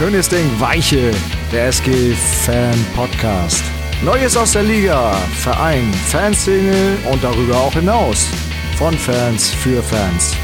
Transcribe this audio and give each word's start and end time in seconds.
Schönes 0.00 0.30
Ding, 0.30 0.48
Weiche, 0.58 1.10
der 1.52 1.68
SG 1.68 2.14
Fan 2.46 2.86
Podcast. 2.96 3.62
Neues 4.02 4.34
aus 4.34 4.52
der 4.52 4.62
Liga, 4.62 5.12
Verein, 5.36 5.92
Fanszene 5.92 6.96
und 7.12 7.22
darüber 7.22 7.58
auch 7.58 7.74
hinaus. 7.74 8.26
Von 8.78 8.96
Fans 8.96 9.50
für 9.50 9.82
Fans. 9.82 10.34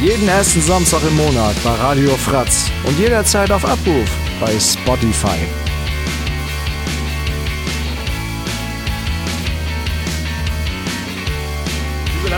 Jeden 0.00 0.28
ersten 0.28 0.60
Samstag 0.60 1.00
im 1.02 1.16
Monat 1.16 1.56
bei 1.64 1.72
Radio 1.72 2.10
Fratz 2.10 2.70
und 2.84 2.96
jederzeit 2.96 3.50
auf 3.50 3.64
Abruf 3.64 4.08
bei 4.40 4.52
Spotify. 4.60 5.63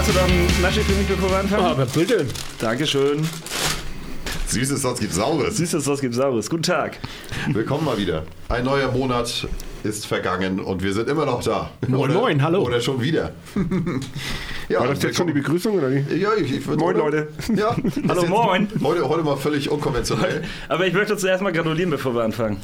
Hast 0.06 0.14
du 0.14 0.20
da 0.20 0.24
einen 0.24 0.62
Naschi 0.62 0.82
für 0.82 0.92
mich, 0.92 1.34
anfangen? 1.34 1.64
Aber 1.64 1.84
bitte. 1.84 2.28
Dankeschön. 2.60 3.28
Süßes, 4.46 4.80
sonst 4.80 5.00
gibt 5.00 5.12
Saures. 5.12 5.56
Süßes, 5.56 5.84
was 5.88 6.00
gibt's 6.00 6.16
Saures? 6.16 6.48
Guten 6.48 6.62
Tag. 6.62 7.00
Willkommen 7.48 7.86
mal 7.86 7.98
wieder. 7.98 8.22
Ein 8.48 8.66
neuer 8.66 8.92
Monat 8.92 9.48
ist 9.82 10.06
vergangen 10.06 10.60
und 10.60 10.82
wir 10.82 10.92
sind 10.92 11.08
immer 11.08 11.26
noch 11.26 11.42
da. 11.42 11.70
Moin, 11.86 12.10
oder, 12.10 12.14
moin, 12.14 12.42
hallo. 12.42 12.62
Oder 12.62 12.80
schon 12.80 13.00
wieder. 13.00 13.32
ja, 14.68 14.80
War 14.80 14.88
das 14.88 15.02
jetzt 15.02 15.16
schon 15.16 15.26
die 15.26 15.32
Begrüßung 15.32 15.78
oder 15.78 15.90
wie? 15.90 16.16
Ja, 16.16 16.30
ich, 16.34 16.52
ich 16.52 16.66
Moin, 16.66 16.96
Leute. 16.96 17.28
Ja, 17.54 17.76
Hallo, 18.08 18.26
moin. 18.26 18.68
Heute, 18.82 19.08
heute 19.08 19.22
mal 19.22 19.36
völlig 19.36 19.70
unkonventionell. 19.70 20.42
Aber 20.68 20.86
ich 20.86 20.94
möchte 20.94 21.16
zuerst 21.16 21.42
mal 21.42 21.52
gratulieren, 21.52 21.90
bevor 21.90 22.14
wir 22.14 22.22
anfangen. 22.22 22.58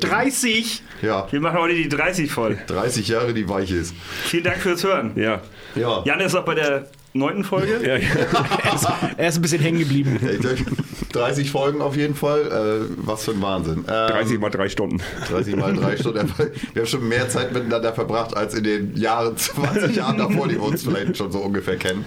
30. 0.00 0.82
Ja, 1.02 1.26
Wir 1.30 1.40
machen 1.40 1.58
heute 1.58 1.74
die 1.74 1.88
30 1.88 2.30
voll. 2.30 2.58
30 2.66 3.08
Jahre, 3.08 3.32
die 3.34 3.48
weich 3.48 3.70
ist. 3.70 3.94
Vielen 4.24 4.44
Dank 4.44 4.58
fürs 4.58 4.84
Hören. 4.84 5.12
Ja. 5.16 5.40
Ja, 5.74 6.02
Jan 6.04 6.20
ist 6.20 6.34
auch 6.34 6.44
bei 6.44 6.54
der 6.54 6.86
neunten 7.18 7.44
Folge. 7.44 7.80
ja, 7.86 7.96
ja. 7.96 8.06
Er 9.16 9.28
ist 9.28 9.36
ein 9.36 9.42
bisschen 9.42 9.62
hängen 9.62 9.78
geblieben. 9.78 10.18
Ich 10.20 10.40
denke, 10.40 10.64
30 11.12 11.50
Folgen 11.50 11.80
auf 11.80 11.96
jeden 11.96 12.14
Fall. 12.14 12.86
Äh, 12.88 12.94
was 12.98 13.24
für 13.24 13.30
ein 13.30 13.40
Wahnsinn. 13.40 13.78
Ähm, 13.78 14.08
30 14.08 14.38
mal 14.38 14.50
drei 14.50 14.68
Stunden. 14.68 15.00
30 15.28 15.56
mal 15.56 15.74
drei 15.74 15.96
Stunden. 15.96 16.28
Wir 16.74 16.82
haben 16.82 16.86
schon 16.86 17.08
mehr 17.08 17.28
Zeit 17.28 17.52
miteinander 17.52 17.92
verbracht 17.94 18.36
als 18.36 18.54
in 18.54 18.64
den 18.64 18.96
Jahren, 18.96 19.36
20 19.36 19.96
Jahren 19.96 20.18
davor, 20.18 20.48
die 20.48 20.56
wir 20.56 20.62
uns 20.62 20.82
vielleicht 20.82 21.16
schon 21.16 21.32
so 21.32 21.38
ungefähr 21.38 21.76
kennen. 21.76 22.04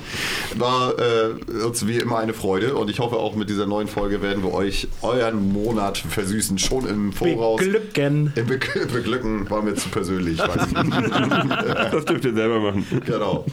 War 0.57 0.93
äh, 0.99 1.63
uns 1.63 1.87
wie 1.87 1.97
immer 1.97 2.19
eine 2.19 2.33
Freude 2.33 2.75
und 2.75 2.89
ich 2.89 2.99
hoffe 2.99 3.17
auch 3.17 3.35
mit 3.35 3.49
dieser 3.49 3.65
neuen 3.65 3.87
Folge 3.87 4.21
werden 4.21 4.43
wir 4.43 4.53
euch 4.53 4.87
euren 5.01 5.51
Monat 5.51 5.97
versüßen, 5.97 6.57
schon 6.59 6.87
im 6.87 7.11
Voraus. 7.11 7.59
Beglücken. 7.59 8.31
Im 8.35 8.45
Be 8.45 8.59
Beglücken 8.93 9.49
war 9.49 9.61
mir 9.61 9.75
zu 9.75 9.89
persönlich, 9.89 10.39
weiß 10.39 10.67
ich 10.67 10.83
nicht. 10.83 10.89
Das 11.91 12.05
dürft 12.05 12.25
ihr 12.25 12.33
selber 12.33 12.59
machen. 12.59 12.85
Genau. 13.05 13.45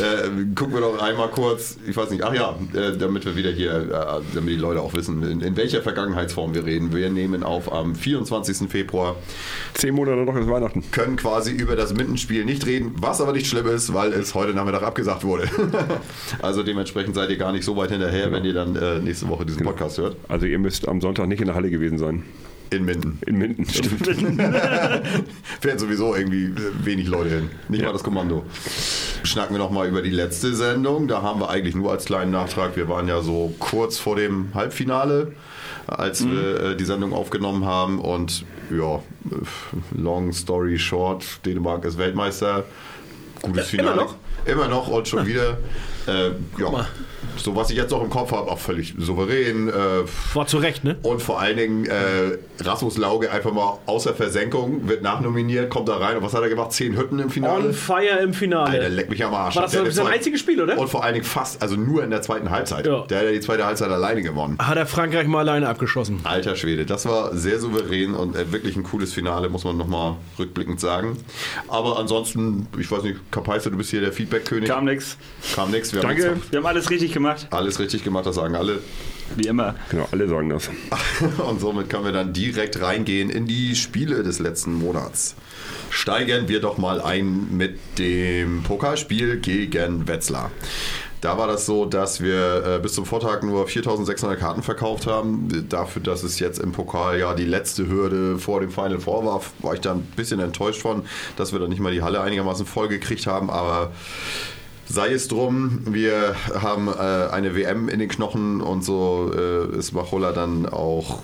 Äh, 0.00 0.44
gucken 0.72 0.88
wir 0.88 0.98
doch 0.98 1.02
einmal 1.02 1.28
kurz, 1.28 1.76
ich 1.86 1.96
weiß 1.96 2.10
nicht, 2.10 2.22
ach 2.22 2.34
ja, 2.34 2.56
äh, 2.74 2.96
damit 2.96 3.24
wir 3.24 3.36
wieder 3.36 3.50
hier, 3.50 3.72
äh, 3.72 4.34
damit 4.34 4.54
die 4.54 4.58
Leute 4.58 4.80
auch 4.80 4.94
wissen, 4.94 5.22
in, 5.22 5.40
in 5.40 5.56
welcher 5.56 5.82
Vergangenheitsform 5.82 6.54
wir 6.54 6.64
reden. 6.64 6.94
Wir 6.94 7.10
nehmen 7.10 7.42
auf 7.42 7.72
am 7.72 7.94
24. 7.94 8.70
Februar, 8.70 9.16
Zehn 9.74 9.94
Monate 9.94 10.18
noch 10.24 10.36
ist 10.36 10.48
Weihnachten. 10.48 10.82
können 10.90 11.16
quasi 11.16 11.52
über 11.52 11.76
das 11.76 11.94
Mindenspiel 11.94 12.44
nicht 12.44 12.66
reden, 12.66 12.94
was 12.98 13.20
aber 13.20 13.32
nicht 13.32 13.46
schlimm 13.46 13.66
ist, 13.66 13.92
weil 13.92 14.12
es 14.12 14.34
heute 14.34 14.54
Nachmittag 14.54 14.82
abgesagt 14.82 15.24
wurde. 15.24 15.48
also 16.42 16.62
dementsprechend 16.62 17.14
seid 17.14 17.30
ihr 17.30 17.36
gar 17.38 17.52
nicht 17.52 17.64
so 17.64 17.76
weit 17.76 17.90
hinterher, 17.90 18.32
wenn 18.32 18.44
ihr 18.44 18.54
dann 18.54 18.76
äh, 18.76 18.98
nächste 18.98 19.28
Woche 19.28 19.44
diesen 19.44 19.64
Podcast 19.64 19.98
hört. 19.98 20.16
Also 20.28 20.46
ihr 20.46 20.58
müsst 20.58 20.88
am 20.88 21.00
Sonntag 21.00 21.28
nicht 21.28 21.40
in 21.40 21.46
der 21.46 21.54
Halle 21.54 21.70
gewesen 21.70 21.98
sein. 21.98 22.22
In 22.72 22.84
Minden. 22.86 23.18
In 23.26 23.38
Minden. 23.38 23.66
Stimmt. 23.68 24.06
Fährt 25.60 25.78
sowieso 25.78 26.14
irgendwie 26.14 26.46
äh, 26.46 26.72
wenig 26.84 27.06
Leute 27.06 27.30
hin. 27.30 27.50
Nicht 27.68 27.84
mal 27.84 27.92
das 27.92 28.02
Kommando. 28.02 28.44
Schnacken 29.24 29.54
wir 29.54 29.58
nochmal 29.58 29.88
über 29.88 30.00
die 30.00 30.10
letzte 30.10 30.54
Sendung. 30.54 31.06
Da 31.06 31.20
haben 31.20 31.40
wir 31.40 31.50
eigentlich 31.50 31.74
nur 31.74 31.90
als 31.90 32.06
kleinen 32.06 32.30
Nachtrag, 32.30 32.76
wir 32.76 32.88
waren 32.88 33.08
ja 33.08 33.20
so 33.20 33.54
kurz 33.58 33.98
vor 33.98 34.16
dem 34.16 34.54
Halbfinale, 34.54 35.32
als 35.86 36.26
wir 36.26 36.60
äh, 36.60 36.76
die 36.76 36.84
Sendung 36.84 37.12
aufgenommen 37.12 37.66
haben. 37.66 38.00
Und 38.00 38.44
ja, 38.70 38.96
äh, 38.96 39.00
long 39.94 40.32
story 40.32 40.78
short, 40.78 41.44
Dänemark 41.44 41.84
ist 41.84 41.98
Weltmeister. 41.98 42.64
Gutes 43.42 43.68
Finale. 43.68 43.92
immer 43.92 44.02
noch? 44.02 44.14
Immer 44.46 44.68
noch 44.68 44.88
und 44.88 45.06
schon 45.06 45.26
wieder. 45.26 45.58
Äh, 46.06 46.30
ja, 46.58 46.86
so 47.36 47.56
was 47.56 47.70
ich 47.70 47.76
jetzt 47.76 47.90
noch 47.90 48.02
im 48.02 48.10
Kopf 48.10 48.32
habe, 48.32 48.50
auch 48.50 48.58
völlig 48.58 48.94
souverän. 48.98 49.68
Äh, 49.68 49.72
War 50.34 50.46
zu 50.46 50.58
Recht, 50.58 50.84
ne? 50.84 50.96
und 51.02 51.22
vor 51.22 51.40
allen 51.40 51.56
Dingen 51.56 51.86
äh, 51.86 52.38
Rasmus 52.60 52.98
Lauge 52.98 53.30
einfach 53.30 53.52
mal 53.52 53.78
außer 53.86 54.14
Versenkung, 54.14 54.88
wird 54.88 55.02
nachnominiert, 55.02 55.70
kommt 55.70 55.88
da 55.88 55.96
rein. 55.96 56.16
Und 56.16 56.22
was 56.22 56.34
hat 56.34 56.42
er 56.42 56.48
gemacht? 56.48 56.72
Zehn 56.72 56.96
Hütten 56.96 57.18
im 57.18 57.30
Finale? 57.30 57.66
On 57.66 57.72
fire 57.72 58.18
im 58.22 58.34
Finale. 58.34 58.70
Alter, 58.70 58.88
leck 58.88 59.10
mich 59.10 59.24
am 59.24 59.34
Arsch. 59.34 59.56
War 59.56 59.62
das 59.62 59.72
Der 59.72 59.90
sein 59.90 60.06
einziges 60.06 60.40
Spiel, 60.40 60.60
oder? 60.60 60.78
Und 60.78 60.88
vor 60.88 61.04
allen 61.04 61.14
Dingen 61.14 61.24
fast, 61.24 61.62
also 61.62 61.76
nur 61.76 62.04
in 62.04 62.10
der 62.10 62.22
zweiten 62.22 62.50
Halbzeit. 62.50 62.86
Ja. 62.86 63.04
Der 63.06 63.18
hat 63.18 63.24
ja 63.26 63.32
die 63.32 63.40
zweite 63.40 63.64
Halbzeit 63.64 63.90
alleine 63.90 64.22
gewonnen. 64.22 64.58
Hat 64.58 64.76
er 64.76 64.86
Frankreich 64.86 65.26
mal 65.26 65.40
alleine 65.40 65.68
abgeschossen. 65.68 66.20
Alter 66.24 66.56
Schwede, 66.56 66.84
das 66.86 67.06
war 67.06 67.34
sehr 67.36 67.58
souverän 67.58 68.14
und 68.14 68.36
äh, 68.36 68.52
wirklich 68.52 68.76
ein 68.76 68.82
cooles 68.82 69.12
Finale, 69.12 69.48
muss 69.48 69.64
man 69.64 69.76
nochmal 69.76 70.16
rückblickend 70.38 70.80
sagen. 70.80 71.16
Aber 71.68 71.98
ansonsten, 71.98 72.66
ich 72.78 72.90
weiß 72.90 73.02
nicht, 73.02 73.18
Kapeisse, 73.30 73.70
du 73.70 73.76
bist 73.76 73.90
hier 73.90 74.00
der 74.00 74.12
Feedback-König. 74.12 74.68
Kam 74.68 74.84
nix. 74.84 75.16
Kam 75.54 75.70
nix. 75.70 75.92
Wir 75.92 76.02
haben 76.02 76.08
Danke. 76.08 76.22
jetzt 76.22 76.52
Wir 76.52 76.58
haben 76.58 76.66
alles 76.66 76.90
richtig 76.90 77.12
gemacht. 77.12 77.21
Alles 77.50 77.78
richtig 77.78 78.04
gemacht, 78.04 78.26
das 78.26 78.36
sagen 78.36 78.54
alle. 78.54 78.80
Wie 79.36 79.46
immer. 79.46 79.74
Genau, 79.90 80.08
alle 80.10 80.28
sagen 80.28 80.50
das. 80.50 80.68
Und 81.48 81.60
somit 81.60 81.88
können 81.88 82.04
wir 82.04 82.12
dann 82.12 82.32
direkt 82.32 82.80
reingehen 82.80 83.30
in 83.30 83.46
die 83.46 83.76
Spiele 83.76 84.22
des 84.22 84.38
letzten 84.38 84.74
Monats. 84.74 85.34
Steigern 85.90 86.48
wir 86.48 86.60
doch 86.60 86.78
mal 86.78 87.00
ein 87.00 87.56
mit 87.56 87.78
dem 87.98 88.62
Pokalspiel 88.62 89.38
gegen 89.38 90.08
Wetzlar. 90.08 90.50
Da 91.22 91.38
war 91.38 91.46
das 91.46 91.66
so, 91.66 91.84
dass 91.84 92.20
wir 92.20 92.66
äh, 92.66 92.78
bis 92.80 92.94
zum 92.94 93.06
Vortag 93.06 93.44
nur 93.44 93.68
4600 93.68 94.40
Karten 94.40 94.64
verkauft 94.64 95.06
haben. 95.06 95.68
Dafür, 95.68 96.02
dass 96.02 96.24
es 96.24 96.40
jetzt 96.40 96.58
im 96.58 96.72
Pokal 96.72 97.20
ja 97.20 97.34
die 97.34 97.44
letzte 97.44 97.86
Hürde 97.86 98.38
vor 98.40 98.58
dem 98.58 98.72
Final 98.72 98.98
Four 98.98 99.24
war, 99.24 99.40
war 99.60 99.74
ich 99.74 99.80
da 99.80 99.92
ein 99.92 100.02
bisschen 100.16 100.40
enttäuscht 100.40 100.82
von, 100.82 101.04
dass 101.36 101.52
wir 101.52 101.60
dann 101.60 101.70
nicht 101.70 101.78
mal 101.78 101.92
die 101.92 102.02
Halle 102.02 102.20
einigermaßen 102.22 102.66
voll 102.66 102.88
gekriegt 102.88 103.28
haben. 103.28 103.50
Aber 103.50 103.92
Sei 104.92 105.14
es 105.14 105.26
drum, 105.26 105.80
wir 105.86 106.36
haben 106.52 106.88
äh, 106.88 106.90
eine 106.90 107.56
WM 107.56 107.88
in 107.88 107.98
den 107.98 108.10
Knochen 108.10 108.60
und 108.60 108.84
so 108.84 109.32
äh, 109.34 109.78
ist 109.78 109.92
Machola 109.92 110.32
dann 110.32 110.66
auch 110.66 111.20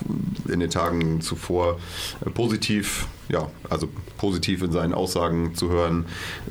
in 0.49 0.61
den 0.61 0.71
Tagen 0.71 1.21
zuvor 1.21 1.79
äh, 2.25 2.31
positiv, 2.31 3.06
ja, 3.28 3.50
also 3.69 3.89
positiv 4.16 4.62
in 4.62 4.72
seinen 4.72 4.94
Aussagen 4.94 5.55
zu 5.55 5.71
hören 5.71 6.06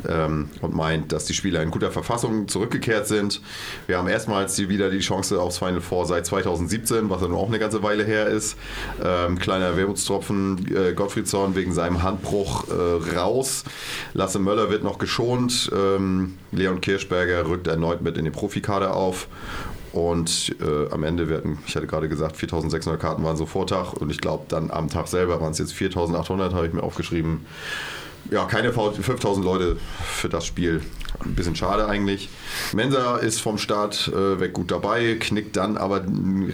ähm, 0.08 0.50
und 0.62 0.76
meint, 0.76 1.12
dass 1.12 1.26
die 1.26 1.34
Spieler 1.34 1.62
in 1.62 1.72
guter 1.72 1.92
Verfassung 1.92 2.48
zurückgekehrt 2.48 3.08
sind. 3.08 3.42
Wir 3.88 3.98
haben 3.98 4.08
erstmals 4.08 4.58
wieder 4.58 4.90
die 4.90 5.00
Chance 5.00 5.40
aufs 5.42 5.58
Final 5.58 5.82
Four 5.82 6.06
seit 6.06 6.26
2017, 6.26 7.10
was 7.10 7.22
ja 7.22 7.28
nun 7.28 7.38
auch 7.38 7.48
eine 7.48 7.60
ganze 7.60 7.84
Weile 7.84 8.04
her 8.04 8.28
ist. 8.28 8.58
Ähm, 9.04 9.40
kleiner 9.40 9.76
Wermutstropfen, 9.76 10.76
äh, 10.76 10.94
Gottfriedson 10.94 11.56
wegen 11.56 11.74
seinem 11.74 12.04
Handbruch 12.04 12.66
äh, 12.70 13.16
raus. 13.18 13.64
Lasse 14.14 14.40
Möller 14.40 14.70
wird 14.70 14.84
noch 14.84 15.00
geschont. 15.00 15.72
Ähm, 15.74 16.38
Leon 16.52 16.82
Kirschberger 16.82 17.48
rückt 17.48 17.68
erneut 17.68 18.02
mit 18.02 18.18
in 18.18 18.26
den 18.26 18.34
Profikader 18.34 18.96
auf. 18.96 19.28
Und 19.94 20.56
äh, 20.62 20.92
am 20.92 21.04
Ende 21.04 21.30
werden, 21.30 21.60
ich 21.66 21.76
hatte 21.76 21.88
gerade 21.88 22.10
gesagt, 22.10 22.38
4600 22.38 23.00
Karten 23.00 23.24
waren 23.24 23.38
so 23.38 23.46
Vortag. 23.46 23.94
Und 23.94 24.10
ich 24.10 24.20
glaube, 24.20 24.46
dann 24.48 24.72
am 24.72 24.90
Tag 24.90 25.08
selber 25.08 25.42
waren 25.42 25.52
es 25.52 25.60
jetzt 25.60 25.74
4800, 25.74 26.54
habe 26.54 26.68
ich 26.68 26.74
mir 26.74 26.84
aufgeschrieben. 26.84 27.46
Ja, 28.32 28.46
keine 28.46 28.74
5000 28.74 29.46
Leute 29.46 29.78
für 30.04 30.28
das 30.28 30.46
Spiel. 30.46 30.82
Ein 31.24 31.34
bisschen 31.36 31.56
schade 31.56 31.88
eigentlich. 31.88 32.30
Mensa 32.74 33.18
ist 33.18 33.42
vom 33.42 33.58
Start 33.58 34.12
äh, 34.14 34.40
weg 34.40 34.54
gut 34.54 34.72
dabei, 34.72 35.16
knickt 35.20 35.56
dann 35.58 35.78
aber 35.78 36.04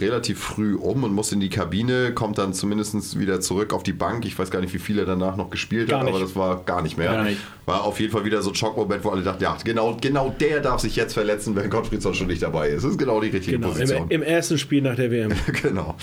relativ 0.00 0.38
früh 0.40 0.74
um 0.74 1.04
und 1.04 1.12
muss 1.12 1.32
in 1.32 1.40
die 1.40 1.50
Kabine, 1.50 2.12
kommt 2.12 2.38
dann 2.38 2.54
zumindest 2.54 3.18
wieder 3.18 3.40
zurück 3.40 3.72
auf 3.72 3.82
die 3.82 3.92
Bank. 3.92 4.24
Ich 4.24 4.38
weiß 4.38 4.50
gar 4.50 4.60
nicht, 4.60 4.72
wie 4.72 4.78
viele 4.78 5.04
danach 5.04 5.36
noch 5.36 5.50
gespielt 5.50 5.88
Gar 5.90 6.00
hat, 6.00 6.08
aber 6.08 6.18
nicht. 6.18 6.30
das 6.30 6.36
war 6.36 6.62
gar 6.64 6.82
nicht 6.82 6.96
mehr. 6.96 7.12
Gar 7.12 7.24
nicht. 7.24 7.40
War 7.66 7.84
auf 7.84 8.00
jeden 8.00 8.12
Fall 8.12 8.24
wieder 8.24 8.42
so 8.42 8.50
ein 8.50 8.54
Schockmoment, 8.54 9.04
wo 9.04 9.10
alle 9.10 9.22
dachten, 9.22 9.42
ja, 9.42 9.56
genau, 9.64 9.96
genau 10.00 10.34
der 10.40 10.60
darf 10.60 10.80
sich 10.80 10.96
jetzt 10.96 11.12
verletzen, 11.14 11.54
wenn 11.56 11.68
Gottfriedson 11.70 12.14
schon 12.14 12.26
nicht 12.28 12.42
dabei 12.42 12.68
ist. 12.68 12.84
Das 12.84 12.92
ist 12.92 12.98
genau 12.98 13.20
die 13.20 13.28
richtige 13.28 13.56
Genau, 13.58 13.68
Position. 13.72 14.04
im, 14.08 14.22
im 14.22 14.22
ersten 14.22 14.58
Spiel 14.58 14.82
nach 14.82 14.96
der 14.96 15.10
WM. 15.10 15.32
genau. 15.62 15.94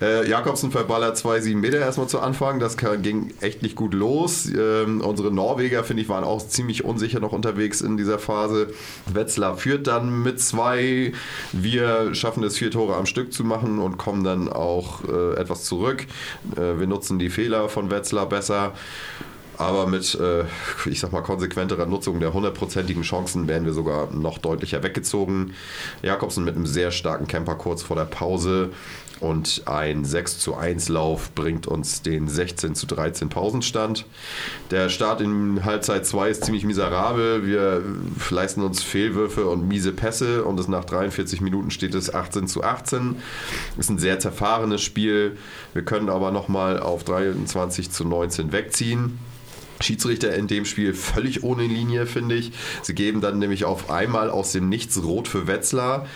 Äh, 0.00 0.28
Jakobsen 0.28 0.70
verballert 0.70 1.16
zwei 1.16 1.40
sieben 1.40 1.60
Meter 1.60 1.78
erstmal 1.78 2.08
zu 2.08 2.20
Anfang. 2.20 2.60
Das 2.60 2.76
ging 2.76 3.34
echt 3.40 3.62
nicht 3.62 3.76
gut 3.76 3.94
los. 3.94 4.46
Ähm, 4.46 5.00
unsere 5.00 5.32
Norweger, 5.32 5.84
finde 5.84 6.02
ich, 6.02 6.08
waren 6.08 6.24
auch 6.24 6.46
ziemlich 6.46 6.84
unsicher 6.84 7.20
noch 7.20 7.32
unterwegs 7.32 7.80
in 7.80 7.96
dieser 7.96 8.18
Phase. 8.18 8.72
Wetzlar 9.06 9.56
führt 9.56 9.86
dann 9.86 10.22
mit 10.22 10.40
zwei. 10.40 11.12
Wir 11.52 12.14
schaffen 12.14 12.42
es, 12.44 12.58
vier 12.58 12.70
Tore 12.70 12.96
am 12.96 13.06
Stück 13.06 13.32
zu 13.32 13.44
machen 13.44 13.78
und 13.78 13.98
kommen 13.98 14.24
dann 14.24 14.48
auch 14.48 15.04
äh, 15.04 15.34
etwas 15.34 15.64
zurück. 15.64 16.06
Äh, 16.56 16.78
wir 16.78 16.86
nutzen 16.86 17.18
die 17.18 17.30
Fehler 17.30 17.68
von 17.68 17.90
Wetzlar 17.90 18.28
besser. 18.28 18.72
Aber 19.58 19.86
mit, 19.86 20.14
äh, 20.14 20.44
ich 20.86 20.98
sag 20.98 21.12
mal, 21.12 21.22
konsequenterer 21.22 21.86
Nutzung 21.86 22.18
der 22.20 22.32
hundertprozentigen 22.32 23.02
Chancen 23.02 23.46
wären 23.48 23.64
wir 23.64 23.72
sogar 23.72 24.10
noch 24.10 24.38
deutlicher 24.38 24.82
weggezogen. 24.82 25.52
Jakobsen 26.02 26.44
mit 26.44 26.56
einem 26.56 26.66
sehr 26.66 26.90
starken 26.90 27.26
Camper 27.28 27.54
kurz 27.54 27.82
vor 27.82 27.96
der 27.96 28.06
Pause 28.06 28.70
und 29.22 29.62
ein 29.66 30.04
6 30.04 30.40
zu 30.40 30.56
1 30.56 30.88
Lauf 30.88 31.32
bringt 31.34 31.68
uns 31.68 32.02
den 32.02 32.26
16 32.28 32.74
zu 32.74 32.86
13 32.86 33.28
Pausenstand. 33.28 34.04
Der 34.70 34.88
Start 34.88 35.20
in 35.20 35.64
Halbzeit 35.64 36.04
2 36.04 36.30
ist 36.30 36.44
ziemlich 36.44 36.64
miserabel. 36.64 37.46
Wir 37.46 37.82
leisten 38.30 38.62
uns 38.62 38.82
Fehlwürfe 38.82 39.46
und 39.46 39.68
miese 39.68 39.92
Pässe 39.92 40.44
und 40.44 40.58
es 40.58 40.66
nach 40.66 40.84
43 40.84 41.40
Minuten 41.40 41.70
steht 41.70 41.94
es 41.94 42.12
18 42.12 42.48
zu 42.48 42.64
18. 42.64 43.16
Ist 43.78 43.90
ein 43.90 43.98
sehr 43.98 44.18
zerfahrenes 44.18 44.82
Spiel. 44.82 45.36
Wir 45.72 45.84
können 45.84 46.08
aber 46.08 46.32
nochmal 46.32 46.80
auf 46.80 47.04
23 47.04 47.90
zu 47.92 48.04
19 48.04 48.50
wegziehen. 48.50 49.18
Schiedsrichter 49.82 50.34
in 50.34 50.46
dem 50.46 50.64
Spiel 50.64 50.94
völlig 50.94 51.42
ohne 51.42 51.64
Linie, 51.64 52.06
finde 52.06 52.34
ich. 52.34 52.52
Sie 52.82 52.94
geben 52.94 53.20
dann 53.20 53.38
nämlich 53.38 53.64
auf 53.64 53.90
einmal 53.90 54.30
aus 54.30 54.52
dem 54.52 54.68
Nichts 54.68 55.02
rot 55.02 55.28
für 55.28 55.46
Wetzlar. 55.46 56.06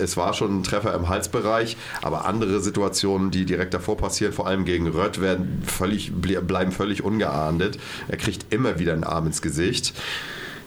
Es 0.00 0.16
war 0.16 0.34
schon 0.34 0.60
ein 0.60 0.62
Treffer 0.62 0.94
im 0.94 1.08
Halsbereich, 1.08 1.76
aber 2.02 2.24
andere 2.24 2.60
Situationen, 2.60 3.30
die 3.30 3.44
direkt 3.44 3.74
davor 3.74 3.96
passieren, 3.96 4.32
vor 4.32 4.46
allem 4.46 4.64
gegen 4.64 4.88
Rött, 4.88 5.20
werden 5.20 5.62
völlig, 5.66 6.12
bleiben 6.12 6.72
völlig 6.72 7.02
ungeahndet. 7.02 7.78
Er 8.08 8.16
kriegt 8.16 8.52
immer 8.52 8.78
wieder 8.78 8.92
einen 8.92 9.04
Arm 9.04 9.26
ins 9.26 9.42
Gesicht. 9.42 9.92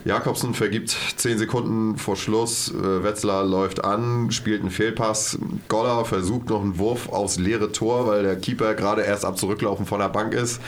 Jakobsen 0.06 0.54
vergibt 0.54 0.98
10 1.16 1.38
Sekunden 1.38 1.98
vor 1.98 2.18
Schluss. 2.18 2.74
Äh, 2.74 3.04
Wetzlar 3.04 3.46
läuft 3.46 3.86
an, 3.86 4.32
spielt 4.32 4.62
einen 4.62 4.72
Fehlpass. 4.72 5.38
Goller 5.70 6.04
versucht 6.04 6.50
noch 6.50 6.62
einen 6.62 6.78
Wurf 6.78 7.10
aufs 7.10 7.40
leere 7.40 7.72
Tor, 7.72 8.08
weil 8.08 8.24
der 8.24 8.36
Keeper 8.36 8.74
gerade 8.76 9.04
erst 9.04 9.24
ab 9.24 9.38
Zurücklaufen 9.38 9.86
von 9.86 10.00
der 10.00 10.10
Bank 10.10 10.34
ist. 10.34 10.62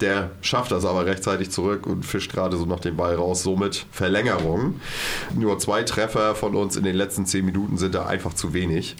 Der 0.00 0.30
schafft 0.40 0.72
das 0.72 0.84
aber 0.84 1.06
rechtzeitig 1.06 1.50
zurück 1.50 1.86
und 1.86 2.04
fischt 2.04 2.32
gerade 2.32 2.56
so 2.56 2.66
noch 2.66 2.80
den 2.80 2.96
Ball 2.96 3.14
raus. 3.14 3.44
Somit 3.44 3.86
Verlängerung. 3.92 4.80
Nur 5.36 5.58
zwei 5.60 5.84
Treffer 5.84 6.34
von 6.34 6.56
uns 6.56 6.76
in 6.76 6.82
den 6.82 6.96
letzten 6.96 7.26
10 7.26 7.44
Minuten 7.44 7.78
sind 7.78 7.94
da 7.94 8.06
einfach 8.06 8.34
zu 8.34 8.52
wenig. 8.52 8.96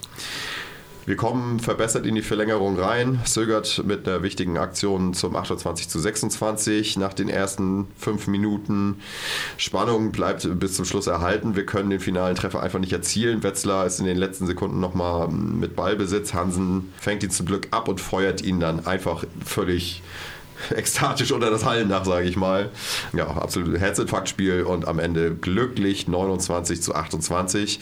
Wir 1.07 1.15
kommen 1.15 1.59
verbessert 1.59 2.05
in 2.05 2.13
die 2.13 2.21
Verlängerung 2.21 2.79
rein. 2.79 3.19
Sögert 3.25 3.83
mit 3.83 4.07
einer 4.07 4.21
wichtigen 4.21 4.59
Aktion 4.59 5.15
zum 5.15 5.35
28 5.35 5.89
zu 5.89 5.99
26 5.99 6.97
nach 6.97 7.13
den 7.13 7.27
ersten 7.27 7.87
fünf 7.97 8.27
Minuten. 8.27 8.99
Spannung 9.57 10.11
bleibt 10.11 10.47
bis 10.59 10.75
zum 10.75 10.85
Schluss 10.85 11.07
erhalten. 11.07 11.55
Wir 11.55 11.65
können 11.65 11.89
den 11.89 11.99
finalen 11.99 12.35
Treffer 12.35 12.61
einfach 12.61 12.77
nicht 12.77 12.93
erzielen. 12.93 13.41
Wetzlar 13.41 13.87
ist 13.87 13.99
in 13.99 14.05
den 14.05 14.17
letzten 14.17 14.45
Sekunden 14.45 14.79
nochmal 14.79 15.27
mit 15.29 15.75
Ballbesitz. 15.75 16.35
Hansen 16.35 16.93
fängt 16.99 17.23
ihn 17.23 17.31
zum 17.31 17.47
Glück 17.47 17.69
ab 17.71 17.87
und 17.87 17.99
feuert 17.99 18.43
ihn 18.43 18.59
dann 18.59 18.85
einfach 18.85 19.23
völlig 19.43 20.03
ekstatisch 20.75 21.31
unter 21.31 21.49
das 21.49 21.65
Hallendach, 21.65 22.05
sage 22.05 22.27
ich 22.27 22.35
mal. 22.35 22.69
Ja, 23.13 23.27
absolut 23.27 23.79
Herzinfarktspiel 23.79 24.63
und 24.63 24.87
am 24.87 24.99
Ende 24.99 25.35
glücklich 25.35 26.07
29 26.07 26.81
zu 26.81 26.95
28. 26.95 27.79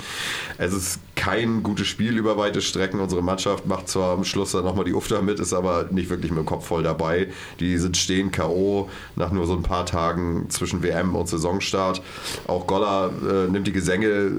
Es 0.58 0.74
ist 0.74 1.00
kein 1.16 1.64
gutes 1.64 1.88
Spiel 1.88 2.18
über 2.18 2.38
weite 2.38 2.62
Strecken. 2.62 3.02
Unsere 3.02 3.22
Mannschaft 3.22 3.66
macht 3.66 3.90
zwar 3.90 4.14
am 4.14 4.24
Schluss 4.24 4.54
dann 4.54 4.64
nochmal 4.64 4.86
die 4.86 4.94
Ufter 4.94 5.22
mit, 5.22 5.40
ist 5.40 5.54
aber 5.54 5.88
nicht 5.92 6.10
wirklich 6.10 6.32
mit 6.32 6.40
dem 6.40 6.46
Kopf 6.46 6.68
voll 6.68 6.84
dabei. 6.84 7.28
Die 7.60 7.78
sind 7.78 7.98
stehen 7.98 8.32
K.O. 8.32 8.90
nach 9.18 9.32
nur 9.32 9.46
so 9.46 9.54
ein 9.54 9.64
paar 9.64 9.86
Tagen 9.86 10.50
zwischen 10.50 10.82
WM 10.82 11.16
und 11.16 11.28
Saisonstart. 11.28 12.02
Auch 12.48 12.68
Goller 12.68 13.12
äh, 13.30 13.52
nimmt 13.52 13.68
die 13.68 13.74
Gesänge, 13.74 14.08
äh, 14.08 14.32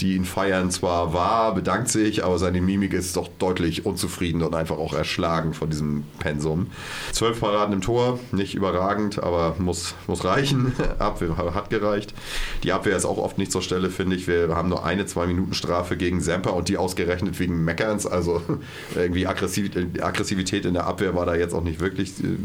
die 0.00 0.16
ihn 0.16 0.24
feiern, 0.24 0.70
zwar 0.72 1.14
wahr, 1.14 1.54
bedankt 1.54 1.88
sich, 1.88 2.24
aber 2.24 2.38
seine 2.38 2.60
Mimik 2.60 2.92
ist 2.92 3.16
doch 3.16 3.28
deutlich 3.38 3.86
unzufrieden 3.86 4.42
und 4.42 4.54
einfach 4.54 4.78
auch 4.78 4.94
erschlagen 4.94 5.54
von 5.54 5.70
diesem 5.70 6.04
Pensum. 6.18 6.72
Zwölf 7.12 7.40
Paraden 7.44 7.74
im 7.74 7.82
Tor, 7.82 8.18
nicht 8.32 8.54
überragend, 8.54 9.22
aber 9.22 9.56
muss, 9.58 9.94
muss 10.06 10.24
reichen. 10.24 10.72
Abwehr 10.98 11.36
hat 11.36 11.68
gereicht. 11.68 12.14
Die 12.62 12.72
Abwehr 12.72 12.96
ist 12.96 13.04
auch 13.04 13.18
oft 13.18 13.36
nicht 13.36 13.52
zur 13.52 13.60
Stelle, 13.60 13.90
finde 13.90 14.16
ich. 14.16 14.26
Wir 14.26 14.48
haben 14.56 14.70
nur 14.70 14.86
eine, 14.86 15.04
zwei 15.04 15.26
Minuten 15.26 15.52
Strafe 15.52 15.98
gegen 15.98 16.22
Semper 16.22 16.54
und 16.54 16.70
die 16.70 16.78
ausgerechnet 16.78 17.38
wegen 17.38 17.62
Meckerns. 17.62 18.06
Also 18.06 18.40
irgendwie 18.94 19.26
Aggressivität 19.26 20.64
in 20.64 20.72
der 20.72 20.86
Abwehr 20.86 21.14
war 21.14 21.26
da 21.26 21.34
jetzt 21.34 21.52
auch 21.52 21.62
nicht 21.62 21.80
wirklich 21.80 22.12
äh, 22.24 22.38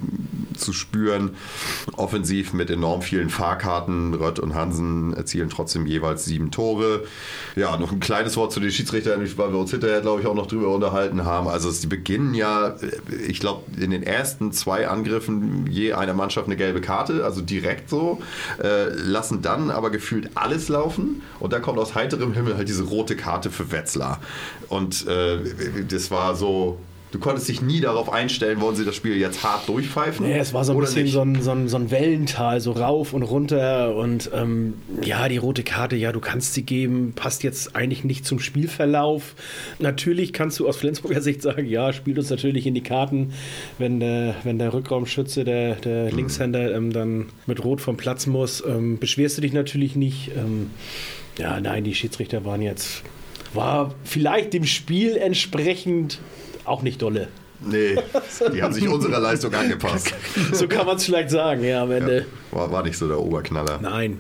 zu 0.58 0.74
spüren. 0.74 1.32
Offensiv 1.96 2.52
mit 2.52 2.70
enorm 2.70 3.02
vielen 3.02 3.30
Fahrkarten. 3.30 4.14
Rött 4.16 4.38
und 4.38 4.54
Hansen 4.54 5.14
erzielen 5.14 5.50
trotzdem 5.50 5.86
jeweils 5.86 6.26
sieben 6.26 6.52
Tore. 6.52 7.06
Ja, 7.56 7.78
noch 7.78 7.94
ein 7.94 8.02
kleines 8.02 8.36
Wort 8.36 8.52
zu 8.52 8.60
den 8.60 8.72
Schiedsrichtern, 8.72 9.22
weil 9.38 9.54
wir 9.54 9.60
uns 9.60 9.72
hinterher, 9.72 10.02
glaube 10.02 10.20
ich, 10.20 10.28
auch 10.28 10.36
noch 10.36 10.48
drüber 10.48 10.76
unterhalten 10.76 11.24
haben. 11.24 11.48
Also 11.48 11.72
sie 11.72 11.88
beginnen 11.88 12.34
ja, 12.34 12.76
ich 13.26 13.40
glaube, 13.40 13.64
in 13.80 13.92
den 13.92 14.04
ersten 14.04 14.52
zwei 14.52 14.89
Angriffen 14.90 15.68
je 15.68 15.94
einer 15.94 16.14
Mannschaft 16.14 16.48
eine 16.48 16.56
gelbe 16.56 16.82
Karte, 16.82 17.24
also 17.24 17.42
direkt 17.42 17.90
so, 17.90 18.22
äh, 18.62 18.90
lassen 18.90 19.42
dann 19.42 19.72
aber 19.72 19.90
gefühlt 19.90 20.32
alles 20.36 20.70
laufen 20.70 21.22
und 21.40 21.54
dann 21.54 21.62
kommt 21.62 21.80
aus 21.80 21.96
heiterem 21.96 22.34
Himmel 22.34 22.58
halt 22.58 22.68
diese 22.68 22.84
rote 22.84 23.16
Karte 23.16 23.52
für 23.52 23.72
Wetzlar. 23.72 24.20
Und 24.68 25.08
äh, 25.08 25.40
das 25.88 26.12
war 26.12 26.36
so, 26.36 26.80
Du 27.12 27.18
konntest 27.18 27.50
dich 27.50 27.62
nie 27.64 27.82
darauf 27.82 28.12
einstellen, 28.12 28.62
wollen 28.62 28.76
sie 28.76 28.86
das 28.86 28.96
Spiel 28.96 29.18
jetzt 29.18 29.42
hart 29.42 29.68
durchpfeifen? 29.68 30.28
Nee, 30.28 30.38
es 30.38 30.54
war 30.54 30.64
so 30.64 30.74
ein 30.74 30.80
bisschen 30.80 31.08
so 31.08 31.22
ein, 31.22 31.42
so, 31.42 31.52
ein, 31.52 31.68
so 31.68 31.78
ein, 31.78 31.90
Wellental, 31.90 32.62
so 32.62 32.72
rauf 32.72 33.14
und 33.14 33.24
runter. 33.24 33.96
Und 33.96 34.30
ähm, 34.32 34.76
ja, 35.02 35.28
die 35.28 35.38
rote 35.38 35.64
Karte, 35.64 35.96
ja, 35.96 36.12
du 36.12 36.20
kannst 36.20 36.54
sie 36.54 36.62
geben, 36.62 37.14
passt 37.16 37.42
jetzt 37.42 37.76
eigentlich 37.76 38.04
nicht 38.04 38.26
zum 38.26 38.40
Spielverlauf. 38.40 39.34
Natürlich 39.80 40.34
kannst 40.34 40.60
du 40.60 40.68
aus 40.68 40.78
Flensburger 40.78 41.22
Sicht 41.30 41.42
sagen, 41.42 41.66
ja, 41.66 41.94
spielt 41.94 42.20
uns 42.20 42.30
natürlich 42.30 42.68
in 42.68 42.76
die 42.76 42.84
Karten, 42.84 43.34
wenn 43.80 44.00
der, 44.00 44.36
wenn 44.44 44.60
der 44.60 44.72
Rückraumschütze, 44.72 45.44
der, 45.44 45.76
der 45.76 46.12
mhm. 46.12 46.18
Linkshänder, 46.18 46.76
ähm, 46.76 46.94
dann 46.94 47.30
mit 47.48 47.64
Rot 47.64 47.82
vom 47.82 47.98
Platz 47.98 48.28
muss. 48.28 48.64
Ähm, 48.64 49.00
beschwerst 49.00 49.38
du 49.38 49.42
dich 49.42 49.54
natürlich 49.54 49.96
nicht. 49.96 50.30
Ähm, 50.38 50.70
ja, 51.40 51.60
nein, 51.60 51.84
die 51.84 51.96
Schiedsrichter 51.96 52.46
waren 52.46 52.62
jetzt, 52.62 53.02
war 53.56 53.96
vielleicht 54.04 54.54
dem 54.54 54.66
Spiel 54.66 55.16
entsprechend 55.16 56.20
auch 56.70 56.82
nicht 56.82 57.02
dolle. 57.02 57.28
Nee, 57.62 57.98
die 58.54 58.64
haben 58.64 58.74
sich 58.74 58.88
unserer 58.88 59.20
Leistung 59.20 59.54
angepasst. 59.54 60.14
so 60.54 60.68
kann 60.68 60.86
man 60.86 60.96
es 60.96 61.06
vielleicht 61.06 61.30
sagen, 61.30 61.64
ja, 61.64 61.84
am 61.84 61.92
Ende. 61.92 62.26
Ja, 62.52 62.58
war, 62.58 62.72
war 62.72 62.84
nicht 62.84 62.98
so 62.98 63.08
der 63.08 63.20
Oberknaller. 63.20 63.80
Nein. 63.82 64.20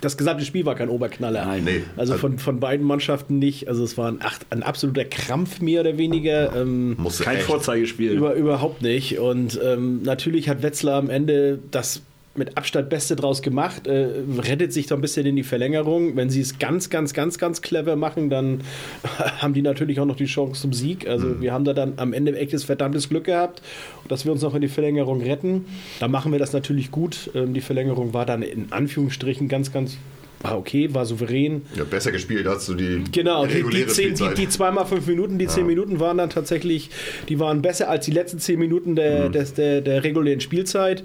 Das 0.00 0.16
gesamte 0.16 0.44
Spiel 0.44 0.66
war 0.66 0.74
kein 0.74 0.88
Oberknaller. 0.88 1.44
Nein, 1.44 1.64
nee. 1.64 1.82
Also 1.96 2.14
von, 2.14 2.38
von 2.38 2.58
beiden 2.58 2.84
Mannschaften 2.84 3.38
nicht. 3.38 3.68
Also 3.68 3.84
es 3.84 3.96
war 3.96 4.10
ein, 4.10 4.18
ein 4.50 4.62
absoluter 4.62 5.04
Krampf 5.04 5.60
mehr 5.60 5.82
oder 5.82 5.96
weniger. 5.98 6.54
Ähm, 6.56 6.96
kein 7.22 7.36
echt. 7.36 7.46
Vorzeigespiel. 7.46 8.12
Über, 8.12 8.34
überhaupt 8.34 8.82
nicht. 8.82 9.18
Und 9.18 9.60
ähm, 9.62 10.02
natürlich 10.02 10.48
hat 10.48 10.62
Wetzlar 10.62 10.98
am 10.98 11.10
Ende 11.10 11.60
das 11.70 12.02
mit 12.36 12.56
Abstand 12.56 12.90
Beste 12.90 13.16
draus 13.16 13.42
gemacht, 13.42 13.86
äh, 13.86 14.08
rettet 14.38 14.72
sich 14.72 14.86
doch 14.86 14.96
ein 14.96 15.00
bisschen 15.00 15.26
in 15.26 15.36
die 15.36 15.42
Verlängerung. 15.42 16.16
Wenn 16.16 16.30
sie 16.30 16.40
es 16.40 16.58
ganz, 16.58 16.90
ganz, 16.90 17.14
ganz, 17.14 17.38
ganz 17.38 17.62
clever 17.62 17.96
machen, 17.96 18.30
dann 18.30 18.60
haben 19.38 19.54
die 19.54 19.62
natürlich 19.62 20.00
auch 20.00 20.06
noch 20.06 20.16
die 20.16 20.26
Chance 20.26 20.62
zum 20.62 20.72
Sieg. 20.72 21.08
Also 21.08 21.26
mhm. 21.26 21.40
wir 21.40 21.52
haben 21.52 21.64
da 21.64 21.72
dann 21.72 21.94
am 21.96 22.12
Ende 22.12 22.36
echtes 22.36 22.64
verdammtes 22.64 23.08
Glück 23.08 23.24
gehabt, 23.24 23.62
dass 24.08 24.24
wir 24.24 24.32
uns 24.32 24.42
noch 24.42 24.54
in 24.54 24.60
die 24.60 24.68
Verlängerung 24.68 25.20
retten. 25.20 25.66
Da 26.00 26.08
machen 26.08 26.32
wir 26.32 26.38
das 26.38 26.52
natürlich 26.52 26.90
gut. 26.90 27.30
Ähm, 27.34 27.54
die 27.54 27.60
Verlängerung 27.60 28.14
war 28.14 28.26
dann 28.26 28.42
in 28.42 28.72
Anführungsstrichen 28.72 29.48
ganz, 29.48 29.72
ganz 29.72 29.96
war 30.44 30.58
okay, 30.58 30.92
war 30.92 31.06
souverän. 31.06 31.62
Ja, 31.74 31.84
besser 31.84 32.12
gespielt 32.12 32.46
als 32.46 32.66
du 32.66 32.74
die 32.74 33.02
Genau, 33.10 33.46
die, 33.46 33.62
die, 33.62 33.86
zehn, 33.86 34.14
die, 34.14 34.34
die 34.34 34.48
zweimal 34.48 34.86
fünf 34.86 35.06
Minuten, 35.06 35.38
die 35.38 35.46
ja. 35.46 35.50
zehn 35.50 35.66
Minuten 35.66 35.98
waren 36.00 36.18
dann 36.18 36.30
tatsächlich, 36.30 36.90
die 37.28 37.40
waren 37.40 37.62
besser 37.62 37.88
als 37.88 38.04
die 38.04 38.12
letzten 38.12 38.38
zehn 38.38 38.58
Minuten 38.58 38.94
der, 38.94 39.28
mhm. 39.28 39.32
des, 39.32 39.54
der, 39.54 39.80
der 39.80 40.04
regulären 40.04 40.40
Spielzeit. 40.40 41.02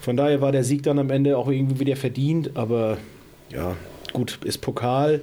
Von 0.00 0.16
daher 0.16 0.40
war 0.40 0.52
der 0.52 0.64
Sieg 0.64 0.82
dann 0.82 0.98
am 0.98 1.10
Ende 1.10 1.36
auch 1.36 1.48
irgendwie 1.48 1.80
wieder 1.80 1.96
verdient, 1.96 2.52
aber 2.54 2.98
ja, 3.52 3.76
gut, 4.12 4.38
ist 4.44 4.58
Pokal. 4.58 5.20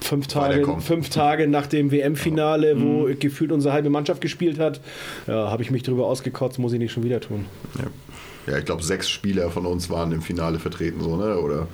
Fünf 0.00 0.28
Tage, 0.28 0.64
fünf 0.80 1.10
Tage 1.10 1.48
nach 1.48 1.66
dem 1.66 1.90
WM-Finale, 1.90 2.70
ja. 2.70 2.80
wo 2.80 3.08
mhm. 3.08 3.18
gefühlt 3.18 3.50
unsere 3.50 3.74
halbe 3.74 3.90
Mannschaft 3.90 4.20
gespielt 4.20 4.58
hat, 4.58 4.80
ja, 5.26 5.50
habe 5.50 5.62
ich 5.62 5.70
mich 5.70 5.82
darüber 5.82 6.06
ausgekotzt, 6.06 6.58
muss 6.58 6.72
ich 6.72 6.78
nicht 6.78 6.92
schon 6.92 7.02
wieder 7.02 7.20
tun. 7.20 7.46
Ja, 7.76 8.52
ja 8.52 8.58
ich 8.58 8.64
glaube, 8.64 8.82
sechs 8.84 9.10
Spieler 9.10 9.50
von 9.50 9.66
uns 9.66 9.90
waren 9.90 10.12
im 10.12 10.22
Finale 10.22 10.60
vertreten, 10.60 11.00
so, 11.00 11.16
ne? 11.16 11.36
Oder 11.38 11.66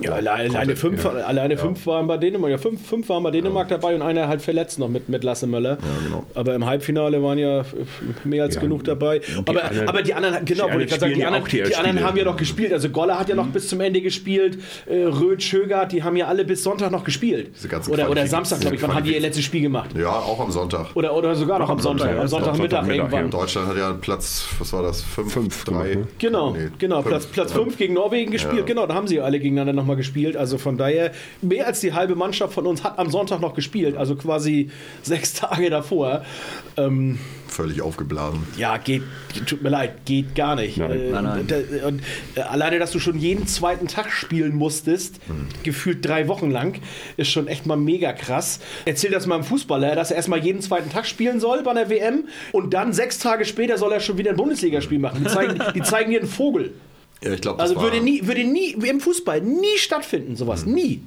ja, 0.00 0.12
alleine, 0.12 0.50
alleine 0.50 0.76
fünf, 0.76 1.04
ja. 1.04 1.10
alleine 1.10 1.54
ja. 1.54 1.60
fünf 1.60 1.86
waren 1.86 2.06
bei 2.06 2.16
Dänemark. 2.16 2.50
Ja, 2.50 2.58
fünf, 2.58 2.86
fünf 2.86 3.08
waren 3.08 3.22
bei 3.22 3.30
Dänemark 3.30 3.70
ja. 3.70 3.76
dabei 3.78 3.94
und 3.94 4.02
einer 4.02 4.28
halt 4.28 4.42
verletzt 4.42 4.78
noch 4.78 4.88
mit, 4.88 5.08
mit 5.08 5.24
Lasse 5.24 5.46
Möller. 5.46 5.78
Genau. 6.04 6.24
Aber 6.34 6.54
im 6.54 6.66
Halbfinale 6.66 7.22
waren 7.22 7.38
ja 7.38 7.64
mehr 8.24 8.44
als 8.44 8.58
genug 8.58 8.84
dabei. 8.84 9.20
Aber, 9.46 9.64
anderen, 9.64 9.88
aber 9.88 10.02
die 10.02 10.14
anderen, 10.14 10.44
genau, 10.44 10.64
wollte 10.64 10.82
ich 10.82 10.88
gerade 10.90 11.00
sagen, 11.00 11.14
die 11.14 11.24
anderen, 11.24 11.44
die, 11.44 11.62
die 11.62 11.76
anderen 11.76 12.02
haben 12.02 12.16
ja 12.16 12.24
noch 12.24 12.36
gespielt. 12.36 12.72
Also 12.72 12.88
Goller 12.90 13.18
hat 13.18 13.28
ja 13.28 13.34
noch 13.34 13.46
mhm. 13.46 13.52
bis 13.52 13.68
zum 13.68 13.80
Ende 13.80 14.00
gespielt. 14.00 14.58
Äh, 14.86 15.04
Röth, 15.04 15.42
Schögert, 15.42 15.92
die 15.92 16.02
haben 16.02 16.16
ja 16.16 16.26
alle 16.26 16.44
bis 16.44 16.62
Sonntag 16.62 16.90
noch 16.90 17.04
gespielt. 17.04 17.50
Oder, 17.88 18.10
oder 18.10 18.26
Samstag, 18.26 18.60
glaube 18.60 18.76
ich. 18.76 18.82
Wann 18.82 18.94
haben 18.94 19.04
die 19.04 19.14
ihr 19.14 19.20
letztes 19.20 19.44
Spiel 19.44 19.62
gemacht? 19.62 19.90
Ja, 19.96 20.10
auch 20.10 20.40
am 20.40 20.50
Sonntag. 20.50 20.94
Oder, 20.94 21.14
oder 21.14 21.34
sogar 21.34 21.58
noch 21.58 21.70
am 21.70 21.78
Sonntag. 21.78 22.08
Sonntag, 22.08 22.22
Am 22.22 22.28
Sonntagmittag 22.28 22.88
irgendwann. 22.88 23.30
Deutschland 23.30 23.68
hat 23.68 23.76
ja 23.76 23.92
Platz, 23.92 24.46
was 24.58 24.72
war 24.72 24.82
das? 24.82 25.02
Fünf, 25.02 25.32
Fünf 25.32 25.64
drei. 25.64 25.94
ne? 25.94 26.06
Genau, 26.18 26.56
genau. 26.78 26.96
fünf. 27.02 27.08
Platz, 27.08 27.26
Platz 27.26 27.52
5 27.52 27.76
gegen 27.76 27.94
Norwegen 27.94 28.32
gespielt. 28.32 28.66
Genau, 28.66 28.86
da 28.86 28.94
haben 28.94 29.06
sie 29.06 29.20
alle 29.20 29.38
gegeneinander 29.38 29.83
nochmal 29.84 29.96
gespielt. 29.96 30.36
Also 30.36 30.58
von 30.58 30.76
daher, 30.78 31.12
mehr 31.42 31.66
als 31.66 31.80
die 31.80 31.92
halbe 31.92 32.14
Mannschaft 32.16 32.54
von 32.54 32.66
uns 32.66 32.82
hat 32.82 32.98
am 32.98 33.10
Sonntag 33.10 33.40
noch 33.40 33.54
gespielt. 33.54 33.96
Also 33.96 34.16
quasi 34.16 34.70
sechs 35.02 35.32
Tage 35.34 35.70
davor. 35.70 36.24
Ähm, 36.76 37.18
Völlig 37.48 37.82
aufgeblasen. 37.82 38.42
ja, 38.58 38.78
geht, 38.78 39.02
tut 39.46 39.62
mir 39.62 39.68
leid, 39.68 40.04
geht 40.06 40.34
gar 40.34 40.56
nicht. 40.56 40.76
Nein. 40.78 40.90
Äh, 40.90 41.10
Nein, 41.10 41.24
nein. 41.24 41.46
da- 41.46 41.86
Und 41.86 42.02
äh, 42.34 42.40
alleine, 42.40 42.78
dass 42.80 42.90
du 42.90 42.98
schon 42.98 43.16
jeden 43.18 43.46
zweiten 43.46 43.86
Tag 43.86 44.10
spielen 44.10 44.56
musstest, 44.56 45.20
gefühlt 45.62 46.04
drei 46.04 46.26
Wochen 46.26 46.50
lang, 46.50 46.80
ist 47.16 47.30
schon 47.30 47.46
echt 47.46 47.66
mal 47.66 47.76
mega 47.76 48.12
krass. 48.12 48.58
Erzähl 48.86 49.12
das 49.12 49.26
mal 49.26 49.36
einem 49.36 49.44
Fußballer, 49.44 49.94
dass 49.94 50.10
er 50.10 50.16
erstmal 50.16 50.40
jeden 50.44 50.62
zweiten 50.62 50.90
Tag 50.90 51.06
spielen 51.06 51.38
soll 51.38 51.62
bei 51.62 51.74
der 51.74 51.90
WM 51.90 52.24
und 52.50 52.74
dann 52.74 52.92
sechs 52.92 53.18
Tage 53.18 53.44
später 53.44 53.78
soll 53.78 53.92
er 53.92 54.00
schon 54.00 54.18
wieder 54.18 54.30
ein 54.30 54.36
Bundesligaspiel 54.36 54.98
machen. 54.98 55.22
Die 55.24 55.30
zeigen, 55.30 55.62
die 55.74 55.82
zeigen 55.82 56.10
dir 56.10 56.20
einen 56.20 56.28
Vogel. 56.28 56.72
Ja, 57.24 57.32
ich 57.32 57.40
glaube, 57.40 57.60
Also 57.60 57.80
würde 57.80 58.00
nie, 58.00 58.26
würde 58.26 58.44
nie, 58.44 58.72
im 58.72 59.00
Fußball, 59.00 59.40
nie 59.40 59.78
stattfinden, 59.78 60.36
sowas. 60.36 60.66
Nie. 60.66 61.00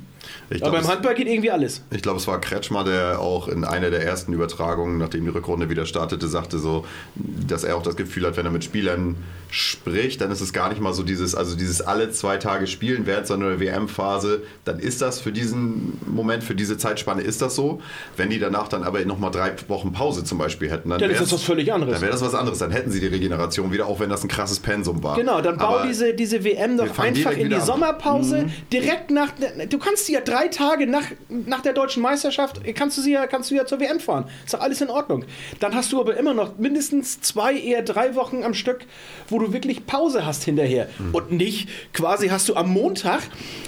Ich 0.49 0.61
Aber 0.63 0.71
glaube, 0.71 0.83
beim 0.85 0.87
Handball 0.93 1.15
geht 1.15 1.27
irgendwie 1.27 1.51
alles. 1.51 1.81
Ich 1.91 2.01
glaube, 2.01 2.17
es 2.19 2.27
war 2.27 2.39
Kretschmer, 2.39 2.83
der 2.83 3.19
auch 3.19 3.47
in 3.47 3.63
einer 3.65 3.89
der 3.89 4.03
ersten 4.03 4.31
Übertragungen, 4.33 4.97
nachdem 4.97 5.25
die 5.25 5.29
Rückrunde 5.31 5.69
wieder 5.69 5.85
startete, 5.85 6.27
sagte 6.27 6.57
so, 6.59 6.85
dass 7.15 7.63
er 7.63 7.75
auch 7.75 7.81
das 7.83 7.95
Gefühl 7.97 8.25
hat, 8.25 8.37
wenn 8.37 8.45
er 8.45 8.51
mit 8.51 8.63
Spielern 8.63 9.15
spricht, 9.49 10.21
dann 10.21 10.29
ist 10.31 10.41
es 10.41 10.53
gar 10.53 10.69
nicht 10.69 10.81
mal 10.81 10.93
so 10.93 11.03
dieses, 11.03 11.33
also 11.35 11.55
dieses 11.55 11.81
alle 11.81 12.11
zwei 12.11 12.37
Tage 12.37 12.67
spielen 12.67 13.05
während 13.05 13.27
so 13.27 13.33
einer 13.33 13.59
WM-Phase, 13.59 14.41
dann 14.65 14.79
ist 14.79 15.01
das 15.01 15.19
für 15.19 15.31
diesen 15.31 15.97
Moment, 16.05 16.43
für 16.43 16.55
diese 16.55 16.77
Zeitspanne 16.77 17.21
ist 17.21 17.41
das 17.41 17.55
so. 17.55 17.81
Wenn 18.17 18.29
die 18.29 18.39
danach 18.39 18.67
dann 18.67 18.83
aber 18.83 19.03
nochmal 19.05 19.31
drei 19.31 19.53
Wochen 19.67 19.91
Pause 19.93 20.23
zum 20.23 20.37
Beispiel 20.37 20.69
hätten, 20.69 20.89
dann, 20.89 20.99
Dann 20.99 21.09
ist 21.11 21.21
das 21.21 21.31
was 21.33 21.43
völlig 21.43 21.71
anderes. 21.73 21.93
Dann 21.93 22.01
wäre 22.01 22.11
das 22.11 22.21
was 22.21 22.35
anderes. 22.35 22.59
Dann 22.59 22.71
hätten 22.71 22.91
sie 22.91 22.99
die 22.99 23.07
Regeneration 23.07 23.71
wieder, 23.71 23.87
auch 23.87 23.99
wenn 23.99 24.09
das 24.09 24.23
ein 24.23 24.27
krasses 24.27 24.59
Pensum 24.59 25.01
war. 25.03 25.15
Genau, 25.15 25.41
dann 25.41 25.57
bau 25.57 25.77
Aber 25.79 25.87
diese, 25.87 26.13
diese 26.13 26.43
WM 26.43 26.77
doch 26.77 26.97
einfach 26.99 27.31
in 27.31 27.49
die 27.49 27.55
an. 27.55 27.61
Sommerpause, 27.61 28.37
Mhm. 28.43 28.51
direkt 28.71 29.11
nach. 29.11 29.29
Du 29.69 29.77
kannst 29.79 30.05
sie 30.05 30.13
ja 30.13 30.21
drei 30.21 30.36
Tage 30.45 30.85
nach, 30.85 31.05
nach 31.29 31.61
der 31.61 31.73
deutschen 31.73 32.03
Meisterschaft, 32.03 32.61
kannst 32.75 32.99
du 32.99 33.01
sie 33.01 33.13
ja, 33.13 33.25
kannst 33.25 33.49
du 33.49 33.55
ja 33.55 33.65
zur 33.65 33.79
WM 33.79 33.99
fahren. 33.99 34.25
Ist 34.45 34.53
doch 34.53 34.61
alles 34.61 34.79
in 34.81 34.91
Ordnung. 34.91 35.25
Dann 35.59 35.73
hast 35.73 35.91
du 35.91 35.99
aber 35.99 36.15
immer 36.17 36.35
noch 36.35 36.57
mindestens 36.59 37.19
zwei, 37.21 37.55
eher 37.55 37.81
drei 37.81 38.13
Wochen 38.13 38.43
am 38.43 38.53
Stück, 38.53 38.85
wo 39.29 39.39
du 39.39 39.53
wirklich 39.53 39.87
Pause 39.87 40.25
hast 40.25 40.43
hinterher. 40.43 40.89
Mhm. 40.99 41.15
Und 41.15 41.31
nicht 41.31 41.69
quasi 41.93 42.27
hast 42.27 42.47
du 42.49 42.55
am 42.55 42.69
Montag, 42.69 43.21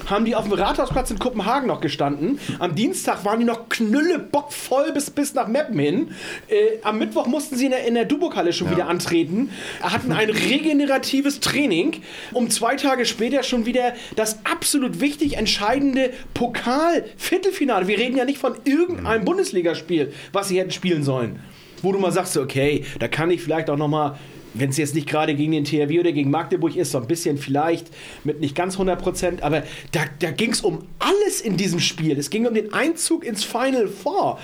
haben 0.08 0.26
die 0.26 0.36
auf 0.36 0.44
dem 0.44 0.54
Rathausplatz 0.54 1.10
in 1.10 1.18
Kopenhagen 1.18 1.68
noch 1.68 1.82
gestanden. 1.82 2.40
Am 2.60 2.76
Dienstag 2.76 3.26
waren 3.26 3.40
die 3.40 3.46
noch 3.46 3.70
knülle 3.70 4.20
bockvoll 4.20 4.92
bis, 4.92 5.10
bis 5.10 5.34
nach 5.34 5.48
Meppen 5.48 5.80
hin. 5.80 6.12
Äh, 6.48 6.80
am 6.84 7.00
Mittwoch 7.00 7.26
mussten 7.26 7.56
sie 7.56 7.66
in 7.66 7.72
der, 7.72 7.86
in 7.86 7.96
der 7.96 8.06
Duburg-Halle 8.06 8.54
schon 8.54 8.70
wieder 8.70 8.88
antreten, 8.88 9.50
hatten 9.82 10.12
ein 10.12 10.30
regeneratives 10.30 11.40
Training, 11.40 12.02
um 12.34 12.50
zwei 12.50 12.76
Tage 12.76 13.06
später 13.06 13.44
schon 13.44 13.66
wieder 13.66 13.94
das 14.16 14.40
absolut 14.46 15.00
wichtig 15.00 15.38
entscheidende 15.38 16.12
Pokal-Viertelfinale. 16.60 17.88
Wir 17.88 17.98
reden 17.98 18.18
ja 18.18 18.26
nicht 18.26 18.40
von 18.40 18.56
irgendeinem 18.66 19.26
Bundesligaspiel, 19.26 20.14
was 20.34 20.50
sie 20.50 20.60
hätten 20.60 20.72
spielen 20.72 21.04
sollen. 21.04 21.40
Wo 21.82 21.92
du 21.92 22.00
mal 22.00 22.12
sagst, 22.12 22.36
okay, 22.38 22.84
da 23.00 23.08
kann 23.08 23.32
ich 23.32 23.42
vielleicht 23.42 23.70
auch 23.70 23.78
noch 23.78 23.88
mal 23.88 24.18
wenn 24.54 24.70
es 24.70 24.78
jetzt 24.78 24.96
nicht 24.96 25.08
gerade 25.08 25.36
gegen 25.36 25.52
den 25.52 25.64
THW 25.66 26.00
oder 26.00 26.12
gegen 26.12 26.32
Magdeburg 26.32 26.76
ist, 26.76 26.92
so 26.92 26.98
ein 27.00 27.08
bisschen 27.08 27.38
vielleicht 27.38 27.88
mit 28.24 28.40
nicht 28.40 28.56
ganz 28.56 28.76
100 28.76 29.00
Prozent, 29.02 29.44
aber 29.44 29.64
da, 29.92 30.02
da 30.20 30.32
ging 30.32 30.52
es 30.52 30.62
um 30.62 30.84
alles 31.00 31.42
in 31.42 31.58
diesem 31.58 31.80
Spiel. 31.80 32.18
Es 32.18 32.30
ging 32.30 32.46
um 32.48 32.54
den 32.54 32.74
Einzug 32.74 33.24
ins 33.26 33.44
Final 33.44 33.88
Four. 33.88 34.40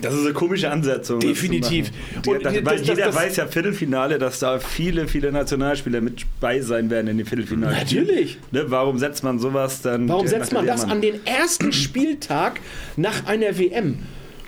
Das 0.00 0.14
ist 0.14 0.24
eine 0.24 0.32
komische 0.32 0.70
Ansetzung. 0.70 1.20
Definitiv. 1.20 1.90
Und 2.26 2.44
das, 2.44 2.54
das- 2.62 2.86
jeder 2.86 3.06
das- 3.06 3.14
weiß 3.14 3.36
ja 3.36 3.46
Viertelfinale, 3.46 4.18
dass 4.18 4.38
da 4.38 4.58
viele, 4.58 5.06
viele 5.08 5.30
Nationalspieler 5.32 6.00
mit 6.00 6.24
bei 6.40 6.60
sein 6.60 6.88
werden 6.90 7.08
in 7.08 7.18
den 7.18 7.26
Viertelfinale. 7.26 7.74
Natürlich. 7.76 8.38
Ne, 8.50 8.64
warum 8.68 8.98
setzt 8.98 9.22
man 9.22 9.38
sowas 9.38 9.82
dann? 9.82 10.08
Warum 10.08 10.26
setzt 10.26 10.52
man 10.52 10.66
das 10.66 10.84
an 10.84 11.00
den 11.00 11.24
ersten 11.26 11.72
Spieltag 11.72 12.60
nach 12.96 13.26
einer 13.26 13.58
WM? 13.58 13.98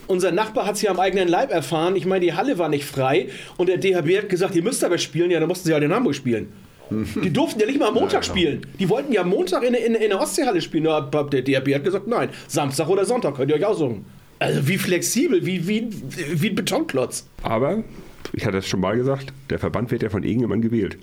Unser 0.06 0.32
Nachbar 0.32 0.66
hat 0.66 0.76
es 0.76 0.82
ja 0.82 0.90
am 0.90 1.00
eigenen 1.00 1.28
Leib 1.28 1.50
erfahren. 1.50 1.96
Ich 1.96 2.06
meine, 2.06 2.24
die 2.24 2.34
Halle 2.34 2.58
war 2.58 2.68
nicht 2.68 2.84
frei 2.84 3.28
und 3.56 3.68
der 3.68 3.78
DHB 3.78 4.18
hat 4.18 4.28
gesagt, 4.28 4.54
ihr 4.54 4.62
müsst 4.62 4.84
aber 4.84 4.98
spielen. 4.98 5.30
Ja, 5.30 5.40
dann 5.40 5.48
mussten 5.48 5.66
sie 5.66 5.72
halt 5.74 5.84
in 5.84 5.92
Hamburg 5.92 6.14
spielen. 6.14 6.52
Die 6.90 7.32
durften 7.32 7.60
ja 7.60 7.66
nicht 7.66 7.78
mal 7.78 7.88
am 7.88 7.94
Montag 7.94 8.24
spielen. 8.24 8.66
Die 8.78 8.88
wollten 8.90 9.10
ja 9.12 9.22
am 9.22 9.30
Montag 9.30 9.62
in, 9.62 9.72
in, 9.72 9.94
in 9.94 10.10
der 10.10 10.20
Ostseehalle 10.20 10.60
spielen. 10.60 10.84
Ja, 10.84 11.00
Der 11.00 11.40
DHB 11.42 11.74
hat 11.74 11.84
gesagt, 11.84 12.06
nein, 12.06 12.28
Samstag 12.46 12.88
oder 12.88 13.06
Sonntag 13.06 13.34
könnt 13.36 13.50
ihr 13.50 13.56
euch 13.56 13.64
aussuchen. 13.64 14.04
Also 14.38 14.68
wie 14.68 14.76
flexibel, 14.76 15.46
wie, 15.46 15.66
wie, 15.66 15.88
wie 16.34 16.50
ein 16.50 16.54
Betonklotz. 16.54 17.26
Aber, 17.42 17.84
ich 18.32 18.46
hatte 18.46 18.58
es 18.58 18.66
schon 18.66 18.80
mal 18.80 18.96
gesagt, 18.96 19.32
der 19.50 19.58
Verband 19.58 19.90
wird 19.90 20.02
ja 20.02 20.08
von 20.08 20.22
irgendjemandem 20.24 20.70
gewählt. 20.70 20.96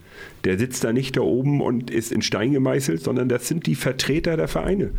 Der 0.44 0.58
sitzt 0.58 0.84
da 0.84 0.92
nicht 0.92 1.18
da 1.18 1.22
oben 1.22 1.62
und 1.62 1.92
ist 1.92 2.12
in 2.12 2.22
Stein 2.22 2.52
gemeißelt, 2.52 3.02
sondern 3.04 3.30
das 3.30 3.48
sind 3.48 3.68
die 3.68 3.76
Vertreter 3.76 4.38
der 4.38 4.48
Vereine. 4.48 4.92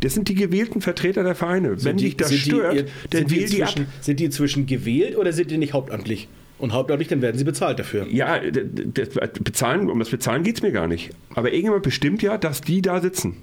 Das 0.00 0.14
sind 0.14 0.28
die 0.28 0.34
gewählten 0.34 0.80
Vertreter 0.80 1.22
der 1.22 1.34
Vereine. 1.34 1.82
Wenn 1.84 1.96
dich 1.98 2.16
das 2.16 2.28
sind 2.30 2.44
die- 2.46 2.50
stört, 2.50 2.74
ihr- 2.74 2.86
dann 3.10 3.28
sind 3.28 3.30
die 3.30 3.44
die 3.46 3.64
ab. 3.64 3.74
Sind 4.00 4.20
die 4.20 4.24
inzwischen 4.24 4.66
gewählt 4.66 5.16
oder 5.16 5.32
sind 5.32 5.50
die 5.50 5.58
nicht 5.58 5.72
hauptamtlich? 5.72 6.28
Und 6.58 6.72
hauptamtlich, 6.74 7.08
dann 7.08 7.22
werden 7.22 7.38
sie 7.38 7.44
bezahlt 7.44 7.78
dafür. 7.78 8.06
Ja, 8.10 8.38
das 8.38 9.08
Bezahlen, 9.40 9.88
um 9.88 9.98
das 9.98 10.10
Bezahlen 10.10 10.42
geht 10.42 10.56
es 10.56 10.62
mir 10.62 10.72
gar 10.72 10.88
nicht. 10.88 11.10
Aber 11.34 11.48
irgendjemand 11.52 11.82
bestimmt 11.84 12.22
ja, 12.22 12.36
dass 12.36 12.60
die 12.60 12.82
da 12.82 13.00
sitzen. 13.00 13.36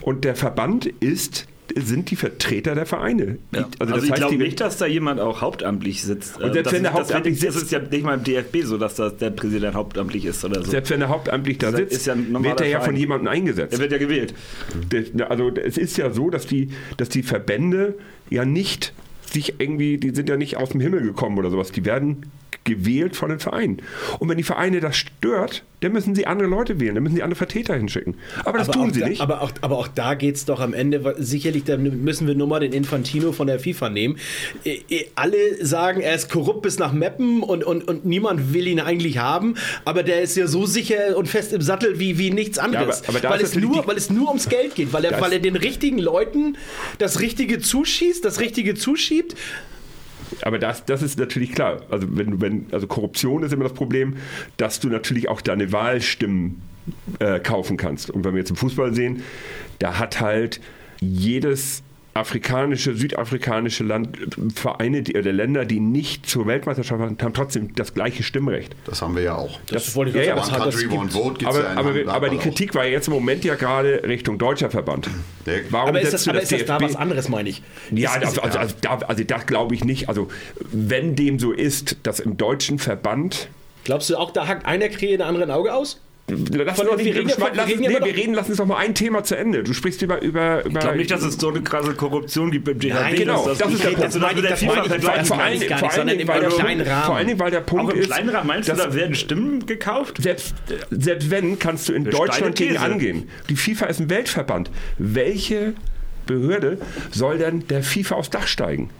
Und 0.00 0.24
der 0.24 0.34
Verband 0.34 0.86
ist, 0.86 1.46
sind 1.76 2.10
die 2.10 2.16
Vertreter 2.16 2.74
der 2.74 2.86
Vereine. 2.86 3.38
Ja. 3.54 3.68
Also, 3.78 3.94
das 3.94 4.04
ich 4.04 4.10
heißt, 4.10 4.20
glaube 4.22 4.36
nicht, 4.38 4.60
dass 4.60 4.78
da 4.78 4.86
jemand 4.86 5.20
auch 5.20 5.40
hauptamtlich 5.42 6.02
sitzt. 6.02 6.36
Und 6.40 6.52
selbst 6.52 6.66
das 6.66 6.72
wenn 6.72 6.82
der 6.82 6.92
ist- 6.92 6.98
hauptamtlich 6.98 7.40
sitzt- 7.40 7.56
Das 7.56 7.62
ist 7.62 7.72
ja 7.72 7.78
nicht 7.80 8.04
mal 8.04 8.14
im 8.14 8.24
DFB 8.24 8.62
so, 8.62 8.78
dass 8.78 8.94
das 8.94 9.16
der 9.18 9.30
Präsident 9.30 9.74
hauptamtlich 9.74 10.24
ist 10.24 10.44
oder 10.44 10.62
so. 10.64 10.70
Selbst 10.70 10.90
wenn 10.90 11.00
er 11.02 11.08
hauptamtlich 11.08 11.58
da 11.58 11.72
sitzt, 11.72 12.06
ja 12.06 12.14
wird 12.16 12.60
er 12.60 12.68
ja 12.68 12.80
von 12.80 12.96
jemandem 12.96 13.28
eingesetzt. 13.28 13.72
Er 13.74 13.78
wird 13.80 13.92
ja 13.92 13.98
gewählt. 13.98 14.34
Also 15.28 15.50
es 15.54 15.76
ist 15.78 15.96
ja 15.98 16.10
so, 16.10 16.30
dass 16.30 16.46
die, 16.46 16.70
dass 16.96 17.08
die 17.08 17.22
Verbände 17.22 17.94
ja 18.30 18.44
nicht 18.44 18.92
sich 19.30 19.54
irgendwie, 19.58 19.98
die 19.98 20.10
sind 20.14 20.28
ja 20.28 20.36
nicht 20.36 20.56
aus 20.56 20.70
dem 20.70 20.80
Himmel 20.80 21.02
gekommen 21.02 21.38
oder 21.38 21.50
sowas. 21.50 21.70
Die 21.72 21.84
werden 21.84 22.22
gewählt 22.64 23.16
von 23.16 23.30
den 23.30 23.38
Vereinen. 23.38 23.80
Und 24.18 24.28
wenn 24.28 24.36
die 24.36 24.42
Vereine 24.42 24.80
das 24.80 24.96
stört, 24.96 25.62
dann 25.80 25.92
müssen 25.92 26.14
sie 26.14 26.26
andere 26.26 26.48
Leute 26.48 26.80
wählen, 26.80 26.94
dann 26.96 27.04
müssen 27.04 27.14
sie 27.16 27.22
andere 27.22 27.36
Vertreter 27.38 27.74
hinschicken. 27.76 28.16
Aber 28.44 28.58
das 28.58 28.68
tun 28.68 28.90
auch 28.90 28.94
sie 28.94 29.00
da, 29.00 29.08
nicht. 29.08 29.20
Aber 29.20 29.42
auch, 29.42 29.52
aber 29.60 29.78
auch 29.78 29.88
da 29.88 30.14
geht 30.14 30.34
es 30.36 30.44
doch 30.44 30.60
am 30.60 30.74
Ende, 30.74 31.14
sicherlich, 31.18 31.64
da 31.64 31.76
müssen 31.76 32.26
wir 32.26 32.34
nur 32.34 32.46
mal 32.48 32.60
den 32.60 32.72
Infantino 32.72 33.32
von 33.32 33.46
der 33.46 33.60
FIFA 33.60 33.88
nehmen. 33.90 34.18
Alle 35.14 35.64
sagen, 35.64 36.00
er 36.00 36.14
ist 36.14 36.30
korrupt 36.30 36.62
bis 36.62 36.78
nach 36.78 36.92
Meppen 36.92 37.42
und, 37.42 37.64
und, 37.64 37.86
und 37.86 38.04
niemand 38.04 38.52
will 38.52 38.66
ihn 38.66 38.80
eigentlich 38.80 39.18
haben, 39.18 39.54
aber 39.84 40.02
der 40.02 40.20
ist 40.22 40.36
ja 40.36 40.46
so 40.46 40.66
sicher 40.66 41.16
und 41.16 41.28
fest 41.28 41.52
im 41.52 41.62
Sattel 41.62 41.98
wie, 41.98 42.18
wie 42.18 42.30
nichts 42.30 42.58
anderes. 42.58 43.00
aber- 43.02 43.08
aber 43.10 43.20
da 43.20 43.30
weil, 43.30 43.40
es 43.40 43.54
nur, 43.54 43.86
weil 43.86 43.96
es 43.96 44.10
nur 44.10 44.28
ums 44.28 44.48
Geld 44.48 44.74
geht, 44.74 44.92
weil 44.92 45.04
er, 45.04 45.20
weil 45.20 45.32
er 45.32 45.38
den 45.40 45.56
richtigen 45.56 45.98
Leuten 45.98 46.56
das 46.98 47.20
Richtige 47.20 47.60
zuschießt, 47.60 48.24
das 48.24 48.40
Richtige 48.40 48.74
zuschiebt. 48.74 49.34
Aber 50.42 50.58
das, 50.58 50.84
das 50.84 51.02
ist 51.02 51.18
natürlich 51.18 51.52
klar. 51.52 51.82
Also, 51.90 52.06
wenn, 52.10 52.40
wenn, 52.40 52.66
also 52.72 52.86
Korruption 52.86 53.42
ist 53.42 53.52
immer 53.52 53.64
das 53.64 53.74
Problem, 53.74 54.16
dass 54.56 54.80
du 54.80 54.88
natürlich 54.88 55.28
auch 55.28 55.40
deine 55.40 55.72
Wahlstimmen 55.72 56.62
äh, 57.18 57.40
kaufen 57.40 57.76
kannst. 57.76 58.10
Und 58.10 58.24
wenn 58.24 58.34
wir 58.34 58.40
jetzt 58.40 58.50
im 58.50 58.56
Fußball 58.56 58.94
sehen, 58.94 59.22
da 59.78 59.98
hat 59.98 60.20
halt 60.20 60.60
jedes 61.00 61.82
afrikanische, 62.18 62.94
südafrikanische 62.94 63.84
Land, 63.84 64.18
Vereine 64.54 65.02
die, 65.02 65.16
oder 65.16 65.32
Länder, 65.32 65.64
die 65.64 65.80
nicht 65.80 66.28
zur 66.28 66.46
Weltmeisterschaft 66.46 67.00
waren, 67.00 67.16
haben 67.20 67.34
trotzdem 67.34 67.74
das 67.74 67.94
gleiche 67.94 68.22
Stimmrecht. 68.22 68.74
Das 68.84 69.02
haben 69.02 69.14
wir 69.16 69.22
ja 69.22 69.36
auch. 69.36 69.58
Das, 69.66 69.94
wollte 69.94 70.10
ich 70.10 70.16
ja, 70.16 70.34
ja, 70.36 70.42
sagen, 70.42 70.64
das 70.64 70.76
Country, 70.76 70.88
das 70.88 70.98
One 70.98 71.10
Vote 71.10 71.46
Aber, 71.46 71.62
ja 71.62 71.72
in 71.72 71.78
aber, 71.78 72.12
aber 72.12 72.28
die 72.28 72.38
auch. 72.38 72.42
Kritik 72.42 72.74
war 72.74 72.86
jetzt 72.86 73.08
im 73.08 73.14
Moment 73.14 73.44
ja 73.44 73.54
gerade 73.54 74.02
Richtung 74.04 74.38
deutscher 74.38 74.70
Verband. 74.70 75.08
Nee. 75.46 75.62
Warum 75.70 75.90
Aber 75.90 76.00
ist 76.00 76.12
das, 76.12 76.28
aber 76.28 76.40
das 76.40 76.50
ist 76.52 76.62
das 76.62 76.66
da 76.66 76.80
was 76.80 76.96
anderes, 76.96 77.28
meine 77.28 77.48
ich? 77.48 77.62
Ja, 77.90 78.16
Ist- 78.16 78.26
also, 78.26 78.42
also, 78.42 78.58
also, 78.58 78.74
da, 78.80 78.98
also 79.06 79.24
das 79.24 79.46
glaube 79.46 79.74
ich 79.74 79.84
nicht. 79.84 80.08
Also 80.08 80.28
wenn 80.72 81.16
dem 81.16 81.38
so 81.38 81.52
ist, 81.52 81.96
dass 82.02 82.20
im 82.20 82.36
deutschen 82.36 82.78
Verband 82.78 83.48
Glaubst 83.84 84.10
du 84.10 84.16
auch, 84.16 84.32
da 84.32 84.46
hackt 84.46 84.66
einer 84.66 84.88
Krähe 84.90 85.16
der 85.16 85.26
anderen 85.26 85.50
Auge 85.50 85.72
aus? 85.72 86.00
Lass 86.30 86.76
doch 86.76 86.98
wir 86.98 87.14
reden 87.14 87.28
von- 87.30 87.48
lass, 87.54 87.68
wir 87.68 87.76
nee, 87.78 87.88
wir 87.88 88.14
reden, 88.16 88.34
lass 88.34 88.48
uns 88.48 88.58
doch 88.58 88.66
mal 88.66 88.76
ein 88.76 88.94
Thema 88.94 89.24
zu 89.24 89.34
Ende. 89.36 89.62
Du 89.62 89.72
sprichst 89.72 90.02
über. 90.02 90.20
über, 90.20 90.64
über 90.64 90.68
Ich 90.74 90.78
glaube 90.80 90.96
nicht, 90.98 91.10
dass 91.10 91.22
es 91.22 91.36
so 91.36 91.48
eine 91.48 91.62
krasse 91.62 91.94
Korruption 91.94 92.50
gibt 92.50 92.68
im 92.68 92.78
DHB. 92.78 92.92
Nein, 92.94 93.14
genau, 93.16 93.46
dass 93.48 93.58
das 93.58 93.72
ist 93.72 93.82
der 93.82 93.88
Punkt. 93.90 94.04
das 94.04 94.12
Das 94.14 94.20
das 94.20 94.60
vor 94.60 94.72
ich 94.74 94.78
allen 95.42 95.60
gar 95.60 96.06
Dingen, 96.06 96.28
weil 96.28 96.40
der 96.40 96.48
kleinen 96.50 96.78
Punkt, 96.78 96.90
Rahmen. 96.90 97.04
vor 97.06 97.16
allen 97.16 97.26
Dingen, 97.28 97.38
weil 97.40 97.50
der 97.50 97.60
Punkt 97.60 97.84
Auch 97.84 97.90
im 97.94 98.00
ist, 98.00 98.06
kleinen 98.10 98.28
Rahmen 98.28 98.46
meinst 98.46 98.68
du, 98.68 98.72
dass- 98.74 98.82
da 98.88 98.94
werden 98.94 99.14
Stimmen 99.14 99.66
gekauft? 99.66 100.22
selbst, 100.22 100.54
selbst 100.90 101.30
wenn, 101.30 101.58
kannst 101.58 101.88
du 101.88 101.92
in 101.94 102.04
Deutschland 102.04 102.56
gegen 102.56 102.76
angehen. 102.76 103.28
Die 103.48 103.56
FIFA 103.56 103.86
ist 103.86 104.00
ein 104.00 104.10
Weltverband. 104.10 104.70
Welche 104.98 105.72
Behörde 106.26 106.78
soll 107.10 107.38
denn 107.38 107.66
der 107.68 107.82
FIFA 107.82 108.16
aufs 108.16 108.30
Dach 108.30 108.46
steigen? 108.46 108.90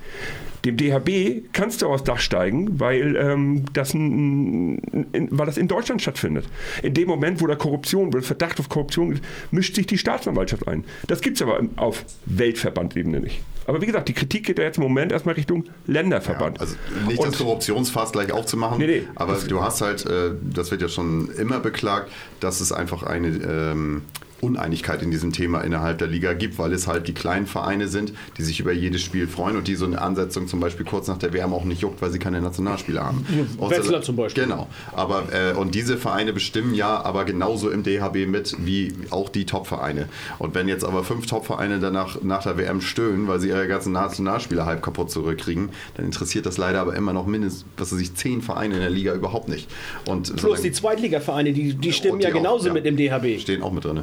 Dem 0.64 0.76
DHB 0.76 1.44
kannst 1.52 1.82
du 1.82 1.86
aufs 1.86 2.04
Dach 2.04 2.18
steigen, 2.18 2.80
weil, 2.80 3.16
ähm, 3.16 3.64
das, 3.72 3.94
ein, 3.94 4.78
in, 5.12 5.28
weil 5.30 5.46
das 5.46 5.56
in 5.56 5.68
Deutschland 5.68 6.02
stattfindet. 6.02 6.46
In 6.82 6.94
dem 6.94 7.06
Moment, 7.08 7.40
wo 7.40 7.46
da 7.46 7.54
Korruption, 7.54 8.12
wo 8.12 8.20
Verdacht 8.20 8.58
auf 8.58 8.68
Korruption 8.68 9.12
ist, 9.12 9.22
mischt 9.50 9.76
sich 9.76 9.86
die 9.86 9.98
Staatsanwaltschaft 9.98 10.66
ein. 10.66 10.84
Das 11.06 11.20
gibt 11.20 11.36
es 11.36 11.42
aber 11.42 11.60
auf 11.76 12.04
Weltverbandebene 12.26 13.20
nicht. 13.20 13.40
Aber 13.66 13.82
wie 13.82 13.86
gesagt, 13.86 14.08
die 14.08 14.14
Kritik 14.14 14.46
geht 14.46 14.58
ja 14.58 14.64
jetzt 14.64 14.78
im 14.78 14.82
Moment 14.84 15.12
erstmal 15.12 15.34
Richtung 15.34 15.64
Länderverband. 15.86 16.56
Ja, 16.56 16.62
also 16.62 16.74
nicht 17.06 17.18
Und- 17.18 17.28
das 17.28 17.38
Korruptionsfass 17.38 18.12
gleich 18.12 18.32
aufzumachen, 18.32 18.78
Nee, 18.78 18.86
nee. 18.86 19.02
aber 19.14 19.34
du 19.46 19.60
hast 19.60 19.80
halt, 19.82 20.06
äh, 20.06 20.30
das 20.42 20.70
wird 20.70 20.80
ja 20.82 20.88
schon 20.88 21.30
immer 21.38 21.60
beklagt, 21.60 22.10
dass 22.40 22.60
es 22.60 22.72
einfach 22.72 23.02
eine 23.02 23.28
ähm, 23.28 24.02
Uneinigkeit 24.40 25.02
in 25.02 25.10
diesem 25.10 25.32
Thema 25.32 25.60
innerhalb 25.62 25.98
der 25.98 26.08
Liga 26.08 26.32
gibt, 26.32 26.58
weil 26.58 26.72
es 26.72 26.86
halt 26.86 27.08
die 27.08 27.14
kleinen 27.14 27.46
Vereine 27.46 27.88
sind, 27.88 28.12
die 28.36 28.42
sich 28.42 28.60
über 28.60 28.72
jedes 28.72 29.02
Spiel 29.02 29.26
freuen 29.26 29.56
und 29.56 29.68
die 29.68 29.74
so 29.74 29.84
eine 29.84 30.00
Ansetzung 30.00 30.46
zum 30.46 30.60
Beispiel 30.60 30.86
kurz 30.86 31.08
nach 31.08 31.18
der 31.18 31.32
WM 31.32 31.52
auch 31.52 31.64
nicht 31.64 31.82
juckt, 31.82 32.00
weil 32.02 32.10
sie 32.10 32.18
keine 32.18 32.40
Nationalspieler 32.40 33.04
haben. 33.04 33.26
Wetzlar 33.58 34.02
zum 34.02 34.16
Beispiel. 34.16 34.44
Genau. 34.44 34.68
Aber, 34.92 35.24
äh, 35.32 35.54
und 35.54 35.74
diese 35.74 35.96
Vereine 35.96 36.32
bestimmen 36.32 36.74
ja 36.74 37.02
aber 37.02 37.24
genauso 37.24 37.70
im 37.70 37.82
DHB 37.82 38.26
mit 38.26 38.56
wie 38.64 38.94
auch 39.10 39.28
die 39.28 39.44
Top-Vereine. 39.44 40.08
Und 40.38 40.54
wenn 40.54 40.68
jetzt 40.68 40.84
aber 40.84 41.04
fünf 41.04 41.26
Top-Vereine 41.26 41.80
danach 41.80 42.22
nach 42.22 42.42
der 42.42 42.56
WM 42.56 42.80
stöhnen, 42.80 43.28
weil 43.28 43.40
sie 43.40 43.48
ihre 43.48 43.66
ganzen 43.66 43.92
Nationalspieler 43.92 44.66
halb 44.66 44.82
kaputt 44.82 45.10
zurückkriegen, 45.10 45.70
dann 45.96 46.06
interessiert 46.06 46.46
das 46.46 46.58
leider 46.58 46.80
aber 46.80 46.94
immer 46.94 47.12
noch 47.12 47.26
mindestens, 47.26 47.64
was 47.76 47.92
weiß 47.92 48.00
ich, 48.00 48.14
zehn 48.14 48.42
Vereine 48.42 48.74
in 48.74 48.80
der 48.80 48.90
Liga 48.90 49.14
überhaupt 49.14 49.48
nicht. 49.48 49.68
Und 50.06 50.34
Plus 50.36 50.62
die 50.62 50.72
Zweitligavereine, 50.72 51.52
die, 51.52 51.74
die 51.74 51.92
stimmen 51.92 52.14
Und 52.14 52.22
ja 52.22 52.28
die 52.28 52.34
auch, 52.34 52.38
genauso 52.38 52.68
ja. 52.68 52.72
mit 52.72 52.84
dem 52.84 52.96
DHB. 52.96 53.40
stehen 53.40 53.62
auch 53.62 53.72
mit 53.72 53.84
drin. 53.84 54.02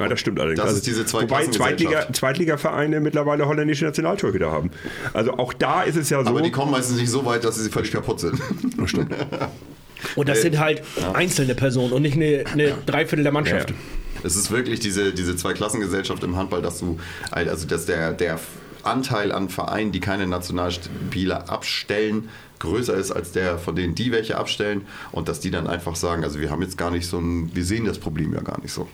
Ja, 0.00 0.08
das 0.08 0.20
stimmt 0.20 0.40
allerdings. 0.40 0.62
Das 0.62 0.72
ist 0.72 0.86
diese 0.86 1.10
Wobei 1.12 1.46
Zweitliga. 1.46 2.12
Zweitliga-Vereine 2.12 3.00
mittlerweile 3.00 3.46
holländische 3.46 3.84
Nationaltorhüter 3.84 4.50
haben. 4.50 4.70
Also 5.12 5.34
auch 5.34 5.52
da 5.52 5.82
ist 5.82 5.96
es 5.96 6.10
ja 6.10 6.22
so. 6.22 6.30
Aber 6.30 6.42
die 6.42 6.50
kommen 6.50 6.70
meistens 6.70 6.98
nicht 6.98 7.10
so 7.10 7.24
weit, 7.24 7.44
dass 7.44 7.56
sie 7.56 7.70
völlig 7.70 7.92
kaputt 7.92 8.20
sind. 8.20 8.40
stimmt. 8.86 9.14
Und 10.16 10.28
das 10.30 10.40
sind 10.40 10.58
halt 10.58 10.82
einzelne 11.12 11.54
Personen 11.54 11.92
und 11.92 12.00
nicht 12.00 12.16
eine, 12.16 12.44
eine 12.50 12.72
Dreiviertel 12.86 13.22
der 13.22 13.32
Mannschaft. 13.32 13.68
Ja. 13.68 13.76
Es 14.22 14.34
ist 14.34 14.50
wirklich 14.50 14.80
diese, 14.80 15.12
diese 15.12 15.36
Zweiklassengesellschaft 15.36 16.24
im 16.24 16.36
Handball, 16.36 16.62
dass 16.62 16.78
du, 16.78 16.98
also 17.30 17.66
dass 17.66 17.84
der, 17.84 18.12
der 18.12 18.40
Anteil 18.82 19.30
an 19.30 19.50
Vereinen, 19.50 19.92
die 19.92 20.00
keine 20.00 20.26
Nationalspieler 20.26 21.50
abstellen, 21.50 22.30
größer 22.60 22.94
ist 22.94 23.10
als 23.10 23.32
der, 23.32 23.58
von 23.58 23.74
denen 23.74 23.94
die 23.94 24.12
welche 24.12 24.36
abstellen 24.36 24.82
und 25.12 25.28
dass 25.28 25.40
die 25.40 25.50
dann 25.50 25.66
einfach 25.66 25.96
sagen, 25.96 26.24
also 26.24 26.40
wir 26.40 26.50
haben 26.50 26.62
jetzt 26.62 26.78
gar 26.78 26.90
nicht 26.90 27.06
so 27.06 27.18
ein, 27.18 27.54
wir 27.54 27.64
sehen 27.64 27.84
das 27.84 27.98
Problem 27.98 28.32
ja 28.34 28.40
gar 28.40 28.60
nicht 28.60 28.72
so. 28.72 28.86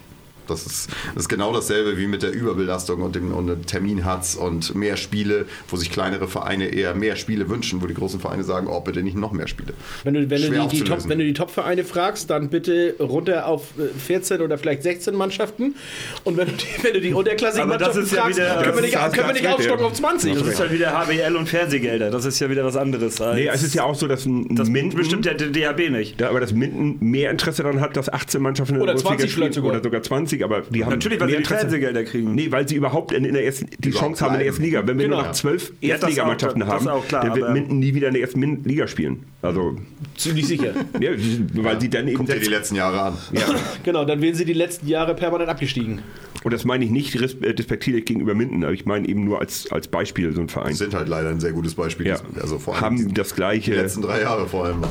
Das 0.47 0.65
ist, 0.65 0.89
das 1.13 1.23
ist 1.23 1.29
genau 1.29 1.53
dasselbe 1.53 1.97
wie 1.97 2.07
mit 2.07 2.23
der 2.23 2.31
Überbelastung 2.31 3.01
und 3.01 3.15
dem 3.15 3.33
und 3.33 3.67
Terminhatz 3.67 4.35
und 4.35 4.75
mehr 4.75 4.97
Spiele, 4.97 5.45
wo 5.69 5.77
sich 5.77 5.91
kleinere 5.91 6.27
Vereine 6.27 6.67
eher 6.69 6.93
mehr 6.95 7.15
Spiele 7.15 7.49
wünschen, 7.49 7.81
wo 7.81 7.87
die 7.87 7.93
großen 7.93 8.19
Vereine 8.19 8.43
sagen, 8.43 8.67
oh 8.67 8.79
bitte 8.81 9.01
nicht 9.03 9.17
noch 9.17 9.31
mehr 9.31 9.47
Spiele. 9.47 9.73
Wenn 10.03 10.13
du, 10.13 10.29
wenn, 10.29 10.41
du 10.41 10.49
die, 10.67 10.77
die 10.77 10.83
Top, 10.83 11.07
wenn 11.09 11.19
du 11.19 11.25
die 11.25 11.33
Top-Vereine 11.33 11.83
fragst, 11.83 12.29
dann 12.29 12.49
bitte 12.49 12.95
runter 12.99 13.47
auf 13.47 13.63
äh, 13.77 13.87
14 13.99 14.41
oder 14.41 14.57
vielleicht 14.57 14.83
16 14.83 15.15
Mannschaften. 15.15 15.75
Und 16.23 16.37
wenn 16.37 16.47
du 16.47 16.53
die, 16.53 16.83
wenn 16.83 16.93
du 16.93 17.01
die 17.01 17.13
unterklassigen 17.13 17.69
Aber 17.71 17.79
Mannschaften 17.79 18.15
ja 18.15 18.21
fragst, 18.23 18.37
wieder- 18.39 18.61
können 18.63 18.75
wir 18.75 18.81
nicht, 18.81 18.93
können 19.13 19.27
wir 19.27 19.33
nicht 19.33 19.47
aufstocken 19.47 19.85
auf 19.85 19.93
20. 19.93 20.33
Das 20.37 20.47
ist 20.47 20.59
halt 20.59 20.71
wieder 20.71 20.91
HBL 20.91 21.35
und 21.35 21.47
Fernsehgelder. 21.47 22.09
Das 22.11 22.25
ist 22.25 22.39
ja 22.39 22.49
wieder 22.49 22.63
was 22.65 22.75
anderes. 22.75 23.19
Als 23.21 23.35
Nee, 23.35 23.47
es 23.47 23.63
ist 23.63 23.75
ja 23.75 23.83
auch 23.83 23.95
so, 23.95 24.07
dass 24.07 24.25
ein 24.25 24.55
das 24.55 24.69
Minden, 24.69 24.95
bestimmt 24.97 25.25
ja 25.25 25.33
der 25.33 25.47
DHB 25.49 25.89
nicht. 25.91 26.19
ja, 26.21 26.29
aber 26.29 26.39
das 26.39 26.53
Minden 26.53 26.97
mehr 26.99 27.31
Interesse 27.31 27.63
daran 27.63 27.81
hat, 27.81 27.95
dass 27.97 28.09
18 28.11 28.41
Mannschaften 28.41 28.75
in 28.75 28.81
Oder 28.81 28.93
der 28.93 29.01
Bundesliga 29.01 29.17
20 29.19 29.33
vielleicht 29.33 29.53
spielen. 29.53 29.63
sogar. 29.65 29.71
Oder 29.79 29.83
sogar 29.83 30.01
20, 30.03 30.36
aber 30.43 30.61
die 30.61 30.83
haben 30.83 30.91
Natürlich, 30.91 31.19
weil 31.19 31.29
sie 31.29 31.37
die 31.37 31.43
Fernsehgelder 31.43 32.03
kriegen. 32.03 32.33
Nee, 32.35 32.51
weil 32.51 32.67
sie 32.67 32.75
überhaupt 32.75 33.11
in, 33.11 33.25
in 33.25 33.33
der 33.33 33.45
ersten, 33.45 33.67
die 33.79 33.89
Überhaupt 33.89 34.05
Chance 34.17 34.25
haben 34.25 34.33
in 34.33 34.39
der 34.39 34.47
ersten 34.47 34.63
Liga. 34.63 34.85
Wenn 34.87 34.97
wir 34.97 35.05
Genau. 35.05 35.17
nur 35.17 35.25
noch 35.27 35.31
zwölf 35.33 35.71
Ja, 35.81 35.89
Erstligamannschaften 35.95 36.65
haben, 36.67 36.87
auch 36.87 37.07
klar, 37.07 37.25
dann 37.25 37.35
wird 37.35 37.53
Minden 37.53 37.79
nie 37.79 37.93
wieder 37.93 38.07
in 38.07 38.13
der 38.13 38.21
ersten 38.23 38.63
Liga 38.63 38.87
spielen. 38.87 39.23
Also, 39.41 39.77
Ziemlich 40.15 40.47
sicher. 40.47 40.73
ja, 40.99 41.11
weil 41.53 41.79
sie 41.79 41.89
dann 41.89 42.07
eben 42.07 42.17
Guck 42.17 42.27
dir 42.27 42.39
die 42.39 42.47
letzten 42.47 42.75
Jahre 42.75 43.01
an. 43.01 43.17
genau, 43.83 44.03
dann 44.05 44.21
wären 44.21 44.35
sie 44.35 44.45
die 44.45 44.53
letzten 44.53 44.87
Jahre 44.87 45.13
permanent 45.15 45.49
abgestiegen. 45.49 45.99
und 46.43 46.53
das 46.53 46.65
meine 46.65 46.83
ich 46.85 46.91
nicht 46.91 47.15
äh, 47.15 47.53
despektierlich 47.53 48.05
gegenüber 48.05 48.33
Minden, 48.33 48.63
aber 48.63 48.73
ich 48.73 48.85
meine 48.85 49.07
eben 49.07 49.23
nur 49.25 49.39
als, 49.39 49.71
als 49.71 49.87
Beispiel 49.87 50.33
so 50.33 50.41
ein 50.41 50.49
Verein. 50.49 50.73
sind 50.73 50.93
halt 50.93 51.07
leider 51.07 51.29
ein 51.29 51.39
sehr 51.39 51.51
gutes 51.51 51.75
Beispiel. 51.75 52.07
Ja. 52.07 52.17
Also 52.41 52.57
vor 52.59 52.73
allem 52.75 52.83
haben 52.83 52.97
die- 53.07 53.13
das 53.13 53.29
die 53.29 53.35
gleiche. 53.35 53.75
letzten 53.75 54.01
drei 54.01 54.21
Jahre 54.21 54.47
vor 54.47 54.65
allem. 54.65 54.81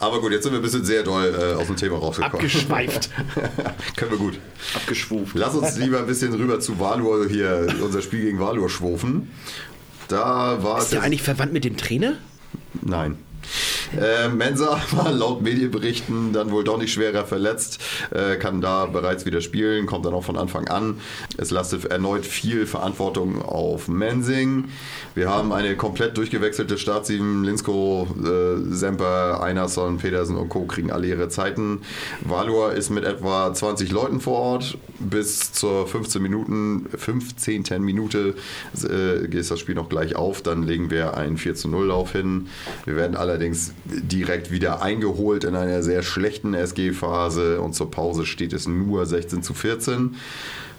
Aber 0.00 0.20
gut, 0.20 0.32
jetzt 0.32 0.42
sind 0.42 0.52
wir 0.52 0.58
ein 0.58 0.62
bisschen 0.62 0.84
sehr 0.84 1.02
doll 1.02 1.34
äh, 1.34 1.54
aus 1.54 1.66
dem 1.66 1.76
Thema 1.76 1.98
rausgekommen. 1.98 2.36
Abgeschweift. 2.36 3.10
Können 3.96 4.10
wir 4.10 4.18
gut. 4.18 4.38
Abgeschwuft. 4.74 5.34
Lass 5.34 5.54
uns 5.54 5.76
lieber 5.76 5.98
ein 5.98 6.06
bisschen 6.06 6.34
rüber 6.34 6.60
zu 6.60 6.78
Valur 6.78 7.28
hier, 7.28 7.66
unser 7.82 8.02
Spiel 8.02 8.22
gegen 8.22 8.40
Valur 8.40 8.68
schwufen. 8.68 9.30
Da 10.08 10.62
war 10.62 10.78
es. 10.78 10.84
Ist 10.84 10.92
der 10.94 11.02
eigentlich 11.02 11.22
verwandt 11.22 11.52
mit 11.52 11.64
dem 11.64 11.76
Trainer? 11.76 12.18
Nein. 12.82 13.16
Äh, 14.00 14.28
Mensa 14.28 14.80
war 14.92 15.12
laut 15.12 15.42
Medienberichten 15.42 16.32
dann 16.32 16.50
wohl 16.50 16.64
doch 16.64 16.78
nicht 16.78 16.92
schwerer 16.92 17.24
verletzt, 17.24 17.80
äh, 18.10 18.36
kann 18.36 18.60
da 18.60 18.86
bereits 18.86 19.26
wieder 19.26 19.40
spielen, 19.40 19.86
kommt 19.86 20.04
dann 20.06 20.14
auch 20.14 20.24
von 20.24 20.36
Anfang 20.36 20.68
an. 20.68 21.00
Es 21.36 21.50
lastet 21.50 21.84
erneut 21.86 22.26
viel 22.26 22.66
Verantwortung 22.66 23.42
auf 23.42 23.88
Mensing. 23.88 24.66
Wir 25.14 25.28
haben 25.28 25.52
eine 25.52 25.76
komplett 25.76 26.16
durchgewechselte 26.16 26.78
Startsieben. 26.78 27.44
Linsko, 27.44 28.08
äh, 28.24 28.74
Semper, 28.74 29.42
Einerson, 29.42 29.98
Pedersen 29.98 30.36
und 30.36 30.48
Co. 30.48 30.64
kriegen 30.64 30.90
alle 30.90 31.06
ihre 31.06 31.28
Zeiten. 31.28 31.82
Valur 32.20 32.72
ist 32.72 32.90
mit 32.90 33.04
etwa 33.04 33.52
20 33.52 33.92
Leuten 33.92 34.20
vor 34.20 34.38
Ort. 34.38 34.78
Bis 34.98 35.52
zur 35.52 35.86
15 35.86 36.22
Minuten, 36.22 36.86
15. 36.96 37.64
Minute 37.80 38.34
äh, 38.82 39.28
geht 39.28 39.50
das 39.50 39.60
Spiel 39.60 39.74
noch 39.74 39.88
gleich 39.88 40.16
auf. 40.16 40.42
Dann 40.42 40.62
legen 40.62 40.90
wir 40.90 41.16
einen 41.16 41.36
4 41.36 41.54
zu 41.54 41.68
0 41.68 41.86
Lauf 41.86 42.12
hin. 42.12 42.48
Wir 42.84 42.96
werden 42.96 43.16
allerdings 43.34 43.74
direkt 43.84 44.52
wieder 44.52 44.80
eingeholt 44.80 45.42
in 45.42 45.56
einer 45.56 45.82
sehr 45.82 46.04
schlechten 46.04 46.54
SG-Phase 46.54 47.60
und 47.60 47.74
zur 47.74 47.90
Pause 47.90 48.26
steht 48.26 48.52
es 48.52 48.68
nur 48.68 49.06
16 49.06 49.42
zu 49.42 49.54
14. 49.54 50.14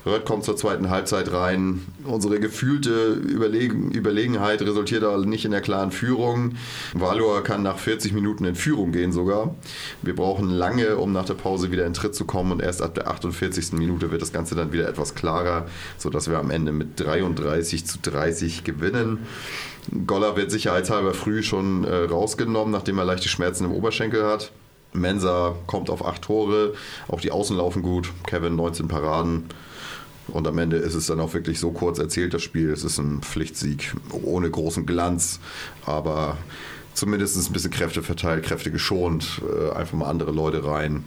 Rött 0.06 0.26
kommt 0.26 0.44
zur 0.44 0.56
zweiten 0.56 0.89
Halbzeit 0.89 1.32
rein. 1.32 1.86
Unsere 2.04 2.39
gefühlte 2.39 3.13
Überlegen, 3.13 3.91
Überlegenheit 3.91 4.62
resultiert 4.62 5.04
aber 5.04 5.26
nicht 5.26 5.46
in 5.46 5.52
der 5.52 5.62
klaren 5.62 5.91
Führung. 5.91 6.56
Valor 6.94 7.44
kann 7.44 7.63
nach 7.63 7.80
40 7.80 8.13
Minuten 8.13 8.46
in 8.46 8.56
Führung 8.56 8.91
gehen 8.91 9.12
sogar. 9.12 9.56
Wir 10.04 10.15
brauchen 10.15 10.50
lange, 10.50 10.98
um 10.98 11.12
nach 11.12 11.26
der 11.26 11.34
Pause 11.34 11.72
wieder 11.72 11.88
in 11.88 11.94
Tritt 11.96 12.13
zu 12.13 12.26
kommen 12.26 12.52
und 12.52 12.62
erst 12.62 12.84
ab 12.84 12.94
der 12.94 13.08
48. 13.08 13.74
Minute 13.74 14.12
wird 14.12 14.22
das 14.22 14.32
Ganze 14.32 14.54
dann 14.54 14.72
wieder 14.72 14.88
etwas 14.88 15.15
klarer, 15.15 15.65
sodass 15.98 16.30
wir 16.30 16.38
am 16.38 16.52
Ende 16.52 16.72
mit 16.72 17.00
33 17.00 17.86
zu 17.88 17.98
30 18.00 18.63
gewinnen. 18.63 19.26
Goller 20.06 20.36
wird 20.36 20.52
sicherheitshalber 20.52 21.13
früh 21.13 21.41
schon 21.41 21.84
äh, 21.84 21.96
rausgenommen, 21.96 22.72
nachdem 22.72 23.00
er 23.00 23.06
leichte 23.06 23.30
Schmerzen 23.30 23.65
im 23.65 23.72
Oberschenkel 23.72 24.24
hat. 24.24 24.52
Mensa 24.94 25.56
kommt 25.68 25.89
auf 25.89 26.06
acht 26.06 26.22
Tore, 26.22 26.74
auch 27.08 27.22
die 27.22 27.32
Außen 27.32 27.58
laufen 27.58 27.82
gut. 27.82 28.12
Kevin 28.26 28.56
19 28.56 28.88
Paraden. 28.88 29.46
Und 30.28 30.48
am 30.48 30.58
Ende 30.58 30.78
ist 30.78 30.96
es 30.96 31.08
dann 31.08 31.20
auch 31.20 31.34
wirklich 31.34 31.60
so 31.60 31.72
kurz 31.72 32.00
erzählt, 32.00 32.34
das 32.34 32.42
Spiel. 32.42 32.72
Es 32.72 32.84
ist 32.84 32.98
ein 32.98 33.22
Pflichtsieg 33.22 33.94
ohne 34.12 34.50
großen 34.50 34.86
Glanz, 34.86 35.40
aber 35.86 36.38
zumindest 36.94 37.38
ein 37.38 37.54
bisschen 37.54 37.72
Kräfte 37.72 38.02
verteilt, 38.02 38.44
Kräfte 38.44 38.72
geschont, 38.72 39.42
äh, 39.44 39.72
einfach 39.76 39.98
mal 39.98 40.10
andere 40.10 40.32
Leute 40.32 40.66
rein. 40.66 41.04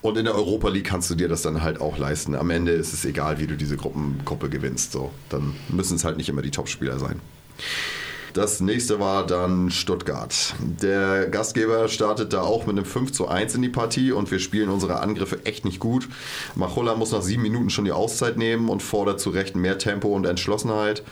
Und 0.00 0.18
in 0.18 0.24
der 0.24 0.34
Europa 0.34 0.68
League 0.68 0.86
kannst 0.86 1.10
du 1.10 1.14
dir 1.14 1.28
das 1.28 1.42
dann 1.42 1.62
halt 1.62 1.80
auch 1.80 1.96
leisten. 1.96 2.34
Am 2.34 2.50
Ende 2.50 2.72
ist 2.72 2.92
es 2.92 3.04
egal, 3.04 3.38
wie 3.38 3.46
du 3.46 3.56
diese 3.56 3.76
Gruppengruppe 3.76 4.48
gewinnst. 4.48 4.90
So, 4.90 5.12
dann 5.28 5.54
müssen 5.68 5.94
es 5.94 6.04
halt 6.04 6.16
nicht 6.16 6.28
immer 6.28 6.42
die 6.42 6.50
Topspieler 6.50 6.98
sein. 6.98 7.20
Das 8.34 8.60
nächste 8.60 8.98
war 8.98 9.26
dann 9.26 9.70
Stuttgart. 9.70 10.54
Der 10.58 11.26
Gastgeber 11.26 11.86
startet 11.88 12.32
da 12.32 12.40
auch 12.40 12.66
mit 12.66 12.78
einem 12.78 12.86
5 12.86 13.12
zu 13.12 13.28
1 13.28 13.54
in 13.56 13.62
die 13.62 13.68
Partie 13.68 14.10
und 14.12 14.30
wir 14.30 14.38
spielen 14.38 14.70
unsere 14.70 15.00
Angriffe 15.00 15.44
echt 15.44 15.66
nicht 15.66 15.80
gut. 15.80 16.08
Machulla 16.54 16.94
muss 16.94 17.12
nach 17.12 17.20
sieben 17.20 17.42
Minuten 17.42 17.68
schon 17.68 17.84
die 17.84 17.92
Auszeit 17.92 18.38
nehmen 18.38 18.70
und 18.70 18.82
fordert 18.82 19.20
zu 19.20 19.28
Recht 19.28 19.54
mehr 19.54 19.76
Tempo 19.76 20.08
und 20.08 20.24
Entschlossenheit. 20.24 21.02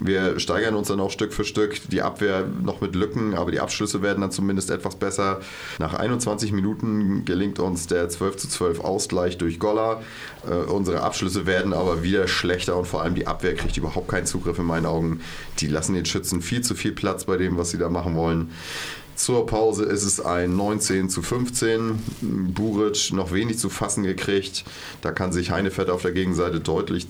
Wir 0.00 0.40
steigern 0.40 0.74
uns 0.74 0.88
dann 0.88 1.00
auch 1.00 1.10
Stück 1.10 1.34
für 1.34 1.44
Stück. 1.44 1.78
Die 1.90 2.00
Abwehr 2.00 2.46
noch 2.62 2.80
mit 2.80 2.94
Lücken, 2.94 3.34
aber 3.34 3.50
die 3.50 3.60
Abschlüsse 3.60 4.00
werden 4.00 4.22
dann 4.22 4.30
zumindest 4.30 4.70
etwas 4.70 4.96
besser. 4.96 5.40
Nach 5.78 5.92
21 5.92 6.52
Minuten 6.52 7.26
gelingt 7.26 7.58
uns 7.58 7.86
der 7.86 8.08
12 8.08 8.36
zu 8.38 8.48
12 8.48 8.80
Ausgleich 8.80 9.36
durch 9.36 9.58
Goller. 9.58 10.00
Äh, 10.48 10.54
unsere 10.54 11.02
Abschlüsse 11.02 11.46
werden 11.46 11.72
aber 11.72 12.02
wieder 12.02 12.28
schlechter 12.28 12.76
und 12.76 12.86
vor 12.86 13.02
allem 13.02 13.14
die 13.14 13.26
Abwehr 13.26 13.54
kriegt 13.54 13.76
überhaupt 13.76 14.08
keinen 14.08 14.26
Zugriff 14.26 14.58
in 14.58 14.64
meinen 14.64 14.86
Augen. 14.86 15.20
Die 15.58 15.66
lassen 15.66 15.94
den 15.94 16.06
Schützen 16.06 16.42
viel 16.42 16.62
zu 16.62 16.74
viel 16.74 16.92
Platz 16.92 17.24
bei 17.24 17.36
dem, 17.36 17.56
was 17.56 17.70
sie 17.70 17.78
da 17.78 17.88
machen 17.88 18.16
wollen. 18.16 18.50
Zur 19.14 19.46
Pause 19.46 19.84
ist 19.84 20.04
es 20.04 20.20
ein 20.20 20.56
19 20.56 21.08
zu 21.08 21.22
15. 21.22 22.52
Buric 22.54 23.12
noch 23.12 23.32
wenig 23.32 23.58
zu 23.58 23.68
fassen 23.68 24.04
gekriegt. 24.04 24.64
Da 25.00 25.12
kann 25.12 25.32
sich 25.32 25.50
Heinefett 25.50 25.90
auf 25.90 26.02
der 26.02 26.12
Gegenseite 26.12 26.60
deutlich 26.60 27.06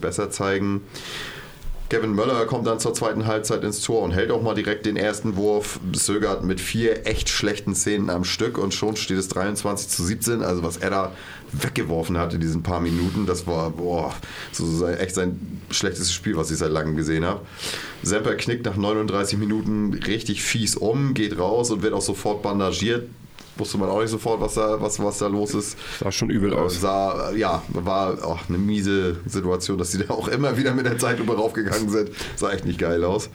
besser 0.00 0.30
zeigen. 0.30 0.82
Kevin 1.90 2.14
Möller 2.14 2.46
kommt 2.46 2.66
dann 2.66 2.80
zur 2.80 2.92
zweiten 2.92 3.26
Halbzeit 3.26 3.62
ins 3.62 3.80
Tor 3.82 4.02
und 4.02 4.10
hält 4.10 4.30
auch 4.30 4.42
mal 4.42 4.54
direkt 4.54 4.84
den 4.84 4.96
ersten 4.96 5.36
Wurf. 5.36 5.78
Zögert 5.92 6.42
mit 6.42 6.60
vier 6.60 7.06
echt 7.06 7.28
schlechten 7.28 7.74
Szenen 7.74 8.10
am 8.10 8.24
Stück 8.24 8.58
und 8.58 8.74
schon 8.74 8.96
steht 8.96 9.18
es 9.18 9.28
23 9.28 9.88
zu 9.88 10.02
17. 10.02 10.42
Also 10.42 10.62
was 10.62 10.78
er 10.78 10.90
da 10.90 11.12
weggeworfen 11.62 12.18
hat 12.18 12.34
in 12.34 12.40
diesen 12.40 12.62
paar 12.62 12.80
Minuten, 12.80 13.26
das 13.26 13.46
war 13.46 13.70
boah, 13.70 14.14
so 14.52 14.66
sein, 14.66 14.98
echt 14.98 15.14
sein 15.14 15.60
schlechtestes 15.70 16.12
Spiel, 16.12 16.36
was 16.36 16.50
ich 16.50 16.58
seit 16.58 16.70
langem 16.70 16.96
gesehen 16.96 17.24
habe. 17.24 17.40
Semper 18.02 18.34
knickt 18.34 18.66
nach 18.66 18.76
39 18.76 19.38
Minuten 19.38 19.94
richtig 19.94 20.42
fies 20.42 20.76
um, 20.76 21.14
geht 21.14 21.38
raus 21.38 21.70
und 21.70 21.82
wird 21.82 21.94
auch 21.94 22.02
sofort 22.02 22.42
bandagiert 22.42 23.08
wusste 23.56 23.78
man 23.78 23.88
auch 23.88 24.00
nicht 24.00 24.10
sofort, 24.10 24.40
was 24.40 24.54
da, 24.54 24.80
was, 24.80 24.98
was 25.02 25.18
da 25.18 25.26
los 25.28 25.54
ist. 25.54 25.76
Sah 26.00 26.10
schon 26.12 26.30
übel 26.30 26.52
Äh, 26.52 26.56
aus. 26.56 26.80
Sah, 26.80 27.32
ja, 27.32 27.62
war 27.72 28.24
auch 28.24 28.48
eine 28.48 28.58
miese 28.58 29.16
Situation, 29.26 29.78
dass 29.78 29.90
die 29.90 29.98
da 29.98 30.12
auch 30.14 30.28
immer 30.28 30.56
wieder 30.56 30.74
mit 30.74 30.86
der 30.86 30.98
Zeitlupe 30.98 31.34
raufgegangen 31.36 31.88
sind. 31.88 32.10
Sah 32.36 32.50
echt 32.50 32.64
nicht 32.64 32.78
geil 32.78 33.04
aus. 33.04 33.30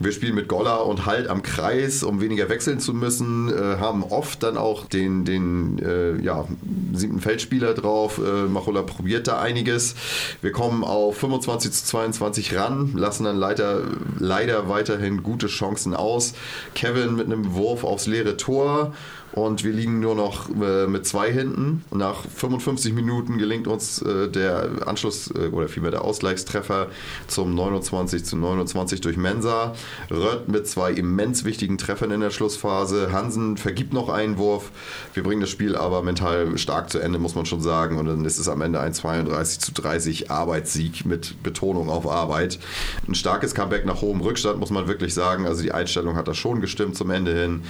Wir 0.00 0.12
spielen 0.12 0.34
mit 0.34 0.48
Goller 0.48 0.86
und 0.86 1.06
Halt 1.06 1.28
am 1.28 1.42
Kreis, 1.42 2.02
um 2.02 2.20
weniger 2.20 2.48
wechseln 2.48 2.80
zu 2.80 2.94
müssen. 2.94 3.48
Äh, 3.48 3.78
haben 3.78 4.02
oft 4.02 4.42
dann 4.42 4.56
auch 4.56 4.86
den, 4.86 5.24
den 5.24 5.78
äh, 5.78 6.20
ja, 6.22 6.46
siebten 6.92 7.20
Feldspieler 7.20 7.74
drauf. 7.74 8.18
Äh, 8.18 8.46
Machola 8.48 8.82
probiert 8.82 9.28
da 9.28 9.40
einiges. 9.40 9.94
Wir 10.42 10.52
kommen 10.52 10.84
auf 10.84 11.16
25 11.18 11.72
zu 11.72 11.84
22 11.84 12.56
ran, 12.56 12.92
lassen 12.94 13.24
dann 13.24 13.36
leider, 13.36 13.82
leider 14.18 14.68
weiterhin 14.68 15.22
gute 15.22 15.46
Chancen 15.46 15.94
aus. 15.94 16.34
Kevin 16.74 17.16
mit 17.16 17.26
einem 17.26 17.54
Wurf 17.54 17.84
aufs 17.84 18.06
leere 18.06 18.36
Tor. 18.36 18.92
Und 19.32 19.62
wir 19.62 19.72
liegen 19.72 20.00
nur 20.00 20.14
noch 20.14 20.48
äh, 20.48 20.86
mit 20.86 21.06
zwei 21.06 21.30
hinten. 21.32 21.84
Nach 21.90 22.24
55 22.24 22.92
Minuten 22.92 23.38
gelingt 23.38 23.66
uns 23.66 24.02
äh, 24.02 24.28
der 24.28 24.70
Anschluss 24.86 25.30
äh, 25.30 25.48
oder 25.48 25.68
vielmehr 25.68 25.90
der 25.90 26.02
Ausgleichstreffer 26.02 26.88
zum 27.26 27.54
29 27.54 28.24
zu 28.24 28.36
29 28.36 29.00
durch 29.00 29.16
Mensa. 29.16 29.74
Rött 30.10 30.48
mit 30.48 30.66
zwei 30.66 30.92
immens 30.92 31.44
wichtigen 31.44 31.78
Treffern 31.78 32.10
in 32.10 32.20
der 32.20 32.30
Schlussphase. 32.30 33.12
Hansen 33.12 33.56
vergibt 33.56 33.92
noch 33.92 34.08
einen 34.08 34.38
Wurf. 34.38 34.70
Wir 35.14 35.22
bringen 35.22 35.40
das 35.40 35.50
Spiel 35.50 35.76
aber 35.76 36.02
mental 36.02 36.58
stark 36.58 36.90
zu 36.90 36.98
Ende, 36.98 37.18
muss 37.18 37.34
man 37.34 37.46
schon 37.46 37.60
sagen. 37.60 37.98
Und 37.98 38.06
dann 38.06 38.24
ist 38.24 38.38
es 38.38 38.48
am 38.48 38.60
Ende 38.60 38.80
ein 38.80 38.94
32 38.94 39.60
zu 39.60 39.72
30 39.72 40.30
Arbeitssieg 40.30 41.06
mit 41.06 41.42
Betonung 41.42 41.90
auf 41.90 42.08
Arbeit. 42.08 42.58
Ein 43.06 43.14
starkes 43.14 43.54
Comeback 43.54 43.84
nach 43.84 44.00
hohem 44.00 44.20
Rückstand, 44.20 44.58
muss 44.58 44.70
man 44.70 44.88
wirklich 44.88 45.14
sagen. 45.14 45.46
Also 45.46 45.62
die 45.62 45.72
Einstellung 45.72 46.16
hat 46.16 46.28
da 46.28 46.34
schon 46.34 46.60
gestimmt 46.60 46.96
zum 46.96 47.10
Ende 47.10 47.34
hin. 47.34 47.62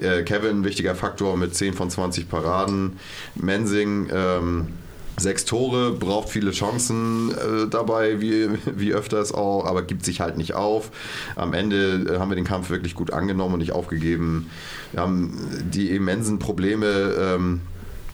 Äh, 0.00 0.22
Kevin, 0.22 0.64
wichtiger 0.64 0.94
Faktor 0.94 1.07
mit 1.36 1.54
10 1.54 1.74
von 1.74 1.90
20 1.90 2.28
Paraden. 2.28 2.98
Mensing, 3.34 4.08
ähm, 4.12 4.68
sechs 5.18 5.44
Tore, 5.44 5.92
braucht 5.92 6.28
viele 6.28 6.52
Chancen 6.52 7.32
äh, 7.32 7.68
dabei, 7.68 8.20
wie, 8.20 8.48
wie 8.76 8.94
öfters 8.94 9.32
auch, 9.32 9.66
aber 9.66 9.82
gibt 9.82 10.04
sich 10.04 10.20
halt 10.20 10.36
nicht 10.36 10.54
auf. 10.54 10.90
Am 11.36 11.52
Ende 11.52 12.14
äh, 12.14 12.18
haben 12.18 12.30
wir 12.30 12.36
den 12.36 12.44
Kampf 12.44 12.70
wirklich 12.70 12.94
gut 12.94 13.12
angenommen 13.12 13.54
und 13.54 13.60
nicht 13.60 13.72
aufgegeben. 13.72 14.50
Wir 14.92 15.00
haben 15.00 15.36
die 15.72 15.90
immensen 15.90 16.38
Probleme. 16.38 16.86
Ähm, 16.86 17.60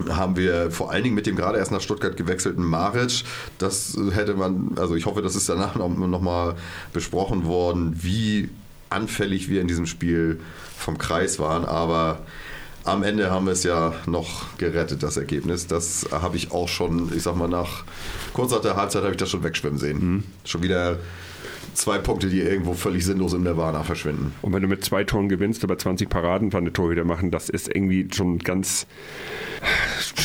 haben 0.08 0.36
wir 0.36 0.72
vor 0.72 0.90
allen 0.90 1.04
Dingen 1.04 1.14
mit 1.14 1.24
dem 1.24 1.36
gerade 1.36 1.58
erst 1.58 1.70
nach 1.70 1.80
Stuttgart 1.80 2.16
gewechselten 2.16 2.64
Maric, 2.64 3.22
das 3.58 3.96
hätte 4.12 4.34
man, 4.34 4.72
also 4.76 4.96
ich 4.96 5.06
hoffe, 5.06 5.22
das 5.22 5.36
ist 5.36 5.48
danach 5.48 5.76
noch, 5.76 5.88
noch 5.88 6.54
besprochen 6.92 7.44
worden, 7.44 7.96
wie 8.02 8.50
anfällig 8.90 9.48
wir 9.48 9.60
in 9.60 9.68
diesem 9.68 9.86
Spiel 9.86 10.40
vom 10.76 10.98
Kreis 10.98 11.38
waren, 11.38 11.64
aber 11.64 12.20
am 12.84 13.02
Ende 13.02 13.30
haben 13.30 13.46
wir 13.46 13.52
es 13.52 13.64
ja 13.64 13.94
noch 14.06 14.56
gerettet, 14.58 15.02
das 15.02 15.16
Ergebnis. 15.16 15.66
Das 15.66 16.06
habe 16.12 16.36
ich 16.36 16.52
auch 16.52 16.68
schon, 16.68 17.10
ich 17.14 17.22
sag 17.22 17.36
mal, 17.36 17.48
nach 17.48 17.84
kurz 18.32 18.52
nach 18.52 18.60
der 18.60 18.76
Halbzeit 18.76 19.02
habe 19.02 19.12
ich 19.12 19.18
das 19.18 19.30
schon 19.30 19.42
wegschwimmen 19.42 19.78
sehen. 19.78 20.24
Schon 20.44 20.62
wieder 20.62 20.98
zwei 21.74 21.98
Punkte, 21.98 22.28
die 22.28 22.40
irgendwo 22.40 22.74
völlig 22.74 23.04
sinnlos 23.04 23.32
im 23.32 23.42
Nirvana 23.42 23.82
verschwinden. 23.82 24.32
Und 24.42 24.52
wenn 24.52 24.62
du 24.62 24.68
mit 24.68 24.84
zwei 24.84 25.04
Toren 25.04 25.28
gewinnst, 25.28 25.64
aber 25.64 25.78
20 25.78 26.08
Paraden 26.08 26.50
von 26.50 26.64
der 26.64 26.72
Torhüter 26.72 27.04
machen, 27.04 27.30
das 27.30 27.48
ist 27.48 27.68
irgendwie 27.68 28.08
schon 28.12 28.36
ein 28.36 28.38
ganz 28.38 28.86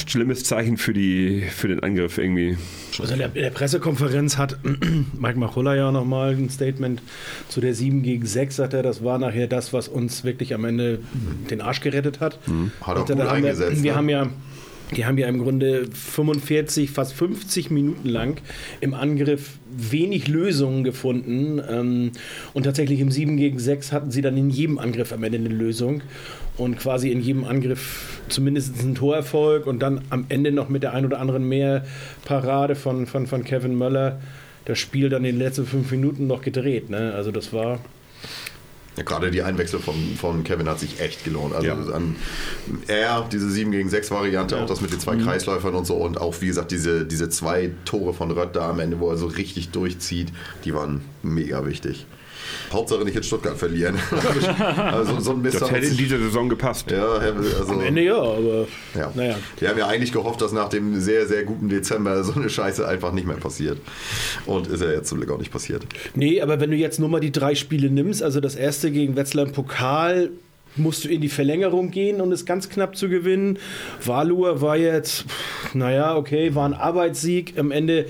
schlimmes 0.07 0.43
Zeichen 0.43 0.77
für, 0.77 0.93
die, 0.93 1.41
für 1.49 1.67
den 1.67 1.81
Angriff 1.81 2.17
irgendwie. 2.17 2.57
Also 2.99 3.13
in 3.13 3.19
der, 3.19 3.35
in 3.35 3.43
der 3.43 3.49
Pressekonferenz 3.51 4.37
hat 4.37 4.57
Mike 5.19 5.39
Machulla 5.39 5.75
ja 5.75 5.91
nochmal 5.91 6.33
ein 6.33 6.49
Statement 6.49 7.01
zu 7.47 7.61
der 7.61 7.73
7 7.73 8.01
gegen 8.03 8.25
6, 8.25 8.55
sagt 8.55 8.73
er, 8.73 8.83
das 8.83 9.03
war 9.03 9.17
nachher 9.17 9.47
das, 9.47 9.71
was 9.73 9.87
uns 9.87 10.23
wirklich 10.23 10.53
am 10.53 10.65
Ende 10.65 10.99
den 11.49 11.61
Arsch 11.61 11.81
gerettet 11.81 12.19
hat. 12.19 12.39
Hat 12.81 12.97
auch 12.97 13.01
Und 13.01 13.09
dann 13.09 13.19
gut 13.19 13.27
eingesetzt, 13.27 13.77
Wir, 13.77 13.83
wir 13.83 13.91
ne? 13.91 13.97
haben 13.97 14.09
ja 14.09 14.29
die 14.95 15.05
haben 15.05 15.17
ja 15.17 15.27
im 15.27 15.39
Grunde 15.39 15.87
45, 15.91 16.89
fast 16.89 17.13
50 17.13 17.69
Minuten 17.69 18.09
lang 18.09 18.41
im 18.81 18.93
Angriff 18.93 19.57
wenig 19.69 20.27
Lösungen 20.27 20.83
gefunden. 20.83 21.61
Ähm, 21.69 22.11
und 22.53 22.63
tatsächlich 22.63 22.99
im 22.99 23.11
7 23.11 23.37
gegen 23.37 23.59
6 23.59 23.91
hatten 23.91 24.11
sie 24.11 24.21
dann 24.21 24.35
in 24.35 24.49
jedem 24.49 24.79
Angriff 24.79 25.13
am 25.13 25.23
Ende 25.23 25.37
eine 25.37 25.49
Lösung. 25.49 26.01
Und 26.57 26.77
quasi 26.77 27.11
in 27.11 27.21
jedem 27.21 27.45
Angriff 27.45 28.19
zumindest 28.29 28.79
einen 28.79 28.95
Torerfolg 28.95 29.67
und 29.67 29.79
dann 29.79 30.01
am 30.09 30.25
Ende 30.29 30.51
noch 30.51 30.69
mit 30.69 30.83
der 30.83 30.93
ein 30.93 31.05
oder 31.05 31.19
anderen 31.19 31.47
mehr 31.47 31.85
Parade 32.25 32.75
von, 32.75 33.05
von, 33.05 33.27
von 33.27 33.43
Kevin 33.43 33.77
Möller 33.77 34.19
das 34.65 34.77
Spiel 34.77 35.09
dann 35.09 35.23
in 35.23 35.35
den 35.35 35.39
letzten 35.39 35.65
fünf 35.65 35.89
Minuten 35.91 36.27
noch 36.27 36.41
gedreht. 36.41 36.89
Ne? 36.89 37.13
Also 37.15 37.31
das 37.31 37.53
war. 37.53 37.79
Ja, 38.97 39.03
gerade 39.03 39.31
die 39.31 39.41
Einwechslung 39.43 39.81
von, 39.81 39.95
von 40.19 40.43
Kevin 40.43 40.67
hat 40.67 40.79
sich 40.79 40.99
echt 40.99 41.23
gelohnt. 41.23 41.55
Also 41.55 41.67
Ja. 41.67 41.75
an 41.93 42.15
er, 42.87 43.27
diese 43.31 43.49
7 43.49 43.71
gegen 43.71 43.89
6 43.89 44.11
Variante, 44.11 44.57
auch 44.61 44.65
das 44.65 44.81
mit 44.81 44.91
den 44.91 44.99
zwei 44.99 45.15
Kreisläufern 45.15 45.73
und 45.75 45.85
so 45.85 45.95
und 45.95 46.19
auch 46.19 46.41
wie 46.41 46.47
gesagt 46.47 46.71
diese, 46.71 47.05
diese 47.05 47.29
zwei 47.29 47.71
Tore 47.85 48.13
von 48.13 48.31
Rött 48.31 48.55
da 48.55 48.69
am 48.69 48.79
Ende, 48.79 48.99
wo 48.99 49.09
er 49.09 49.17
so 49.17 49.27
richtig 49.27 49.69
durchzieht, 49.69 50.29
die 50.65 50.73
waren 50.73 51.01
mega 51.23 51.65
wichtig. 51.65 52.05
Hauptsache 52.71 53.03
nicht 53.03 53.15
in 53.15 53.23
Stuttgart 53.23 53.57
verlieren. 53.57 53.97
also 54.77 55.19
so 55.19 55.31
ein 55.31 55.41
Mist 55.41 55.61
Das 55.61 55.71
hätte 55.71 55.87
in 55.87 55.97
dieser 55.97 56.19
Saison 56.19 56.49
gepasst. 56.49 56.89
ja, 56.91 57.05
also, 57.05 57.73
Am 57.73 57.81
Ende 57.81 58.03
ja, 58.03 58.17
aber 58.17 58.67
ja. 58.95 59.11
naja. 59.15 59.35
Wir 59.59 59.69
haben 59.69 59.77
ja 59.77 59.87
eigentlich 59.87 60.11
gehofft, 60.11 60.41
dass 60.41 60.51
nach 60.51 60.69
dem 60.69 60.99
sehr, 60.99 61.27
sehr 61.27 61.43
guten 61.43 61.69
Dezember 61.69 62.23
so 62.23 62.33
eine 62.33 62.49
Scheiße 62.49 62.87
einfach 62.87 63.11
nicht 63.11 63.27
mehr 63.27 63.37
passiert. 63.37 63.79
Und 64.45 64.67
ist 64.67 64.81
ja 64.81 64.91
jetzt 64.91 65.09
zum 65.09 65.19
Glück 65.19 65.31
auch 65.31 65.39
nicht 65.39 65.51
passiert. 65.51 65.83
Nee, 66.15 66.41
aber 66.41 66.59
wenn 66.59 66.71
du 66.71 66.77
jetzt 66.77 66.99
nur 66.99 67.09
mal 67.09 67.19
die 67.19 67.31
drei 67.31 67.55
Spiele 67.55 67.89
nimmst, 67.89 68.23
also 68.23 68.39
das 68.39 68.55
erste 68.55 68.91
gegen 68.91 69.15
Wetzlar 69.15 69.45
im 69.45 69.51
Pokal, 69.51 70.29
musst 70.75 71.03
du 71.03 71.09
in 71.09 71.21
die 71.21 71.29
Verlängerung 71.29 71.91
gehen, 71.91 72.21
um 72.21 72.31
es 72.31 72.45
ganz 72.45 72.69
knapp 72.69 72.95
zu 72.95 73.09
gewinnen. 73.09 73.57
Valur 74.03 74.61
war 74.61 74.77
jetzt, 74.77 75.23
pff, 75.23 75.75
naja, 75.75 76.15
okay, 76.15 76.55
war 76.55 76.67
ein 76.67 76.73
Arbeitssieg. 76.73 77.57
Am 77.57 77.71
Ende 77.71 78.05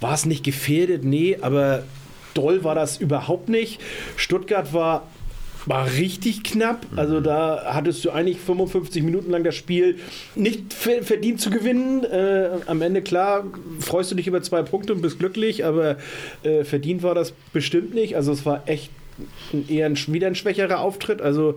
war 0.00 0.14
es 0.14 0.26
nicht 0.26 0.44
gefährdet, 0.44 1.04
nee, 1.04 1.38
aber 1.40 1.84
doll 2.34 2.64
war 2.64 2.74
das 2.74 2.98
überhaupt 2.98 3.48
nicht. 3.48 3.80
Stuttgart 4.16 4.72
war 4.72 5.06
war 5.64 5.86
richtig 5.92 6.42
knapp. 6.42 6.84
Also 6.96 7.20
da 7.20 7.66
hattest 7.72 8.04
du 8.04 8.10
eigentlich 8.10 8.38
55 8.40 9.00
Minuten 9.04 9.30
lang 9.30 9.44
das 9.44 9.54
Spiel 9.54 9.96
nicht 10.34 10.74
ver- 10.74 11.04
verdient 11.04 11.40
zu 11.40 11.50
gewinnen. 11.50 12.02
Äh, 12.02 12.48
am 12.66 12.82
Ende, 12.82 13.00
klar, 13.00 13.44
freust 13.78 14.10
du 14.10 14.16
dich 14.16 14.26
über 14.26 14.42
zwei 14.42 14.62
Punkte 14.62 14.92
und 14.92 15.02
bist 15.02 15.20
glücklich, 15.20 15.64
aber 15.64 15.98
äh, 16.42 16.64
verdient 16.64 17.04
war 17.04 17.14
das 17.14 17.32
bestimmt 17.52 17.94
nicht. 17.94 18.16
Also 18.16 18.32
es 18.32 18.44
war 18.44 18.64
echt 18.66 18.90
ein, 19.52 19.68
eher 19.68 19.86
ein, 19.86 19.96
wieder 20.08 20.26
ein 20.26 20.34
schwächerer 20.34 20.80
Auftritt. 20.80 21.22
Also 21.22 21.52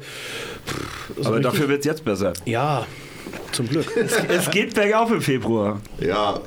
pff, 0.67 1.25
Aber 1.25 1.39
dafür 1.39 1.67
wird 1.67 1.79
es 1.79 1.85
jetzt 1.87 2.05
besser. 2.05 2.33
Ja, 2.45 2.85
zum 3.51 3.67
Glück. 3.69 3.85
Es 4.27 4.49
geht 4.51 4.73
bergauf 4.73 5.11
im 5.11 5.21
Februar. 5.21 5.81
Ja, 5.99 6.39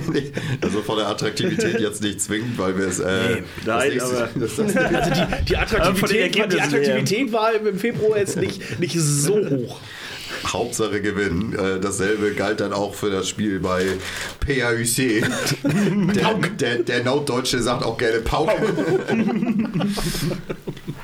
also 0.60 0.82
von 0.82 0.96
der 0.98 1.08
Attraktivität 1.08 1.80
jetzt 1.80 2.02
nicht 2.02 2.20
zwingend, 2.20 2.58
weil 2.58 2.76
wir 2.78 2.86
es. 2.88 2.98
Äh, 2.98 3.04
Nee, 3.06 3.42
nein, 3.66 3.66
das 3.66 3.88
nächste- 3.88 4.16
aber- 4.16 4.28
das, 4.40 4.56
das, 4.56 4.76
Also 4.76 5.10
die, 5.10 5.44
die, 5.46 5.56
Attraktivität, 5.56 6.38
war, 6.38 6.46
die. 6.48 6.60
Attraktivität 6.60 7.32
war 7.32 7.52
im 7.54 7.78
Februar 7.78 8.18
jetzt 8.18 8.36
nicht, 8.36 8.78
nicht 8.80 8.96
so 8.98 9.36
hoch. 9.36 9.80
Hauptsache 10.46 11.00
Gewinn. 11.00 11.54
Äh, 11.54 11.80
dasselbe 11.80 12.34
galt 12.34 12.60
dann 12.60 12.72
auch 12.72 12.94
für 12.94 13.10
das 13.10 13.28
Spiel 13.28 13.60
bei 13.60 13.86
PAUC. 14.40 15.22
Der, 16.14 16.34
der, 16.34 16.78
der 16.78 17.04
Notdeutsche 17.04 17.60
sagt 17.62 17.84
auch 17.84 17.96
gerne 17.98 18.20
Pauk. 18.20 18.50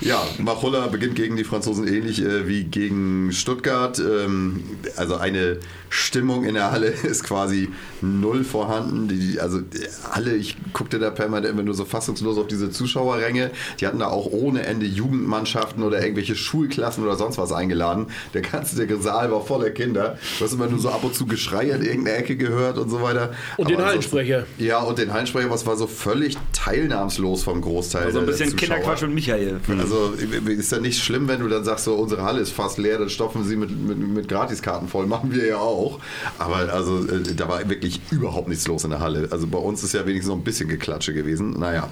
ja, 0.00 0.22
Machulla 0.38 0.86
beginnt 0.86 1.16
gegen 1.16 1.36
die 1.36 1.44
Franzosen 1.44 1.86
ähnlich 1.86 2.22
äh, 2.22 2.46
wie 2.48 2.64
gegen 2.64 3.32
Stuttgart. 3.32 3.98
Ähm, 3.98 4.64
also 4.96 5.16
eine 5.16 5.58
Stimmung 5.88 6.44
in 6.44 6.54
der 6.54 6.72
Halle 6.72 6.86
ist 7.02 7.24
quasi 7.24 7.70
null 8.02 8.44
vorhanden. 8.44 9.08
Die, 9.08 9.40
also 9.40 9.58
äh, 9.58 9.62
alle, 10.10 10.34
ich 10.34 10.56
guckte 10.72 10.98
da 10.98 11.10
permanent 11.10 11.52
immer 11.52 11.62
nur 11.62 11.74
so 11.74 11.84
fassungslos 11.84 12.38
auf 12.38 12.46
diese 12.46 12.70
Zuschauerränge. 12.70 13.50
Die 13.80 13.86
hatten 13.86 13.98
da 13.98 14.08
auch 14.08 14.26
ohne 14.26 14.64
Ende 14.66 14.86
Jugendmannschaften 14.86 15.82
oder 15.82 16.02
irgendwelche 16.02 16.36
Schulklassen 16.36 17.04
oder 17.04 17.16
sonst 17.16 17.38
was 17.38 17.52
eingeladen. 17.52 18.06
Der 18.34 18.42
ganze 18.42 18.76
der 18.76 18.86
Saal 19.16 19.30
war 19.32 19.40
voller 19.40 19.70
Kinder. 19.70 20.18
Du 20.38 20.44
hast 20.44 20.52
immer 20.52 20.66
nur 20.66 20.78
so 20.78 20.90
ab 20.90 21.02
und 21.02 21.14
zu 21.14 21.26
Geschrei 21.26 21.70
in 21.70 21.82
irgendeiner 21.82 22.18
Ecke 22.18 22.36
gehört 22.36 22.76
und 22.78 22.90
so 22.90 23.00
weiter. 23.00 23.30
Und 23.56 23.68
den 23.70 23.76
Aber 23.76 23.86
ansonsten- 23.86 24.16
Hallensprecher. 24.16 24.46
Ja, 24.58 24.80
und 24.80 24.98
den 24.98 25.12
Hallensprecher, 25.12 25.50
was 25.50 25.64
war 25.66 25.76
so 25.76 25.86
völlig 25.86 26.36
teilnahmslos 26.52 27.42
vom 27.44 27.60
Großteil 27.62 28.04
Also 28.06 28.18
ein 28.20 28.26
der 28.26 28.32
bisschen 28.32 28.50
Zuschauer. 28.50 28.76
Kinderquatsch 28.76 29.02
mit 29.02 29.14
Michael. 29.14 29.60
Also 29.78 30.12
ist 30.46 30.72
ja 30.72 30.78
nicht 30.80 31.02
schlimm, 31.02 31.28
wenn 31.28 31.40
du 31.40 31.48
dann 31.48 31.64
sagst, 31.64 31.84
so 31.84 31.94
unsere 31.94 32.22
Halle 32.22 32.40
ist 32.40 32.52
fast 32.52 32.78
leer, 32.78 32.98
dann 32.98 33.08
stopfen 33.08 33.44
sie 33.44 33.56
mit, 33.56 33.70
mit, 33.70 33.98
mit 33.98 34.28
Gratiskarten 34.28 34.88
voll, 34.88 35.06
machen 35.06 35.32
wir 35.34 35.46
ja 35.46 35.56
auch. 35.58 35.98
Aber 36.38 36.72
also 36.72 36.98
äh, 37.06 37.34
da 37.34 37.48
war 37.48 37.66
wirklich 37.68 38.00
überhaupt 38.10 38.48
nichts 38.48 38.66
los 38.66 38.84
in 38.84 38.90
der 38.90 39.00
Halle. 39.00 39.28
Also 39.30 39.46
bei 39.46 39.58
uns 39.58 39.82
ist 39.82 39.94
ja 39.94 40.04
wenigstens 40.06 40.28
noch 40.30 40.36
ein 40.40 40.44
bisschen 40.44 40.68
Geklatsche 40.68 41.14
gewesen. 41.14 41.50
Naja. 41.58 41.90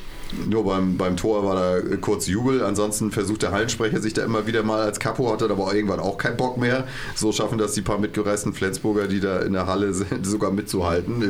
Nur 0.48 0.64
beim, 0.64 0.96
beim 0.96 1.16
Tor 1.16 1.44
war 1.44 1.54
da 1.54 1.96
kurz 1.96 2.26
Jubel. 2.26 2.62
Ansonsten 2.62 3.10
versucht 3.10 3.42
der 3.42 3.52
Hallensprecher 3.52 4.00
sich 4.00 4.12
da 4.12 4.24
immer 4.24 4.46
wieder 4.46 4.62
mal 4.62 4.80
als 4.80 5.00
Kapo, 5.00 5.32
hatte 5.32 5.48
aber 5.48 5.74
irgendwann 5.74 6.00
auch 6.00 6.18
keinen 6.18 6.36
Bock 6.36 6.56
mehr. 6.56 6.86
So 7.14 7.32
schaffen 7.32 7.58
das 7.58 7.72
die 7.72 7.82
paar 7.82 7.98
mitgereisten 7.98 8.52
Flensburger, 8.52 9.06
die 9.06 9.20
da 9.20 9.40
in 9.40 9.52
der 9.52 9.66
Halle 9.66 9.92
sind, 9.94 10.26
sogar 10.26 10.50
mitzuhalten. 10.50 11.22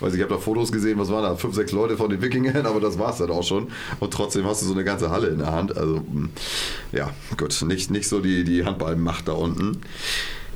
Ich 0.00 0.14
ich 0.14 0.22
habe 0.22 0.34
da 0.34 0.40
Fotos 0.40 0.72
gesehen, 0.72 0.98
was 0.98 1.10
waren 1.10 1.22
da? 1.22 1.36
Fünf, 1.36 1.54
sechs 1.54 1.72
Leute 1.72 1.96
von 1.96 2.10
den 2.10 2.20
Wikingern, 2.22 2.66
aber 2.66 2.80
das 2.80 2.98
war 2.98 3.12
es 3.12 3.18
dann 3.18 3.30
auch 3.30 3.44
schon. 3.44 3.68
Und 4.00 4.12
trotzdem 4.12 4.44
hast 4.46 4.62
du 4.62 4.66
so 4.66 4.72
eine 4.72 4.84
ganze 4.84 5.10
Halle 5.10 5.28
in 5.28 5.38
der 5.38 5.52
Hand. 5.52 5.76
Also, 5.76 5.96
mm, 5.96 6.30
ja, 6.92 7.10
gut, 7.36 7.62
nicht, 7.62 7.90
nicht 7.90 8.08
so 8.08 8.20
die, 8.20 8.44
die 8.44 8.64
Handballmacht 8.64 9.28
da 9.28 9.32
unten. 9.32 9.80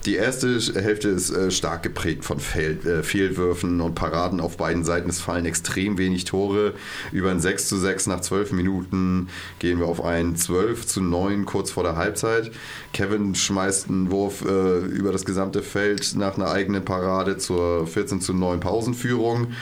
Die 0.04 0.16
erste 0.16 0.58
Hälfte 0.58 1.08
ist 1.08 1.30
äh, 1.30 1.52
stark 1.52 1.84
geprägt 1.84 2.24
von 2.24 2.40
Fehl, 2.40 2.78
äh, 2.84 3.04
Fehlwürfen 3.04 3.80
und 3.80 3.94
Paraden 3.94 4.40
auf 4.40 4.56
beiden 4.56 4.82
Seiten. 4.82 5.08
Es 5.08 5.20
fallen 5.20 5.46
extrem 5.46 5.96
wenig 5.96 6.24
Tore. 6.24 6.74
Über 7.12 7.30
ein 7.30 7.40
6 7.40 7.68
zu 7.68 7.76
6 7.76 8.08
nach 8.08 8.20
12 8.20 8.50
Minuten 8.50 9.28
gehen 9.60 9.78
wir 9.78 9.86
auf 9.86 10.04
ein 10.04 10.34
12 10.34 10.86
zu 10.86 11.00
9 11.00 11.44
kurz 11.44 11.70
vor 11.70 11.84
der 11.84 11.94
Halbzeit. 11.94 12.50
Kevin 12.92 13.36
schmeißt 13.36 13.90
einen 13.90 14.10
Wurf 14.10 14.44
äh, 14.44 14.78
über 14.78 15.12
das 15.12 15.24
gesamte 15.24 15.62
Feld 15.62 16.16
nach 16.16 16.36
einer 16.36 16.50
eigenen 16.50 16.84
Parade 16.84 17.38
zur 17.38 17.86
14 17.86 18.20
zu 18.20 18.34
9 18.34 18.58
Pausenführung. 18.58 19.52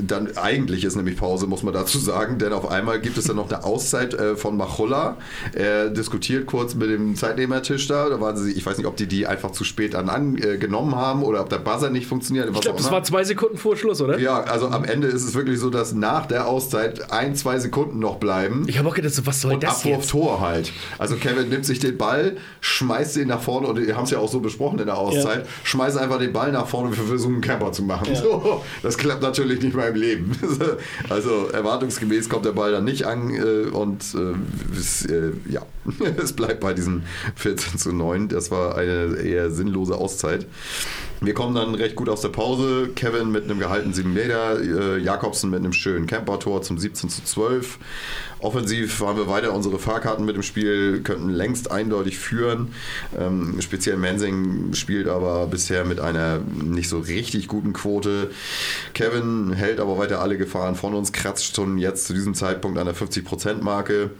Dann 0.00 0.36
eigentlich 0.36 0.84
ist 0.84 0.96
nämlich 0.96 1.16
Pause, 1.16 1.46
muss 1.46 1.62
man 1.62 1.74
dazu 1.74 1.98
sagen, 1.98 2.38
denn 2.38 2.52
auf 2.52 2.70
einmal 2.70 3.00
gibt 3.00 3.18
es 3.18 3.24
dann 3.24 3.36
noch 3.36 3.50
eine 3.50 3.64
Auszeit 3.64 4.14
äh, 4.14 4.36
von 4.36 4.56
Machulla. 4.56 5.16
Er 5.52 5.90
diskutiert 5.90 6.46
kurz 6.46 6.74
mit 6.74 6.90
dem 6.90 7.14
Zeitnehmertisch 7.16 7.86
da. 7.88 8.08
Da 8.08 8.20
waren 8.20 8.36
sie, 8.36 8.52
ich 8.52 8.64
weiß 8.64 8.78
nicht, 8.78 8.86
ob 8.86 8.96
die 8.96 9.06
die 9.06 9.26
einfach 9.26 9.52
zu 9.52 9.64
spät 9.64 9.94
an, 9.94 10.08
angenommen 10.08 10.96
haben 10.96 11.22
oder 11.22 11.40
ob 11.40 11.48
der 11.50 11.58
Buzzer 11.58 11.90
nicht 11.90 12.06
funktioniert. 12.06 12.48
Ich 12.52 12.60
glaube, 12.60 12.78
das 12.78 12.90
war 12.90 13.02
zwei 13.04 13.24
Sekunden 13.24 13.56
vor 13.56 13.76
Schluss, 13.76 14.00
oder? 14.00 14.18
Ja, 14.18 14.40
also 14.40 14.68
am 14.68 14.84
Ende 14.84 15.08
ist 15.08 15.24
es 15.24 15.34
wirklich 15.34 15.58
so, 15.58 15.70
dass 15.70 15.92
nach 15.92 16.26
der 16.26 16.48
Auszeit 16.48 17.12
ein, 17.12 17.36
zwei 17.36 17.58
Sekunden 17.58 17.98
noch 17.98 18.16
bleiben. 18.16 18.64
Ich 18.66 18.78
habe 18.78 18.88
auch 18.88 18.94
gedacht, 18.94 19.14
so, 19.14 19.26
was 19.26 19.40
soll 19.40 19.54
und 19.54 19.62
das 19.62 19.78
Abwurf 19.78 19.98
jetzt? 19.98 20.10
Tor 20.10 20.40
halt. 20.40 20.72
Also 20.98 21.16
Kevin 21.16 21.48
nimmt 21.48 21.64
sich 21.64 21.78
den 21.78 21.96
Ball, 21.96 22.36
schmeißt 22.60 23.16
ihn 23.18 23.28
nach 23.28 23.40
vorne 23.40 23.68
und 23.68 23.86
wir 23.86 23.96
haben 23.96 24.04
es 24.04 24.10
ja 24.10 24.18
auch 24.18 24.30
so 24.30 24.40
besprochen 24.40 24.78
in 24.80 24.86
der 24.86 24.98
Auszeit, 24.98 25.46
schmeißt 25.64 25.96
einfach 25.96 26.18
den 26.18 26.32
Ball 26.32 26.52
nach 26.52 26.66
vorne 26.66 26.88
und 26.88 26.96
wir 26.96 27.04
versuchen 27.04 27.34
einen 27.34 27.42
Camper 27.42 27.72
zu 27.72 27.82
machen. 27.82 28.14
So, 28.14 28.62
das 28.82 28.98
klappt 28.98 29.22
natürlich 29.22 29.59
nicht 29.62 29.76
mehr 29.76 29.88
im 29.88 29.96
Leben. 29.96 30.32
Also 31.08 31.48
erwartungsgemäß 31.48 32.28
kommt 32.28 32.44
der 32.44 32.52
Ball 32.52 32.72
dann 32.72 32.84
nicht 32.84 33.04
an 33.04 33.30
äh, 33.34 33.68
und 33.70 34.02
äh, 34.14 34.34
es, 34.78 35.04
äh, 35.06 35.32
ja, 35.48 35.62
es 36.22 36.32
bleibt 36.32 36.60
bei 36.60 36.74
diesem 36.74 37.02
14 37.36 37.78
zu 37.78 37.92
9. 37.92 38.28
Das 38.28 38.50
war 38.50 38.76
eine 38.76 39.16
eher 39.16 39.50
sinnlose 39.50 39.96
Auszeit. 39.96 40.46
Wir 41.20 41.34
kommen 41.34 41.54
dann 41.54 41.74
recht 41.74 41.96
gut 41.96 42.08
aus 42.08 42.22
der 42.22 42.30
Pause. 42.30 42.90
Kevin 42.94 43.30
mit 43.30 43.44
einem 43.44 43.58
gehaltenen 43.58 43.92
7 43.92 44.12
Meter, 44.12 44.60
äh, 44.60 44.98
Jakobsen 44.98 45.50
mit 45.50 45.58
einem 45.58 45.72
schönen 45.72 46.06
Camper-Tor 46.06 46.62
zum 46.62 46.78
17 46.78 47.10
zu 47.10 47.22
12. 47.24 47.78
Offensiv 48.42 49.00
haben 49.00 49.18
wir 49.18 49.28
weiter 49.28 49.52
unsere 49.52 49.78
Fahrkarten 49.78 50.24
mit 50.24 50.34
dem 50.34 50.42
Spiel, 50.42 51.02
könnten 51.02 51.28
längst 51.28 51.70
eindeutig 51.70 52.18
führen. 52.18 52.74
Ähm, 53.18 53.60
speziell 53.60 53.96
Mensing 53.96 54.72
spielt 54.72 55.08
aber 55.08 55.46
bisher 55.46 55.84
mit 55.84 56.00
einer 56.00 56.38
nicht 56.38 56.88
so 56.88 56.98
richtig 56.98 57.48
guten 57.48 57.72
Quote. 57.72 58.30
Kevin 58.94 59.52
hält 59.52 59.78
aber 59.78 59.98
weiter 59.98 60.20
alle 60.20 60.38
Gefahren 60.38 60.74
von 60.74 60.94
uns, 60.94 61.12
kratzt 61.12 61.54
schon 61.54 61.76
jetzt 61.78 62.06
zu 62.06 62.14
diesem 62.14 62.34
Zeitpunkt 62.34 62.78
an 62.78 62.86
der 62.86 62.94
50%-Marke. 62.94 64.10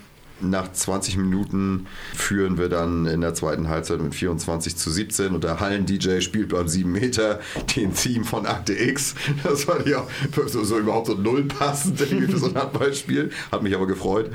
Nach 0.43 0.73
20 0.73 1.17
Minuten 1.17 1.87
führen 2.15 2.59
wir 2.59 2.69
dann 2.69 3.07
in 3.07 3.21
der 3.21 3.35
zweiten 3.35 3.69
Halbzeit 3.69 4.01
mit 4.01 4.15
24 4.15 4.77
zu 4.77 4.91
17 4.91 5.35
und 5.35 5.45
der 5.45 5.61
Hallen-DJ 5.61 6.21
spielt 6.21 6.49
beim 6.51 6.69
7 6.69 6.91
Meter 6.91 7.41
den 7.77 7.95
Team 7.95 8.25
von 8.25 8.47
Akte 8.47 8.73
X. 8.75 9.15
Das 9.43 9.67
war 9.67 9.87
ja 9.87 10.07
so, 10.47 10.65
so 10.65 10.79
überhaupt 10.79 11.09
so 11.09 11.15
null 11.15 11.45
passend 11.45 12.01
irgendwie 12.01 12.31
für 12.31 12.39
so 12.39 12.47
ein 12.47 12.55
Handballspiel. 12.55 13.31
Hat 13.51 13.63
mich 13.63 13.75
aber 13.75 13.87
gefreut. 13.87 14.31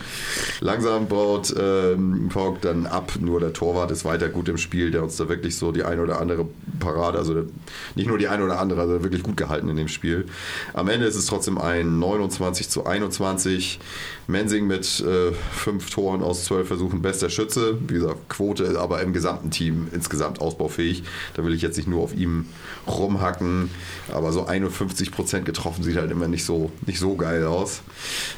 Langsam 0.60 1.08
baut 1.08 1.54
ähm, 1.58 2.30
Pog 2.30 2.62
dann 2.62 2.86
ab, 2.86 3.14
nur 3.20 3.40
der 3.40 3.54
Torwart 3.54 3.92
ist 3.92 4.06
weiter 4.06 4.30
gut 4.30 4.50
im 4.50 4.58
Spiel, 4.58 4.92
der 4.92 5.04
uns 5.04 5.18
da 5.18 5.30
wirklich 5.30 5.56
so 5.58 5.72
die 5.72 5.84
eine 5.84 6.02
oder 6.02 6.20
andere 6.20 6.48
Parade, 6.80 7.18
also 7.18 7.46
nicht 7.96 8.08
nur 8.08 8.18
die 8.18 8.28
eine 8.28 8.44
oder 8.44 8.60
andere, 8.60 8.82
also 8.82 9.04
wirklich 9.04 9.24
gut 9.24 9.38
gehalten 9.38 9.70
in 9.70 9.78
dem 9.78 9.88
Spiel. 9.88 10.26
Am 10.74 10.90
Ende 10.90 11.06
ist 11.06 11.16
es 11.16 11.26
trotzdem 11.26 11.58
ein 11.58 12.00
29 12.00 12.70
zu 12.70 12.86
21. 12.86 13.80
Mensing 14.28 14.68
mit 14.68 15.00
äh, 15.02 15.32
fünf 15.52 15.90
Toren 15.96 16.22
aus 16.22 16.44
zwölf 16.44 16.68
Versuchen 16.68 17.02
bester 17.02 17.30
Schütze. 17.30 17.78
Wie 17.88 17.94
gesagt, 17.94 18.28
Quote, 18.28 18.78
aber 18.78 19.02
im 19.02 19.14
gesamten 19.14 19.50
Team 19.50 19.88
insgesamt 19.94 20.42
ausbaufähig. 20.42 21.04
Da 21.36 21.46
will 21.46 21.54
ich 21.54 21.62
jetzt 21.62 21.78
nicht 21.78 21.88
nur 21.88 22.04
auf 22.04 22.14
ihm 22.14 22.48
rumhacken, 22.86 23.70
aber 24.12 24.34
so 24.34 24.46
51 24.46 25.14
Prozent 25.14 25.46
getroffen 25.46 25.84
sieht 25.84 25.96
halt 25.96 26.12
immer 26.12 26.28
nicht 26.28 26.44
so, 26.44 26.70
nicht 26.86 27.00
so 27.00 27.16
geil 27.16 27.46
aus. 27.46 27.82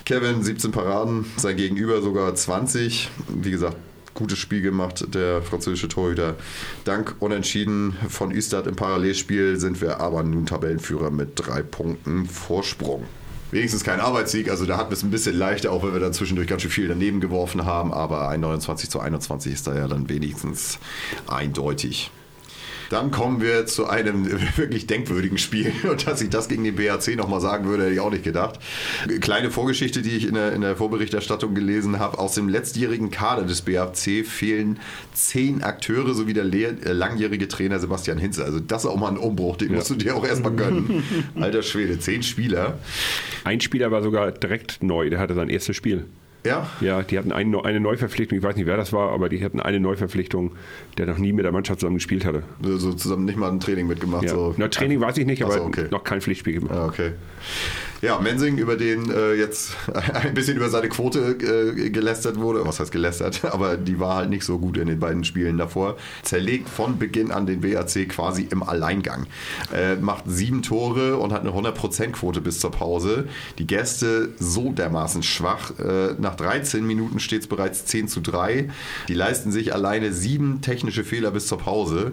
Kevin 0.06 0.44
17 0.44 0.72
Paraden, 0.72 1.26
sein 1.38 1.58
Gegenüber 1.58 2.04
sogar 2.04 2.36
20. 2.36 3.10
Wie 3.28 3.50
gesagt, 3.50 3.78
gutes 4.14 4.38
Spiel 4.38 4.62
gemacht, 4.62 5.16
der 5.16 5.42
französische 5.42 5.88
Torhüter. 5.88 6.36
Dank 6.84 7.16
Unentschieden 7.20 7.96
von 8.08 8.30
Üstad 8.30 8.68
im 8.68 8.76
Parallelspiel 8.76 9.60
sind 9.60 9.82
wir 9.82 10.00
aber 10.00 10.22
nun 10.22 10.46
Tabellenführer 10.46 11.10
mit 11.10 11.32
drei 11.34 11.64
Punkten 11.64 12.28
Vorsprung. 12.28 13.06
Wenigstens 13.52 13.84
kein 13.86 14.02
Arbeitssieg, 14.02 14.50
also 14.50 14.66
da 14.66 14.76
hatten 14.76 14.90
wir 14.90 14.96
es 14.96 15.04
ein 15.04 15.10
bisschen 15.10 15.36
leichter, 15.36 15.72
auch 15.72 15.84
wenn 15.84 15.94
wir 15.94 16.02
dann 16.02 16.12
zwischendurch 16.12 16.48
ganz 16.48 16.64
schön 16.64 16.72
viel 16.72 16.88
daneben 16.90 17.22
geworfen 17.22 17.66
haben, 17.66 17.94
aber 17.94 18.28
ein 18.28 18.42
29 18.42 18.90
zu 18.90 19.00
21 19.00 19.54
ist 19.54 19.68
da 19.68 19.76
ja 19.76 19.88
dann 19.88 20.10
wenigstens 20.10 20.80
eindeutig. 21.28 22.12
Dann 22.90 23.12
kommen 23.12 23.42
wir 23.42 23.66
zu 23.66 23.88
einem 23.88 24.30
wirklich 24.58 24.88
denkwürdigen 24.88 25.38
Spiel. 25.38 25.72
Und 25.90 26.08
dass 26.08 26.22
ich 26.22 26.30
das 26.30 26.48
gegen 26.48 26.64
den 26.64 26.76
BAC 26.76 27.16
nochmal 27.16 27.42
sagen 27.42 27.66
würde, 27.66 27.84
hätte 27.84 27.94
ich 27.94 28.00
auch 28.00 28.12
nicht 28.12 28.24
gedacht. 28.24 28.60
Kleine 29.22 29.52
Vorgeschichte, 29.52 30.02
die 30.02 30.12
ich 30.12 30.28
in 30.28 30.36
der, 30.36 30.54
in 30.54 30.62
der 30.62 30.76
Vorberichterstattung 30.76 31.56
gelesen 31.56 32.00
habe. 32.00 32.20
Aus 32.20 32.36
dem 32.36 32.50
letztjährigen 32.50 33.12
Kader 33.12 33.44
des 33.44 33.62
BAC 33.62 34.26
fehlen 34.26 34.80
zehn 35.14 35.64
Akteure 35.64 36.14
sowie 36.14 36.34
der 36.34 36.46
äh, 36.46 36.92
langjährige 36.92 37.48
Trainer 37.48 37.80
Sebastian 37.80 38.18
Hinze. 38.18 38.44
Also 38.44 38.60
das 38.60 38.84
ist 38.84 38.90
auch 38.90 38.98
mal 38.98 39.10
ein 39.10 39.18
Umbruch, 39.18 39.58
den 39.58 39.74
musst 39.74 39.90
du 39.90 39.96
dir 39.96 40.16
auch 40.16 40.26
erstmal 40.26 40.54
gönnen. 40.54 41.04
Alter 41.36 41.64
Schwede, 41.64 42.00
zehn 42.00 42.24
Spieler. 42.24 42.80
Ein 43.44 43.62
Spieler 43.62 43.92
war 43.92 44.02
sogar 44.02 44.32
direkt 44.32 44.84
neu, 44.84 45.10
der 45.10 45.20
hatte 45.20 45.34
sein 45.34 45.50
erstes 45.50 45.76
Spiel. 45.76 46.06
Ja, 46.48 46.68
Ja, 46.82 47.04
die 47.04 47.18
hatten 47.18 47.32
eine, 47.32 47.64
eine 47.64 47.80
Neuverpflichtung, 47.80 48.38
ich 48.38 48.44
weiß 48.44 48.56
nicht, 48.56 48.66
wer 48.66 48.78
das 48.78 48.94
war, 48.94 49.12
aber 49.12 49.30
die 49.30 49.44
hatten 49.44 49.60
eine 49.60 49.80
Neuverpflichtung, 49.80 50.52
der 50.98 51.06
noch 51.06 51.18
nie 51.18 51.34
mit 51.34 51.46
der 51.46 51.52
Mannschaft 51.52 51.80
zusammen 51.82 51.98
gespielt 51.98 52.26
hatte. 52.26 52.44
so 52.62 52.94
zusammen 52.94 53.26
nicht 53.26 53.38
mal 53.38 53.52
ein 53.52 53.60
Training 53.60 53.88
mitgemacht. 53.88 54.24
Ja. 54.24 54.30
So. 54.30 54.54
Na, 54.58 54.68
Training 54.68 55.02
weiß 55.02 55.18
ich 55.18 55.26
nicht, 55.26 55.44
aber 55.44 55.54
so, 55.54 55.64
okay. 55.64 55.88
noch 55.92 56.04
kein 56.04 56.22
Pflichtspiel 56.22 56.54
gemacht. 56.54 56.74
Ah, 56.74 56.86
okay. 56.86 57.12
Ja, 58.00 58.20
Mensing, 58.20 58.60
über 58.60 58.78
den 58.78 59.10
äh, 59.10 59.34
jetzt 59.34 59.76
ein 60.14 60.36
bisschen 60.36 60.56
über 60.56 60.70
seine 60.70 60.88
Quote 60.88 61.32
äh, 61.32 61.90
gelästert 61.90 62.38
wurde. 62.38 62.64
Was 62.64 62.80
heißt 62.80 62.92
gelästert? 62.92 63.44
Aber 63.52 63.76
die 63.76 64.00
war 64.00 64.18
halt 64.18 64.30
nicht 64.30 64.44
so 64.44 64.60
gut 64.60 64.78
in 64.78 64.88
den 64.88 65.00
beiden 65.00 65.24
Spielen 65.24 65.58
davor. 65.58 65.98
Zerlegt 66.22 66.70
von 66.70 67.00
Beginn 67.00 67.32
an 67.32 67.48
den 67.48 67.62
BAC 67.62 68.08
quasi 68.10 68.48
im 68.52 68.62
Alleingang. 68.62 69.26
Äh, 69.74 69.96
macht 69.96 70.26
sieben 70.28 70.62
Tore 70.62 71.18
und 71.18 71.34
hat 71.34 71.42
eine 71.42 71.50
100%-Quote 71.50 72.40
bis 72.40 72.60
zur 72.60 72.70
Pause. 72.70 73.28
Die 73.58 73.66
Gäste 73.66 74.30
so 74.38 74.72
dermaßen 74.72 75.24
schwach. 75.24 75.72
Äh, 75.80 76.14
nach 76.20 76.36
13 76.36 76.86
Minuten 76.86 77.20
steht 77.20 77.42
es 77.42 77.48
bereits 77.48 77.86
10 77.86 78.10
zu 78.10 78.22
3. 78.22 78.70
Die 79.08 79.16
leisten 79.16 79.52
sich 79.52 79.74
alleine 79.74 80.14
sieben 80.14 80.62
technische 80.62 81.04
Fehler 81.04 81.32
bis 81.32 81.48
zur 81.48 81.58
Pause. 81.58 82.12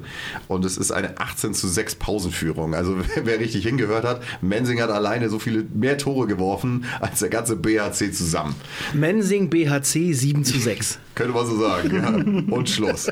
Und 0.49 0.65
es 0.65 0.79
ist 0.79 0.93
eine 0.93 1.19
18 1.21 1.53
zu 1.53 1.69
6 1.69 1.97
Pausenführung. 1.97 2.75
Also 2.75 2.97
wer 3.23 3.39
richtig 3.39 3.65
hingehört 3.65 4.05
hat, 4.05 4.23
Mensing 4.41 4.81
hat 4.81 4.91
alleine 4.91 5.29
so 5.29 5.39
viele 5.39 5.74
mehr 5.75 5.99
Tore 5.99 6.27
geworfen 6.27 6.85
als 7.01 7.21
der 7.21 7.29
ganze 7.29 7.57
BHC 7.57 8.13
zusammen. 8.13 8.55
Mensing 8.93 9.51
BHC 9.51 10.13
7 10.13 10.45
zu 10.45 10.59
6. 10.59 10.99
Könnte 11.15 11.35
man 11.35 11.47
so 11.47 11.59
sagen, 11.59 11.95
ja. 11.95 12.55
Und 12.55 12.71
Schluss. 12.71 13.11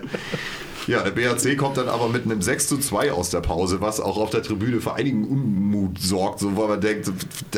Ja, 0.87 1.03
der 1.03 1.12
BHC 1.12 1.57
kommt 1.57 1.77
dann 1.77 1.88
aber 1.88 2.09
mit 2.09 2.25
einem 2.25 2.42
6 2.42 2.66
zu 2.66 2.79
2 2.79 3.12
aus 3.12 3.31
der 3.31 3.40
Pause, 3.40 3.81
was 3.81 4.01
auch 4.01 4.16
auf 4.16 4.31
der 4.31 4.42
Tribüne 4.42 4.81
für 4.81 4.95
einigen 4.95 5.25
Unmut 5.25 6.01
sorgt, 6.01 6.40
so 6.40 6.57
wo 6.57 6.66
man 6.66 6.81
denkt, 6.81 7.11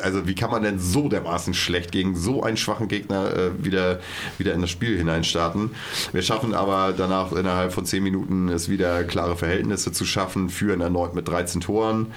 also 0.03 0.27
wie 0.27 0.35
kann 0.35 0.51
man 0.51 0.63
denn 0.63 0.79
so 0.79 1.09
dermaßen 1.09 1.55
schlecht 1.55 1.91
gegen 1.93 2.17
so 2.17 2.43
einen 2.43 2.59
schwachen 2.59 2.89
Gegner 2.89 3.35
äh, 3.35 3.65
wieder, 3.65 4.01
wieder 4.37 4.53
in 4.53 4.61
das 4.61 4.71
Spiel 4.71 4.99
hineinstarten. 4.99 5.71
Wir 6.13 6.21
schaffen 6.21 6.55
aber 6.55 6.93
danach 6.97 7.33
innerhalb 7.33 7.73
von 7.73 7.87
10 7.87 8.03
Minuten 8.03 8.49
es 8.49 8.69
wieder 8.69 9.05
klare 9.05 9.37
Verhältnisse 9.37 9.93
zu 9.93 10.05
schaffen, 10.05 10.51
führen 10.51 10.83
erneut 10.83 11.15
mit 11.15 11.27
13 11.27 11.63
Toren. 11.63 12.09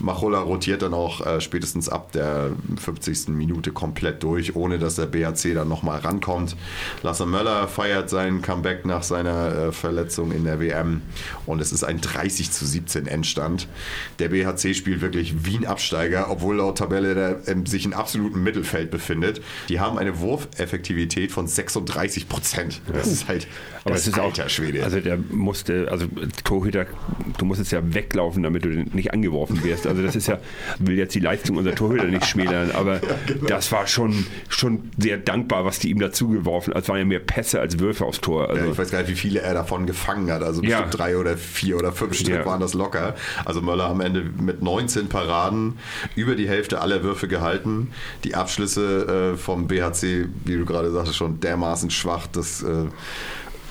Machola 0.00 0.40
rotiert 0.40 0.82
dann 0.82 0.94
auch 0.94 1.24
äh, 1.24 1.40
spätestens 1.40 1.88
ab 1.88 2.10
der 2.12 2.50
50. 2.82 3.28
Minute 3.28 3.70
komplett 3.70 4.24
durch, 4.24 4.56
ohne 4.56 4.78
dass 4.78 4.96
der 4.96 5.06
BHC 5.06 5.54
dann 5.54 5.68
nochmal 5.68 6.00
rankommt. 6.00 6.56
Lasse 7.02 7.26
Möller 7.26 7.68
feiert 7.68 8.10
sein 8.10 8.42
Comeback 8.42 8.84
nach 8.84 9.04
seiner 9.04 9.68
äh, 9.68 9.72
Verletzung 9.72 10.32
in 10.32 10.47
der 10.48 10.60
WM 10.60 11.02
und 11.46 11.60
es 11.60 11.72
ist 11.72 11.84
ein 11.84 12.00
30 12.00 12.50
zu 12.50 12.66
17 12.66 13.06
Endstand. 13.06 13.68
Der 14.18 14.28
BHC 14.28 14.74
spielt 14.74 15.00
wirklich 15.00 15.44
wie 15.44 15.56
ein 15.56 15.66
Absteiger, 15.66 16.30
obwohl 16.30 16.56
laut 16.56 16.78
Tabelle 16.78 17.14
der 17.14 17.40
ähm, 17.46 17.66
sich 17.66 17.84
im 17.84 17.92
absoluten 17.92 18.42
Mittelfeld 18.42 18.90
befindet. 18.90 19.40
Die 19.68 19.80
haben 19.80 19.98
eine 19.98 20.20
Wurfeffektivität 20.20 21.32
von 21.32 21.46
36 21.46 22.28
Prozent. 22.28 22.80
Das 22.92 23.06
ist 23.06 23.28
halt 23.28 23.46
Aber 23.84 23.94
das 23.94 24.06
ist 24.06 24.18
auch, 24.18 24.26
alter 24.26 24.48
Schwede. 24.48 24.84
also 24.84 25.00
der 25.00 25.18
musste, 25.30 25.88
also 25.90 26.06
Torhüter, 26.44 26.86
du 27.38 27.44
musstest 27.44 27.72
ja 27.72 27.80
weglaufen, 27.94 28.42
damit 28.42 28.64
du 28.64 28.68
nicht 28.68 29.12
angeworfen 29.12 29.62
wirst. 29.64 29.86
Also 29.86 30.02
das 30.02 30.16
ist 30.16 30.28
ja, 30.28 30.38
will 30.78 30.96
jetzt 30.96 31.14
die 31.14 31.20
Leistung 31.20 31.56
unserer 31.56 31.74
Torhüter 31.74 32.04
nicht 32.04 32.26
schmälern, 32.26 32.70
aber 32.72 33.00
genau. 33.26 33.46
das 33.46 33.70
war 33.72 33.86
schon, 33.86 34.26
schon 34.48 34.90
sehr 34.98 35.18
dankbar, 35.18 35.64
was 35.64 35.78
die 35.78 35.90
ihm 35.90 35.98
dazu 35.98 36.28
geworfen. 36.28 36.72
Es 36.74 36.88
waren 36.88 36.98
ja 36.98 37.04
mehr 37.04 37.20
Pässe 37.20 37.60
als 37.60 37.78
Würfe 37.78 38.04
aufs 38.04 38.20
Tor. 38.20 38.48
Also, 38.48 38.64
Ja, 38.64 38.72
ich 38.72 38.78
weiß 38.78 38.90
gar 38.90 39.00
nicht, 39.00 39.10
wie 39.10 39.16
viele 39.16 39.40
er 39.40 39.54
davon 39.54 39.86
gefangen 39.86 40.30
hat. 40.30 40.37
Also 40.46 40.62
Ja. 40.62 40.82
drei 40.86 41.16
oder 41.16 41.36
vier 41.36 41.76
oder 41.76 41.92
fünf 41.92 42.14
Stück 42.14 42.34
Ja. 42.34 42.46
waren 42.46 42.60
das 42.60 42.74
locker. 42.74 43.14
Also 43.44 43.60
Möller 43.60 43.86
am 43.86 44.00
Ende 44.00 44.22
mit 44.40 44.62
19 44.62 45.08
Paraden 45.08 45.78
über 46.16 46.34
die 46.34 46.48
Hälfte 46.48 46.80
aller 46.80 47.02
Würfe 47.02 47.28
gehalten. 47.28 47.92
Die 48.24 48.34
Abschlüsse 48.34 49.32
äh, 49.34 49.36
vom 49.36 49.66
BHC, 49.68 50.26
wie 50.44 50.56
du 50.56 50.64
gerade 50.64 50.90
sagtest, 50.90 51.16
schon 51.16 51.40
dermaßen 51.40 51.90
schwach, 51.90 52.26
dass 52.26 52.62
äh, 52.62 52.86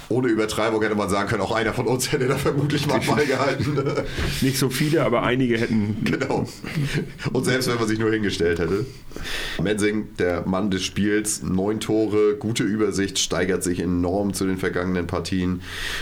ohne 0.10 0.30
Übertreibung 0.30 0.82
hätte 0.82 0.96
man 0.96 1.10
sagen 1.10 1.28
können, 1.28 1.42
auch 1.42 1.52
einer 1.52 1.74
von 1.74 1.88
uns 1.88 2.12
hätte 2.12 2.28
da 2.28 2.38
vermutlich 2.38 2.88
mal 2.88 3.00
beigehalten. 3.00 3.78
nicht 4.42 4.58
so 4.58 4.70
viele, 4.70 5.04
aber 5.04 5.24
einige 5.24 5.58
hätten 5.58 5.98
Genau. 6.04 6.48
Und 7.34 7.46
selbst 7.46 7.70
wenn 7.70 7.76
man 7.76 7.88
sich 7.88 8.00
nur 8.00 8.12
hingestellt 8.12 8.60
hätte. 8.60 8.86
Mensing, 9.62 10.16
der 10.18 10.46
Mann 10.48 10.72
des 10.72 10.84
Spiels, 10.84 11.44
neun 11.44 11.80
Tore, 11.80 12.36
gute 12.38 12.64
Übersicht, 12.64 13.20
steigert 13.20 13.64
sich 13.64 13.80
enorm 13.80 14.34
zu 14.34 14.46
den 14.46 14.58
vergangenen 14.58 15.08
Partien. 15.08 15.62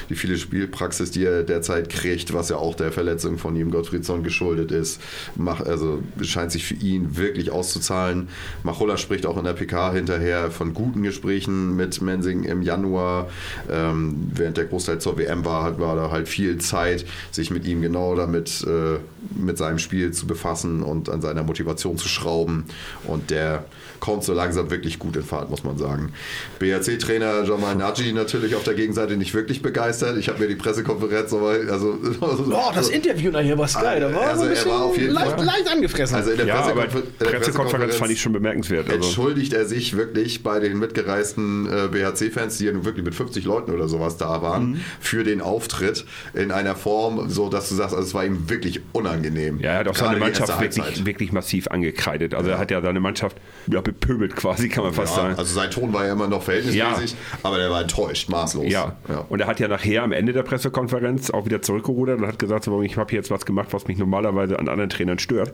Die 0.10 0.16
viele 0.16 0.38
Spielpraxis, 0.38 1.12
die 1.12 1.26
er 1.26 1.44
derzeit 1.44 1.90
kriegt, 1.90 2.34
was 2.34 2.50
ja 2.50 2.58
auch 2.58 2.76
der 2.76 2.92
Verletzung 2.92 3.38
von 3.38 3.56
ihm 3.56 3.72
Gottfriedsson 3.72 4.24
geschuldet 4.24 4.72
ist, 4.72 5.02
macht, 5.36 5.66
also 5.66 6.02
scheint 6.22 6.52
sich 6.52 6.66
für 6.66 6.76
ihn 6.76 7.18
wirklich 7.18 7.52
auszuzahlen. 7.52 8.30
Machulla 8.64 8.98
spricht 8.98 9.26
auch 9.26 9.38
in 9.38 9.46
der 9.46 9.54
PK 9.54 9.94
hinterher 9.94 10.52
von 10.52 10.74
guten 10.74 11.04
Gesprächen 11.04 11.76
mit 11.76 12.02
Mensing 12.02 12.44
im 12.44 12.62
Januar. 12.62 13.30
Ähm, 13.70 13.95
während 14.34 14.58
der 14.58 14.66
Großteil 14.66 15.00
zur 15.00 15.18
WM 15.18 15.46
war, 15.46 15.80
war 15.80 15.96
da 15.96 16.12
halt 16.12 16.28
viel 16.28 16.58
Zeit, 16.58 17.06
sich 17.32 17.52
mit 17.52 17.66
ihm 17.66 17.82
genau 17.82 18.16
damit, 18.16 18.66
äh, 18.68 19.00
mit 19.36 19.58
seinem 19.58 19.80
Spiel 19.80 20.12
zu 20.12 20.28
befassen 20.28 20.84
und 20.84 21.10
an 21.10 21.22
seiner 21.22 21.44
Motivation 21.44 21.98
zu 21.98 22.08
schrauben. 22.08 22.66
Und 23.06 23.32
der 23.32 23.66
kommt 24.00 24.24
so 24.24 24.34
langsam 24.34 24.70
wirklich 24.70 25.00
gut 25.00 25.16
in 25.16 25.24
Fahrt, 25.24 25.50
muss 25.50 25.64
man 25.64 25.78
sagen. 25.78 26.12
BRC-Trainer 26.60 27.44
Jamal 27.44 27.76
Nagy 27.76 28.12
natürlich 28.14 28.56
auf 28.56 28.64
der 28.64 28.74
Gegenseite 28.74 29.18
nicht 29.18 29.34
wirklich 29.34 29.62
begeistert. 29.62 30.18
Ich 30.18 30.30
habe 30.30 30.40
mir 30.40 30.48
die 30.48 30.56
Pressekonferenz 30.56 31.32
nochmal, 31.32 31.70
also, 31.70 31.98
Oh, 32.22 32.72
das 32.74 32.90
Interview 32.90 33.32
nachher 33.32 33.58
war 33.58 33.68
Sky, 33.68 34.00
da 34.00 34.14
war 34.14 34.22
Also 34.22 34.38
so 34.38 34.42
ein 34.44 34.48
er 34.50 34.50
bisschen 34.56 34.72
war 34.72 34.82
auf 34.84 34.98
jeden 34.98 35.14
leicht, 35.14 35.32
Fall- 35.32 35.46
leicht 35.46 35.72
angefressen. 35.72 36.16
also 36.16 36.32
in 36.32 36.38
der 36.38 36.46
Ja, 36.48 36.56
aber 36.56 36.84
Pressekonfer- 36.84 36.98
in 36.98 37.04
der 37.20 37.26
Pressekonferenz 37.38 37.96
fand 37.96 38.12
ich 38.12 38.22
schon 38.22 38.34
bemerkenswert. 38.34 38.90
Also, 38.90 38.96
entschuldigt 39.08 39.54
er 39.54 39.66
sich 39.66 39.96
wirklich 39.98 40.44
bei 40.44 40.60
den 40.60 40.78
mitgereisten 40.80 41.68
äh, 41.68 41.88
BHC-Fans, 41.90 42.58
die 42.58 42.66
ja 42.66 42.72
nun 42.72 42.86
wirklich 42.86 43.06
mit 43.06 43.16
50 43.16 43.46
Leuten 43.46 43.72
oder 43.72 43.88
sowas 43.88 44.18
da 44.18 44.42
waren, 44.42 44.72
Mhm. 44.72 44.80
für 45.00 45.24
den 45.24 45.42
Auftritt 45.42 46.06
in 46.34 46.52
einer 46.52 46.76
Form, 46.76 47.30
so 47.30 47.50
dass 47.50 47.70
du 47.70 47.76
sagst, 47.76 47.94
also 47.96 48.06
es 48.08 48.14
war 48.14 48.26
ihm 48.26 48.50
wirklich 48.50 48.82
unangenehm. 48.94 49.60
ja, 49.60 49.72
er 49.74 49.78
hat 49.80 49.88
auch 49.88 49.94
Gerade 49.94 50.10
seine 50.14 50.20
Mannschaft 50.20 50.60
wirklich, 50.62 51.06
wirklich 51.06 51.32
massiv 51.32 51.68
angekreidet. 51.68 52.34
Also 52.34 52.50
er 52.50 52.58
hat 52.58 52.72
ja 52.72 52.82
seine 52.82 53.00
Mannschaft 53.00 53.38
ja, 53.72 53.82
bepöbelt 53.86 54.36
quasi, 54.36 54.68
kann 54.68 54.84
man 54.84 54.94
fast 54.94 55.16
Ja, 55.16 55.24
sagen. 55.24 55.36
also 55.38 55.54
sein 55.54 55.72
Ton 55.72 55.94
war 55.94 56.06
ja 56.06 56.12
immer 56.12 56.28
noch 56.28 56.44
verhältnismäßig, 56.44 57.16
aber 57.44 57.58
der 57.58 57.70
war 57.70 57.82
enttäuscht, 57.82 58.28
maßlos. 58.30 58.70
Ja. 58.72 58.98
und 59.30 59.40
er 59.40 59.48
hat 59.48 59.62
ja 59.62 59.70
nachher 59.70 60.04
am 60.04 60.12
Ende 60.12 60.34
der 60.34 60.44
Pressekonferenz 60.44 61.30
auch 61.30 61.46
wieder 61.46 61.62
zurückgerudert 61.62 62.20
und 62.20 62.28
hat 62.28 62.40
gesagt, 62.40 62.66
so, 62.66 62.82
ich 62.82 62.98
habe 62.98 63.10
hier 63.12 63.20
jetzt 63.20 63.32
was 63.32 63.46
gemacht, 63.46 63.70
was 63.72 63.88
mich 63.88 63.98
normalerweise 63.98 64.60
an 64.60 64.68
anderen 64.68 64.90
Trainern 64.90 65.20
stört. 65.20 65.54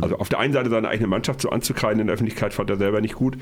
Also 0.00 0.18
auf 0.18 0.28
der 0.28 0.38
einen 0.38 0.52
Seite 0.52 0.68
seine 0.70 0.88
eigene 0.88 1.08
Mannschaft 1.08 1.40
so 1.40 1.48
anzukreiden 1.50 2.00
in 2.00 2.06
der 2.08 2.14
Öffentlichkeit 2.14 2.52
fand 2.52 2.68
er 2.70 2.76
selber 2.76 3.00
nicht 3.00 3.14
gut 3.14 3.36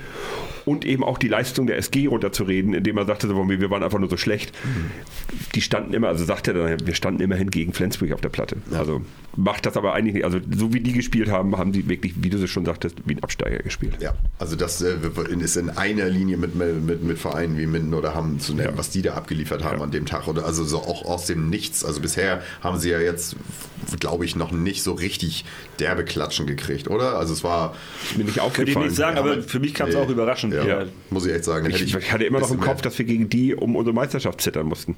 und 0.64 0.84
eben 0.84 1.02
auch 1.02 1.18
die 1.18 1.28
Leistung 1.28 1.66
der 1.66 1.76
SG 1.76 2.06
runterzureden, 2.06 2.72
indem 2.72 2.96
er 2.98 3.04
sagte, 3.04 3.26
so, 3.26 3.48
wir 3.48 3.70
waren 3.70 3.82
einfach 3.82 3.98
nur 3.98 4.08
so 4.08 4.16
schlecht. 4.16 4.52
Die 5.54 5.60
standen 5.60 5.92
immer, 5.92 6.08
also 6.08 6.24
sagt 6.24 6.46
er 6.48 6.54
dann, 6.54 6.86
wir 6.86 6.94
standen 6.94 7.20
immerhin 7.22 7.50
gegen 7.50 7.72
Flensburg 7.72 8.12
auf 8.12 8.20
der 8.20 8.28
Platte. 8.28 8.56
Also 8.72 9.02
macht 9.36 9.66
das 9.66 9.76
aber 9.76 9.92
eigentlich 9.94 10.14
nicht. 10.14 10.24
Also 10.24 10.38
so 10.56 10.72
wie 10.72 10.80
die 10.80 10.92
gespielt 10.92 11.30
haben, 11.30 11.56
haben 11.58 11.72
sie 11.72 11.88
wirklich, 11.88 12.14
wie 12.16 12.30
du 12.30 12.38
es 12.42 12.50
schon 12.50 12.64
sagtest, 12.64 12.96
wie 13.06 13.14
ein 13.14 13.22
Absteiger 13.22 13.58
gespielt. 13.58 13.96
Ja, 14.00 14.09
also 14.38 14.56
das 14.56 14.80
äh, 14.82 14.94
ist 15.40 15.56
in 15.56 15.70
einer 15.70 16.08
Linie 16.08 16.36
mit, 16.36 16.54
mit, 16.54 17.02
mit 17.02 17.18
Vereinen 17.18 17.58
wie 17.58 17.66
Minden 17.66 17.92
oder 17.94 18.14
Hamm 18.14 18.40
zu 18.40 18.54
nennen, 18.54 18.70
Ja. 18.72 18.78
was 18.78 18.90
die 18.90 19.02
da 19.02 19.14
abgeliefert 19.14 19.62
haben 19.64 19.78
Ja. 19.78 19.84
an 19.84 19.90
dem 19.90 20.06
Tag. 20.06 20.28
Oder 20.28 20.44
also 20.46 20.64
so 20.64 20.78
auch 20.78 21.04
aus 21.04 21.26
dem 21.26 21.50
Nichts. 21.50 21.84
Also 21.84 22.00
bisher 22.00 22.42
haben 22.62 22.78
sie 22.78 22.90
ja 22.90 22.98
jetzt, 23.00 23.36
glaube 23.98 24.24
ich, 24.24 24.36
noch 24.36 24.50
nicht 24.52 24.82
so 24.82 24.92
richtig 24.92 25.44
derbe 25.78 26.04
Klatschen 26.04 26.46
gekriegt, 26.46 26.88
oder? 26.88 27.18
Also 27.18 27.32
es 27.34 27.44
war. 27.44 27.74
Mir 28.16 28.24
nicht 28.24 28.34
Könnte 28.36 28.38
ich 28.38 28.40
aufgefallen. 28.40 28.86
nicht 28.86 28.96
sagen, 28.96 29.18
aber 29.18 29.42
für 29.42 29.60
mich 29.60 29.74
kam 29.74 29.88
es 29.88 29.94
Nee. 29.94 30.00
auch 30.00 30.08
überraschend. 30.08 30.54
Ja, 30.54 30.64
Ja. 30.64 30.84
Muss 31.10 31.26
ich 31.26 31.32
echt 31.34 31.44
sagen. 31.44 31.66
Hätte 31.66 31.84
Ich, 31.84 31.94
ich 31.94 32.12
hatte 32.12 32.24
immer 32.24 32.40
noch 32.40 32.50
im 32.50 32.60
Kopf, 32.60 32.82
dass 32.82 32.98
wir 32.98 33.04
gegen 33.04 33.28
die 33.28 33.54
um 33.54 33.76
unsere 33.76 33.94
Meisterschaft 33.94 34.40
zittern 34.40 34.66
mussten. 34.66 34.96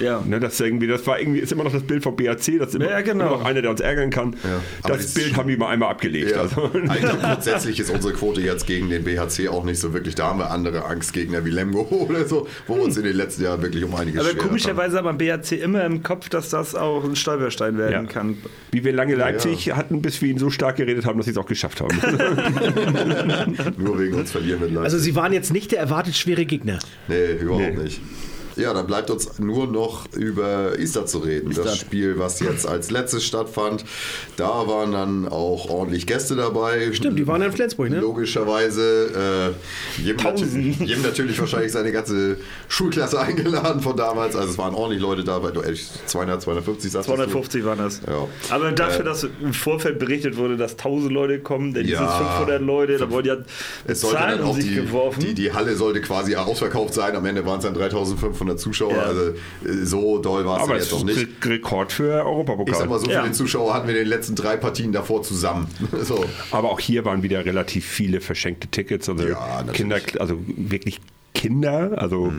Ja. 0.00 0.22
Ne, 0.26 0.40
das, 0.40 0.58
irgendwie, 0.60 0.86
das 0.86 1.06
war 1.06 1.18
irgendwie, 1.18 1.40
ist 1.40 1.52
immer 1.52 1.64
noch 1.64 1.72
das 1.72 1.82
Bild 1.82 2.02
vom 2.02 2.16
BAC, 2.16 2.38
das 2.58 2.68
ist 2.68 2.74
immer, 2.76 2.90
Ja, 2.90 3.00
genau. 3.00 3.26
immer 3.26 3.36
noch 3.38 3.44
einer, 3.44 3.62
der 3.62 3.70
uns 3.70 3.80
ärgern 3.80 4.10
kann. 4.10 4.36
Aber 4.82 4.96
Das 4.96 5.14
Bild 5.14 5.36
haben 5.36 5.48
die 5.48 5.56
mal 5.56 5.68
einmal 5.68 5.90
abgelegt. 5.90 6.30
Ja, 6.30 6.42
Also, 6.42 6.70
also 6.88 7.16
grundsätzlich 7.20 7.80
ist 7.80 7.90
unsere 7.90 8.12
Quote 8.14 8.40
jetzt 8.40 8.66
gegen 8.66 8.88
den 8.90 9.04
BHC 9.04 9.48
auch 9.48 9.64
nicht 9.64 9.78
so 9.80 9.92
wirklich. 9.92 10.14
Da 10.14 10.28
haben 10.28 10.38
wir 10.38 10.50
andere 10.50 10.84
Angstgegner 10.84 11.44
wie 11.44 11.50
Lemgo 11.50 11.82
oder 12.08 12.26
so, 12.26 12.46
wo 12.66 12.76
wir 12.76 12.82
uns 12.84 12.96
in 12.96 13.04
den 13.04 13.16
letzten 13.16 13.42
Jahren 13.44 13.62
wirklich 13.62 13.84
um 13.84 13.94
einiges 13.94 14.20
Aber 14.20 14.30
schwerer 14.30 14.44
komischerweise 14.46 14.96
hat 14.98 15.04
man 15.04 15.18
BAC 15.18 15.52
immer 15.52 15.84
im 15.84 16.02
Kopf, 16.02 16.28
dass 16.28 16.50
das 16.50 16.74
auch 16.74 17.04
ein 17.04 17.16
Stolperstein 17.16 17.76
werden 17.78 18.06
Ja. 18.06 18.12
kann. 18.12 18.38
wie 18.72 18.84
wir 18.84 18.92
lange 18.92 19.14
Leipzig 19.16 19.72
hatten, 19.74 20.00
bis 20.02 20.22
wir 20.22 20.28
ihn 20.30 20.38
so 20.38 20.50
stark 20.50 20.76
geredet 20.76 21.04
haben, 21.06 21.18
dass 21.18 21.24
sie 21.26 21.32
es 21.32 21.36
auch 21.38 21.46
geschafft 21.46 21.80
haben. 21.80 21.90
Nur 23.78 23.98
wegen 23.98 24.14
uns 24.14 24.30
verlieren 24.30 24.60
wir 24.60 24.68
Leipzig. 24.68 24.84
Also 24.84 24.98
sie 24.98 25.14
waren 25.14 25.32
jetzt 25.32 25.52
nicht 25.52 25.72
der 25.72 25.80
erwartet 25.80 26.16
schwere 26.16 26.44
Gegner. 26.44 26.78
Nee, 27.08 27.32
überhaupt 27.40 27.76
Nee. 27.76 27.82
nicht. 27.84 28.00
Ja, 28.60 28.74
dann 28.74 28.86
bleibt 28.86 29.10
uns 29.10 29.38
nur 29.38 29.66
noch 29.66 30.06
über 30.14 30.78
Easter 30.78 31.06
zu 31.06 31.18
reden. 31.18 31.52
Das 31.54 31.78
Spiel, 31.78 32.18
was 32.18 32.40
jetzt 32.40 32.66
als 32.66 32.90
letztes 32.90 33.24
stattfand. 33.24 33.84
Da 34.36 34.66
waren 34.66 34.92
dann 34.92 35.28
auch 35.28 35.68
ordentlich 35.70 36.06
Gäste 36.06 36.36
dabei. 36.36 36.92
Stimmt, 36.92 37.18
die 37.18 37.26
waren 37.26 37.40
in 37.42 37.52
Flensburg, 37.52 37.90
ne? 37.90 38.00
Logischerweise. 38.00 39.54
Äh, 39.98 40.02
jedem, 40.02 40.22
natürlich, 40.22 40.78
jedem 40.80 41.02
natürlich 41.02 41.38
wahrscheinlich 41.40 41.72
seine 41.72 41.92
ganze 41.92 42.36
Schulklasse 42.68 43.20
eingeladen 43.20 43.80
von 43.80 43.96
damals. 43.96 44.36
Also 44.36 44.50
es 44.50 44.58
waren 44.58 44.74
ordentlich 44.74 45.00
Leute 45.00 45.24
dabei. 45.24 45.50
Du, 45.50 45.60
ehrlich, 45.62 45.86
200, 46.06 46.42
250, 46.42 46.90
sagst 46.92 47.08
du? 47.08 47.14
250 47.14 47.64
waren 47.64 47.78
das. 47.78 48.00
Ja. 48.06 48.26
Aber 48.54 48.72
dafür, 48.72 49.04
dass 49.04 49.24
im 49.24 49.52
Vorfeld 49.54 49.98
berichtet 49.98 50.36
wurde, 50.36 50.56
dass 50.56 50.72
1000 50.72 51.12
Leute 51.12 51.38
kommen, 51.40 51.72
denn 51.74 51.86
Ja. 51.86 52.00
dieses 52.00 52.14
500 52.14 52.60
Leute, 52.62 52.98
da 52.98 53.10
wurden 53.10 53.26
ja 53.28 53.36
Es 53.86 54.00
sollte 54.00 54.16
Zahlen 54.18 54.38
dann 54.38 54.44
um 54.44 54.50
auch 54.50 54.56
sich 54.56 54.66
die, 54.68 54.74
geworfen. 54.74 55.20
die, 55.20 55.34
die 55.34 55.52
Halle 55.52 55.74
sollte 55.76 56.00
quasi 56.00 56.34
ausverkauft 56.36 56.94
sein. 56.94 57.16
Am 57.16 57.24
Ende 57.26 57.44
waren 57.46 57.58
es 57.58 57.64
dann 57.64 57.74
3500 57.74 58.49
Zuschauer. 58.56 58.92
Ja. 58.92 59.02
Also 59.02 59.20
äh, 59.30 59.32
so 59.84 60.18
doll 60.18 60.44
war 60.44 60.56
es 60.58 60.62
Aber 60.62 60.72
dann 60.74 60.78
es 60.82 60.84
jetzt 60.90 60.92
ist 60.92 60.98
noch 61.06 61.14
nicht. 61.14 61.44
Re- 61.46 61.50
Rekord 61.50 61.92
für 61.92 62.04
Ich 62.04 62.10
sag 62.18 62.26
Europapokal. 62.26 62.86
mal, 62.88 62.98
so 62.98 63.10
Ja. 63.10 63.20
viele 63.22 63.32
Zuschauer 63.32 63.74
hatten 63.74 63.86
wir 63.88 63.94
in 63.94 64.00
den 64.02 64.08
letzten 64.08 64.34
drei 64.34 64.56
Partien 64.56 64.92
davor 64.92 65.22
zusammen. 65.22 65.68
so. 66.02 66.24
Aber 66.50 66.70
auch 66.70 66.80
hier 66.80 67.04
waren 67.04 67.22
wieder 67.22 67.44
relativ 67.44 67.86
viele 67.86 68.20
verschenkte 68.20 68.68
Tickets. 68.68 69.08
Also 69.08 69.26
Ja. 69.28 69.62
Kinder, 69.72 69.98
also 70.18 70.38
wirklich 70.46 71.00
Kinder, 71.34 71.92
also 71.96 72.26
Ja, 72.26 72.32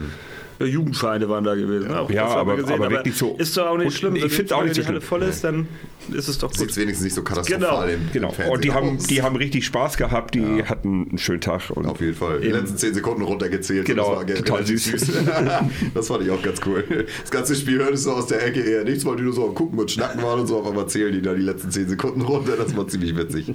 Jugendvereine 0.66 1.28
waren 1.28 1.44
da 1.44 1.54
gewesen. 1.54 1.92
Auch 1.94 2.10
Ja, 2.10 2.24
das 2.24 2.34
haben 2.34 2.46
wir 2.56 2.64
aber- 2.64 2.74
aber 2.74 2.90
wirklich 2.90 3.16
so- 3.16 3.36
Ist 3.38 3.56
doch 3.56 3.66
auch 3.66 3.78
nicht 3.78 3.96
schlimm. 3.96 4.16
ich 4.16 4.22
wenn 4.22 4.30
find's 4.30 4.52
auch 4.52 4.62
nicht 4.62 4.74
so 4.74 4.82
die 4.82 4.86
Halle 4.88 5.00
voll 5.00 5.22
ist, 5.22 5.44
dann 5.44 5.68
ist 6.12 6.28
es 6.28 6.38
doch 6.38 6.52
Sieht 6.52 6.68
gut. 6.68 6.76
wenigstens 6.76 7.04
nicht 7.04 7.14
so 7.14 7.22
katastrophal 7.22 7.60
Genau. 7.88 7.94
im, 7.94 8.12
genau. 8.12 8.34
Und 8.52 8.64
die 8.64 8.72
haben, 8.72 8.98
die 8.98 9.22
haben 9.22 9.36
richtig 9.36 9.64
Spaß 9.66 9.96
gehabt, 9.96 10.34
die 10.34 10.64
hatten 10.64 11.06
einen 11.10 11.18
schönen 11.18 11.40
Tag. 11.40 11.70
Und 11.70 11.86
Auf 11.86 12.00
jeden 12.00 12.14
Fall. 12.14 12.40
Die 12.40 12.48
letzten 12.48 12.76
10 12.76 12.94
Sekunden 12.94 13.22
runtergezählt. 13.22 13.84
Genau, 13.86 14.22
das 14.24 14.38
total 14.38 14.56
relativ 14.56 14.82
süß. 14.84 15.12
das 15.94 16.08
fand 16.08 16.22
ich 16.24 16.30
auch 16.30 16.42
ganz 16.42 16.60
cool. 16.66 16.84
Das 17.22 17.30
ganze 17.30 17.54
Spiel 17.54 17.78
hörtest 17.78 18.06
du 18.06 18.12
aus 18.12 18.26
der 18.26 18.44
Ecke 18.44 18.60
eher 18.60 18.84
nichts, 18.84 19.04
weil 19.04 19.16
die 19.16 19.22
nur 19.22 19.32
so 19.32 19.46
am 19.48 19.54
Gucken 19.54 19.78
und 19.78 19.90
Schnacken 19.90 20.22
waren 20.22 20.40
und 20.40 20.46
so. 20.46 20.58
Auf 20.58 20.66
einmal 20.66 20.88
zählen 20.88 21.12
die 21.12 21.22
da 21.22 21.34
die 21.34 21.42
letzten 21.42 21.70
10 21.70 21.88
Sekunden 21.88 22.22
runter. 22.22 22.56
Das 22.56 22.76
war 22.76 22.86
ziemlich 22.88 23.16
witzig. 23.16 23.54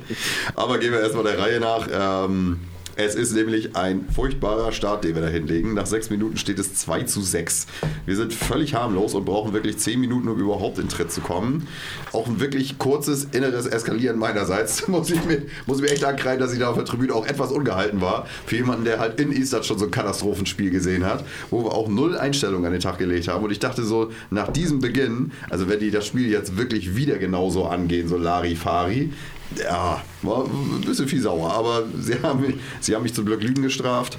Aber 0.55 0.77
gehen 0.77 0.91
wir 0.91 0.99
erstmal 1.01 1.23
der 1.25 1.37
Reihe 1.39 1.59
nach. 1.59 1.87
Ähm, 2.25 2.59
es 2.97 3.13
ist 3.13 3.33
nämlich 3.33 3.75
ein 3.75 4.07
furchtbarer 4.09 4.71
Start, 4.71 5.03
den 5.03 5.13
wir 5.13 5.21
da 5.21 5.27
hinlegen. 5.27 5.75
Nach 5.75 5.85
sechs 5.85 6.09
Minuten 6.09 6.37
steht 6.37 6.57
es 6.57 6.73
2 6.73 7.03
zu 7.03 7.21
6. 7.21 7.67
Wir 8.07 8.15
sind 8.15 8.33
völlig 8.33 8.73
harmlos 8.73 9.13
und 9.13 9.23
brauchen 9.23 9.53
wirklich 9.53 9.77
10 9.77 9.99
Minuten, 9.99 10.27
um 10.27 10.39
überhaupt 10.39 10.79
in 10.79 10.89
Tritt 10.89 11.11
zu 11.11 11.21
kommen. 11.21 11.67
Auch 12.11 12.25
ein 12.25 12.39
wirklich 12.39 12.79
kurzes 12.79 13.25
inneres 13.25 13.67
Eskalieren 13.67 14.17
meinerseits. 14.17 14.87
Muss 14.97 15.11
ich 15.11 15.23
mir, 15.25 15.43
muss 15.67 15.77
ich 15.77 15.83
mir 15.83 15.91
echt 15.91 16.03
ankreiden, 16.05 16.39
dass 16.39 16.53
ich 16.53 16.59
da 16.59 16.69
auf 16.69 16.75
der 16.75 16.85
Tribüne 16.85 17.13
auch 17.13 17.27
etwas 17.27 17.51
ungehalten 17.51 18.01
war. 18.01 18.25
Für 18.47 18.55
jemanden, 18.55 18.83
der 18.83 18.97
halt 18.99 19.19
in 19.19 19.31
Eastern 19.31 19.63
schon 19.63 19.77
so 19.77 19.85
ein 19.85 19.91
Katastrophenspiel 19.91 20.71
gesehen 20.71 21.05
hat, 21.05 21.23
wo 21.51 21.63
wir 21.63 21.73
auch 21.73 21.89
null 21.89 22.17
Einstellungen 22.17 22.65
an 22.65 22.71
den 22.71 22.81
Tag 22.81 22.97
gelegt 22.97 23.27
haben. 23.27 23.43
Und 23.43 23.51
ich 23.51 23.59
dachte 23.59 23.83
so, 23.83 24.11
nach 24.31 24.51
diesem 24.51 24.79
Beginn, 24.79 25.33
also 25.51 25.69
wenn 25.69 25.79
die 25.79 25.91
das 25.91 26.07
Spiel 26.07 26.31
jetzt 26.31 26.57
wirklich 26.57 26.95
wieder 26.95 27.17
genauso 27.17 27.65
angehen, 27.65 28.07
so 28.07 28.17
Larifari, 28.17 29.11
ja, 29.55 30.01
war 30.21 30.45
ein 30.45 30.81
bisschen 30.85 31.07
viel 31.07 31.21
sauer, 31.21 31.51
aber 31.53 31.83
sie 31.99 32.15
haben 32.21 32.41
mich, 32.41 32.55
sie 32.79 32.95
haben 32.95 33.03
mich 33.03 33.13
zum 33.13 33.25
Glück 33.25 33.41
Lügen 33.41 33.61
gestraft. 33.63 34.17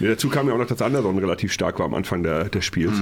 Ja, 0.00 0.08
dazu 0.08 0.28
kam 0.28 0.48
ja 0.48 0.54
auch 0.54 0.58
noch, 0.58 0.66
dass 0.66 0.82
Anderson 0.82 1.16
relativ 1.18 1.52
stark 1.52 1.78
war 1.78 1.86
am 1.86 1.94
Anfang 1.94 2.24
der, 2.24 2.48
des 2.48 2.64
Spiels. 2.64 2.94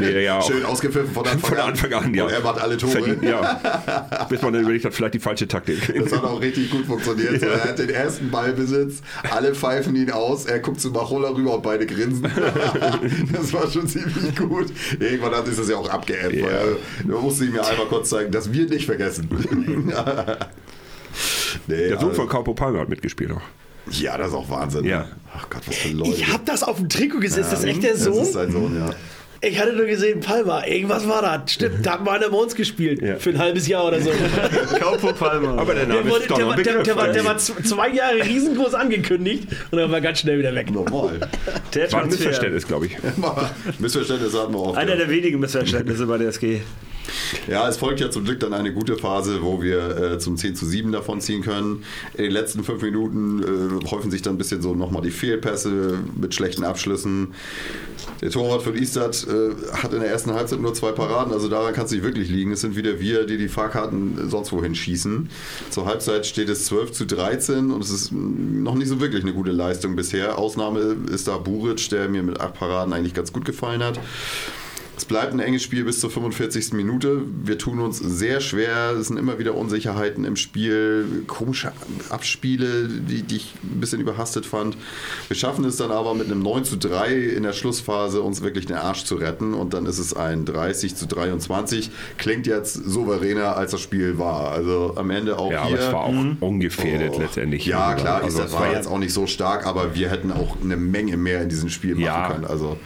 Der 0.00 0.20
ja 0.20 0.42
Schön 0.42 0.64
ausgepfiffen 0.64 1.12
von 1.14 1.24
Anfang 1.24 1.50
von 1.50 1.58
an. 1.58 1.68
Anfang 1.70 1.92
an, 1.92 2.12
ja. 2.12 2.24
Und 2.24 2.32
er 2.32 2.40
macht 2.40 2.60
alle 2.60 2.76
Tore. 2.76 2.90
verdient, 2.90 3.22
ja. 3.22 4.26
Bis 4.28 4.42
man 4.42 4.52
dann 4.52 4.62
überlegt 4.62 4.84
hat, 4.84 4.94
vielleicht 4.94 5.14
die 5.14 5.20
falsche 5.20 5.46
Taktik. 5.46 5.94
Das 5.96 6.12
hat 6.12 6.24
auch 6.24 6.40
richtig 6.40 6.70
gut 6.70 6.86
funktioniert. 6.86 7.40
So, 7.40 7.46
er 7.46 7.62
hat 7.62 7.78
den 7.78 7.90
ersten 7.90 8.30
Ballbesitz, 8.32 9.00
alle 9.30 9.54
pfeifen 9.54 9.94
ihn 9.94 10.10
aus, 10.10 10.46
er 10.46 10.58
guckt 10.58 10.80
zu 10.80 10.90
Machola 10.90 11.28
rüber 11.30 11.54
und 11.54 11.62
beide 11.62 11.86
grinsen. 11.86 12.24
das 13.32 13.52
war 13.52 13.70
schon 13.70 13.86
ziemlich 13.86 14.34
gut. 14.36 14.66
Irgendwann 14.98 15.36
hat 15.36 15.46
sich 15.46 15.56
das 15.56 15.68
ja 15.68 15.76
auch 15.76 15.88
abgeäppt, 15.88 16.34
Ja. 16.34 16.48
da 17.06 17.18
musste 17.20 17.44
ich 17.44 17.52
mir 17.52 17.64
einmal 17.64 17.86
kurz 17.86 18.10
zeigen, 18.10 18.32
dass 18.32 18.52
wir 18.52 18.66
nicht 18.68 18.86
vergessen. 18.86 19.28
nee, 21.66 21.88
Der 21.88 21.98
Sohn 22.00 22.10
also- 22.10 22.26
von 22.28 22.54
Palmer 22.54 22.80
hat 22.80 22.88
mitgespielt 22.88 23.32
auch. 23.32 23.40
ja, 23.90 24.16
das 24.18 24.28
ist 24.28 24.34
auch 24.34 24.48
Wahnsinn. 24.50 24.84
Ja. 24.84 25.08
Ach 25.36 25.48
Gott, 25.50 25.62
was 25.66 25.76
für 25.76 25.88
Leute. 25.88 26.10
Ich 26.10 26.32
hab 26.32 26.44
das 26.46 26.62
auf 26.62 26.76
dem 26.76 26.88
Trikot 26.88 27.20
gesehen. 27.20 27.42
Ist 27.42 27.52
das 27.52 27.64
echt 27.64 27.82
der 27.82 27.92
Das 27.92 28.04
Sohn? 28.04 28.22
ist 28.22 28.32
sein 28.32 28.50
Sohn, 28.50 28.76
ja. 28.78 28.90
Ich 29.46 29.60
hatte 29.60 29.74
nur 29.74 29.84
gesehen, 29.84 30.20
Palma. 30.20 30.64
Irgendwas 30.64 31.06
war 31.06 31.20
das. 31.20 31.52
Stimmt, 31.52 31.84
da 31.84 31.92
hat 31.94 32.04
mal 32.04 32.12
einer 32.16 32.30
bei 32.30 32.36
uns 32.38 32.54
gespielt. 32.54 33.02
Ja. 33.02 33.16
Für 33.16 33.28
ein 33.28 33.38
halbes 33.38 33.68
Jahr 33.68 33.86
oder 33.86 34.00
so. 34.00 34.10
Kaupo 34.80 35.12
Palmer. 35.12 35.58
Aber 35.58 35.74
der 35.74 35.84
Der, 35.84 35.96
Name 35.96 36.08
wurde, 36.10 36.20
ist 36.22 36.30
der, 36.30 36.46
war, 36.46 36.56
der, 36.56 36.82
der, 36.82 36.96
war, 36.96 37.08
der 37.08 37.24
war 37.26 37.36
zwei 37.36 37.90
Jahre 37.90 38.24
riesengroß 38.24 38.72
angekündigt 38.72 39.46
und 39.70 39.76
dann 39.78 39.92
war 39.92 40.00
ganz 40.00 40.20
schnell 40.20 40.38
wieder 40.38 40.54
weg. 40.54 40.70
Normal. 40.70 41.20
der 41.74 41.92
War 41.92 42.02
ein. 42.04 42.08
Missverständnis, 42.08 42.66
glaube 42.66 42.86
ich. 42.86 42.96
Missverständnisse 43.78 44.40
hatten 44.40 44.54
wir 44.54 44.60
auch. 44.60 44.76
Einer 44.76 44.96
der 44.96 45.10
wenigen 45.10 45.38
Missverständnisse 45.40 46.06
bei 46.06 46.16
der 46.16 46.28
SG. 46.28 46.62
Ja, 47.48 47.68
es 47.68 47.76
folgt 47.76 48.00
ja 48.00 48.10
zum 48.10 48.24
Glück 48.24 48.40
dann 48.40 48.52
eine 48.52 48.72
gute 48.72 48.96
Phase, 48.96 49.42
wo 49.42 49.62
wir 49.62 49.96
äh, 49.96 50.18
zum 50.18 50.36
10 50.36 50.54
zu 50.56 50.66
7 50.66 50.92
davon 50.92 51.20
ziehen 51.20 51.42
können. 51.42 51.84
In 52.14 52.24
den 52.24 52.32
letzten 52.32 52.64
fünf 52.64 52.82
Minuten 52.82 53.42
äh, 53.82 53.90
häufen 53.90 54.10
sich 54.10 54.22
dann 54.22 54.34
ein 54.34 54.38
bisschen 54.38 54.62
so 54.62 54.74
nochmal 54.74 55.02
die 55.02 55.10
Fehlpässe 55.10 55.98
mit 56.16 56.34
schlechten 56.34 56.64
Abschlüssen. 56.64 57.34
Der 58.20 58.30
Torwart 58.30 58.62
von 58.62 58.74
Istad 58.74 59.26
äh, 59.28 59.76
hat 59.76 59.92
in 59.92 60.00
der 60.00 60.10
ersten 60.10 60.32
Halbzeit 60.32 60.60
nur 60.60 60.74
zwei 60.74 60.92
Paraden, 60.92 61.32
also 61.32 61.48
daran 61.48 61.74
kann 61.74 61.86
es 61.86 61.90
nicht 61.90 62.04
wirklich 62.04 62.28
liegen. 62.28 62.52
Es 62.52 62.60
sind 62.60 62.76
wieder 62.76 63.00
wir, 63.00 63.26
die 63.26 63.36
die 63.36 63.48
Fahrkarten 63.48 64.30
sonst 64.30 64.52
wohin 64.52 64.74
schießen. 64.74 65.28
Zur 65.70 65.86
Halbzeit 65.86 66.26
steht 66.26 66.48
es 66.48 66.66
12 66.66 66.92
zu 66.92 67.06
13 67.06 67.70
und 67.70 67.82
es 67.82 67.90
ist 67.90 68.12
noch 68.12 68.74
nicht 68.74 68.88
so 68.88 69.00
wirklich 69.00 69.22
eine 69.22 69.34
gute 69.34 69.52
Leistung 69.52 69.96
bisher. 69.96 70.38
Ausnahme 70.38 70.96
ist 71.10 71.28
da 71.28 71.36
Buric, 71.38 71.88
der 71.90 72.08
mir 72.08 72.22
mit 72.22 72.40
acht 72.40 72.54
Paraden 72.54 72.92
eigentlich 72.92 73.14
ganz 73.14 73.32
gut 73.32 73.44
gefallen 73.44 73.82
hat. 73.82 73.98
Es 74.96 75.04
bleibt 75.04 75.32
ein 75.32 75.40
enges 75.40 75.62
Spiel 75.64 75.82
bis 75.84 75.98
zur 75.98 76.08
45. 76.10 76.72
Minute. 76.72 77.22
Wir 77.42 77.58
tun 77.58 77.80
uns 77.80 77.98
sehr 77.98 78.40
schwer. 78.40 78.92
Es 78.98 79.08
sind 79.08 79.16
immer 79.18 79.40
wieder 79.40 79.56
Unsicherheiten 79.56 80.24
im 80.24 80.36
Spiel, 80.36 81.24
komische 81.26 81.72
Abspiele, 82.10 82.86
die, 82.88 83.22
die 83.22 83.36
ich 83.36 83.54
ein 83.64 83.80
bisschen 83.80 84.00
überhastet 84.00 84.46
fand. 84.46 84.76
Wir 85.26 85.36
schaffen 85.36 85.64
es 85.64 85.76
dann 85.76 85.90
aber 85.90 86.14
mit 86.14 86.26
einem 86.26 86.40
9 86.42 86.64
zu 86.64 86.76
3 86.76 87.12
in 87.12 87.42
der 87.42 87.52
Schlussphase, 87.52 88.22
uns 88.22 88.42
wirklich 88.42 88.66
den 88.66 88.76
Arsch 88.76 89.02
zu 89.04 89.16
retten. 89.16 89.52
Und 89.54 89.74
dann 89.74 89.86
ist 89.86 89.98
es 89.98 90.14
ein 90.14 90.44
30 90.44 90.94
zu 90.94 91.06
23. 91.06 91.90
Klingt 92.16 92.46
jetzt 92.46 92.74
souveräner, 92.74 93.56
als 93.56 93.72
das 93.72 93.80
Spiel 93.80 94.18
war. 94.18 94.52
Also 94.52 94.92
am 94.96 95.10
Ende 95.10 95.38
auch 95.40 95.50
Ja, 95.50 95.66
hier. 95.66 95.76
aber 95.76 95.86
es 95.88 95.92
war 95.92 96.04
auch 96.04 96.14
ungefährdet 96.40 97.12
Oh. 97.16 97.20
letztendlich. 97.20 97.66
Ja, 97.66 97.94
klar, 97.94 98.22
also, 98.22 98.38
das 98.38 98.48
es 98.48 98.52
war 98.52 98.72
jetzt 98.72 98.86
auch 98.86 98.98
nicht 98.98 99.12
so 99.12 99.26
stark, 99.26 99.66
aber 99.66 99.96
wir 99.96 100.08
hätten 100.10 100.30
auch 100.30 100.56
eine 100.62 100.76
Menge 100.76 101.16
mehr 101.16 101.42
in 101.42 101.48
diesem 101.48 101.68
Spiel 101.68 101.94
machen 101.96 102.04
Ja. 102.04 102.28
können. 102.30 102.44
Also 102.44 102.78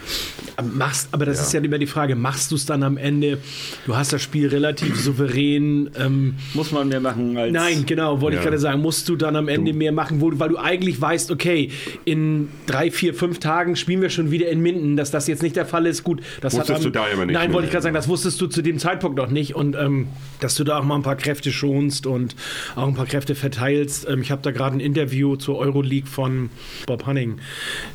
Machst, 0.74 1.08
aber 1.12 1.24
das 1.26 1.36
Ja. 1.36 1.42
ist 1.44 1.52
ja 1.52 1.60
immer 1.60 1.78
die 1.78 1.86
Frage, 1.86 1.97
machst 2.14 2.50
du 2.50 2.56
es 2.56 2.66
dann 2.66 2.82
am 2.82 2.96
Ende? 2.96 3.38
Du 3.86 3.96
hast 3.96 4.12
das 4.12 4.22
Spiel 4.22 4.48
relativ 4.48 4.96
souverän. 5.00 5.90
Ähm, 5.98 6.34
Muss 6.54 6.72
man 6.72 6.88
mehr 6.88 7.00
machen 7.00 7.36
als. 7.36 7.52
nein, 7.52 7.84
genau, 7.86 8.20
wollte 8.20 8.36
Ja. 8.36 8.40
ich 8.42 8.44
gerade 8.46 8.58
sagen, 8.58 8.80
musst 8.80 9.08
du 9.08 9.16
dann 9.16 9.36
am 9.36 9.48
Ende 9.48 9.72
mehr 9.72 9.92
machen, 9.92 10.20
wo, 10.20 10.30
du- 10.30 10.38
weil 10.38 10.48
du 10.50 10.58
eigentlich 10.58 11.00
weißt, 11.00 11.30
okay, 11.30 11.70
in 12.04 12.48
drei, 12.66 12.90
vier, 12.90 13.14
fünf 13.14 13.38
Tagen 13.40 13.76
spielen 13.76 14.00
wir 14.02 14.10
schon 14.10 14.30
wieder 14.30 14.48
in 14.48 14.60
Minden, 14.60 14.96
dass 14.96 15.10
das 15.10 15.26
jetzt 15.26 15.42
nicht 15.42 15.56
der 15.56 15.66
Fall 15.66 15.86
ist. 15.86 16.04
Gut, 16.04 16.20
das 16.40 16.54
Wusstest 16.54 16.78
hat 16.78 16.84
du 16.84 16.90
da 16.90 17.06
immer 17.08 17.26
nicht, 17.26 17.34
Nein, 17.34 17.48
ne? 17.48 17.54
wollte 17.54 17.66
ich 17.66 17.72
gerade 17.72 17.82
sagen, 17.82 17.94
das 17.94 18.08
wusstest 18.08 18.40
du 18.40 18.46
zu 18.46 18.62
dem 18.62 18.78
Zeitpunkt 18.78 19.16
noch 19.16 19.30
nicht 19.30 19.54
und 19.54 19.74
ähm, 19.76 20.08
dass 20.40 20.54
du 20.54 20.64
da 20.64 20.78
auch 20.78 20.84
mal 20.84 20.94
ein 20.96 21.02
paar 21.02 21.16
Kräfte 21.16 21.50
schonst 21.52 22.06
und 22.06 22.36
auch 22.76 22.86
ein 22.86 22.94
paar 22.94 23.06
Kräfte 23.06 23.34
verteilst. 23.34 24.06
Ähm, 24.08 24.22
ich 24.22 24.30
habe 24.30 24.42
da 24.42 24.50
gerade 24.50 24.76
ein 24.76 24.80
Interview 24.80 25.36
zur 25.36 25.58
Euroleague 25.58 26.08
von 26.08 26.50
Bob 26.86 27.06
Hanning, 27.06 27.38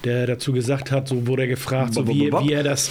der 0.04 0.28
dazu 0.28 0.52
gesagt 0.54 0.92
hat, 0.92 1.08
so 1.08 1.28
wurde 1.28 1.44
er 1.44 1.48
gefragt, 1.48 1.94
so 1.94 2.08
wie, 2.08 2.32
wie 2.42 2.52
er 2.54 2.64
das, 2.64 2.90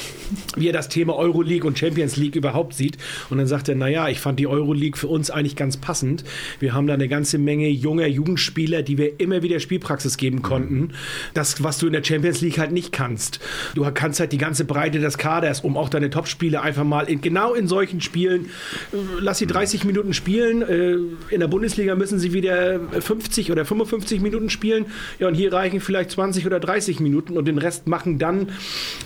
wie 0.57 0.69
er 0.69 0.73
das 0.73 0.89
Thema 0.89 1.02
Euroleague 1.11 1.67
und 1.67 1.79
Champions 1.79 2.17
League 2.17 2.37
überhaupt 2.37 2.75
sieht. 2.75 2.99
Und 3.31 3.39
dann 3.39 3.47
sagt 3.47 3.69
er, 3.69 3.75
naja, 3.75 4.09
ich 4.09 4.21
fand 4.21 4.39
die 4.39 4.47
Euroleague 4.47 4.99
für 4.99 5.09
uns 5.09 5.31
eigentlich 5.31 5.57
ganz 5.57 5.77
passend. 5.77 6.25
Wir 6.61 6.75
haben 6.75 6.87
da 6.87 6.95
eine 6.95 7.09
ganze 7.09 7.39
Menge 7.39 7.69
junger 7.69 8.07
Jugendspieler, 8.07 8.83
die 8.83 8.99
wir 8.99 9.21
immer 9.21 9.43
wieder 9.43 9.61
Spielpraxis 9.61 10.17
geben 10.17 10.43
konnten. 10.43 10.93
Das, 11.35 11.63
was 11.63 11.79
du 11.79 11.87
in 11.87 11.93
der 11.93 12.05
Champions 12.05 12.41
League 12.41 12.59
halt 12.59 12.73
nicht 12.73 12.93
kannst. 12.93 13.41
Du 13.75 13.85
kannst 13.93 14.21
halt 14.21 14.33
die 14.33 14.39
ganze 14.39 14.65
Breite 14.65 14.99
des 15.01 15.19
Kaders, 15.19 15.61
um 15.61 15.77
auch 15.77 15.89
deine 15.89 16.11
Topspieler 16.11 16.63
einfach 16.63 16.85
mal 16.85 17.09
in, 17.09 17.21
genau 17.21 17.55
in 17.55 17.69
solchen 17.69 18.01
Spielen, 18.01 18.47
äh, 18.93 18.97
lass 19.21 19.39
sie 19.39 19.47
30 19.47 19.85
Minuten 19.85 20.13
spielen. 20.13 20.63
Äh, 20.63 21.35
In 21.35 21.41
der 21.41 21.49
Bundesliga 21.49 21.95
müssen 21.95 22.19
sie 22.19 22.33
wieder 22.33 22.81
50 23.01 23.51
oder 23.51 23.65
55 23.65 24.21
Minuten 24.21 24.51
spielen. 24.51 24.87
Ja, 25.19 25.29
und 25.29 25.35
hier 25.35 25.53
reichen 25.53 25.81
vielleicht 25.81 26.11
20 26.11 26.47
oder 26.47 26.61
30 26.61 27.01
Minuten 27.01 27.37
und 27.37 27.47
den 27.47 27.59
Rest 27.59 27.87
machen 27.87 28.19
dann 28.19 28.49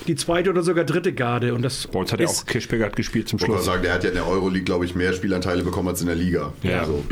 die 0.07 0.15
zweite 0.15 0.51
oder 0.51 0.63
sogar 0.63 0.85
dritte 0.85 1.13
Garde. 1.13 1.55
Und 1.55 1.63
das 1.63 1.86
Bei 1.93 1.99
uns 1.99 2.13
hat 2.13 2.21
ja 2.21 2.27
ist- 2.27 2.43
auch 2.43 2.47
Kirschberger 2.47 2.89
gespielt 2.91 3.29
zum 3.29 3.39
Ich 3.39 3.45
Schluss. 3.45 3.65
sagen, 3.65 3.83
der 3.83 3.95
hat 3.95 4.03
ja 4.05 4.11
in 4.11 4.17
der 4.17 4.27
Euroleague, 4.29 4.65
glaube 4.65 4.85
ich, 4.85 4.95
mehr 4.95 5.13
Spielanteile 5.13 5.63
bekommen 5.63 5.89
als 5.89 6.01
in 6.01 6.07
der 6.07 6.17
Liga. 6.17 6.53
Ja. 6.63 6.81
Also, 6.81 7.03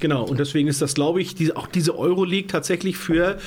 Genau, 0.00 0.24
und 0.24 0.38
deswegen 0.40 0.68
ist 0.68 0.80
das, 0.82 0.94
glaube 0.94 1.20
ich, 1.20 1.34
diese, 1.34 1.56
auch 1.56 1.66
diese 1.66 1.98
Euroleague 1.98 2.46
tatsächlich 2.48 2.96
für, 2.96 3.38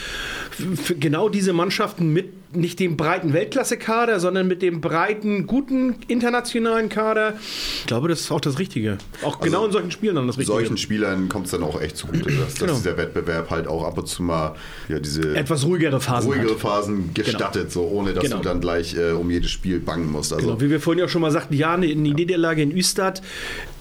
für 0.51 0.95
genau 0.95 1.29
diese 1.29 1.53
Mannschaften 1.53 2.13
mit 2.13 2.27
nicht 2.55 2.79
dem 2.79 2.97
breiten 2.97 3.33
Weltklasse-Kader, 3.33 4.19
sondern 4.19 4.47
mit 4.47 4.61
dem 4.61 4.81
breiten, 4.81 5.47
guten 5.47 5.95
internationalen 6.07 6.89
Kader. 6.89 7.33
Ich 7.81 7.85
glaube, 7.87 8.07
das 8.07 8.21
ist 8.21 8.31
auch 8.31 8.41
das 8.41 8.59
Richtige. 8.59 8.97
Auch 9.23 9.39
genau 9.39 9.65
in 9.65 9.71
solchen 9.71 9.91
Spielen 9.91 10.15
dann 10.15 10.27
das 10.27 10.37
Richtige. 10.37 10.57
solchen 10.57 10.77
Spielern 10.77 11.29
kommt 11.29 11.45
es 11.45 11.51
dann 11.51 11.63
auch 11.63 11.81
echt 11.81 11.97
zugute, 11.97 12.31
dass, 12.31 12.55
Genau. 12.55 12.73
dass 12.73 12.81
dieser 12.83 12.97
Wettbewerb 12.97 13.49
halt 13.49 13.67
auch 13.67 13.83
ab 13.85 13.97
und 13.97 14.07
zu 14.07 14.23
mal 14.23 14.55
ja, 14.89 14.99
diese 14.99 15.35
Etwas 15.35 15.65
ruhigere 15.65 15.99
Phasen 15.99 16.31
ruhigere. 16.31 16.55
Phasen 16.57 17.13
gestattet, 17.13 17.71
so 17.71 17.83
ohne 17.83 18.13
dass 18.13 18.23
Genau. 18.23 18.37
du 18.37 18.43
dann 18.43 18.61
gleich 18.61 18.95
äh, 18.95 19.11
um 19.11 19.29
jedes 19.29 19.51
Spiel 19.51 19.79
bangen 19.79 20.11
musst. 20.11 20.33
Also, 20.33 20.45
Genau, 20.47 20.61
wie 20.61 20.69
wir 20.69 20.79
vorhin 20.79 20.99
ja 20.99 21.05
auch 21.05 21.09
schon 21.09 21.21
mal 21.21 21.31
sagten, 21.31 21.53
ja, 21.55 21.73
eine, 21.73 21.87
eine 21.87 21.95
Niederlage 22.13 22.61
in 22.61 22.71
Üstad 22.71 23.21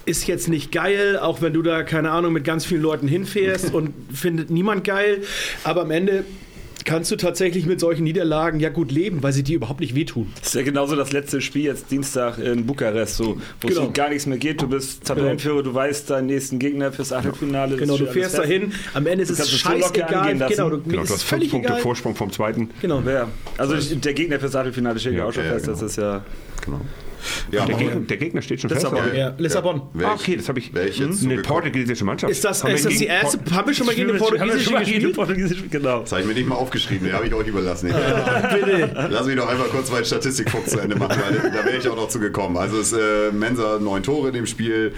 ist 0.04 0.26
jetzt 0.26 0.48
nicht 0.48 0.72
geil, 0.72 1.16
auch 1.16 1.42
wenn 1.42 1.52
du 1.52 1.62
da, 1.62 1.84
keine 1.84 2.10
Ahnung, 2.10 2.32
mit 2.32 2.42
ganz 2.44 2.64
vielen 2.64 2.82
Leuten 2.82 3.06
hinfährst 3.06 3.72
und 3.74 3.92
findet 4.12 4.50
niemand 4.50 4.82
geil. 4.84 5.22
Aber 5.62 5.82
am 5.82 5.90
Ende 5.92 6.24
kannst 6.84 7.10
du 7.10 7.16
tatsächlich 7.16 7.66
mit 7.66 7.80
solchen 7.80 8.04
Niederlagen 8.04 8.60
ja 8.60 8.68
gut 8.68 8.90
leben, 8.92 9.22
weil 9.22 9.32
sie 9.32 9.42
dir 9.42 9.56
überhaupt 9.56 9.80
nicht 9.80 9.94
wehtun. 9.94 10.32
Das 10.40 10.48
ist 10.48 10.54
ja 10.54 10.62
genauso 10.62 10.96
das 10.96 11.12
letzte 11.12 11.40
Spiel 11.40 11.64
jetzt 11.64 11.90
Dienstag 11.90 12.38
in 12.38 12.66
Bukarest, 12.66 13.16
so, 13.16 13.38
wo 13.60 13.68
Genau. 13.68 13.80
es 13.82 13.86
um 13.88 13.92
gar 13.92 14.08
nichts 14.08 14.26
mehr 14.26 14.38
geht. 14.38 14.60
Du 14.62 14.68
bist 14.68 15.04
Tabellenführer, 15.04 15.62
du 15.62 15.74
weißt 15.74 16.10
deinen 16.10 16.26
nächsten 16.26 16.58
Gegner 16.58 16.92
fürs 16.92 17.12
Achtelfinale. 17.12 17.72
das 17.76 17.80
Genau, 17.80 17.96
du 17.96 18.06
fährst 18.06 18.38
dahin, 18.38 18.72
am 18.94 19.06
Ende 19.06 19.22
ist 19.22 19.28
Du 19.28 19.32
es 19.34 19.38
kannst 19.38 19.52
es 19.54 19.60
so 19.62 19.68
locker 19.70 19.82
scheißegal. 19.84 20.14
angehen 20.14 20.38
lassen. 20.38 20.54
Genau, 20.54 20.70
du, 20.70 20.82
Genau, 20.82 20.96
du 20.96 21.02
ist 21.02 21.10
hast 21.12 21.22
fünf 21.24 21.50
Punkte 21.50 21.68
egal. 21.68 21.80
Vorsprung 21.80 22.14
vom 22.14 22.30
zweiten. 22.32 22.70
Genau. 22.80 23.00
Ja, 23.02 23.28
also 23.58 23.74
der 23.96 24.14
Gegner 24.14 24.40
fürs 24.40 24.54
Achtelfinale 24.54 24.98
steht 24.98 25.12
ja, 25.12 25.18
Ja, 25.20 25.24
auch 25.26 25.32
schon 25.32 25.44
ja, 25.44 25.52
fest. 25.52 25.68
Das 25.68 25.78
genau. 25.78 25.86
ist 25.88 25.96
ja. 25.96 26.24
genau. 26.64 26.80
Ja, 27.50 27.66
Der 27.66 27.76
Gegner, 27.76 28.00
der 28.00 28.16
Gegner 28.16 28.42
steht 28.42 28.60
schon 28.60 28.70
fest. 28.70 28.86
oder? 28.86 29.14
Ja, 29.14 29.34
Lissabon. 29.38 29.82
Welch- 29.94 30.06
Ah, 30.08 30.14
okay, 30.14 30.36
das 30.36 30.48
habe 30.48 30.58
ich. 30.58 30.72
Welche 30.74 31.04
Eine 31.04 31.42
portugiesische 31.42 32.04
Mannschaft. 32.04 32.30
Ist 32.32 32.44
das, 32.44 32.62
Haben 32.62 32.70
wir 32.70 32.76
ist 32.76 32.86
das 32.86 32.94
die 32.96 33.06
erste? 33.06 33.38
Por- 33.38 33.56
Haben 33.56 33.66
wir 33.68 33.74
schon 33.74 33.86
mal 33.86 33.94
gegen 33.94 34.10
eine 34.10 34.18
portugiesische 34.18 34.72
gespielt? 34.74 35.14
Portugiesisch, 35.14 35.64
genau. 35.70 36.00
Das 36.00 36.12
habe 36.12 36.22
ich 36.22 36.26
mir 36.28 36.34
nicht 36.34 36.48
mal 36.48 36.56
aufgeschrieben, 36.56 37.06
den 37.06 37.14
habe 37.14 37.26
ich 37.26 37.34
euch 37.34 37.46
überlassen. 37.46 37.88
Bitte. 38.52 39.08
Lass 39.10 39.26
mich 39.26 39.36
doch 39.36 39.48
einmal 39.48 39.68
kurz 39.68 39.90
meinen 39.90 40.04
Statistikfuchs 40.04 40.70
zu 40.70 40.80
Ende 40.80 40.96
machen, 40.96 41.20
weil 41.22 41.50
da 41.50 41.64
wäre 41.64 41.76
ich 41.76 41.88
auch 41.88 41.96
noch 41.96 42.08
zu 42.08 42.18
gekommen. 42.20 42.56
Also 42.56 42.78
es 42.80 42.92
ist 42.92 42.98
äh, 42.98 43.30
Mensa 43.32 43.78
neun 43.78 44.02
Tore 44.02 44.28
in 44.28 44.34
dem 44.34 44.46
Spiel, 44.46 44.92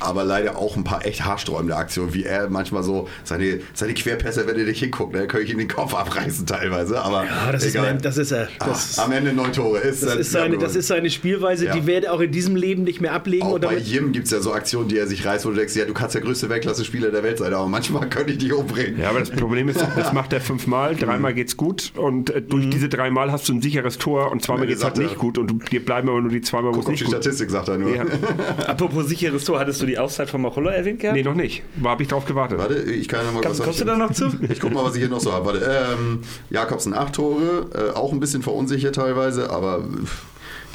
aber 0.00 0.24
leider 0.24 0.56
auch 0.58 0.76
ein 0.76 0.84
paar 0.84 1.04
echt 1.06 1.24
haarsträubende 1.24 1.76
Aktionen, 1.76 2.14
wie 2.14 2.24
er 2.24 2.48
manchmal 2.50 2.82
so 2.82 3.08
seine, 3.24 3.60
seine 3.74 3.94
Querpässe, 3.94 4.46
wenn 4.46 4.58
ihr 4.58 4.64
nicht 4.64 4.80
hinguckt, 4.80 5.14
ne, 5.14 5.26
kann 5.26 5.42
ich 5.42 5.50
ihm 5.50 5.58
den 5.58 5.68
Kopf 5.68 5.94
abreißen 5.94 6.46
teilweise. 6.46 7.00
Aber 7.00 7.24
Ja, 7.24 7.52
das 7.52 7.64
ist, 7.64 7.74
egal. 7.74 7.98
das 8.02 8.16
ist 8.18 8.32
er. 8.32 8.48
Das, 8.58 8.98
Ah, 8.98 9.04
am 9.04 9.12
Ende 9.12 9.32
neun 9.32 9.52
Tore. 9.52 9.78
Ist 9.78 10.02
das, 10.02 10.16
ist 10.16 10.32
seine, 10.32 10.58
das 10.58 10.74
ist 10.76 10.88
seine 10.88 11.10
Spielweise, 11.10 11.66
Ja. 11.66 11.74
die 11.74 11.86
werde 11.86 12.12
auch 12.12 12.20
in 12.20 12.32
diesem 12.32 12.56
Leben 12.56 12.82
nicht 12.84 13.00
mehr 13.00 13.12
ablegen. 13.12 13.42
auch 13.46 13.58
bei 13.58 13.76
Jim 13.78 14.12
gibt 14.12 14.26
es 14.26 14.32
ja 14.32 14.40
so 14.40 14.52
Aktionen, 14.52 14.88
die 14.88 14.98
er 14.98 15.06
sich 15.06 15.24
reißt, 15.24 15.44
wo 15.46 15.50
du 15.50 15.56
denkst, 15.56 15.76
ja, 15.76 15.84
du 15.84 15.92
kannst 15.94 16.14
der 16.14 16.22
größte 16.22 16.48
Weltklasse-Spieler 16.48 17.10
der 17.10 17.22
Welt 17.22 17.38
sein, 17.38 17.52
aber 17.54 17.68
manchmal 17.68 18.08
könnte 18.10 18.32
ich 18.32 18.38
dich 18.38 18.52
umbringen. 18.52 18.98
Ja, 18.98 19.10
aber 19.10 19.20
das 19.20 19.30
Problem 19.30 19.68
ist, 19.68 19.80
das 19.96 20.12
macht 20.12 20.32
er 20.32 20.40
fünfmal, 20.40 20.96
dreimal 20.96 21.34
geht's 21.34 21.56
gut 21.56 21.92
und 21.96 22.30
äh, 22.30 22.42
durch 22.42 22.68
diese 22.70 22.88
dreimal 22.88 23.30
hast 23.32 23.48
du 23.48 23.54
ein 23.54 23.62
sicheres 23.62 23.98
Tor 23.98 24.30
und 24.32 24.42
zweimal 24.42 24.66
geht's 24.66 24.84
halt 24.84 24.96
nicht 24.98 25.18
gut 25.18 25.38
und 25.38 25.48
du, 25.50 25.54
dir 25.58 25.84
bleiben 25.84 26.08
aber 26.08 26.20
nur 26.20 26.30
die 26.30 26.40
zweimal, 26.40 26.74
wo 26.74 26.80
es 26.80 26.86
nicht 26.88 27.00
die 27.00 27.04
gut 27.04 27.14
Statistik, 27.14 27.50
sagt 27.50 27.68
er 27.68 27.78
nur. 27.78 27.94
Ja. 27.94 28.04
Apropos 28.66 29.06
sicheres 29.08 29.44
Tor, 29.44 29.58
hattest 29.58 29.82
du 29.82 29.86
die 29.90 29.98
Auszeit 29.98 30.30
von 30.30 30.40
Machulla 30.40 30.72
erwähnt 30.72 31.00
gehabt? 31.00 31.16
Nee, 31.16 31.22
noch 31.22 31.34
nicht. 31.34 31.62
War 31.76 31.92
hab 31.92 32.00
ich 32.00 32.08
drauf 32.08 32.24
gewartet. 32.24 32.58
Warte, 32.58 32.80
ich 32.80 33.08
kann 33.08 33.24
ja 33.24 33.32
mal 33.32 33.40
Kommst, 33.42 33.60
was 33.60 33.66
kommst 33.66 33.80
du 33.80 33.84
da 33.84 33.96
noch 33.96 34.12
zu? 34.12 34.30
Ich 34.48 34.60
guck 34.60 34.72
mal, 34.72 34.84
was 34.84 34.94
ich 34.94 35.00
hier 35.00 35.10
noch 35.10 35.20
so 35.20 35.32
habe. 35.32 35.46
Warte, 35.46 35.86
ähm, 35.98 36.20
Jakobsen 36.50 36.94
acht 36.94 37.14
Tore, 37.14 37.66
äh, 37.74 37.96
auch 37.96 38.12
ein 38.12 38.20
bisschen 38.20 38.42
verunsichert 38.42 38.94
teilweise, 38.94 39.50
aber 39.50 39.84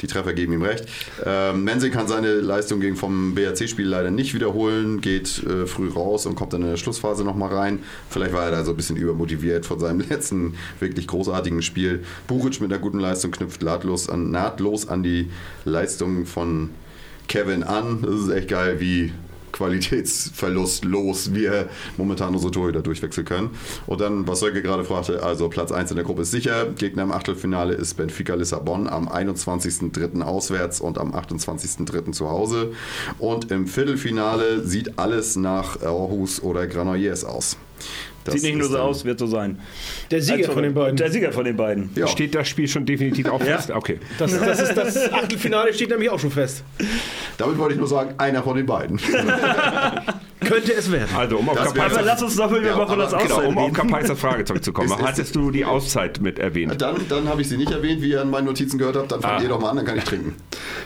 Die 0.02 0.06
Treffer 0.06 0.34
geben 0.34 0.52
ihm 0.52 0.62
recht. 0.62 0.84
Ähm, 1.24 1.64
Mensing 1.64 1.90
kann 1.90 2.06
seine 2.06 2.34
Leistung 2.34 2.80
gegen 2.80 2.96
vom 2.96 3.34
BRC-Spiel 3.34 3.86
leider 3.86 4.10
nicht 4.10 4.34
wiederholen, 4.34 5.00
geht 5.00 5.42
äh, 5.44 5.66
früh 5.66 5.88
raus 5.88 6.26
und 6.26 6.34
kommt 6.34 6.52
dann 6.52 6.62
in 6.62 6.68
der 6.68 6.76
Schlussphase 6.76 7.24
nochmal 7.24 7.52
rein. 7.52 7.78
Vielleicht 8.10 8.34
war 8.34 8.44
er 8.44 8.50
da 8.50 8.64
so 8.64 8.72
ein 8.72 8.76
bisschen 8.76 8.96
übermotiviert 8.96 9.64
von 9.64 9.78
seinem 9.78 10.00
letzten 10.08 10.54
wirklich 10.80 11.06
großartigen 11.06 11.62
Spiel. 11.62 12.04
Buric 12.26 12.60
mit 12.60 12.72
einer 12.72 12.80
guten 12.80 13.00
Leistung 13.00 13.30
knüpft 13.30 13.62
nahtlos 13.62 14.08
an, 14.08 14.30
nahtlos 14.30 14.86
an 14.86 15.02
die 15.02 15.30
Leistung 15.64 16.26
von 16.26 16.70
Kevin 17.28 17.62
an. 17.62 18.02
Das 18.02 18.14
ist 18.14 18.30
echt 18.30 18.48
geil, 18.48 18.80
wie 18.80 19.12
qualitätsverlustlos 19.56 21.34
wir 21.34 21.68
momentan 21.96 22.34
unsere 22.34 22.52
Torhüter 22.52 22.82
durchwechseln 22.82 23.26
können. 23.26 23.50
Und 23.86 24.00
dann, 24.00 24.26
was 24.28 24.40
Sölke 24.40 24.62
gerade 24.62 24.84
fragte, 24.84 25.22
also 25.22 25.48
Platz 25.48 25.72
1 25.72 25.90
in 25.90 25.96
der 25.96 26.04
Gruppe 26.04 26.22
ist 26.22 26.30
sicher. 26.30 26.66
Gegner 26.66 27.04
im 27.04 27.12
Achtelfinale 27.12 27.74
ist 27.74 27.94
Benfica 27.94 28.34
Lissabon 28.34 28.88
am 28.88 29.08
21.03. 29.08 30.22
auswärts 30.22 30.80
und 30.80 30.98
am 30.98 31.14
28.03. 31.14 32.12
zu 32.12 32.28
Hause. 32.28 32.72
Und 33.18 33.50
im 33.50 33.66
Viertelfinale 33.66 34.62
sieht 34.66 34.98
alles 34.98 35.36
nach 35.36 35.80
Aarhus 35.82 36.42
oder 36.42 36.66
Granollers 36.66 37.24
aus. 37.24 37.56
Das 38.26 38.34
Sieht 38.34 38.42
nicht 38.42 38.58
nur 38.58 38.68
so 38.68 38.78
aus, 38.78 39.04
wird 39.04 39.18
so 39.18 39.26
sein. 39.26 39.58
Der 40.10 40.20
Sieger 40.20 40.38
Also, 40.38 40.52
von 40.52 40.62
den 40.64 40.74
beiden. 40.74 40.96
Der 40.96 41.10
Sieger 41.10 41.32
von 41.32 41.44
den 41.44 41.56
beiden. 41.56 41.90
Ja. 41.94 42.06
Steht 42.08 42.34
das 42.34 42.48
Spiel 42.48 42.66
schon 42.66 42.84
definitiv 42.84 43.28
auch 43.28 43.40
fest? 43.40 43.70
Okay. 43.70 44.00
Das, 44.18 44.38
das, 44.38 44.60
ist, 44.60 44.76
das 44.76 45.12
Achtelfinale 45.12 45.72
steht 45.72 45.90
nämlich 45.90 46.10
auch 46.10 46.18
schon 46.18 46.32
fest. 46.32 46.64
Damit 47.38 47.56
wollte 47.58 47.74
ich 47.74 47.78
nur 47.78 47.88
sagen, 47.88 48.14
einer 48.18 48.42
von 48.42 48.56
den 48.56 48.66
beiden. 48.66 49.00
Könnte 50.48 50.72
es 50.74 50.90
werden. 50.90 51.08
Also, 51.16 51.38
um 51.38 51.48
auf 51.48 51.56
Das 51.56 51.78
Aber 51.78 52.02
lass 52.02 52.22
uns 52.22 52.36
doch 52.36 52.50
mal 52.50 52.58
über 52.60 52.68
Ja, 52.68 52.76
Macholas 52.76 53.12
aber- 53.14 53.22
Genau, 53.24 53.40
um 53.48 53.58
auf 53.58 53.64
reden. 53.64 53.74
Kapaisers 53.74 54.18
Frage 54.18 54.44
zurückzukommen. 54.44 54.88
Ist- 54.90 54.98
ist- 54.98 55.06
Hattest 55.06 55.34
du 55.36 55.50
die 55.50 55.64
Auszeit 55.64 56.20
mit 56.20 56.38
erwähnt? 56.38 56.80
Dann, 56.80 56.96
dann 57.08 57.28
habe 57.28 57.42
ich 57.42 57.48
sie 57.48 57.56
nicht 57.56 57.70
erwähnt, 57.72 58.00
wie 58.02 58.10
ihr 58.10 58.22
in 58.22 58.30
meinen 58.30 58.46
Notizen 58.46 58.78
gehört 58.78 58.96
habt. 58.96 59.12
Dann 59.12 59.20
fangt 59.20 59.40
Ah. 59.40 59.42
ihr 59.42 59.48
doch 59.48 59.60
mal 59.60 59.70
an, 59.70 59.76
dann 59.76 59.84
kann 59.86 59.98
ich 59.98 60.04
trinken. 60.04 60.34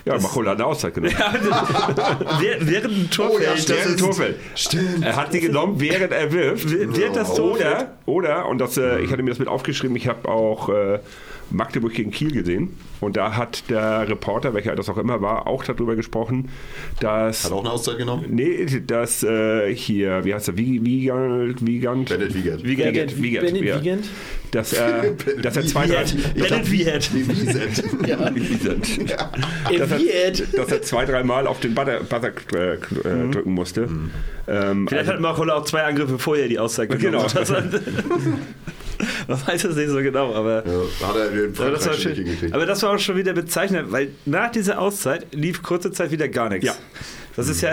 Ja, 0.05 0.19
Machola 0.19 0.51
hat 0.53 0.59
eine 0.59 0.67
Auszeit 0.67 0.95
genommen. 0.95 1.15
Während 2.61 2.91
Oh 3.11 3.15
Torfeld, 3.15 3.43
ja, 3.43 3.53
das 3.55 3.63
stimmt. 3.63 4.01
Torfeld. 4.01 4.37
Stimmt. 4.55 5.05
Er 5.05 5.17
hat 5.17 5.33
die 5.35 5.41
genommen, 5.41 5.81
während 5.81 6.13
er 6.13 6.33
wirft. 6.33 6.71
Während 6.71 7.17
das 7.17 7.35
Torfeld. 7.35 7.87
Oder, 8.07 8.41
oder, 8.41 8.47
und 8.49 8.59
das, 8.59 8.77
äh, 8.77 9.01
ich 9.01 9.11
hatte 9.13 9.23
mir 9.23 9.31
das 9.31 9.39
mit 9.39 9.49
aufgeschrieben, 9.49 9.97
ich 9.97 10.09
habe 10.09 10.29
auch 10.29 10.69
äh, 10.69 10.99
Magdeburg 11.51 11.95
gegen 11.95 12.11
Kiel 12.11 12.31
gesehen. 12.33 12.77
Und 13.01 13.17
da 13.17 13.35
hat 13.37 13.71
der 13.71 14.09
Reporter, 14.09 14.53
welcher 14.55 14.75
das 14.77 14.89
auch 14.89 14.99
immer 14.99 15.21
war, 15.23 15.47
auch 15.47 15.65
darüber 15.65 15.97
gesprochen, 15.97 16.51
dass. 17.01 17.45
Hat 17.45 17.53
auch 17.53 17.61
eine 17.61 17.71
Auszeit 17.71 17.97
genommen? 17.99 18.27
Nee, 18.29 18.67
dass 18.87 19.23
äh, 19.23 19.75
hier, 19.75 20.25
wie 20.25 20.35
heißt 20.35 20.49
er, 20.49 20.57
Wie- 20.59 20.85
Wiegand, 20.85 21.67
Wiegand, 21.67 22.09
Bennett 22.11 22.35
Wiegert. 22.35 22.63
Wiegand, 22.65 22.93
Bennett- 22.95 23.23
Wiegand, 23.23 23.47
Bennett 23.47 23.65
ja. 23.65 23.81
Wiegand? 23.83 24.05
Dass, 24.51 24.73
äh, 24.73 25.13
dass 25.43 25.57
er 25.57 25.65
zwei, 25.67 25.87
drei, 25.87 26.05
Bennett 26.35 26.71
Wiesent. 26.71 27.15
Wiegand. 27.15 29.09
dass, 29.79 29.91
er, 30.03 30.31
dass 30.57 30.73
er 30.73 30.83
zwei, 30.83 31.05
dreimal 31.07 31.47
auf 31.47 31.61
den 31.61 31.75
Buzzer, 31.75 32.01
Buzzer 32.01 32.33
äh, 32.55 32.75
äh, 32.75 33.31
drücken 33.31 33.53
musste. 33.53 33.89
Ähm, 34.49 34.87
Vielleicht 34.89 34.93
also- 35.09 35.13
hat 35.13 35.21
Machola 35.21 35.55
auch 35.55 35.65
zwei 35.65 35.85
Angriffe 35.85 36.19
vorher 36.19 36.49
die 36.49 36.59
Auszeit 36.59 36.91
genommen. 36.91 37.27
Genau. 37.33 37.45
Man 39.29 39.47
weiß 39.47 39.65
es 39.65 39.77
nicht 39.77 39.89
so 39.89 39.99
genau, 39.99 40.35
aber. 40.35 40.65
Ja, 40.67 41.09
hat 41.09 41.17
er 41.17 41.31
den 41.31 41.55
Aber 41.59 41.71
das, 41.71 41.87
war 41.87 41.95
schon 41.95 42.15
aber 42.53 42.67
das 42.67 42.83
war 42.83 42.95
auch 42.95 42.99
schon 42.99 43.17
wieder 43.17 43.33
bezeichnend, 43.33 43.93
weil 43.93 44.11
nach 44.27 44.51
dieser 44.51 44.81
Auszeit 44.81 45.35
lief 45.35 45.63
kurze 45.63 45.93
Zeit 45.93 46.11
wieder 46.11 46.29
gar 46.29 46.49
nichts. 46.49 46.67
Ja. 46.67 46.75
Das 47.37 47.49
ist 47.49 47.61
ja 47.63 47.71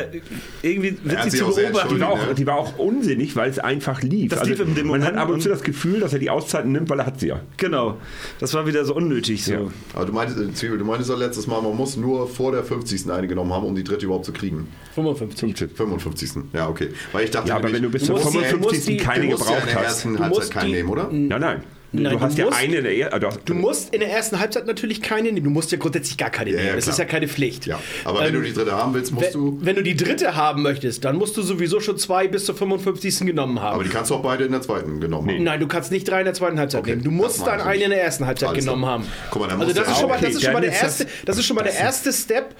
irgendwie 0.61 0.97
Er 1.07 1.17
hat 1.17 1.25
witzig 1.25 1.39
zu 1.39 1.45
beobachten. 1.53 1.95
Die 1.95 2.01
war, 2.01 2.09
auch, 2.09 2.33
die 2.35 2.47
war 2.47 2.55
auch 2.57 2.77
unsinnig, 2.77 3.35
weil 3.35 3.49
es 3.49 3.59
einfach 3.59 4.01
lief. 4.01 4.31
Also 4.31 4.41
Das 4.41 4.49
lief 4.49 4.59
in 4.59 4.75
dem 4.75 4.87
man 4.87 5.01
hat 5.03 5.13
Moment 5.13 5.17
ab 5.23 5.29
und 5.33 5.41
zu 5.41 5.49
das 5.49 5.61
Gefühl, 5.63 5.99
dass 5.99 6.13
er 6.13 6.19
die 6.19 6.29
Auszeiten 6.29 6.71
nimmt, 6.71 6.89
weil 6.89 6.99
er 6.99 7.05
hat 7.07 7.19
sie 7.19 7.27
ja. 7.27 7.41
Genau. 7.57 7.97
Das 8.39 8.53
war 8.53 8.65
wieder 8.67 8.85
so 8.85 8.95
unnötig 8.95 9.43
so. 9.43 9.51
Ja. 9.53 9.59
Aber 9.93 10.05
du 10.05 10.13
meintest, 10.13 10.39
äh, 10.39 10.53
Zwiebel, 10.53 10.77
du 10.77 10.85
meintest 10.85 11.09
doch 11.09 11.17
letztes 11.17 11.47
Mal, 11.47 11.61
man 11.61 11.75
muss 11.75 11.97
nur 11.97 12.27
vor 12.27 12.51
der 12.51 12.63
50. 12.63 13.09
eine 13.11 13.27
genommen 13.27 13.51
haben, 13.53 13.65
um 13.65 13.75
die 13.75 13.83
dritte 13.83 14.05
überhaupt 14.05 14.25
zu 14.25 14.31
kriegen. 14.33 14.67
55. 14.95 15.69
55. 15.75 16.31
Ja, 16.53 16.69
okay. 16.69 16.89
Weil 17.11 17.25
ich 17.25 17.31
dachte, 17.31 17.49
Ja, 17.49 17.55
aber 17.55 17.65
nämlich, 17.69 17.81
wenn 17.81 17.83
du 17.83 17.89
bis 17.97 18.05
zur 18.05 18.15
musst 18.15 18.27
die- 18.33 18.37
du 18.37 18.43
55. 18.43 18.61
musst 18.77 18.87
die- 18.87 18.97
keine 18.97 19.25
du 19.25 19.31
musst 19.31 19.43
ja 19.49 19.55
in 19.55 19.55
gebraucht 19.59 19.69
der 19.73 19.79
hast. 19.79 19.85
ersten 19.85 20.13
Du 20.13 20.19
Halbzeit 20.19 20.39
musst 20.39 20.51
keinen 20.53 20.65
die- 20.67 20.71
nehmen, 20.73 20.89
oder? 20.89 21.09
Nein, 21.11 21.41
nein. 21.41 21.63
Nein, 21.93 22.03
du 22.13 22.17
du 22.17 22.19
hast 22.25 22.37
ja 22.37 22.45
musst- 22.45 22.57
eine 22.59 22.75
in 22.75 22.83
der 22.83 22.97
ersten. 22.97 23.39
Du 23.45 23.53
musst 23.53 23.93
in 23.93 24.01
der 24.01 24.11
ersten 24.11 24.39
Halbzeit 24.39 24.67
natürlich 24.67 25.01
keine 25.01 25.31
nehmen. 25.31 25.45
Du 25.45 25.49
musst 25.49 25.71
ja 25.71 25.77
grundsätzlich 25.77 26.17
gar 26.17 26.29
keine 26.29 26.49
Ja, 26.51 26.57
ja, 26.57 26.63
nehmen. 26.63 26.75
Das 26.75 26.83
klar. 26.83 26.93
ist 26.93 26.99
ja 26.99 27.05
keine 27.05 27.27
Pflicht. 27.29 27.65
Ja, 27.65 27.79
aber 28.03 28.19
wenn 28.19 28.27
Ähm, 28.27 28.33
du 28.33 28.41
die 28.41 28.53
dritte 28.53 28.73
haben 28.73 28.93
willst, 28.93 29.13
musst 29.13 29.27
Wenn, 29.27 29.33
du. 29.33 29.57
wenn 29.61 29.75
du 29.77 29.83
die 29.83 29.95
dritte 29.95 30.35
haben 30.35 30.61
möchtest, 30.63 31.05
dann 31.05 31.15
musst 31.15 31.37
du 31.37 31.41
sowieso 31.41 31.79
schon 31.79 31.97
zwei 31.97 32.27
bis 32.27 32.45
zur 32.45 32.55
55. 32.55 33.25
genommen 33.25 33.61
haben. 33.61 33.75
Aber 33.75 33.83
die 33.85 33.89
kannst 33.89 34.11
du 34.11 34.15
auch 34.15 34.21
beide 34.21 34.43
in 34.43 34.51
der 34.51 34.61
zweiten 34.61 34.99
genommen 34.99 35.29
haben. 35.29 35.43
Nein, 35.43 35.59
du 35.61 35.67
kannst 35.67 35.91
nicht 35.91 36.07
drei 36.09 36.19
in 36.19 36.25
der 36.25 36.33
zweiten 36.33 36.59
Halbzeit 36.59 36.81
Okay, 36.81 36.89
nehmen. 36.91 37.03
Du 37.03 37.09
das 37.11 37.17
musst 37.37 37.47
dann 37.47 37.61
eine 37.61 37.83
in 37.85 37.89
der 37.89 38.03
ersten 38.03 38.25
Halbzeit 38.25 38.49
Alles 38.49 38.65
genommen 38.65 38.85
haben. 38.85 39.05
Guck 39.31 39.41
mal, 39.43 39.47
dann 39.47 39.61
also 39.61 39.73
das 39.73 39.85
du- 39.85 39.91
ist 39.91 39.99
schon 39.99 40.09
mal, 40.09 40.19
das 40.19 40.35
ist 40.35 40.43
schon 40.43 40.53
mal 40.53 40.61
der 40.61 40.71
das- 40.71 40.81
erste, 40.83 41.07
das 41.25 41.37
ist 41.37 41.45
schon 41.45 41.55
mal 41.55 41.63
der 41.63 41.73
erste 41.75 42.11
Step, 42.11 42.53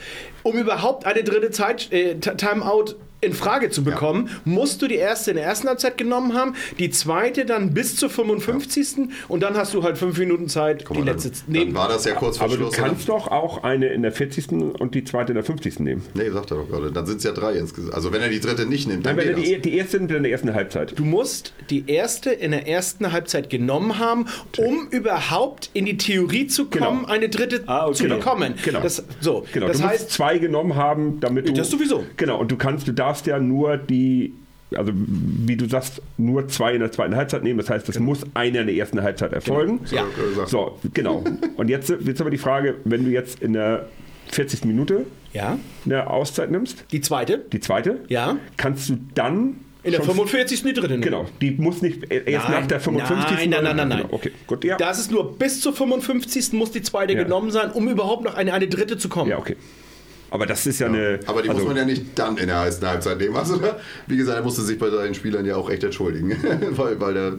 um 0.44 0.58
überhaupt 0.58 1.06
eine 1.06 1.24
dritte 1.24 1.52
Zeit 1.52 1.92
äh, 1.92 2.16
Timeout 2.18 2.96
in 3.28 3.34
Frage 3.34 3.70
zu 3.70 3.84
bekommen, 3.84 4.30
musst 4.46 4.82
du 4.82 4.88
die 4.88 4.96
erste 4.96 5.32
in 5.32 5.38
der 5.38 5.46
ersten 5.46 5.68
Halbzeit 5.68 5.98
genommen 5.98 6.34
haben, 6.34 6.56
die 6.80 6.90
zweite 6.90 7.46
dann 7.46 7.74
bis 7.74 7.96
zur 7.96 8.10
55. 8.10 9.10
und 9.28 9.42
dann 9.44 9.56
hast 9.56 9.74
du 9.74 9.84
halt 9.84 9.98
fünf 9.98 10.18
Minuten 10.18 10.48
Zeit, 10.50 10.86
Guck 10.86 10.98
die 10.98 11.04
mal, 11.04 11.12
letzte 11.12 11.30
dann, 11.30 11.40
nehmen. 11.48 11.74
dann 11.74 11.84
war 11.84 11.90
das 11.90 12.06
ja 12.06 12.14
kurz 12.16 12.38
vor 12.38 12.46
Aber 12.48 12.56
du 12.58 12.64
Schluss. 12.64 12.76
kannst 12.76 13.10
doch 13.10 13.28
auch 13.28 13.64
eine 13.64 13.88
in 13.88 14.02
der 14.02 14.12
40. 14.12 14.50
und 14.80 14.96
die 14.96 15.04
zweite 15.04 15.32
in 15.32 15.36
der 15.36 15.44
50. 15.44 15.80
nehmen. 15.80 16.04
oder? 16.16 16.24
Nee, 16.24 16.30
sagt 16.32 16.52
er 16.52 16.58
doch 16.58 16.70
gerade. 16.70 16.92
Dann 16.92 17.06
sind 17.06 17.18
es 17.18 17.24
ja 17.24 17.32
drei 17.32 17.54
insgesamt. 17.54 17.94
Also 17.94 18.12
wenn 18.14 18.22
er 18.22 18.30
die 18.30 18.40
dritte 18.40 18.66
nicht 18.66 18.88
nimmt, 18.88 19.06
dann 19.06 19.16
Nein, 19.16 19.26
wenn 19.28 19.34
er 19.36 19.42
die, 19.42 19.54
das. 19.54 19.62
die 19.64 19.78
erste 19.78 19.98
nimmt, 19.98 20.12
dann 20.12 20.18
in 20.18 20.24
der 20.24 20.32
ersten 20.32 20.54
Halbzeit. 20.54 20.94
Du 20.98 21.04
musst 21.06 21.54
die 21.70 21.84
erste 21.88 22.32
in 22.32 22.52
der 22.52 22.68
ersten 22.68 23.12
Halbzeit 23.12 23.50
genommen 23.50 23.98
haben, 24.00 24.26
um 24.58 24.88
überhaupt 24.90 25.70
in 25.74 25.86
die 25.86 25.98
Theorie 25.98 26.48
zu 26.48 26.66
kommen, 26.66 27.02
Genau. 27.02 27.12
eine 27.12 27.30
dritte 27.30 27.64
Ah, 27.66 27.86
okay. 27.88 27.96
zu 27.96 28.04
bekommen. 28.08 28.54
Genau. 28.64 28.82
Das, 28.82 29.04
so, 29.20 29.46
Genau, 29.54 29.68
das 29.68 29.78
du 29.78 29.84
musst 29.84 29.94
heißt, 29.94 30.12
zwei 30.12 30.38
genommen 30.38 30.76
haben, 30.76 31.20
damit 31.20 31.48
du. 31.50 31.54
Das 31.54 31.70
sowieso. 31.70 32.04
Genau, 32.18 32.40
und 32.40 32.52
du 32.52 32.56
kannst, 32.58 32.88
du 32.88 32.92
darfst 32.92 33.17
ja 33.26 33.40
nur 33.40 33.78
die, 33.78 34.34
also 34.76 34.92
wie 34.94 35.56
du 35.58 35.68
sagst, 35.68 36.02
nur 36.18 36.48
zwei 36.48 36.74
in 36.74 36.80
der 36.82 36.92
zweiten 36.92 37.16
Halbzeit 37.16 37.44
nehmen. 37.44 37.58
Das 37.58 37.70
heißt, 37.70 37.90
es 37.90 38.00
muss 38.00 38.20
einer 38.34 38.62
in 38.62 38.68
der 38.68 38.76
ersten 38.76 39.02
Halbzeit 39.02 39.34
erfolgen. 39.34 39.80
Ja. 39.92 40.04
äh, 40.04 40.30
gesagt. 40.30 40.50
So, 40.50 40.78
genau. 40.94 41.24
Und 41.58 41.70
jetzt, 41.70 41.90
jetzt 41.90 42.22
aber 42.22 42.30
die 42.30 42.38
Frage, 42.38 42.76
wenn 42.84 43.04
du 43.06 43.10
jetzt 43.12 43.42
in 43.42 43.54
der 43.54 43.88
40. 44.32 44.66
Minute 44.66 45.06
ja, 45.34 45.58
eine 45.86 46.10
Auszeit 46.10 46.52
nimmst, 46.52 46.84
die 46.92 47.00
zweite, 47.02 47.40
die 47.52 47.60
zweite, 47.60 48.00
Ja. 48.10 48.38
kannst 48.58 48.90
du 48.90 48.98
dann. 49.16 49.56
in 49.84 49.92
der 49.92 50.00
schon- 50.00 50.16
45. 50.16 50.64
die 50.64 50.74
dritte 50.74 50.90
nehmen. 50.90 51.02
Genau, 51.04 51.26
die 51.40 51.52
muss 51.52 51.82
nicht 51.82 52.12
erst 52.12 52.50
Nein, 52.50 52.62
nach 52.62 52.68
der 52.68 52.80
55. 52.82 53.38
Nein, 53.38 53.50
nein, 53.52 53.64
nein, 53.64 53.76
nein, 53.78 53.88
nein. 53.88 53.98
Genau, 54.00 54.14
Okay, 54.14 54.32
gut, 54.48 54.66
ja. 54.66 54.76
Das 54.76 55.00
ist 55.00 55.12
nur 55.12 55.38
bis 55.38 55.62
zur 55.62 55.72
55. 55.74 56.52
muss 56.54 56.72
die 56.72 56.82
zweite 56.82 57.14
Ja. 57.14 57.24
genommen 57.24 57.52
sein, 57.52 57.72
um 57.72 57.88
überhaupt 57.88 58.26
noch 58.26 58.36
eine, 58.36 58.52
eine 58.52 58.68
dritte 58.68 58.98
zu 58.98 59.08
kommen. 59.08 59.30
Ja, 59.30 59.38
okay. 59.38 59.56
Aber 60.30 60.46
das 60.46 60.66
ist 60.66 60.80
ja, 60.80 60.88
eine. 60.88 61.20
Aber 61.26 61.42
die 61.42 61.50
also, 61.50 61.62
muss 61.62 61.70
man 61.70 61.78
ja 61.78 61.86
nicht 61.86 62.04
dann 62.16 62.38
in 62.38 62.48
der 62.48 62.58
ersten 62.58 62.86
Halbzeit 62.86 63.18
nehmen. 63.18 63.36
Also, 63.36 63.62
wie 64.08 64.18
gesagt, 64.18 64.38
er 64.38 64.44
musste 64.44 64.62
sich 64.62 64.78
bei 64.78 64.90
seinen 64.90 65.14
Spielern 65.14 65.46
ja 65.46 65.56
auch 65.56 65.70
echt 65.70 65.84
entschuldigen. 65.84 66.36
weil, 66.72 67.00
weil 67.00 67.14
der 67.14 67.34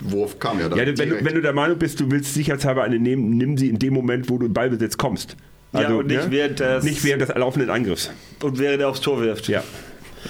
Wurf 0.00 0.38
kam 0.38 0.60
ja 0.60 0.68
dann. 0.68 0.78
Ja, 0.78 0.86
wenn, 0.86 1.08
du, 1.08 1.24
wenn 1.24 1.34
du 1.34 1.42
der 1.42 1.52
Meinung 1.52 1.78
bist, 1.78 2.00
du 2.00 2.10
willst 2.10 2.34
sicherheitshalber 2.34 2.84
eine 2.84 2.98
nehmen, 2.98 3.36
nimm 3.36 3.58
sie 3.58 3.68
in 3.68 3.78
dem 3.78 3.94
Moment, 3.94 4.30
wo 4.30 4.38
du 4.38 4.46
in 4.46 4.52
Ballbesitz 4.52 4.96
kommst. 4.96 5.36
Ja, 5.72 5.88
und 5.88 6.06
nicht 6.08 6.30
während 6.30 6.58
des- 6.58 6.84
nicht 6.84 7.04
während 7.04 7.22
des 7.22 7.28
laufenden 7.34 7.70
Angriffs. 7.70 8.10
Und 8.42 8.58
während 8.58 8.80
er 8.80 8.88
aufs 8.88 9.00
Tor 9.00 9.20
wirft. 9.20 9.48
Ja. 9.48 9.62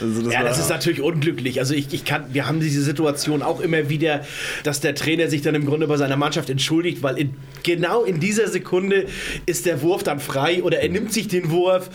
Also 0.00 0.22
das 0.22 0.32
Ja, 0.32 0.42
das 0.42 0.58
ist 0.58 0.68
natürlich 0.68 1.00
unglücklich. 1.00 1.58
Also 1.58 1.74
ich, 1.74 1.92
ich 1.92 2.04
kann, 2.04 2.24
wir 2.32 2.46
haben 2.46 2.60
diese 2.60 2.82
Situation 2.82 3.42
auch 3.42 3.60
immer 3.60 3.88
wieder, 3.88 4.24
dass 4.62 4.80
der 4.80 4.94
Trainer 4.94 5.28
sich 5.28 5.42
dann 5.42 5.54
im 5.54 5.66
Grunde 5.66 5.86
bei 5.86 5.96
seiner 5.96 6.16
Mannschaft 6.16 6.50
entschuldigt, 6.50 7.02
weil 7.02 7.18
in, 7.18 7.34
genau 7.62 8.04
in 8.04 8.20
dieser 8.20 8.48
Sekunde 8.48 9.06
ist 9.46 9.66
der 9.66 9.82
Wurf 9.82 10.02
dann 10.02 10.20
frei 10.20 10.62
oder 10.62 10.80
er 10.80 10.88
nimmt 10.88 11.12
sich 11.12 11.28
den 11.28 11.50
Wurf. 11.50 11.90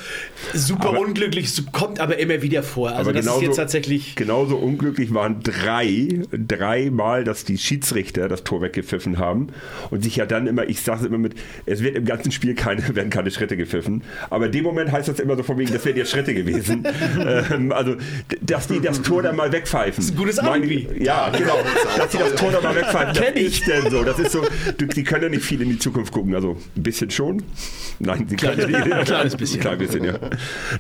Super 0.54 0.90
Aber- 0.90 1.00
unglücklich, 1.00 1.52
kommt 1.72 2.00
aber 2.00 2.18
immer 2.18 2.42
wieder 2.42 2.64
vor. 2.64 2.92
Also 2.92 3.12
das 3.12 3.26
ist 3.26 3.42
jetzt 3.42 3.56
tatsächlich. 3.56 4.16
genauso 4.16 4.58
unglücklich 4.58 5.14
waren 5.14 5.42
drei, 5.42 6.08
dreimal, 6.32 7.24
dass 7.24 7.46
die 7.46 7.58
Schiedsrichter 7.58 8.28
das 8.28 8.44
Tor 8.44 8.62
weggepfiffen 8.62 9.18
haben 9.18 9.48
und 9.92 10.04
sich 10.04 10.16
ja 10.18 10.26
dann 10.26 10.48
immer, 10.48 10.68
ich 10.68 10.82
sage 10.82 11.02
es 11.02 11.06
immer 11.06 11.18
mit, 11.18 11.36
es 11.66 11.82
wird 11.82 11.96
im 11.96 12.06
ganzen 12.06 12.32
Spiel 12.32 12.56
keine, 12.56 12.84
werden 12.96 13.10
keine 13.10 13.32
Schritte 13.32 13.58
gepfiffen, 13.58 14.04
aber 14.30 14.48
in 14.48 14.52
dem 14.52 14.64
Moment 14.64 14.92
heißt 14.92 15.08
das 15.08 15.20
immer 15.20 15.36
so 15.36 15.44
von 15.44 15.58
wegen, 15.58 15.72
das 15.72 15.86
wären 15.86 15.98
jetzt 15.98 16.12
Schritte 16.12 16.34
gewesen. 16.34 16.86
ähm, 17.20 17.72
also, 17.72 17.85
d- 17.86 17.98
dass 18.42 18.68
die 18.68 18.80
das 18.80 19.02
Tor 19.02 19.22
dann 19.24 19.36
mal 19.36 19.52
wegpfeifen. 19.52 19.96
Das 19.98 20.06
ist 20.06 20.12
ein 20.12 20.18
gutes 20.18 20.40
Alibi. 20.40 20.88
Ja, 21.00 21.30
genau. 21.30 21.58
dass 21.98 22.10
die 22.10 22.18
das 22.18 22.36
Tor 22.36 22.52
dann 22.52 22.64
mal 22.64 22.76
wegpfeifen. 22.76 23.14
Das 23.14 23.24
Kenn 23.24 23.38
ich. 23.38 23.64
denn 23.64 23.90
so. 23.92 24.04
Das 24.04 24.20
ist 24.20 24.32
so, 24.32 24.44
die 24.80 25.04
können 25.04 25.24
ja 25.24 25.30
nicht 25.30 25.44
viel 25.44 25.62
in 25.62 25.70
die 25.70 25.80
Zukunft 25.80 26.12
gucken. 26.12 26.36
Also 26.36 26.58
ein 26.76 26.84
bisschen 26.84 27.12
schon. 27.12 27.44
Nein, 28.00 28.26
sie 28.30 28.36
können 28.36 28.60
ja 28.60 28.68
nicht. 28.68 28.92
Ein 28.94 29.06
kleines 29.06 29.36
bisschen. 29.36 29.60
Ein 29.60 29.62
klein 29.62 29.78
bisschen, 29.78 30.04
ja. 30.04 30.20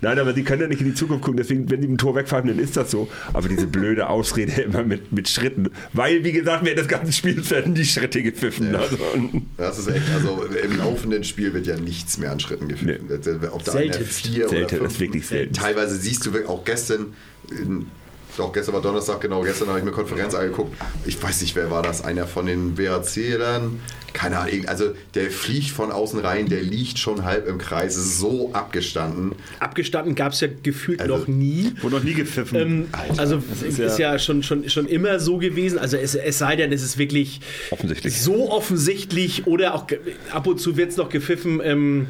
Nein, 0.01 0.19
aber 0.19 0.33
die 0.33 0.43
können 0.43 0.61
ja 0.63 0.67
nicht 0.67 0.81
in 0.81 0.87
die 0.87 0.93
Zukunft 0.93 1.23
gucken. 1.23 1.37
Deswegen, 1.37 1.69
wenn 1.69 1.81
die 1.81 1.87
ein 1.87 1.97
Tor 1.97 2.15
wegpfeifen, 2.15 2.49
dann 2.49 2.59
ist 2.59 2.75
das 2.77 2.91
so. 2.91 3.07
Aber 3.33 3.47
diese 3.47 3.67
blöde 3.67 4.09
Ausrede 4.09 4.61
immer 4.61 4.83
mit, 4.83 5.11
mit 5.11 5.29
Schritten. 5.29 5.69
Weil, 5.93 6.23
wie 6.23 6.31
gesagt, 6.31 6.63
während 6.65 6.79
des 6.79 6.87
ganzen 6.87 7.11
Spiels 7.13 7.49
werden 7.51 7.73
die 7.73 7.85
Schritte 7.85 8.21
gepfiffen. 8.21 8.73
Ja. 8.73 8.79
Also, 8.79 8.97
Das 9.57 9.77
ist 9.79 9.87
echt, 9.87 10.03
also 10.13 10.43
im 10.43 10.77
laufenden 10.77 11.23
Spiel 11.23 11.53
wird 11.53 11.67
ja 11.67 11.77
nichts 11.77 12.17
mehr 12.17 12.31
an 12.31 12.39
Schritten 12.39 12.67
gepfiffen. 12.67 13.07
Ob 13.51 13.63
da 13.63 13.71
Selten. 13.71 14.05
vier 14.05 14.49
Selten, 14.49 14.55
oder 14.55 14.69
fünf, 14.69 14.83
das 14.83 14.93
ist 14.93 14.99
wirklich 14.99 15.27
selten. 15.27 15.53
Teilweise 15.53 15.95
siehst 15.95 16.25
du 16.25 16.31
auch 16.47 16.63
gestern, 16.65 16.94
in- 17.49 17.91
Doch, 18.37 18.51
gestern 18.51 18.73
war 18.75 18.81
Donnerstag, 18.81 19.21
genau. 19.21 19.41
Gestern 19.43 19.69
habe 19.69 19.79
ich 19.79 19.85
mir 19.85 19.91
Konferenz 19.91 20.33
angeguckt. 20.33 20.75
Ich 21.05 21.21
weiß 21.21 21.41
nicht, 21.41 21.55
wer 21.55 21.71
war 21.71 21.81
das? 21.83 22.03
Einer 22.03 22.27
von 22.27 22.45
den 22.47 22.77
WRC-Lern? 22.77 23.79
Keine 24.15 24.39
Ahnung. 24.39 24.67
Also, 24.67 24.93
der 25.13 25.29
fliegt 25.29 25.69
von 25.69 25.91
außen 25.91 26.19
rein, 26.19 26.47
der 26.47 26.63
liegt 26.63 26.97
schon 26.99 27.23
halb 27.25 27.47
im 27.47 27.57
Kreis. 27.57 27.95
So 28.19 28.51
abgestanden. 28.53 29.33
Abgestanden 29.59 30.15
gab 30.15 30.31
es 30.31 30.41
ja 30.41 30.47
gefühlt 30.63 31.01
Also, 31.01 31.17
noch 31.17 31.27
nie. 31.27 31.73
Wurde 31.81 31.95
noch 31.97 32.03
nie 32.03 32.13
gepfiffen. 32.13 32.57
Ähm, 32.59 32.87
also 33.17 33.43
ist 33.67 33.77
ist 33.79 33.99
ja, 33.99 34.13
ja- 34.13 34.19
schon, 34.19 34.41
schon, 34.43 34.69
schon 34.69 34.87
immer 34.87 35.19
so 35.19 35.37
gewesen. 35.37 35.77
Also 35.79 35.97
es, 35.97 36.15
es 36.15 36.37
sei 36.39 36.55
denn, 36.55 36.71
es 36.71 36.81
ist 36.81 36.97
wirklich 36.97 37.41
Offensichtlich. 37.71 38.19
so 38.21 38.49
offensichtlich 38.51 39.45
oder 39.47 39.75
auch 39.75 39.85
ab 40.31 40.47
und 40.47 40.59
zu 40.59 40.77
wird 40.77 40.91
es 40.91 40.97
noch 40.97 41.09
gepfiffen 41.09 41.59
ähm, 41.63 42.07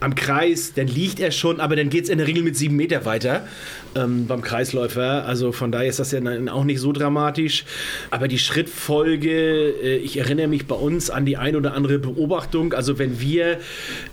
am 0.00 0.14
Kreis, 0.14 0.74
dann 0.74 0.86
liegt 0.86 1.18
er 1.18 1.32
schon, 1.32 1.58
aber 1.58 1.74
dann 1.74 1.90
geht 1.90 2.04
es 2.04 2.10
in 2.10 2.18
der 2.18 2.26
Regel 2.28 2.44
mit 2.44 2.56
sieben 2.56 2.76
Meter 2.76 3.04
weiter 3.04 3.48
ähm, 3.96 4.26
beim 4.28 4.42
Kreisläufer. 4.42 5.24
Also 5.26 5.50
von 5.50 5.72
daher 5.72 5.88
ist 5.88 5.98
das 5.98 6.12
ja 6.12 6.20
dann 6.20 6.48
auch 6.48 6.62
nicht 6.62 6.78
so 6.78 6.92
dramatisch. 6.92 7.64
Aber 8.10 8.28
die 8.28 8.38
Schrittfolge, 8.38 9.30
äh, 9.82 9.96
ich 9.96 10.18
erinnere 10.18 10.46
mich 10.46 10.66
bei 10.66 10.76
uns 10.76 11.10
an 11.10 11.24
die 11.26 11.36
ein 11.38 11.56
oder 11.56 11.74
andere 11.74 11.98
Beobachtung. 11.98 12.72
Also 12.72 12.98
wenn 12.98 13.20
wir 13.20 13.58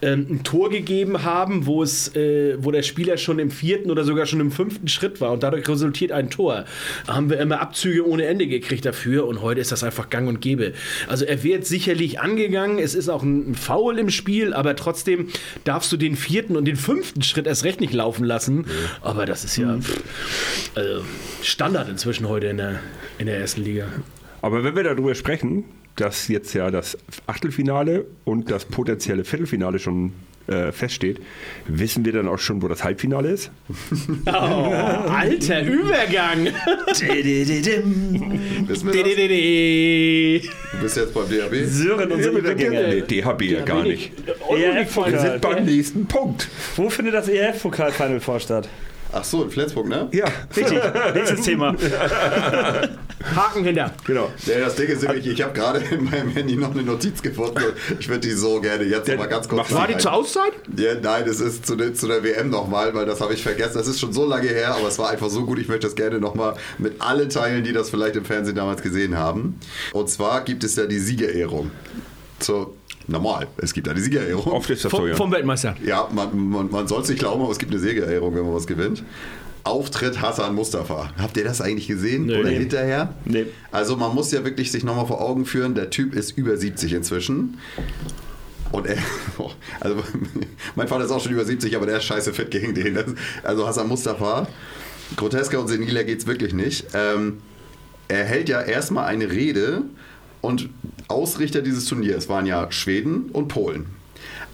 ähm, 0.02 0.28
ein 0.30 0.44
Tor 0.44 0.70
gegeben 0.70 1.24
haben, 1.24 1.66
wo 1.66 1.84
es, 1.84 2.16
äh, 2.16 2.56
wo 2.60 2.72
der 2.72 2.84
Spieler 2.84 3.18
schon 3.18 3.40
im 3.40 3.52
vierten 3.52 3.92
oder 3.92 4.04
sogar 4.04 4.26
schon 4.26 4.40
im 4.40 4.52
fünften 4.52 4.88
Schritt 4.88 5.22
war 5.22 5.32
und 5.32 5.44
dadurch 5.44 5.68
resultiert 5.68 6.12
ein 6.12 6.30
Tor, 6.30 6.66
haben 7.08 7.30
wir 7.30 7.40
immer 7.40 7.62
Abzüge 7.62 8.08
ohne 8.08 8.26
Ende 8.26 8.48
gekriegt 8.48 8.86
dafür 8.86 9.28
und 9.28 9.42
heute 9.42 9.62
ist 9.62 9.72
das 9.72 9.84
einfach 9.84 10.10
gang 10.10 10.28
und 10.28 10.42
gäbe. 10.42 10.74
Also 11.08 11.26
er 11.26 11.44
wird 11.44 11.66
sicherlich 11.66 12.20
angegangen, 12.20 12.80
es 12.80 12.96
ist 12.96 13.10
auch 13.10 13.24
ein, 13.24 13.52
ein 13.52 13.56
Foul 13.56 14.00
im 14.00 14.10
Spiel, 14.10 14.54
aber 14.54 14.76
trotzdem 14.76 15.30
darfst 15.64 15.92
du 15.92 15.98
den 15.98 16.16
vierten 16.16 16.56
und 16.56 16.66
den 16.66 16.76
fünften 16.76 17.22
Schritt 17.22 17.48
erst 17.48 17.64
recht 17.64 17.82
nicht 17.82 17.94
laufen 17.94 18.26
lassen. 18.26 18.66
Aber 19.02 19.26
das 19.26 19.44
ist 19.44 19.58
ja 19.58 19.78
pff, 19.78 20.02
also 20.76 21.04
Standard 21.42 21.90
inzwischen 21.90 22.28
heute 22.28 22.48
in 22.48 22.58
der, 22.58 22.80
in 23.18 23.26
der 23.26 23.38
ersten 23.38 23.64
Liga. 23.64 23.88
Aber 24.42 24.64
wenn 24.64 24.76
wir 24.76 24.84
darüber 24.84 25.16
sprechen, 25.16 25.66
dass 25.96 26.28
jetzt 26.28 26.54
ja 26.54 26.72
das 26.72 26.98
Achtelfinale 27.28 28.06
und 28.26 28.52
das 28.52 28.66
potenzielle 28.66 29.24
Viertelfinale 29.24 29.80
schon 29.80 30.14
äh, 30.48 30.72
feststeht, 30.72 31.20
wissen 31.68 32.06
wir 32.06 32.12
dann 32.14 32.28
auch 32.28 32.38
schon, 32.38 32.62
wo 32.62 32.68
das 32.68 32.84
Halbfinale 32.84 33.30
ist? 33.30 33.52
Oh, 34.28 34.32
alter 34.32 35.62
Übergang! 35.64 36.48
Du 40.72 40.82
bist 40.82 40.98
jetzt 40.98 41.14
beim 41.14 41.30
DHB? 41.30 41.66
Sören 41.66 42.12
unsere 42.12 42.34
Nee, 42.34 42.40
Übergänge. 42.40 43.02
DHB 43.02 43.42
ja 43.44 43.62
gar 43.64 43.84
nicht. 43.84 44.12
ERF-Pokal. 44.50 45.14
Wir 45.14 45.20
sind 45.20 45.42
beim 45.42 45.66
nächsten 45.66 46.06
Punkt. 46.06 46.48
Wo 46.76 46.90
findet 46.90 47.14
das 47.14 47.28
ERF-Pokal-Final 47.28 48.20
vor 48.20 48.40
statt? 48.40 48.68
Ach 49.18 49.24
so, 49.24 49.44
in 49.44 49.50
Flensburg, 49.50 49.88
ne? 49.88 50.10
Ja, 50.12 50.26
Richtig, 50.56 50.78
nächstes 51.14 51.42
Thema. 51.42 51.74
Haken 53.36 53.64
hinter. 53.64 53.92
genau. 54.06 54.30
Ja, 54.46 54.60
das 54.60 54.76
Ding 54.76 54.88
ist 54.88 55.04
nämlich, 55.04 55.26
ich 55.26 55.42
habe 55.42 55.54
gerade 55.54 55.80
in 55.80 56.04
meinem 56.04 56.30
Handy 56.32 56.58
noch 56.58 56.72
eine 56.72 56.84
Notiz 56.84 57.22
gefunden. 57.22 57.58
und 57.90 58.00
Ich 58.00 58.10
würde 58.10 58.28
die 58.28 58.34
so 58.34 58.60
gerne 58.60 58.84
jetzt 58.84 59.08
noch 59.08 59.18
mal 59.18 59.28
ganz 59.28 59.48
kurz 59.48 59.72
War 59.72 59.80
War 59.80 59.88
die 59.88 59.98
zur 59.98 60.12
Auszeit? 60.12 60.52
Ja, 60.78 60.96
nein, 61.02 61.24
das 61.26 61.40
ist 61.40 61.66
zu 61.66 61.78
der, 61.78 61.94
zu 61.94 62.08
der 62.08 62.24
WM 62.26 62.50
nochmal, 62.50 62.94
weil 62.94 63.06
das 63.06 63.22
habe 63.22 63.34
ich 63.34 63.42
vergessen. 63.42 63.76
Das 63.76 63.88
ist 63.88 64.02
schon 64.02 64.12
so 64.12 64.26
lange 64.26 64.50
her, 64.50 64.76
aber 64.76 64.90
es 64.90 65.00
war 65.00 65.10
einfach 65.10 65.30
so 65.30 65.46
gut. 65.46 65.60
Ich 65.60 65.70
möchte 65.70 65.88
das 65.88 65.96
gerne 65.96 66.20
nochmal 66.20 66.56
mit 66.78 67.02
allen 67.02 67.30
teilen, 67.30 67.64
die 67.64 67.72
das 67.72 67.90
vielleicht 67.90 68.18
im 68.18 68.26
Fernsehen 68.26 68.56
damals 68.58 68.82
gesehen 68.82 69.18
haben. 69.18 69.58
Und 69.94 70.10
zwar 70.10 70.42
gibt 70.42 70.66
es 70.66 70.76
ja 70.76 70.86
die 70.88 71.00
Siegerehrung. 71.00 71.72
So, 72.40 72.76
normal, 73.08 73.48
es 73.58 73.74
gibt 73.74 73.88
ja 73.88 73.94
die 73.94 74.02
Siegerehrung. 74.02 74.46
Oft 74.54 74.70
ist 74.70 74.84
das 74.86 74.92
so, 74.92 74.98
Vom, 74.98 75.08
ja. 75.08 75.16
vom 75.16 75.32
Weltmeister. 75.32 75.76
Ja, 75.84 76.08
man, 76.14 76.50
man, 76.50 76.70
man 76.72 76.88
soll 76.88 77.02
es 77.02 77.10
nicht 77.10 77.20
glauben, 77.20 77.42
aber 77.42 77.52
es 77.52 77.60
gibt 77.60 77.72
eine 77.72 77.80
Siegerehrung, 77.82 78.36
wenn 78.36 78.44
man 78.44 78.54
was 78.54 78.68
gewinnt. 78.68 79.04
Auftritt 79.64 80.22
Hassan 80.22 80.54
Mustafa. 80.54 81.10
Habt 81.18 81.38
ihr 81.38 81.44
das 81.44 81.60
eigentlich 81.60 81.88
gesehen? 81.88 82.30
Oder 82.30 82.44
Nee. 82.50 82.60
hinterher? 82.60 83.16
Nee. 83.26 83.48
Also 83.72 83.98
man 83.98 84.14
muss 84.14 84.32
ja 84.32 84.44
wirklich 84.46 84.72
sich 84.72 84.84
nochmal 84.84 85.08
vor 85.08 85.22
Augen 85.22 85.46
führen, 85.46 85.74
der 85.74 85.90
Typ 85.90 86.14
ist 86.14 86.38
über 86.38 86.56
70 86.56 86.94
inzwischen. 86.94 87.58
Und 88.72 88.86
er, 88.86 88.98
oh, 89.40 89.50
also 89.80 90.04
mein 90.76 90.88
Vater 90.88 91.06
ist 91.06 91.12
auch 91.12 91.22
schon 91.22 91.32
über 91.32 91.46
70, 91.46 91.76
aber 91.76 91.86
der 91.88 91.98
ist 91.98 92.04
scheiße 92.04 92.34
fit 92.34 92.52
gegen 92.52 92.76
den. 92.76 92.98
Also 93.44 93.66
Hassan 93.68 93.88
Mustafa, 93.88 94.48
grotesker 95.16 95.60
und 95.60 95.68
seniler 95.68 96.04
geht's 96.04 96.28
wirklich 96.28 96.54
nicht. 96.54 96.86
Ähm, 96.94 97.42
er 98.08 98.24
hält 98.24 98.50
ja 98.50 98.62
erstmal 98.62 99.06
eine 99.06 99.32
Rede 99.32 99.82
und 100.46 100.70
Ausrichter 101.08 101.62
dieses 101.62 101.86
Turniers 101.86 102.30
waren 102.30 102.46
ja 102.46 102.72
Schweden 102.72 103.30
und 103.32 103.48
Polen. 103.48 103.88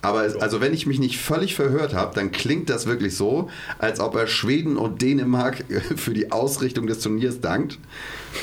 Aber 0.01 0.21
also 0.39 0.61
wenn 0.61 0.73
ich 0.73 0.87
mich 0.87 0.99
nicht 0.99 1.19
völlig 1.19 1.53
verhört 1.55 1.93
habe, 1.93 2.15
dann 2.15 2.31
klingt 2.31 2.69
das 2.69 2.87
wirklich 2.87 3.15
so, 3.15 3.49
als 3.77 3.99
ob 3.99 4.15
er 4.15 4.25
Schweden 4.25 4.77
und 4.77 5.01
Dänemark 5.01 5.63
für 5.95 6.13
die 6.13 6.31
Ausrichtung 6.31 6.87
des 6.87 6.99
Turniers 6.99 7.39
dankt. 7.39 7.77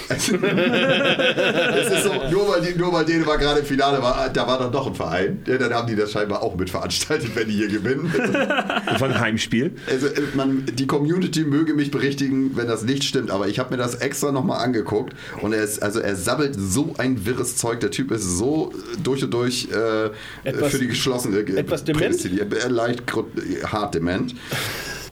Also, 0.09 0.37
es 0.37 1.91
ist 1.93 2.05
so, 2.05 2.13
nur 2.31 2.49
weil, 2.49 2.61
die, 2.63 2.79
nur 2.79 2.93
weil 2.93 3.05
Dänemark 3.05 3.41
gerade 3.41 3.61
im 3.61 3.67
Finale 3.67 4.03
war, 4.03 4.29
da 4.29 4.47
war 4.47 4.59
dann 4.59 4.73
doch 4.73 4.87
ein 4.87 4.95
Verein. 4.95 5.43
Ja, 5.47 5.59
dann 5.59 5.73
haben 5.73 5.87
die 5.87 5.97
das 5.97 6.13
scheinbar 6.13 6.43
auch 6.43 6.57
mitveranstaltet, 6.57 7.35
wenn 7.35 7.49
die 7.49 7.55
hier 7.55 7.69
gewinnen. 7.69 8.13
War 8.13 9.09
ein 9.09 9.21
Heimspiel. 9.21 9.73
Also 9.87 10.07
äh, 10.09 10.21
man, 10.35 10.65
die 10.73 10.87
Community 10.87 11.45
möge 11.45 11.75
mich 11.75 11.91
berichtigen, 11.91 12.57
wenn 12.57 12.67
das 12.69 12.83
nicht 12.83 13.05
stimmt, 13.05 13.31
aber 13.31 13.49
ich 13.49 13.59
habe 13.59 13.71
mir 13.71 13.77
das 13.77 13.97
extra 13.97 14.33
nochmal 14.33 14.65
angeguckt 14.65 15.15
und 15.41 15.53
er 15.53 15.63
ist, 15.65 15.83
also 15.83 16.01
er 16.01 16.17
sabbelt 16.17 16.55
so 16.59 16.95
ein 16.99 17.27
wirres 17.27 17.57
Zeug. 17.57 17.81
Der 17.81 17.91
Typ 17.91 18.11
ist 18.11 18.25
so 18.25 18.73
durch 19.03 19.23
und 19.25 19.33
durch 19.33 19.69
äh, 19.73 20.11
Etwas- 20.49 20.71
für 20.73 20.79
die 20.79 20.89
geschlossene 20.89 21.39
äh, 21.39 21.57
etwas 21.59 21.85
dement? 21.85 22.25
Äh, 22.25 22.69
leicht 22.69 23.03
äh, 23.11 23.65
hart 23.65 23.95
dement. 23.95 24.35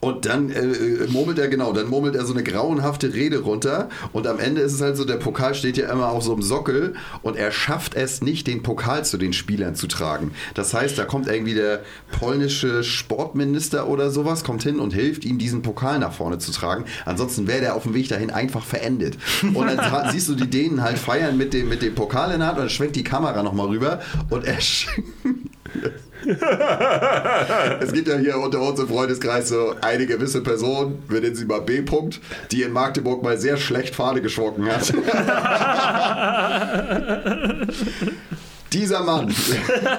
Und 0.01 0.25
dann 0.25 0.49
äh, 0.49 1.07
murmelt 1.07 1.39
er, 1.39 1.47
genau, 1.47 1.73
dann 1.73 1.87
murmelt 1.87 2.15
er 2.15 2.25
so 2.25 2.33
eine 2.33 2.43
grauenhafte 2.43 3.13
Rede 3.13 3.39
runter. 3.39 3.89
Und 4.13 4.27
am 4.27 4.39
Ende 4.39 4.61
ist 4.61 4.73
es 4.73 4.81
halt 4.81 4.97
so, 4.97 5.05
der 5.05 5.15
Pokal 5.15 5.55
steht 5.55 5.77
ja 5.77 5.91
immer 5.91 6.09
auf 6.09 6.23
so 6.23 6.33
einem 6.33 6.41
Sockel 6.41 6.93
und 7.21 7.35
er 7.35 7.51
schafft 7.51 7.95
es 7.95 8.21
nicht, 8.21 8.47
den 8.47 8.63
Pokal 8.63 9.05
zu 9.05 9.17
den 9.17 9.33
Spielern 9.33 9.75
zu 9.75 9.87
tragen. 9.87 10.31
Das 10.53 10.73
heißt, 10.73 10.97
da 10.97 11.05
kommt 11.05 11.27
irgendwie 11.27 11.53
der 11.53 11.81
polnische 12.19 12.83
Sportminister 12.83 13.87
oder 13.87 14.11
sowas, 14.11 14.43
kommt 14.43 14.63
hin 14.63 14.79
und 14.79 14.93
hilft 14.93 15.25
ihm, 15.25 15.37
diesen 15.37 15.61
Pokal 15.61 15.99
nach 15.99 16.13
vorne 16.13 16.37
zu 16.37 16.51
tragen. 16.51 16.85
Ansonsten 17.05 17.47
wäre 17.47 17.61
der 17.61 17.75
auf 17.75 17.83
dem 17.83 17.93
Weg 17.93 18.09
dahin 18.09 18.31
einfach 18.31 18.63
verendet. 18.63 19.17
Und 19.41 19.67
dann 19.67 20.11
siehst 20.11 20.29
du 20.29 20.35
die 20.35 20.49
Dänen 20.49 20.83
halt 20.83 20.97
feiern 20.97 21.37
mit 21.37 21.53
dem, 21.53 21.69
mit 21.69 21.81
dem 21.81 21.95
Pokal 21.95 22.31
in 22.31 22.39
der 22.39 22.49
Hand 22.49 22.57
und 22.57 22.63
dann 22.63 22.69
schwenkt 22.69 22.95
die 22.95 23.03
Kamera 23.03 23.43
nochmal 23.43 23.67
rüber 23.67 23.99
und 24.29 24.45
er 24.45 24.57
es 27.79 27.93
gibt 27.93 28.07
ja 28.07 28.17
hier 28.17 28.37
unter 28.37 28.61
uns 28.61 28.79
im 28.79 28.87
Freundeskreis 28.87 29.49
so 29.49 29.75
eine 29.81 30.05
gewisse 30.05 30.41
Person, 30.41 31.01
wir 31.07 31.21
nennen 31.21 31.35
sie 31.35 31.45
mal 31.45 31.61
B. 31.61 31.79
-Punkt, 31.79 32.19
die 32.51 32.63
in 32.63 32.73
Magdeburg 32.73 33.23
mal 33.23 33.37
sehr 33.37 33.57
schlecht 33.57 33.95
Fahne 33.95 34.21
geschwungen 34.21 34.67
hat. 34.67 34.93
Dieser 38.73 39.03
Mann, 39.03 39.33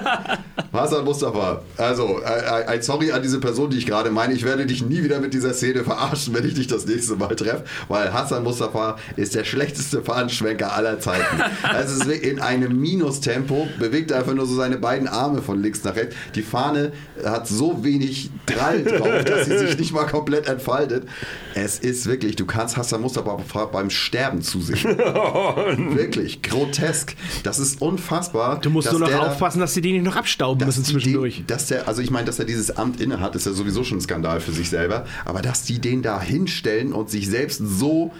Hassan 0.73 1.03
Mustafa, 1.03 1.61
also 1.77 2.21
äh, 2.21 2.65
ein 2.67 2.81
Sorry 2.81 3.11
an 3.11 3.23
diese 3.23 3.39
Person, 3.39 3.69
die 3.69 3.77
ich 3.77 3.85
gerade 3.85 4.11
meine. 4.11 4.33
Ich 4.33 4.43
werde 4.43 4.65
dich 4.65 4.83
nie 4.85 5.03
wieder 5.03 5.19
mit 5.19 5.33
dieser 5.33 5.53
Szene 5.53 5.83
verarschen, 5.83 6.33
wenn 6.35 6.45
ich 6.45 6.53
dich 6.53 6.67
das 6.67 6.85
nächste 6.85 7.15
Mal 7.15 7.35
treffe, 7.35 7.63
weil 7.87 8.13
Hassan 8.13 8.43
Mustafa 8.43 8.97
ist 9.15 9.33
der 9.33 9.43
schlechteste 9.43 10.01
Fahnenschwenker 10.01 10.73
aller 10.73 10.99
Zeiten. 10.99 11.23
Also 11.63 12.01
es 12.01 12.07
ist 12.07 12.23
in 12.23 12.39
einem 12.39 12.79
Minustempo, 12.79 13.67
bewegt 13.79 14.11
einfach 14.11 14.33
nur 14.33 14.45
so 14.45 14.55
seine 14.55 14.77
beiden 14.77 15.07
Arme 15.07 15.41
von 15.41 15.61
links 15.61 15.83
nach 15.83 15.95
rechts. 15.95 16.15
Die 16.35 16.41
Fahne 16.41 16.91
hat 17.23 17.47
so 17.47 17.83
wenig 17.83 18.29
Drall 18.45 18.83
drauf, 18.83 19.23
dass 19.23 19.45
sie 19.45 19.57
sich 19.57 19.77
nicht 19.77 19.93
mal 19.93 20.05
komplett 20.05 20.47
entfaltet. 20.47 21.07
Es 21.53 21.79
ist 21.79 22.07
wirklich, 22.07 22.35
du 22.35 22.45
kannst 22.45 22.77
Hassan 22.77 23.01
Mustafa 23.01 23.37
beim 23.65 23.89
Sterben 23.89 24.41
zusehen. 24.41 24.97
Wirklich, 24.97 26.41
grotesk. 26.41 27.15
Das 27.43 27.59
ist 27.59 27.81
unfassbar. 27.81 28.58
Du 28.61 28.69
musst 28.69 28.91
nur 28.91 28.99
noch 28.99 29.07
der 29.07 29.21
aufpassen, 29.21 29.59
dass 29.59 29.73
die 29.73 29.81
die 29.81 29.93
nicht 29.93 30.03
noch 30.03 30.15
abstauben 30.15 30.65
müssen 30.65 30.83
zwischendurch. 30.83 31.37
Den, 31.37 31.47
dass 31.47 31.67
der, 31.67 31.87
also 31.87 32.01
ich 32.01 32.11
meine, 32.11 32.25
dass 32.25 32.39
er 32.39 32.45
dieses 32.45 32.75
Amt 32.77 33.01
inne 33.01 33.19
hat, 33.19 33.35
ist 33.35 33.45
ja 33.45 33.51
sowieso 33.51 33.83
schon 33.83 33.99
ein 33.99 34.01
Skandal 34.01 34.39
für 34.39 34.51
sich 34.51 34.69
selber. 34.69 35.05
Aber 35.25 35.41
dass 35.41 35.63
die 35.63 35.79
den 35.79 36.01
da 36.01 36.21
hinstellen 36.21 36.93
und 36.93 37.09
sich 37.09 37.27
selbst 37.27 37.61
so 37.65 38.11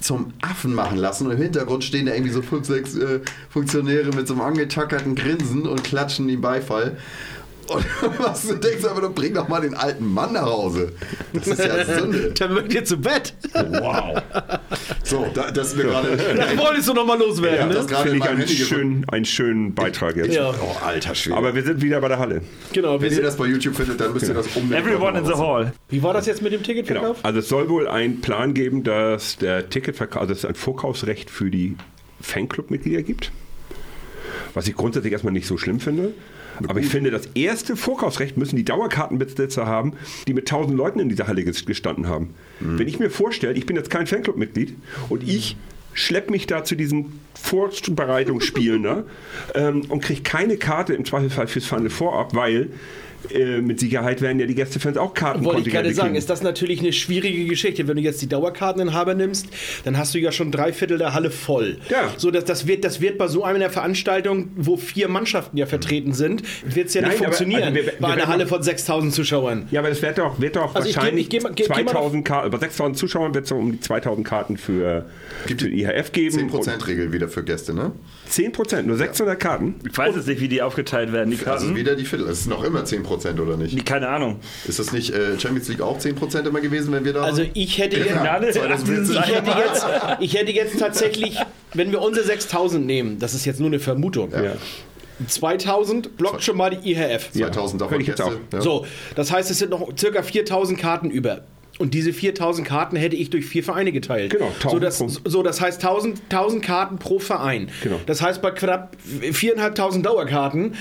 zum 0.00 0.32
Affen 0.40 0.74
machen 0.74 0.98
lassen 0.98 1.26
und 1.26 1.32
im 1.32 1.42
Hintergrund 1.42 1.84
stehen 1.84 2.06
da 2.06 2.14
irgendwie 2.14 2.32
so 2.32 2.42
fünf, 2.42 2.66
sechs 2.66 2.96
äh, 2.96 3.20
Funktionäre 3.48 4.10
mit 4.10 4.26
so 4.26 4.34
einem 4.34 4.42
angetackerten 4.42 5.14
Grinsen 5.14 5.66
und 5.66 5.84
klatschen 5.84 6.28
ihm 6.28 6.40
Beifall. 6.40 6.96
Und 7.68 7.84
was 8.18 8.46
du 8.48 8.54
denkst, 8.54 8.84
aber 8.84 9.00
du 9.02 9.10
bring 9.10 9.34
doch 9.34 9.48
mal 9.48 9.60
den 9.60 9.74
alten 9.74 10.06
Mann 10.12 10.32
nach 10.32 10.42
Hause. 10.46 10.92
Das 11.32 11.46
ist 11.46 11.58
ja 11.58 11.84
Sünde. 11.84 12.32
Dann 12.38 12.54
wird 12.54 12.72
ihr 12.74 12.84
zu 12.84 12.96
Bett. 12.96 13.34
Wow. 13.54 14.22
So, 15.04 15.26
da, 15.34 15.50
das 15.50 15.68
ist 15.68 15.76
mir 15.76 15.84
gerade. 15.84 16.16
Das 16.16 16.56
wolltest 16.58 16.88
du 16.88 16.94
noch 16.94 17.06
mal 17.06 17.18
Ja, 17.18 17.24
loswerden, 17.26 17.70
das 17.72 17.88
ne? 17.88 17.96
Finde 17.96 18.16
ich 18.18 18.28
einen 18.28 18.48
schönen, 18.48 19.08
einen 19.08 19.24
schönen 19.24 19.74
Beitrag 19.74 20.16
jetzt. 20.16 20.34
Ja. 20.34 20.50
Oh, 20.50 20.84
alter 20.84 21.14
Schwede. 21.14 21.36
Aber 21.36 21.54
wir 21.54 21.62
sind 21.62 21.82
wieder 21.82 22.00
bei 22.00 22.08
der 22.08 22.18
Halle. 22.18 22.42
Genau. 22.72 22.94
Wir 22.94 23.00
wenn 23.02 23.08
ihr 23.08 23.14
sind, 23.16 23.24
das 23.24 23.36
bei 23.36 23.46
YouTube 23.46 23.76
findet, 23.76 24.00
dann 24.00 24.12
müsst 24.12 24.28
ihr 24.28 24.34
das 24.34 24.46
unbedingt 24.56 24.86
Everyone 24.86 25.18
in 25.18 25.24
the 25.26 25.34
hall. 25.34 25.72
wie 25.88 26.02
war 26.02 26.14
das 26.14 26.26
jetzt 26.26 26.42
mit 26.42 26.52
dem 26.52 26.62
Genau. 26.62 26.80
Ticketverkauf? 26.80 27.18
Also 27.24 27.38
es 27.40 27.48
soll 27.48 27.68
wohl 27.68 27.88
einen 27.88 28.20
Plan 28.20 28.54
geben, 28.54 28.82
dass 28.84 29.36
der 29.36 29.68
Ticketverkauf, 29.68 30.22
also 30.22 30.32
dass 30.34 30.38
es 30.40 30.44
ein 30.44 30.54
Vorkaufsrecht 30.54 31.30
für 31.30 31.50
die 31.50 31.76
Fanclub-Mitglieder 32.20 33.02
gibt. 33.02 33.32
Was 34.54 34.68
ich 34.68 34.74
grundsätzlich 34.74 35.12
erstmal 35.12 35.32
nicht 35.32 35.46
so 35.46 35.56
schlimm 35.58 35.80
finde. 35.80 36.12
Aber 36.68 36.80
ich 36.80 36.86
finde, 36.86 37.10
das 37.10 37.26
erste 37.34 37.76
Vorkaufsrecht 37.76 38.36
müssen 38.36 38.56
die 38.56 38.64
Dauerkartenbesitzer 38.64 39.66
haben, 39.66 39.94
die 40.26 40.34
mit 40.34 40.50
1000 40.50 40.76
Leuten 40.76 41.00
in 41.00 41.08
dieser 41.08 41.26
Halle 41.26 41.42
ges- 41.42 41.64
gestanden 41.66 42.06
haben. 42.08 42.30
Wenn 42.60 42.86
ich 42.88 42.98
mir 42.98 43.10
vorstelle, 43.10 43.54
ich 43.54 43.66
bin 43.66 43.76
jetzt 43.76 43.90
kein 43.90 44.06
Fanclub-Mitglied 44.06 44.74
und 45.08 45.22
ich 45.28 45.56
schlepp 45.94 46.30
mich 46.30 46.46
da 46.46 46.64
zu 46.64 46.74
diesen 46.74 47.20
Vorbereitungsspielen 47.34 48.82
ne, 48.82 49.04
ähm, 49.54 49.82
und 49.88 50.02
kriege 50.02 50.22
keine 50.22 50.56
Karte 50.56 50.94
im 50.94 51.04
Zweifelsfall 51.04 51.46
fürs 51.48 51.66
Final 51.66 51.90
Vorab, 51.90 52.34
weil 52.34 52.70
äh, 53.30 53.60
mit 53.60 53.80
Sicherheit 53.80 54.20
werden 54.20 54.38
ja 54.40 54.46
die 54.46 54.54
Gästefans 54.54 54.96
auch 54.96 55.14
Karten 55.14 55.44
Wollte 55.44 55.62
ich 55.62 55.70
gerade 55.74 55.92
sagen, 55.94 56.14
ist 56.14 56.30
das 56.30 56.42
natürlich 56.42 56.80
eine 56.80 56.92
schwierige 56.92 57.44
Geschichte. 57.46 57.86
Wenn 57.88 57.96
du 57.96 58.02
jetzt 58.02 58.20
die 58.22 58.28
Dauerkarteninhaber 58.28 59.14
nimmst, 59.14 59.46
dann 59.84 59.96
hast 59.98 60.14
du 60.14 60.18
ja 60.18 60.32
schon 60.32 60.50
drei 60.52 60.72
Viertel 60.72 60.98
der 60.98 61.14
Halle 61.14 61.30
voll. 61.30 61.78
Ja. 61.90 62.10
So, 62.16 62.30
dass 62.30 62.44
das, 62.44 62.66
wird, 62.66 62.84
das 62.84 63.00
wird 63.00 63.18
bei 63.18 63.28
so 63.28 63.44
einer 63.44 63.70
Veranstaltung, 63.70 64.50
wo 64.56 64.76
vier 64.76 65.08
Mannschaften 65.08 65.56
ja 65.56 65.66
vertreten 65.66 66.12
sind, 66.12 66.42
wird 66.64 66.88
es 66.88 66.94
ja 66.94 67.02
Nein, 67.02 67.10
nicht 67.10 67.18
aber- 67.20 67.26
funktionieren 67.26 67.62
also 67.62 67.74
wir- 67.74 67.86
wir 67.86 67.92
bei 68.00 68.08
einer 68.08 68.26
Halle 68.26 68.46
von 68.46 68.62
6000 68.62 69.12
Zuschauern. 69.14 69.66
Ja, 69.70 69.80
aber 69.80 69.90
es 69.90 70.02
wird 70.02 70.18
doch, 70.18 70.40
wird 70.40 70.56
doch 70.56 70.74
Also 70.74 70.88
ich 70.88 70.96
wahrscheinlich 70.96 71.24
ich 71.24 71.30
geh 71.30 71.40
mal- 71.40 71.52
geh- 71.54 71.64
geh 71.64 71.68
mal 71.68 71.86
2000 71.92 72.24
Karten, 72.24 72.50
bei 72.50 72.58
6000 72.58 72.96
Zuschauern 72.98 73.34
wird 73.34 73.44
es 73.44 73.48
so 73.50 73.56
um 73.56 73.72
die 73.72 73.80
2000 73.80 74.26
Karten 74.26 74.56
für, 74.56 75.06
für 75.46 75.54
die 75.54 75.82
IHF 75.82 76.12
geben. 76.12 76.50
10%-Regel 76.50 77.12
wieder 77.12 77.28
für 77.28 77.42
Gäste, 77.44 77.74
ne? 77.74 77.92
10 78.28 78.52
Prozent, 78.52 78.86
nur 78.88 78.96
600 78.96 79.38
Karten. 79.38 79.74
Ich 79.88 79.96
weiß 79.96 80.16
jetzt 80.16 80.26
nicht, 80.28 80.40
wie 80.40 80.48
die 80.48 80.62
aufgeteilt 80.62 81.12
werden, 81.12 81.30
die 81.30 81.36
Also 81.38 81.66
Karten. 81.66 81.76
wieder 81.76 81.94
die 81.96 82.04
Viertel. 82.04 82.28
Es 82.28 82.40
ist 82.40 82.46
noch 82.48 82.64
immer 82.64 82.84
10% 82.84 83.11
oder 83.40 83.56
nicht? 83.56 83.84
Keine 83.86 84.08
Ahnung. 84.08 84.40
Ist 84.66 84.78
das 84.78 84.92
nicht 84.92 85.10
äh, 85.10 85.38
Champions 85.38 85.68
League 85.68 85.80
auch 85.80 85.98
10% 85.98 86.46
immer 86.46 86.60
gewesen, 86.60 86.92
wenn 86.92 87.04
wir 87.04 87.12
da 87.12 87.22
Also 87.22 87.42
waren? 87.42 87.50
ich 87.54 87.78
hätte, 87.78 87.98
jetzt, 87.98 88.08
Finale, 88.10 88.48
ich, 88.48 88.54
2014. 88.56 89.22
hätte 89.22 89.50
jetzt, 89.58 89.86
ich 90.20 90.34
hätte 90.34 90.52
jetzt 90.52 90.78
tatsächlich, 90.78 91.38
wenn 91.74 91.92
wir 91.92 92.00
unsere 92.02 92.26
6000 92.26 92.84
nehmen, 92.86 93.18
das 93.18 93.34
ist 93.34 93.44
jetzt 93.44 93.60
nur 93.60 93.68
eine 93.68 93.80
Vermutung, 93.80 94.30
Ja. 94.32 94.54
2000 95.28 96.16
blockt 96.16 96.42
schon 96.42 96.56
mal 96.56 96.70
die 96.70 96.92
IHF. 96.92 97.30
2000 97.32 97.80
davon 97.80 97.90
Könnte 97.98 98.02
ich 98.02 98.08
jetzt 98.08 98.20
auch. 98.22 98.32
Ja. 98.52 98.60
So, 98.60 98.86
das 99.14 99.30
heißt, 99.30 99.50
es 99.50 99.58
sind 99.58 99.70
noch 99.70 99.88
circa 99.98 100.22
4000 100.22 100.78
Karten 100.78 101.10
über. 101.10 101.42
Und 101.78 101.94
diese 101.94 102.12
4000 102.12 102.66
Karten 102.68 102.96
hätte 102.96 103.16
ich 103.16 103.30
durch 103.30 103.46
vier 103.46 103.64
Vereine 103.64 103.92
geteilt. 103.92 104.30
Genau, 104.30 104.50
1000 104.62 104.70
so, 104.72 104.78
das, 104.78 105.20
so, 105.24 105.42
das 105.42 105.60
heißt 105.60 105.82
1000, 105.82 106.20
1000 106.30 106.62
Karten 106.62 106.98
pro 106.98 107.18
Verein. 107.18 107.70
Genau. 107.82 107.98
Das 108.06 108.20
heißt, 108.20 108.42
bei 108.42 108.50
knapp 108.50 108.96
4.500 109.22 110.02
Dauerkarten. 110.02 110.74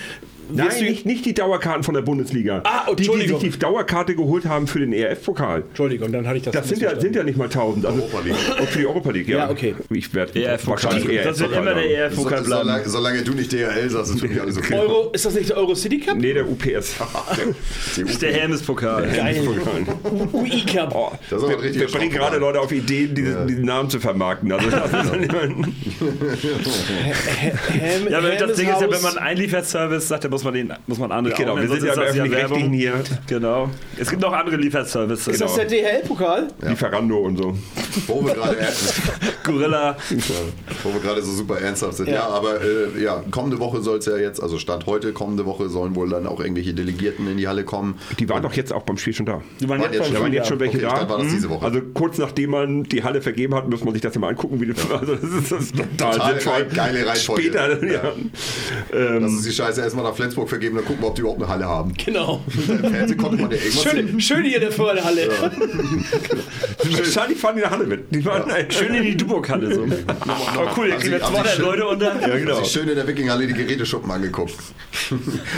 Nein, 0.53 0.69
du- 0.77 0.83
nicht, 0.85 1.05
nicht 1.05 1.25
die 1.25 1.33
Dauerkarten 1.33 1.83
von 1.83 1.93
der 1.93 2.01
Bundesliga. 2.01 2.61
Ah, 2.65 2.85
die, 2.89 2.95
die 2.95 3.01
Entschuldigung. 3.03 3.39
sich 3.41 3.53
die 3.53 3.59
Dauerkarte 3.59 4.15
geholt 4.15 4.45
haben 4.45 4.67
für 4.67 4.79
den 4.79 4.93
ERF-Pokal. 4.93 5.63
Entschuldigung, 5.69 6.11
dann 6.11 6.27
hatte 6.27 6.37
ich 6.37 6.43
das. 6.43 6.53
Das 6.53 6.67
sind 6.69 6.81
ja, 6.81 6.99
sind 6.99 7.15
ja 7.15 7.23
nicht 7.23 7.37
mal 7.37 7.45
1000. 7.45 7.85
Also, 7.85 8.01
Europa 8.01 8.19
League. 8.25 8.35
Und 8.59 8.69
für 8.69 8.79
die 8.79 8.87
Europa 8.87 9.11
League, 9.11 9.27
ja. 9.27 9.37
Ja, 9.39 9.49
okay. 9.49 9.75
Ich 9.89 10.13
werde 10.13 10.33
wahrscheinlich 10.65 11.23
Das 11.23 11.39
wird 11.39 11.51
immer 11.53 11.73
der 11.73 11.89
ERF-Pokal 11.89 12.41
bleiben. 12.43 12.63
solange, 12.63 12.89
solange 12.89 13.21
du 13.23 13.33
nicht 13.33 13.51
DHL 13.51 13.89
sagst, 13.89 14.15
ist 14.15 14.39
alles 14.39 14.57
okay. 14.57 14.75
Euro, 14.75 15.09
ist 15.11 15.25
das 15.25 15.33
nicht 15.35 15.49
der 15.49 15.57
Euro 15.57 15.75
City 15.75 15.99
Cup? 15.99 16.17
Nee, 16.17 16.33
der 16.33 16.47
UPS. 16.49 16.95
Die 17.95 18.01
Das 18.01 18.11
ist 18.11 18.21
der 18.21 18.33
Hermes-Pokal. 18.33 19.07
Geil. 19.15 19.41
UI 20.33 20.65
Cup. 20.65 20.93
Oh, 20.95 21.11
Das 21.29 21.41
wir, 21.41 21.61
wir 21.61 21.87
bringen 21.87 22.11
gerade. 22.11 22.37
Leute 22.37 22.59
auf 22.59 22.71
Ideen, 22.71 23.13
diesen, 23.13 23.47
diesen 23.47 23.65
Namen 23.65 23.89
zu 23.89 23.99
vermarkten. 23.99 24.51
Also 24.51 24.69
das 24.69 24.85
ist 24.85 25.11
Ja, 28.09 28.21
das 28.47 28.57
Ding 28.57 28.69
ist 28.69 28.81
ja, 28.81 28.91
wenn 28.91 29.01
man 29.01 29.17
einen 29.17 29.39
Lieferservice 29.39 30.07
sagt, 30.07 30.23
dann 30.23 30.31
muss 30.31 30.40
man 30.43 30.53
den 30.53 30.73
muss 30.87 30.97
man 30.99 31.11
andere 31.11 31.33
genau, 31.35 31.53
auch 31.53 31.61
wir 31.61 31.67
sind 31.67 31.83
ja 31.83 31.93
öffentlich-rechtlichen 31.93 32.73
hier. 32.73 32.93
Genau. 33.27 33.69
Es 33.97 34.09
gibt 34.09 34.21
noch 34.21 34.33
andere 34.33 34.55
Lieferservices. 34.57 35.27
Ist 35.27 35.41
das 35.41 35.55
der 35.55 35.65
DHL-Pokal? 35.65 36.47
Lieferando 36.61 37.17
und 37.19 37.37
so. 37.37 37.57
Wo 38.07 38.25
wir 38.25 38.33
gerade 38.33 38.57
Gorilla. 39.43 39.97
wo 40.83 40.93
wir 40.93 40.99
gerade 41.01 41.21
so 41.21 41.31
super 41.31 41.59
ernsthaft 41.59 41.97
sind. 41.97 42.07
Ja, 42.09 42.13
Ja. 42.15 42.27
aber 42.29 42.61
äh, 42.61 43.01
ja, 43.03 43.23
kommende 43.31 43.59
Woche 43.59 43.81
soll 43.81 43.97
es 43.99 44.05
ja 44.05 44.17
jetzt, 44.17 44.41
also 44.41 44.57
Stand 44.59 44.85
heute, 44.85 45.13
kommende 45.13 45.45
Woche 45.45 45.69
sollen 45.69 45.95
wohl 45.95 46.09
dann 46.09 46.27
auch 46.27 46.39
irgendwelche 46.39 46.73
Delegierten 46.73 47.27
in 47.29 47.37
die 47.37 47.47
Halle 47.47 47.63
kommen. 47.63 47.95
Die 48.19 48.29
waren 48.29 48.43
doch 48.43 48.53
jetzt 48.53 48.71
auch 48.73 48.83
beim 48.83 48.97
Spiel 48.97 49.13
schon 49.13 49.25
da. 49.25 49.41
Die 49.59 49.67
waren 49.69 49.81
Waren 49.81 49.93
jetzt 49.93 50.13
Da 50.13 50.19
waren 50.19 50.33
jetzt 50.33 50.47
schon 50.47 50.59
welche 50.59 50.77
Okay, 50.77 50.87
da. 51.01 51.09
war 51.09 51.17
das 51.19 51.27
diese 51.29 51.49
Woche. 51.49 51.65
Also 51.65 51.81
kurz 51.93 52.17
nachdem 52.17 52.51
man 52.51 52.83
die 52.83 53.03
Halle 53.03 53.21
vergeben 53.21 53.55
hat, 53.55 53.69
muss 53.69 53.83
man 53.83 53.93
sich 53.93 54.01
das 54.01 54.15
immer 54.15 54.27
angucken, 54.27 54.59
wie 54.61 54.67
das 54.67 54.89
Also 54.91 55.15
das 55.15 55.23
ist, 55.23 55.51
das 55.51 55.61
ist 55.63 55.75
total, 55.75 56.11
Total 56.13 56.31
sinnvoll. 56.39 56.65
geile 56.73 57.05
Reihenfolge. 57.05 57.41
Später, 57.41 57.83
ja. 57.85 57.91
Ja. 57.91 58.13
Ähm, 58.93 59.21
Das 59.23 59.33
ist 59.33 59.45
die 59.45 59.51
Scheiße 59.51 59.81
erstmal 59.81 60.05
nach 60.05 60.15
Flensburg 60.21 60.49
vergeben, 60.49 60.75
dann 60.75 60.85
gucken 60.85 61.01
wir, 61.01 61.07
ob 61.07 61.15
die 61.15 61.21
überhaupt 61.21 61.41
eine 61.41 61.49
Halle 61.51 61.65
haben. 61.65 61.93
Genau. 62.05 62.41
Im 62.67 62.79
Fernsehen 62.91 63.17
konnte 63.17 63.41
man 63.41 63.49
ja 63.51 63.57
irgendwas 63.57 63.81
sehen. 63.83 64.07
Schön, 64.09 64.21
schön 64.21 64.43
hier 64.43 64.55
in 64.57 64.61
der 64.61 64.71
Vorderhalle. 64.71 65.29
wahrscheinlich 66.97 67.39
fahren 67.39 67.55
die 67.55 67.61
nach 67.63 67.71
Halle 67.71 67.85
mit. 67.87 68.13
Die 68.13 68.23
waren 68.25 68.43
Schön 68.69 68.93
in 68.93 69.03
die 69.03 69.17
Duburg-Halle 69.17 69.73
so. 69.73 69.81
Oh, 69.83 69.87
cool, 70.77 70.85
hier 70.85 70.93
Haben 70.93 70.99
kriegen 70.99 71.11
wir 71.13 71.19
Sie- 71.19 71.25
haben 71.25 71.35
Sie 71.35 71.41
200 71.41 71.55
schön- 71.55 71.65
Leute 71.65 71.87
unter. 71.87 72.21
Ja, 72.27 72.37
genau. 72.37 72.59
Sich 72.61 72.71
schön 72.71 72.87
in 72.87 72.93
der 72.95 73.07
Wikinghalle 73.07 73.47
die 73.47 73.53
Geräteschuppen 73.53 74.11
angeguckt. 74.11 74.53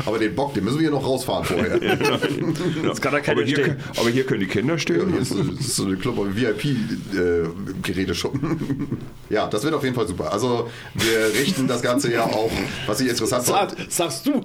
Aber 0.05 0.18
den 0.20 0.34
Bock, 0.36 0.53
den 0.53 0.64
müssen 0.64 0.78
wir 0.78 0.84
hier 0.84 0.91
noch 0.91 1.05
rausfahren 1.05 1.43
vorher. 1.45 1.78
Das 1.80 3.01
kann 3.01 3.11
da 3.11 3.18
aber, 3.18 3.22
keiner 3.22 3.41
hier, 3.43 3.57
stehen. 3.57 3.78
aber 3.97 4.09
hier 4.09 4.26
können 4.26 4.39
die 4.41 4.47
Kinder 4.47 4.74
Ja, 4.74 4.80
stehen. 4.80 5.09
hier 5.11 5.22
ist, 5.22 5.30
so- 5.30 5.43
das 5.43 5.59
ist 5.59 5.76
so 5.76 5.86
eine 5.86 5.95
Club 5.97 6.14
VIP-Geräteschuppen. 6.36 8.97
ja, 9.30 9.47
das 9.47 9.64
wird 9.64 9.74
auf 9.74 9.84
jeden 9.84 9.95
Fall 9.95 10.07
super. 10.07 10.32
Also 10.32 10.70
wir 10.93 11.34
richten 11.39 11.68
das 11.68 11.82
Ganze 11.82 12.11
ja 12.14 12.24
auch, 12.24 12.51
was 12.88 13.01
ich 13.01 13.09
interessant 13.09 13.45
Sag, 13.45 13.72
fand, 13.72 13.91
sagst 13.91 14.26
du? 14.28 14.41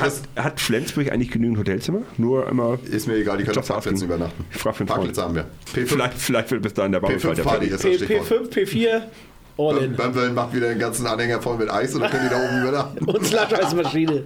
Hat, 0.00 0.12
hat 0.36 0.60
Flensburg 0.60 1.10
eigentlich 1.10 1.30
genügend 1.30 1.58
Hotelzimmer? 1.58 2.02
Nur 2.18 2.48
immer. 2.48 2.78
ist 2.90 3.06
mir 3.06 3.16
egal, 3.16 3.38
die 3.38 3.44
können 3.44 3.58
auf 3.58 3.68
Parkplätzen 3.68 4.04
übernachten. 4.04 4.44
Ich 4.50 4.58
frag 4.58 4.74
für 4.76 4.80
einen 4.80 4.88
Parkplätze 4.88 5.22
haben 5.22 5.34
wir. 5.34 5.46
P5, 5.74 5.86
Vielleicht, 5.86 6.18
vielleicht 6.18 6.50
wird 6.50 6.62
bis 6.62 6.74
dahin 6.74 6.92
der 6.92 7.00
der 7.00 7.18
P5 7.18 7.22
Party 7.22 7.42
Fall. 7.42 7.62
ist 7.64 7.72
das 7.72 7.82
P, 7.82 7.96
Stichwort. 7.96 8.54
P5, 8.54 8.72
P4, 8.72 9.02
all 9.58 9.78
in. 9.78 9.96
Bömbeln 9.96 10.34
macht 10.34 10.54
wieder 10.54 10.68
den 10.68 10.78
ganzen 10.78 11.06
Anhänger 11.06 11.40
voll 11.40 11.58
mit 11.58 11.70
Eis 11.70 11.94
und 11.94 12.02
dann 12.02 12.10
können 12.10 12.24
die 12.24 12.30
da 12.30 12.44
oben 12.44 12.62
übernachten. 12.62 13.04
Und 13.04 13.26
Slush-Eismaschine. 13.26 14.24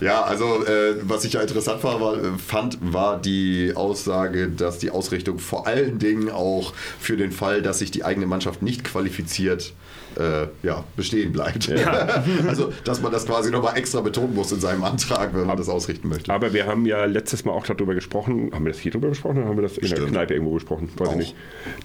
Ja, 0.00 0.22
also 0.22 0.64
äh, 0.64 0.96
was 1.02 1.24
ich 1.24 1.34
ja 1.34 1.42
interessant 1.42 1.84
war, 1.84 2.00
war, 2.00 2.16
fand, 2.36 2.78
war 2.80 3.20
die 3.20 3.72
Aussage, 3.76 4.48
dass 4.48 4.78
die 4.78 4.90
Ausrichtung 4.90 5.38
vor 5.38 5.68
allen 5.68 6.00
Dingen 6.00 6.28
auch 6.28 6.72
für 6.98 7.16
den 7.16 7.30
Fall, 7.30 7.62
dass 7.62 7.78
sich 7.78 7.92
die 7.92 8.04
eigene 8.04 8.26
Mannschaft 8.26 8.62
nicht 8.62 8.82
qualifiziert, 8.82 9.68
äh, 9.68 9.72
ja, 10.62 10.84
bestehen 10.96 11.32
bleibt. 11.32 11.70
also, 12.48 12.72
dass 12.84 13.00
man 13.00 13.12
das 13.12 13.26
quasi 13.26 13.50
nochmal 13.50 13.76
extra 13.76 14.00
betonen 14.00 14.34
muss 14.34 14.52
in 14.52 14.60
seinem 14.60 14.84
Antrag, 14.84 15.34
wenn 15.34 15.46
man 15.46 15.56
das 15.56 15.68
ausrichten 15.68 16.08
möchte. 16.08 16.32
Aber 16.32 16.52
wir 16.52 16.66
haben 16.66 16.86
ja 16.86 17.04
letztes 17.04 17.44
Mal 17.44 17.52
auch 17.52 17.64
darüber 17.66 17.94
gesprochen, 17.94 18.50
haben 18.52 18.64
wir 18.64 18.72
das 18.72 18.80
hier 18.80 18.92
drüber 18.92 19.08
gesprochen 19.08 19.38
oder 19.38 19.48
haben 19.48 19.56
wir 19.56 19.62
das 19.62 19.78
in 19.78 19.88
der 19.88 19.96
Stimmt. 19.96 20.10
Kneipe 20.12 20.34
irgendwo 20.34 20.54
gesprochen? 20.54 20.90
Weiß 20.96 21.08
Auch. 21.08 21.12
ich 21.12 21.18
nicht. 21.18 21.34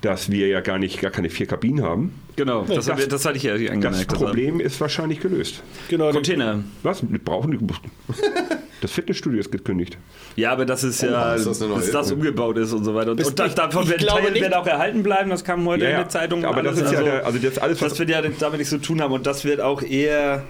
Dass 0.01 0.29
wir 0.31 0.47
ja 0.47 0.61
gar 0.61 0.77
nicht, 0.79 0.99
gar 1.01 1.11
keine 1.11 1.29
vier 1.29 1.45
Kabinen 1.45 1.83
haben. 1.83 2.13
Genau, 2.35 2.63
das, 2.65 2.85
Das- 2.85 2.97
wir, 2.97 3.07
das 3.07 3.25
hatte 3.25 3.37
ich 3.37 3.43
ja 3.43 3.57
Das 3.57 3.69
angemerkt. 3.71 4.07
Problem 4.13 4.59
ist 4.59 4.79
wahrscheinlich 4.81 5.19
gelöst. 5.19 5.63
Genau. 5.89 6.11
Container. 6.11 6.63
Was? 6.83 7.03
Wir 7.09 7.19
brauchen 7.19 7.51
die. 7.51 7.57
Das 8.81 8.91
Fitnessstudio 8.91 9.39
ist 9.39 9.51
gekündigt. 9.51 9.97
Ja, 10.35 10.51
aber 10.51 10.63
das 10.65 10.83
ist 10.83 11.01
ja, 11.01 11.33
ist 11.33 11.47
das 11.47 11.59
bis 11.59 11.91
das 11.91 12.11
umgebaut 12.11 12.57
ist 12.57 12.73
und 12.73 12.83
so 12.83 12.93
weiter. 12.93 13.11
Und, 13.11 13.25
und 13.25 13.39
das, 13.39 13.47
nicht- 13.47 13.57
davon 13.57 13.83
ich 13.83 13.89
werden 13.89 14.05
glaube 14.05 14.19
Teile 14.21 14.31
nicht- 14.33 14.41
werden 14.43 14.53
auch 14.53 14.67
erhalten 14.67 15.01
bleiben. 15.01 15.31
Das 15.31 15.43
kam 15.43 15.65
heute 15.67 15.83
Ja, 15.85 15.89
in 15.89 15.95
ja. 15.95 16.01
der 16.03 16.09
Zeitung. 16.09 16.45
Aber 16.45 16.61
das 16.61 16.77
alles. 16.77 16.91
ist 16.91 16.97
ja 16.97 17.03
der- 17.03 17.25
also 17.25 17.39
das 17.39 17.57
alles, 17.57 17.81
was- 17.81 17.89
das 17.89 17.99
wird 17.99 18.09
ja 18.09 18.21
damit 18.21 18.57
nichts 18.59 18.69
zu 18.69 18.77
tun 18.77 19.01
haben. 19.01 19.13
Und 19.13 19.25
das 19.25 19.45
wird 19.45 19.61
auch 19.61 19.81
eher 19.81 20.43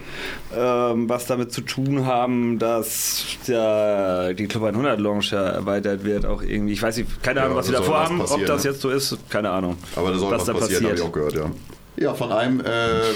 ähm, 0.55 1.07
was 1.07 1.25
damit 1.28 1.53
zu 1.53 1.61
tun 1.61 2.05
haben, 2.05 2.59
dass 2.59 3.23
ja, 3.47 4.34
die 4.34 4.47
Club 4.47 4.63
100 4.63 4.99
Lounge 4.99 5.23
ja 5.32 5.43
erweitert 5.47 6.03
wird. 6.03 6.25
Auch 6.25 6.41
irgendwie. 6.41 6.73
Ich 6.73 6.82
weiß 6.82 6.97
nicht, 6.97 7.23
keine 7.23 7.39
Ja, 7.39 7.45
Ahnung, 7.45 7.57
was 7.57 7.67
da 7.67 7.69
sie 7.69 7.73
da 7.75 7.80
was 7.80 7.88
vorhaben. 7.88 8.21
Ob 8.21 8.45
das 8.45 8.63
ne? 8.65 8.69
jetzt 8.71 8.82
so 8.82 8.89
ist, 8.89 9.17
keine 9.30 9.49
Ahnung. 9.51 9.78
Aber 9.95 10.11
da 10.11 10.17
soll 10.17 10.32
was, 10.32 10.43
da 10.43 10.53
passieren, 10.53 10.86
habe 10.86 10.95
ich 10.95 11.01
auch 11.01 11.11
gehört, 11.11 11.34
ja. 11.36 11.49
Ja, 12.00 12.14
von 12.14 12.32
einem, 12.32 12.60
äh, 12.60 12.64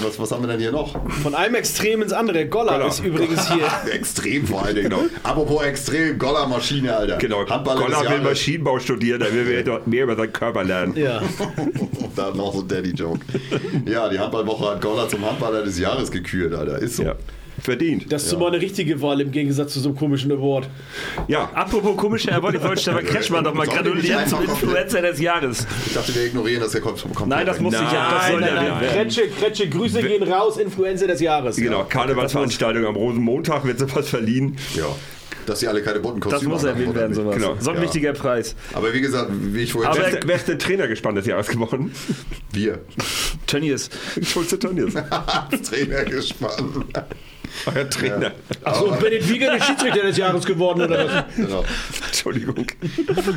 was, 0.02 0.18
was 0.18 0.32
haben 0.32 0.42
wir 0.42 0.48
denn 0.48 0.60
hier 0.60 0.72
noch? 0.72 0.96
Von 1.22 1.36
einem 1.36 1.54
Extrem 1.54 2.02
ins 2.02 2.14
andere. 2.14 2.48
Golla 2.48 2.74
Golla. 2.74 2.88
ist 2.88 3.00
übrigens 3.04 3.48
hier. 3.52 3.68
Extrem 3.94 4.48
vor 4.48 4.66
allen 4.66 4.76
Dingen. 4.76 4.94
Apropos 5.22 5.64
extrem, 5.64 6.18
Goller-Maschine, 6.18 6.96
Alter. 6.96 7.18
Genau. 7.18 7.48
Handballer 7.48 7.86
des 7.86 7.96
Goller 7.98 8.10
will. 8.10 8.22
Maschinenbau 8.22 8.80
studieren, 8.80 9.20
da 9.20 9.32
will 9.32 9.48
wir 9.48 9.64
dort 9.64 9.86
mehr 9.86 10.06
über 10.06 10.16
seinen 10.16 10.34
Körper 10.34 10.64
lernen. 10.64 10.96
Ja. 10.96 11.22
da 12.16 12.32
noch 12.32 12.54
so 12.56 12.62
ein 12.62 12.68
Daddy-Joke. 12.68 13.20
Ja, 13.86 14.10
die 14.10 14.18
Handballwoche 14.18 14.72
hat 14.72 14.82
Goller 14.82 15.08
zum 15.08 15.24
Handballer 15.24 15.64
des 15.64 15.78
Jahres 15.78 16.10
gekürt, 16.10 16.54
Alter. 16.56 16.80
Ist 16.80 16.96
so. 16.96 17.04
Ja. 17.04 17.16
Verdient. 17.64 18.12
Das 18.12 18.24
ist 18.24 18.30
zumal 18.30 18.50
eine 18.50 18.60
richtige 18.62 19.02
Wahl 19.02 19.22
im 19.22 19.32
Gegensatz 19.32 19.74
zu 19.74 19.80
so 19.80 19.90
einem 19.90 19.98
komischen 19.98 20.32
Award. 20.32 20.68
Ja. 21.28 21.50
Apropos 21.54 21.96
komische 21.96 22.34
Award, 22.34 22.56
ich 22.56 22.64
wollte 22.64 22.82
Stefan 22.82 23.06
Kretschmann 23.06 23.44
doch 23.44 23.54
mal 23.54 23.68
gratulieren 23.68 24.28
zum 24.28 24.42
Influencer 24.44 25.02
des 25.02 25.20
Jahres. 25.20 25.68
Ich 25.86 25.94
dachte, 25.94 26.14
wir 26.16 26.26
ignorieren 26.26 26.62
das, 26.62 26.72
der 26.72 26.82
kommt, 26.82 27.04
kommt 27.14 27.30
Nein, 27.30 27.46
das 27.46 27.60
muss 27.60 27.74
ich 27.74 27.80
ja. 27.80 27.92
Das 28.12 28.22
Nein, 28.24 28.32
soll 28.32 28.42
nein, 28.42 28.56
ja 28.56 28.62
nein, 28.64 28.74
nein. 28.82 28.90
Kretsche, 28.92 29.28
Kretsche, 29.30 29.70
Grüße 29.70 30.02
gehen 30.02 30.24
raus, 30.24 30.58
Influencer 30.58 31.08
des 31.08 31.22
Jahres. 31.22 31.56
Genau, 31.58 31.84
Karnevalsveranstaltung 31.88 32.86
am 32.86 32.96
Rosenmontag 32.96 33.66
wird 33.66 33.80
sowas 33.80 34.10
verliehen. 34.10 34.56
Ja. 34.76 34.86
Dass 35.48 35.60
sie 35.60 35.68
alle 35.68 35.82
keine 35.82 36.00
bunten 36.00 36.20
Das 36.22 36.30
Kostüme 36.34 36.54
muss 36.54 36.62
haben, 36.64 36.80
erwähnt 36.80 36.94
werden, 36.96 37.14
sowas. 37.16 37.36
Genau. 37.36 37.56
So 37.60 37.72
ein 37.72 37.78
Ja. 37.78 37.82
wichtiger 37.82 38.14
Preis. 38.14 38.56
Aber 38.74 38.94
wie 38.94 39.02
gesagt, 39.02 39.32
wie 39.32 39.62
ich 39.64 39.72
vorhin 39.72 39.90
Aber- 39.92 40.00
Wer 40.00 40.08
ist, 40.08 40.14
der, 40.20 40.28
wer 40.28 40.36
ist 40.36 40.48
der 40.48 40.58
Trainergespann 40.60 41.16
des 41.16 41.26
Jahres 41.26 41.48
geworden? 41.48 41.92
wir. 42.52 42.80
Tönnies. 43.48 43.90
Schulze 44.24 44.60
Tönnies. 44.60 44.94
Trainer 45.70 46.04
gespannt. 46.06 46.86
Euer 47.76 47.90
Trainer. 47.90 48.32
Achso, 48.64 48.92
Bennett 49.02 49.28
Wieger 49.30 49.56
ist 49.58 49.66
Schiedsrichter 49.66 50.02
des 50.04 50.18
Jahres 50.18 50.46
geworden, 50.46 50.82
oder 50.84 51.06
was? 51.06 51.24
Genau. 51.36 51.64
Entschuldigung. 52.08 52.66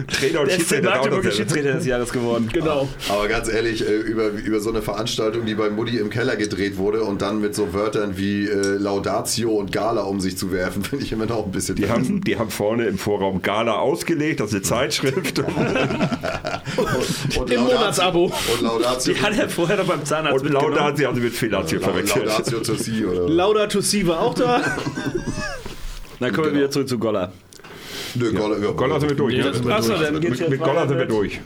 Trainer 0.08 0.40
und 0.40 0.48
Der 0.50 0.56
ist 0.58 0.70
der 0.70 0.76
Schiedsrichter. 0.76 0.90
Magdeburger. 0.90 1.30
Schiedsrichter 1.32 1.72
des 1.74 1.86
Jahres 1.86 2.12
geworden. 2.12 2.48
Genau. 2.52 2.88
Aber 3.08 3.28
ganz 3.28 3.48
ehrlich, 3.48 3.86
äh, 3.86 3.92
über, 3.96 4.28
über 4.28 4.60
so 4.60 4.70
eine 4.70 4.82
Veranstaltung, 4.82 5.46
die 5.46 5.54
bei 5.54 5.70
Mutti 5.70 5.96
im 5.98 6.10
Keller 6.10 6.36
gedreht 6.36 6.76
wurde 6.76 7.02
und 7.02 7.22
dann 7.22 7.40
mit 7.40 7.54
so 7.54 7.72
Wörtern 7.72 8.16
wie 8.18 8.46
äh, 8.46 8.76
Laudatio 8.78 9.50
und 9.52 9.72
Gala 9.72 10.02
um 10.02 10.20
sich 10.20 10.36
zu 10.36 10.52
werfen, 10.52 10.84
finde 10.88 11.04
ich 11.04 11.12
immer 11.12 11.26
noch 11.26 11.44
ein 11.46 11.52
bisschen 11.52 11.76
Die 11.76 11.88
haben, 11.88 12.20
die 12.22 12.38
haben 12.38 12.50
vorne 12.50 12.86
im 12.86 12.98
Vorraum 12.98 13.40
Gala 13.42 13.76
ausgelegt, 13.78 14.40
das 14.40 14.48
ist 14.48 14.54
eine 14.54 14.62
Zeitschrift. 14.62 15.38
und 15.38 15.46
Im 17.50 17.60
Laudatio- 17.60 17.60
Monatsabo. 17.60 18.24
Und 18.24 18.62
Laudatio, 18.62 19.14
Die 19.14 19.20
hat 19.22 19.38
er 19.38 19.48
vorher 19.48 19.76
noch 19.78 19.86
beim 19.86 20.04
Zahnarzt 20.04 20.42
Und 20.42 20.50
Lauda 20.52 20.66
mitgenommen. 20.66 20.88
hat 20.90 20.96
sie 20.98 21.06
also 21.06 21.20
mit 21.20 21.32
Fellatio 21.34 21.80
verwechselt. 21.80 22.26
Laudatio 22.26 22.60
to 22.60 22.74
see 22.74 23.04
oder 23.04 23.28
Lauda 23.28 23.66
War 24.06 24.20
auch 24.20 24.34
da. 24.34 24.60
Dann 26.20 26.32
kommen 26.32 26.48
wir 26.48 26.54
wieder 26.54 26.70
zurück 26.70 26.88
zu 26.88 26.98
Golla. 26.98 27.32
Nö, 28.14 28.32
ja, 28.32 28.70
Golla 28.72 29.00
sind 29.00 29.10
wir 29.10 29.16
durch. 29.16 29.34
Ja, 29.34 29.52
sind 29.52 29.66
wir 29.66 29.74
Achso, 29.74 29.94
dann 29.94 30.20
geht's 30.20 30.30
Mit, 30.30 30.40
jetzt 30.40 30.50
mit 30.50 30.60
Golla 30.60 30.76
weiter 30.82 30.88
sind 30.88 30.98
wir 30.98 31.06
durch. 31.06 31.40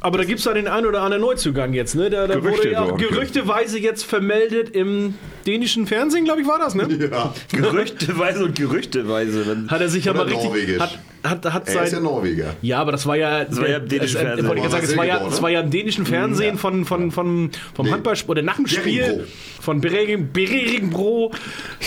Aber 0.00 0.18
da 0.18 0.24
gibt 0.24 0.38
es 0.38 0.44
da 0.44 0.52
den 0.52 0.68
einen 0.68 0.86
oder 0.86 1.02
anderen 1.02 1.22
Neuzugang 1.22 1.72
jetzt, 1.72 1.94
ne? 1.94 2.10
Da, 2.10 2.26
da 2.26 2.34
Gerüchte 2.34 2.58
wurde 2.58 2.72
ja 2.72 2.86
so, 2.86 2.92
auch 2.92 2.96
gerüchteweise 2.96 3.78
jetzt 3.78 4.04
vermeldet 4.04 4.70
im 4.70 5.14
dänischen 5.46 5.86
Fernsehen, 5.86 6.24
glaube 6.24 6.42
ich, 6.42 6.46
war 6.46 6.58
das, 6.58 6.74
ne? 6.74 6.86
Ja, 7.10 7.32
Gerüchteweise 7.52 8.44
und 8.44 8.56
Gerüchteweise. 8.56 9.64
Hat 9.68 9.80
er 9.80 9.88
sich 9.88 10.04
ja 10.04 10.12
mal 10.12 10.22
richtig. 10.22 10.44
Norwegisch. 10.44 10.80
Hat, 10.80 10.98
hat, 11.22 11.52
hat 11.52 11.68
er 11.68 11.68
ist 11.68 11.74
ja 11.74 11.86
sein. 11.86 12.02
Norweger. 12.02 12.54
Ja, 12.62 12.78
aber 12.78 12.92
das 12.92 13.06
war 13.06 13.16
ja. 13.16 13.44
Das 13.44 13.58
war 13.58 13.68
ja 13.68 13.78
im 13.78 13.88
dänischen 13.88 14.20
Fernsehen. 14.20 14.48
Wollte 14.48 14.62
ich 14.62 14.68
gerade 14.68 14.86
sagen, 14.86 14.92
es 14.92 14.96
war 14.96 15.06
ja, 15.06 15.42
War 15.42 15.50
ja 15.50 15.60
im 15.60 15.70
dänischen 15.70 16.06
Fernsehen 16.06 16.58
von, 16.58 16.84
von, 16.84 17.10
von, 17.10 17.50
vom 17.74 17.86
Nee. 17.86 17.92
Handballspiel 17.92 18.30
oder 18.30 18.42
nach 18.42 18.56
dem 18.56 18.66
Spiel 18.66 19.26
von 19.60 19.80
Beringbro. 19.80 21.32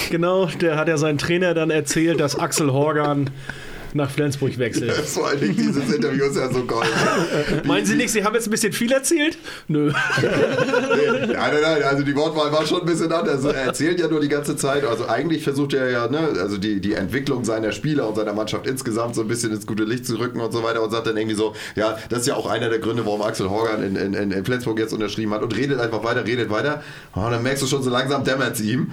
Genau, 0.09 0.47
der 0.47 0.77
hat 0.77 0.87
ja 0.87 0.97
seinen 0.97 1.17
Trainer 1.17 1.53
dann 1.53 1.69
erzählt, 1.69 2.19
dass 2.19 2.37
Axel 2.37 2.71
Horgan 2.71 3.29
nach 3.93 4.09
Flensburg 4.09 4.57
wechselt. 4.57 4.91
Vor 5.05 5.27
allen 5.27 5.39
Dingen 5.39 5.55
dieses 5.55 5.93
Interview 5.93 6.25
ist 6.25 6.37
ja 6.37 6.51
so 6.51 6.65
geil. 6.65 6.87
Meinen 7.65 7.85
Sie 7.85 7.95
nicht, 7.95 8.09
Sie 8.11 8.23
haben 8.23 8.33
jetzt 8.33 8.47
ein 8.47 8.51
bisschen 8.51 8.73
viel 8.73 8.91
erzählt? 8.91 9.37
Nö. 9.67 9.91
Nein, 9.91 11.33
nein, 11.35 11.61
nein, 11.61 11.83
also 11.83 12.03
die 12.03 12.15
Wortwahl 12.15 12.51
war 12.51 12.65
schon 12.65 12.81
ein 12.81 12.85
bisschen 12.85 13.11
anders. 13.11 13.43
Er 13.43 13.53
erzählt 13.53 13.99
ja 13.99 14.07
nur 14.07 14.21
die 14.21 14.29
ganze 14.29 14.55
Zeit, 14.55 14.83
also 14.85 15.07
eigentlich 15.07 15.43
versucht 15.43 15.73
er 15.73 15.89
ja, 15.91 16.07
ne, 16.07 16.29
also 16.39 16.57
die, 16.57 16.81
die 16.81 16.93
Entwicklung 16.93 17.43
seiner 17.43 17.71
Spieler 17.71 18.07
und 18.07 18.15
seiner 18.15 18.33
Mannschaft 18.33 18.65
insgesamt 18.65 19.15
so 19.15 19.21
ein 19.21 19.27
bisschen 19.27 19.51
ins 19.51 19.67
gute 19.67 19.83
Licht 19.83 20.05
zu 20.05 20.15
rücken 20.15 20.39
und 20.39 20.51
so 20.51 20.63
weiter 20.63 20.81
und 20.81 20.91
sagt 20.91 21.07
dann 21.07 21.17
irgendwie 21.17 21.35
so, 21.35 21.53
ja, 21.75 21.97
das 22.09 22.21
ist 22.21 22.27
ja 22.27 22.35
auch 22.35 22.49
einer 22.49 22.69
der 22.69 22.79
Gründe, 22.79 23.05
warum 23.05 23.21
Axel 23.21 23.49
Horgan 23.49 23.83
in, 23.83 23.95
in, 23.95 24.13
in 24.13 24.39
in 24.39 24.45
Flensburg 24.45 24.79
jetzt 24.79 24.93
unterschrieben 24.93 25.33
hat 25.33 25.43
und 25.43 25.55
redet 25.55 25.79
einfach 25.79 26.03
weiter, 26.03 26.25
redet 26.25 26.49
weiter. 26.49 26.81
Und 27.13 27.31
dann 27.31 27.43
merkst 27.43 27.61
du 27.61 27.67
schon 27.67 27.83
so 27.83 27.89
langsam 27.89 28.23
dämmert 28.23 28.55
es 28.55 28.61
ihm. 28.61 28.91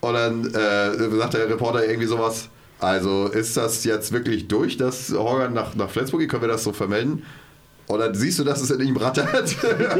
Und 0.00 0.14
dann 0.14 0.46
äh, 0.54 1.16
sagt 1.16 1.34
der 1.34 1.48
Reporter 1.48 1.86
irgendwie 1.86 2.06
sowas, 2.06 2.48
also 2.84 3.26
ist 3.26 3.56
das 3.56 3.84
jetzt 3.84 4.12
wirklich 4.12 4.48
durch, 4.48 4.76
dass 4.76 5.10
Horgan 5.12 5.54
nach, 5.54 5.74
nach 5.74 5.90
Flensburg 5.90 6.20
geht? 6.20 6.30
Können 6.30 6.42
wir 6.42 6.48
das 6.48 6.64
so 6.64 6.72
vermelden? 6.72 7.22
Dann 7.88 8.14
siehst 8.14 8.38
du, 8.38 8.44
dass 8.44 8.60
es 8.60 8.70
in 8.70 8.80
ihm 8.80 8.96
rattert. 8.96 9.56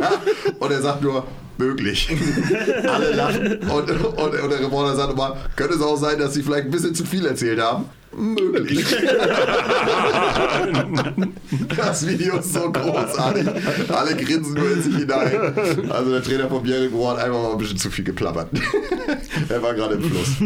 und 0.58 0.70
er 0.70 0.80
sagt 0.80 1.02
nur, 1.02 1.26
möglich. 1.58 2.08
Alle 2.88 3.12
lachen. 3.12 3.58
Und, 3.68 3.90
und, 3.90 4.18
und 4.18 4.50
der 4.50 4.60
Reporter 4.60 4.96
sagt 4.96 5.12
immer, 5.12 5.36
könnte 5.56 5.74
es 5.74 5.82
auch 5.82 5.96
sein, 5.96 6.18
dass 6.18 6.34
sie 6.34 6.42
vielleicht 6.42 6.66
ein 6.66 6.70
bisschen 6.70 6.94
zu 6.94 7.04
viel 7.04 7.26
erzählt 7.26 7.60
haben? 7.60 7.84
Möglich. 8.16 8.84
das 11.76 12.06
Video 12.06 12.38
ist 12.38 12.52
so 12.52 12.70
großartig. 12.70 13.46
Alle 13.88 14.16
grinsen 14.16 14.54
nur 14.54 14.72
in 14.72 14.82
sich 14.82 14.96
hinein. 14.96 15.90
Also 15.90 16.10
der 16.10 16.22
Trainer 16.22 16.48
von 16.48 16.62
Bjerregaard 16.62 17.18
hat 17.18 17.24
einfach 17.26 17.42
mal 17.42 17.52
ein 17.52 17.58
bisschen 17.58 17.78
zu 17.78 17.90
viel 17.90 18.04
geplappert. 18.04 18.48
er 19.48 19.62
war 19.62 19.74
gerade 19.74 19.94
im 19.94 20.02
Fluss. 20.02 20.36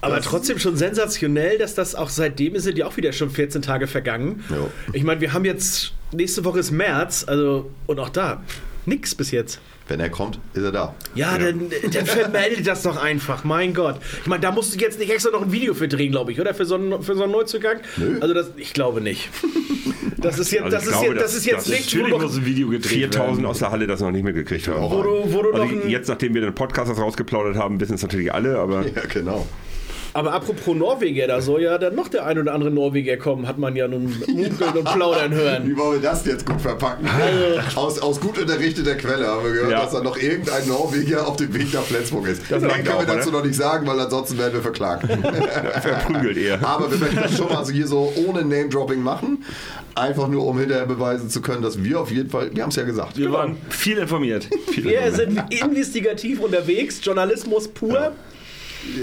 Aber 0.00 0.20
trotzdem 0.20 0.58
schon 0.58 0.76
sensationell, 0.76 1.58
dass 1.58 1.74
das 1.74 1.94
auch 1.94 2.08
seitdem 2.08 2.58
sind 2.58 2.78
ja 2.78 2.86
auch 2.86 2.96
wieder 2.96 3.12
schon 3.12 3.30
14 3.30 3.62
Tage 3.62 3.86
vergangen. 3.86 4.44
Ja. 4.50 4.56
Ich 4.92 5.04
meine, 5.04 5.20
wir 5.20 5.32
haben 5.32 5.44
jetzt, 5.44 5.92
nächste 6.12 6.44
Woche 6.44 6.60
ist 6.60 6.70
März, 6.70 7.24
also, 7.26 7.70
und 7.86 7.98
auch 7.98 8.08
da, 8.08 8.42
nix 8.86 9.14
bis 9.14 9.30
jetzt. 9.30 9.60
Wenn 9.88 10.00
er 10.00 10.10
kommt, 10.10 10.38
ist 10.52 10.62
er 10.62 10.70
da. 10.72 10.94
Ja, 11.14 11.38
Dann, 11.38 11.70
dann 11.92 12.06
vermelde 12.06 12.62
das 12.62 12.82
doch 12.82 12.96
einfach, 13.02 13.44
mein 13.44 13.72
Gott. 13.74 13.96
Ich 14.20 14.26
meine, 14.26 14.42
da 14.42 14.52
musst 14.52 14.74
du 14.74 14.78
jetzt 14.78 14.98
nicht 14.98 15.10
extra 15.10 15.30
noch 15.30 15.42
ein 15.42 15.50
Video 15.50 15.72
für 15.74 15.88
drehen, 15.88 16.12
glaube 16.12 16.30
ich, 16.32 16.40
oder? 16.40 16.52
Für 16.54 16.66
so 16.66 16.74
einen, 16.74 17.02
für 17.02 17.14
so 17.16 17.22
einen 17.22 17.32
Neuzugang? 17.32 17.78
Nö. 17.96 18.18
Also, 18.20 18.34
das, 18.34 18.50
ich 18.56 18.72
glaube 18.74 19.00
nicht. 19.00 19.28
Das 20.20 20.36
ist 20.36 20.50
jetzt, 20.50 20.64
Also 20.64 20.76
das 20.78 20.84
ist 20.86 20.90
glaube, 20.90 21.06
jetzt, 21.06 21.16
das 21.22 21.30
das- 21.30 21.34
ist 21.36 21.46
jetzt 21.46 21.56
das- 21.58 21.68
nicht, 21.68 21.84
Natürlich 21.86 22.08
du 22.12 22.18
muss 22.18 22.32
noch, 22.32 22.40
ein 22.40 22.44
Video 22.46 22.68
gedreht 22.70 22.90
4000 22.92 23.36
werden. 23.36 23.46
aus 23.46 23.58
der 23.60 23.70
Halle 23.70 23.86
das 23.86 24.00
noch 24.00 24.10
nicht 24.10 24.24
mitgekriegt 24.24 24.66
haben. 24.66 24.82
wo 24.90 25.00
du, 25.00 25.32
wo 25.32 25.42
du 25.42 25.52
Also 25.52 25.74
jetzt, 25.86 26.08
nachdem 26.08 26.34
wir 26.34 26.40
den 26.40 26.54
Podcast 26.56 26.90
rausgeplaudert 26.98 27.54
haben, 27.56 27.78
wissen 27.78 27.94
es 27.94 28.02
natürlich 28.02 28.34
alle, 28.34 28.58
aber 28.58 28.84
Ja, 28.96 29.02
genau. 29.08 29.46
Aber 30.14 30.32
apropos 30.32 30.74
Norweger, 30.74 31.26
da 31.26 31.40
soll 31.40 31.62
ja 31.62 31.78
dann 31.78 31.94
noch 31.94 32.08
der 32.08 32.26
ein 32.26 32.38
oder 32.38 32.54
andere 32.54 32.70
Norweger 32.70 33.16
kommen, 33.16 33.46
hat 33.46 33.58
man 33.58 33.76
ja 33.76 33.86
nun 33.86 34.14
munkeln 34.26 34.72
und 34.76 34.84
plaudern 34.84 35.32
hören. 35.34 35.68
Wie 35.68 35.76
wollen 35.76 36.00
wir 36.02 36.08
das 36.10 36.24
jetzt 36.26 36.46
gut 36.46 36.60
verpacken? 36.60 37.06
Aus, 37.76 37.98
aus 37.98 38.20
gut 38.20 38.38
unterrichteter 38.38 38.94
Quelle 38.94 39.26
haben 39.26 39.44
wir 39.44 39.52
gehört, 39.52 39.70
Ja. 39.70 39.82
dass 39.82 39.92
da 39.92 40.02
noch 40.02 40.16
irgendein 40.16 40.66
Norweger 40.66 41.26
auf 41.26 41.36
dem 41.36 41.52
Weg 41.54 41.72
nach 41.74 41.82
Flensburg 41.82 42.26
ist. 42.28 42.42
Das 42.48 42.62
sagen 42.62 42.84
können 42.84 43.00
wir 43.00 43.06
dazu 43.06 43.28
oder? 43.28 43.38
noch 43.38 43.44
nicht 43.44 43.56
sagen, 43.56 43.86
weil 43.86 44.00
ansonsten 44.00 44.38
werden 44.38 44.54
wir 44.54 44.62
verklagt. 44.62 45.06
verprügelt 45.82 46.36
eher. 46.36 46.66
Aber 46.66 46.90
wir 46.90 46.98
möchten 46.98 47.16
das 47.16 47.36
schon 47.36 47.48
mal 47.52 47.64
so 47.64 47.72
hier 47.72 47.86
so 47.86 48.12
ohne 48.26 48.40
Name-Dropping 48.42 49.02
machen. 49.02 49.44
Einfach 49.94 50.28
nur, 50.28 50.46
um 50.46 50.58
hinterher 50.58 50.86
beweisen 50.86 51.28
zu 51.28 51.40
können, 51.42 51.62
dass 51.62 51.82
wir 51.82 52.00
auf 52.00 52.10
jeden 52.10 52.30
Fall, 52.30 52.50
wir 52.54 52.62
haben 52.62 52.70
es 52.70 52.76
ja 52.76 52.84
gesagt. 52.84 53.16
Wir 53.16 53.32
waren 53.32 53.56
viel 53.68 53.98
informiert. 53.98 54.48
Wir 54.76 55.12
sind 55.12 55.42
investigativ 55.50 56.40
unterwegs, 56.40 57.00
Journalismus 57.02 57.68
pur. 57.68 58.12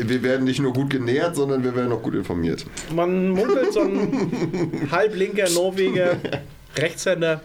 Wir 0.08 0.24
werden 0.24 0.46
nicht 0.46 0.60
nur 0.60 0.74
gut 0.74 0.90
genährt, 0.90 1.36
sondern 1.36 1.64
wir 1.64 1.76
werden 1.76 1.92
auch 1.92 2.02
gut 2.02 2.16
informiert. 2.16 2.66
Man 2.94 3.30
munkelt 3.30 3.72
so 3.74 3.82
ein 3.82 4.88
halblinker 4.92 5.50
Norweger, 5.52 6.18
Rechtshänder, 6.78 7.42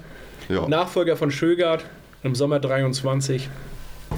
Ja. 0.48 0.66
Nachfolger 0.68 1.16
von 1.16 1.30
Schögard 1.30 1.84
im 2.22 2.34
Sommer 2.34 2.58
23. 2.60 3.48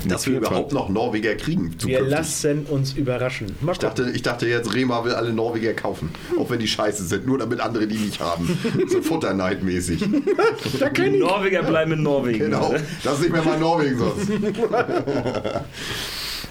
dass 0.09 0.27
wir 0.27 0.39
überhaupt 0.39 0.73
noch 0.73 0.89
Norweger 0.89 1.35
kriegen 1.35 1.73
Wir 1.73 1.79
zukünftig. 1.79 2.09
lassen 2.09 2.67
uns 2.67 2.95
überraschen. 2.95 3.55
Ich 3.71 3.79
dachte, 3.79 4.11
ich 4.15 4.23
dachte 4.23 4.47
jetzt, 4.49 4.73
Rema 4.75 5.05
will 5.05 5.13
alle 5.13 5.33
Norweger 5.35 5.75
kaufen. 5.75 6.09
Auch 6.39 6.49
wenn 6.51 6.59
die 6.61 6.67
scheiße 6.67 7.05
sind, 7.05 7.27
nur 7.27 7.37
damit 7.39 7.61
andere 7.61 7.87
die 7.87 7.99
nicht 7.99 8.19
haben. 8.21 8.59
So 8.89 9.03
futterneidmäßig. 9.03 10.03
Ich. 10.03 11.19
Norweger 11.21 11.63
bleiben 11.63 11.93
in 11.93 12.03
Norwegen. 12.03 12.39
Genau. 12.47 12.75
Das 13.05 13.15
ist 13.15 13.21
nicht 13.21 13.33
mehr 13.33 13.43
mal 13.45 13.59
Norwegen 13.59 13.99
sonst. 13.99 14.31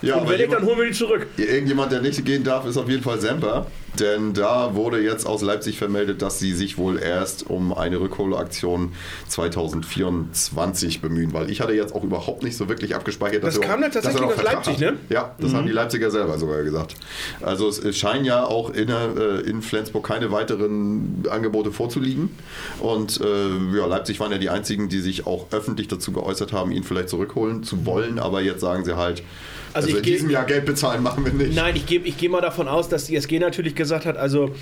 Ja, 0.02 0.16
Und 0.16 0.30
wenn 0.30 0.38
nicht, 0.38 0.52
dann 0.52 0.64
holen 0.64 0.80
wir 0.80 0.86
die 0.86 0.92
zurück. 0.94 1.28
irgendjemand, 1.38 1.92
der 1.92 2.02
nicht 2.02 2.24
gehen 2.26 2.44
darf, 2.44 2.66
ist 2.66 2.78
auf 2.78 2.90
jeden 2.90 3.04
Fall 3.04 3.20
Semper. 3.20 3.68
Denn 4.00 4.34
da 4.34 4.74
wurde 4.76 5.02
jetzt 5.02 5.26
aus 5.26 5.42
Leipzig 5.42 5.78
vermeldet, 5.78 6.22
dass 6.22 6.40
sie 6.40 6.54
sich 6.54 6.78
wohl 6.78 6.98
erst 6.98 7.50
um 7.50 7.74
eine 7.74 8.00
Rückholaktion 8.00 8.94
2024 9.28 11.02
bemühen. 11.02 11.34
Weil 11.34 11.52
ich 11.52 11.62
hatte 11.62 11.74
jetzt 11.74 11.94
auch 11.94 12.04
überhaupt 12.04 12.44
nicht 12.44 12.56
so 12.56 12.70
wirklich 12.70 12.96
abgespeichert, 12.96 13.44
Das 13.44 13.58
er 13.58 13.62
kam 13.68 13.82
tatsächlich 13.82 14.14
dass 14.14 14.22
noch 14.22 14.30
aus 14.30 14.36
Vertrag 14.36 14.54
Leipzig, 14.66 14.80
ne? 14.80 14.94
Ja, 15.10 15.36
das 15.40 15.54
haben 15.54 15.66
die 15.66 15.74
Leipziger 15.74 16.10
selber 16.10 16.38
sogar 16.38 16.64
gesagt. 16.64 16.96
Also 17.42 17.68
es, 17.68 17.80
es 17.80 17.98
scheinen 17.98 18.24
ja 18.24 18.46
auch 18.46 18.70
in, 18.70 18.90
äh, 18.90 19.40
in 19.42 19.62
Flensburg 19.62 20.08
keine 20.08 20.32
weiteren 20.32 21.26
Angebote 21.30 21.72
vorzuliegen. 21.72 22.30
Und 22.80 23.20
äh, 23.20 23.78
ja, 23.78 23.86
Leipzig 23.88 24.20
waren 24.20 24.32
ja 24.32 24.38
die 24.38 24.50
einzigen, 24.50 24.88
die 24.90 25.00
sich 25.00 25.28
auch 25.28 25.48
öffentlich 25.52 25.88
dazu 25.90 26.12
geäußert 26.12 26.54
haben, 26.54 26.72
ihn 26.72 26.84
vielleicht 26.84 27.10
zurückholen 27.10 27.64
zu 27.64 27.86
wollen. 27.86 28.20
Aber 28.20 28.42
jetzt 28.42 28.62
sagen 28.62 28.86
sie 28.86 28.96
halt, 28.96 29.22
Also 29.74 29.88
also, 29.88 29.90
ich 29.90 29.98
in 29.98 30.04
diesem 30.04 30.30
Jahr 30.30 30.46
Geld 30.46 30.66
bezahlen 30.66 31.04
machen 31.04 31.26
wir 31.26 31.34
nicht. 31.34 31.56
Nein, 31.56 31.76
ich 31.76 31.86
gehe 31.86 32.02
ich 32.02 32.18
geh 32.18 32.30
mal 32.30 32.42
davon 32.42 32.68
aus, 32.68 32.90
dass 32.90 33.06
die 33.06 33.16
SG 33.16 33.40
natürlich 33.40 33.76
gesagt 33.82 34.06
hat, 34.06 34.18
also 34.18 34.54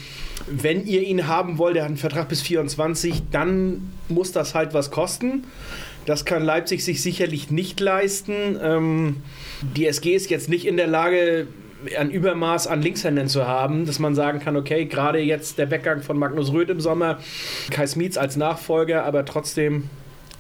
wenn 0.50 0.86
ihr 0.86 1.02
ihn 1.02 1.28
haben 1.28 1.58
wollt, 1.58 1.76
der 1.76 1.84
hat 1.84 1.90
einen 1.90 1.98
Vertrag 1.98 2.30
bis 2.30 2.42
24, 2.42 3.24
dann 3.32 3.92
muss 4.08 4.32
das 4.32 4.56
halt 4.56 4.74
was 4.74 4.92
kosten. 4.92 5.44
Das 6.06 6.26
kann 6.26 6.44
Leipzig 6.44 6.84
sich 6.84 7.04
sicherlich 7.04 7.52
nicht 7.52 7.80
leisten. 7.80 8.58
Ähm, 8.62 9.18
die 9.76 9.86
SG 9.86 10.16
ist 10.16 10.30
jetzt 10.30 10.50
nicht 10.50 10.66
in 10.66 10.78
der 10.78 10.88
Lage, 10.88 11.48
ein 11.98 12.10
Übermaß 12.10 12.68
an 12.68 12.82
Linkshändern 12.82 13.28
zu 13.28 13.48
haben, 13.48 13.86
dass 13.86 14.00
man 14.00 14.16
sagen 14.16 14.40
kann, 14.40 14.56
okay, 14.58 14.86
gerade 14.86 15.20
jetzt 15.20 15.58
der 15.58 15.72
Weggang 15.72 16.02
von 16.02 16.18
Magnus 16.18 16.52
Röth 16.52 16.70
im 16.70 16.82
Sommer, 16.82 17.20
Kai 17.72 17.88
Smietz 17.88 18.18
als 18.18 18.36
Nachfolger, 18.38 19.06
aber 19.06 19.26
trotzdem, 19.26 19.90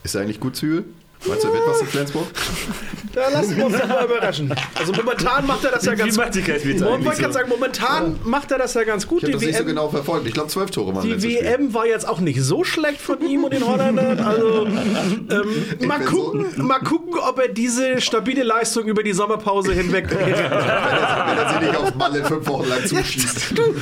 Ist 0.03 0.15
er 0.15 0.21
eigentlich 0.21 0.39
gut 0.39 0.55
Zügel? 0.55 0.85
Meinst 1.25 1.43
du, 1.43 1.47
er 1.49 1.53
wird 1.53 1.67
was 1.67 1.81
in 1.81 1.87
Flensburg? 1.87 2.27
da 3.13 3.29
lassen 3.29 3.57
wir 3.57 3.65
uns 3.65 3.77
doch 3.77 3.87
mal 3.87 4.05
überraschen. 4.05 4.53
Also 4.75 4.93
momentan 4.93 5.45
macht 5.45 5.65
er 5.65 5.71
das 5.71 5.83
ja 5.85 5.93
ganz 5.95 6.13
Smietz 6.13 6.35
Ich 6.37 6.47
wollte 6.47 6.99
gerade 6.99 7.23
so? 7.23 7.31
sagen, 7.31 7.49
momentan 7.49 8.19
macht 8.23 8.51
er 8.51 8.57
das 8.57 8.73
ja 8.73 8.83
ganz 8.83 9.05
gut. 9.05 9.19
Ich 9.19 9.23
habe 9.23 9.33
das 9.33 9.41
Die 9.41 9.47
nicht 9.47 9.57
so 9.57 9.63
WM 9.63 9.67
genau 9.67 9.89
verfolgt. 9.89 10.27
Ich 10.27 10.33
glaube, 10.33 10.49
zwölf 10.49 10.71
Tore 10.71 10.95
waren 10.95 11.03
Die 11.03 11.11
letztes 11.11 11.31
Spiel. 11.33 11.43
WM 11.45 11.73
war 11.73 11.85
jetzt 11.85 12.07
auch 12.07 12.21
nicht 12.21 12.41
so 12.41 12.63
schlecht 12.63 13.01
von 13.01 13.21
ihm 13.21 13.43
und 13.43 13.53
den 13.53 13.65
Holländern. 13.67 14.19
Also 14.19 14.65
ähm, 14.65 15.87
mal, 15.87 15.99
gucken, 15.99 16.45
mal 16.65 16.79
gucken, 16.79 17.15
ob 17.19 17.37
er 17.39 17.49
diese 17.49 17.99
stabile 17.99 18.43
Leistung 18.43 18.85
über 18.85 19.03
die 19.03 19.13
Sommerpause 19.13 19.73
hinweg. 19.73 20.09
Wenn 20.11 20.27
er 20.33 21.49
sie 21.53 21.65
nicht 21.65 21.75
auf 21.75 21.93
Malle 21.95 22.23
fünf 22.23 22.47
Wochen 22.47 22.69
lang 22.69 22.85
zuschießt. 22.85 23.57
du 23.57 23.75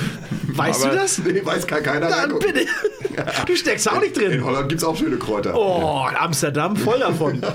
Aber- 0.60 0.95
das? 0.95 1.18
Nee, 1.20 1.41
weiß 1.43 1.68
gar 1.68 1.82
keiner. 1.82 2.10
Dann 2.10 2.14
Reingucken. 2.32 2.53
bitte. 2.53 2.68
Du 3.45 3.55
steckst 3.55 3.89
auch 3.91 3.99
nicht 3.99 4.18
In 4.18 4.30
drin. 4.32 4.43
Holland 4.45 4.70
gibt 4.70 4.82
es 4.82 4.88
auch 4.88 4.95
schöne 4.95 5.18
Kräuter. 5.18 5.55
Oh, 5.55 6.05
in 6.10 6.16
Amsterdam 6.16 6.76
voll 6.76 6.99
davon. 6.99 7.41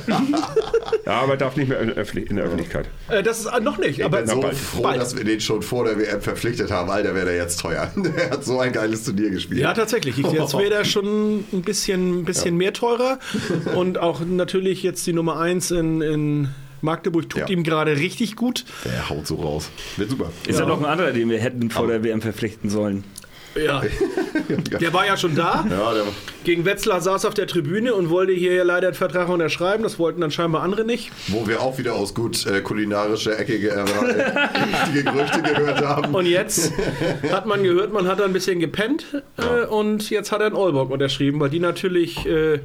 Ja, 1.04 1.20
aber 1.20 1.36
darf 1.36 1.56
nicht 1.56 1.68
mehr 1.68 1.80
in, 1.80 1.88
in 1.88 2.36
der 2.36 2.44
Öffentlichkeit. 2.44 2.86
Äh, 3.08 3.24
das 3.24 3.40
ist 3.40 3.46
äh, 3.46 3.58
noch 3.60 3.76
nicht, 3.76 3.98
Ich 3.98 4.04
aber 4.04 4.18
bin 4.18 4.28
so 4.28 4.40
bald. 4.40 4.56
froh, 4.56 4.82
Bald. 4.82 5.00
dass 5.00 5.16
wir 5.16 5.24
den 5.24 5.40
schon 5.40 5.60
vor 5.62 5.84
der 5.84 5.98
WM 5.98 6.20
verpflichtet 6.20 6.70
haben. 6.70 6.90
Alter, 6.90 7.14
wäre 7.16 7.26
der 7.26 7.36
jetzt 7.36 7.58
teuer. 7.60 7.90
Der 7.96 8.30
hat 8.30 8.44
so 8.44 8.60
ein 8.60 8.72
geiles 8.72 9.02
Turnier 9.04 9.30
gespielt. 9.30 9.60
Ja, 9.60 9.74
tatsächlich. 9.74 10.16
Ich- 10.18 10.26
Jetzt 10.32 10.54
wäre 10.56 10.70
der 10.70 10.84
schon 10.84 11.40
ein 11.52 11.62
bisschen, 11.62 12.20
ein 12.20 12.24
bisschen 12.24 12.56
mehr 12.56 12.72
teurer. 12.72 13.18
Und 13.74 13.98
auch 13.98 14.20
natürlich 14.24 14.82
jetzt 14.84 15.04
die 15.06 15.12
Nummer 15.12 15.40
1 15.40 15.72
in, 15.72 16.00
in 16.02 16.48
Magdeburg 16.82 17.28
tut 17.30 17.40
Ja. 17.42 17.48
ihm 17.48 17.62
gerade 17.64 17.96
richtig 17.96 18.36
gut. 18.36 18.64
Der 18.84 19.08
haut 19.08 19.26
so 19.26 19.36
raus. 19.36 19.70
Wird 19.96 20.10
super. 20.10 20.30
Ist 20.46 20.58
ja 20.60 20.66
noch 20.66 20.78
ein 20.78 20.84
anderer, 20.86 21.12
den 21.12 21.30
wir 21.30 21.38
hätten 21.40 21.70
vor 21.70 21.86
der 21.86 22.02
WM 22.04 22.20
verpflichten 22.20 22.68
sollen. 22.70 23.04
Ja. 23.54 23.82
Der 24.80 24.92
war 24.94 25.06
ja 25.06 25.16
schon 25.18 25.34
da. 25.34 25.64
Ja, 25.68 25.92
der, 25.92 26.04
Gegen 26.44 26.64
Wetzlar 26.64 27.02
saß 27.02 27.26
auf 27.26 27.34
der 27.34 27.46
Tribüne 27.46 27.92
und 27.94 28.08
wollte 28.08 28.32
hier 28.32 28.54
ja 28.54 28.62
leider 28.64 28.88
einen 28.88 28.96
Vertrag 28.96 29.28
unterschreiben. 29.28 29.82
Das 29.82 29.98
wollten 29.98 30.22
dann 30.22 30.30
scheinbar 30.30 30.62
andere 30.62 30.84
nicht. 30.86 31.10
wo 31.28 31.46
wir 31.46 31.60
auch 31.60 31.76
wieder 31.76 31.94
aus 31.94 32.14
gut 32.14 32.46
äh, 32.46 32.62
kulinarischer 32.62 33.38
Ecke 33.38 33.56
äh, 33.58 33.80
richtige 33.80 35.04
Gerüchte 35.04 35.42
gehört 35.42 35.84
haben. 35.84 36.14
Und 36.14 36.24
jetzt 36.26 36.72
hat 37.30 37.44
man 37.46 37.62
gehört, 37.62 37.92
man 37.92 38.06
hat 38.08 38.20
da 38.20 38.24
ein 38.24 38.32
bisschen 38.32 38.58
gepennt 38.58 39.04
äh, 39.36 39.66
und 39.66 40.08
jetzt 40.08 40.32
hat 40.32 40.40
er 40.40 40.46
in 40.46 40.54
Olborg 40.54 40.90
unterschrieben, 40.90 41.38
weil 41.38 41.50
die 41.50 41.60
natürlich 41.60 42.24
äh, 42.26 42.60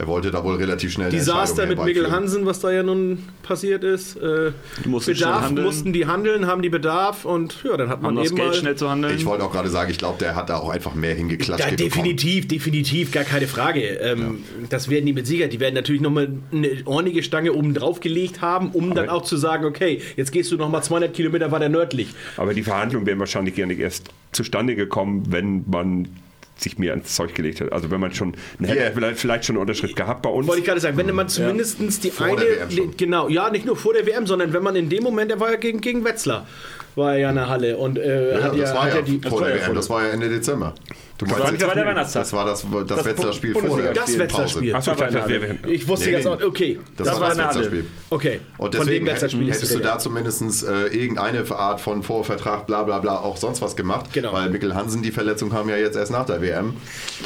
Er 0.00 0.06
wollte 0.06 0.30
da 0.30 0.44
wohl 0.44 0.54
relativ 0.54 0.92
schnell 0.92 1.08
eine 1.08 1.16
Desaster 1.16 1.66
mit 1.66 1.82
Mikkel. 1.82 2.12
Hansen, 2.12 2.46
was 2.46 2.60
da 2.60 2.70
ja 2.70 2.84
nun 2.84 3.24
passiert 3.42 3.82
ist. 3.82 4.14
Äh, 4.16 4.52
Bedarf 4.84 5.42
handeln. 5.42 5.66
mussten 5.66 5.92
die 5.92 6.06
handeln, 6.06 6.46
haben 6.46 6.62
die 6.62 6.68
Bedarf 6.68 7.24
und 7.24 7.64
ja, 7.64 7.76
dann 7.76 7.88
hat 7.88 8.00
man 8.00 8.10
Haben 8.10 8.22
das 8.22 8.26
eben 8.28 8.36
Geld 8.36 8.48
mal 8.48 8.54
schnell 8.54 8.76
zu 8.76 8.88
handeln. 8.88 9.16
Ich 9.16 9.26
wollte 9.26 9.42
auch 9.42 9.50
gerade 9.50 9.68
sagen, 9.68 9.90
ich 9.90 9.98
glaube, 9.98 10.18
der 10.20 10.36
hat 10.36 10.50
da 10.50 10.58
auch 10.58 10.70
einfach 10.70 10.94
mehr 10.94 11.16
hingeklatscht. 11.16 11.64
Ja, 11.64 11.70
bekommen. 11.70 11.90
definitiv, 11.90 12.46
definitiv, 12.46 13.10
gar 13.10 13.24
keine 13.24 13.48
Frage. 13.48 13.80
Ähm, 13.80 14.44
Das 14.68 14.88
werden 14.88 15.06
die 15.06 15.12
mit 15.12 15.26
Sicherheit. 15.26 15.52
Die 15.52 15.58
werden 15.58 15.74
natürlich 15.74 16.00
nochmal 16.00 16.28
eine 16.52 16.68
ordentliche 16.84 17.24
Stange 17.24 17.52
oben 17.52 17.74
drauf 17.74 17.98
gelegt 17.98 18.40
haben, 18.40 18.70
um 18.70 18.94
dann 18.94 19.08
auch 19.08 19.22
zu 19.22 19.36
sagen, 19.36 19.64
okay, 19.64 20.00
jetzt 20.16 20.30
gehst 20.30 20.52
du 20.52 20.56
nochmal 20.56 20.84
200 20.84 21.12
Kilometer 21.12 21.50
weiter 21.50 21.68
nördlich. 21.68 22.08
Aber 22.36 22.54
die 22.54 22.62
Verhandlungen 22.62 23.04
wären 23.04 23.18
wahrscheinlich 23.18 23.56
gar 23.56 23.66
nicht 23.66 23.80
erst 23.80 24.10
zustande 24.30 24.76
gekommen, 24.76 25.24
wenn 25.30 25.64
man 25.68 26.08
sich 26.60 26.78
mir 26.78 26.90
ans 26.92 27.14
Zeug 27.14 27.34
gelegt 27.34 27.60
hat. 27.60 27.72
Also 27.72 27.90
wenn 27.90 28.00
man 28.00 28.12
schon, 28.12 28.34
hätte 28.60 28.74
Ja. 28.76 28.82
er 28.84 28.92
vielleicht, 28.92 29.18
vielleicht 29.20 29.44
schon 29.44 29.54
eine 29.56 29.60
Unterschrift 29.60 29.96
gehabt 29.96 30.22
bei 30.22 30.30
uns. 30.30 30.46
Wollte 30.48 30.60
ich 30.60 30.66
gerade 30.66 30.80
sagen, 30.80 30.96
wenn 30.96 31.14
man 31.14 31.28
zumindest 31.28 31.78
die 32.04 32.10
Vor 32.10 32.26
eine, 32.26 32.36
der 32.40 32.60
WM 32.68 32.70
schon. 32.70 32.96
genau, 32.96 33.28
ja, 33.28 33.50
nicht 33.50 33.64
nur 33.66 33.76
vor 33.76 33.94
der 33.94 34.06
WM, 34.06 34.26
sondern 34.26 34.52
wenn 34.52 34.62
man 34.62 34.76
in 34.76 34.88
dem 34.88 35.02
Moment, 35.02 35.30
er 35.30 35.40
war 35.40 35.50
ja 35.50 35.56
gegen, 35.56 35.80
gegen 35.80 36.04
Wetzlar, 36.04 36.46
war 36.96 37.12
er 37.14 37.18
ja 37.20 37.28
in 37.30 37.36
der 37.36 37.48
Halle 37.48 37.76
und 37.76 37.98
äh, 37.98 38.32
Ja, 38.38 38.42
hat 38.42 38.52
das 38.52 38.58
ja, 38.70 38.74
war 38.74 38.82
hat 38.84 38.90
ja 38.90 38.96
ja 38.96 39.02
die, 39.02 39.20
vor 39.28 39.44
der 39.44 39.54
WM, 39.54 39.74
das 39.74 39.88
war 39.90 40.02
ja 40.04 40.10
Ende 40.10 40.28
Dezember. 40.28 40.74
Du 41.18 41.28
war 41.28 41.38
meinst 41.40 41.60
der 41.60 41.68
jetzt- 41.68 41.76
Weihnachtstag. 41.76 42.22
Das 42.22 42.32
war 42.32 42.44
das, 42.44 42.64
das, 42.86 43.04
Wetzlar-Spiel 43.04 43.52
vor 43.52 43.76
der 43.80 43.92
das 43.92 44.16
Wetzlar-Spiel. 44.16 44.72
Achso, 44.74 44.92
ich 44.92 44.96
dachte, 44.98 45.12
das. 45.18 45.70
Ich 45.70 45.88
wusste 45.88 46.06
Nee, 46.06 46.12
jetzt 46.12 46.24
nee. 46.26 46.30
auch, 46.30 46.42
okay, 46.42 46.78
Das, 46.96 47.08
Das 47.08 47.20
war 47.20 47.22
war 47.22 47.34
das. 47.34 47.48
Wetzlar-Spiel. 47.48 47.86
okay. 48.10 48.40
Und 48.56 48.74
Von 48.76 48.86
dem 48.86 49.04
deswegen 49.04 49.46
hättest 49.48 49.74
du 49.74 49.80
da 49.80 49.98
zumindest 49.98 50.64
äh, 50.64 50.86
irgendeine 50.86 51.44
Art 51.50 51.80
von 51.80 52.04
Vorvertrag, 52.04 52.68
bla 52.68 52.84
bla 52.84 53.00
bla, 53.00 53.18
auch 53.18 53.36
sonst 53.36 53.60
was 53.60 53.74
gemacht. 53.74 54.12
Genau. 54.12 54.32
Weil 54.32 54.50
Mikkel 54.50 54.76
Hansen, 54.76 55.02
die 55.02 55.10
Verletzung 55.10 55.50
kam 55.50 55.68
ja 55.68 55.76
jetzt 55.76 55.96
erst 55.96 56.12
nach 56.12 56.24
der 56.24 56.40
WM. 56.40 56.74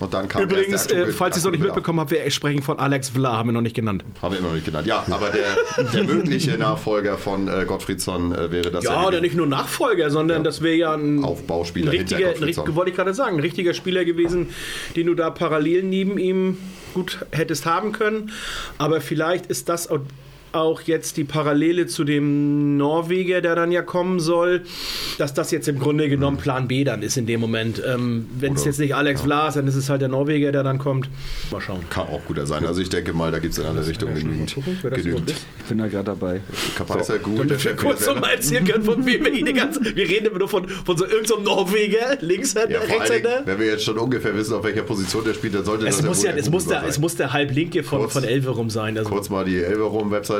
Und 0.00 0.14
dann 0.14 0.26
kam 0.26 0.42
Übrigens, 0.42 0.86
der 0.86 1.08
äh, 1.08 1.12
falls 1.12 1.36
ihr 1.36 1.40
es 1.40 1.44
noch 1.44 1.50
nicht 1.50 1.62
mitbekommen 1.62 2.00
habt, 2.00 2.12
wir 2.12 2.30
sprechen 2.30 2.62
von 2.62 2.78
Alex 2.78 3.10
Vla, 3.10 3.36
haben 3.36 3.50
wir 3.50 3.52
noch 3.52 3.60
nicht 3.60 3.76
genannt. 3.76 4.04
Haben 4.22 4.32
wir 4.32 4.38
immer 4.38 4.48
noch 4.48 4.54
nicht 4.54 4.64
genannt. 4.64 4.86
Ja, 4.86 5.04
aber 5.10 5.28
der, 5.28 5.84
der 5.92 6.04
mögliche 6.04 6.56
Nachfolger 6.56 7.18
von 7.18 7.46
äh, 7.46 7.66
Gottfriedsson 7.66 8.34
äh, 8.34 8.50
wäre 8.50 8.70
das 8.70 8.84
Ja, 8.84 9.06
oder 9.06 9.20
nicht 9.20 9.36
nur 9.36 9.46
Nachfolger, 9.46 10.08
sondern 10.08 10.44
das 10.44 10.62
wäre 10.62 10.76
ja 10.76 10.94
ein, 10.94 11.22
Aufbauspieler 11.22 11.92
richtiger, 11.92 12.28
wollte 12.74 12.90
ich 12.90 12.96
gerade 12.96 13.12
sagen, 13.12 13.36
ein 13.36 13.40
richtiger 13.40 13.74
Spieler 13.74 13.81
gewesen, 14.04 14.48
den 14.96 15.06
du 15.06 15.14
da 15.14 15.30
parallel 15.30 15.82
neben 15.82 16.18
ihm 16.18 16.58
gut 16.94 17.24
hättest 17.32 17.66
haben 17.66 17.92
können. 17.92 18.32
Aber 18.78 19.00
vielleicht 19.00 19.46
ist 19.46 19.68
das 19.68 19.88
auch 20.52 20.82
jetzt 20.82 21.16
die 21.16 21.24
Parallele 21.24 21.86
zu 21.86 22.04
dem 22.04 22.76
Norweger, 22.76 23.40
der 23.40 23.54
dann 23.54 23.72
ja 23.72 23.82
kommen 23.82 24.20
soll, 24.20 24.62
dass 25.18 25.34
das 25.34 25.50
jetzt 25.50 25.68
im 25.68 25.78
Grunde 25.78 26.08
genommen 26.08 26.36
Plan 26.36 26.68
B 26.68 26.84
dann 26.84 27.02
ist 27.02 27.16
in 27.16 27.26
dem 27.26 27.40
Moment. 27.40 27.82
Ähm, 27.86 28.26
Wenn 28.38 28.54
es 28.54 28.64
jetzt 28.64 28.78
nicht 28.78 28.94
Alex 28.94 29.22
Vla 29.22 29.48
ist, 29.48 29.54
dann 29.56 29.66
ist 29.66 29.76
es 29.76 29.88
halt 29.88 30.00
der 30.02 30.08
Norweger, 30.08 30.52
der 30.52 30.62
dann 30.62 30.78
kommt. 30.78 31.08
Mal 31.50 31.60
schauen. 31.60 31.80
Kann 31.90 32.06
auch 32.08 32.20
guter 32.26 32.46
sein. 32.46 32.66
Also 32.66 32.80
ich 32.80 32.88
denke 32.88 33.12
mal, 33.12 33.30
da 33.32 33.38
gibt 33.38 33.52
es 33.54 33.58
in 33.58 33.66
alle 33.66 33.86
Richtungen 33.86 34.14
genügend. 34.14 34.54
genügend. 34.82 35.30
Ich 35.30 35.64
bin 35.68 35.78
da 35.78 35.86
gerade 35.88 36.04
dabei. 36.04 36.40
Kapaiser 36.76 37.18
gut. 37.18 37.38
der 37.38 37.44
Damit 37.46 37.64
wir 37.64 37.76
kurz 37.76 38.02
wieder 38.02 38.14
noch 38.14 38.20
mal 38.20 38.30
erzählen 38.34 38.64
können, 38.66 38.84
von 38.84 39.06
wem 39.06 39.24
wir 39.24 39.30
die 39.32 39.52
ganze. 39.52 39.80
Wir 39.84 40.08
reden 40.08 40.26
immer 40.26 40.38
nur 40.38 40.48
von, 40.48 40.68
von 40.68 40.96
so 40.96 41.06
irgendeinem 41.06 41.44
Norweger, 41.44 42.18
Linkshänder, 42.20 42.70
Ja, 42.70 42.80
Rechtshänder. 42.80 43.42
Wenn 43.44 43.58
wir 43.58 43.66
jetzt 43.66 43.84
schon 43.84 43.98
ungefähr 43.98 44.34
wissen, 44.36 44.54
auf 44.54 44.64
welcher 44.64 44.82
Position 44.82 45.24
der 45.24 45.34
spielt, 45.34 45.54
dann 45.54 45.64
sollte 45.64 45.86
Es 45.86 45.96
das 45.98 46.06
muss, 46.06 46.22
ja, 46.22 46.32
es, 46.32 46.50
muss 46.50 46.66
der, 46.66 46.80
sein. 46.80 46.88
es 46.88 46.98
muss 46.98 47.16
der 47.16 47.32
Halblinke 47.32 47.82
von, 47.82 48.00
Kurz- 48.00 48.12
von 48.12 48.24
Elverum 48.24 48.70
sein. 48.70 48.98
Also, 48.98 49.10
Kurz 49.10 49.28
mal 49.30 49.44
die 49.44 49.56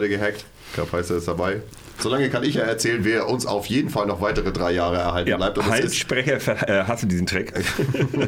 Elverum-Webseite 0.03 0.09
gehackt. 0.09 0.45
Kapaiser 0.75 1.17
ist 1.17 1.29
dabei. 1.29 1.61
Solange 1.99 2.31
kann 2.31 2.43
ich 2.43 2.55
ja 2.55 2.63
erzählen, 2.63 3.05
wer 3.05 3.29
uns 3.29 3.47
auf 3.47 3.67
jeden 3.67 3.91
Fall 3.91 4.07
noch 4.07 4.21
weitere 4.21 4.51
drei 4.51 4.73
Jahre 4.73 4.97
erhalten 4.97 5.29
Ja, 5.31 5.37
bleibt. 5.37 5.59
Und 5.59 5.67
Hallensprecher 5.71 6.39
äh, 6.69 6.85
hasse 6.85 7.07
diesen 7.07 7.27
Trick. 7.27 7.53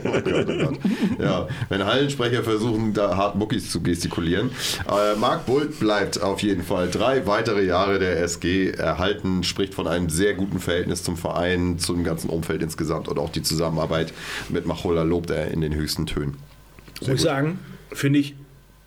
Oh 0.04 0.20
Gott, 0.20 0.48
oh 0.48 0.64
Gott. 0.66 0.78
Ja, 1.18 1.48
wenn 1.70 1.84
Hallensprecher 1.84 2.44
versuchen, 2.44 2.92
da 2.92 3.16
hart 3.16 3.36
Muckis 3.36 3.70
zu 3.70 3.80
gestikulieren. 3.82 4.50
Äh, 4.86 5.16
Marc 5.18 5.46
Bult 5.46 5.80
bleibt 5.80 6.20
auf 6.22 6.40
jeden 6.42 6.62
Fall 6.62 6.88
drei 6.90 7.26
weitere 7.26 7.64
Jahre 7.64 7.98
der 7.98 8.20
SG 8.22 8.70
erhalten, 8.70 9.42
spricht 9.42 9.74
von 9.74 9.88
einem 9.88 10.10
sehr 10.10 10.34
guten 10.34 10.60
Verhältnis 10.60 11.02
zum 11.02 11.16
Verein, 11.16 11.78
zum 11.78 12.04
ganzen 12.04 12.28
Umfeld 12.30 12.62
insgesamt 12.62 13.08
und 13.08 13.18
auch 13.18 13.30
die 13.30 13.42
Zusammenarbeit 13.42 14.12
mit 14.50 14.66
Machola 14.66 15.02
lobt 15.02 15.30
er 15.30 15.50
in 15.50 15.62
den 15.62 15.74
höchsten 15.74 16.06
Tönen. 16.06 16.36
muss 17.00 17.08
ich 17.08 17.20
sagen, 17.22 17.58
finde 17.92 18.18
ich 18.20 18.34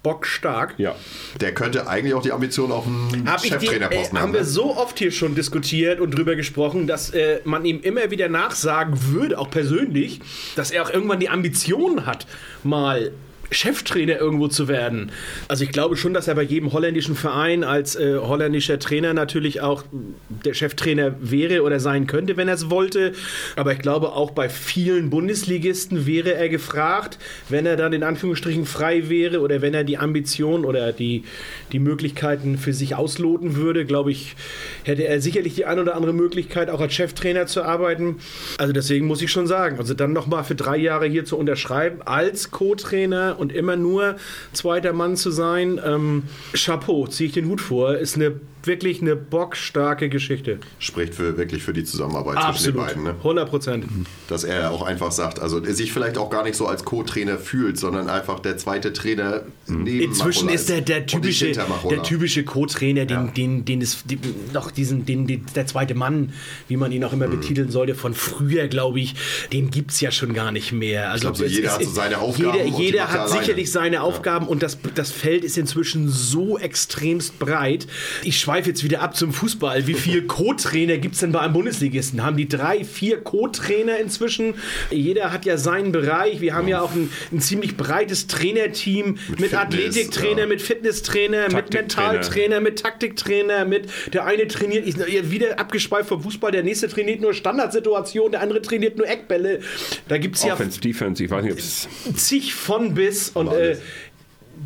bockstark. 0.03 0.75
Ja. 0.77 0.95
Der 1.41 1.53
könnte 1.53 1.87
eigentlich 1.87 2.13
auch 2.13 2.21
die 2.21 2.31
Ambition 2.31 2.71
auf 2.71 2.85
einen 2.85 3.29
Hab 3.29 3.43
ich 3.43 3.49
die, 3.49 3.53
ey, 3.55 3.59
Cheftrainerposten 3.59 4.19
haben 4.19 4.33
wir 4.33 4.41
ne? 4.41 4.45
so 4.45 4.75
oft 4.75 4.97
hier 4.99 5.11
schon 5.11 5.35
diskutiert 5.35 5.99
und 5.99 6.11
drüber 6.11 6.35
gesprochen, 6.35 6.87
dass 6.87 7.09
äh, 7.11 7.41
man 7.43 7.65
ihm 7.65 7.81
immer 7.81 8.09
wieder 8.11 8.29
nachsagen 8.29 9.11
würde, 9.11 9.37
auch 9.37 9.49
persönlich, 9.49 10.21
dass 10.55 10.71
er 10.71 10.83
auch 10.83 10.89
irgendwann 10.89 11.19
die 11.19 11.29
Ambition 11.29 12.05
hat, 12.05 12.25
mal 12.63 13.11
Cheftrainer 13.51 14.19
irgendwo 14.19 14.47
zu 14.47 14.67
werden. 14.67 15.11
Also 15.47 15.63
ich 15.63 15.71
glaube 15.71 15.97
schon, 15.97 16.13
dass 16.13 16.27
er 16.27 16.35
bei 16.35 16.43
jedem 16.43 16.73
holländischen 16.73 17.15
Verein 17.15 17.63
als 17.63 17.95
äh, 17.95 18.17
holländischer 18.17 18.79
Trainer 18.79 19.13
natürlich 19.13 19.61
auch 19.61 19.83
der 20.27 20.53
Cheftrainer 20.53 21.15
wäre 21.19 21.63
oder 21.63 21.79
sein 21.79 22.07
könnte, 22.07 22.37
wenn 22.37 22.47
er 22.47 22.55
es 22.55 22.69
wollte. 22.69 23.13
Aber 23.55 23.71
ich 23.73 23.79
glaube 23.79 24.13
auch 24.13 24.31
bei 24.31 24.49
vielen 24.49 25.09
Bundesligisten 25.09 26.05
wäre 26.05 26.33
er 26.33 26.49
gefragt, 26.49 27.17
wenn 27.49 27.65
er 27.65 27.77
dann 27.77 27.93
in 27.93 28.03
Anführungsstrichen 28.03 28.65
frei 28.65 29.09
wäre 29.09 29.39
oder 29.39 29.61
wenn 29.61 29.73
er 29.73 29.83
die 29.83 29.97
Ambition 29.97 30.65
oder 30.65 30.91
die, 30.91 31.23
die 31.71 31.79
Möglichkeiten 31.79 32.57
für 32.57 32.73
sich 32.73 32.95
ausloten 32.95 33.55
würde, 33.55 33.85
glaube 33.85 34.11
ich, 34.11 34.35
hätte 34.83 35.07
er 35.07 35.21
sicherlich 35.21 35.55
die 35.55 35.65
ein 35.65 35.79
oder 35.79 35.95
andere 35.95 36.13
Möglichkeit, 36.13 36.69
auch 36.69 36.81
als 36.81 36.93
Cheftrainer 36.93 37.47
zu 37.47 37.63
arbeiten. 37.63 38.17
Also 38.57 38.73
deswegen 38.73 39.07
muss 39.07 39.21
ich 39.21 39.31
schon 39.31 39.47
sagen, 39.47 39.77
also 39.79 39.93
dann 39.93 40.13
nochmal 40.13 40.43
für 40.43 40.55
drei 40.55 40.77
Jahre 40.77 41.07
hier 41.07 41.25
zu 41.25 41.37
unterschreiben 41.37 42.01
als 42.03 42.51
Co-Trainer 42.51 43.36
und 43.37 43.51
immer 43.51 43.75
nur 43.75 44.15
zweiter 44.53 44.93
Mann 44.93 45.15
zu 45.15 45.31
sein, 45.31 45.79
ähm, 45.83 46.23
Chapeau, 46.53 47.07
ziehe 47.07 47.27
ich 47.27 47.33
den 47.33 47.47
Hut 47.47 47.61
vor, 47.61 47.95
ist 47.95 48.15
eine 48.15 48.39
wirklich 48.67 49.01
eine 49.01 49.15
bockstarke 49.15 50.09
Geschichte. 50.09 50.59
Spricht 50.79 51.15
für, 51.15 51.37
wirklich 51.37 51.63
für 51.63 51.73
die 51.73 51.83
Zusammenarbeit 51.83 52.35
zwischen 52.35 52.47
Absolut, 52.47 52.79
den 52.81 52.85
beiden. 52.85 53.03
Ne? 53.03 53.09
100 53.17 53.49
Prozent. 53.49 53.85
Dass 54.27 54.43
er 54.43 54.71
auch 54.71 54.81
einfach 54.83 55.11
sagt, 55.11 55.39
also 55.39 55.63
er 55.63 55.73
sich 55.73 55.91
vielleicht 55.93 56.17
auch 56.17 56.29
gar 56.29 56.43
nicht 56.43 56.55
so 56.55 56.67
als 56.67 56.83
Co-Trainer 56.85 57.37
fühlt, 57.37 57.77
sondern 57.79 58.09
einfach 58.09 58.39
der 58.39 58.57
zweite 58.57 58.93
Trainer 58.93 59.41
neben 59.67 60.01
Inzwischen 60.11 60.45
Machola 60.45 60.55
ist 60.55 60.69
der, 60.69 60.81
der 60.81 61.05
typische, 61.05 61.51
der 61.51 62.03
typische 62.03 62.43
Co-Trainer, 62.43 63.05
den, 63.05 63.17
Ja. 63.25 63.31
den, 63.31 63.65
den 63.65 63.81
es 63.81 64.03
die, 64.05 64.19
noch 64.53 64.71
diesen, 64.71 65.05
den, 65.05 65.25
den, 65.27 65.45
der 65.55 65.65
zweite 65.65 65.95
Mann, 65.95 66.33
wie 66.67 66.77
man 66.77 66.91
ihn 66.91 67.03
auch 67.03 67.13
Mhm. 67.13 67.21
immer 67.21 67.27
betiteln 67.35 67.71
sollte, 67.71 67.95
von 67.95 68.13
früher, 68.13 68.67
glaube 68.67 68.99
ich, 68.99 69.15
den 69.53 69.71
gibt 69.71 69.91
es 69.91 70.01
ja 70.01 70.11
schon 70.11 70.33
gar 70.33 70.51
nicht 70.51 70.71
mehr. 70.73 71.09
Also 71.11 71.21
glaub, 71.21 71.37
so 71.37 71.45
es 71.45 71.53
jeder 71.53 71.67
ist- 71.69 71.73
hat 71.75 71.83
so 71.85 71.91
seine 71.91 72.17
Aufgaben 72.19 72.57
Jeder, 72.65 72.77
jeder 72.77 72.97
er 72.99 73.11
hat 73.13 73.19
alleine. 73.21 73.39
sicherlich 73.39 73.71
seine 73.71 74.01
Aufgaben 74.01 74.45
und 74.47 74.61
das, 74.61 74.77
das 74.95 75.11
Feld 75.11 75.43
ist 75.43 75.57
inzwischen 75.57 76.09
so 76.09 76.57
extremst 76.57 77.39
breit. 77.39 77.87
Ich 78.23 78.39
schweife 78.39 78.56
jetzt 78.65 78.83
wieder 78.83 79.01
ab 79.01 79.15
zum 79.15 79.33
Fußball. 79.33 79.87
Wie 79.87 79.93
viele 79.93 80.21
Co-Trainer 80.27 80.97
gibt 80.97 81.15
es 81.15 81.21
denn 81.21 81.31
bei 81.31 81.39
einem 81.39 81.53
Bundesligisten? 81.53 82.23
Haben 82.23 82.37
die 82.37 82.47
drei, 82.47 82.83
vier 82.83 83.21
Co-Trainer 83.21 83.99
inzwischen? 83.99 84.55
Jeder 84.89 85.31
hat 85.31 85.45
ja 85.45 85.57
seinen 85.57 85.91
Bereich. 85.91 86.41
Wir 86.41 86.55
haben 86.55 86.67
ja 86.67 86.81
auch 86.81 86.93
ein, 86.93 87.11
ein 87.31 87.41
ziemlich 87.41 87.77
breites 87.77 88.27
Trainerteam 88.27 89.17
mit, 89.27 89.39
Fitness, 89.39 89.53
Athletiktrainer, 89.53 90.41
ja. 90.41 90.47
mit 90.47 90.61
Fitnesstrainer, 90.61 91.49
mit. 91.49 91.73
Mentaltrainer, 91.73 92.59
mit 92.59 92.81
Taktiktrainer, 92.81 93.65
mit 93.65 93.89
der 94.13 94.25
eine 94.25 94.47
trainiert, 94.47 94.87
ja, 94.87 95.31
wieder 95.31 95.59
abgeschweift 95.59 96.09
vom 96.09 96.21
Fußball, 96.21 96.51
der 96.51 96.63
nächste 96.63 96.87
trainiert 96.87 97.21
nur 97.21 97.33
Standardsituationen, 97.33 98.31
der 98.31 98.41
andere 98.41 98.61
trainiert 98.61 98.97
nur 98.97 99.07
Eckbälle. 99.07 99.59
Da 100.07 100.17
gibt 100.17 100.35
es 100.35 100.43
ja 100.43 100.53
Offense, 100.53 100.79
Defense, 100.79 101.23
ich 101.23 101.29
weiß 101.29 101.43
nicht, 101.43 101.53
ob 101.53 101.59
es. 101.59 101.87
zig 102.15 102.53
von 102.53 102.93
bis 102.93 103.29
und 103.29 103.51
äh. 103.51 103.77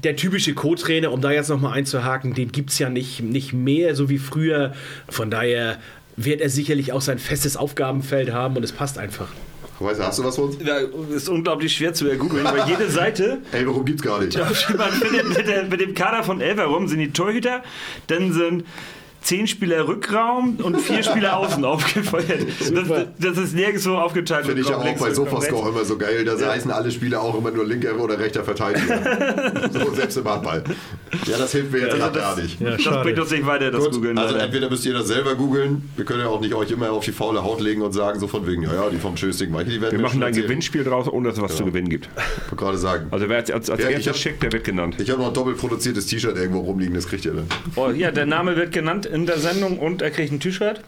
Der 0.04 0.16
typische 0.16 0.54
Co-Trainer, 0.54 1.12
um 1.12 1.22
da 1.22 1.32
jetzt 1.32 1.50
nochmal 1.50 1.74
einzuhaken, 1.74 2.34
den 2.34 2.52
gibt 2.52 2.72
es 2.72 2.80
ja 2.80 2.90
nicht, 2.90 3.22
nicht 3.22 3.54
mehr, 3.54 3.96
so 3.96 4.10
wie 4.10 4.18
früher. 4.18 4.74
Von 5.10 5.30
daher 5.30 5.80
wird 6.16 6.42
er 6.42 6.50
sicherlich 6.50 6.94
auch 6.94 7.02
sein 7.02 7.20
festes 7.20 7.58
Aufgabenfeld 7.58 8.32
haben 8.32 8.56
und 8.58 8.64
es 8.64 8.72
passt 8.72 8.98
einfach. 8.98 9.30
Weißt 9.80 10.00
du, 10.00 10.04
hast 10.04 10.20
du 10.20 10.24
was 10.24 10.36
für 10.36 10.44
uns? 10.44 10.58
Ja, 10.64 10.78
ist 11.16 11.28
unglaublich 11.28 11.74
schwer 11.74 11.94
zu 11.94 12.08
ergoogeln, 12.08 12.46
weil 12.46 12.68
jede 12.68 12.90
Seite 12.90 13.40
Ey, 13.52 13.66
warum 13.66 13.84
gibt's 13.84 14.04
gar 14.04 14.22
nicht? 14.22 14.38
man 14.78 14.92
findet 14.92 15.70
mit, 15.70 15.82
dem 15.82 15.96
Kader 15.96 16.24
von 16.24 16.40
elf 16.40 16.58
herum 16.58 16.88
sind 16.88 17.00
die 17.00 17.12
Torhüter, 17.12 17.64
dann 18.08 18.32
sind 18.32 18.64
zehn 19.22 19.48
Spieler 19.48 19.88
Rückraum 19.88 20.58
und 20.64 20.80
vier 20.82 21.04
Spieler 21.04 21.38
außen 21.38 21.64
aufgefeuert. 21.64 22.46
Das, 22.74 23.06
das 23.20 23.38
ist 23.38 23.54
nirgendwo 23.56 23.96
aufgeteilt. 23.96 24.46
Finde 24.46 24.62
ich 24.62 24.70
ja 24.70 24.78
auch 24.78 24.98
bei 25.00 25.14
Sofascore 25.14 25.70
immer 25.70 25.86
so 25.86 25.98
geil. 25.98 26.26
Da 26.26 26.38
heißen 26.52 26.72
alle 26.72 26.92
Spieler 26.92 27.22
auch 27.22 27.38
immer 27.38 27.52
nur 27.52 27.66
linker 27.66 27.98
oder 28.00 28.18
rechter 28.20 28.44
Verteidiger. 28.44 29.70
so, 29.72 29.94
selbst 29.94 30.18
im 30.18 30.26
Handball. 30.28 30.64
Ja, 31.28 31.38
das 31.38 31.52
hilft 31.52 31.72
mir 31.72 31.80
jetzt 31.80 31.94
Also 31.94 31.98
gerade 32.06 32.20
gar 32.20 32.36
das, 32.36 32.44
nicht. 32.44 32.60
Ja, 32.60 32.72
das 32.72 33.04
bringt 33.04 33.20
uns 33.20 33.32
nicht 33.32 33.46
weiter, 33.46 33.72
das 33.72 33.84
Gut, 33.84 33.94
Googeln. 33.94 34.18
also 34.18 34.34
leider. 34.34 34.46
entweder 34.46 34.70
müsst 34.70 34.86
ihr 34.86 34.94
das 34.94 35.08
selber 35.08 35.36
googeln. 35.36 35.90
Wir 35.96 36.06
können 36.06 36.22
ja 36.22 36.28
auch 36.28 36.42
nicht 36.42 36.54
euch 36.54 36.72
immer 36.72 36.92
auf 36.92 37.06
die 37.06 37.12
faule 37.12 37.44
Haut 37.44 37.62
legen 37.62 37.82
und 37.82 37.92
sagen, 37.94 38.20
so 38.20 38.28
von 38.28 38.48
wegen, 38.48 38.64
ja, 38.64 38.74
ja, 38.74 38.90
die 38.90 38.98
vom 38.98 39.18
Schösting, 39.18 39.54
Weiche, 39.54 39.70
die 39.70 39.82
werden 39.82 39.98
Wir 39.98 40.02
machen 40.04 40.20
da 40.20 40.28
ein. 40.28 40.34
Gewinnspiel 40.34 40.84
draus, 40.84 41.08
ohne 41.08 41.30
dass 41.30 41.38
es 41.38 41.44
was 41.44 41.56
zu 41.58 41.66
gewinnen 41.66 41.90
gibt. 41.90 42.10
Ich 42.16 42.52
wollte 42.52 42.56
gerade 42.56 42.78
sagen. 42.78 43.08
Also 43.12 43.30
wer 43.30 43.38
als, 43.38 43.52
als, 43.52 43.70
als 43.70 43.84
Ja, 43.84 43.90
ich 43.90 43.96
erstes 43.98 44.20
schickt, 44.20 44.42
der 44.42 44.52
wird 44.52 44.64
genannt. 44.64 44.96
Ich 44.98 45.10
habe 45.10 45.20
noch 45.22 45.28
ein 45.28 45.34
doppelt 45.34 45.58
produziertes 45.58 46.08
T-Shirt 46.08 46.36
irgendwo 46.38 46.62
rumliegen, 46.62 46.96
das 46.96 47.08
kriegt 47.08 47.26
ihr 47.26 47.34
dann. 47.34 47.46
Oh, 47.76 47.90
ja, 47.90 48.12
der 48.12 48.26
Name 48.26 48.56
wird 48.56 48.72
genannt 48.72 49.06
in 49.12 49.26
der 49.26 49.40
Sendung 49.40 49.78
und 49.78 50.02
er 50.02 50.12
kriegt 50.12 50.32
ein 50.32 50.40
T-Shirt 50.40 50.82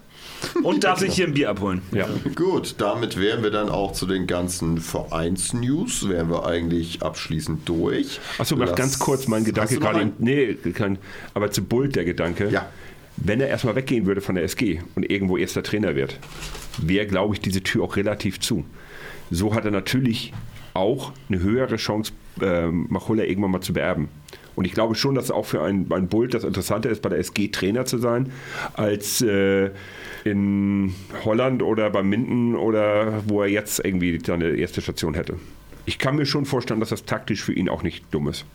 und 0.63 0.83
darf 0.83 0.99
sich 0.99 1.15
hier 1.15 1.27
ein 1.27 1.33
Bier 1.33 1.49
abholen. 1.49 1.81
Ja. 1.91 2.07
Gut, 2.35 2.75
damit 2.77 3.19
wären 3.19 3.43
wir 3.43 3.51
dann 3.51 3.69
auch 3.69 3.93
zu 3.93 4.05
den 4.05 4.27
ganzen 4.27 4.79
Vereinsnews, 4.79 6.07
wären 6.09 6.29
wir 6.29 6.45
eigentlich 6.45 7.01
abschließend 7.01 7.67
durch. 7.67 8.19
Achso, 8.37 8.55
noch 8.55 8.75
ganz 8.75 8.99
kurz 8.99 9.27
mein 9.27 9.43
Gedanke 9.43 9.79
gerade. 9.79 9.99
einen? 9.99 10.13
Nee, 10.19 10.55
kein, 10.73 10.97
aber 11.33 11.51
zu 11.51 11.63
Bult 11.63 11.95
der 11.95 12.05
Gedanke. 12.05 12.49
Ja. 12.49 12.69
Wenn 13.17 13.41
er 13.41 13.47
erstmal 13.47 13.75
weggehen 13.75 14.05
würde 14.05 14.21
von 14.21 14.35
der 14.35 14.43
SG 14.43 14.81
und 14.95 15.09
irgendwo 15.09 15.37
erster 15.37 15.61
Trainer 15.61 15.95
wird, 15.95 16.19
wäre, 16.79 17.05
glaube 17.05 17.35
ich, 17.35 17.41
diese 17.41 17.61
Tür 17.61 17.83
auch 17.83 17.95
relativ 17.95 18.39
zu. 18.39 18.65
So 19.29 19.53
hat 19.53 19.65
er 19.65 19.71
natürlich 19.71 20.33
auch 20.73 21.11
eine 21.29 21.39
höhere 21.39 21.75
Chance, 21.75 22.13
ähm, 22.41 22.87
Machulla 22.89 23.23
irgendwann 23.23 23.51
mal 23.51 23.61
zu 23.61 23.73
beerben. 23.73 24.09
Und 24.55 24.65
ich 24.65 24.73
glaube 24.73 24.95
schon, 24.95 25.15
dass 25.15 25.31
auch 25.31 25.45
für 25.45 25.61
einen, 25.61 25.91
einen 25.91 26.07
Bult 26.07 26.33
das 26.33 26.43
Interessante 26.43 26.89
ist, 26.89 27.01
bei 27.01 27.09
der 27.09 27.19
SG 27.19 27.47
Trainer 27.49 27.85
zu 27.85 27.97
sein, 27.97 28.31
als 28.73 29.21
äh, 29.21 29.71
in 30.23 30.93
Holland 31.25 31.63
oder 31.63 31.89
bei 31.89 32.03
Minden 32.03 32.55
oder 32.55 33.23
wo 33.27 33.41
er 33.41 33.49
jetzt 33.49 33.83
irgendwie 33.83 34.19
seine 34.23 34.49
erste 34.49 34.81
Station 34.81 35.13
hätte. 35.13 35.37
Ich 35.85 35.99
kann 35.99 36.15
mir 36.15 36.25
schon 36.25 36.45
vorstellen, 36.45 36.79
dass 36.79 36.89
das 36.89 37.05
taktisch 37.05 37.43
für 37.43 37.53
ihn 37.53 37.67
auch 37.67 37.83
nicht 37.83 38.05
dumm 38.11 38.29
ist. 38.29 38.45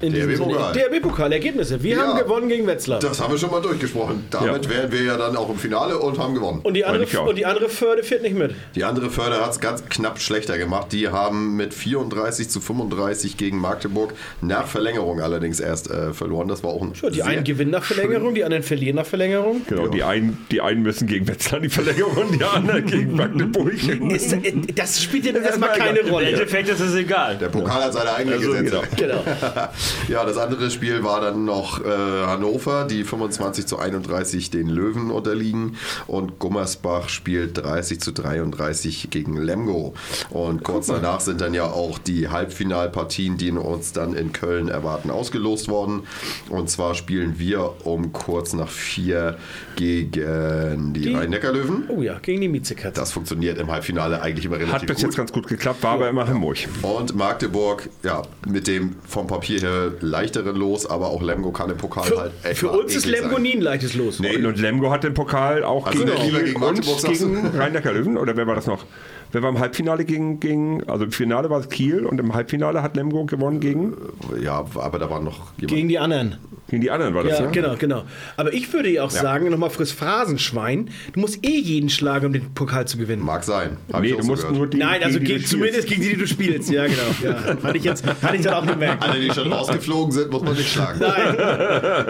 In 0.00 0.12
DRB 0.12 0.28
diesem 0.30 0.44
Sinne, 0.44 0.54
Pokal. 0.58 0.72
DRB-Pokal, 0.74 1.32
Ergebnisse. 1.32 1.82
Wir 1.82 1.96
Ja. 1.96 2.02
haben 2.06 2.18
gewonnen 2.20 2.48
gegen 2.48 2.68
Wetzlar. 2.68 3.00
Das 3.00 3.20
haben 3.20 3.32
wir 3.32 3.38
schon 3.38 3.50
mal 3.50 3.60
durchgesprochen. 3.60 4.26
Damit 4.30 4.66
Ja. 4.66 4.70
wären 4.70 4.92
wir 4.92 5.02
ja 5.02 5.16
dann 5.16 5.34
auch 5.36 5.50
im 5.50 5.58
Finale 5.58 5.98
und 5.98 6.16
haben 6.20 6.34
gewonnen. 6.34 6.60
Und 6.62 6.74
die 6.74 6.84
andere, 6.84 7.20
und 7.22 7.36
die 7.36 7.44
andere 7.44 7.68
Förde 7.68 8.04
fährt 8.04 8.22
nicht 8.22 8.36
mit. 8.36 8.54
Die 8.76 8.84
andere 8.84 9.10
Förder 9.10 9.40
hat 9.44 9.50
es 9.50 9.58
ganz 9.60 9.84
knapp 9.88 10.20
schlechter 10.20 10.56
gemacht. 10.56 10.92
Die 10.92 11.08
haben 11.08 11.56
mit 11.56 11.74
34 11.74 12.48
zu 12.48 12.60
35 12.60 13.36
gegen 13.36 13.58
Magdeburg 13.58 14.14
nach 14.40 14.68
Verlängerung 14.68 15.20
allerdings 15.20 15.58
erst 15.58 15.90
äh, 15.90 16.12
verloren. 16.14 16.46
Das 16.46 16.62
war 16.62 16.70
auch 16.70 16.82
ein 16.82 16.92
Ja, 17.02 17.10
die 17.10 17.16
sehr 17.16 17.26
einen 17.26 17.42
gewinnen 17.42 17.72
nach 17.72 17.82
Verlängerung, 17.82 18.36
die 18.36 18.44
anderen 18.44 18.62
verlieren 18.62 18.94
nach 18.94 19.06
Verlängerung. 19.06 19.62
Genau, 19.66 19.86
Ja. 19.86 19.90
die, 19.90 20.02
einen, 20.04 20.46
die 20.52 20.60
einen 20.60 20.82
müssen 20.82 21.08
gegen 21.08 21.26
Wetzlar 21.26 21.60
die 21.60 21.70
Verlängerung, 21.70 22.38
die 22.38 22.44
anderen 22.44 22.86
gegen 22.86 23.16
Magdeburg. 23.16 23.72
Ist, 24.12 24.32
äh, 24.32 24.52
das 24.76 25.02
spielt 25.02 25.24
ja 25.26 25.32
erstmal 25.32 25.70
erstmal 25.70 25.70
keine 25.76 25.98
egal. 25.98 26.06
Im 26.06 26.14
Rolle. 26.14 26.26
Endeffekt 26.30 26.68
ist 26.68 26.78
es 26.80 26.94
egal. 26.94 27.36
Der 27.36 27.48
Pokal 27.48 27.82
hat 27.82 27.92
seine 27.94 28.12
eigenen 28.14 28.38
Also, 28.38 28.52
Gesetze. 28.52 28.80
Genau. 28.96 29.24
Ja, 30.08 30.24
das 30.24 30.38
andere 30.38 30.70
Spiel 30.70 31.04
war 31.04 31.20
dann 31.20 31.44
noch 31.44 31.84
äh, 31.84 31.88
Hannover, 31.88 32.84
die 32.84 33.04
25 33.04 33.66
zu 33.66 33.78
31 33.78 34.50
den 34.50 34.68
Löwen 34.68 35.10
unterliegen 35.10 35.76
und 36.06 36.38
Gummersbach 36.38 37.08
spielt 37.08 37.58
30 37.58 38.00
zu 38.00 38.12
33 38.12 39.10
gegen 39.10 39.36
Lemgo. 39.36 39.94
Und 40.30 40.64
kurz 40.64 40.86
danach 40.86 41.20
sind 41.20 41.40
dann 41.40 41.54
ja 41.54 41.64
auch 41.64 41.98
die 41.98 42.28
Halbfinalpartien, 42.28 43.36
die 43.36 43.48
uns 43.50 43.92
dann 43.92 44.14
in 44.14 44.32
Köln 44.32 44.68
erwarten, 44.68 45.10
ausgelost 45.10 45.68
worden. 45.68 46.02
Und 46.48 46.70
zwar 46.70 46.94
spielen 46.94 47.38
wir 47.38 47.86
um 47.86 48.12
kurz 48.12 48.52
nach 48.52 48.68
vier 48.68 49.38
gegen 49.76 50.92
die, 50.92 51.14
Rhein-Neckar-Löwen. 51.14 51.84
Oh 51.88 52.02
ja, 52.02 52.18
gegen 52.18 52.40
die 52.40 52.48
Miezekatze. 52.48 53.00
Das 53.00 53.12
funktioniert 53.12 53.58
im 53.58 53.70
Halbfinale 53.70 54.20
eigentlich 54.20 54.44
immer 54.44 54.56
relativ 54.56 54.74
Hat 54.74 54.86
bis 54.86 54.96
gut. 54.96 55.04
jetzt 55.04 55.16
ganz 55.16 55.32
gut 55.32 55.46
geklappt, 55.46 55.82
war 55.82 55.92
aber 55.92 56.08
immer 56.08 56.26
Hamburg. 56.26 56.58
Und 56.82 57.14
Magdeburg, 57.14 57.88
ja, 58.02 58.22
mit 58.46 58.66
dem 58.66 58.96
vom 59.06 59.26
Papier 59.26 59.60
her 59.60 59.77
leichteren 60.00 60.56
Los, 60.56 60.86
aber 60.86 61.08
auch 61.08 61.22
Lemgo 61.22 61.50
kann 61.52 61.70
im 61.70 61.76
Pokal 61.76 62.04
Für, 62.04 62.18
halt 62.20 62.32
echt 62.42 62.58
für 62.60 62.68
uns 62.70 62.94
ist 62.94 63.06
Lemgo 63.06 63.34
sein. 63.34 63.42
nie 63.42 63.54
ein 63.56 63.60
leichtes 63.62 63.94
Los. 63.94 64.20
Nee. 64.20 64.36
Und, 64.36 64.46
und 64.46 64.58
Lemgo 64.58 64.90
hat 64.90 65.04
den 65.04 65.14
Pokal 65.14 65.64
auch 65.64 65.86
Also 65.86 66.04
gegen 66.04 66.16
Liga 66.22 66.38
gegen 66.40 66.62
und 66.62 66.80
gegen 66.82 67.46
Rhein-Neckar 67.56 67.92
Löwen. 67.92 68.16
Oder 68.18 68.36
wer 68.36 68.46
war 68.46 68.54
das 68.54 68.66
noch? 68.66 68.84
Wer 69.32 69.42
war 69.42 69.50
im 69.50 69.58
Halbfinale 69.58 70.04
gegen, 70.04 70.40
gegen, 70.40 70.82
also 70.88 71.04
im 71.04 71.12
Finale 71.12 71.50
war 71.50 71.60
es 71.60 71.68
Kiel 71.68 72.06
und 72.06 72.18
im 72.18 72.34
Halbfinale 72.34 72.82
hat 72.82 72.96
Lemgo 72.96 73.24
gewonnen 73.26 73.60
gegen, 73.60 73.94
Ja, 74.42 74.64
aber 74.74 74.98
da 74.98 75.10
war 75.10 75.20
noch 75.20 75.52
jemand. 75.58 75.68
Gegen 75.74 75.88
die 75.88 75.98
anderen. 75.98 76.36
gegen 76.68 76.82
die 76.82 76.90
anderen 76.90 77.14
war 77.14 77.24
das, 77.24 77.38
Ja, 77.38 77.44
ja? 77.44 77.50
genau, 77.50 77.74
genau. 77.78 78.04
Aber 78.36 78.52
ich 78.54 78.72
würde 78.72 78.88
ja 78.90 79.02
auch 79.04 79.10
sagen, 79.10 79.50
nochmal 79.50 79.70
fürs 79.70 79.92
Phrasenschwein, 79.92 80.90
du 81.12 81.20
musst 81.20 81.44
eh 81.46 81.58
jeden 81.58 81.90
schlagen, 81.90 82.26
um 82.26 82.32
den 82.32 82.54
Pokal 82.54 82.86
zu 82.86 82.96
gewinnen. 82.98 83.22
Mag 83.22 83.44
sein. 83.44 83.76
Hab 83.92 84.00
Nee, 84.02 84.08
ich 84.08 84.14
auch 84.14 84.18
du 84.18 84.22
so 84.24 84.28
musst 84.30 84.42
gehört. 84.42 84.56
nur 84.58 84.66
die. 84.66 84.78
Nein, 84.78 85.02
also 85.02 85.18
gegen 85.18 85.26
die 85.26 85.32
gegen, 85.34 85.42
du 85.44 85.48
zumindest 85.48 85.88
spielst. 85.88 85.88
gegen 85.88 86.02
die, 86.02 86.08
die 86.10 86.16
du 86.20 86.26
spielst. 86.26 86.70
Ja, 86.70 86.86
genau. 86.86 86.98
Ja. 87.22 87.62
Hatte 87.62 87.76
ich 87.78 87.84
jetzt 87.84 88.04
hatte 88.22 88.36
ich 88.36 88.42
dann 88.42 88.54
auch 88.54 88.66
gemerkt. 88.66 89.02
Alle, 89.02 89.20
die 89.20 89.30
schon 89.30 89.52
rausgeflogen 89.52 90.12
sind, 90.12 90.30
muss 90.30 90.42
man 90.42 90.54
nicht 90.54 90.70
schlagen. 90.72 91.00
Nein. 91.00 91.36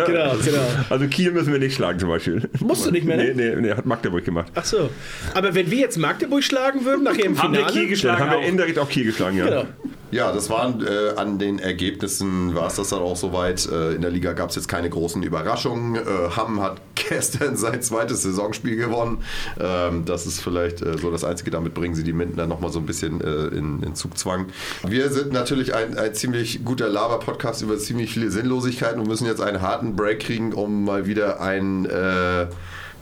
Genau, 0.07 0.35
genau. 0.45 0.63
Also 0.91 1.07
Kiel 1.09 1.33
müssen 1.33 1.53
wir 1.53 1.59
nicht 1.59 1.75
schlagen 1.75 1.99
zum 1.99 2.09
Beispiel. 2.09 2.49
Musst 2.61 2.87
du 2.87 2.91
nicht 2.91 3.05
mehr, 3.07 3.17
Nee, 3.17 3.35
ne? 3.35 3.55
nee, 3.57 3.61
nee, 3.69 3.71
hat 3.75 3.87
Magdeburg 3.87 4.25
gemacht. 4.25 4.51
Ach 4.55 4.65
so. 4.65 4.91
Aber 5.35 5.55
wenn 5.55 5.71
wir 5.71 5.79
jetzt 5.79 5.99
Magdeburg 5.99 6.43
schlagen 6.43 6.85
würden, 6.85 7.05
nachher 7.09 7.25
im 7.25 7.43
Haben 7.43 7.53
wir 7.53 7.59
Finale. 7.61 7.73
Kiel 7.73 7.83
Dann 7.83 7.91
geschlagen 7.91 8.19
haben 8.21 8.31
wir 8.31 8.39
auch. 8.39 8.49
indirekt 8.49 8.79
auch 8.79 8.89
Kiel 8.89 9.05
geschlagen, 9.05 9.37
ja. 9.37 9.45
Genau. 9.45 9.65
Ja, 10.11 10.33
das 10.33 10.49
waren 10.49 10.83
äh, 10.87 11.17
an 11.17 11.39
den 11.39 11.59
Ergebnissen, 11.59 12.55
war 12.55 12.69
es 12.69 12.77
das 12.77 12.89
dann 12.89 13.01
auch 13.01 13.17
soweit. 13.17 13.69
Äh, 13.71 13.93
in 13.93 14.01
der 14.01 14.11
Liga 14.11 14.33
gab 14.33 14.49
es 14.49 14.57
jetzt 14.57 14.69
keine 14.69 14.89
großen 14.89 15.23
Überraschungen. 15.23 15.97
Äh, 15.97 16.31
Hamm 16.35 16.63
hat 16.63 16.81
gestern 16.95 17.57
sein 17.57 17.83
zweites 17.83 18.23
Saisonspiel 18.23 18.77
gewonnen. 18.77 19.23
Ähm, 19.61 20.07
das 20.07 20.27
ist 20.27 20.41
vielleicht 20.41 20.81
äh, 20.81 20.97
so 20.97 21.11
das 21.11 21.25
Einzige. 21.25 21.51
Damit 21.51 21.75
bringen 21.75 21.95
sie 21.95 22.05
die 22.05 22.15
Minden 22.15 22.37
dann 22.37 22.49
nochmal 22.49 22.73
so 22.73 22.79
ein 22.79 22.87
bisschen 22.87 23.21
äh, 23.21 23.49
in, 23.49 23.83
in 23.83 23.95
Zugzwang. 23.95 24.47
Wir 24.87 25.11
sind 25.11 25.33
natürlich 25.33 25.75
ein, 25.75 25.99
ein 25.99 26.15
ziemlich 26.15 26.65
guter 26.65 26.89
Laber-Podcast 26.89 27.61
über 27.61 27.77
ziemlich 27.77 28.11
viele 28.13 28.31
Sinnlosigkeiten 28.31 29.01
und 29.01 29.09
müssen 29.09 29.27
jetzt 29.27 29.43
einen 29.43 29.61
harten 29.61 29.95
Break 29.95 30.21
kriegen, 30.21 30.55
um 30.55 30.85
mal 30.85 31.07
wieder 31.07 31.41
ein... 31.41 31.87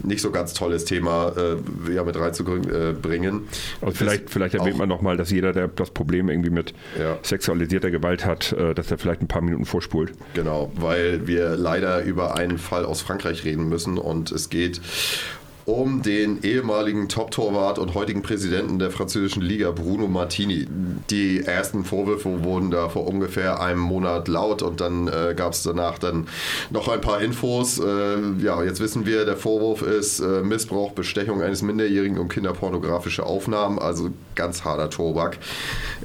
Äh, 0.03 0.07
nicht 0.07 0.21
so 0.21 0.31
ganz 0.31 0.55
tolles 0.55 0.85
Thema 0.85 1.33
äh, 1.37 1.95
ja, 1.95 2.05
mit 2.05 2.17
reinzubringen. 2.19 3.43
Und 3.81 3.97
vielleicht, 3.97 4.31
vielleicht 4.31 4.55
erwähnt 4.55 4.79
man 4.79 4.89
nochmal, 4.89 5.17
dass 5.17 5.31
jeder, 5.31 5.53
der 5.53 5.69
das 5.69 5.91
Problem 5.91 6.29
irgendwie 6.29 6.51
mit 6.51 6.75
Ja. 6.99 7.19
sexualisierter 7.23 7.91
Gewalt 7.91 8.25
hat, 8.25 8.53
äh, 8.53 8.75
dass 8.75 8.91
er 8.91 8.99
vielleicht 8.99 9.23
ein 9.23 9.29
paar 9.29 9.43
Minuten 9.43 9.65
vorspult. 9.65 10.13
Genau, 10.35 10.71
weil 10.77 11.27
wir 11.27 11.57
leider 11.57 12.03
über 12.05 12.37
einen 12.37 12.59
Fall 12.59 12.85
aus 12.85 13.01
Frankreich 13.03 13.45
reden 13.45 13.69
müssen 13.69 13.99
und 13.99 14.31
es 14.33 14.51
geht 14.51 14.81
um 15.67 16.01
den 16.01 16.45
ehemaligen 16.45 17.09
Top-Torwart 17.09 17.81
und 17.81 17.95
heutigen 17.95 18.23
Präsidenten 18.23 18.79
der 18.79 18.93
französischen 18.93 19.43
Liga, 19.43 19.73
Bruno 19.73 20.07
Martini. 20.07 20.65
Die 21.11 21.41
ersten 21.41 21.85
Vorwürfe 21.85 22.45
wurden 22.45 22.71
da 22.71 22.89
vor 22.89 23.05
ungefähr 23.09 23.61
einem 23.61 23.81
Monat 23.81 24.29
laut 24.29 24.63
und 24.63 24.81
dann 24.81 25.09
äh, 25.09 25.35
gab 25.37 25.55
es 25.55 25.65
danach 25.65 25.99
dann 25.99 26.29
noch 26.71 26.87
ein 26.87 27.01
paar 27.01 27.21
Infos. 27.21 27.81
Äh, 27.81 28.19
ja, 28.39 28.63
jetzt 28.63 28.79
wissen 28.79 29.07
wir, 29.07 29.25
der 29.25 29.37
Vorwurf 29.37 29.83
ist 29.83 30.21
äh, 30.21 30.43
Missbrauch, 30.43 30.93
Bestechung 30.93 31.43
eines 31.43 31.63
Minderjährigen 31.63 32.19
und 32.19 32.29
kinderpornografische 32.29 33.27
Aufnahmen, 33.27 33.81
also 33.81 34.11
ganz 34.37 34.65
harter 34.65 34.89
Tobak. 34.89 35.39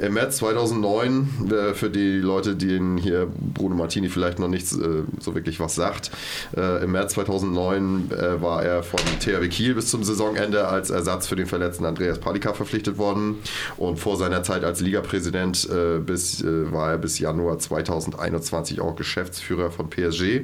Im 0.01 0.15
März 0.15 0.37
2009, 0.37 1.51
äh, 1.51 1.73
für 1.75 1.91
die 1.91 2.17
Leute, 2.17 2.55
denen 2.55 2.97
hier 2.97 3.27
Bruno 3.53 3.75
Martini 3.75 4.09
vielleicht 4.09 4.39
noch 4.39 4.47
nichts 4.47 4.75
äh, 4.75 5.03
so 5.19 5.35
wirklich 5.35 5.59
was 5.59 5.75
sagt, 5.75 6.09
äh, 6.57 6.83
im 6.83 6.93
März 6.93 7.13
2009 7.13 8.09
äh, 8.09 8.41
war 8.41 8.63
er 8.63 8.81
von 8.81 8.99
THW 9.19 9.50
Kiel 9.51 9.75
bis 9.75 9.87
zum 9.87 10.03
Saisonende 10.03 10.67
als 10.67 10.89
Ersatz 10.89 11.27
für 11.27 11.35
den 11.35 11.45
verletzten 11.45 11.85
Andreas 11.85 12.19
Palika 12.19 12.53
verpflichtet 12.53 12.97
worden 12.97 13.35
und 13.77 13.97
vor 13.97 14.17
seiner 14.17 14.41
Zeit 14.43 14.63
als 14.63 14.79
Ligapräsident 14.79 15.69
äh, 15.69 15.97
äh, 15.97 16.71
war 16.71 16.91
er 16.91 16.97
bis 16.97 17.19
Januar 17.19 17.59
2021 17.59 18.81
auch 18.81 18.95
Geschäftsführer 18.95 19.69
von 19.69 19.89
PSG. 19.89 20.41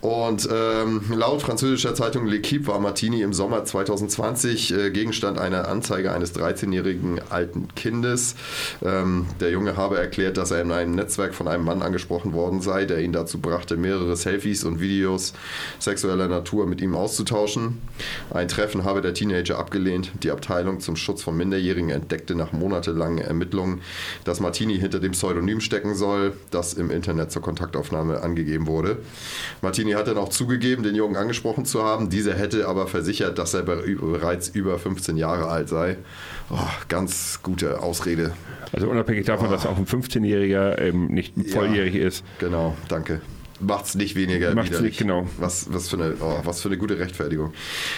Und 0.00 0.48
ähm, 0.52 1.02
laut 1.10 1.42
französischer 1.42 1.94
Zeitung 1.94 2.26
L'Equipe 2.26 2.66
war 2.66 2.78
Martini 2.78 3.22
im 3.22 3.32
Sommer 3.32 3.64
2020 3.64 4.72
äh, 4.72 4.90
Gegenstand 4.90 5.38
einer 5.38 5.68
Anzeige 5.68 6.12
eines 6.12 6.34
13-jährigen 6.34 7.20
alten 7.30 7.68
Kindes. 7.74 8.36
Ähm, 8.84 9.26
der 9.40 9.50
Junge 9.50 9.76
habe 9.76 9.98
erklärt, 9.98 10.36
dass 10.36 10.52
er 10.52 10.62
in 10.62 10.70
einem 10.70 10.94
Netzwerk 10.94 11.34
von 11.34 11.48
einem 11.48 11.64
Mann 11.64 11.82
angesprochen 11.82 12.32
worden 12.32 12.60
sei, 12.60 12.84
der 12.84 13.00
ihn 13.00 13.12
dazu 13.12 13.40
brachte, 13.40 13.76
mehrere 13.76 14.16
Selfies 14.16 14.64
und 14.64 14.80
Videos 14.80 15.32
sexueller 15.80 16.28
Natur 16.28 16.66
mit 16.66 16.80
ihm 16.80 16.94
auszutauschen. 16.94 17.78
Ein 18.30 18.48
Treffen 18.48 18.84
habe 18.84 19.00
der 19.00 19.14
Teenager 19.14 19.58
abgelehnt. 19.58 20.12
Die 20.22 20.30
Abteilung 20.30 20.80
zum 20.80 20.94
Schutz 20.96 21.22
von 21.22 21.36
Minderjährigen 21.36 21.90
entdeckte 21.90 22.36
nach 22.36 22.52
monatelangen 22.52 23.18
Ermittlungen, 23.18 23.80
dass 24.24 24.38
Martini 24.38 24.78
hinter 24.78 25.00
dem 25.00 25.12
Pseudonym 25.12 25.60
stecken 25.60 25.96
soll, 25.96 26.34
das 26.50 26.74
im 26.74 26.90
Internet 26.90 27.32
zur 27.32 27.42
Kontaktaufnahme 27.42 28.22
angegeben 28.22 28.66
wurde. 28.66 28.98
Martini 29.60 29.87
Martini 29.88 29.92
hat 29.92 30.08
dann 30.08 30.18
auch 30.22 30.28
zugegeben, 30.28 30.82
den 30.82 30.94
Jungen 30.94 31.16
angesprochen 31.16 31.64
zu 31.64 31.82
haben. 31.82 32.10
Dieser 32.10 32.34
hätte 32.34 32.68
aber 32.68 32.86
versichert, 32.86 33.38
dass 33.38 33.54
er 33.54 33.62
bereits 33.62 34.48
über 34.48 34.78
15 34.78 35.16
Jahre 35.16 35.48
alt 35.48 35.68
sei. 35.68 35.96
Oh, 36.50 36.56
ganz 36.88 37.40
gute 37.42 37.82
Ausrede. 37.82 38.32
Also 38.72 38.88
unabhängig 38.88 39.26
davon, 39.26 39.48
oh. 39.48 39.50
dass 39.50 39.66
auch 39.66 39.78
ein 39.78 39.86
15-Jähriger 39.86 40.80
eben 40.80 41.06
nicht 41.06 41.34
volljährig 41.50 41.94
ja, 41.94 42.06
ist. 42.06 42.24
Genau, 42.38 42.76
danke 42.88 43.20
macht 43.60 43.86
es 43.86 43.94
nicht 43.94 44.14
weniger 44.16 44.54
macht's 44.54 44.70
widerlich. 44.70 44.92
Nicht, 44.92 44.98
genau. 44.98 45.26
Was, 45.38 45.72
was, 45.72 45.88
für 45.88 45.96
eine, 45.96 46.14
oh, 46.20 46.40
was 46.44 46.60
für 46.60 46.68
eine 46.68 46.78
gute 46.78 46.98
Rechtfertigung. 46.98 47.52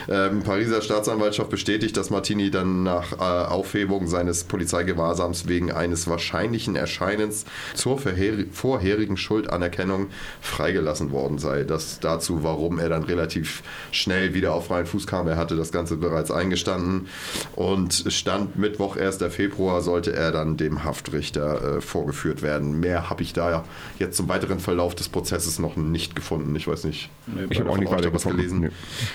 Ähm, 0.09 0.43
Pariser 0.43 0.83
Staatsanwaltschaft 0.83 1.51
bestätigt, 1.51 1.97
dass 1.97 2.11
Martini 2.11 2.51
dann 2.51 2.83
nach 2.83 3.13
äh, 3.13 3.17
Aufhebung 3.17 4.07
seines 4.07 4.45
Polizeigewahrsams 4.45 5.49
wegen 5.49 5.73
eines 5.73 6.09
wahrscheinlichen 6.09 6.77
Erscheinens 6.77 7.45
zur 7.75 7.99
vorherigen 7.99 9.17
Schuldanerkennung 9.17 10.09
freigelassen 10.41 11.11
worden 11.11 11.39
sei. 11.39 11.65
Das 11.65 12.01
dazu, 12.01 12.43
warum 12.43 12.79
er 12.79 12.89
dann 12.89 13.05
relativ 13.05 13.63
schnell 13.93 14.35
wieder 14.35 14.55
auf 14.55 14.67
freien 14.67 14.87
Fuß 14.87 15.07
kam. 15.07 15.29
Er 15.29 15.37
hatte 15.37 15.57
das 15.57 15.73
Ganze 15.73 15.97
bereits 15.97 16.31
eingestanden 16.31 17.09
und 17.57 18.05
stand 18.09 18.57
Mittwoch, 18.57 18.97
1. 18.97 19.19
Februar, 19.31 19.83
sollte 19.83 20.13
er 20.13 20.33
dann 20.33 20.57
dem 20.57 20.85
Haftrichter 20.85 21.77
äh, 21.77 21.81
vorgeführt 21.81 22.43
werden. 22.43 22.81
Mehr 22.81 23.11
habe 23.11 23.23
ich 23.23 23.33
da 23.33 23.65
jetzt 23.99 24.17
zum 24.17 24.29
weiteren 24.29 24.61
Verlauf 24.61 24.95
des 24.95 25.09
Prozesses 25.09 25.50
es 25.51 25.59
noch 25.59 25.77
nicht 25.77 26.17
gefunden. 26.17 26.55
Ich 26.57 26.67
weiß 26.67 26.85
nicht. 26.85 27.11
Nee, 27.27 27.47
ich 27.51 27.61
habe 27.61 27.71
auch 27.71 27.79
nicht 27.79 27.91
weiter 27.91 28.13
was 28.13 28.25
gelesen. 28.25 28.61
Nee. 28.61 28.71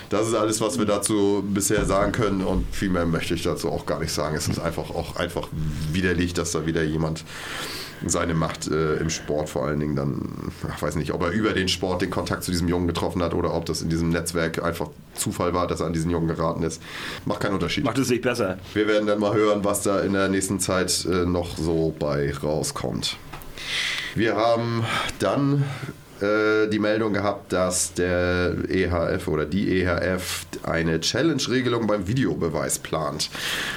Das 0.08 0.28
ist 0.28 0.34
alles, 0.34 0.60
was 0.60 0.78
wir 0.78 0.86
dazu 0.86 1.44
bisher 1.46 1.84
sagen 1.84 2.12
können 2.12 2.42
und 2.42 2.64
viel 2.72 2.90
mehr 2.90 3.06
möchte 3.06 3.34
ich 3.34 3.42
dazu 3.42 3.70
auch 3.70 3.86
gar 3.86 4.00
nicht 4.00 4.12
sagen. 4.12 4.36
Es 4.36 4.48
ist 4.48 4.58
einfach 4.58 4.90
auch 4.90 5.16
einfach 5.16 5.48
widerlich, 5.92 6.34
dass 6.34 6.52
da 6.52 6.66
wieder 6.66 6.82
jemand 6.82 7.24
seine 8.04 8.34
Macht 8.34 8.68
äh, 8.68 8.96
im 8.96 9.10
Sport 9.10 9.48
vor 9.48 9.66
allen 9.66 9.80
Dingen 9.80 9.96
dann, 9.96 10.52
ich 10.74 10.82
weiß 10.82 10.96
nicht, 10.96 11.12
ob 11.12 11.22
er 11.22 11.30
über 11.30 11.52
den 11.52 11.68
Sport 11.68 12.02
den 12.02 12.10
Kontakt 12.10 12.44
zu 12.44 12.50
diesem 12.50 12.68
Jungen 12.68 12.86
getroffen 12.86 13.22
hat 13.22 13.34
oder 13.34 13.54
ob 13.54 13.64
das 13.64 13.82
in 13.82 13.88
diesem 13.88 14.10
Netzwerk 14.10 14.62
einfach 14.62 14.88
Zufall 15.14 15.54
war, 15.54 15.66
dass 15.66 15.80
er 15.80 15.86
an 15.86 15.92
diesen 15.92 16.10
Jungen 16.10 16.28
geraten 16.28 16.62
ist. 16.62 16.82
Macht 17.24 17.40
keinen 17.40 17.54
Unterschied. 17.54 17.84
Macht 17.84 17.98
es 17.98 18.08
sich 18.08 18.20
besser. 18.20 18.58
Wir 18.74 18.86
werden 18.86 19.06
dann 19.06 19.18
mal 19.18 19.34
hören, 19.34 19.64
was 19.64 19.82
da 19.82 20.00
in 20.00 20.12
der 20.12 20.28
nächsten 20.28 20.60
Zeit 20.60 21.06
äh, 21.06 21.24
noch 21.24 21.56
so 21.56 21.94
bei 21.98 22.32
rauskommt. 22.34 23.16
Wir 24.14 24.36
haben 24.36 24.84
dann 25.18 25.64
die 26.20 26.78
Meldung 26.78 27.12
gehabt, 27.12 27.52
dass 27.52 27.92
der 27.94 28.54
EHF 28.68 29.28
oder 29.28 29.44
die 29.44 29.82
EHF 29.82 30.46
eine 30.66 31.00
Challenge-Regelung 31.00 31.86
beim 31.86 32.08
Videobeweis 32.08 32.78
plant, 32.78 33.30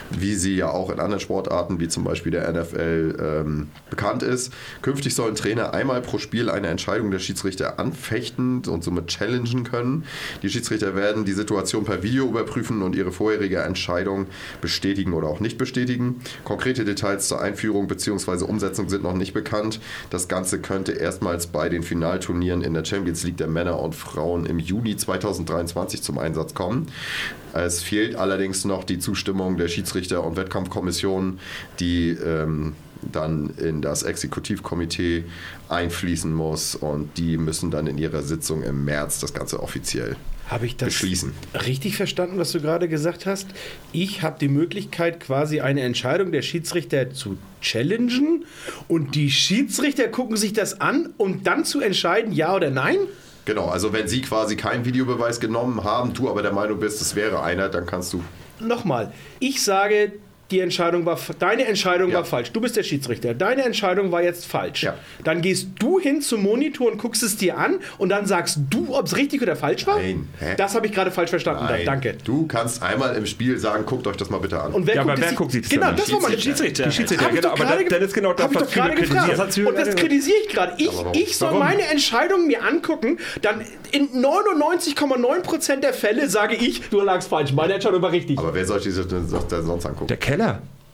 wie 0.10 0.36
sie 0.36 0.56
ja 0.56 0.70
auch 0.70 0.90
in 0.90 1.00
anderen 1.00 1.20
Sportarten 1.20 1.80
wie 1.80 1.88
zum 1.88 2.04
Beispiel 2.04 2.32
der 2.32 2.52
NFL 2.52 3.18
ähm, 3.20 3.68
bekannt 3.90 4.24
ist. 4.24 4.54
Künftig 4.82 5.16
sollen 5.16 5.36
Trainer 5.36 5.74
einmal 5.74 6.02
pro 6.02 6.18
Spiel 6.18 6.50
eine 6.50 6.68
Entscheidung 6.68 7.12
der 7.12 7.20
Schiedsrichter 7.20 7.80
anfechten 7.80 8.64
und 8.68 8.84
somit 8.84 9.08
challengen 9.08 9.64
können. 9.64 10.06
Die 10.42 10.50
Schiedsrichter 10.50 10.96
werden 10.96 11.26
die 11.26 11.34
Situation 11.34 11.86
per 11.86 12.04
Video 12.04 12.26
überprüfen 12.26 12.82
und 12.82 12.96
ihre 12.96 13.12
vorherige 13.12 13.60
Entscheidung 13.60 14.28
bestätigen 14.62 15.14
oder 15.14 15.28
auch 15.28 15.40
nicht 15.40 15.58
bestätigen. 15.58 16.22
Konkrete 16.44 16.86
Details 16.86 17.28
zur 17.28 17.42
Einführung 17.42 17.88
bzw. 17.88 18.46
Umsetzung 18.46 18.90
sind 18.90 19.04
noch 19.04 19.14
nicht 19.14 19.34
bekannt. 19.34 19.80
Das 20.10 20.28
Ganze 20.28 20.60
könnte 20.60 20.94
erstmals 20.94 21.48
bei 21.48 21.70
den 21.70 21.84
Finalturnieren 21.84 22.40
Turnieren 22.40 22.62
in 22.62 22.74
der 22.74 22.86
Champions 22.86 23.24
League 23.24 23.38
der 23.38 23.48
Männer 23.48 23.80
und 23.80 23.96
Frauen 23.96 24.46
im 24.46 24.60
Juni 24.60 24.96
2023 24.96 26.02
zum 26.02 26.18
Einsatz 26.18 26.54
kommen. 26.54 26.79
Es 27.54 27.82
fehlt 27.82 28.16
allerdings 28.16 28.66
noch 28.66 28.84
die 28.84 29.00
Zustimmung 29.00 29.58
der 29.58 29.68
Schiedsrichter- 29.68 30.24
und 30.24 30.38
Wettkampfkommission, 30.38 31.40
die 31.80 32.10
ähm, 32.10 32.76
dann 33.02 33.52
in 33.58 33.82
das 33.82 34.04
Exekutivkomitee 34.04 35.24
einfließen 35.70 36.34
muss 36.34 36.76
und 36.76 37.18
die 37.18 37.38
müssen 37.38 37.72
dann 37.72 37.88
in 37.88 37.98
ihrer 37.98 38.22
Sitzung 38.22 38.62
im 38.64 38.86
März 38.86 39.20
das 39.20 39.34
Ganze 39.34 39.62
offiziell 39.62 40.16
habe 40.50 40.66
ich 40.66 40.76
das 40.76 40.88
beschließen. 40.88 41.34
richtig 41.66 41.96
verstanden, 41.96 42.38
was 42.38 42.52
du 42.52 42.60
gerade 42.60 42.90
gesagt 42.90 43.26
hast? 43.26 43.48
Ich 43.92 44.24
habe 44.24 44.38
die 44.40 44.48
Möglichkeit, 44.48 45.20
quasi 45.20 45.62
eine 45.62 45.82
Entscheidung 45.82 46.32
der 46.32 46.42
Schiedsrichter 46.42 47.12
zu 47.12 47.38
challengen 47.62 48.46
und 48.88 49.16
die 49.16 49.30
Schiedsrichter 49.30 50.08
gucken 50.08 50.38
sich 50.38 50.54
das 50.54 50.82
an, 50.82 51.14
um 51.18 51.44
dann 51.44 51.66
zu 51.66 51.82
entscheiden, 51.82 52.32
ja 52.32 52.56
oder 52.56 52.72
nein? 52.72 52.98
Genau, 53.50 53.66
also 53.66 53.94
wenn 53.94 54.08
sie 54.08 54.22
quasi 54.22 54.56
keinen 54.56 54.86
Videobeweis 54.86 55.40
genommen 55.40 55.84
haben, 55.84 56.14
du 56.14 56.30
aber 56.30 56.44
der 56.44 56.54
Meinung 56.54 56.80
bist, 56.80 57.02
es 57.02 57.16
wäre 57.16 57.42
einer, 57.42 57.68
dann 57.68 57.88
kannst 57.88 58.14
du. 58.14 58.24
Nochmal, 58.60 59.12
ich 59.40 59.64
sage, 59.64 60.12
die 60.52 60.60
Entscheidung 60.62 61.06
war, 61.06 61.20
deine 61.38 61.66
Entscheidung 61.66 62.10
ja. 62.10 62.18
war 62.18 62.26
falsch. 62.26 62.52
Du 62.52 62.60
bist 62.60 62.76
der 62.76 62.84
Schiedsrichter. 62.84 63.34
Deine 63.34 63.64
Entscheidung 63.64 64.12
war 64.12 64.24
jetzt 64.24 64.48
falsch. 64.48 64.84
Ja. 64.84 64.96
Dann 65.24 65.42
gehst 65.42 65.68
du 65.78 66.00
hin 66.00 66.22
zum 66.22 66.42
Monitor 66.42 66.92
und 66.92 66.98
guckst 66.98 67.22
es 67.22 67.38
dir 67.38 67.58
an 67.58 67.80
und 68.00 68.10
dann 68.10 68.26
sagst 68.26 68.60
du, 68.70 68.96
ob 68.96 69.06
es 69.06 69.16
richtig 69.16 69.42
oder 69.44 69.56
falsch 69.56 69.86
war. 69.86 69.98
Nein. 70.00 70.28
Hä? 70.40 70.56
Das 70.58 70.74
habe 70.74 70.88
ich 70.88 70.94
gerade 70.94 71.12
falsch 71.12 71.30
verstanden. 71.30 71.66
Nein. 71.66 71.86
Danke. 71.86 72.16
Du 72.24 72.48
kannst 72.48 72.82
einmal 72.82 73.16
im 73.16 73.28
Spiel 73.28 73.60
sagen, 73.60 73.86
guckt 73.86 74.08
euch 74.08 74.18
das 74.18 74.30
mal 74.30 74.40
bitte 74.40 74.60
an. 74.60 74.74
Und 74.74 74.88
wer 74.88 74.96
ja, 74.96 75.04
guckt 75.04 75.18
aber 75.18 75.22
wer 75.22 75.34
guckt 75.34 75.52
sich 75.52 75.62
das 75.62 75.70
Genau, 75.70 75.92
das 75.92 76.12
war 76.12 76.20
mal 76.20 76.40
Schiedsrichter. 76.40 76.84
Die 76.86 76.92
Schiedsrichter, 76.92 77.26
ja, 77.28 77.36
genau, 77.36 77.50
aber 77.50 77.66
das, 77.66 78.00
ist 78.02 78.14
genau 78.14 78.34
das, 78.34 78.54
was 78.54 78.72
viele 78.72 78.96
kritisieren. 78.96 79.68
Und 79.68 79.78
das 79.78 79.96
kritisiere 79.96 80.38
ich 80.44 80.50
gerade. 80.50 80.74
Ich, 80.78 80.90
ich 81.14 81.38
soll 81.38 81.50
warum? 81.50 81.60
meine 81.60 81.84
Entscheidung 81.84 82.48
mir 82.48 82.64
angucken, 82.64 83.20
dann 83.42 83.62
in 83.92 84.10
99,9% 84.10 85.78
der 85.78 85.94
Fälle 85.94 86.30
sage 86.30 86.56
ich, 86.56 86.90
du 86.90 87.02
lagst 87.02 87.30
falsch, 87.30 87.54
meine 87.54 87.74
Entscheidung 87.74 88.02
war 88.02 88.12
richtig. 88.12 88.38
Aber 88.40 88.54
wer 88.54 88.66
soll 88.66 88.82
sich 88.82 88.96
das 88.96 89.08
denn 89.08 89.28
sonst 89.28 89.86
angucken? 89.86 90.08
Der 90.08 90.18
Keller. 90.18 90.39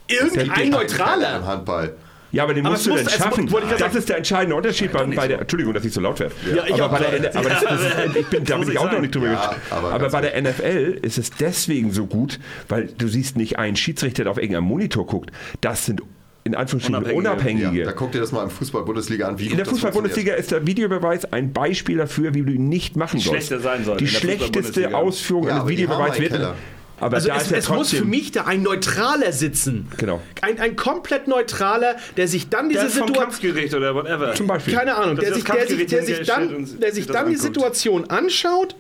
Irgendein 0.08 0.70
Neutraler. 0.70 1.38
Im 1.38 1.48
Handball. 1.48 1.96
Ja, 2.36 2.44
aber 2.44 2.54
den 2.54 2.66
aber 2.66 2.76
musst 2.76 2.86
du 2.86 2.94
dann 2.96 3.08
schaffen. 3.08 3.48
Das 3.48 3.80
sagen. 3.80 3.98
ist 3.98 4.10
der 4.10 4.18
entscheidende 4.18 4.58
Unterschied 4.58 4.92
bei, 4.92 5.06
bei 5.06 5.28
der. 5.28 5.40
Entschuldigung, 5.40 5.74
dass 5.74 5.86
ich 5.86 5.94
so 5.94 6.02
laut 6.02 6.20
werde. 6.20 6.36
Ja, 6.54 6.84
aber, 6.84 7.00
bei 7.00 7.18
der, 7.18 7.36
aber 7.36 7.50
das, 7.50 7.64
das 7.64 7.82
ist, 7.82 7.96
ich 8.20 8.28
bin, 8.28 8.44
da 8.44 8.58
bin 8.58 8.72
ich 8.72 8.78
auch 8.78 8.92
noch 8.92 9.00
nicht 9.00 9.16
drüber 9.16 9.32
ja, 9.32 9.56
aber, 9.70 9.94
aber 9.94 10.10
bei 10.10 10.22
der 10.22 10.42
NFL 10.42 11.00
ist 11.02 11.18
es 11.18 11.30
deswegen 11.30 11.94
so 11.94 12.08
gut, 12.08 12.40
weil 12.68 12.90
du 12.98 13.08
siehst 13.08 13.38
nicht 13.38 13.58
einen 13.58 13.78
Schiedsrichter, 13.78 14.24
der 14.24 14.32
auf 14.32 14.38
irgendeinem 14.38 14.66
Monitor 14.66 15.06
guckt. 15.06 15.32
Das 15.62 15.86
sind 15.86 16.02
in 16.44 16.56
Anführungsstrichen 16.56 16.96
Unabhängige. 16.96 17.30
Unabhängige. 17.30 17.80
Ja, 17.80 17.86
da 17.86 17.92
guck 17.94 18.12
dir 18.12 18.20
das 18.20 18.34
mal 18.34 18.44
in 18.44 18.50
Fußball-Bundesliga 18.50 19.30
an. 19.30 19.40
Wie 19.40 19.48
in 19.48 19.58
der 19.58 19.66
Fußball-Bundesliga 19.66 20.36
ist 20.36 20.52
der 20.52 20.68
Videobeweis 20.68 21.32
ein 21.32 21.54
Beispiel 21.54 21.98
dafür, 21.98 22.34
wie 22.34 22.44
du 22.44 22.52
ihn 22.52 22.68
nicht 22.68 22.98
machen 22.98 23.20
sollst. 23.20 23.48
Sein 23.50 23.86
soll, 23.86 23.98
die 23.98 24.08
schlechteste 24.08 24.94
Ausführung 24.94 25.50
eines 25.50 25.68
Videobeweises 25.68 26.20
wird. 26.20 26.54
Aber 27.00 27.18
also 27.18 27.30
es, 27.30 27.52
es 27.52 27.70
muss 27.70 27.92
für 27.92 28.06
mich 28.06 28.32
da 28.32 28.46
ein 28.46 28.64
Neutraler 28.64 29.32
sitzen. 29.32 29.88
Genau. 29.98 30.22
Ein, 30.42 30.60
ein 30.60 30.76
komplett 30.76 31.28
Neutraler, 31.28 31.98
der 32.16 32.28
sich 32.28 32.50
dann 32.50 32.70
diese 32.70 32.90
Situation... 32.90 33.76
oder 33.76 33.96
whatever. 33.96 34.34
Zum 34.34 34.48
Beispiel. 34.48 34.74
Keine 34.74 34.96
Ahnung. 34.96 35.18
Der 35.18 35.34
sich, 35.34 35.44
der 35.44 35.68
sich, 35.68 35.86
der 35.88 36.04
sich 36.04 36.22
dann, 36.26 36.80
der 36.80 36.94
sich 36.94 37.08
dann 37.08 37.30
die 37.30 37.36
Situation 37.36 38.10
anschaut 38.10 38.76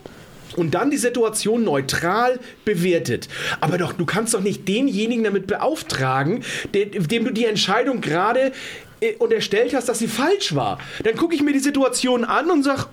und 0.56 0.74
dann 0.74 0.92
die 0.92 0.98
Situation 0.98 1.64
neutral 1.64 2.40
bewertet. 2.64 3.28
Aber 3.60 3.78
doch, 3.78 3.94
du 3.94 4.06
kannst 4.06 4.34
doch 4.34 4.42
nicht 4.42 4.68
denjenigen 4.68 5.24
damit 5.24 5.48
beauftragen, 5.48 6.44
dem, 6.74 7.08
dem 7.08 7.26
du 7.26 7.32
die 7.32 7.46
Entscheidung 7.46 8.00
gerade 8.00 8.54
äh, 9.02 9.16
unterstellt 9.16 9.74
hast, 9.74 9.90
dass 9.90 10.00
sie 10.00 10.08
falsch 10.08 10.56
war. 10.56 10.80
Dann 11.04 11.16
gucke 11.18 11.36
ich 11.36 11.42
mir 11.42 11.52
die 11.52 11.60
Situation 11.60 12.24
an 12.24 12.50
und 12.50 12.64
sage, 12.64 12.86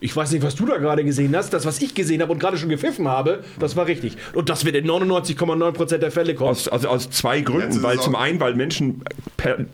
ich 0.00 0.16
weiß 0.16 0.32
nicht, 0.32 0.42
was 0.42 0.54
du 0.54 0.66
da 0.66 0.78
gerade 0.78 1.04
gesehen 1.04 1.36
hast. 1.36 1.52
Das, 1.52 1.66
was 1.66 1.80
ich 1.80 1.94
gesehen 1.94 2.22
habe 2.22 2.32
und 2.32 2.38
gerade 2.38 2.56
schon 2.56 2.68
gepfiffen 2.68 3.06
habe, 3.06 3.44
das 3.58 3.76
war 3.76 3.86
richtig. 3.86 4.16
Und 4.34 4.48
das 4.48 4.64
wird 4.64 4.76
in 4.76 4.86
99,9% 4.86 5.98
der 5.98 6.10
Fälle 6.10 6.34
kommen. 6.34 6.50
Aus, 6.50 6.68
also 6.68 6.88
aus 6.88 7.10
zwei 7.10 7.40
Gründen. 7.40 7.82
Weil 7.82 8.00
zum 8.00 8.16
einen, 8.16 8.40
weil 8.40 8.54
Menschen 8.54 9.02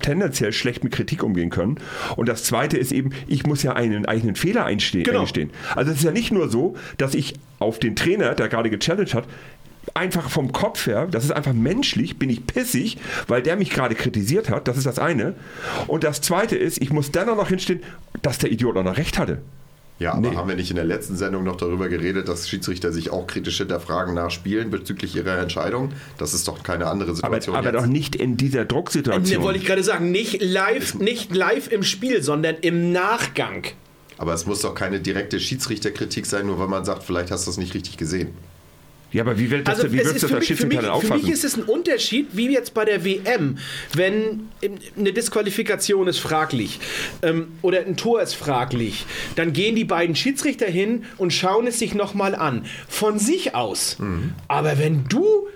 tendenziell 0.01 0.53
schlecht 0.53 0.85
mit 0.85 0.93
Kritik 0.93 1.23
umgehen 1.23 1.51
können. 1.51 1.79
Und 2.17 2.29
das 2.29 2.45
zweite 2.45 2.77
ist 2.77 2.93
eben, 2.93 3.11
ich 3.27 3.47
muss 3.47 3.63
ja 3.63 3.75
einen 3.75 4.07
eigenen 4.07 4.37
Fehler 4.37 4.65
einstehen, 4.65 5.05
genau. 5.05 5.21
eingestehen. 5.21 5.51
Also 5.75 5.93
es 5.93 5.99
ist 5.99 6.05
ja 6.05 6.13
nicht 6.13 6.33
nur 6.33 6.49
so, 6.49 6.77
dass 6.99 7.15
ich 7.15 7.35
auf 7.59 7.79
den 7.79 7.97
Trainer, 7.97 8.35
der 8.35 8.49
gerade 8.49 8.71
gechallenged 8.71 9.15
hat, 9.15 9.25
einfach 9.95 10.29
vom 10.31 10.53
Kopf 10.53 10.87
her, 10.87 11.07
das 11.11 11.25
ist 11.25 11.31
einfach 11.31 11.53
menschlich, 11.53 12.19
bin 12.19 12.29
ich 12.29 12.47
pissig, 12.47 12.99
weil 13.29 13.43
der 13.43 13.57
mich 13.57 13.71
gerade 13.71 13.95
kritisiert 13.95 14.51
hat. 14.51 14.69
Das 14.69 14.77
ist 14.77 14.87
das 14.87 14.99
eine. 14.99 15.35
Und 15.87 16.05
das 16.05 16.21
zweite 16.21 16.57
ist, 16.57 16.83
ich 16.83 16.91
muss 16.91 17.13
dann 17.13 17.29
auch 17.29 17.37
noch 17.37 17.49
hinstehen, 17.49 17.83
dass 18.23 18.39
der 18.39 18.51
Idiot 18.51 18.77
auch 18.77 18.85
noch 18.85 18.97
recht 18.97 19.19
hatte. 19.19 19.43
Ja, 19.99 20.13
aber 20.13 20.31
nee. 20.31 20.37
haben 20.37 20.49
wir 20.49 20.57
nicht 20.57 20.69
in 20.69 20.77
der 20.77 20.85
letzten 20.85 21.17
Sendung 21.17 21.45
noch 21.45 21.57
darüber 21.57 21.89
geredet, 21.89 22.29
dass 22.29 22.49
Schiedsrichter 22.49 22.93
sich 22.93 23.11
auch 23.11 23.27
kritisch 23.27 23.57
hinterfragen 23.57 24.15
nach 24.15 24.31
Spielen 24.31 24.71
bezüglich 24.71 25.17
ihrer 25.17 25.39
Entscheidung? 25.39 25.93
Das 26.19 26.35
ist 26.35 26.47
doch 26.49 26.63
keine 26.63 26.87
andere 26.87 27.15
Situation. 27.15 27.57
Aber, 27.57 27.69
aber 27.69 27.79
doch 27.79 27.87
nicht 27.87 28.15
in 28.15 28.37
dieser 28.37 28.67
Drucksituation. 28.67 29.39
Ne, 29.39 29.45
wollte 29.45 29.59
ich 29.59 29.65
gerade 29.65 29.83
sagen, 29.83 30.11
nicht 30.11 30.43
live, 30.43 30.97
nicht 30.97 31.35
live 31.35 31.73
im 31.73 31.83
Spiel, 31.83 32.23
sondern 32.23 32.57
im 32.61 32.93
Nachgang. 32.93 33.65
Aber 34.19 34.35
es 34.35 34.47
muss 34.47 34.61
doch 34.61 34.75
keine 34.75 35.01
direkte 35.01 35.41
Schiedsrichterkritik 35.41 36.27
sein, 36.27 36.47
nur 36.47 36.59
weil 36.59 36.69
man 36.69 36.85
sagt, 36.85 37.03
vielleicht 37.03 37.31
hast 37.31 37.47
du 37.47 37.51
es 37.51 37.57
nicht 37.57 37.75
richtig 37.75 37.97
gesehen. 37.97 38.35
Ja, 39.13 39.23
aber 39.23 39.39
wie 39.39 39.51
wird 39.51 39.69
das, 39.69 39.79
also 39.79 39.93
wie 39.93 39.99
wird 39.99 40.07
das 40.07 40.31
mich, 40.31 40.55
für, 40.55 40.67
mich, 40.67 40.81
für 40.81 41.15
mich 41.15 41.29
ist 41.29 41.45
es 41.45 41.57
ein 41.57 41.63
Unterschied, 41.63 42.29
wie 42.33 42.51
jetzt 42.53 42.75
bei 42.75 42.85
der 42.85 43.05
WM, 43.05 43.59
wenn 43.95 44.49
eine 44.99 45.13
Disqualifikation 45.13 46.09
ist 46.09 46.19
fraglich 46.19 46.81
ähm, 47.23 47.49
oder 47.63 47.81
ein 47.81 47.97
Tor 47.97 48.21
ist 48.21 48.35
fraglich, 48.35 49.07
dann 49.37 49.53
gehen 49.53 49.77
die 49.77 49.85
beiden 49.85 50.17
Schiedsrichter 50.17 50.67
hin 50.67 51.05
und 51.19 51.33
schauen 51.33 51.67
es 51.67 51.79
sich 51.79 51.95
nochmal 51.95 52.35
an. 52.35 52.67
Von 52.89 53.19
sich 53.19 53.55
aus. 53.55 53.99
Mhm. 53.99 54.35
Aber 54.49 54.79
wenn 54.79 55.05
du 55.05 55.47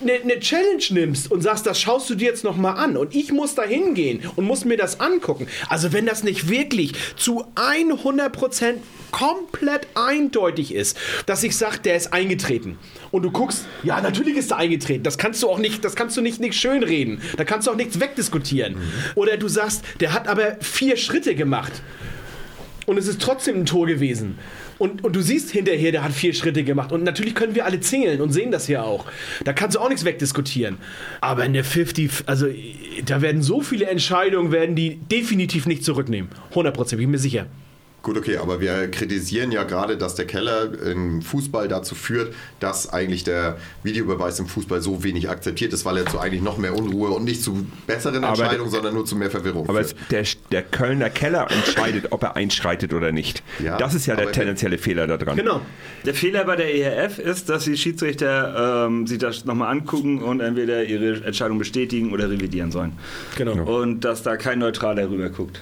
eine, 0.00 0.12
eine 0.12 0.40
Challenge 0.40 0.82
nimmst 0.90 1.30
und 1.30 1.42
sagst, 1.42 1.66
das 1.66 1.80
schaust 1.80 2.10
du 2.10 2.14
dir 2.14 2.26
jetzt 2.26 2.44
noch 2.44 2.56
mal 2.56 2.72
an 2.72 2.96
und 2.96 3.14
ich 3.14 3.32
muss 3.32 3.54
da 3.54 3.62
hingehen 3.62 4.20
und 4.36 4.44
muss 4.44 4.64
mir 4.64 4.76
das 4.76 5.00
angucken. 5.00 5.46
Also 5.68 5.92
wenn 5.92 6.06
das 6.06 6.22
nicht 6.22 6.48
wirklich 6.48 6.92
zu 7.16 7.44
100% 7.54 8.74
komplett 9.10 9.86
eindeutig 9.94 10.74
ist, 10.74 10.98
dass 11.24 11.42
ich 11.42 11.56
sage, 11.56 11.78
der 11.78 11.96
ist 11.96 12.12
eingetreten 12.12 12.78
und 13.10 13.22
du 13.22 13.30
guckst, 13.30 13.66
ja, 13.82 14.00
natürlich 14.00 14.36
ist 14.36 14.50
er 14.50 14.58
eingetreten. 14.58 15.02
Das 15.02 15.16
kannst 15.16 15.42
du 15.42 15.48
auch 15.48 15.58
nicht, 15.58 15.84
das 15.84 15.94
kannst 15.94 16.16
du 16.16 16.20
nicht, 16.20 16.40
nicht 16.40 16.54
schönreden. 16.54 17.22
Da 17.36 17.44
kannst 17.44 17.66
du 17.66 17.70
auch 17.70 17.76
nichts 17.76 18.00
wegdiskutieren. 18.00 18.76
Oder 19.14 19.36
du 19.36 19.48
sagst, 19.48 19.82
der 20.00 20.12
hat 20.12 20.28
aber 20.28 20.56
vier 20.60 20.96
Schritte 20.96 21.34
gemacht 21.34 21.72
und 22.86 22.98
es 22.98 23.08
ist 23.08 23.20
trotzdem 23.20 23.56
ein 23.56 23.66
Tor 23.66 23.86
gewesen. 23.86 24.38
Und, 24.78 25.04
und 25.04 25.16
du 25.16 25.20
siehst 25.20 25.50
hinterher, 25.50 25.92
der 25.92 26.04
hat 26.04 26.12
vier 26.12 26.32
Schritte 26.34 26.62
gemacht. 26.64 26.92
Und 26.92 27.02
natürlich 27.02 27.34
können 27.34 27.54
wir 27.54 27.64
alle 27.64 27.80
zählen 27.80 28.20
und 28.20 28.32
sehen 28.32 28.50
das 28.50 28.66
hier 28.66 28.84
auch. 28.84 29.06
Da 29.44 29.52
kannst 29.52 29.76
du 29.76 29.80
auch 29.80 29.88
nichts 29.88 30.04
wegdiskutieren. 30.04 30.78
Aber 31.20 31.44
in 31.44 31.52
der 31.52 31.64
50, 31.64 32.10
also 32.26 32.46
da 33.04 33.22
werden 33.22 33.42
so 33.42 33.60
viele 33.60 33.86
Entscheidungen, 33.86 34.52
werden 34.52 34.76
die 34.76 34.96
definitiv 34.96 35.66
nicht 35.66 35.84
zurücknehmen. 35.84 36.30
100%, 36.54 36.90
bin 36.90 37.00
ich 37.00 37.06
mir 37.08 37.18
sicher. 37.18 37.46
Gut, 38.06 38.16
okay, 38.18 38.36
aber 38.36 38.60
wir 38.60 38.88
kritisieren 38.88 39.50
ja 39.50 39.64
gerade, 39.64 39.96
dass 39.96 40.14
der 40.14 40.26
Keller 40.26 40.68
im 40.80 41.22
Fußball 41.22 41.66
dazu 41.66 41.96
führt, 41.96 42.32
dass 42.60 42.92
eigentlich 42.92 43.24
der 43.24 43.56
Videobeweis 43.82 44.38
im 44.38 44.46
Fußball 44.46 44.80
so 44.80 45.02
wenig 45.02 45.28
akzeptiert 45.28 45.72
ist, 45.72 45.84
weil 45.84 45.96
er 45.96 46.06
zu 46.06 46.20
eigentlich 46.20 46.40
noch 46.40 46.56
mehr 46.56 46.76
Unruhe 46.76 47.10
und 47.10 47.24
nicht 47.24 47.42
zu 47.42 47.66
besseren 47.88 48.22
Aber 48.22 48.28
Entscheidungen, 48.38 48.70
der- 48.70 48.78
sondern 48.78 48.94
nur 48.94 49.06
zu 49.06 49.16
mehr 49.16 49.28
Verwirrung 49.28 49.68
Aber 49.68 49.82
führt. 49.82 49.96
es, 49.98 50.08
der, 50.10 50.24
der 50.52 50.62
Kölner 50.62 51.10
Keller 51.10 51.48
entscheidet, 51.50 52.12
ob 52.12 52.22
er 52.22 52.36
einschreitet 52.36 52.94
oder 52.94 53.10
nicht. 53.10 53.42
Ja, 53.58 53.76
das 53.76 53.92
ist 53.94 54.06
ja 54.06 54.14
der 54.14 54.26
aber- 54.26 54.32
tendenzielle 54.32 54.78
Fehler 54.78 55.08
daran. 55.08 55.34
Genau. 55.36 55.60
Der 56.04 56.14
Fehler 56.14 56.44
bei 56.44 56.54
der 56.54 56.72
ERF 56.76 57.18
ist, 57.18 57.48
dass 57.48 57.64
die 57.64 57.76
Schiedsrichter 57.76 58.86
ähm, 58.86 59.08
sich 59.08 59.18
das 59.18 59.44
nochmal 59.46 59.72
angucken 59.72 60.22
und 60.22 60.38
entweder 60.38 60.84
ihre 60.84 61.24
Entscheidung 61.24 61.58
bestätigen 61.58 62.12
oder 62.12 62.30
revidieren 62.30 62.70
sollen. 62.70 62.92
Genau. 63.36 63.64
Und 63.80 64.04
dass 64.04 64.22
da 64.22 64.36
kein 64.36 64.60
Neutraler 64.60 65.10
rüber 65.10 65.28
guckt. 65.28 65.60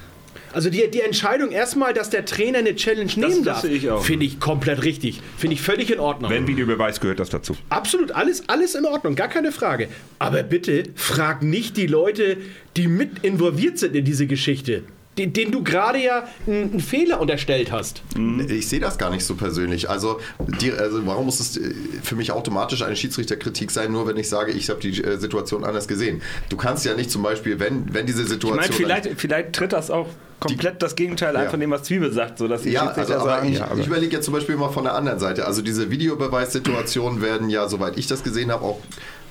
Also 0.54 0.70
die, 0.70 0.88
die 0.88 1.00
Entscheidung 1.00 1.50
erstmal, 1.50 1.92
dass 1.92 2.10
der 2.10 2.24
Trainer 2.24 2.58
eine 2.58 2.76
Challenge 2.76 3.10
nehmen 3.16 3.44
das 3.44 3.62
darf, 3.62 4.04
finde 4.04 4.24
ich 4.24 4.38
komplett 4.38 4.84
richtig. 4.84 5.20
Finde 5.36 5.54
ich 5.54 5.60
völlig 5.60 5.90
in 5.90 5.98
Ordnung. 5.98 6.30
Wenn 6.30 6.46
Videobeweis 6.46 7.00
gehört 7.00 7.18
das 7.18 7.28
dazu. 7.28 7.56
Absolut, 7.70 8.12
alles, 8.12 8.48
alles 8.48 8.76
in 8.76 8.86
Ordnung, 8.86 9.16
gar 9.16 9.28
keine 9.28 9.50
Frage. 9.50 9.88
Aber 10.20 10.44
bitte 10.44 10.84
frag 10.94 11.42
nicht 11.42 11.76
die 11.76 11.88
Leute, 11.88 12.36
die 12.76 12.86
mit 12.86 13.24
involviert 13.24 13.78
sind 13.78 13.96
in 13.96 14.04
diese 14.04 14.28
Geschichte, 14.28 14.84
den, 15.18 15.32
denen 15.32 15.52
du 15.52 15.62
gerade 15.62 16.02
ja 16.02 16.28
einen, 16.46 16.80
Fehler 16.80 17.20
unterstellt 17.20 17.70
hast. 17.70 18.02
Ich 18.48 18.68
sehe 18.68 18.80
das 18.80 18.98
gar 18.98 19.10
nicht 19.10 19.24
so 19.24 19.34
persönlich. 19.34 19.88
Also, 19.88 20.20
die, 20.60 20.72
also 20.72 21.06
warum 21.06 21.26
muss 21.26 21.40
es 21.40 21.56
äh, 21.56 21.74
für 22.02 22.16
mich 22.16 22.32
automatisch 22.32 22.82
eine 22.82 22.96
Schiedsrichterkritik 22.96 23.70
sein, 23.70 23.92
nur 23.92 24.06
wenn 24.06 24.16
ich 24.16 24.28
sage, 24.28 24.52
ich 24.52 24.70
habe 24.70 24.80
die 24.80 25.02
äh, 25.02 25.18
Situation 25.18 25.64
anders 25.64 25.88
gesehen? 25.88 26.22
Du 26.48 26.56
kannst 26.56 26.84
ja 26.84 26.94
nicht 26.94 27.10
zum 27.10 27.22
Beispiel, 27.22 27.60
wenn, 27.60 27.92
wenn 27.94 28.06
diese 28.06 28.22
Ich 28.22 28.28
Situation... 28.28 28.56
meine, 28.56 28.72
vielleicht, 28.72 29.08
vielleicht 29.20 29.52
tritt 29.52 29.72
das 29.72 29.90
auch 29.90 30.08
komplett 30.40 30.82
das 30.82 30.96
Gegenteil 30.96 31.36
ein 31.36 31.44
Ja. 31.44 31.50
von 31.50 31.60
dem, 31.60 31.70
was 31.70 31.84
Zwiebel 31.84 32.12
sagt, 32.12 32.38
so 32.38 32.48
dass 32.48 32.62
die 32.62 32.70
Ja, 32.70 32.88
also, 32.88 33.14
aber 33.14 33.24
sagen, 33.24 33.52
ich, 33.52 33.60
ich 33.78 33.86
überlege 33.86 34.16
jetzt 34.16 34.24
zum 34.24 34.34
Beispiel 34.34 34.56
mal 34.56 34.70
von 34.70 34.84
der 34.84 34.94
anderen 34.94 35.18
Seite. 35.18 35.46
Also 35.46 35.62
diese 35.62 35.90
Videobeweissituationen 35.90 37.22
werden 37.22 37.48
ja, 37.48 37.68
soweit 37.68 37.96
ich 37.96 38.06
das 38.06 38.22
gesehen 38.22 38.50
habe, 38.50 38.64
auch 38.64 38.80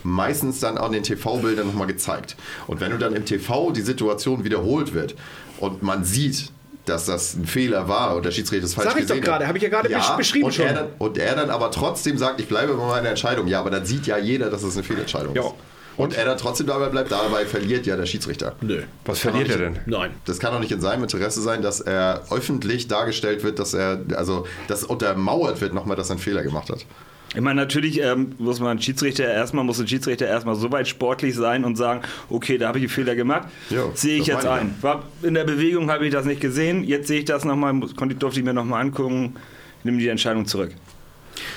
meistens 0.04 0.60
dann 0.60 0.78
an 0.78 0.92
den 0.92 1.04
TV-Bildern 1.04 1.68
nochmal 1.68 1.88
gezeigt. 1.88 2.36
Und 2.68 2.82
wenn 2.82 2.92
du 2.92 2.98
dann 2.98 3.16
im 3.16 3.26
TV 3.26 3.72
die 3.72 3.82
Situation 3.82 4.44
wiederholt 4.44 4.94
wird 4.94 5.16
und 5.64 5.82
man 5.84 6.04
sieht, 6.04 6.52
dass 6.86 7.06
das 7.06 7.34
ein 7.36 7.46
Fehler 7.46 7.88
war 7.88 8.16
und 8.16 8.26
der 8.26 8.32
Schiedsrichter 8.32 8.66
es 8.66 8.74
falsch 8.74 8.90
Sag 8.92 9.00
ich 9.00 9.08
doch 9.08 9.22
gerade, 9.22 9.48
habe 9.48 9.58
ich 9.58 9.64
ja 9.64 9.70
gerade 9.70 9.88
besch- 9.90 10.18
beschrieben 10.18 10.46
und 10.46 10.54
schon. 10.54 10.66
Er 10.66 10.74
dann, 10.74 10.88
und 10.98 11.18
er 11.18 11.36
dann 11.36 11.50
aber 11.50 11.72
trotzdem 11.72 12.18
sagt, 12.18 12.42
ich 12.42 12.48
bleibe 12.50 12.74
bei 12.74 12.86
meiner 12.86 13.10
Entscheidung. 13.10 13.48
Ja, 13.48 13.62
aber 13.62 13.70
dann 13.72 13.86
sieht 13.86 14.06
ja 14.06 14.18
jeder, 14.18 14.50
dass 14.50 14.64
es 14.64 14.76
eine 14.76 14.84
Fehlentscheidung 14.84 15.34
Ja. 15.34 15.44
ist. 15.44 15.54
Und 15.96 16.18
er 16.18 16.26
dann 16.26 16.38
trotzdem 16.40 16.66
dabei 16.68 16.90
bleibt, 16.90 17.12
dabei 17.12 17.46
verliert 17.46 17.86
ja 17.86 17.96
der 17.96 18.08
Schiedsrichter. 18.08 18.56
Nö. 18.62 18.82
Was 19.06 19.20
verliert 19.20 19.50
er 19.50 19.58
denn? 19.60 19.80
Nein. 19.86 20.10
Das 20.26 20.40
kann 20.40 20.52
doch 20.52 20.60
nicht 20.60 20.72
in 20.72 20.82
seinem 20.82 21.04
Interesse 21.04 21.40
sein, 21.42 21.62
dass 21.62 21.80
er 21.82 22.24
öffentlich 22.32 22.88
dargestellt 22.88 23.44
wird, 23.44 23.60
dass 23.60 23.74
er, 23.76 24.02
also, 24.16 24.46
dass 24.68 24.84
untermauert 24.84 25.62
wird 25.62 25.74
nochmal, 25.76 25.96
dass 25.96 26.10
er 26.10 26.14
einen 26.14 26.20
Fehler 26.20 26.42
gemacht 26.42 26.70
hat. 26.72 26.86
Ich 27.34 27.42
meine, 27.42 27.60
natürlich 27.62 28.00
ähm, 28.00 28.34
muss 28.38 28.60
man 28.60 28.80
Schiedsrichter 28.80 29.26
erstmal, 29.26 29.64
muss 29.64 29.80
ein 29.80 29.88
Schiedsrichter 29.88 30.28
erstmal 30.28 30.56
so 30.56 30.72
weit 30.72 30.88
sportlich 30.88 31.36
sein 31.36 31.66
und 31.66 31.76
sagen, 31.76 32.02
okay, 32.30 32.58
da 32.58 32.68
habe 32.68 32.78
ich 32.78 32.84
einen 32.84 32.90
Fehler 32.90 33.16
gemacht, 33.16 33.48
Ja, 33.70 33.86
sehe 33.96 34.20
ich 34.20 34.28
jetzt 34.28 34.46
ein. 34.46 34.76
War, 34.82 35.04
in 35.24 35.34
der 35.34 35.44
Bewegung 35.44 35.90
habe 35.90 36.06
ich 36.06 36.14
das 36.14 36.26
nicht 36.26 36.42
gesehen, 36.42 36.84
jetzt 36.84 37.08
sehe 37.08 37.20
ich 37.20 37.26
das 37.26 37.44
nochmal, 37.44 37.80
durfte 38.20 38.40
ich 38.40 38.46
mir 38.46 38.54
nochmal 38.54 38.82
angucken, 38.82 39.36
nehme 39.84 39.98
die 39.98 40.08
Entscheidung 40.08 40.46
zurück. 40.46 40.72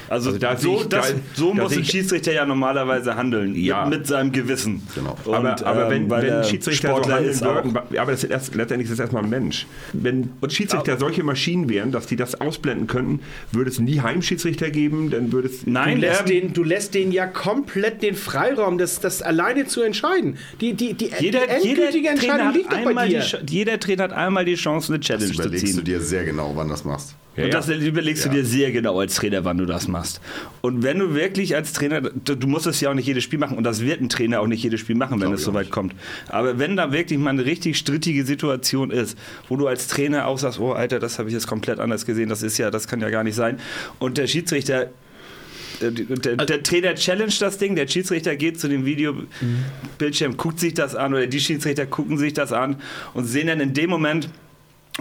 Also, 0.09 0.29
Also 0.31 0.39
da 0.41 0.57
so, 0.57 0.81
ich- 0.81 0.87
das, 0.89 1.09
da- 1.13 1.15
so 1.35 1.55
da 1.55 1.63
muss 1.63 1.73
ein 1.73 1.81
ich- 1.83 1.91
Schiedsrichter 1.91 2.33
ja 2.33 2.45
normalerweise 2.47 3.15
handeln, 3.17 3.55
Ja. 3.55 3.85
mit, 3.87 3.99
mit 3.99 4.07
seinem 4.07 4.33
Gewissen. 4.33 4.83
Genau. 4.95 5.17
Und, 5.25 5.35
aber, 5.35 5.67
aber 5.67 5.91
wenn, 5.91 6.03
ähm, 6.05 6.11
weil 6.11 6.23
wenn 6.23 6.33
er 6.35 6.45
Schiedsrichter 6.45 6.89
Sportler 6.89 7.23
würden, 7.23 7.77
aber 7.77 8.11
das 8.13 8.25
ist 8.25 8.31
erst, 8.31 8.55
letztendlich 8.55 8.87
ist 8.89 8.95
es 8.95 9.01
erstmal 9.01 9.25
ein 9.25 9.31
Mensch. 9.31 9.67
Wenn 9.93 10.31
Schiedsrichter 10.49 10.99
solche 10.99 11.23
Maschinen 11.23 11.69
wären, 11.69 11.93
dass 11.93 12.07
die 12.07 12.17
das 12.17 12.41
ausblenden 12.41 12.87
könnten, 12.87 13.21
würde 13.53 13.71
es 13.71 13.79
nie 13.79 14.01
Heimschiedsrichter 14.01 14.71
geben, 14.71 15.11
dann 15.11 15.33
würde 15.33 15.49
es... 15.49 15.67
Nein, 15.67 15.97
Du 15.97 16.01
lässt, 16.07 16.29
den, 16.29 16.53
du 16.53 16.63
lässt 16.65 16.95
den 16.95 17.13
ja 17.13 17.27
komplett 17.27 18.03
den 18.03 18.15
Freiraum, 18.15 18.79
das, 18.79 19.01
das 19.01 19.23
alleine 19.23 19.67
zu 19.67 19.83
entscheiden. 19.83 20.37
Die, 20.61 20.75
die, 20.75 20.95
die, 20.95 21.11
jeder, 21.21 21.41
die 21.47 21.53
endgültige 21.69 21.91
Trainer 21.91 22.11
Entscheidung 22.11 22.47
hat 22.47 22.55
liegt 22.55 22.73
doch 22.73 22.79
bei 22.83 22.89
einmal 22.89 23.09
die, 23.09 23.15
dir. 23.15 23.23
Sch- 23.23 23.51
jeder 23.51 23.81
Trainer 23.81 24.05
hat 24.05 24.13
einmal 24.13 24.45
die 24.45 24.55
Chance, 24.55 24.93
eine 24.93 25.01
Challenge 25.01 25.27
Das 25.29 25.37
zu 25.37 25.43
überlegst 25.43 25.67
ziehen. 25.67 25.77
du 25.77 25.83
dir 25.83 26.01
sehr 26.01 26.25
genau, 26.25 26.53
wann 26.55 26.69
das 26.69 26.85
machst. 26.85 27.15
Ja, 27.37 27.45
und 27.45 27.55
das 27.55 27.69
überlegst 27.69 28.25
Ja. 28.25 28.31
du 28.31 28.39
dir 28.39 28.45
sehr 28.45 28.73
genau 28.73 28.99
als 28.99 29.15
Trainer, 29.17 29.45
wann 29.45 29.59
du 29.59 29.67
das 29.67 29.89
machst. 29.89 30.21
Und 30.63 30.83
wenn 30.83 30.99
du 30.99 31.15
wirklich 31.15 31.55
als 31.55 31.73
Trainer, 31.73 32.01
du, 32.01 32.47
musst 32.47 32.67
es 32.67 32.81
ja 32.81 32.91
auch 32.91 32.95
nicht 32.95 33.07
jedes 33.07 33.25
Spiel 33.25 33.39
machen 33.39 33.57
und 33.59 33.65
das 33.65 33.83
wird 33.83 34.01
ein 34.01 34.09
Trainer 34.09 34.41
auch 34.41 34.47
nicht 34.47 34.63
jedes 34.63 34.81
Spiel 34.81 34.97
machen, 34.97 35.21
wenn 35.21 35.33
es 35.33 35.41
ich 35.41 35.45
so 35.45 35.51
auch 35.51 35.55
weit 35.55 35.65
nicht. 35.67 35.73
kommt. 35.73 35.95
Aber 36.29 36.59
wenn 36.59 36.77
da 36.77 36.93
wirklich 36.93 37.19
mal 37.19 37.31
eine 37.31 37.45
richtig 37.45 37.77
strittige 37.77 38.25
Situation 38.25 38.91
ist, 38.91 39.19
wo 39.49 39.57
du 39.57 39.67
als 39.67 39.87
Trainer 39.89 40.27
auch 40.27 40.39
sagst, 40.39 40.59
oh 40.61 40.73
Alter, 40.73 40.99
das 40.99 41.19
habe 41.19 41.29
ich 41.29 41.35
jetzt 41.35 41.47
komplett 41.47 41.79
anders 41.79 42.07
gesehen, 42.07 42.29
das 42.29 42.43
ist 42.43 42.59
ja, 42.59 42.71
das 42.71 42.89
kann 42.89 43.01
ja 43.01 43.11
gar 43.11 43.25
nicht 43.25 43.35
sein. 43.35 43.59
Und 43.99 44.17
der 44.19 44.27
Schiedsrichter 44.27 44.91
äh, 45.81 45.91
der, 45.93 46.37
der 46.37 46.63
Trainer 46.63 46.95
challenge 46.95 47.35
das 47.39 47.59
Ding, 47.59 47.77
der 47.77 47.87
Schiedsrichter 47.87 48.35
geht 48.37 48.59
zu 48.59 48.67
dem 48.69 48.87
Videobildschirm, 48.87 50.37
guckt 50.39 50.59
sich 50.59 50.73
das 50.75 50.95
an 50.95 51.13
oder 51.13 51.27
die 51.27 51.41
Schiedsrichter 51.41 51.85
gucken 51.87 52.17
sich 52.17 52.33
das 52.33 52.53
an 52.53 52.77
und 53.13 53.27
sehen 53.27 53.49
dann 53.49 53.61
in 53.61 53.75
dem 53.75 53.91
Moment, 53.91 54.31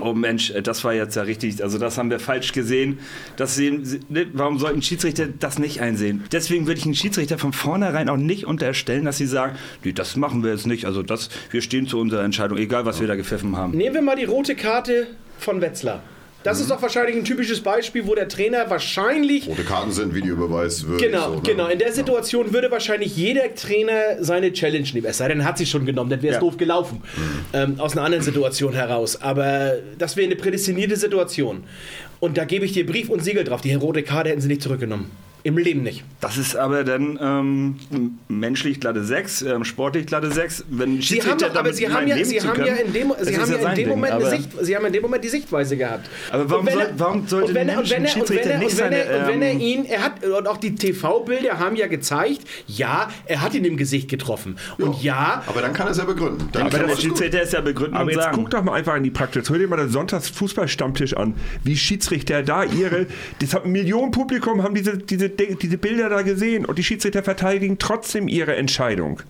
oh 0.01 0.13
Mensch, 0.13 0.51
äh, 0.51 0.61
das 0.61 0.83
war 0.83 0.93
jetzt 0.93 1.15
ja 1.15 1.23
richtig, 1.23 1.63
also 1.63 1.77
das 1.77 1.97
haben 1.97 2.09
wir 2.09 2.19
falsch 2.19 2.51
gesehen. 2.51 2.99
Das 3.37 3.55
sehen, 3.55 4.03
ne, 4.09 4.27
warum 4.33 4.59
sollten 4.59 4.81
Schiedsrichter 4.81 5.27
das 5.27 5.59
nicht 5.59 5.81
einsehen? 5.81 6.23
Deswegen 6.31 6.67
würde 6.67 6.79
ich 6.79 6.85
einen 6.85 6.95
Schiedsrichter 6.95 7.37
von 7.37 7.53
vornherein 7.53 8.09
auch 8.09 8.17
nicht 8.17 8.45
unterstellen, 8.45 9.05
dass 9.05 9.17
sie 9.17 9.27
sagen, 9.27 9.57
nee, 9.83 9.93
das 9.93 10.15
machen 10.15 10.43
wir 10.43 10.51
jetzt 10.51 10.67
nicht, 10.67 10.85
also 10.85 11.03
das, 11.03 11.29
wir 11.51 11.61
stehen 11.61 11.87
zu 11.87 11.99
unserer 11.99 12.23
Entscheidung, 12.23 12.57
egal 12.57 12.85
was 12.85 12.99
wir 12.99 13.07
da 13.07 13.15
gepfiffen 13.15 13.55
haben. 13.55 13.77
Nehmen 13.77 13.95
wir 13.95 14.01
mal 14.01 14.15
die 14.15 14.25
rote 14.25 14.55
Karte 14.55 15.07
von 15.37 15.61
Wetzlar. 15.61 16.01
Das 16.45 16.59
ist 16.61 16.69
doch 16.69 16.79
wahrscheinlich 16.79 17.15
ein 17.15 17.25
typisches 17.25 17.59
Beispiel, 17.59 18.05
wo 18.05 18.13
der 18.13 18.27
Trainer 18.27 18.69
wahrscheinlich 18.69 19.47
Rote 19.47 19.63
Karten 19.63 19.91
sind 19.91 20.13
Videobeweis. 20.13 20.85
Genau, 20.99 21.29
so, 21.29 21.35
ne? 21.37 21.41
genau. 21.43 21.67
In 21.67 21.79
der 21.79 21.91
Situation 21.91 22.53
würde 22.53 22.69
wahrscheinlich 22.69 23.17
jeder 23.17 23.55
Trainer 23.55 24.23
seine 24.23 24.53
Challenge 24.53 24.87
nehmen. 24.93 25.07
Es 25.07 25.17
sei 25.17 25.27
denn, 25.27 25.39
er 25.39 25.45
hat 25.47 25.57
sie 25.57 25.65
schon 25.65 25.87
genommen, 25.87 26.11
dann 26.11 26.21
wäre 26.21 26.35
es 26.35 26.35
Ja. 26.35 26.41
doof 26.41 26.57
gelaufen. 26.57 27.01
Ähm, 27.51 27.79
aus 27.79 27.93
einer 27.93 28.03
anderen 28.05 28.23
Situation 28.23 28.73
heraus. 28.73 29.19
Aber 29.19 29.73
das 29.97 30.17
wäre 30.17 30.27
eine 30.27 30.35
prädestinierte 30.35 30.97
Situation. 30.97 31.63
Und 32.19 32.37
da 32.37 32.45
gebe 32.45 32.63
ich 32.65 32.73
dir 32.73 32.85
Brief 32.85 33.09
und 33.09 33.23
Siegel 33.23 33.43
drauf. 33.43 33.61
Die 33.61 33.73
rote 33.73 34.03
Karte 34.03 34.29
hätten 34.29 34.41
sie 34.41 34.47
nicht 34.47 34.61
zurückgenommen. 34.61 35.09
Im 35.45 35.59
Leben 35.59 35.83
nicht. 35.83 36.03
Das 36.21 36.37
ist 36.39 36.55
aber 36.55 36.83
dann 36.83 37.19
ähm, 37.21 37.75
menschlich 38.27 38.79
glatte 38.79 39.03
6, 39.03 39.43
ähm, 39.43 39.63
sportlich 39.63 40.07
glatte 40.07 40.31
6. 40.31 40.65
Wenn 40.71 40.89
Sie 40.89 40.95
haben, 40.95 41.01
Schiedsrichter 41.03 41.35
doch- 41.37 41.45
aber 41.51 41.53
damit 41.55 41.75
Sie 41.75 41.87
haben 41.87 42.07
ja, 42.07 42.15
leben 42.15 42.27
Sie 42.27 42.37
zu 42.37 42.47
haben 42.47 42.65
ja 42.65 42.73
können, 42.73 42.87
in 42.87 42.93
dem, 42.93 43.13
Sie 43.21 43.37
haben 43.37 43.51
ja 43.51 43.57
in 43.57 43.63
dem 43.65 43.75
Ding, 43.75 43.87
Moment 43.89 44.13
eine 44.13 44.29
Sicht, 44.31 44.49
Sie 44.61 44.75
haben 44.75 44.85
in 44.87 44.93
dem 44.93 45.01
Moment 45.03 45.23
die 45.23 45.27
Sichtweise 45.29 45.77
gehabt. 45.77 46.09
Aber 46.31 46.49
warum 46.49 46.65
soll- 46.67 46.81
er- 46.81 46.93
warum 46.97 47.27
sollte 47.27 47.53
wenn 47.53 47.69
er- 47.69 47.73
ein 47.75 47.79
und 47.83 47.89
wenn 47.91 48.03
er- 48.05 48.09
Schiedsrichter 48.09 48.43
wenn 48.45 48.51
er- 48.53 48.57
nicht 48.57 48.71
und 48.73 48.79
wenn 48.79 48.91
er- 48.93 49.05
seine, 49.05 49.19
Und 49.19 49.27
wenn 49.27 49.41
er 49.43 49.51
ähm, 49.51 49.59
ihn, 49.59 49.85
er 49.85 50.03
hat, 50.03 50.25
und 50.25 50.47
auch 50.47 50.57
die 50.57 50.73
TV-Bilder 50.73 51.59
haben 51.59 51.75
ja 51.75 51.85
gezeigt, 51.85 52.41
ja, 52.65 53.09
er 53.27 53.41
hat 53.43 53.53
ihn 53.53 53.65
im 53.65 53.77
Gesicht 53.77 54.09
getroffen. 54.09 54.57
Und 54.79 55.03
ja, 55.03 55.43
Aber 55.45 55.61
dann 55.61 55.73
kann 55.73 55.85
er 55.85 55.91
es 55.91 55.97
ja 55.99 56.05
begründen. 56.05 56.49
Dann 56.53 56.63
Aber 56.63 56.79
der 56.79 56.87
er. 56.89 56.97
Schiedsrichter 56.97 57.43
ist 57.43 57.53
ja 57.53 57.61
begründen 57.61 57.93
Aber 57.93 58.05
und 58.05 58.09
jetzt 58.09 58.23
sagen. 58.23 58.37
guck 58.37 58.49
doch 58.49 58.63
mal 58.63 58.73
einfach 58.73 58.95
in 58.95 59.03
die 59.03 59.11
Praxis. 59.11 59.47
Hör 59.47 59.59
dir 59.59 59.67
mal 59.67 59.77
den 59.77 59.89
Sonntagsfußballstammtisch 59.89 61.15
an. 61.15 61.35
Wie 61.63 61.77
Schiedsrichter 61.77 62.41
da 62.41 62.63
ihre. 62.63 63.05
Das 63.41 63.53
hat 63.53 63.65
ein 63.65 63.71
Millionenpublikum 63.71 64.63
haben 64.63 64.73
diese, 64.73 64.97
diese, 64.97 65.34
diese 65.37 65.77
Bilder 65.77 66.09
da 66.09 66.21
gesehen 66.21 66.65
und 66.65 66.77
die 66.77 66.83
Schiedsrichter 66.83 67.23
verteidigen 67.23 67.77
trotzdem 67.77 68.27
ihre 68.27 68.55
Entscheidung. 68.55 69.21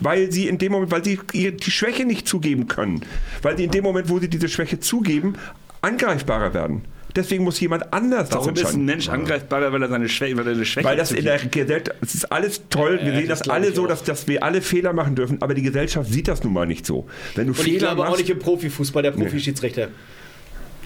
Weil 0.00 0.32
sie 0.32 0.48
in 0.48 0.58
dem 0.58 0.72
Moment, 0.72 0.90
weil 0.90 1.04
sie 1.04 1.18
ihr- 1.32 1.52
die 1.52 1.70
Schwäche 1.70 2.04
nicht 2.04 2.26
zugeben 2.26 2.66
können. 2.68 3.02
Weil 3.42 3.56
sie 3.56 3.64
in 3.64 3.70
dem 3.70 3.84
Moment, 3.84 4.08
wo 4.08 4.18
sie 4.18 4.28
diese 4.28 4.48
Schwäche 4.48 4.80
zugeben, 4.80 5.34
angreifbarer 5.82 6.52
werden. 6.54 6.82
Deswegen 7.16 7.42
muss 7.42 7.58
jemand 7.58 7.92
anders 7.92 8.28
Warum 8.30 8.54
das 8.54 8.70
ist 8.70 8.74
ein. 8.76 8.84
Mensch 8.84 9.08
angreifbarer, 9.08 9.72
weil 9.72 9.82
er 9.82 9.88
seine 9.88 10.08
Schwäche, 10.08 10.36
weil 10.36 10.46
er 10.46 10.52
eine 10.54 10.64
Schwäche 10.64 10.86
Weil 10.86 10.96
das 10.96 11.10
in 11.10 11.24
der? 11.24 11.38
Gesellschaft, 11.38 11.96
es 12.02 12.14
ist 12.14 12.30
alles 12.30 12.62
toll, 12.70 13.00
wir 13.02 13.12
Ja, 13.12 13.18
sehen 13.20 13.28
das 13.28 13.38
das, 13.40 13.48
alle 13.48 13.68
ich 13.68 13.74
so, 13.74 13.84
auch. 13.84 13.88
dass, 13.88 14.04
dass 14.04 14.28
wir 14.28 14.42
alle 14.42 14.60
Fehler 14.62 14.92
machen 14.92 15.14
dürfen, 15.14 15.40
aber 15.40 15.54
die 15.54 15.62
Gesellschaft 15.62 16.10
sieht 16.12 16.28
das 16.28 16.44
nun 16.44 16.52
mal 16.52 16.66
nicht 16.66 16.84
so. 16.86 17.06
Wenn 17.34 17.46
du 17.46 17.52
und 17.52 17.58
ich 17.58 17.64
Fehler 17.64 17.78
glaube 17.78 18.02
auch 18.02 18.06
machst, 18.10 18.20
nicht 18.20 18.30
im 18.30 18.38
Profifußball, 18.38 19.02
der 19.02 19.12
Profischiedsrichter. 19.12 19.88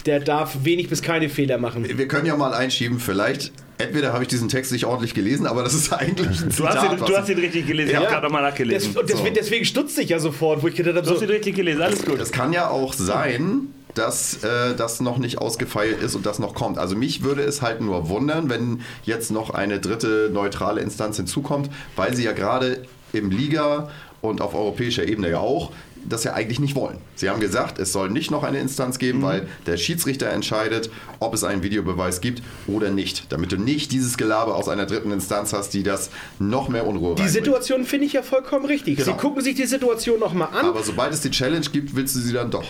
Der 0.06 0.20
darf 0.20 0.58
wenig 0.64 0.88
bis 0.88 1.00
keine 1.02 1.28
Fehler 1.28 1.58
machen. 1.58 1.86
Wir 1.96 2.08
können 2.08 2.26
ja 2.26 2.36
mal 2.36 2.54
einschieben, 2.54 2.98
vielleicht 2.98 3.52
entweder 3.82 4.12
habe 4.12 4.22
ich 4.24 4.28
diesen 4.28 4.48
Text 4.48 4.72
nicht 4.72 4.86
ordentlich 4.86 5.14
gelesen, 5.14 5.46
aber 5.46 5.62
das 5.62 5.74
ist 5.74 5.92
eigentlich 5.92 6.40
ein 6.40 6.48
Du 6.48 6.54
Zitat. 6.56 6.76
hast, 6.78 6.92
ihn, 7.00 7.06
du 7.06 7.16
hast 7.16 7.28
ihn 7.28 7.38
richtig 7.38 7.66
gelesen, 7.66 7.90
ich 7.90 7.96
habe 7.96 8.06
gerade 8.06 8.26
nochmal 8.26 8.42
nachgelesen. 8.42 8.96
und 8.96 9.08
deswegen, 9.08 9.34
deswegen 9.34 9.64
stutzte 9.64 10.02
ich 10.02 10.08
ja 10.10 10.18
sofort, 10.18 10.62
wo 10.62 10.68
ich 10.68 10.74
gedacht 10.74 10.96
habe, 10.96 11.06
Du 11.06 11.12
hast 11.12 11.18
so, 11.20 11.24
ihn 11.24 11.30
richtig 11.30 11.54
gelesen, 11.56 11.82
alles 11.82 12.04
gut. 12.04 12.20
Es 12.20 12.32
kann 12.32 12.52
ja 12.52 12.68
auch 12.70 12.92
sein, 12.94 13.68
dass 13.94 14.42
äh, 14.42 14.74
das 14.74 15.00
noch 15.00 15.18
nicht 15.18 15.38
ausgefeilt 15.38 16.00
ist 16.02 16.14
und 16.14 16.24
das 16.24 16.38
noch 16.38 16.54
kommt. 16.54 16.78
Also 16.78 16.96
mich 16.96 17.22
würde 17.22 17.42
es 17.42 17.60
halt 17.60 17.80
nur 17.82 18.08
wundern, 18.08 18.48
wenn 18.48 18.80
jetzt 19.04 19.30
noch 19.30 19.50
eine 19.50 19.80
dritte 19.80 20.30
neutrale 20.32 20.80
Instanz 20.80 21.18
hinzukommt, 21.18 21.68
weil 21.94 22.14
sie 22.16 22.24
ja 22.24 22.32
gerade 22.32 22.84
im 23.12 23.30
Liga 23.30 23.90
und 24.22 24.40
auf 24.40 24.54
europäischer 24.54 25.06
Ebene 25.06 25.30
ja 25.30 25.40
auch 25.40 25.72
das 26.08 26.24
ja 26.24 26.34
eigentlich 26.34 26.58
nicht 26.60 26.74
wollen. 26.74 26.98
Sie 27.14 27.28
haben 27.30 27.40
gesagt, 27.40 27.78
es 27.78 27.92
soll 27.92 28.10
nicht 28.10 28.30
noch 28.30 28.42
eine 28.42 28.58
Instanz 28.58 28.98
geben, 28.98 29.18
Mhm. 29.18 29.22
weil 29.22 29.48
der 29.66 29.76
Schiedsrichter 29.76 30.28
entscheidet, 30.30 30.90
ob 31.20 31.34
es 31.34 31.44
einen 31.44 31.62
Videobeweis 31.62 32.20
gibt 32.20 32.42
oder 32.66 32.90
nicht. 32.90 33.32
Damit 33.32 33.52
du 33.52 33.56
nicht 33.56 33.92
dieses 33.92 34.16
Gelaber 34.16 34.56
aus 34.56 34.68
einer 34.68 34.86
dritten 34.86 35.10
Instanz 35.12 35.52
hast, 35.52 35.74
die 35.74 35.82
das 35.82 36.10
noch 36.38 36.68
mehr 36.68 36.86
Unruhe 36.86 37.14
die 37.14 37.22
reinbringt. 37.22 37.30
Situation 37.44 37.84
finde 37.84 38.06
ich 38.06 38.12
ja 38.14 38.22
vollkommen 38.22 38.64
richtig. 38.66 38.96
Genau. 38.98 39.10
Sie 39.12 39.16
gucken 39.16 39.42
sich 39.42 39.54
die 39.54 39.66
Situation 39.66 40.18
nochmal 40.20 40.48
an. 40.52 40.66
Aber 40.66 40.82
sobald 40.82 41.12
es 41.12 41.20
die 41.20 41.30
Challenge 41.30 41.66
gibt, 41.72 41.94
willst 41.96 42.14
du 42.16 42.20
sie 42.20 42.32
dann 42.32 42.50
doch. 42.50 42.64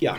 ja. 0.00 0.16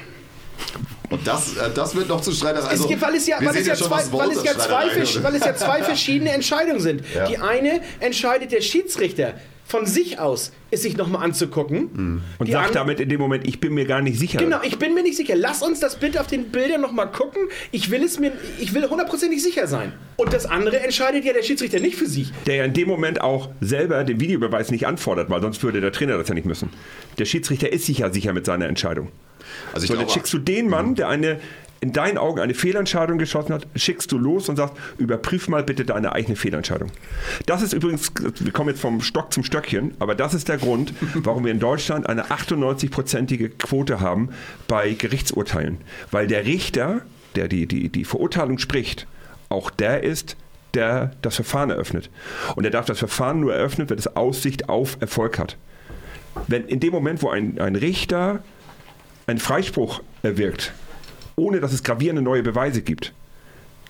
Und 1.10 1.28
das, 1.28 1.56
äh, 1.58 1.70
das 1.74 1.94
wird 1.96 2.08
noch 2.08 2.22
zu 2.22 2.32
Streiterei. 2.32 2.68
Also, 2.70 2.84
es 2.86 2.90
gibt, 2.90 3.02
weil 3.02 3.14
es 3.16 3.28
ja, 3.28 3.38
weil 3.40 3.56
es 3.58 3.68
ja, 3.68 3.76
zwei, 3.76 4.00
es 4.02 4.12
ja, 4.12 5.24
weil 5.24 5.36
es 5.36 5.46
ja 5.46 5.56
zwei 5.56 5.84
verschiedene 5.84 6.32
Entscheidungen 6.32 6.80
sind. 6.80 7.04
Ja. 7.14 7.28
Die 7.28 7.38
eine 7.38 7.82
entscheidet 8.00 8.52
der 8.52 8.62
Schiedsrichter 8.62 9.34
von 9.68 9.88
sich 9.88 10.20
aus, 10.20 10.52
es 10.70 10.84
sich 10.84 10.96
nochmal 10.96 11.24
anzugucken. 11.24 12.22
Und 12.38 12.48
Die 12.48 12.52
sagt 12.52 12.76
damit 12.76 13.00
in 13.00 13.10
dem 13.10 13.20
Moment, 13.20 13.48
ich 13.48 13.60
bin 13.60 13.74
mir 13.74 13.86
gar 13.86 14.02
nicht 14.02 14.20
sicher. 14.20 14.38
Genau, 14.38 14.60
ich 14.64 14.78
bin 14.78 14.94
mir 14.94 15.02
nicht 15.02 15.18
sicher. 15.18 15.36
Lass 15.36 15.64
uns 15.64 15.80
das 15.80 16.00
bitte 16.00 16.22
auf 16.22 16.28
den 16.28 16.52
Bildern 16.52 16.82
nochmal 16.82 17.12
gucken. 17.12 17.42
Ich 17.72 17.90
will 17.90 18.04
es 18.04 18.20
mir, 18.20 18.32
ich 18.60 18.74
will 18.74 18.88
hundertprozentig 18.88 19.42
sicher 19.42 19.66
sein. 19.66 19.92
Und 20.18 20.34
das 20.34 20.46
andere 20.46 20.80
entscheidet 20.80 21.26
ja 21.26 21.34
der 21.34 21.42
Schiedsrichter 21.42 21.80
nicht 21.80 21.96
für 21.96 22.08
sich. 22.08 22.32
Der 22.46 22.56
ja 22.58 22.66
in 22.66 22.74
dem 22.74 22.88
Moment 22.88 23.22
auch 23.22 23.50
selber 23.60 24.04
den 24.04 24.20
Videobeweis 24.20 24.70
nicht 24.70 24.86
anfordert, 24.86 25.30
weil 25.32 25.42
sonst 25.42 25.64
würde 25.64 25.82
der 25.82 25.92
Trainer 25.92 26.18
das 26.18 26.28
ja 26.28 26.36
nicht 26.36 26.46
müssen. 26.46 26.70
Der 27.18 27.26
Schiedsrichter 27.26 27.74
ist 27.74 27.88
sich 27.88 28.00
ja 28.00 28.14
sicher 28.14 28.34
mit 28.34 28.46
seiner 28.46 28.68
Entscheidung. 28.68 29.10
Also 29.74 29.84
ich 29.84 29.90
So, 29.90 29.96
dann 29.96 30.06
glaube, 30.06 30.12
schickst 30.14 30.34
du 30.34 30.38
den 30.40 30.70
Mann, 30.70 30.96
der 30.96 31.08
eine 31.10 31.40
in 31.82 31.92
deinen 31.92 32.18
Augen 32.18 32.40
eine 32.40 32.54
Fehlentscheidung 32.54 33.18
geschossen 33.18 33.54
hat, 33.54 33.68
schickst 33.76 34.12
du 34.12 34.18
los 34.18 34.50
und 34.50 34.56
sagst, 34.56 34.76
überprüf 34.98 35.48
mal 35.48 35.64
bitte 35.64 35.86
deine 35.86 36.14
eigene 36.14 36.36
Fehlentscheidung. 36.36 36.92
Das 37.46 37.62
ist 37.62 37.74
übrigens, 37.74 38.12
wir 38.40 38.52
kommen 38.52 38.70
jetzt 38.70 38.82
vom 38.82 39.02
Stock 39.02 39.32
zum 39.34 39.44
Stöckchen, 39.44 39.94
aber 40.00 40.16
das 40.16 40.34
ist 40.34 40.48
der 40.48 40.58
Grund, 40.58 40.94
warum 41.16 41.46
wir 41.46 41.52
in 41.52 41.60
Deutschland 41.60 42.08
eine 42.08 42.26
98-prozentige 42.26 43.50
Quote 43.50 44.00
haben 44.00 44.30
bei 44.68 44.94
Gerichtsurteilen. 44.94 45.80
Weil 46.12 46.28
der 46.28 46.46
Richter, 46.46 47.02
der 47.36 47.48
die, 47.48 47.68
die, 47.68 47.90
die 47.90 48.06
Verurteilung 48.06 48.58
spricht, 48.58 49.08
auch 49.50 49.70
der 49.70 50.04
ist, 50.04 50.38
der 50.74 51.12
das 51.22 51.36
Verfahren 51.36 51.70
eröffnet. 51.70 52.10
Und 52.56 52.66
er 52.66 52.72
darf 52.72 52.86
das 52.86 53.00
Verfahren 53.00 53.40
nur 53.40 53.54
eröffnen, 53.54 53.90
wenn 53.90 53.98
es 53.98 54.16
Aussicht 54.16 54.70
auf 54.70 54.98
Erfolg 55.00 55.40
hat. 55.40 55.58
Wenn 56.48 56.66
in 56.66 56.80
dem 56.80 56.92
Moment, 56.92 57.22
wo 57.22 57.30
ein, 57.30 57.60
ein 57.60 57.76
Richter 57.76 58.44
einen 59.28 59.40
Freispruch 59.40 60.02
erwirkt, 60.22 60.74
ohne 61.36 61.60
dass 61.60 61.74
es 61.74 61.84
gravierende 61.84 62.22
neue 62.22 62.44
Beweise 62.44 62.82
gibt, 62.82 63.14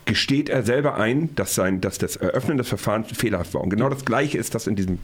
gesteht 0.05 0.49
er 0.49 0.63
selber 0.63 0.95
ein, 0.95 1.33
dass, 1.35 1.55
sein, 1.55 1.81
dass 1.81 1.97
das 1.97 2.15
Eröffnen 2.15 2.57
des 2.57 2.67
Verfahrens 2.69 3.07
fehlerhaft 3.15 3.53
war. 3.53 3.61
Und 3.61 3.69
genau 3.71 3.89
das 3.89 4.05
Gleiche 4.05 4.37
ist 4.37 4.53
das 4.55 4.67
in 4.67 4.75
diesem. 4.75 4.99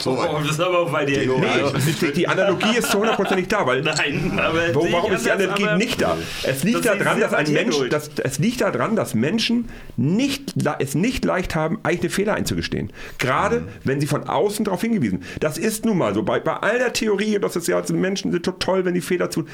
so 0.00 0.12
Oh, 0.12 0.18
weit. 0.18 0.44
das 0.44 0.52
ist 0.52 0.60
aber 0.60 0.78
auch 0.80 0.90
bei 0.92 1.04
dir. 1.04 1.18
Nee, 1.26 1.46
Also, 1.46 1.72
Die, 2.06 2.12
die 2.12 2.28
Analogie 2.28 2.76
ist 2.78 2.90
zu 2.90 2.98
100% 3.02 3.34
nicht 3.34 3.52
da, 3.52 3.66
weil. 3.66 3.82
Nein, 3.82 4.38
aber 4.38 4.68
ich 4.68 4.74
warum 4.92 5.12
ist 5.12 5.26
die 5.26 5.30
Analogie 5.32 5.76
nicht 5.76 6.00
da? 6.00 6.16
Es 6.44 6.62
liegt 6.62 6.84
Das 6.84 6.98
daran, 6.98 7.20
dass 7.20 7.32
ein 7.34 7.52
Mensch, 7.52 7.76
dass, 7.90 8.10
es 8.22 8.38
liegt 8.38 8.60
daran, 8.60 8.94
dass 8.96 9.14
Menschen 9.14 9.68
nicht, 9.96 10.54
es 10.78 10.94
nicht 10.94 11.24
leicht 11.24 11.54
haben, 11.54 11.78
eigene 11.82 12.10
Fehler 12.10 12.34
einzugestehen. 12.34 12.92
Gerade 13.18 13.60
Mhm. 13.60 13.68
wenn 13.84 14.00
sie 14.00 14.06
von 14.06 14.24
außen 14.28 14.64
darauf 14.64 14.80
hingewiesen. 14.80 15.22
Das 15.40 15.58
ist 15.58 15.84
nun 15.84 15.98
mal 15.98 16.14
so. 16.14 16.22
Bei, 16.22 16.38
bei 16.40 16.54
all 16.54 16.78
der 16.78 16.92
Theorie, 16.92 17.38
dass 17.40 17.56
es 17.56 17.66
ja 17.66 17.82
Menschen 17.92 18.30
sind 18.32 18.44
toll, 18.60 18.84
wenn 18.84 18.94
die 18.94 19.00
Fehler 19.00 19.28
tun. 19.30 19.48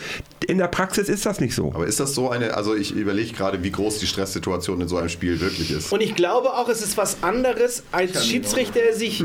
In 0.47 0.59
der 0.59 0.69
Praxis 0.69 1.09
ist 1.09 1.25
das 1.25 1.41
nicht 1.41 1.55
so. 1.55 1.73
Aber 1.75 1.87
ist 1.87 2.01
das 2.01 2.15
so 2.15 2.31
eine, 2.31 2.55
also 2.55 2.75
ich 2.75 2.95
überlege 2.95 3.33
gerade, 3.33 3.63
wie 3.63 3.71
groß 3.71 3.99
die 3.99 4.07
Stresssituation 4.07 4.82
in 4.83 4.89
so 4.89 4.97
einem 4.99 5.09
Spiel 5.09 5.41
wirklich 5.41 5.71
ist. 5.71 5.93
Und 5.93 6.01
ich 6.03 6.15
glaube 6.15 6.53
auch, 6.55 6.69
es 6.69 6.83
ist 6.83 6.97
was 6.97 7.23
anderes, 7.23 7.83
als 7.93 8.27
Schiedsrichter 8.27 8.93
sich 8.93 9.23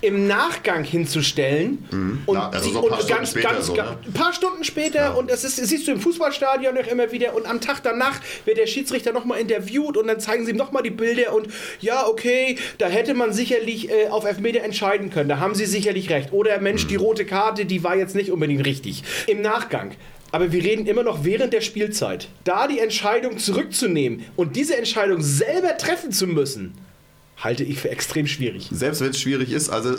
im 0.00 0.26
Nachgang 0.26 0.84
hinzustellen. 0.84 1.84
Und, 1.90 2.34
Na, 2.34 2.48
also 2.50 2.70
so 2.70 2.82
ein 2.82 2.88
paar 2.88 2.98
und 2.98 3.04
Stunden 3.04 3.16
ganz, 3.18 3.30
später 3.30 3.48
ganz, 3.50 3.66
so, 3.66 3.74
ganz, 3.74 3.90
ne? 3.90 3.98
ein 4.06 4.12
paar 4.12 4.32
Stunden 4.32 4.64
später 4.64 5.16
und 5.16 5.30
das, 5.30 5.44
ist, 5.44 5.58
das 5.60 5.68
siehst 5.68 5.86
du 5.86 5.92
im 5.92 6.00
Fußballstadion 6.00 6.76
auch 6.76 6.86
immer 6.86 7.10
wieder 7.12 7.34
und 7.34 7.46
am 7.46 7.60
Tag 7.60 7.82
danach 7.82 8.20
wird 8.44 8.58
der 8.58 8.66
Schiedsrichter 8.66 9.12
nochmal 9.12 9.40
interviewt 9.40 9.96
und 9.96 10.06
dann 10.06 10.20
zeigen 10.20 10.44
sie 10.44 10.50
ihm 10.52 10.56
nochmal 10.56 10.82
die 10.82 10.90
Bilder 10.90 11.32
und 11.34 11.48
ja, 11.80 12.06
okay, 12.06 12.56
da 12.78 12.86
hätte 12.88 13.14
man 13.14 13.32
sicherlich 13.32 13.90
äh, 13.90 14.08
auf 14.08 14.24
Elfmeter 14.24 14.62
entscheiden 14.62 15.10
können, 15.10 15.28
da 15.28 15.38
haben 15.38 15.54
sie 15.54 15.66
sicherlich 15.66 16.10
recht. 16.10 16.32
Oder 16.32 16.58
Mensch, 16.60 16.84
Mhm. 16.84 16.88
die 16.88 16.96
rote 16.96 17.24
Karte, 17.24 17.64
die 17.64 17.82
war 17.84 17.96
jetzt 17.96 18.14
nicht 18.14 18.30
unbedingt 18.30 18.64
richtig. 18.66 19.02
Im 19.26 19.40
Nachgang. 19.42 19.92
Aber 20.34 20.50
wir 20.50 20.64
reden 20.64 20.86
immer 20.86 21.04
noch 21.04 21.22
während 21.22 21.52
der 21.52 21.60
Spielzeit. 21.60 22.26
Da 22.42 22.66
die 22.66 22.80
Entscheidung 22.80 23.38
zurückzunehmen 23.38 24.24
und 24.34 24.56
diese 24.56 24.76
Entscheidung 24.76 25.22
selber 25.22 25.76
treffen 25.76 26.10
zu 26.10 26.26
müssen, 26.26 26.74
halte 27.36 27.62
ich 27.62 27.78
für 27.78 27.88
extrem 27.88 28.26
schwierig. 28.26 28.68
Selbst 28.72 29.00
wenn 29.00 29.10
es 29.10 29.20
schwierig 29.20 29.52
ist, 29.52 29.70
also 29.70 29.94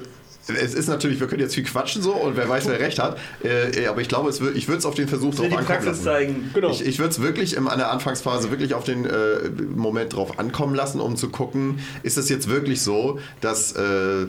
es 0.49 0.73
ist 0.73 0.89
natürlich, 0.89 1.21
wir 1.21 1.27
können 1.27 1.39
jetzt 1.39 1.55
viel 1.55 1.63
quatschen 1.63 2.01
so 2.01 2.11
und 2.15 2.35
wer 2.35 2.49
weiß, 2.49 2.67
wer 2.67 2.81
recht 2.81 2.99
hat, 2.99 3.17
äh, 3.45 3.87
aber 3.87 4.01
ich 4.01 4.09
glaube, 4.09 4.29
es 4.29 4.41
wird, 4.41 4.57
ich 4.57 4.67
würde 4.67 4.79
es 4.79 4.85
auf 4.85 4.95
den 4.95 5.07
Versuch 5.07 5.33
drauf 5.33 5.45
ankommen 5.45 5.65
Praxis 5.65 5.87
lassen. 5.87 6.03
zeigen. 6.03 6.51
Genau. 6.53 6.69
Ich, 6.69 6.85
ich 6.85 6.99
würde 6.99 7.11
es 7.11 7.21
wirklich 7.21 7.55
in 7.55 7.69
einer 7.69 7.89
Anfangsphase 7.89 8.51
wirklich 8.51 8.73
auf 8.73 8.83
den 8.83 9.05
äh, 9.05 9.49
Moment 9.73 10.17
drauf 10.17 10.37
ankommen 10.37 10.75
lassen, 10.75 10.99
um 10.99 11.15
zu 11.15 11.29
gucken, 11.29 11.79
ist 12.03 12.17
es 12.17 12.27
jetzt 12.27 12.49
wirklich 12.49 12.81
so, 12.81 13.19
dass, 13.39 13.71
äh, 13.71 14.25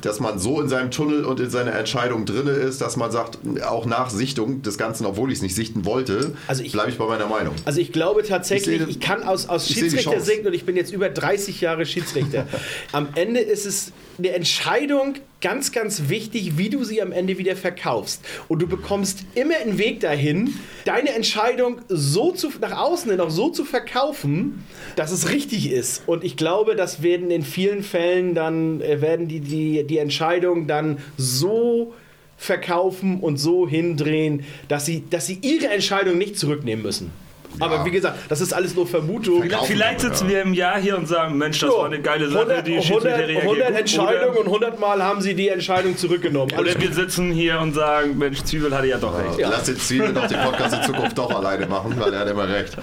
dass 0.00 0.20
man 0.20 0.38
so 0.38 0.60
in 0.60 0.68
seinem 0.68 0.90
Tunnel 0.90 1.24
und 1.24 1.40
in 1.40 1.50
seiner 1.50 1.74
Entscheidung 1.74 2.24
drinne 2.24 2.50
ist, 2.52 2.80
dass 2.80 2.96
man 2.96 3.10
sagt, 3.10 3.38
auch 3.66 3.86
nach 3.86 4.10
Sichtung 4.10 4.62
des 4.62 4.78
Ganzen, 4.78 5.06
obwohl 5.06 5.30
ich 5.30 5.38
es 5.38 5.42
nicht 5.42 5.54
sichten 5.54 5.84
wollte, 5.84 6.34
Also 6.46 6.62
ich- 6.62 6.72
bleibe 6.72 6.90
ich 6.90 6.98
bei 6.98 7.06
meiner 7.06 7.26
Meinung. 7.26 7.54
Also 7.64 7.80
ich 7.80 7.92
glaube 7.92 8.22
tatsächlich, 8.22 8.80
Ich 8.82 8.88
ich, 8.88 8.94
sehe- 8.94 9.02
kann 9.02 9.22
aus, 9.22 9.48
aus 9.48 9.68
ich 9.70 9.76
Schiedsrichter 9.78 10.20
singen 10.20 10.46
und 10.46 10.54
ich 10.54 10.64
bin 10.64 10.76
jetzt 10.76 10.92
über 10.92 11.08
30 11.08 11.60
Jahre 11.60 11.86
Schiedsrichter. 11.86 12.46
am 12.92 13.08
Ende 13.14 13.40
ist 13.40 13.66
es 13.66 13.92
eine 14.18 14.30
Entscheidung 14.30 15.14
ganz, 15.40 15.70
ganz 15.70 16.08
wichtig, 16.08 16.58
wie 16.58 16.70
du 16.70 16.82
sie 16.82 17.00
am 17.00 17.12
Ende 17.12 17.38
wieder 17.38 17.54
verkaufst. 17.54 18.24
Und 18.48 18.60
du 18.60 18.66
bekommst 18.66 19.20
immer 19.34 19.56
einen 19.56 19.78
Weg 19.78 20.00
dahin, 20.00 20.54
deine 20.84 21.10
Entscheidung 21.10 21.80
so 21.88 22.32
zu, 22.32 22.50
nach 22.60 22.76
außen 22.76 23.10
hin 23.10 23.20
auch 23.20 23.30
so 23.30 23.50
zu 23.50 23.64
verkaufen, 23.64 24.64
dass 24.96 25.12
es 25.12 25.30
richtig 25.30 25.70
ist. 25.70 26.02
Und 26.06 26.24
ich 26.24 26.36
glaube, 26.36 26.74
das 26.74 27.02
werden 27.02 27.30
in 27.30 27.42
vielen 27.42 27.82
Fällen 27.82 28.34
dann, 28.34 28.80
äh, 28.80 29.00
werden 29.00 29.28
die, 29.28 29.40
die, 29.40 29.84
die 29.84 29.98
Entscheidung 29.98 30.66
dann 30.66 30.98
so 31.16 31.94
verkaufen 32.36 33.20
und 33.20 33.36
so 33.36 33.68
hindrehen, 33.68 34.44
dass 34.68 34.86
sie, 34.86 35.04
dass 35.08 35.26
sie 35.26 35.38
ihre 35.42 35.68
Entscheidung 35.68 36.18
nicht 36.18 36.38
zurücknehmen 36.38 36.84
müssen. 36.84 37.12
Aber 37.60 37.84
wie 37.84 37.90
gesagt, 37.90 38.18
das 38.28 38.40
ist 38.40 38.52
alles 38.52 38.74
nur 38.74 38.86
Vermutung. 38.86 39.40
Verkaufen. 39.40 39.66
Vielleicht 39.72 40.00
sitzen 40.00 40.28
wir 40.28 40.42
im 40.42 40.54
Jahr 40.54 40.78
hier 40.78 40.96
und 40.96 41.08
sagen, 41.08 41.36
Mensch, 41.38 41.58
das 41.58 41.70
Ja, 41.70 41.78
war 41.78 41.86
eine 41.86 42.00
geile 42.00 42.28
Sache, 42.28 42.42
100, 42.42 42.66
die 42.66 42.70
100, 42.76 42.84
Schiedsrichter 42.86 43.18
reagieren 43.28 43.42
100 43.42 43.68
gut. 43.68 43.78
Entscheidungen 43.78 44.36
und 44.36 44.46
100 44.46 44.80
Mal 44.80 45.02
haben 45.02 45.20
sie 45.20 45.34
die 45.34 45.48
Entscheidung 45.48 45.96
zurückgenommen. 45.96 46.52
Oder 46.58 46.80
wir 46.80 46.92
sitzen 46.92 47.32
hier 47.32 47.58
und 47.60 47.74
sagen, 47.74 48.16
Mensch, 48.18 48.42
Zwiebel 48.44 48.74
hatte 48.76 48.86
ja 48.86 48.98
doch 48.98 49.18
recht. 49.18 49.38
Lass 49.40 49.64
den 49.64 49.76
Zwiebel 49.78 50.12
doch 50.12 50.26
den 50.26 50.40
Podcast 50.40 50.74
in 50.74 50.82
Zukunft 50.82 51.18
doch 51.18 51.34
alleine 51.34 51.66
machen, 51.66 51.94
weil 51.98 52.12
er 52.12 52.20
hat 52.20 52.28
immer 52.28 52.48
recht. 52.48 52.76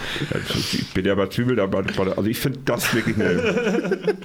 Ich 0.54 0.94
bin 0.94 1.06
ja 1.06 1.16
bei 1.16 1.28
Zwiebel 1.28 1.56
dabei. 1.56 1.84
Also 1.98 2.26
ich 2.30 2.40
finde 2.40 2.60
das 2.66 2.94
wirklich 2.94 3.16
eine. 3.16 4.16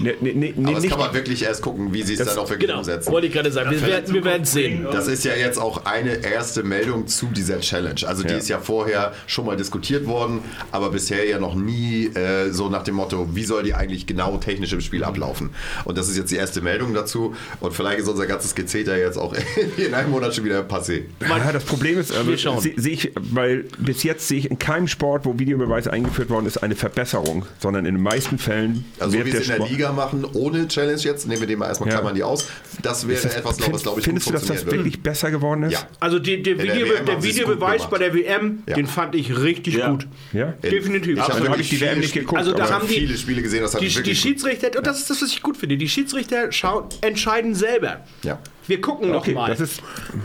Ne, 0.00 0.14
ne, 0.22 0.32
ne, 0.32 0.34
ne, 0.34 0.54
Aber 0.64 0.72
das 0.72 0.82
nicht, 0.84 0.90
kann 0.90 0.98
man 1.00 1.12
wirklich 1.14 1.42
erst 1.44 1.60
gucken, 1.60 1.92
wie 1.92 2.02
sie 2.02 2.14
es 2.14 2.18
dann 2.20 2.38
auch 2.38 2.48
wirklich 2.48 2.66
Genau, 2.68 2.78
umsetzen. 2.78 3.12
wollte 3.12 3.26
ich 3.26 3.32
gerade 3.34 3.52
sagen. 3.52 3.70
Wir 3.70 3.82
werden 3.86 4.14
wir 4.14 4.24
werden 4.24 4.42
es 4.44 4.52
sehen. 4.52 4.86
Das 4.90 5.06
ist 5.06 5.22
ja 5.24 5.34
jetzt 5.34 5.58
auch 5.58 5.84
eine 5.84 6.24
erste 6.24 6.62
Meldung 6.62 7.06
zu 7.08 7.26
dieser 7.26 7.60
Challenge. 7.60 8.00
Also 8.06 8.22
die 8.22 8.30
Ja. 8.30 8.38
ist 8.38 8.48
ja 8.48 8.58
vorher 8.58 9.12
schon 9.26 9.44
mal 9.44 9.56
diskutiert 9.56 10.06
worden, 10.06 10.40
aber 10.70 10.90
bisher 10.90 11.26
ja 11.28 11.38
noch 11.38 11.54
nie 11.54 12.06
äh, 12.06 12.50
so 12.52 12.70
nach 12.70 12.84
dem 12.84 12.94
Motto, 12.94 13.28
wie 13.34 13.44
soll 13.44 13.64
die 13.64 13.74
eigentlich 13.74 14.06
genau 14.06 14.38
technisch 14.38 14.72
im 14.72 14.80
Spiel 14.80 15.04
ablaufen. 15.04 15.50
Und 15.84 15.98
das 15.98 16.08
ist 16.08 16.16
jetzt 16.16 16.30
die 16.30 16.36
erste 16.36 16.62
Meldung 16.62 16.94
dazu. 16.94 17.34
Und 17.60 17.74
vielleicht 17.74 17.98
ist 18.00 18.08
unser 18.08 18.26
ganzes 18.26 18.54
Gezeter 18.54 18.96
jetzt 18.96 19.18
auch 19.18 19.34
in 19.76 19.92
einem 19.92 20.10
Monat 20.10 20.34
schon 20.34 20.44
wieder 20.44 20.62
passé. 20.62 21.02
Ja, 21.20 21.52
das 21.52 21.64
Problem 21.64 21.98
ist, 21.98 22.12
Wir 22.26 22.38
schauen. 22.38 22.54
also, 22.56 22.62
sehe 22.68 22.74
seh 22.80 22.90
ich, 22.92 23.12
weil 23.16 23.64
bis 23.78 24.04
jetzt 24.04 24.26
sehe 24.26 24.38
ich 24.38 24.50
in 24.50 24.58
keinem 24.58 24.88
Sport, 24.88 25.26
wo 25.26 25.38
Videobeweis 25.38 25.86
eingeführt 25.86 26.30
worden 26.30 26.46
ist, 26.46 26.56
eine 26.62 26.76
Verbesserung, 26.76 27.44
sondern 27.60 27.84
in 27.84 27.96
den 27.96 28.02
meisten 28.02 28.38
Fällen 28.38 28.86
Also 28.98 29.12
wird 29.18 29.26
wie 29.26 29.30
der 29.32 29.40
sie 29.42 29.44
in 29.44 29.48
der 29.50 29.56
Sport. 29.56 29.70
Liga 29.82 29.92
machen, 29.92 30.24
ohne 30.34 30.68
Challenge 30.68 31.00
jetzt, 31.00 31.26
nehmen 31.26 31.40
wir 31.40 31.48
den 31.48 31.58
mal 31.58 31.66
erstmal, 31.68 31.88
Ja. 31.90 31.96
klammern 31.96 32.14
die 32.14 32.22
aus, 32.22 32.46
das 32.82 33.06
wäre 33.08 33.20
etwas, 33.22 33.56
glaub- 33.56 33.72
was 33.72 33.82
glaube 33.82 33.98
ich 34.00 34.04
Findest 34.04 34.26
du, 34.28 34.30
gut 34.32 34.40
dass 34.40 34.46
das 34.46 34.56
funktionieren 34.58 34.84
wirklich 34.84 35.02
besser 35.02 35.30
geworden 35.30 35.64
ist? 35.64 35.72
Ja. 35.72 35.88
Also 36.00 36.18
die, 36.18 36.42
der, 36.42 36.54
der 36.54 36.64
Video, 36.74 36.86
der 37.04 37.18
es 37.18 37.24
Videobeweis 37.24 37.88
bei 37.90 37.98
der 37.98 38.14
WM, 38.14 38.62
Ja. 38.68 38.74
den 38.76 38.86
fand 38.86 39.14
ich 39.14 39.36
richtig 39.38 39.74
Ja. 39.74 39.90
gut. 39.90 40.06
Ja? 40.32 40.54
Definitiv. 40.62 41.16
Ich 41.16 41.22
habe 41.22 41.34
Also 41.34 41.48
habe 41.48 41.60
ich 41.60 41.68
die 41.68 41.80
WM 41.80 41.88
viele 41.90 42.00
nicht 42.00 42.14
geguckt. 42.14 42.38
Also 42.38 42.52
da 42.52 42.64
aber- 42.64 42.74
haben 42.74 42.88
die- 42.88 42.94
viele 42.94 43.16
Spiele 43.18 43.42
gesehen, 43.42 43.62
das 43.62 43.74
hat 43.74 43.80
Die, 43.80 43.86
mich 43.86 44.02
die. 44.02 44.14
Schiedsrichter, 44.14 44.70
und 44.78 44.86
das 44.86 45.00
ist 45.00 45.10
das, 45.10 45.20
was 45.20 45.30
ich 45.30 45.42
gut 45.42 45.56
finde, 45.56 45.76
die 45.76 45.88
Schiedsrichter 45.88 46.52
schauen, 46.52 46.84
entscheiden 47.00 47.54
selber. 47.54 48.00
Ja. 48.22 48.38
Wir 48.66 48.80
gucken 48.80 49.10
noch 49.10 49.18
Okay, 49.22 49.34
mal. 49.34 49.50
das 49.50 49.60
ist- 49.60 49.82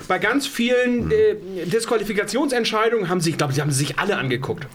Bei 0.07 0.19
ganz 0.19 0.45
vielen 0.47 1.11
äh, 1.11 1.35
Disqualifikationsentscheidungen 1.65 3.09
haben 3.09 3.21
sie, 3.21 3.31
ich 3.31 3.37
glaube, 3.37 3.53
sie 3.53 3.61
haben 3.61 3.71
sie 3.71 3.79
sich 3.79 3.99
alle 3.99 4.17
angeguckt. 4.17 4.67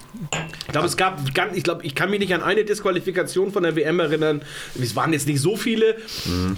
Ich 0.66 0.72
glaube, 0.72 0.86
es 0.86 0.96
gab, 0.96 1.34
ganz, 1.34 1.56
ich 1.56 1.62
glaube, 1.64 1.84
ich 1.84 1.94
kann 1.94 2.10
mich 2.10 2.20
nicht 2.20 2.34
an 2.34 2.42
eine 2.42 2.64
Disqualifikation 2.64 3.52
von 3.52 3.62
der 3.62 3.76
WM 3.76 4.00
erinnern. 4.00 4.42
Es 4.80 4.96
waren 4.96 5.12
jetzt 5.12 5.26
nicht 5.26 5.40
so 5.40 5.56
viele, 5.56 5.96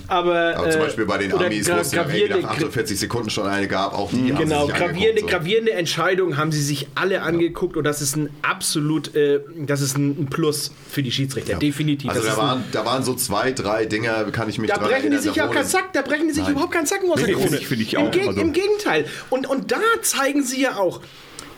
aber, 0.09 0.57
Aber 0.57 0.71
zum 0.71 0.81
äh, 0.81 0.85
Beispiel 0.85 1.07
bei 1.07 1.19
den 1.19 1.33
Amis, 1.33 1.69
wo 1.71 1.75
es 1.77 1.93
ja 1.93 2.05
nach 2.05 2.51
48 2.51 2.99
Sekunden 2.99 3.31
schon 3.31 3.47
eine 3.47 3.67
gab, 3.69 3.93
auch 3.95 4.11
die 4.11 4.33
haben 4.33 4.39
Genau, 4.45 4.67
sie 4.67 4.73
sich 4.73 4.81
gravierende, 4.81 5.21
so. 5.23 5.27
gravierende 5.27 5.73
Entscheidungen 5.73 6.37
haben 6.37 6.53
sie 6.53 6.63
sich 6.63 6.87
alle 6.95 7.23
angeguckt 7.23 7.77
und 7.77 7.85
das 7.85 8.01
ist 8.03 8.17
ein 8.17 8.31
absolut, 8.43 9.15
äh, 9.15 9.41
das 9.59 9.81
ist 9.81 9.97
ein 9.99 10.27
Plus 10.31 10.71
für 10.91 11.03
die 11.03 11.11
Schiedsrichter, 11.13 11.57
definitiv. 11.57 12.11
Also 12.11 12.23
da 12.27 12.37
waren, 12.37 12.65
da 12.73 12.85
waren 12.85 13.03
so 13.03 13.15
zwei, 13.15 13.53
drei 13.53 13.85
Dinger, 13.87 14.25
kann 14.31 14.49
ich 14.49 14.59
mich 14.59 14.71
da 14.71 14.77
dran 14.77 14.89
brechen 14.89 15.03
die 15.03 15.07
erinnern. 15.17 15.23
sich 15.23 15.33
da 15.33 15.47
ja 15.47 15.53
keinen 15.53 15.67
Sack, 15.67 15.93
da 15.93 16.03
brechen 16.03 16.29
die 16.29 16.35
sich 16.35 16.43
Nein. 16.45 16.53
überhaupt 16.53 16.73
keinen 16.73 16.87
Zacken 16.87 16.94
der 17.03 17.27
Nee, 17.27 17.35
finde 17.43 17.59
ich- 17.59 17.67
finde 17.69 17.83
ich 17.85 17.95
Im, 17.95 18.01
auch. 18.03 18.11
Geg 18.11 18.29
Also- 18.29 18.41
Im 18.41 18.53
Gegenteil. 18.53 19.07
Und, 19.31 19.47
und 19.47 19.73
da 19.73 19.81
zeigen 20.03 20.43
sie 20.43 20.61
ja 20.63 20.77
auch 20.77 21.01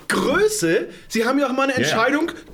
Größe. 0.08 0.88
Sie 1.08 1.24
haben 1.24 1.38
ja 1.38 1.46
auch 1.48 1.52
mal 1.52 1.64
eine 1.70 1.74
Ja, 1.82 1.88
ja. 1.88 1.88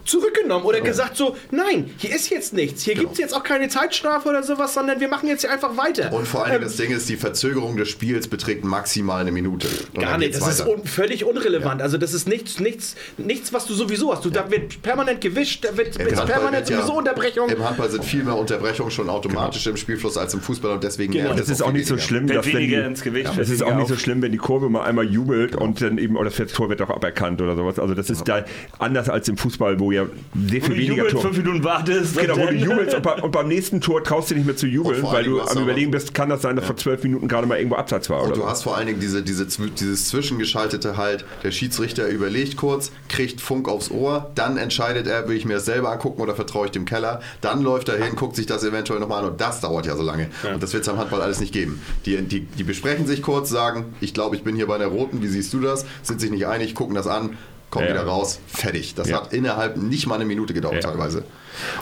Zurückgenommen 0.05 0.65
oder 0.65 0.81
gesagt 0.81 1.17
so, 1.17 1.37
nein, 1.51 1.91
hier 1.97 2.15
ist 2.15 2.31
jetzt 2.31 2.53
nichts. 2.53 2.83
Hier 2.83 2.95
Genau. 2.95 3.03
gibt 3.05 3.13
es 3.15 3.19
jetzt 3.19 3.35
auch 3.35 3.43
keine 3.45 3.69
Zeitstrafe 3.69 4.29
oder 4.29 4.43
sowas, 4.43 4.75
sondern 4.75 5.01
wir 5.01 5.09
machen 5.09 5.29
jetzt 5.29 5.43
hier 5.43 5.51
einfach 5.53 5.77
weiter. 5.77 6.13
Und 6.13 6.27
vor 6.27 6.45
allem 6.45 6.57
Ähm, 6.57 6.63
das 6.63 6.77
Ding 6.77 6.91
ist, 6.91 7.09
die 7.09 7.17
Verzögerung 7.17 7.77
des 7.77 7.89
Spiels 7.89 8.27
beträgt 8.29 8.65
maximal 8.65 9.21
eine 9.21 9.33
Minute. 9.33 9.69
Und 9.95 10.01
Gar 10.03 10.19
nicht, 10.19 10.35
das 10.35 10.47
ist 10.49 10.61
weiter. 10.67 10.71
un 10.79 10.85
völlig 10.85 11.25
unrelevant. 11.25 11.81
Also 11.83 11.99
das 11.99 12.15
ist 12.15 12.27
nichts, 12.29 12.59
nichts, 12.61 12.97
nichts, 13.17 13.53
was 13.53 13.67
du 13.67 13.75
sowieso 13.75 14.13
hast. 14.13 14.25
Du, 14.25 14.31
Da 14.31 14.51
wird 14.51 14.83
permanent 14.83 15.21
gewischt, 15.21 15.65
da 15.65 15.77
wird 15.77 15.97
Im 15.97 16.07
ist 16.07 16.17
Handball 16.17 16.27
permanent 16.27 16.69
wird 16.69 16.71
ja- 16.71 16.85
sowieso 16.85 16.99
Unterbrechung. 16.99 17.49
Im 17.49 17.65
Handball 17.65 17.91
sind 17.91 18.05
viel 18.05 18.25
mehr 18.25 18.37
Unterbrechungen 18.37 18.91
schon 18.91 19.09
automatisch 19.09 19.67
im 19.67 19.77
Spielfluss 19.77 20.17
als 20.17 20.35
im 20.35 20.41
Fußball 20.41 20.73
und 20.73 20.83
deswegen 20.85 21.13
Genau. 21.13 21.33
Es 21.35 21.49
ist 21.49 21.63
auch 21.63 21.73
nicht 21.73 21.87
so 21.87 21.97
schlimm, 21.99 22.27
dass 22.27 22.47
wenn 22.47 22.57
die, 22.69 22.75
ins 22.75 23.03
Gewicht, 23.03 23.31
ja, 23.37 23.41
es 23.41 23.51
ist 23.51 23.63
auch 23.63 23.75
nicht 23.77 23.89
so 23.89 23.97
schlimm, 23.97 24.21
wenn 24.23 24.33
die 24.33 24.39
Kurve 24.39 24.69
mal 24.69 24.83
einmal 24.85 25.05
jubelt 25.09 25.55
und 25.55 25.81
dann 25.81 25.99
eben 25.99 26.17
oder 26.17 26.31
das 26.31 26.53
Tor 26.53 26.69
wird 26.71 26.83
auch 26.83 26.91
aberkannt 26.91 27.41
oder 27.41 27.55
sowas. 27.57 27.79
Also 27.79 27.95
das 27.95 28.11
ist 28.11 28.27
da 28.27 28.45
anders 28.79 29.09
als 29.09 29.29
im 29.29 29.37
Fußball, 29.37 29.79
wo 29.79 29.92
ja 29.93 30.07
sehr 30.49 30.61
viel 30.63 30.75
du 30.75 30.81
weniger 30.81 30.95
jubelst, 30.97 31.13
Tor. 31.13 31.23
fünf 31.23 31.37
Minuten 31.39 31.65
wartest. 31.65 32.19
Genau, 32.19 32.37
wo 32.37 32.41
du 32.41 32.47
dann- 32.47 32.59
jubelst 32.59 32.95
und, 32.95 33.03
bei, 33.03 33.15
und 33.23 33.31
beim 33.33 33.49
nächsten 33.49 33.81
Tor 33.81 34.03
traust 34.05 34.31
du 34.31 34.35
nicht 34.35 34.47
mehr 34.47 34.57
zu 34.57 34.67
jubeln, 34.67 35.01
vor 35.01 35.13
weil 35.13 35.25
du 35.25 35.33
du 35.39 35.41
am 35.43 35.63
Überlegen 35.63 35.91
bist, 35.91 36.15
kann 36.15 36.29
das 36.29 36.43
sein, 36.43 36.57
dass 36.57 36.67
vor 36.67 36.77
zwölf 36.77 37.03
Minuten 37.03 37.29
gerade 37.29 37.47
mal 37.47 37.57
irgendwo 37.59 37.77
Abseits 37.77 38.09
war. 38.11 38.21
Und 38.21 38.27
Oder 38.29 38.35
du 38.37 38.41
so. 38.43 38.49
hast 38.49 38.63
vor 38.63 38.77
allen 38.77 38.87
Dingen 38.87 39.01
diese, 39.01 39.23
diese, 39.23 39.47
dieses 39.47 40.09
Zwischengeschaltete 40.09 40.97
halt, 40.97 41.25
der 41.43 41.51
Schiedsrichter 41.51 42.09
überlegt 42.09 42.57
kurz, 42.57 42.91
kriegt 43.09 43.41
Funk 43.41 43.69
aufs 43.69 43.91
Ohr, 43.91 44.31
dann 44.35 44.57
entscheidet 44.57 45.07
er, 45.07 45.29
will 45.29 45.37
ich 45.37 45.45
mir 45.45 45.55
das 45.55 45.65
selber 45.65 45.91
angucken 45.93 46.21
oder 46.23 46.35
vertraue 46.35 46.67
ich 46.67 46.73
dem 46.73 46.85
Keller, 46.85 47.21
dann 47.41 47.63
läuft 47.63 47.89
er 47.89 48.03
hin, 48.03 48.17
guckt 48.17 48.37
sich 48.37 48.47
das 48.47 48.65
eventuell 48.65 49.01
nochmal 49.01 49.25
an 49.25 49.31
und 49.31 49.41
das 49.41 49.61
dauert 49.61 49.87
ja 49.87 49.97
so 49.97 50.03
lange. 50.03 50.29
Und 50.53 50.63
das 50.63 50.73
wird 50.73 50.83
es 50.83 50.89
am 50.89 50.99
Handball 50.99 51.21
alles 51.23 51.41
nicht 51.41 51.53
geben. 51.53 51.81
Die, 52.07 52.17
die, 52.23 52.41
die 52.41 52.65
besprechen 52.65 53.07
sich 53.07 53.23
kurz, 53.23 53.51
sagen, 53.51 53.95
ich 54.01 54.15
glaube, 54.15 54.37
ich 54.37 54.43
bin 54.45 54.57
hier 54.57 54.67
bei 54.67 54.79
der 54.79 54.89
Roten, 54.89 55.23
wie 55.23 55.27
siehst 55.29 55.53
du 55.53 55.61
das? 55.61 55.85
Sind 56.03 56.21
sich 56.21 56.31
nicht 56.31 56.47
einig, 56.47 56.75
gucken 56.75 56.95
das 56.95 57.07
an, 57.07 57.37
kommen 57.73 57.87
Ja. 57.89 57.95
wieder 57.95 58.05
raus, 58.07 58.39
fertig. 58.47 58.95
Das 58.95 59.09
Ja. 59.09 59.17
hat 59.17 59.33
innerhalb 59.33 59.77
nicht 59.77 60.07
mal 60.07 60.15
eine 60.17 60.25
Minute 60.27 60.55
gedauert 60.55 60.83
teilweise. 60.85 61.25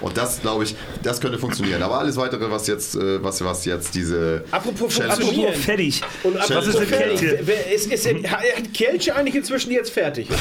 Und 0.01 0.17
das, 0.17 0.41
glaube 0.41 0.65
ich, 0.65 0.75
das 1.03 1.21
könnte 1.21 1.39
funktionieren. 1.39 1.83
Aber 1.83 1.99
alles 1.99 2.17
weitere, 2.17 2.51
was 2.51 2.67
jetzt, 2.67 2.95
äh, 2.97 3.23
was, 3.23 3.43
was 3.45 3.65
jetzt 3.65 3.95
diese 3.95 4.45
Apropos 4.51 4.95
Challenge-. 4.95 5.13
Apropos 5.15 5.57
fertig. 5.65 6.03
Und 6.23 6.35
Was 6.35 6.51
apropos 6.51 6.67
ist 6.69 6.77
eine 6.77 6.87
fertig, 6.87 7.21
Kälte? 7.21 7.39
wer- 7.45 7.57
wer- 7.57 7.75
Ist, 7.75 7.93
ist, 7.93 8.07
hat 8.31 8.41
Kelche 8.75 9.15
eigentlich 9.17 9.35
inzwischen 9.37 9.71
jetzt 9.73 9.91
fertig? 9.91 10.29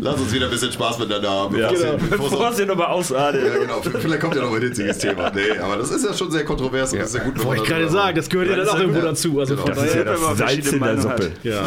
Lass 0.00 0.20
uns 0.20 0.32
wieder 0.32 0.46
ein 0.46 0.50
bisschen 0.50 0.72
Spaß 0.72 0.98
miteinander 0.98 1.30
haben. 1.30 1.56
Ja. 1.58 1.70
bevor 1.70 1.96
Genau. 1.98 2.06
bevor 2.10 2.50
es- 2.50 2.58
ja 2.58 2.66
nochmal 2.66 2.86
ausartet. 2.88 3.42
Ja, 3.46 3.58
genau. 3.58 3.80
Vielleicht 3.82 4.20
kommt 4.20 4.34
ja 4.36 4.42
noch 4.42 4.54
ein 4.54 4.62
hitziges 4.62 4.98
Thema. 4.98 5.30
Nee, 5.34 5.58
aber 5.60 5.76
das 5.76 5.90
ist 5.90 6.04
ja 6.04 6.14
schon 6.14 6.30
sehr 6.30 6.44
kontrovers 6.44 6.92
und 6.92 6.98
das 7.00 7.08
ist 7.08 7.14
ja 7.16 7.24
gut, 7.24 7.42
Wollte 7.44 7.62
ich 7.62 7.68
gerade 7.68 7.88
sagen, 7.90 8.16
das 8.16 8.28
gehört 8.28 8.48
ja 8.50 8.56
dann 8.56 8.68
auch 8.68 8.78
irgendwo 8.78 9.00
dazu. 9.00 9.40
Also 9.40 9.56
von 9.56 9.72
Das 9.74 9.84
ist 9.84 9.94
ja 9.94 10.04
das 10.04 10.20
Salz 10.38 10.72
in 10.72 10.80
der 10.80 11.00
Suppe. 11.00 11.32
ja. 11.42 11.62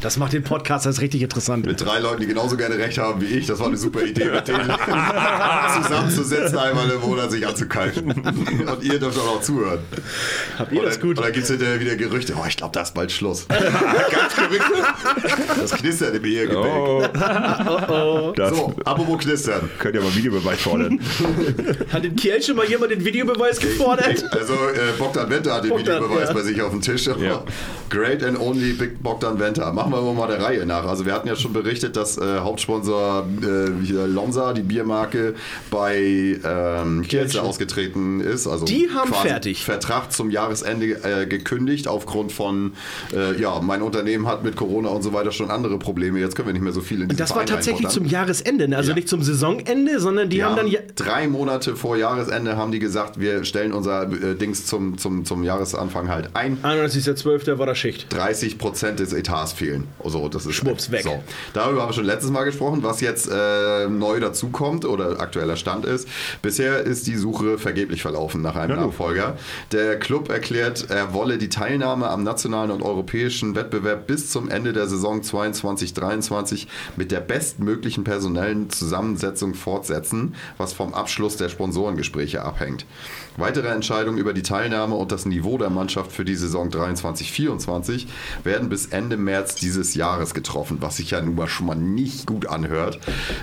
das 0.00 0.16
macht 0.16 0.32
den 0.32 0.42
Podcast 0.44 0.86
als 0.86 1.00
richtig 1.00 1.22
interessant. 1.22 1.66
Mit 1.66 1.80
drei 1.84 1.98
Leuten, 1.98 2.20
die 2.20 2.26
genauso 2.26 2.56
gerne 2.56 2.76
recht 2.78 2.98
haben 2.98 3.20
wie 3.20 3.26
ich, 3.26 3.46
das 3.46 3.58
war 3.58 3.66
eine 3.66 3.76
super 3.76 3.87
Idee, 3.96 4.26
mit 4.26 4.48
denen 4.48 4.70
zusammenzusetzen, 5.82 6.58
einmal 6.58 6.88
im 6.90 7.00
Monat 7.00 7.30
sich 7.30 7.46
anzukalten. 7.46 8.10
Und 8.12 8.82
ihr 8.82 8.98
dürft 8.98 9.18
auch 9.18 9.34
noch 9.34 9.40
zuhören. 9.40 9.80
Habt 10.58 10.72
ihr 10.72 10.80
Oder, 10.80 10.88
das 10.88 11.00
gut? 11.00 11.18
oder 11.18 11.30
gibt 11.30 11.44
es 11.44 11.50
hinterher 11.50 11.80
wieder 11.80 11.96
Gerüchte, 11.96 12.34
oh, 12.36 12.44
ich 12.46 12.56
glaube, 12.56 12.72
da 12.74 12.82
ist 12.82 12.94
bald 12.94 13.10
Schluss. 13.12 13.46
Ganz 14.10 14.36
Gerüchte. 14.36 15.60
Das 15.60 15.72
knistert 15.72 16.14
im 16.14 16.24
Ehegebäck. 16.24 16.72
Oh. 16.72 18.32
Das 18.36 18.50
So, 18.50 18.74
apropos 18.84 19.18
knistern. 19.18 19.70
könnt 19.78 19.94
ihr 19.94 20.00
mal 20.00 20.14
Videobeweis 20.14 20.60
fordern. 20.60 21.00
Hat 21.92 22.04
den 22.04 22.16
Kelche 22.16 22.54
mal 22.54 22.66
jemand 22.66 22.92
den 22.92 23.04
Videobeweis 23.04 23.58
gefordert? 23.58 24.24
Also 24.32 24.54
äh, 24.54 24.98
Bogdan 24.98 25.30
Venter 25.30 25.54
hat 25.54 25.64
den 25.64 25.70
Bogdan, 25.70 25.96
Videobeweis 26.02 26.28
ja. 26.28 26.34
bei 26.34 26.42
sich 26.42 26.60
auf 26.62 26.70
dem 26.70 26.80
Tisch. 26.80 27.06
Ja. 27.06 27.42
Great 27.90 28.22
and 28.22 28.38
only 28.38 28.72
Big 28.72 29.02
Bogdan 29.02 29.38
Venter. 29.38 29.72
Machen 29.72 29.92
wir 29.92 30.00
mal 30.12 30.26
der 30.28 30.42
Reihe 30.42 30.66
nach. 30.66 30.84
Also 30.86 31.06
wir 31.06 31.12
hatten 31.14 31.28
ja 31.28 31.36
schon 31.36 31.52
berichtet, 31.52 31.96
dass 31.96 32.18
äh, 32.18 32.38
Hauptsponsor 32.40 33.26
äh, 33.42 33.77
hier 33.82 34.06
Lonza, 34.06 34.52
die 34.52 34.62
Biermarke, 34.62 35.34
bei 35.70 36.38
ähm, 36.44 37.02
Kielce 37.06 37.42
ausgetreten 37.42 38.20
ist. 38.20 38.46
Also 38.46 38.64
Die 38.64 38.88
haben 38.94 39.12
fertig. 39.12 39.64
Vertrag 39.64 40.12
zum 40.12 40.30
Jahresende 40.30 40.86
äh, 41.04 41.26
gekündigt 41.26 41.88
aufgrund 41.88 42.32
von, 42.32 42.72
äh, 43.14 43.40
ja, 43.40 43.60
mein 43.60 43.82
Unternehmen 43.82 44.26
hat 44.26 44.44
mit 44.44 44.56
Corona 44.56 44.88
und 44.90 45.02
so 45.02 45.12
weiter 45.12 45.32
schon 45.32 45.50
andere 45.50 45.78
Probleme. 45.78 46.18
Jetzt 46.18 46.34
können 46.36 46.48
wir 46.48 46.52
nicht 46.52 46.62
mehr 46.62 46.72
so 46.72 46.80
viel 46.80 47.02
in 47.02 47.08
diesen 47.08 47.18
Das 47.18 47.30
war 47.30 47.36
Verein 47.36 47.48
tatsächlich 47.48 47.88
zum. 47.88 48.06
Jahresende, 48.06 48.68
ne? 48.68 48.76
also 48.76 48.90
Ja. 48.90 48.94
nicht 48.94 49.08
zum 49.08 49.22
Saisonende, 49.22 50.00
sondern 50.00 50.28
die 50.30 50.36
Die 50.36 50.44
haben 50.44 50.56
dann 50.56 50.66
ja. 50.68 50.80
drei 50.94 51.28
Monate 51.28 51.76
vor 51.76 51.96
Jahresende 51.96 52.56
haben 52.56 52.72
die 52.72 52.78
gesagt, 52.78 53.20
wir 53.20 53.44
stellen 53.44 53.72
unser 53.72 54.10
äh, 54.10 54.34
Dings 54.34 54.66
zum, 54.66 54.96
zum, 54.98 55.24
zum 55.24 55.42
Jahresanfang 55.44 56.08
halt 56.08 56.30
ein. 56.34 56.58
31.12. 56.62 57.58
war 57.58 57.66
da 57.66 57.74
Schicht. 57.74 58.06
30 58.12 58.58
Prozent 58.58 59.00
des 59.00 59.12
Etats 59.12 59.52
fehlen. 59.52 59.84
Also 60.02 60.28
das 60.28 60.46
ist 60.46 60.54
Schwupps, 60.54 60.90
weg. 60.90 61.02
So. 61.02 61.22
Darüber 61.52 61.82
haben 61.82 61.90
wir 61.90 61.92
schon 61.94 62.04
letztes 62.04 62.30
Mal 62.30 62.44
gesprochen, 62.44 62.82
was 62.82 63.00
jetzt 63.00 63.28
äh, 63.68 63.88
neu 63.88 64.20
dazukommt 64.20 64.84
oder 64.84 65.20
aktueller 65.20 65.56
Stand 65.56 65.84
ist. 65.84 66.08
Bisher 66.42 66.80
ist 66.80 67.06
die 67.06 67.16
Suche 67.16 67.58
vergeblich 67.58 68.02
verlaufen 68.02 68.42
nach 68.42 68.56
einem 68.56 68.76
Ja. 68.78 68.86
Nachfolger. 68.86 69.36
Der 69.72 69.98
Club 69.98 70.30
erklärt, 70.30 70.86
er 70.90 71.12
wolle 71.14 71.38
die 71.38 71.48
Teilnahme 71.48 72.08
am 72.08 72.22
nationalen 72.22 72.70
und 72.70 72.82
europäischen 72.82 73.54
Wettbewerb 73.54 74.06
bis 74.06 74.30
zum 74.30 74.48
Ende 74.48 74.72
der 74.72 74.86
Saison 74.86 75.20
22-23 75.22 76.66
mit 76.96 77.10
der 77.12 77.20
bestmöglichen 77.20 78.04
personellen 78.04 78.70
Zusammensetzung 78.70 79.54
fortsetzen, 79.54 80.34
was 80.56 80.72
vom 80.72 80.94
Abschluss 80.94 81.36
der 81.36 81.48
Sponsorengespräche 81.48 82.42
abhängt. 82.42 82.86
Weitere 83.38 83.68
Entscheidungen 83.68 84.18
über 84.18 84.32
die 84.32 84.42
Teilnahme 84.42 84.94
und 84.96 85.12
das 85.12 85.24
Niveau 85.26 85.58
der 85.58 85.70
Mannschaft 85.70 86.12
für 86.12 86.24
die 86.24 86.34
Saison 86.34 86.68
23-24 86.70 88.06
werden 88.44 88.68
bis 88.68 88.86
Ende 88.86 89.16
März 89.16 89.54
dieses 89.54 89.94
Jahres 89.94 90.34
getroffen, 90.34 90.78
was 90.80 90.96
sich 90.96 91.12
ja 91.12 91.20
nun 91.20 91.34
mal 91.36 91.48
schon 91.48 91.66
mal 91.66 91.74
nicht 91.76 92.26
gut 92.26 92.46
anhört. 92.46 92.98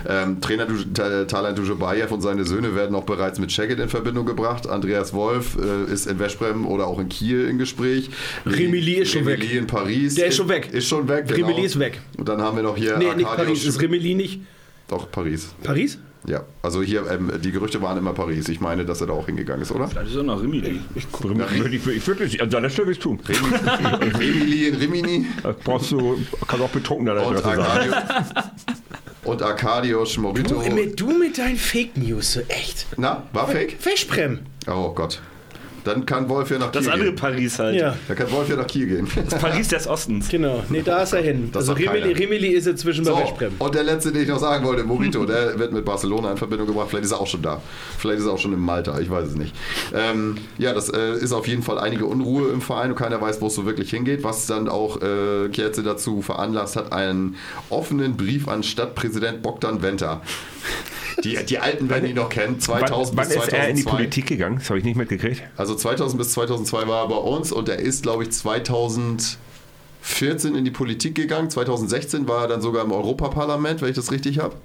Ähm, 0.08 0.40
Trainer 0.40 0.66
Du- 0.66 0.84
Ta- 0.92 1.24
Talan 1.24 1.54
Dujobayev 1.56 2.12
und 2.12 2.20
seine 2.20 2.44
Söhne 2.44 2.74
werden 2.74 2.94
auch 2.94 3.04
bereits 3.04 3.38
mit 3.38 3.52
Shagget 3.52 3.78
in 3.80 3.88
Verbindung 3.88 4.26
gebracht. 4.26 4.68
Andreas 4.68 5.12
Wolf 5.14 5.56
äh, 5.56 5.90
ist 5.92 6.06
in 6.06 6.18
Westbrem 6.18 6.66
oder 6.66 6.86
auch 6.86 6.98
in 6.98 7.08
Kiel 7.08 7.48
im 7.48 7.58
Gespräch. 7.58 8.10
Remilly 8.44 8.94
ist 8.94 9.12
schon 9.12 9.24
Remilly 9.24 9.48
weg. 9.50 9.56
in 9.58 9.66
Paris. 9.66 10.14
Der 10.14 10.26
ist 10.26 10.36
schon 10.36 10.48
weg. 10.48 10.68
Ist 10.72 10.86
schon 10.88 11.08
weg, 11.08 11.26
genau. 11.28 11.46
Remilly 11.48 11.66
ist 11.66 11.78
weg. 11.78 12.00
Und 12.18 12.28
dann 12.28 12.40
haben 12.42 12.56
wir 12.56 12.62
noch 12.62 12.76
hier 12.76 12.98
Nee, 12.98 13.14
nicht 13.14 13.26
Arkadiusz- 13.26 13.36
Paris, 13.36 13.64
ist 13.64 13.80
Remeli 13.82 14.14
nicht. 14.14 14.40
Doch, 14.88 15.10
Paris. 15.10 15.48
Paris? 15.62 15.98
Ja, 16.26 16.44
also 16.62 16.82
hier, 16.82 17.08
ähm, 17.08 17.30
die 17.42 17.52
Gerüchte 17.52 17.80
waren 17.82 17.96
immer 17.98 18.12
Paris. 18.12 18.48
Ich 18.48 18.60
meine, 18.60 18.84
dass 18.84 19.00
er 19.00 19.06
da 19.06 19.12
auch 19.12 19.26
hingegangen 19.26 19.62
ist, 19.62 19.70
oder? 19.70 19.88
Das 19.94 20.08
ist 20.08 20.16
auch 20.16 20.24
noch 20.24 20.42
Rimini. 20.42 20.80
Würde 21.22 21.76
ich, 21.76 21.86
ich 21.86 22.06
würde 22.06 22.24
es 22.24 22.40
an 22.40 22.50
deiner 22.50 22.68
Stelle 22.68 22.98
tun. 22.98 23.20
In 23.28 24.74
Rimini. 24.74 25.26
Das 25.42 25.56
brauchst 25.62 25.92
du, 25.92 26.18
kannst 26.48 26.64
auch 26.64 26.70
betrunken 26.70 27.08
an 27.08 27.16
der 27.16 27.26
Und, 27.26 27.36
Adresse 27.36 27.56
sagen. 27.56 27.92
Arcadio, 27.92 28.42
und 29.24 29.42
Arkadiusz 29.42 30.16
Morito. 30.18 30.62
Du, 30.62 30.70
mit, 30.74 30.98
du 31.00 31.06
mit 31.16 31.38
deinen 31.38 31.56
Fake 31.56 31.96
News, 31.96 32.32
so 32.34 32.40
echt. 32.48 32.86
Na, 32.96 33.22
war 33.32 33.46
fake? 33.48 33.76
Versprem. 33.78 34.40
Oh 34.66 34.92
Gott. 34.92 35.20
Dann 35.86 36.04
kann 36.04 36.28
Wolf 36.28 36.50
ja 36.50 36.58
nach 36.58 36.72
Kiel 36.72 36.82
Das 36.82 36.92
andere 36.92 37.10
gehen. 37.10 37.16
Paris 37.16 37.58
halt. 37.60 37.76
Ja, 37.76 37.96
Da 38.08 38.14
kann 38.16 38.30
Wolf 38.32 38.48
ja 38.48 38.56
nach 38.56 38.66
Kiel 38.66 38.88
gehen. 38.88 39.08
Das 39.30 39.40
Paris 39.40 39.68
des 39.68 39.86
Ostens. 39.86 40.28
genau. 40.28 40.64
Nee, 40.68 40.82
da 40.82 41.02
ist 41.02 41.12
er 41.12 41.22
hin. 41.22 41.50
Das 41.52 41.68
also 41.68 41.80
keiner. 41.80 42.06
Remeli 42.06 42.48
ist 42.48 42.66
inzwischen 42.66 43.04
bei 43.04 43.10
So, 43.10 43.64
und 43.64 43.74
der 43.74 43.84
letzte, 43.84 44.10
den 44.10 44.22
ich 44.22 44.28
noch 44.28 44.40
sagen 44.40 44.64
wollte, 44.64 44.82
Morito, 44.82 45.24
der 45.24 45.56
wird 45.58 45.72
mit 45.72 45.84
Barcelona 45.84 46.32
in 46.32 46.36
Verbindung 46.36 46.66
gebracht. 46.66 46.88
Vielleicht 46.90 47.04
ist 47.04 47.12
er 47.12 47.20
auch 47.20 47.26
schon 47.26 47.42
da. 47.42 47.62
Vielleicht 47.98 48.18
ist 48.18 48.26
er 48.26 48.32
auch 48.32 48.38
schon 48.38 48.52
in 48.52 48.58
Malta, 48.58 48.98
ich 48.98 49.08
weiß 49.08 49.28
es 49.28 49.36
nicht. 49.36 49.54
Ähm, 49.94 50.38
ja, 50.58 50.74
das 50.74 50.88
äh, 50.88 51.14
ist 51.14 51.32
auf 51.32 51.46
jeden 51.46 51.62
Fall 51.62 51.78
einige 51.78 52.06
Unruhe 52.06 52.48
im 52.48 52.60
Verein 52.60 52.90
und 52.90 52.96
keiner 52.96 53.20
weiß, 53.20 53.40
wo 53.40 53.46
es 53.46 53.54
so 53.54 53.64
wirklich 53.64 53.90
hingeht. 53.90 54.24
Was 54.24 54.46
dann 54.46 54.68
auch 54.68 55.00
äh, 55.00 55.48
Kielce 55.50 55.84
dazu 55.84 56.20
veranlasst 56.20 56.74
hat, 56.74 56.92
einen 56.92 57.36
offenen 57.70 58.16
Brief 58.16 58.48
an 58.48 58.64
Stadtpräsident 58.64 59.42
Bogdan 59.42 59.82
Venter. 59.82 60.20
Die, 61.24 61.36
die 61.44 61.58
Alten 61.58 61.88
werden 61.88 62.08
ihn 62.08 62.16
noch 62.16 62.28
kennen. 62.28 62.60
2000 62.60 63.16
Wann, 63.16 63.26
wann 63.26 63.28
bis 63.28 63.36
ist 63.36 63.52
er 63.52 63.68
in 63.68 63.76
die 63.76 63.82
2002. 63.82 63.90
Politik 63.90 64.26
gegangen? 64.26 64.58
Das 64.58 64.68
habe 64.68 64.78
ich 64.78 64.84
nicht 64.84 64.96
mitgekriegt. 64.96 65.42
Also 65.56 65.74
2000 65.74 66.18
bis 66.18 66.32
2002 66.32 66.86
war 66.88 67.04
er 67.04 67.08
bei 67.08 67.16
uns 67.16 67.52
und 67.52 67.68
er 67.68 67.78
ist, 67.78 68.02
glaube 68.02 68.24
ich, 68.24 68.32
2014 68.32 69.38
in 70.54 70.64
die 70.64 70.70
Politik 70.70 71.14
gegangen. 71.14 71.50
2016 71.50 72.28
war 72.28 72.42
er 72.42 72.48
dann 72.48 72.60
sogar 72.62 72.84
im 72.84 72.92
Europaparlament, 72.92 73.80
wenn 73.82 73.88
ich 73.88 73.96
das 73.96 74.12
richtig 74.12 74.38
habe. 74.38 74.56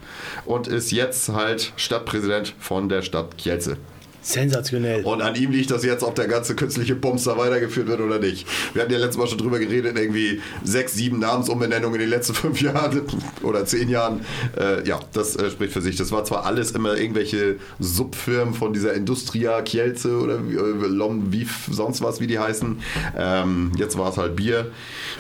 Und 0.45 0.68
ist 0.68 0.91
jetzt 0.91 1.30
halt 1.30 1.73
Stadtpräsident 1.78 2.53
von 2.60 2.90
der 2.90 3.02
Stadt 3.02 3.38
Kielce. 3.38 3.78
Sensationell. 4.22 5.03
Und 5.03 5.22
an 5.22 5.35
ihm 5.35 5.52
liegt 5.52 5.72
das 5.72 5.84
jetzt, 5.84 6.03
ob 6.03 6.15
der 6.15 6.27
ganze 6.27 6.56
künstliche 6.56 6.95
Bums 6.95 7.23
da 7.23 7.38
weitergeführt 7.38 7.88
wird 7.88 8.02
oder 8.02 8.19
nicht. 8.19 8.48
Wir 8.73 8.84
hatten 8.84 8.91
ja 8.91 8.99
letztes 8.99 9.18
Mal 9.18 9.27
schon 9.27 9.39
drüber 9.39 9.60
geredet, 9.60 9.98
irgendwie 9.98 10.41
sechs, 10.64 10.93
sieben 10.93 11.19
Namensumbenennungen 11.19 11.95
in 11.95 12.02
den 12.02 12.10
letzten 12.10 12.34
fünf 12.41 12.61
Jahren 12.61 13.02
oder 13.41 13.65
zehn 13.65 13.89
Jahren. 13.89 14.26
Äh, 14.57 14.88
ja, 14.88 14.99
das 15.14 15.35
äh, 15.35 15.49
spricht 15.49 15.73
für 15.73 15.81
sich. 15.81 15.95
Das 15.95 16.11
war 16.11 16.23
zwar 16.23 16.45
alles 16.45 16.72
immer 16.72 16.98
irgendwelche 16.98 17.57
Subfirmen 17.80 18.53
von 18.53 18.73
dieser 18.73 18.93
Industria 18.93 19.61
Kielce 19.61 20.18
oder 20.19 20.35
äh, 20.35 20.88
Lom, 20.88 21.31
wie 21.31 21.48
sonst 21.69 22.02
was, 22.02 22.19
wie 22.19 22.27
die 22.27 22.39
heißen. 22.39 22.80
Ähm, 23.18 23.72
jetzt 23.77 23.98
war 23.98 24.10
es 24.10 24.18
halt 24.18 24.35
Bier, 24.35 24.72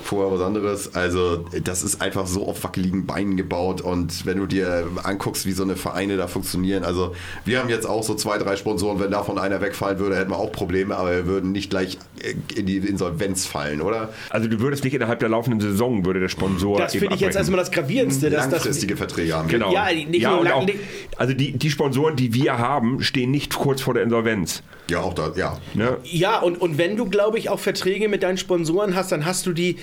vorher 0.03 0.31
was 0.31 0.45
anderes. 0.45 0.93
Also 0.93 1.45
das 1.63 1.83
ist 1.83 2.01
einfach 2.01 2.27
so 2.27 2.47
auf 2.47 2.63
wackeligen 2.63 3.05
Beinen 3.05 3.37
gebaut 3.37 3.81
und 3.81 4.25
wenn 4.25 4.37
du 4.37 4.45
dir 4.45 4.87
anguckst, 5.03 5.45
wie 5.45 5.51
so 5.51 5.63
eine 5.63 5.75
Vereine 5.75 6.17
da 6.17 6.27
funktionieren, 6.27 6.83
also 6.83 7.15
wir 7.45 7.59
haben 7.59 7.69
jetzt 7.69 7.87
auch 7.87 8.03
so 8.03 8.15
zwei, 8.15 8.37
drei 8.37 8.55
Sponsoren, 8.55 8.90
wenn 8.99 9.11
davon 9.11 9.37
einer 9.37 9.61
wegfallen 9.61 9.99
würde, 9.99 10.15
hätten 10.17 10.31
wir 10.31 10.37
auch 10.37 10.51
Probleme, 10.51 10.95
aber 10.95 11.11
wir 11.11 11.25
würden 11.27 11.51
nicht 11.51 11.69
gleich 11.69 11.97
äh, 12.23 12.35
in 12.59 12.65
die 12.65 12.77
Insolvenz 12.77 13.45
fallen, 13.45 13.81
oder? 13.81 14.09
Also 14.29 14.47
du 14.47 14.59
würdest 14.59 14.83
nicht 14.83 14.93
innerhalb 14.93 15.19
der 15.19 15.29
laufenden 15.29 15.61
Saison, 15.61 16.05
würde 16.05 16.19
der 16.19 16.29
Sponsor 16.29 16.77
Das 16.79 16.93
finde 16.93 17.15
ich 17.15 17.21
jetzt 17.21 17.35
erstmal 17.35 17.59
das 17.59 17.71
Gravierendste. 17.71 18.29
Dass 18.29 18.45
das, 18.45 18.51
Langfristige 18.51 18.97
Verträge 18.97 19.33
haben. 19.33 19.47
Genau. 19.47 19.71
Ja, 19.73 19.85
nicht 19.91 20.15
ja, 20.15 20.31
nur 20.31 20.39
und 20.39 20.45
lang- 20.45 20.53
auch, 20.53 20.65
nicht- 20.65 20.79
also 21.17 21.33
die, 21.33 21.51
die 21.53 21.69
Sponsoren, 21.71 22.15
die 22.15 22.33
wir 22.33 22.57
haben, 22.57 23.01
stehen 23.03 23.31
nicht 23.31 23.55
kurz 23.55 23.81
vor 23.81 23.93
der 23.93 24.03
Insolvenz. 24.03 24.63
Ja, 24.89 24.99
auch 25.01 25.13
da, 25.13 25.31
ja. 25.35 25.57
Ne? 25.73 25.97
Ja, 26.03 26.39
und, 26.39 26.59
und 26.59 26.77
wenn 26.77 26.97
du, 26.97 27.05
glaube 27.05 27.37
ich, 27.39 27.49
auch 27.49 27.59
Verträge 27.59 28.09
mit 28.09 28.23
deinen 28.23 28.37
Sponsoren 28.37 28.95
hast, 28.95 29.11
dann 29.11 29.25
hast 29.25 29.45
du 29.45 29.53
die 29.53 29.77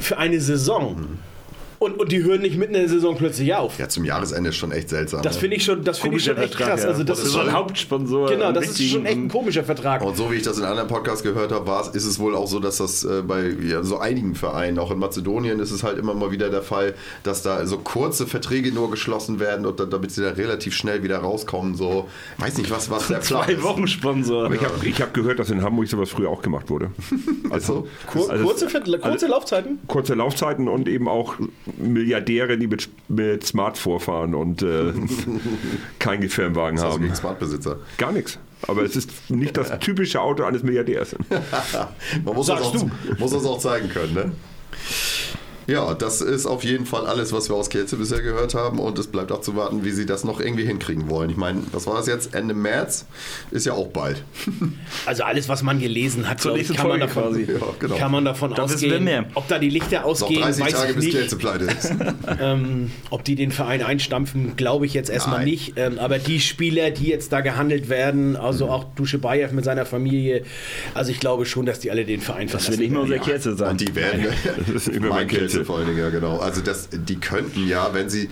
für 0.00 0.18
eine 0.18 0.40
Saison. 0.40 1.06
Und, 1.84 2.00
und 2.00 2.10
die 2.10 2.22
hören 2.22 2.40
nicht 2.40 2.56
mitten 2.56 2.74
in 2.74 2.80
der 2.80 2.88
Saison 2.88 3.14
plötzlich 3.16 3.54
auf. 3.54 3.78
Ja, 3.78 3.88
zum 3.90 4.04
Jahresende 4.04 4.48
ist 4.48 4.56
schon 4.56 4.72
echt 4.72 4.88
seltsam. 4.88 5.20
Das 5.22 5.34
ne? 5.34 5.40
finde 5.40 5.56
ich 5.56 5.64
schon, 5.64 5.84
das 5.84 5.98
finde 5.98 6.16
ich 6.16 6.24
schon 6.24 6.38
echt 6.38 6.56
krass. 6.56 6.84
Also 6.84 7.04
das 7.04 7.18
das 7.18 7.26
ist 7.26 7.34
schon, 7.34 7.48
ein 7.48 7.52
Hauptsponsor. 7.52 8.28
genau, 8.30 8.52
das 8.52 8.68
ist 8.68 8.82
schon 8.90 9.04
echt 9.04 9.16
ein 9.16 9.28
komischer 9.28 9.64
Vertrag. 9.64 10.02
Und 10.02 10.16
so 10.16 10.30
wie 10.30 10.36
ich 10.36 10.42
das 10.42 10.58
in 10.58 10.64
anderen 10.64 10.88
Podcasts 10.88 11.22
gehört 11.22 11.52
habe, 11.52 11.90
ist 11.92 12.06
es 12.06 12.18
wohl 12.18 12.34
auch 12.34 12.46
so, 12.46 12.58
dass 12.58 12.78
das 12.78 13.04
äh, 13.04 13.22
bei 13.22 13.48
ja, 13.48 13.82
so 13.82 13.98
einigen 13.98 14.34
Vereinen, 14.34 14.78
auch 14.78 14.90
in 14.90 14.98
Mazedonien 14.98 15.60
ist 15.60 15.72
es 15.72 15.82
halt 15.82 15.98
immer 15.98 16.14
mal 16.14 16.30
wieder 16.30 16.48
der 16.48 16.62
Fall, 16.62 16.94
dass 17.22 17.42
da 17.42 17.66
so 17.66 17.78
kurze 17.78 18.26
Verträge 18.26 18.72
nur 18.72 18.90
geschlossen 18.90 19.38
werden 19.38 19.66
und 19.66 19.78
dann, 19.78 19.90
damit 19.90 20.10
sie 20.10 20.22
da 20.22 20.30
relativ 20.30 20.74
schnell 20.74 21.02
wieder 21.02 21.18
rauskommen. 21.18 21.74
So, 21.74 22.08
weiß 22.38 22.56
nicht, 22.58 22.70
was, 22.70 22.90
was 22.90 23.08
der 23.08 23.16
Plan 23.18 23.44
Zwei 23.44 23.52
ist. 23.52 23.62
Wochen 23.62 23.86
Sponsor. 23.86 24.46
Aber 24.46 24.54
ich 24.54 24.62
habe 24.64 24.86
ich 24.86 25.02
hab 25.02 25.12
gehört, 25.12 25.38
dass 25.38 25.50
in 25.50 25.62
Hamburg 25.62 25.88
sowas 25.88 26.10
früher 26.10 26.30
auch 26.30 26.40
gemacht 26.42 26.70
wurde. 26.70 26.90
Also, 27.50 27.86
Kur 28.06 28.30
also- 28.30 28.44
kurze, 28.44 28.68
Ver- 28.68 28.80
kurze 28.80 29.26
Laufzeiten? 29.26 29.78
Kurze 29.86 30.14
Laufzeiten 30.14 30.68
und 30.68 30.88
eben 30.88 31.08
auch 31.08 31.34
Milliardäre, 31.78 32.58
die 32.58 32.66
mit, 32.66 32.88
mit 33.08 33.44
Smart 33.44 33.78
vorfahren 33.78 34.34
und 34.34 34.62
äh, 34.62 34.92
keinen 35.98 36.28
Firmenwagen 36.28 36.78
also 36.78 36.94
haben. 36.94 37.02
gegen 37.02 37.14
Smartbesitzer. 37.14 37.78
Gar 37.98 38.12
nichts. 38.12 38.38
Aber 38.66 38.82
es 38.82 38.96
ist 38.96 39.30
nicht 39.30 39.56
das 39.56 39.78
typische 39.80 40.20
Auto 40.20 40.44
eines 40.44 40.62
Milliardärs. 40.62 41.16
Man 42.24 42.34
muss 42.34 42.46
das, 42.46 42.60
auch, 42.60 42.86
muss 43.18 43.32
das 43.32 43.44
auch 43.44 43.58
zeigen 43.58 43.88
können, 43.88 44.14
ne? 44.14 44.32
Ja, 45.66 45.94
das 45.94 46.20
ist 46.20 46.46
auf 46.46 46.62
jeden 46.64 46.86
Fall 46.86 47.06
alles, 47.06 47.32
was 47.32 47.48
wir 47.48 47.56
aus 47.56 47.70
Kielce 47.70 47.96
bisher 47.96 48.20
gehört 48.22 48.54
haben 48.54 48.78
und 48.78 48.98
es 48.98 49.06
bleibt 49.06 49.32
abzuwarten, 49.32 49.84
wie 49.84 49.90
sie 49.90 50.06
das 50.06 50.24
noch 50.24 50.40
irgendwie 50.40 50.64
hinkriegen 50.64 51.08
wollen. 51.08 51.30
Ich 51.30 51.36
meine, 51.36 51.62
was 51.72 51.86
war 51.86 51.96
das 51.96 52.06
jetzt? 52.06 52.34
Ende 52.34 52.54
März? 52.54 53.06
Ist 53.50 53.66
ja 53.66 53.72
auch 53.72 53.88
bald. 53.88 54.22
Also 55.06 55.22
alles, 55.24 55.48
was 55.48 55.62
man 55.62 55.80
gelesen 55.80 56.28
hat, 56.28 56.40
Zur 56.40 56.56
ich, 56.56 56.68
kann, 56.68 56.88
man 56.88 57.00
Folge 57.00 57.06
davon, 57.06 57.22
quasi. 57.24 57.42
Ja, 57.52 57.58
genau. 57.78 57.96
kann 57.96 58.12
man 58.12 58.24
davon 58.24 58.54
Da 58.54 58.64
wissen 58.64 58.80
wir 58.80 58.88
ausgehen. 58.88 59.04
mehr. 59.04 59.24
Ob 59.34 59.48
da 59.48 59.58
die 59.58 59.68
Lichter 59.68 60.00
Noch 60.00 60.06
ausgehen, 60.06 60.40
30 60.42 60.64
weiß 60.64 60.72
Tage 60.72 60.88
ich 60.90 60.94
bis 60.96 61.04
nicht. 61.32 61.38
Pleite 61.38 61.64
ist. 61.64 61.92
Ähm, 62.40 62.90
ob 63.10 63.22
die 63.24 63.34
den 63.34 63.52
Verein 63.52 63.82
einstampfen, 63.82 64.56
glaube 64.56 64.86
ich 64.86 64.94
jetzt 64.94 65.10
erstmal 65.10 65.38
Nein. 65.40 65.48
nicht. 65.48 65.74
Ähm, 65.76 65.98
aber 65.98 66.18
die 66.18 66.40
Spieler, 66.40 66.90
die 66.90 67.06
jetzt 67.08 67.32
da 67.32 67.40
gehandelt 67.42 67.88
werden, 67.88 68.30
Mhm. 68.30 68.36
also 68.36 68.68
auch 68.70 68.84
Dusche 68.94 69.18
Bayev 69.18 69.52
mit 69.52 69.64
seiner 69.64 69.84
Familie, 69.86 70.44
also 70.94 71.10
ich 71.10 71.20
glaube 71.20 71.44
schon, 71.46 71.66
dass 71.66 71.80
die 71.80 71.90
alle 71.90 72.04
den 72.04 72.20
Verein 72.20 72.46
Das 72.48 72.64
verlassen. 72.64 72.70
wird 72.72 72.80
nicht 72.80 72.90
mehr 72.92 73.00
unser 73.02 73.14
werden. 73.14 73.24
Kerze 73.24 73.56
sein. 73.56 73.70
Und 73.72 73.80
die 73.80 73.94
werden. 73.94 74.26
Das 74.72 74.88
immer 74.88 75.08
mein 75.08 75.16
mein 75.16 75.28
Kielce. 75.56 75.66
vor 75.66 75.78
allen 75.78 75.86
Dingen, 75.86 75.98
ja, 75.98 76.10
genau. 76.10 76.38
Also 76.38 76.60
das, 76.60 76.88
die 76.92 77.16
könnten 77.16 77.66
ja, 77.66 77.92
wenn 77.92 78.08
sie. 78.08 78.30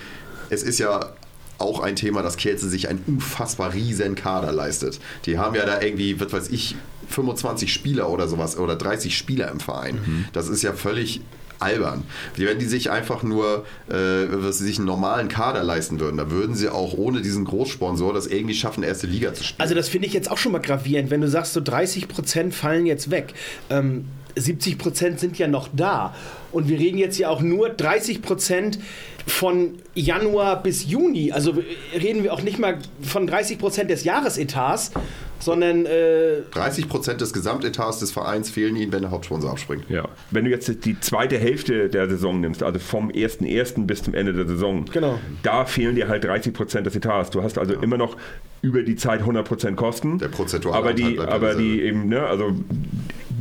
Es 0.51 0.63
ist 0.63 0.79
ja 0.79 1.13
auch 1.59 1.81
ein 1.81 1.97
Thema, 1.97 2.23
dass 2.23 2.37
Kielce 2.37 2.69
sich 2.69 2.89
einen 2.89 3.03
unfassbar 3.07 3.73
riesen 3.73 4.15
Kader 4.15 4.53
leistet. 4.53 5.01
Die 5.25 5.39
haben 5.39 5.55
ja 5.55 5.65
da 5.65 5.81
irgendwie, 5.81 6.21
was 6.21 6.33
weiß 6.33 6.49
ich, 6.51 6.77
25 7.09 7.73
Spieler 7.73 8.09
oder 8.11 8.29
sowas 8.29 8.59
oder 8.59 8.77
30 8.77 9.17
Spieler 9.17 9.51
im 9.51 9.61
Verein. 9.61 9.95
Mhm. 9.95 10.25
Das 10.33 10.49
ist 10.49 10.63
ja 10.63 10.73
völlig 10.73 11.21
albern. 11.63 12.05
Wenn 12.37 12.59
die 12.59 12.67
sich 12.67 12.91
einfach 12.91 13.23
nur, 13.23 13.65
äh, 13.89 13.95
was 14.31 14.59
sie 14.59 14.65
sich 14.65 14.79
einen 14.79 14.87
normalen 14.87 15.29
Kader 15.29 15.63
leisten 15.63 16.01
würden, 16.01 16.17
da 16.17 16.31
würden 16.31 16.55
sie 16.55 16.69
auch 16.69 16.95
ohne 16.95 17.23
diesen 17.23 17.45
Großsponsor 17.45 18.13
das 18.13 18.27
irgendwie 18.27 18.55
schaffen, 18.55 18.83
erste 18.83 19.07
Liga 19.07 19.33
zu 19.33 19.45
spielen. 19.45 19.63
Also 19.63 19.75
das 19.75 19.89
finde 19.89 20.07
ich 20.07 20.13
jetzt 20.13 20.31
auch 20.31 20.39
schon 20.39 20.53
mal 20.53 20.61
gravierend, 20.61 21.11
wenn 21.11 21.21
du 21.21 21.29
sagst, 21.29 21.53
so 21.53 21.61
30 21.61 22.09
Prozent 22.09 22.55
fallen 22.55 22.87
jetzt 22.87 23.11
weg. 23.11 23.35
Ähm, 23.71 24.07
70 24.37 24.79
Prozent 24.79 25.21
sind 25.21 25.39
ja 25.39 25.47
noch 25.47 25.69
da. 25.73 26.15
Und 26.53 26.69
wir 26.69 26.79
reden 26.79 26.99
jetzt 26.99 27.19
ja 27.19 27.29
auch 27.29 27.41
nur 27.41 27.71
30 27.71 28.23
Prozent 28.23 28.79
von 29.27 29.79
Januar 29.95 30.63
bis 30.63 30.87
Juni. 30.89 31.33
Also 31.33 31.55
reden 31.95 32.23
wir 32.25 32.33
auch 32.33 32.43
nicht 32.43 32.59
mal 32.59 32.79
von 33.03 33.27
30 33.27 33.59
Prozent 33.59 33.91
des 33.91 34.05
Jahresetats, 34.05 34.93
sondern 35.39 35.87
äh, 35.87 36.43
30 36.53 36.89
Prozent 36.89 37.21
des 37.21 37.33
Gesamtetats 37.33 37.99
des 37.99 38.13
Vereins 38.13 38.51
fehlen 38.51 38.77
ihnen, 38.77 38.93
wenn 38.93 39.03
der 39.03 39.11
Hauptsponsor 39.11 39.51
abspringt. 39.51 39.89
Ja. 39.89 40.09
Wenn 40.31 40.45
du 40.45 40.51
jetzt 40.51 40.85
die 40.85 40.99
zweite 41.01 41.39
Hälfte 41.39 41.89
der 41.89 42.09
Saison 42.09 42.41
nimmst, 42.41 42.63
also 42.63 42.79
vom 42.79 43.11
1.1. 43.11 43.87
bis 43.87 44.03
zum 44.05 44.15
Ende 44.15 44.33
der 44.33 44.47
Saison, 44.47 44.85
Genau. 44.93 45.19
da 45.43 45.65
fehlen 45.65 45.97
dir 45.97 46.09
halt 46.09 46.25
30 46.25 46.53
Prozent 46.53 46.87
des 46.87 46.95
Etats. 46.95 47.31
Du 47.31 47.43
hast 47.43 47.59
also 47.59 47.75
immer 47.75 47.97
noch 47.97 48.17
über 48.63 48.83
die 48.83 48.95
Zeit 48.95 49.21
100 49.21 49.47
Prozent 49.47 49.77
Kosten. 49.77 50.19
Der 50.19 50.29
prozentuale 50.29 50.79
aber 50.79 50.93
die, 50.95 51.15
ja 51.17 51.27
aber 51.29 51.55
die 51.57 51.81
eben, 51.83 52.09
ne, 52.09 52.25
also 52.25 52.53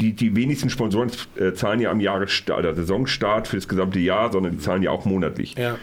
die, 0.02 0.14
die 0.14 0.36
wenigsten 0.36 0.70
Sponsoren 0.70 1.12
äh, 1.36 1.54
zahlen 1.54 1.80
ja 1.80 1.92
am 1.92 2.00
Jahresstart, 2.00 2.60
oder 2.60 2.76
Saisonstart 2.76 3.48
für 3.48 3.58
das 3.58 3.68
gesamte 3.68 4.00
Jahr, 4.00 4.32
sondern 4.32 4.54
die 4.54 4.58
zahlen 4.58 4.84
ja 4.84 4.92
auch 4.92 5.06
monatlich. 5.06 5.56
Ja. 5.58 5.78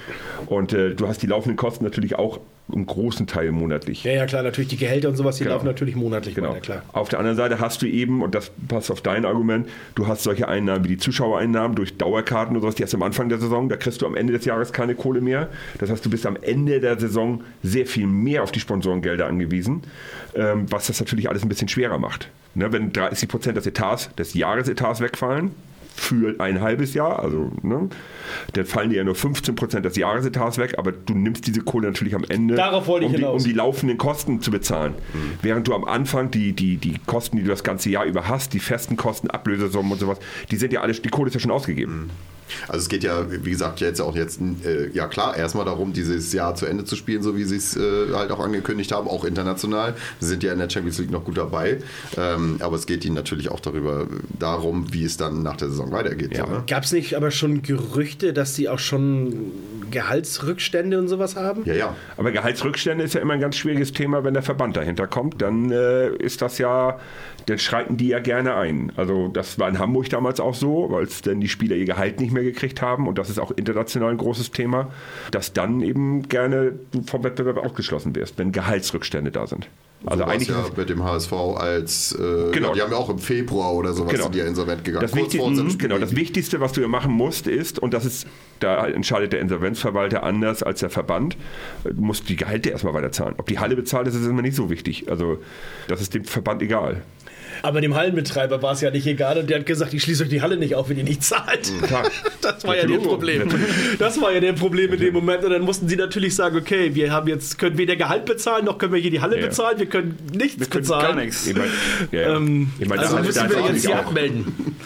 Und 0.47 0.73
äh, 0.73 0.95
du 0.95 1.07
hast 1.07 1.23
die 1.23 1.27
laufenden 1.27 1.57
Kosten 1.57 1.85
natürlich 1.85 2.17
auch 2.17 2.41
im 2.73 2.85
großen 2.87 3.27
Teil 3.27 3.51
monatlich. 3.53 4.05
ja, 4.05 4.13
ja 4.13 4.27
klar, 4.27 4.43
natürlich 4.43 4.69
die 4.69 4.77
Gehälter 4.77 5.09
und 5.09 5.17
sowas, 5.17 5.37
die 5.37 5.45
Genau. 5.45 5.55
laufen 5.57 5.67
natürlich 5.67 5.97
monatlich 5.97 6.35
Genau. 6.35 6.51
weiter, 6.51 6.61
klar. 6.61 6.83
Auf 6.93 7.09
der 7.09 7.19
anderen 7.19 7.37
Seite 7.37 7.61
hast 7.61 7.81
du 7.83 7.87
eben, 7.87 8.23
und 8.23 8.35
das 8.35 8.51
passt 8.69 8.91
auf 8.91 9.01
dein 9.01 9.25
Argument, 9.25 9.69
du 9.95 10.07
hast 10.07 10.23
solche 10.23 10.49
Einnahmen 10.49 10.85
wie 10.85 10.89
die 10.89 10.99
Zuschauereinnahmen 10.99 11.75
durch 11.77 11.97
Dauerkarten 11.97 12.55
und 12.57 12.63
sowas, 12.63 12.75
die 12.75 12.83
hast 12.83 12.93
du 12.93 12.99
am 12.99 13.03
Anfang 13.03 13.29
der 13.29 13.39
Saison, 13.39 13.69
da 13.69 13.77
kriegst 13.77 14.03
du 14.03 14.07
am 14.07 14.15
Ende 14.17 14.33
des 14.35 14.45
Jahres 14.45 14.73
keine 14.73 14.95
Kohle 14.95 15.21
mehr. 15.21 15.49
Das 15.79 15.91
heißt, 15.91 16.05
du 16.05 16.11
bist 16.11 16.27
am 16.27 16.37
Ende 16.43 16.81
der 16.81 16.99
Saison 16.99 17.43
sehr 17.63 17.87
viel 17.87 18.07
mehr 18.07 18.43
auf 18.43 18.53
die 18.53 18.61
Sponsorengelder 18.61 19.27
angewiesen, 19.27 19.83
ähm, 20.35 20.67
was 20.71 20.89
das 20.89 21.01
natürlich 21.01 21.29
alles 21.29 21.43
ein 21.43 21.49
bisschen 21.49 21.69
schwerer 21.69 21.99
macht. 21.99 22.29
Ne, 22.55 22.73
wenn 22.73 22.93
30 22.93 23.29
Prozent 23.29 23.57
des 23.57 23.67
Etats, 23.67 24.11
des 24.17 24.35
Jahresetats 24.35 25.01
wegfallen, 25.01 25.53
für 25.99 26.39
ein 26.41 26.61
halbes 26.61 26.95
Jahr, 26.95 27.21
also 27.21 27.51
ne, 27.63 27.89
dann 28.53 28.65
fallen 28.65 28.91
dir 28.91 28.97
ja 28.97 29.05
nur 29.05 29.15
15 29.15 29.55
Prozent 29.55 29.85
des 29.85 29.97
Jahresetats 29.97 30.59
weg, 30.59 30.75
aber 30.79 30.93
du 30.93 31.15
nimmst 31.15 31.47
diese 31.47 31.61
Kohle 31.61 31.89
natürlich 31.89 32.15
am 32.15 32.25
Ende, 32.29 32.55
Darauf 32.55 32.87
wollte 32.87 33.07
ich 33.07 33.13
um, 33.13 33.19
die, 33.19 33.25
um 33.25 33.45
die 33.45 33.53
laufenden 33.53 33.99
Kosten 33.99 34.41
zu 34.41 34.51
bezahlen. 34.51 34.95
Während 35.43 35.69
du 35.69 35.75
am 35.75 35.85
Anfang 35.85 36.31
die, 36.31 36.53
die, 36.53 36.77
die 36.77 36.99
Kosten, 37.07 37.37
die 37.37 37.43
du 37.43 37.49
das 37.49 37.65
ganze 37.65 37.91
Jahr 37.91 38.05
über 38.05 38.29
hast, 38.29 38.53
die 38.55 38.61
festen 38.61 38.97
Kosten, 38.97 39.29
Ablösesummen 39.29 39.93
und 39.93 39.99
sowas, 39.99 40.19
die 40.51 40.57
sind 40.57 40.73
ja 40.73 40.81
alles, 40.81 41.03
die 41.03 41.09
Kohle 41.09 41.29
ist 41.29 41.35
ja 41.35 41.41
schon 41.41 41.51
ausgegeben. 41.51 42.11
Also 42.69 42.83
es 42.83 42.89
geht 42.89 43.05
ja, 43.05 43.27
wie 43.31 43.51
gesagt, 43.51 43.81
jetzt 43.81 44.01
auch 44.01 44.17
jetzt, 44.17 44.41
äh, 44.65 44.91
ja 44.93 45.07
klar, 45.07 45.37
erstmal 45.37 45.65
darum, 45.65 45.93
dieses 45.93 46.33
Jahr 46.33 46.55
zu 46.55 46.67
Ende 46.67 46.85
zu 46.85 46.97
spielen, 46.97 47.23
so 47.23 47.37
wie 47.37 47.45
sie 47.45 47.57
es 47.57 47.77
äh, 47.77 48.13
halt 48.15 48.31
auch 48.31 48.41
angekündigt 48.41 48.93
haben, 48.93 49.09
auch 49.09 49.25
international. 49.25 49.95
Sie 50.21 50.27
sind 50.27 50.43
ja 50.43 50.53
in 50.53 50.59
der 50.59 50.71
Champions 50.71 50.99
League 50.99 51.11
noch 51.11 51.25
gut 51.25 51.39
dabei. 51.39 51.79
Ähm, 52.17 52.57
aber 52.61 52.77
es 52.77 52.87
geht 52.87 53.05
ihnen 53.05 53.15
natürlich 53.15 53.51
auch 53.51 53.61
darüber, 53.61 54.07
darum, 54.39 54.93
wie 54.93 55.05
es 55.05 55.17
dann 55.17 55.43
nach 55.43 55.57
der 55.57 55.69
Saison 55.69 55.93
weitergeht. 55.93 56.37
Ja. 56.37 56.47
So, 56.47 56.53
ne? 56.53 56.65
Gab 56.67 56.85
es 56.85 56.93
nicht 56.93 57.15
aber 57.15 57.31
schon 57.31 57.63
Gerüchte, 57.63 58.33
dass 58.33 58.55
sie 58.55 58.69
auch 58.69 58.79
schon 58.79 59.53
Gehaltsrückstände 59.91 60.99
und 60.99 61.09
sowas 61.09 61.37
haben? 61.37 61.65
ja, 61.65 61.75
ja. 61.75 61.97
Aber 62.17 62.33
Gehaltsrückstände 62.33 63.05
ist 63.05 63.15
ja 63.15 63.21
immer 63.21 63.35
ein 63.35 63.41
ganz 63.41 63.57
schwieriges 63.57 63.93
Thema, 63.93 64.25
wenn 64.25 64.35
der 64.35 64.43
Verband 64.43 64.77
dahinter 64.77 65.07
kommt, 65.07 65.41
dann 65.43 65.71
äh, 65.71 66.09
ist 66.17 66.43
das 66.43 66.59
ja, 66.59 66.99
dann 67.49 67.59
schreiten 67.59 67.97
die 67.97 68.09
ja 68.09 68.19
gerne 68.21 68.55
ein. 68.57 68.93
Also 68.97 69.29
das 69.29 69.59
war 69.59 69.69
in 69.69 69.79
Hamburg 69.79 70.09
damals 70.11 70.41
auch 70.41 70.55
so, 70.55 70.89
weil 70.91 71.05
es 71.05 71.23
dann 71.23 71.41
die 71.41 71.49
Spieler 71.49 71.77
ihr 71.77 71.87
Gehalt 71.87 72.21
nicht 72.21 72.33
mehr 72.33 72.43
gekriegt 72.43 72.83
haben 72.83 73.09
und 73.09 73.19
das 73.19 73.31
ist 73.31 73.39
auch 73.39 73.51
international 73.53 74.11
ein 74.11 74.19
großes 74.19 74.51
Thema, 74.51 74.91
dass 75.31 75.53
dann 75.53 75.81
eben 75.81 76.29
gerne 76.29 76.73
du 76.91 77.03
vom 77.03 77.25
Wettbewerb 77.25 77.57
ausgeschlossen 77.59 78.15
wirst, 78.15 78.39
wenn 78.39 78.53
Gehaltsrückstände 78.53 79.31
da 79.31 79.47
sind. 79.47 79.69
Also 80.07 80.23
so 80.25 80.31
eigentlich 80.31 80.49
ja 80.49 80.65
mit 80.77 80.89
dem 80.91 81.03
HSV 81.03 81.33
als, 81.33 82.13
äh, 82.13 82.53
Genau. 82.53 82.69
ja, 82.69 82.75
die 82.75 82.83
haben 82.83 82.93
ja 82.93 82.99
auch 82.99 83.11
im 83.11 83.19
Februar 83.19 83.75
oder 83.75 83.93
sowas 83.93 84.13
Genau. 84.13 84.25
sind 84.25 84.35
die 84.37 84.39
ja 84.39 84.45
insolvent 84.45 84.85
gegangen. 84.85 85.03
Das, 85.03 85.15
Wichtig, 85.15 85.41
genau, 85.79 85.99
das 85.99 86.15
Wichtigste, 86.15 86.61
was 86.61 86.73
du 86.73 86.81
ja 86.81 86.89
machen 86.89 87.13
musst, 87.13 87.49
ist, 87.49 87.81
und 87.81 87.93
das 87.95 88.05
ist, 88.05 88.27
da 88.61 88.87
entscheidet 88.87 89.33
der 89.33 89.41
Insolvenzverwalter 89.41 90.23
anders 90.23 90.63
als 90.63 90.81
der 90.81 90.91
Verband, 90.91 91.37
äh, 91.85 91.93
du 91.93 92.01
musst 92.01 92.29
die 92.29 92.37
Gehalte 92.37 92.71
erstmal 92.71 92.95
weiterzahlen. 92.95 93.35
Ob 93.39 93.47
die 93.47 93.59
Halle 93.59 93.75
bezahlt 93.75 94.07
ist, 94.07 94.15
ist 94.15 94.25
immer 94.27 94.43
nicht 94.43 94.55
so 94.55 94.71
wichtig. 94.71 95.11
Also 95.11 95.39
das 95.89 96.01
ist 96.01 96.15
dem 96.15 96.25
Verband 96.25 96.63
egal. 96.63 97.03
Aber 97.63 97.81
dem 97.81 97.95
Hallenbetreiber 97.95 98.63
war 98.63 98.73
es 98.73 98.81
ja 98.81 98.91
nicht 98.91 99.07
egal 99.07 99.39
und 99.39 99.49
der 99.51 99.59
hat 99.61 99.67
gesagt, 99.67 99.95
ich 99.95 100.03
schließe 100.03 100.25
euch 100.25 100.29
die 100.29 100.43
Halle 100.43 100.57
nicht 100.57 100.75
auf, 100.75 100.89
wenn 100.89 100.97
ihr 100.99 101.05
nicht 101.05 101.23
zahlt. 101.25 101.73
Klar. 101.83 102.05
Das 102.41 102.65
war 102.65 102.77
ja 102.77 102.83
das 102.83 102.91
Natürlich. 102.93 103.07
Problem. 103.09 103.49
Das 103.99 104.21
war 104.23 104.33
ja 104.33 104.41
der 104.41 104.53
Problem 104.55 104.93
in 104.95 105.01
dem 105.01 105.13
Moment. 105.13 105.45
Und 105.45 105.51
dann 105.51 105.63
mussten 105.63 105.87
sie 105.89 105.97
natürlich 105.97 106.35
sagen, 106.35 106.57
okay, 106.57 106.95
wir 106.95 107.13
haben 107.13 107.29
jetzt, 107.29 107.59
können 107.59 107.77
weder 107.77 107.95
Gehalt 107.97 108.25
bezahlen, 108.25 108.65
noch 108.65 108.79
können 108.79 108.95
wir 108.95 109.01
hier 109.01 109.11
die 109.11 109.21
Halle 109.21 109.39
Ja. 109.39 109.47
bezahlen, 109.49 109.79
wir 109.79 109.87
können 109.87 110.17
nichts 110.33 110.59
Wir 110.59 110.67
können 110.67 110.83
bezahlen. 110.85 111.17
gar 111.17 111.25
nichts. 111.25 111.47
Ich 111.47 111.55
mein, 111.57 111.69
ja, 112.11 112.21
ja. 112.23 112.37
Ähm, 112.37 112.71
ich 112.79 112.89
mein, 112.89 112.99
also 113.01 113.19
müssen 113.19 113.51
wir 113.51 113.67
jetzt 113.75 113.89
auch- 113.89 113.97
abmelden. 113.97 114.77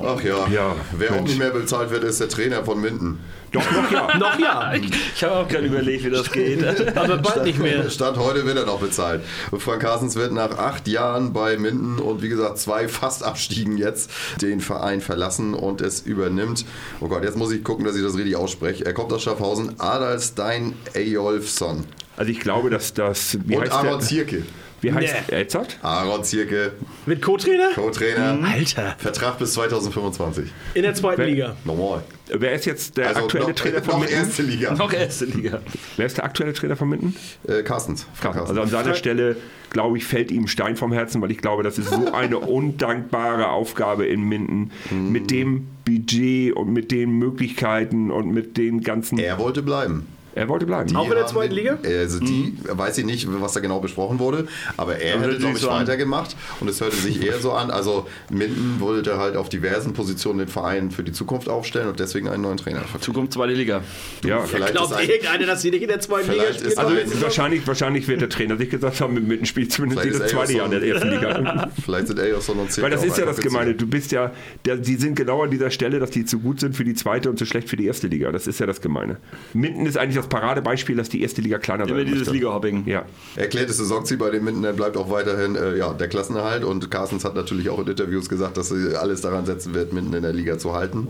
Ach 0.00 0.20
ja, 0.22 0.46
Ja, 0.48 0.76
wer 0.92 1.10
auch 1.10 1.14
Mensch. 1.16 1.30
nicht 1.30 1.38
mehr 1.38 1.50
bezahlt 1.50 1.90
wird, 1.90 2.04
ist 2.04 2.20
der 2.20 2.28
Trainer 2.28 2.64
von 2.64 2.80
Minden. 2.80 3.18
Doch, 3.52 3.70
noch 3.70 3.90
ja. 3.90 4.16
Noch 4.18 4.38
ja, 4.38 4.72
Ich 4.74 5.22
habe 5.22 5.34
auch 5.36 5.48
gerade 5.48 5.66
überlegt, 5.66 6.04
wie 6.04 6.10
das 6.10 6.30
geht. 6.30 6.64
aber 6.96 7.18
bald 7.18 7.44
nicht 7.44 7.58
mehr. 7.58 7.90
Stand 7.90 8.16
heute 8.16 8.46
wird 8.46 8.56
er 8.56 8.64
noch 8.64 8.80
bezahlt. 8.80 9.22
Und 9.50 9.60
Frank 9.62 9.82
Carstens 9.82 10.16
wird 10.16 10.32
nach 10.32 10.56
acht 10.56 10.88
Jahren 10.88 11.34
bei 11.34 11.58
Minden 11.58 11.98
und 11.98 12.22
wie 12.22 12.30
gesagt 12.30 12.56
zwei 12.56 12.88
Fastabstiegen 12.88 13.76
jetzt 13.76 14.10
den 14.40 14.60
Verein 14.60 15.02
verlassen 15.02 15.52
und 15.52 15.82
es 15.82 16.00
übernimmt. 16.00 16.64
Oh 17.00 17.08
Gott, 17.08 17.24
jetzt 17.24 17.36
muss 17.36 17.52
ich 17.52 17.62
gucken, 17.62 17.84
dass 17.84 17.94
ich 17.94 18.02
das 18.02 18.16
richtig 18.16 18.36
ausspreche. 18.36 18.86
Er 18.86 18.94
kommt 18.94 19.12
aus 19.12 19.22
Schaffhausen. 19.22 19.78
Adalstein 19.78 20.72
Eyolfsson. 20.94 21.84
Also 22.16 22.30
ich 22.30 22.40
glaube, 22.40 22.70
dass 22.70 22.94
das. 22.94 23.36
Wie 23.44 23.56
Und 23.56 23.62
heißt 23.64 23.72
Aaron 23.72 24.00
der? 24.00 24.42
Wie 24.82 24.92
heißt 24.92 25.14
Nee. 25.30 25.36
Edzard? 25.40 25.78
Aaron 25.82 26.22
Zierke, 26.24 26.72
Mit 27.06 27.22
Co-Trainer? 27.22 27.70
Co-Trainer. 27.74 28.38
Alter, 28.44 28.94
Vertrag 28.98 29.38
bis 29.38 29.52
2025. 29.54 30.50
in 30.74 30.82
der 30.82 30.94
zweiten 30.94 31.20
Wer- 31.22 31.26
Liga. 31.28 31.56
Normal. 31.64 32.02
Wer 32.34 32.52
ist 32.54 32.64
jetzt 32.66 32.96
der 32.96 33.08
Also 33.08 33.20
aktuelle 33.22 33.48
noch, 33.48 33.54
Trainer 33.54 33.82
von 33.82 33.94
noch 33.94 34.00
Minden? 34.00 34.14
erste 34.14 34.42
Liga. 34.42 34.74
Noch 34.76 34.92
erste 34.92 35.24
Liga. 35.26 35.60
Wer 35.96 36.06
ist 36.06 36.16
der 36.16 36.24
aktuelle 36.24 36.52
Trainer 36.52 36.76
von 36.76 36.88
Minden? 36.88 37.14
Äh, 37.46 37.62
Carstens. 37.62 38.06
Frank 38.14 38.36
Also 38.36 38.60
an 38.60 38.68
seiner 38.68 38.94
Stelle, 38.94 39.36
glaube 39.70 39.98
ich, 39.98 40.04
fällt 40.04 40.30
ihm 40.30 40.44
ein 40.44 40.48
Stein 40.48 40.76
vom 40.76 40.92
Herzen, 40.92 41.20
weil 41.22 41.30
ich 41.30 41.38
glaube, 41.38 41.62
das 41.62 41.78
ist 41.78 41.90
so 41.90 42.06
eine 42.12 42.38
undankbare 42.38 43.48
Aufgabe 43.50 44.06
in 44.06 44.22
Minden. 44.22 44.70
Mit 44.90 45.30
dem 45.30 45.66
Budget 45.84 46.54
und 46.56 46.72
mit 46.72 46.90
den 46.90 47.10
Möglichkeiten 47.18 48.10
und 48.10 48.32
mit 48.32 48.56
den 48.56 48.80
ganzen. 48.80 49.18
Er 49.18 49.38
wollte 49.38 49.62
bleiben. 49.62 50.06
Er 50.34 50.48
wollte 50.48 50.66
bleiben. 50.66 50.94
Auch 50.96 51.08
in 51.08 51.14
der 51.14 51.26
zweiten 51.26 51.54
den- 51.54 51.64
Liga? 51.64 51.78
Also 51.84 52.20
die, 52.20 52.56
weiß 52.68 52.98
ich 52.98 53.04
nicht, 53.04 53.26
was 53.28 53.52
da 53.52 53.60
genau 53.60 53.80
besprochen 53.80 54.18
wurde, 54.18 54.46
aber 54.76 54.96
er 54.96 55.18
hört 55.18 55.30
hätte, 55.30 55.38
glaube 55.38 55.54
ich, 55.56 55.60
so 55.62 55.68
weitergemacht 55.68 56.36
und 56.60 56.68
es 56.68 56.80
hörte 56.80 56.96
sich 56.96 57.22
eher 57.24 57.38
so 57.38 57.52
an, 57.52 57.70
also 57.70 58.06
Minden 58.30 58.80
wollte 58.80 59.18
halt 59.18 59.36
auf 59.36 59.48
diversen 59.48 59.92
Positionen 59.92 60.38
den 60.38 60.48
Verein 60.48 60.90
für 60.90 61.02
die 61.02 61.12
Zukunft 61.12 61.48
aufstellen 61.48 61.88
und 61.88 62.00
deswegen 62.00 62.28
einen 62.28 62.42
neuen 62.42 62.56
Trainer. 62.56 62.82
Zukunft 63.00 63.32
zweite 63.32 63.52
Liga. 63.52 63.82
Ja, 64.24 64.40
Vielleicht 64.40 64.72
Glaubt 64.72 64.92
ein, 64.92 65.08
irgendeiner, 65.08 65.46
dass 65.46 65.62
sie 65.62 65.70
nicht 65.70 65.82
in 65.82 65.88
der 65.88 66.00
zweiten 66.00 66.30
Liga 66.30 66.44
ist 66.44 66.60
spielen? 66.60 66.78
Also 66.78 67.22
wahrscheinlich, 67.22 67.66
wahrscheinlich 67.66 68.08
wird 68.08 68.20
der 68.20 68.28
Trainer 68.28 68.56
sich 68.56 68.70
gesagt 68.70 69.00
haben, 69.00 69.14
mit 69.14 69.26
Minden 69.26 69.46
spielt 69.46 69.72
zumindest 69.72 70.04
ist 70.04 70.28
zweite 70.28 70.54
Jahr 70.54 70.66
in 70.66 70.72
der 70.72 70.82
ersten 70.82 71.10
Liga. 71.10 71.70
vielleicht 71.84 72.08
sind 72.08 72.18
Elson 72.18 72.58
und 72.58 72.72
Zirke 72.72 72.84
Weil 72.84 72.96
das 72.96 73.04
ist 73.04 73.18
ja 73.18 73.24
das 73.26 73.38
Gemeine. 73.38 73.74
Du 73.74 73.86
bist 73.86 74.12
ja, 74.12 74.32
der, 74.64 74.76
die 74.76 74.96
sind 74.96 75.16
genau 75.16 75.42
an 75.42 75.50
dieser 75.50 75.70
Stelle, 75.70 75.98
dass 75.98 76.10
die 76.10 76.24
zu 76.24 76.38
gut 76.38 76.60
sind 76.60 76.76
für 76.76 76.84
die 76.84 76.94
zweite 76.94 77.30
und 77.30 77.38
zu 77.38 77.46
schlecht 77.46 77.68
für 77.68 77.76
die 77.76 77.86
erste 77.86 78.06
Liga. 78.06 78.32
Das 78.32 78.46
ist 78.46 78.60
ja 78.60 78.66
das 78.66 78.80
Gemeine. 78.80 79.18
Minden 79.52 79.86
ist 79.86 79.96
eigentlich 79.98 80.16
das 80.16 80.21
Paradebeispiel, 80.28 80.96
dass 80.96 81.08
die 81.08 81.22
erste 81.22 81.40
Liga 81.40 81.58
kleiner 81.58 81.86
sein 81.86 81.96
Immer 81.96 82.04
dieses. 82.04 82.28
Liga-Hopping. 82.30 82.86
Ja. 82.86 83.04
Erklärtes 83.36 83.76
Saisonziel 83.78 84.16
bei 84.16 84.30
den 84.30 84.44
Mindener 84.44 84.72
bleibt 84.72 84.96
auch 84.96 85.10
weiterhin 85.10 85.56
äh, 85.56 85.76
ja, 85.76 85.92
der 85.92 86.08
Klassenerhalt 86.08 86.64
und 86.64 86.90
Carstens 86.90 87.24
hat 87.24 87.34
natürlich 87.34 87.68
auch 87.70 87.78
in 87.78 87.86
Interviews 87.86 88.28
gesagt, 88.28 88.56
dass 88.56 88.68
sie 88.68 88.96
alles 88.96 89.20
daran 89.20 89.46
setzen 89.46 89.74
wird, 89.74 89.92
Minden 89.92 90.14
in 90.14 90.22
der 90.22 90.32
Liga 90.32 90.58
zu 90.58 90.74
halten. 90.74 91.08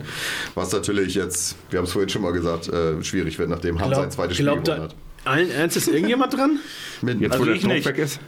Was 0.55 0.71
natürlich 0.71 1.15
jetzt, 1.15 1.55
wir 1.69 1.79
haben 1.79 1.85
es 1.85 1.91
vorhin 1.91 2.09
schon 2.09 2.21
mal 2.21 2.33
gesagt, 2.33 2.69
äh, 2.69 3.03
schwierig 3.03 3.37
wird, 3.39 3.49
nachdem 3.49 3.79
Hamm 3.79 3.93
sein 3.93 4.11
zweites 4.11 4.37
Spiel 4.37 4.47
gewonnen 4.49 4.81
hat. 4.83 4.95
allen 5.25 5.49
Ernst 5.51 5.77
ist 5.77 5.87
irgendjemand 5.87 6.33
dran? 6.35 6.59
Minden. 7.01 7.23
Jetzt, 7.23 7.31
Also 7.33 7.43
wo 7.43 7.49
der 7.49 7.59
Druck 7.59 7.71
nicht. 7.71 7.85
weg 7.85 7.97
ist. 7.97 8.19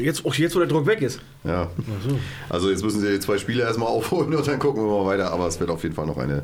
Jetzt, 0.00 0.24
oh, 0.24 0.32
jetzt 0.32 0.54
wo 0.54 0.58
der 0.60 0.68
Druck 0.68 0.86
weg 0.86 1.02
ist. 1.02 1.20
Ja. 1.44 1.70
Also 2.48 2.70
jetzt 2.70 2.82
müssen 2.84 3.00
sie 3.00 3.10
die 3.12 3.20
zwei 3.20 3.38
Spiele 3.38 3.62
erstmal 3.62 3.88
aufholen 3.98 4.34
und 4.34 4.46
dann 4.46 4.58
gucken 4.58 4.82
wir 4.84 4.90
mal 4.90 5.06
weiter. 5.06 5.30
Aber 5.30 5.46
es 5.46 5.58
wird 5.60 5.70
auf 5.70 5.82
jeden 5.82 5.94
Fall 5.94 6.06
noch 6.06 6.18
eine, 6.18 6.42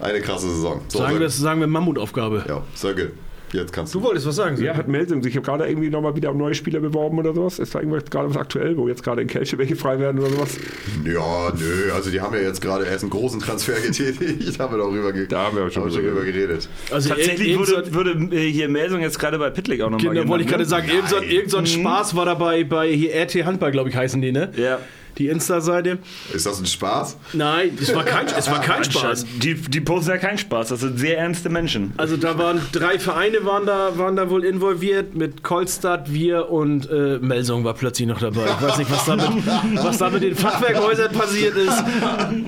eine 0.00 0.20
krasse 0.20 0.48
Saison. 0.48 0.80
So, 0.88 0.98
Sagen 0.98 1.18
wir, 1.18 1.30
sagen 1.30 1.60
wir 1.60 1.66
Mammutaufgabe. 1.66 2.44
Ja, 2.48 2.62
Sönke, 2.74 3.12
jetzt 3.52 3.72
kannst 3.72 3.94
du. 3.94 3.98
Du 4.00 4.06
wolltest 4.06 4.26
was 4.26 4.36
sagen, 4.36 4.60
Ja, 4.62 4.76
hat 4.76 4.88
Melsung 4.88 5.22
sich 5.22 5.34
gerade 5.42 5.66
irgendwie 5.66 5.90
nochmal 5.90 6.14
wieder 6.16 6.30
um 6.30 6.38
neue 6.38 6.54
Spieler 6.54 6.80
beworben 6.80 7.18
oder 7.18 7.34
sowas? 7.34 7.58
Ist 7.58 7.74
da 7.74 7.80
irgendwas 7.80 8.04
gerade 8.04 8.28
was 8.28 8.36
aktuell, 8.36 8.76
wo 8.76 8.88
jetzt 8.88 9.02
gerade 9.02 9.22
in 9.22 9.28
Kelche 9.28 9.58
welche 9.58 9.76
frei 9.76 9.98
werden 9.98 10.20
oder 10.20 10.30
sowas? 10.30 10.56
Ja, 11.04 11.52
nö, 11.58 11.92
also 11.94 12.10
die 12.10 12.20
haben 12.20 12.34
ja 12.34 12.40
jetzt 12.40 12.60
gerade 12.60 12.84
erst 12.84 13.02
einen 13.04 13.10
großen 13.10 13.40
Transfer 13.40 13.80
getätigt. 13.86 14.58
Da 14.58 14.64
haben 14.64 14.74
wir 14.74 14.78
darüber, 14.78 15.12
ge 15.12 15.26
Da 15.26 15.46
haben 15.46 15.56
wir 15.56 15.70
schon 15.70 15.82
haben 15.84 15.90
schon 15.90 16.02
drüber 16.02 16.20
drüber 16.20 16.32
geredet. 16.32 16.68
Also 16.90 17.08
Tatsächlich 17.08 17.58
würde, 17.58 17.94
würde 17.94 18.36
äh, 18.36 18.50
hier 18.50 18.68
Melsung 18.68 19.00
jetzt 19.00 19.18
gerade 19.18 19.38
bei 19.38 19.50
Pitlick 19.50 19.80
auch 19.82 19.90
nochmal 19.90 20.14
Genau, 20.14 20.28
wollte 20.28 20.44
ich 20.44 20.50
gerade 20.50 20.64
sagen, 20.64 20.88
irgend 20.88 21.08
so, 21.08 21.16
irgend 21.20 21.50
so 21.50 21.58
ein 21.58 21.66
Spaß 21.66 22.16
war 22.16 22.26
dabei 22.26 22.64
bei 22.64 22.88
hier 22.92 23.14
RT 23.14 23.44
Handball, 23.44 23.72
glaube 23.72 23.88
ich, 23.88 23.96
heißen 23.96 24.20
die, 24.20 24.32
ne? 24.32 24.50
Ja. 24.56 24.78
Die 25.18 25.28
Insta-Seite. 25.28 25.98
Ist 26.32 26.46
das 26.46 26.58
ein 26.58 26.66
Spaß? 26.66 27.16
Nein, 27.32 27.76
es 27.80 27.94
war 27.94 28.04
kein, 28.04 28.26
es 28.26 28.50
war 28.50 28.60
kein 28.60 28.84
Spaß. 28.84 29.26
Die, 29.42 29.54
die 29.54 29.80
posten 29.80 30.10
ja 30.10 30.18
keinen 30.18 30.38
Spaß, 30.38 30.68
das 30.68 30.80
sind 30.80 30.98
sehr 30.98 31.18
ernste 31.18 31.48
Menschen. 31.48 31.92
Also 31.96 32.16
da 32.16 32.38
waren 32.38 32.60
drei 32.72 32.98
Vereine 32.98 33.44
waren 33.44 33.66
da, 33.66 33.96
waren 33.98 34.16
da 34.16 34.30
wohl 34.30 34.44
involviert 34.44 35.14
mit 35.14 35.42
Kolstadt, 35.42 36.12
wir 36.12 36.50
und 36.50 36.88
äh, 36.90 37.18
Melsung 37.20 37.64
war 37.64 37.74
plötzlich 37.74 38.08
noch 38.08 38.20
dabei. 38.20 38.46
Ich 38.46 38.62
weiß 38.66 38.78
nicht, 38.78 38.90
was 38.90 39.04
da 39.04 39.16
mit, 39.16 39.46
was 39.84 39.98
da 39.98 40.10
mit 40.10 40.22
den 40.22 40.34
Fachwerkhäusern 40.36 41.12
passiert 41.12 41.56
ist. 41.56 41.84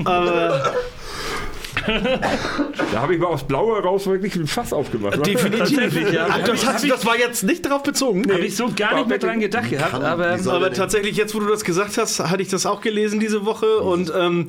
Aber 0.04 0.72
Da 1.86 3.00
habe 3.00 3.14
ich 3.14 3.20
mal 3.20 3.26
aufs 3.26 3.44
Blaue 3.44 3.82
raus 3.82 4.06
wirklich 4.06 4.36
ein 4.36 4.46
Fass 4.46 4.72
aufgemacht. 4.72 5.24
definitiv. 5.26 6.12
ja. 6.12 6.28
Ach, 6.30 6.42
das, 6.44 6.66
hast, 6.66 6.88
das 6.88 7.06
war 7.06 7.18
jetzt 7.18 7.42
nicht 7.42 7.64
darauf 7.64 7.82
bezogen. 7.82 8.30
Habe 8.30 8.44
ich 8.44 8.56
so 8.56 8.70
gar 8.74 8.96
nicht 8.96 9.08
mehr 9.08 9.18
dran 9.18 9.40
gedacht 9.40 9.70
gehabt, 9.70 9.94
aber 9.94 10.38
Aber 10.46 10.72
tatsächlich, 10.72 11.16
jetzt 11.16 11.34
wo 11.34 11.40
du 11.40 11.46
das 11.46 11.64
gesagt 11.64 11.98
hast, 11.98 12.20
hatte 12.20 12.42
ich 12.42 12.48
das 12.48 12.66
auch 12.66 12.80
gelesen 12.80 13.20
diese 13.20 13.44
Woche 13.44 13.78
und 13.78 14.12
ähm, 14.16 14.48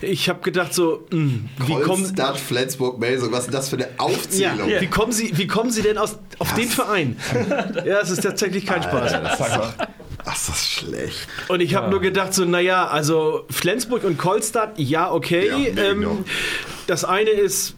ich 0.00 0.28
habe 0.28 0.40
gedacht 0.40 0.74
so, 0.74 1.06
mh, 1.10 1.30
wie 1.66 1.72
kommen, 1.74 2.04
Holstadt, 2.04 2.38
Flensburg, 2.38 2.98
Melsung, 2.98 3.32
was 3.32 3.46
ist 3.46 3.54
das 3.54 3.68
für 3.68 3.76
eine 3.76 3.86
ja, 3.86 3.90
Aufzählung? 3.98 4.68
wie 4.78 4.86
kommen 4.86 5.12
Sie, 5.12 5.36
wie 5.36 5.46
kommen 5.46 5.70
Sie 5.70 5.82
denn 5.82 5.98
aus, 5.98 6.18
auf 6.38 6.54
den 6.54 6.68
Verein? 6.68 7.16
Ja, 7.84 8.00
es 8.00 8.10
ist 8.10 8.22
tatsächlich 8.22 8.66
kein 8.66 8.82
Spaß. 8.82 9.12
Ach, 10.28 10.36
ist 10.36 10.48
das 10.48 10.68
schlecht. 10.68 11.26
Und 11.48 11.60
ich 11.60 11.74
habe 11.74 11.88
nur 11.90 12.00
gedacht, 12.00 12.34
so, 12.34 12.44
naja, 12.44 12.86
also 12.86 13.46
Flensburg 13.50 14.04
und 14.04 14.18
Kolstadt, 14.18 14.78
ja, 14.78 15.10
okay. 15.10 15.48
Ja, 15.48 15.82
ähm. 15.82 16.24
Das 16.86 17.04
eine 17.04 17.30
ist 17.30 17.74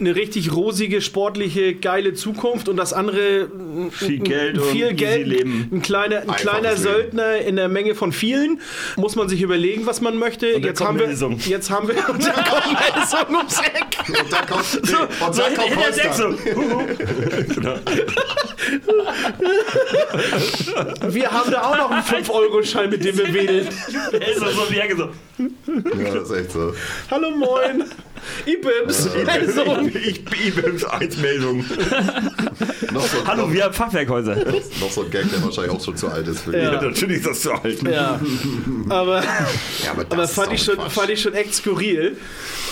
eine 0.00 0.16
richtig 0.16 0.52
rosige, 0.52 1.00
sportliche, 1.00 1.74
geile 1.74 2.14
Zukunft 2.14 2.68
und 2.68 2.76
das 2.76 2.92
andere 2.92 3.48
mm, 3.48 3.90
Viel 3.90 4.18
Geld 4.20 4.58
und 4.58 4.64
viel 4.70 4.86
easy 4.86 4.94
Geld, 4.94 5.26
Leben. 5.26 5.68
ein 5.72 5.82
kleiner, 5.82 6.20
ein 6.20 6.34
kleiner. 6.36 6.76
Söldner 6.76 7.38
in 7.38 7.56
der 7.56 7.68
Menge 7.68 7.94
von 7.94 8.12
vielen. 8.12 8.60
Muss 8.96 9.16
man 9.16 9.28
sich 9.28 9.42
überlegen, 9.42 9.86
was 9.86 10.00
man 10.00 10.16
möchte. 10.18 10.46
Jetzt 10.46 10.80
haben, 10.80 10.98
wir, 10.98 11.08
jetzt 11.10 11.70
haben 11.70 11.88
wir 11.88 11.96
und 12.08 12.26
dann 12.26 12.44
kommt 12.44 12.76
Melsung 12.94 13.36
ums 13.36 13.60
Eck. 13.60 13.98
Und 14.08 14.32
dann 14.32 14.46
kommt, 14.46 14.80
nee, 14.84 15.26
und 15.26 15.34
so 15.34 15.42
dann 15.42 15.52
in, 15.52 15.58
kommt 15.58 15.72
in 15.72 15.78
der 15.78 15.90
Deck 15.92 16.14
so. 16.14 16.24
Holstein. 16.24 17.80
Wir 21.08 21.30
haben 21.30 21.50
da 21.50 21.62
auch 21.62 21.76
noch 21.76 21.90
einen 21.90 22.02
5-Euro-Schein, 22.02 22.90
mit 22.90 23.04
dem 23.04 23.16
wir 23.18 23.32
wedeln. 23.34 23.68
Der 24.12 24.28
ist 24.28 24.40
so 24.40 24.66
die 24.70 24.78
Ecke 24.78 24.96
so. 24.96 25.08
Ja, 25.38 26.14
das 26.14 26.30
ist 26.30 26.36
echt 26.36 26.52
so. 26.52 26.74
Hallo, 27.10 27.30
moin. 27.30 27.84
Ibims. 28.46 29.08
Melsung. 29.26 29.88
Ich 29.94 30.20
IBIMS 30.46 30.84
1 30.84 31.16
Meldung. 31.18 31.64
Noch 32.92 33.02
so, 33.06 33.26
Hallo, 33.26 33.42
noch, 33.46 33.52
wir 33.52 33.64
haben 33.64 33.74
Fachwerkhäuser. 33.74 34.36
noch 34.80 34.90
so 34.90 35.02
ein 35.02 35.10
Gag, 35.10 35.30
der 35.30 35.42
wahrscheinlich 35.42 35.72
auch 35.72 35.84
schon 35.84 35.96
zu 35.96 36.08
alt 36.08 36.26
ist 36.28 36.40
für 36.42 36.56
Ja. 36.56 36.76
die. 36.76 36.86
Natürlich 36.86 37.18
ist 37.18 37.26
das 37.26 37.40
zu 37.42 37.52
halten. 37.62 37.88
Ja, 37.90 38.20
aber, 38.88 39.22
Ja, 39.22 39.92
aber 39.92 40.04
das 40.04 40.12
aber 40.38 40.44
fand, 40.46 40.52
ich 40.54 40.62
schon, 40.62 40.76
Quatsch. 40.76 40.92
fand 40.92 41.10
ich 41.10 41.20
schon 41.20 41.34
echt 41.34 41.54
skurril. 41.54 42.16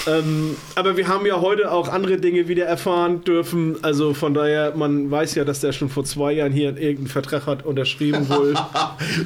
Ähm, 0.06 0.56
aber 0.74 0.96
wir 0.96 1.06
haben 1.08 1.26
ja 1.26 1.40
heute 1.40 1.70
auch 1.70 1.88
andere 1.88 2.16
Dinge 2.18 2.48
wieder 2.48 2.64
erfahren 2.64 3.24
dürfen. 3.24 3.76
Also 3.82 4.14
von 4.14 4.32
daher, 4.32 4.72
man 4.74 5.10
weiß 5.10 5.34
ja, 5.34 5.44
dass 5.44 5.60
der 5.60 5.72
schon 5.72 5.90
vor 5.90 6.04
zwei 6.04 6.32
Jahren 6.32 6.52
hier 6.52 6.68
irgendeinen 6.76 7.08
Vertrag 7.08 7.46
hat 7.46 7.64
unterschrieben 7.66 8.28
wohl. 8.28 8.54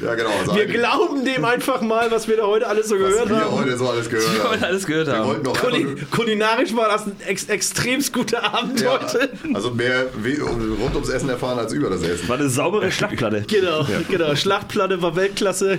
Ja, 0.02 0.14
genau. 0.14 0.30
Also 0.40 0.54
Wir 0.56 0.66
glauben 0.66 1.24
dem 1.24 1.44
einfach 1.44 1.80
mal, 1.82 2.10
was 2.10 2.26
wir 2.28 2.36
da 2.36 2.44
heute 2.46 2.66
alles 2.66 2.88
so 2.88 2.94
was 2.96 3.10
gehört 3.12 3.28
wir 3.28 3.36
haben. 3.36 3.50
heute 3.58 3.76
so 3.76 3.88
alles 3.88 4.08
gehört 4.08 4.32
Wir 4.34 4.42
haben. 4.42 4.50
wollen 4.50 4.64
alles 4.64 4.86
gehört 4.86 5.06
Wir 5.06 5.14
haben. 5.14 5.28
wollten 5.28 5.44
doch 5.44 5.54
einfach 5.54 5.68
Kuli 5.70 5.84
nur, 5.84 5.94
kulinarisch 6.12 6.76
war 6.76 6.88
das 6.88 7.06
ein 7.06 7.16
ex 7.26 7.44
extremst 7.44 8.12
guter 8.12 8.54
Abend 8.54 8.80
ja, 8.80 9.00
heute. 9.00 9.30
also 9.54 9.70
mehr 9.70 10.06
rund 10.14 10.94
ums 10.94 11.08
Essen 11.08 11.28
erfahren 11.28 11.58
als 11.58 11.72
über 11.72 11.90
das 11.90 12.02
Essen. 12.02 12.28
War 12.28 12.38
eine 12.38 12.48
saubere 12.48 12.92
Schlachtplatte. 12.92 13.44
Genau, 13.52 13.86
genau. 14.10 14.34
Schlachtplatte 14.34 15.02
war 15.02 15.16
Weltklasse. 15.16 15.78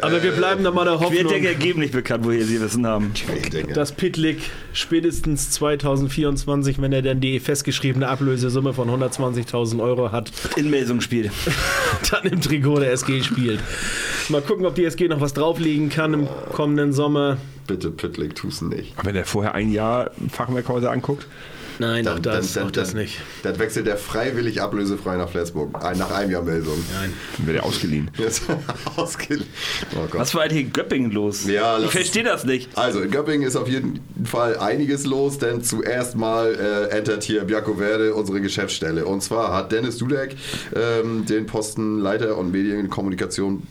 Aber 0.00 0.22
wir 0.22 0.32
bleiben 0.32 0.64
da 0.64 0.70
mal 0.70 0.84
der 0.84 1.00
Hoffnung, 1.00 1.26
Querdenker 1.26 1.54
geben 1.54 1.80
nicht 1.80 1.92
bekannt, 1.92 2.24
woher 2.24 2.44
sie 2.44 2.60
Wissen 2.60 2.86
haben. 2.86 3.12
Ich 3.36 3.50
denke. 3.50 3.72
dass 3.72 3.92
Pitlick 3.92 4.40
spätestens 4.72 5.50
2024, 5.50 6.80
wenn 6.80 6.92
er 6.92 7.02
dann 7.02 7.20
die 7.20 7.40
festgeschriebene 7.40 8.08
Ablösesumme 8.08 8.72
von 8.72 8.88
120.000 8.88 9.82
Euro 9.82 10.12
hat, 10.12 10.32
In 10.56 10.70
Melsung 10.70 11.00
spielt. 11.00 11.30
dann 12.10 12.24
im 12.24 12.40
Trikot 12.40 12.80
der 12.80 12.92
SG 12.92 13.22
spielt. 13.22 13.60
Mal 14.28 14.42
gucken, 14.42 14.66
ob 14.66 14.74
die 14.74 14.84
SG 14.84 15.08
noch 15.08 15.20
was 15.20 15.34
drauflegen 15.34 15.88
kann 15.88 16.14
im 16.14 16.28
kommenden 16.52 16.92
Sommer. 16.92 17.38
Bitte, 17.66 17.90
Pitlick, 17.90 18.34
tu's 18.34 18.60
nicht. 18.62 18.94
Wenn 19.02 19.16
er 19.16 19.24
vorher 19.24 19.54
ein 19.54 19.70
Jahr 19.70 20.10
Fachwerkhäuser 20.30 20.90
anguckt, 20.90 21.26
Nein, 21.78 22.06
auch 22.06 22.18
das, 22.18 22.56
auch 22.58 22.70
das 22.70 22.90
dann, 22.90 23.00
nicht. 23.00 23.20
Dann 23.42 23.58
wechselt 23.58 23.86
er 23.88 23.96
freiwillig 23.96 24.60
ablösefrei 24.60 25.16
nach 25.16 25.28
Flensburg. 25.28 25.72
Nach 25.96 26.10
einem 26.10 26.30
Jahr 26.30 26.42
Meldung. 26.42 26.78
Nein. 26.94 27.12
dann 27.38 27.46
wird 27.46 27.56
er 27.58 27.64
ausgeliehen. 27.64 28.10
Ausgeliehen. 28.96 29.46
Oh 29.94 30.06
Gott. 30.10 30.20
Was 30.20 30.34
war 30.34 30.42
eigentlich 30.42 30.66
in 30.66 30.72
Göppingen 30.72 31.10
los? 31.10 31.46
Ja, 31.46 31.78
ich 31.78 31.90
verstehe 31.90 32.22
das 32.22 32.44
nicht. 32.44 32.76
Also 32.76 33.00
in 33.00 33.10
Göppingen 33.10 33.46
ist 33.46 33.56
auf 33.56 33.68
jeden 33.68 34.00
Fall 34.24 34.58
einiges 34.58 35.06
los, 35.06 35.38
denn 35.38 35.62
zuerst 35.62 36.16
mal 36.16 36.54
äh, 36.54 36.96
entert 36.96 37.24
hier 37.24 37.44
Bjarko 37.44 37.78
Werde 37.78 38.14
unsere 38.14 38.40
Geschäftsstelle. 38.40 39.04
Und 39.04 39.22
zwar 39.22 39.54
hat 39.54 39.72
Dennis 39.72 39.98
Dudek 39.98 40.36
ähm, 40.74 41.26
den 41.26 41.46
Posten 41.46 41.98
Leiter 41.98 42.36
und 42.36 42.52
Medienkommunikation 42.52 43.66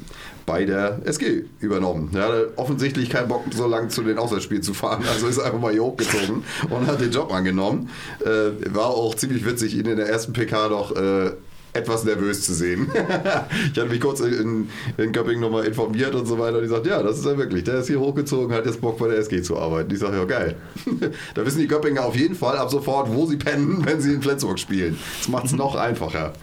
bei 0.45 0.65
der 0.65 0.99
SG 1.05 1.43
übernommen. 1.59 2.09
Er 2.13 2.23
hatte 2.23 2.53
offensichtlich 2.55 3.09
keinen 3.09 3.27
Bock, 3.27 3.43
so 3.55 3.67
lange 3.67 3.89
zu 3.89 4.03
den 4.03 4.17
Auswärtsspielen 4.17 4.63
zu 4.63 4.73
fahren, 4.73 5.03
also 5.11 5.27
ist 5.27 5.39
einfach 5.39 5.59
mal 5.59 5.71
hier 5.71 5.83
hochgezogen 5.83 6.43
und 6.69 6.87
hat 6.87 7.01
den 7.01 7.11
Job 7.11 7.33
angenommen. 7.33 7.89
Äh, 8.19 8.73
war 8.73 8.87
auch 8.87 9.15
ziemlich 9.15 9.45
witzig, 9.45 9.75
ihn 9.75 9.85
in 9.85 9.97
der 9.97 10.07
ersten 10.07 10.33
PK 10.33 10.69
noch 10.69 10.95
äh, 10.95 11.31
etwas 11.73 12.03
nervös 12.03 12.43
zu 12.43 12.53
sehen. 12.53 12.91
ich 13.73 13.79
hatte 13.79 13.89
mich 13.89 14.01
kurz 14.01 14.19
in, 14.19 14.69
in 14.97 15.11
Göppingen 15.11 15.39
nochmal 15.39 15.65
informiert 15.65 16.13
und 16.15 16.25
so 16.25 16.37
weiter 16.37 16.57
und 16.57 16.63
die 16.63 16.69
sagt, 16.69 16.85
ja, 16.85 17.01
das 17.01 17.19
ist 17.19 17.25
er 17.25 17.37
wirklich. 17.37 17.63
Der 17.63 17.75
ist 17.75 17.87
hier 17.87 17.99
hochgezogen, 17.99 18.53
hat 18.55 18.65
jetzt 18.65 18.81
Bock 18.81 18.97
bei 18.97 19.07
der 19.07 19.17
SG 19.17 19.41
zu 19.41 19.57
arbeiten. 19.57 19.93
Ich 19.93 19.99
sage, 19.99 20.17
ja 20.17 20.25
geil. 20.25 20.55
da 21.33 21.45
wissen 21.45 21.59
die 21.59 21.67
Göppinger 21.67 22.05
auf 22.05 22.15
jeden 22.15 22.35
Fall 22.35 22.57
ab 22.57 22.69
sofort, 22.69 23.13
wo 23.13 23.25
sie 23.25 23.37
pennen, 23.37 23.85
wenn 23.85 24.01
sie 24.01 24.13
in 24.13 24.21
Flensburg 24.21 24.59
spielen. 24.59 24.97
Das 25.19 25.29
macht 25.29 25.45
es 25.45 25.53
noch 25.53 25.75
einfacher. 25.75 26.33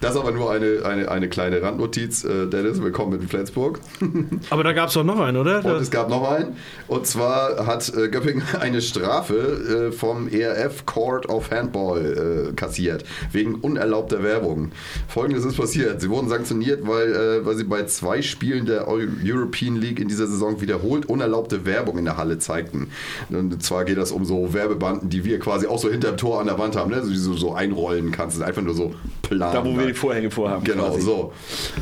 Das 0.00 0.14
ist 0.14 0.20
aber 0.20 0.30
nur 0.30 0.52
eine, 0.52 0.84
eine, 0.84 1.10
eine 1.10 1.28
kleine 1.28 1.60
Randnotiz. 1.60 2.22
Äh, 2.22 2.46
Dennis, 2.46 2.80
willkommen 2.80 3.20
in 3.20 3.26
Flensburg. 3.26 3.80
Aber 4.50 4.62
da 4.62 4.72
gab 4.72 4.88
es 4.88 4.94
doch 4.94 5.02
noch 5.02 5.18
einen, 5.18 5.36
oder? 5.36 5.64
Und 5.64 5.82
es 5.82 5.90
gab 5.90 6.08
noch 6.08 6.30
einen. 6.30 6.54
Und 6.86 7.04
zwar 7.04 7.66
hat 7.66 7.92
äh, 7.96 8.08
Göppingen 8.08 8.44
eine 8.60 8.80
Strafe 8.80 9.88
äh, 9.88 9.92
vom 9.92 10.28
ERF 10.28 10.86
Court 10.86 11.28
of 11.28 11.50
Handball 11.50 12.50
äh, 12.50 12.52
kassiert, 12.52 13.04
wegen 13.32 13.56
unerlaubter 13.56 14.22
Werbung. 14.22 14.70
Folgendes 15.08 15.44
ist 15.44 15.56
passiert. 15.56 16.00
Sie 16.00 16.10
wurden 16.10 16.28
sanktioniert, 16.28 16.86
weil, 16.86 17.12
äh, 17.12 17.44
weil 17.44 17.56
sie 17.56 17.64
bei 17.64 17.84
zwei 17.86 18.22
Spielen 18.22 18.66
der 18.66 18.86
Eu 18.86 19.08
European 19.24 19.74
League 19.74 19.98
in 19.98 20.06
dieser 20.06 20.28
Saison 20.28 20.60
wiederholt 20.60 21.06
unerlaubte 21.06 21.66
Werbung 21.66 21.98
in 21.98 22.04
der 22.04 22.16
Halle 22.16 22.38
zeigten. 22.38 22.92
Und 23.30 23.60
zwar 23.64 23.84
geht 23.84 23.98
das 23.98 24.12
um 24.12 24.24
so 24.24 24.54
Werbebanden, 24.54 25.10
die 25.10 25.24
wir 25.24 25.40
quasi 25.40 25.66
auch 25.66 25.80
so 25.80 25.90
hinterm 25.90 26.16
Tor 26.16 26.40
an 26.40 26.46
der 26.46 26.58
Wand 26.58 26.76
haben, 26.76 26.92
ne? 26.92 27.02
so, 27.02 27.10
die 27.10 27.16
du 27.16 27.36
so 27.36 27.54
einrollen 27.54 28.12
kannst. 28.12 28.40
Einfach 28.40 28.62
nur 28.62 28.74
so 28.74 28.94
plan. 29.22 29.52
Da, 29.52 29.64
wo 29.64 29.76
wir 29.76 29.87
die 29.88 29.94
Vorhänge 29.94 30.30
vorhaben. 30.30 30.64
Genau, 30.64 30.90
quasi. 30.90 31.00
so. 31.00 31.32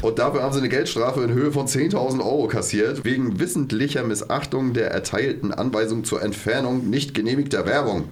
Und 0.03 0.19
dafür 0.19 0.43
haben 0.43 0.53
sie 0.53 0.61
eine 0.61 0.69
Geldstrafe 0.69 1.23
in 1.23 1.33
Höhe 1.33 1.53
von 1.53 1.67
10.000 1.67 2.21
Euro 2.21 2.49
kassiert, 2.49 3.05
wegen 3.05 3.39
wissentlicher 3.39 4.05
Missachtung 4.05 4.73
der 4.73 4.91
erteilten 4.91 5.53
Anweisung 5.53 6.05
zur 6.05 6.23
Entfernung 6.23 6.89
nicht 6.89 7.15
genehmigter 7.15 7.67
Werbung. 7.67 8.09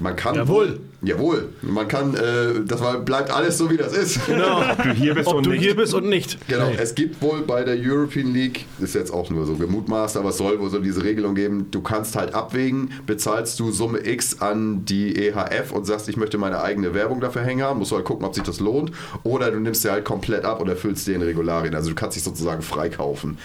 Man 0.00 0.14
kann. 0.16 0.34
Jawohl. 0.34 0.80
Jawohl. 1.02 1.50
Man 1.62 1.86
kann, 1.88 2.14
äh, 2.14 2.64
das 2.66 2.80
war, 2.80 2.98
bleibt 3.00 3.30
alles 3.30 3.58
so, 3.58 3.70
wie 3.70 3.76
das 3.76 3.92
ist. 3.96 4.26
Genau. 4.26 4.60
Ob 4.72 4.82
du 4.82 4.90
hier 4.92 5.14
bist 5.14 5.28
Ob 5.28 5.36
und 5.36 5.46
du 5.46 5.50
nicht. 5.50 5.60
hier 5.62 5.76
bist 5.76 5.94
und 5.94 6.08
nicht. 6.08 6.38
Genau, 6.48 6.68
Nee. 6.70 6.76
es 6.80 6.94
gibt 6.94 7.20
wohl 7.22 7.42
bei 7.42 7.62
der 7.64 7.76
European 7.78 8.32
League, 8.32 8.64
ist 8.80 8.94
jetzt 8.94 9.12
auch 9.12 9.30
nur 9.30 9.46
so 9.46 9.54
gemutmaßt, 9.54 10.16
aber 10.16 10.30
es 10.30 10.38
soll 10.38 10.58
wohl 10.58 10.70
so 10.70 10.78
diese 10.80 11.04
Regelung 11.04 11.34
geben, 11.34 11.66
du 11.70 11.80
kannst 11.82 12.16
halt 12.16 12.34
abwägen, 12.34 12.90
bezahlst 13.06 13.60
du 13.60 13.70
Summe 13.70 14.06
X 14.06 14.40
an 14.40 14.84
die 14.84 15.14
EHF 15.28 15.72
und 15.72 15.86
sagst, 15.86 16.08
ich 16.08 16.16
möchte 16.16 16.38
meine 16.38 16.60
eigene 16.62 16.92
Werbung 16.94 17.20
dafür 17.20 17.42
hängen 17.42 17.62
haben, 17.62 17.78
musst 17.78 17.92
du 17.92 17.96
halt 17.96 18.04
gucken, 18.06 18.24
ob 18.26 18.34
sich 18.34 18.42
das 18.44 18.58
lohnt, 18.60 18.90
oder 19.22 19.50
du 19.50 19.60
nimmst 19.60 19.82
sie 19.82 19.90
halt 19.90 20.04
komplett 20.04 20.44
ab 20.44 20.60
und 20.60 20.68
erfüllst 20.68 21.06
den 21.06 21.22
Regularien, 21.22 21.74
also 21.74 21.90
du 21.90 21.94
kannst 21.94 22.16
dich 22.16 22.24
sozusagen 22.24 22.62
freikaufen. 22.62 23.38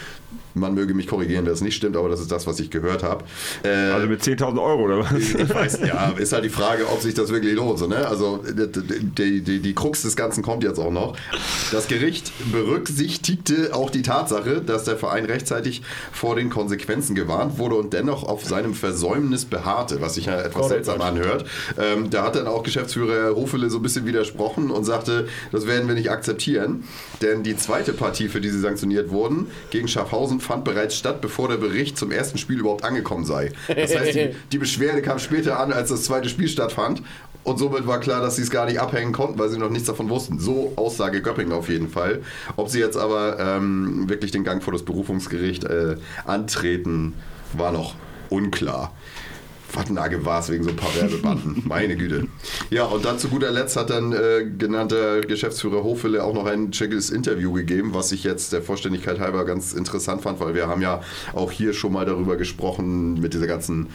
Man 0.53 0.73
möge 0.73 0.93
mich 0.93 1.07
korrigieren, 1.07 1.45
wenn 1.45 1.51
das 1.51 1.61
nicht 1.61 1.75
stimmt, 1.75 1.95
aber 1.97 2.09
das 2.09 2.19
ist 2.19 2.31
das, 2.31 2.47
was 2.47 2.59
ich 2.59 2.69
gehört 2.69 3.03
habe. 3.03 3.23
Äh, 3.63 3.69
Also 3.69 4.07
mit 4.07 4.21
10.000 4.21 4.61
Euro 4.61 4.83
oder 4.83 4.99
was? 4.99 5.13
ich 5.13 5.49
weiß, 5.53 5.79
ja, 5.87 6.09
ist 6.17 6.33
halt 6.33 6.43
die 6.45 6.49
Frage, 6.49 6.87
ob 6.89 7.01
sich 7.01 7.13
das 7.13 7.31
wirklich 7.31 7.53
lohnt. 7.55 7.79
So, 7.79 7.87
ne? 7.87 8.07
Also 8.07 8.43
die, 8.47 9.41
die, 9.41 9.59
die 9.59 9.73
Krux 9.75 10.01
des 10.01 10.15
Ganzen 10.15 10.43
kommt 10.43 10.63
jetzt 10.63 10.79
auch 10.79 10.91
noch. 10.91 11.15
Das 11.71 11.87
Gericht 11.87 12.31
berücksichtigte 12.51 13.73
auch 13.73 13.89
die 13.89 14.01
Tatsache, 14.01 14.61
dass 14.61 14.83
der 14.83 14.97
Verein 14.97 15.25
rechtzeitig 15.25 15.81
vor 16.11 16.35
den 16.35 16.49
Konsequenzen 16.49 17.15
gewarnt 17.15 17.57
wurde 17.57 17.75
und 17.75 17.93
dennoch 17.93 18.23
auf 18.23 18.43
seinem 18.43 18.73
Versäumnis 18.73 19.45
beharrte, 19.45 20.01
was 20.01 20.15
sich 20.15 20.25
ja 20.25 20.39
etwas 20.41 20.67
seltsam 20.67 21.01
anhört. 21.01 21.45
Ähm, 21.79 22.09
da 22.09 22.23
hat 22.23 22.35
dann 22.35 22.47
auch 22.47 22.63
Geschäftsführer 22.63 23.13
Herr 23.13 23.35
Hofele 23.35 23.69
so 23.69 23.77
ein 23.79 23.83
bisschen 23.83 24.05
widersprochen 24.05 24.71
und 24.71 24.83
sagte, 24.83 25.27
das 25.51 25.67
werden 25.67 25.87
wir 25.87 25.95
nicht 25.95 26.11
akzeptieren, 26.11 26.83
denn 27.21 27.43
die 27.43 27.55
zweite 27.55 27.93
Partie, 27.93 28.27
für 28.27 28.41
die 28.41 28.49
sie 28.49 28.59
sanktioniert 28.59 29.11
wurden, 29.11 29.47
gegen 29.69 29.87
Schaffhausen 29.87 30.39
fand 30.41 30.63
bereits 30.63 30.95
statt, 30.95 31.21
bevor 31.21 31.47
der 31.47 31.57
Bericht 31.57 31.97
zum 31.97 32.11
ersten 32.11 32.37
Spiel 32.37 32.59
überhaupt 32.59 32.83
angekommen 32.83 33.25
sei. 33.25 33.51
Das 33.67 33.95
heißt, 33.95 34.15
die, 34.15 34.35
die 34.51 34.57
Beschwerde 34.57 35.01
kam 35.01 35.19
später 35.19 35.59
an, 35.59 35.71
als 35.71 35.89
das 35.89 36.03
zweite 36.03 36.29
Spiel 36.29 36.47
stattfand. 36.47 37.01
Und 37.43 37.57
somit 37.57 37.87
war 37.87 37.99
klar, 37.99 38.21
dass 38.21 38.35
sie 38.35 38.43
es 38.43 38.51
gar 38.51 38.67
nicht 38.67 38.79
abhängen 38.79 39.13
konnten, 39.13 39.39
weil 39.39 39.49
sie 39.49 39.57
noch 39.57 39.69
nichts 39.69 39.87
davon 39.87 40.09
wussten. 40.09 40.39
So 40.39 40.73
Aussage 40.75 41.21
Göppingen 41.21 41.53
auf 41.53 41.69
jeden 41.69 41.89
Fall. 41.89 42.21
Ob 42.55 42.69
sie 42.69 42.79
jetzt 42.79 42.97
aber 42.97 43.39
ähm, 43.39 44.07
wirklich 44.07 44.31
den 44.31 44.43
Gang 44.43 44.61
vor 44.61 44.73
das 44.73 44.83
Berufungsgericht 44.83 45.63
äh, 45.63 45.95
antreten, 46.25 47.13
war 47.53 47.71
noch 47.71 47.95
unklar. 48.29 48.93
Wattennagel 49.73 50.25
war 50.25 50.39
es 50.39 50.49
wegen 50.49 50.63
so 50.63 50.69
ein 50.69 50.75
paar 50.75 50.93
Werbebanden. 50.95 51.63
Meine 51.67 51.95
Güte. 51.95 52.27
Ja, 52.69 52.85
und 52.85 53.05
dann 53.05 53.19
zu 53.19 53.29
guter 53.29 53.51
Letzt 53.51 53.75
hat 53.75 53.89
dann 53.89 54.13
äh, 54.13 54.45
genannter 54.57 55.21
Geschäftsführer 55.21 55.83
Hofele 55.83 56.23
auch 56.23 56.33
noch 56.33 56.45
ein 56.45 56.73
schickes 56.73 57.09
Interview 57.09 57.51
gegeben, 57.53 57.93
was 57.93 58.11
ich 58.11 58.23
jetzt 58.23 58.53
der 58.53 58.61
Vollständigkeit 58.61 59.19
halber 59.19 59.45
ganz 59.45 59.73
interessant 59.73 60.21
fand, 60.21 60.39
weil 60.39 60.55
wir 60.55 60.67
haben 60.67 60.81
ja 60.81 61.01
auch 61.33 61.51
hier 61.51 61.73
schon 61.73 61.93
mal 61.93 62.05
darüber 62.05 62.35
gesprochen 62.37 63.19
mit 63.19 63.33
dieser 63.33 63.47
ganzen 63.47 63.87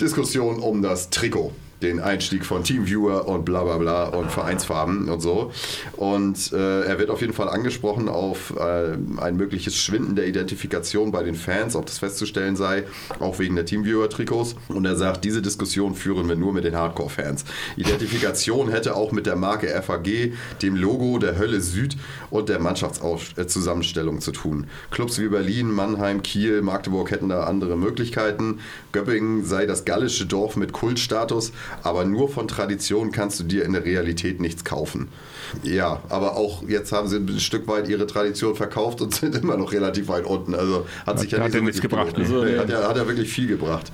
Diskussion 0.00 0.58
um 0.60 0.82
das 0.82 1.10
Trikot 1.10 1.52
den 1.82 2.00
Einstieg 2.00 2.44
von 2.44 2.64
Teamviewer 2.64 3.28
und 3.28 3.44
bla 3.44 3.64
bla 3.64 3.78
bla 3.78 4.04
und 4.04 4.30
Vereinsfarben 4.30 5.08
und 5.08 5.20
so. 5.20 5.52
Und 5.96 6.52
äh, 6.52 6.82
er 6.82 6.98
wird 6.98 7.10
auf 7.10 7.20
jeden 7.20 7.32
Fall 7.32 7.48
angesprochen 7.48 8.08
auf 8.08 8.54
äh, 8.56 8.96
ein 9.18 9.36
mögliches 9.36 9.76
Schwinden 9.76 10.16
der 10.16 10.26
Identifikation 10.26 11.12
bei 11.12 11.22
den 11.22 11.34
Fans, 11.34 11.76
ob 11.76 11.86
das 11.86 11.98
festzustellen 11.98 12.56
sei, 12.56 12.84
auch 13.18 13.38
wegen 13.38 13.56
der 13.56 13.66
Teamviewer-Trikots. 13.66 14.56
Und 14.68 14.84
er 14.84 14.96
sagt, 14.96 15.24
diese 15.24 15.42
Diskussion 15.42 15.94
führen 15.94 16.28
wir 16.28 16.36
nur 16.36 16.52
mit 16.52 16.64
den 16.64 16.76
Hardcore-Fans. 16.76 17.44
Identifikation 17.76 18.70
hätte 18.70 18.96
auch 18.96 19.12
mit 19.12 19.26
der 19.26 19.36
Marke 19.36 19.68
FAG, 19.82 20.32
dem 20.62 20.76
Logo 20.76 21.18
der 21.18 21.38
Hölle 21.38 21.60
Süd 21.60 21.96
und 22.30 22.48
der 22.48 22.60
Mannschaftszusammenstellung 22.60 24.20
zu 24.20 24.32
tun. 24.32 24.66
Clubs 24.90 25.18
wie 25.18 25.28
Berlin, 25.28 25.70
Mannheim, 25.70 26.22
Kiel, 26.22 26.62
Magdeburg 26.62 27.10
hätten 27.10 27.28
da 27.28 27.44
andere 27.44 27.76
Möglichkeiten. 27.76 28.60
Göppingen 28.92 29.44
sei 29.44 29.66
das 29.66 29.84
gallische 29.84 30.26
Dorf 30.26 30.56
mit 30.56 30.72
Kultstatus, 30.72 31.52
aber 31.82 32.04
nur 32.04 32.28
von 32.28 32.48
Tradition 32.48 33.12
kannst 33.12 33.40
du 33.40 33.44
dir 33.44 33.64
in 33.64 33.72
der 33.72 33.84
Realität 33.84 34.40
nichts 34.40 34.64
kaufen. 34.64 35.08
Ja, 35.62 36.00
aber 36.08 36.36
auch 36.36 36.62
jetzt 36.66 36.92
haben 36.92 37.08
sie 37.08 37.16
ein 37.16 37.40
Stück 37.40 37.68
weit 37.68 37.88
ihre 37.88 38.06
Tradition 38.06 38.54
verkauft 38.54 39.00
und 39.00 39.14
sind 39.22 39.34
immer 39.34 39.56
noch 39.56 39.72
relativ 39.72 40.08
weit 40.08 40.24
unten. 40.24 40.54
Also 40.54 40.86
hat 41.06 41.18
sich 41.20 41.30
ja 41.30 41.38
Hat 41.38 41.46
nicht 41.46 41.54
ja 41.54 41.60
so 41.60 41.64
nichts 41.64 41.82
wirklich 41.82 41.90
gebracht, 41.90 42.18
ne? 42.18 42.52
Nee, 42.52 42.58
hat, 42.58 42.70
ja, 42.70 42.88
hat 42.88 42.96
ja 42.96 43.06
wirklich 43.06 43.30
viel 43.32 43.48
gebracht. 43.48 43.92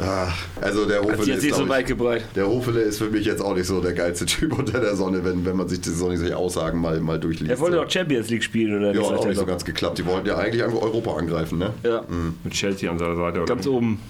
Ah, 0.00 0.28
Also 0.60 0.84
der 0.84 1.00
Hat 1.00 1.04
Hofele 1.04 1.34
ist, 1.34 1.42
nicht 1.44 1.54
so 1.54 1.66
ich, 1.66 2.24
der 2.34 2.46
Hofele 2.46 2.80
ist 2.80 2.98
für 2.98 3.10
mich 3.10 3.24
jetzt 3.26 3.40
auch 3.42 3.54
nicht 3.54 3.66
so 3.66 3.80
der 3.80 3.92
geilste 3.92 4.26
Typ 4.26 4.58
unter 4.58 4.80
der 4.80 4.96
Sonne, 4.96 5.24
wenn, 5.24 5.44
wenn 5.44 5.56
man 5.56 5.68
sich 5.68 5.80
die 5.80 5.90
solche 5.90 6.36
Aussagen 6.36 6.80
mal, 6.80 7.00
mal 7.00 7.18
durchliest. 7.18 7.50
Er 7.50 7.60
wollte 7.60 7.76
doch 7.76 7.90
Champions 7.90 8.28
League 8.30 8.42
spielen, 8.42 8.78
oder? 8.78 8.94
ja, 8.94 9.10
hat 9.10 9.18
auch 9.18 9.26
nicht 9.26 9.36
so 9.36 9.42
doch? 9.42 9.48
ganz 9.48 9.64
geklappt. 9.64 9.98
Die 9.98 10.06
wollten 10.06 10.26
ja 10.26 10.36
eigentlich 10.36 10.60
irgendwo 10.60 10.80
Europa 10.80 11.14
angreifen, 11.16 11.58
ne? 11.58 11.72
Ja, 11.82 12.02
Mit 12.42 12.52
Chelsea 12.52 12.90
an 12.90 12.98
seiner 12.98 13.16
Seite. 13.16 13.38
Oder? 13.42 13.54
ganz 13.54 13.66
oben. 13.66 14.00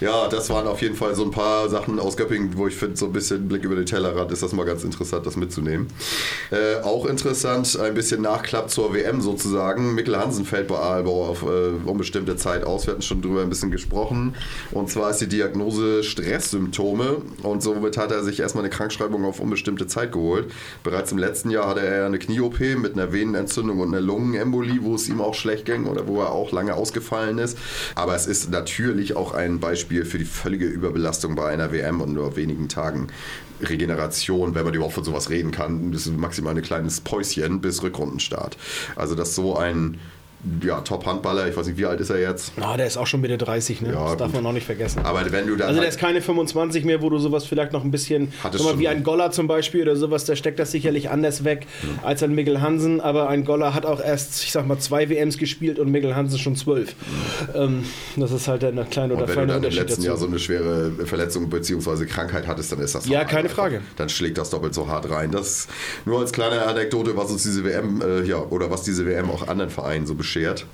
Ja, 0.00 0.28
das 0.28 0.50
waren 0.50 0.66
auf 0.66 0.82
jeden 0.82 0.96
Fall 0.96 1.14
so 1.14 1.24
ein 1.24 1.30
paar 1.30 1.68
Sachen 1.68 1.98
aus 1.98 2.16
Göppingen, 2.16 2.35
wo 2.54 2.66
ich 2.66 2.74
finde, 2.74 2.96
so 2.96 3.06
ein 3.06 3.12
bisschen 3.12 3.48
Blick 3.48 3.64
über 3.64 3.76
den 3.76 3.86
Tellerrand 3.86 4.32
ist 4.32 4.42
das 4.42 4.52
mal 4.52 4.64
ganz 4.64 4.84
interessant, 4.84 5.26
das 5.26 5.36
mitzunehmen. 5.36 5.88
Äh, 6.50 6.82
auch 6.82 7.06
interessant, 7.06 7.78
ein 7.78 7.94
bisschen 7.94 8.22
Nachklapp 8.22 8.70
zur 8.70 8.94
WM 8.94 9.20
sozusagen. 9.20 9.94
Mikkel 9.94 10.16
Hansen 10.18 10.44
fällt 10.44 10.68
bei 10.68 10.78
Aalbau 10.78 11.26
auf 11.26 11.42
äh, 11.42 11.88
unbestimmte 11.88 12.36
Zeit 12.36 12.64
aus. 12.64 12.86
Wir 12.86 12.92
hatten 12.92 13.02
schon 13.02 13.22
drüber 13.22 13.42
ein 13.42 13.48
bisschen 13.48 13.70
gesprochen. 13.70 14.34
Und 14.72 14.90
zwar 14.90 15.10
ist 15.10 15.20
die 15.20 15.28
Diagnose 15.28 16.02
Stresssymptome 16.02 17.22
und 17.42 17.62
somit 17.62 17.96
hat 17.96 18.12
er 18.12 18.22
sich 18.22 18.40
erstmal 18.40 18.64
eine 18.64 18.72
Krankschreibung 18.72 19.24
auf 19.24 19.40
unbestimmte 19.40 19.86
Zeit 19.86 20.12
geholt. 20.12 20.50
Bereits 20.82 21.12
im 21.12 21.18
letzten 21.18 21.50
Jahr 21.50 21.68
hatte 21.68 21.80
er 21.80 22.06
eine 22.06 22.18
Knie-OP 22.18 22.60
mit 22.78 22.94
einer 22.94 23.12
Venenentzündung 23.12 23.80
und 23.80 23.88
einer 23.88 24.00
Lungenembolie, 24.00 24.82
wo 24.82 24.94
es 24.94 25.08
ihm 25.08 25.20
auch 25.20 25.34
schlecht 25.34 25.64
ging 25.64 25.86
oder 25.86 26.06
wo 26.06 26.20
er 26.20 26.30
auch 26.30 26.52
lange 26.52 26.74
ausgefallen 26.74 27.38
ist. 27.38 27.58
Aber 27.94 28.14
es 28.14 28.26
ist 28.26 28.50
natürlich 28.50 29.16
auch 29.16 29.34
ein 29.34 29.60
Beispiel 29.60 30.04
für 30.04 30.18
die 30.18 30.24
völlige 30.24 30.66
Überbelastung 30.66 31.34
bei 31.34 31.48
einer 31.48 31.72
WM 31.72 32.00
und 32.00 32.14
nur 32.26 32.36
wenigen 32.36 32.68
Tagen 32.68 33.08
Regeneration, 33.60 34.54
wenn 34.54 34.64
man 34.64 34.74
überhaupt 34.74 34.94
von 34.94 35.04
sowas 35.04 35.30
reden 35.30 35.50
kann. 35.50 35.92
Das 35.92 36.06
ist 36.06 36.16
maximal 36.16 36.54
ein 36.54 36.62
kleines 36.62 37.00
Päuschen 37.00 37.60
bis 37.60 37.82
Rückrundenstart. 37.82 38.58
Also 38.96 39.14
dass 39.14 39.34
so 39.34 39.56
ein 39.56 39.98
ja, 40.62 40.80
Top-Handballer. 40.80 41.48
Ich 41.48 41.56
weiß 41.56 41.66
nicht, 41.66 41.78
wie 41.78 41.86
alt 41.86 42.00
ist 42.00 42.10
er 42.10 42.20
jetzt? 42.20 42.52
Ah, 42.60 42.76
der 42.76 42.86
ist 42.86 42.96
auch 42.96 43.06
schon 43.06 43.20
Mitte 43.20 43.38
30, 43.38 43.82
ne? 43.82 43.92
Ja, 43.92 44.04
das 44.10 44.16
darf 44.18 44.26
gut. 44.28 44.34
man 44.36 44.44
noch 44.44 44.52
nicht 44.52 44.66
vergessen. 44.66 45.00
Aber 45.04 45.20
wenn 45.32 45.46
du 45.46 45.56
dann. 45.56 45.68
Also 45.68 45.80
der 45.80 45.88
halt- 45.88 45.94
ist 45.94 46.00
keine 46.00 46.20
25 46.22 46.84
mehr, 46.84 47.02
wo 47.02 47.10
du 47.10 47.18
sowas 47.18 47.44
vielleicht 47.46 47.72
noch 47.72 47.84
ein 47.84 47.90
bisschen, 47.90 48.32
Hat 48.42 48.54
es 48.54 48.62
sag 48.62 48.72
mal, 48.74 48.78
wie 48.78 48.88
ein 48.88 49.02
Goller 49.02 49.30
zum 49.30 49.46
Beispiel 49.48 49.82
oder 49.82 49.96
sowas, 49.96 50.24
der 50.24 50.36
steckt 50.36 50.58
das 50.58 50.70
sicherlich 50.70 51.10
anders 51.10 51.44
weg 51.44 51.66
als 52.02 52.22
ein 52.22 52.34
Mikkel 52.34 52.60
Hansen, 52.60 53.00
aber 53.00 53.28
ein 53.28 53.44
Goller 53.44 53.74
hat 53.74 53.86
auch 53.86 54.00
erst, 54.00 54.42
ich 54.44 54.52
sag 54.52 54.66
mal, 54.66 54.78
zwei 54.78 55.08
WMs 55.08 55.38
gespielt 55.38 55.78
und 55.78 55.90
Mikkel 55.90 56.14
Hansen 56.16 56.38
schon 56.38 56.56
zwölf. 56.56 56.94
Ähm, 57.54 57.84
das 58.16 58.32
ist 58.32 58.48
halt 58.48 58.64
ein 58.64 58.88
kleiner 58.90 59.14
oder 59.14 59.24
und 59.24 59.28
wenn 59.36 59.48
du 59.48 59.54
dann 59.54 59.64
im 59.64 59.70
letzten 59.70 59.86
dazu. 60.02 60.02
Jahr 60.06 60.16
so 60.16 60.26
eine 60.26 60.38
schwere 60.38 60.90
Verletzung 61.06 61.48
bzw. 61.50 62.06
Krankheit 62.06 62.46
hattest, 62.46 62.72
dann 62.72 62.80
ist 62.80 62.94
das 62.94 63.06
Ja, 63.06 63.24
keine 63.24 63.44
einfach. 63.44 63.56
Frage. 63.56 63.80
Dann 63.96 64.08
schlägt 64.08 64.38
das 64.38 64.50
doppelt 64.50 64.74
so 64.74 64.88
hart 64.88 65.10
rein. 65.10 65.30
Das 65.30 65.68
nur 66.04 66.20
als 66.20 66.32
kleine 66.32 66.62
Anekdote, 66.66 67.16
was 67.16 67.30
uns 67.30 67.42
diese 67.42 67.64
WM, 67.64 68.00
äh, 68.02 68.22
ja, 68.22 68.38
oder 68.38 68.70
was 68.70 68.82
diese 68.82 69.06
WM 69.06 69.30
auch 69.30 69.46
anderen 69.48 69.70
Vereinen 69.70 70.06
so 70.06 70.14
beschert. 70.36 70.66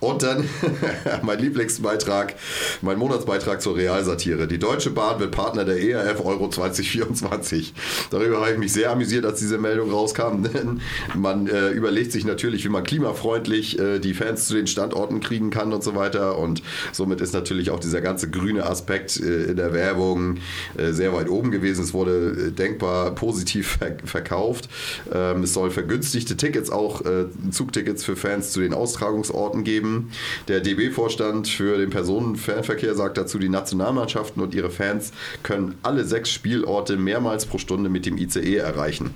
Und 0.00 0.22
dann 0.22 0.48
mein 1.22 1.38
Lieblingsbeitrag, 1.38 2.34
mein 2.80 2.98
Monatsbeitrag 2.98 3.62
zur 3.62 3.76
Realsatire. 3.76 4.48
Die 4.48 4.58
Deutsche 4.58 4.90
Bahn 4.90 5.20
wird 5.20 5.30
Partner 5.30 5.64
der 5.64 5.80
ERF 5.80 6.24
Euro 6.24 6.48
2024. 6.48 7.72
Darüber 8.10 8.40
habe 8.40 8.52
ich 8.52 8.58
mich 8.58 8.72
sehr 8.72 8.90
amüsiert, 8.90 9.24
als 9.24 9.38
diese 9.38 9.58
Meldung 9.58 9.90
rauskam. 9.90 10.42
Denn 10.52 10.80
man 11.14 11.46
äh, 11.46 11.70
überlegt 11.70 12.12
sich 12.12 12.24
natürlich, 12.24 12.64
wie 12.64 12.68
man 12.68 12.82
klimafreundlich 12.82 13.78
äh, 13.78 13.98
die 14.00 14.14
Fans 14.14 14.46
zu 14.46 14.54
den 14.54 14.66
Standorten 14.66 15.20
kriegen 15.20 15.50
kann 15.50 15.72
und 15.72 15.84
so 15.84 15.94
weiter. 15.94 16.38
Und 16.38 16.62
somit 16.92 17.20
ist 17.20 17.32
natürlich 17.32 17.70
auch 17.70 17.80
dieser 17.80 18.00
ganze 18.00 18.28
grüne 18.28 18.66
Aspekt 18.66 19.20
äh, 19.20 19.44
in 19.44 19.56
der 19.56 19.72
Werbung 19.72 20.38
äh, 20.76 20.92
sehr 20.92 21.12
weit 21.14 21.28
oben 21.28 21.50
gewesen. 21.52 21.84
Es 21.84 21.94
wurde 21.94 22.48
äh, 22.48 22.50
denkbar 22.50 23.14
positiv 23.14 23.76
ver 23.78 23.92
verkauft. 24.04 24.68
Ähm, 25.12 25.44
es 25.44 25.54
soll 25.54 25.70
vergünstigte 25.70 26.36
Tickets, 26.36 26.70
auch 26.70 27.02
äh, 27.02 27.26
Zugtickets 27.50 28.04
für 28.04 28.16
Fans 28.16 28.50
zu 28.50 28.60
den 28.60 28.74
Austragungsorten 29.02 29.64
geben. 29.64 30.10
Der 30.48 30.60
DB-Vorstand 30.60 31.48
für 31.48 31.76
den 31.78 31.90
Personenfernverkehr 31.90 32.94
sagt 32.94 33.18
dazu, 33.18 33.38
die 33.38 33.48
Nationalmannschaften 33.48 34.40
und 34.42 34.54
ihre 34.54 34.70
Fans 34.70 35.12
können 35.42 35.76
alle 35.82 36.04
sechs 36.04 36.30
Spielorte 36.30 36.96
mehrmals 36.96 37.46
pro 37.46 37.58
Stunde 37.58 37.90
mit 37.90 38.06
dem 38.06 38.16
ICE 38.16 38.56
erreichen. 38.56 39.12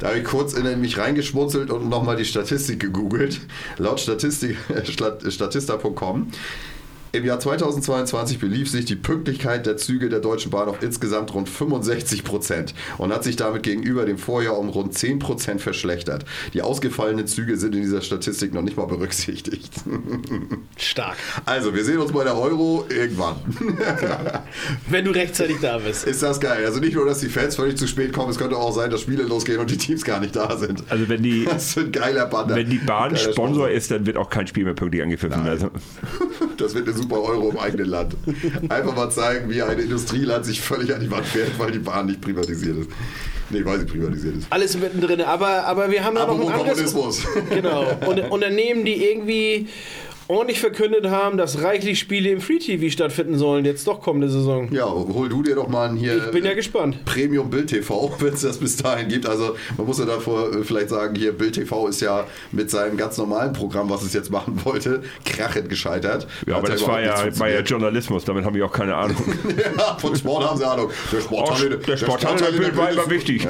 Da 0.00 0.08
habe 0.08 0.18
ich 0.18 0.24
kurz 0.24 0.52
in 0.52 0.80
mich 0.80 0.98
reingeschmunzelt 0.98 1.70
und 1.70 1.88
nochmal 1.88 2.16
die 2.16 2.24
Statistik 2.24 2.80
gegoogelt. 2.80 3.40
Laut 3.78 4.00
Statistik, 4.00 4.56
Stat- 4.84 5.22
Statista.com 5.32 6.28
im 7.14 7.24
Jahr 7.24 7.38
2022 7.38 8.38
belief 8.38 8.68
sich 8.70 8.84
die 8.84 8.96
Pünktlichkeit 8.96 9.66
der 9.66 9.76
Züge 9.76 10.08
der 10.08 10.20
Deutschen 10.20 10.50
Bahn 10.50 10.68
auf 10.68 10.82
insgesamt 10.82 11.32
rund 11.32 11.48
65 11.48 12.24
Prozent 12.24 12.74
und 12.98 13.12
hat 13.12 13.24
sich 13.24 13.36
damit 13.36 13.62
gegenüber 13.62 14.04
dem 14.04 14.18
Vorjahr 14.18 14.58
um 14.58 14.68
rund 14.68 14.94
10 14.94 15.18
Prozent 15.20 15.60
verschlechtert. 15.60 16.24
Die 16.52 16.62
ausgefallenen 16.62 17.26
Züge 17.26 17.56
sind 17.56 17.74
in 17.74 17.82
dieser 17.82 18.02
Statistik 18.02 18.52
noch 18.52 18.62
nicht 18.62 18.76
mal 18.76 18.86
berücksichtigt. 18.86 19.72
Stark. 20.76 21.16
Also, 21.44 21.74
wir 21.74 21.84
sehen 21.84 21.98
uns 21.98 22.12
bei 22.12 22.24
der 22.24 22.36
Euro 22.36 22.84
irgendwann. 22.88 23.36
Wenn 24.88 25.04
du 25.04 25.12
rechtzeitig 25.12 25.58
da 25.60 25.78
bist. 25.78 26.06
Ist 26.06 26.22
das 26.22 26.40
geil. 26.40 26.64
Also 26.66 26.80
nicht 26.80 26.94
nur, 26.94 27.06
dass 27.06 27.20
die 27.20 27.28
Fans 27.28 27.56
völlig 27.56 27.76
zu 27.76 27.86
spät 27.86 28.12
kommen, 28.12 28.30
es 28.30 28.38
könnte 28.38 28.56
auch 28.56 28.72
sein, 28.72 28.90
dass 28.90 29.00
Spiele 29.00 29.22
losgehen 29.22 29.60
und 29.60 29.70
die 29.70 29.76
Teams 29.78 30.04
gar 30.04 30.20
nicht 30.20 30.34
da 30.34 30.56
sind. 30.56 30.82
Also 30.88 31.08
wenn 31.08 31.22
die, 31.22 31.44
Das 31.50 31.68
ist 31.68 31.78
ein 31.78 31.92
geiler 31.92 32.26
Banner. 32.26 32.56
wenn 32.56 32.68
die 32.70 32.78
Bahn 32.78 33.16
Sponsor 33.16 33.68
ist, 33.70 33.90
dann 33.90 34.06
wird 34.06 34.16
auch 34.16 34.30
kein 34.30 34.46
Spiel 34.46 34.64
mehr 34.64 34.74
pünktlich 34.74 35.02
angepfiffen. 35.02 35.46
Also, 35.46 35.70
Das 36.56 36.74
wird 36.74 36.88
eine 36.88 36.96
super 36.96 37.03
Euro 37.12 37.50
im 37.50 37.58
eigenen 37.58 37.86
Land. 37.86 38.16
Einfach 38.68 38.94
mal 38.94 39.10
zeigen, 39.10 39.50
wie 39.50 39.62
ein 39.62 39.78
Industrieland 39.78 40.44
sich 40.44 40.60
völlig 40.60 40.94
an 40.94 41.00
die 41.00 41.10
Wand 41.10 41.26
fährt, 41.26 41.58
weil 41.58 41.70
die 41.70 41.78
Bahn 41.78 42.06
nicht 42.06 42.20
privatisiert 42.20 42.78
ist. 42.78 42.90
Nee, 43.50 43.64
weil 43.64 43.78
sie 43.80 43.84
privatisiert 43.84 44.36
ist. 44.36 44.46
Alles 44.50 44.76
mittendrin, 44.78 45.20
aber, 45.20 45.64
aber 45.66 45.90
wir 45.90 46.02
haben 46.02 46.14
da 46.14 46.26
noch 46.26 46.40
ein 46.40 46.60
anderes... 46.60 46.94
Genau. 47.50 47.86
Und 48.06 48.30
Unternehmen, 48.30 48.84
die 48.84 49.04
irgendwie 49.04 49.68
ordentlich 50.28 50.60
verkündet 50.60 51.06
haben, 51.06 51.36
dass 51.36 51.62
reichlich 51.62 51.98
Spiele 51.98 52.30
im 52.30 52.40
Free 52.40 52.58
TV 52.58 52.90
stattfinden 52.90 53.38
sollen, 53.38 53.64
jetzt 53.64 53.86
doch 53.86 54.00
kommende 54.00 54.28
Saison. 54.28 54.72
Ja, 54.72 54.86
hol 54.86 55.28
du 55.28 55.42
dir 55.42 55.54
doch 55.54 55.68
mal 55.68 55.88
einen 55.88 55.96
hier. 55.96 56.16
Ich 56.16 56.30
bin 56.30 56.44
ja 56.44 56.54
gespannt. 56.54 57.04
Premium 57.04 57.50
Bild 57.50 57.68
TV, 57.68 58.14
wenn 58.18 58.34
es 58.34 58.42
das 58.42 58.58
bis 58.58 58.76
dahin 58.76 59.08
gibt. 59.08 59.26
Also 59.26 59.56
man 59.76 59.86
muss 59.86 59.98
ja 59.98 60.06
davor 60.06 60.52
äh, 60.52 60.64
vielleicht 60.64 60.88
sagen, 60.88 61.14
hier 61.14 61.32
Bild 61.32 61.54
TV 61.54 61.88
ist 61.88 62.00
ja 62.00 62.26
mit 62.52 62.70
seinem 62.70 62.96
ganz 62.96 63.18
normalen 63.18 63.52
Programm, 63.52 63.90
was 63.90 64.02
es 64.02 64.12
jetzt 64.12 64.30
machen 64.30 64.60
wollte, 64.64 65.02
krachend 65.24 65.68
gescheitert. 65.68 66.26
ja, 66.46 66.54
Hat 66.54 66.62
aber 66.62 66.72
das 66.72 66.86
war 66.86 67.00
ja, 67.00 67.38
war 67.38 67.50
ja. 67.50 67.60
Journalismus, 67.60 68.24
damit 68.24 68.44
haben 68.44 68.54
wir 68.54 68.66
auch 68.66 68.72
keine 68.72 68.94
Ahnung. 68.94 69.16
ja, 69.78 69.96
von 69.98 70.14
Sport 70.16 70.48
haben 70.48 70.58
sie 70.58 70.64
Ahnung. 70.66 70.90
Der 71.12 71.20
Sportteil, 71.20 71.78
der 71.78 71.96
Sportteil 71.96 72.52
der 72.52 72.58
Bild 72.58 72.76
war 72.76 72.90
immer 72.90 73.08
wichtig. 73.10 73.46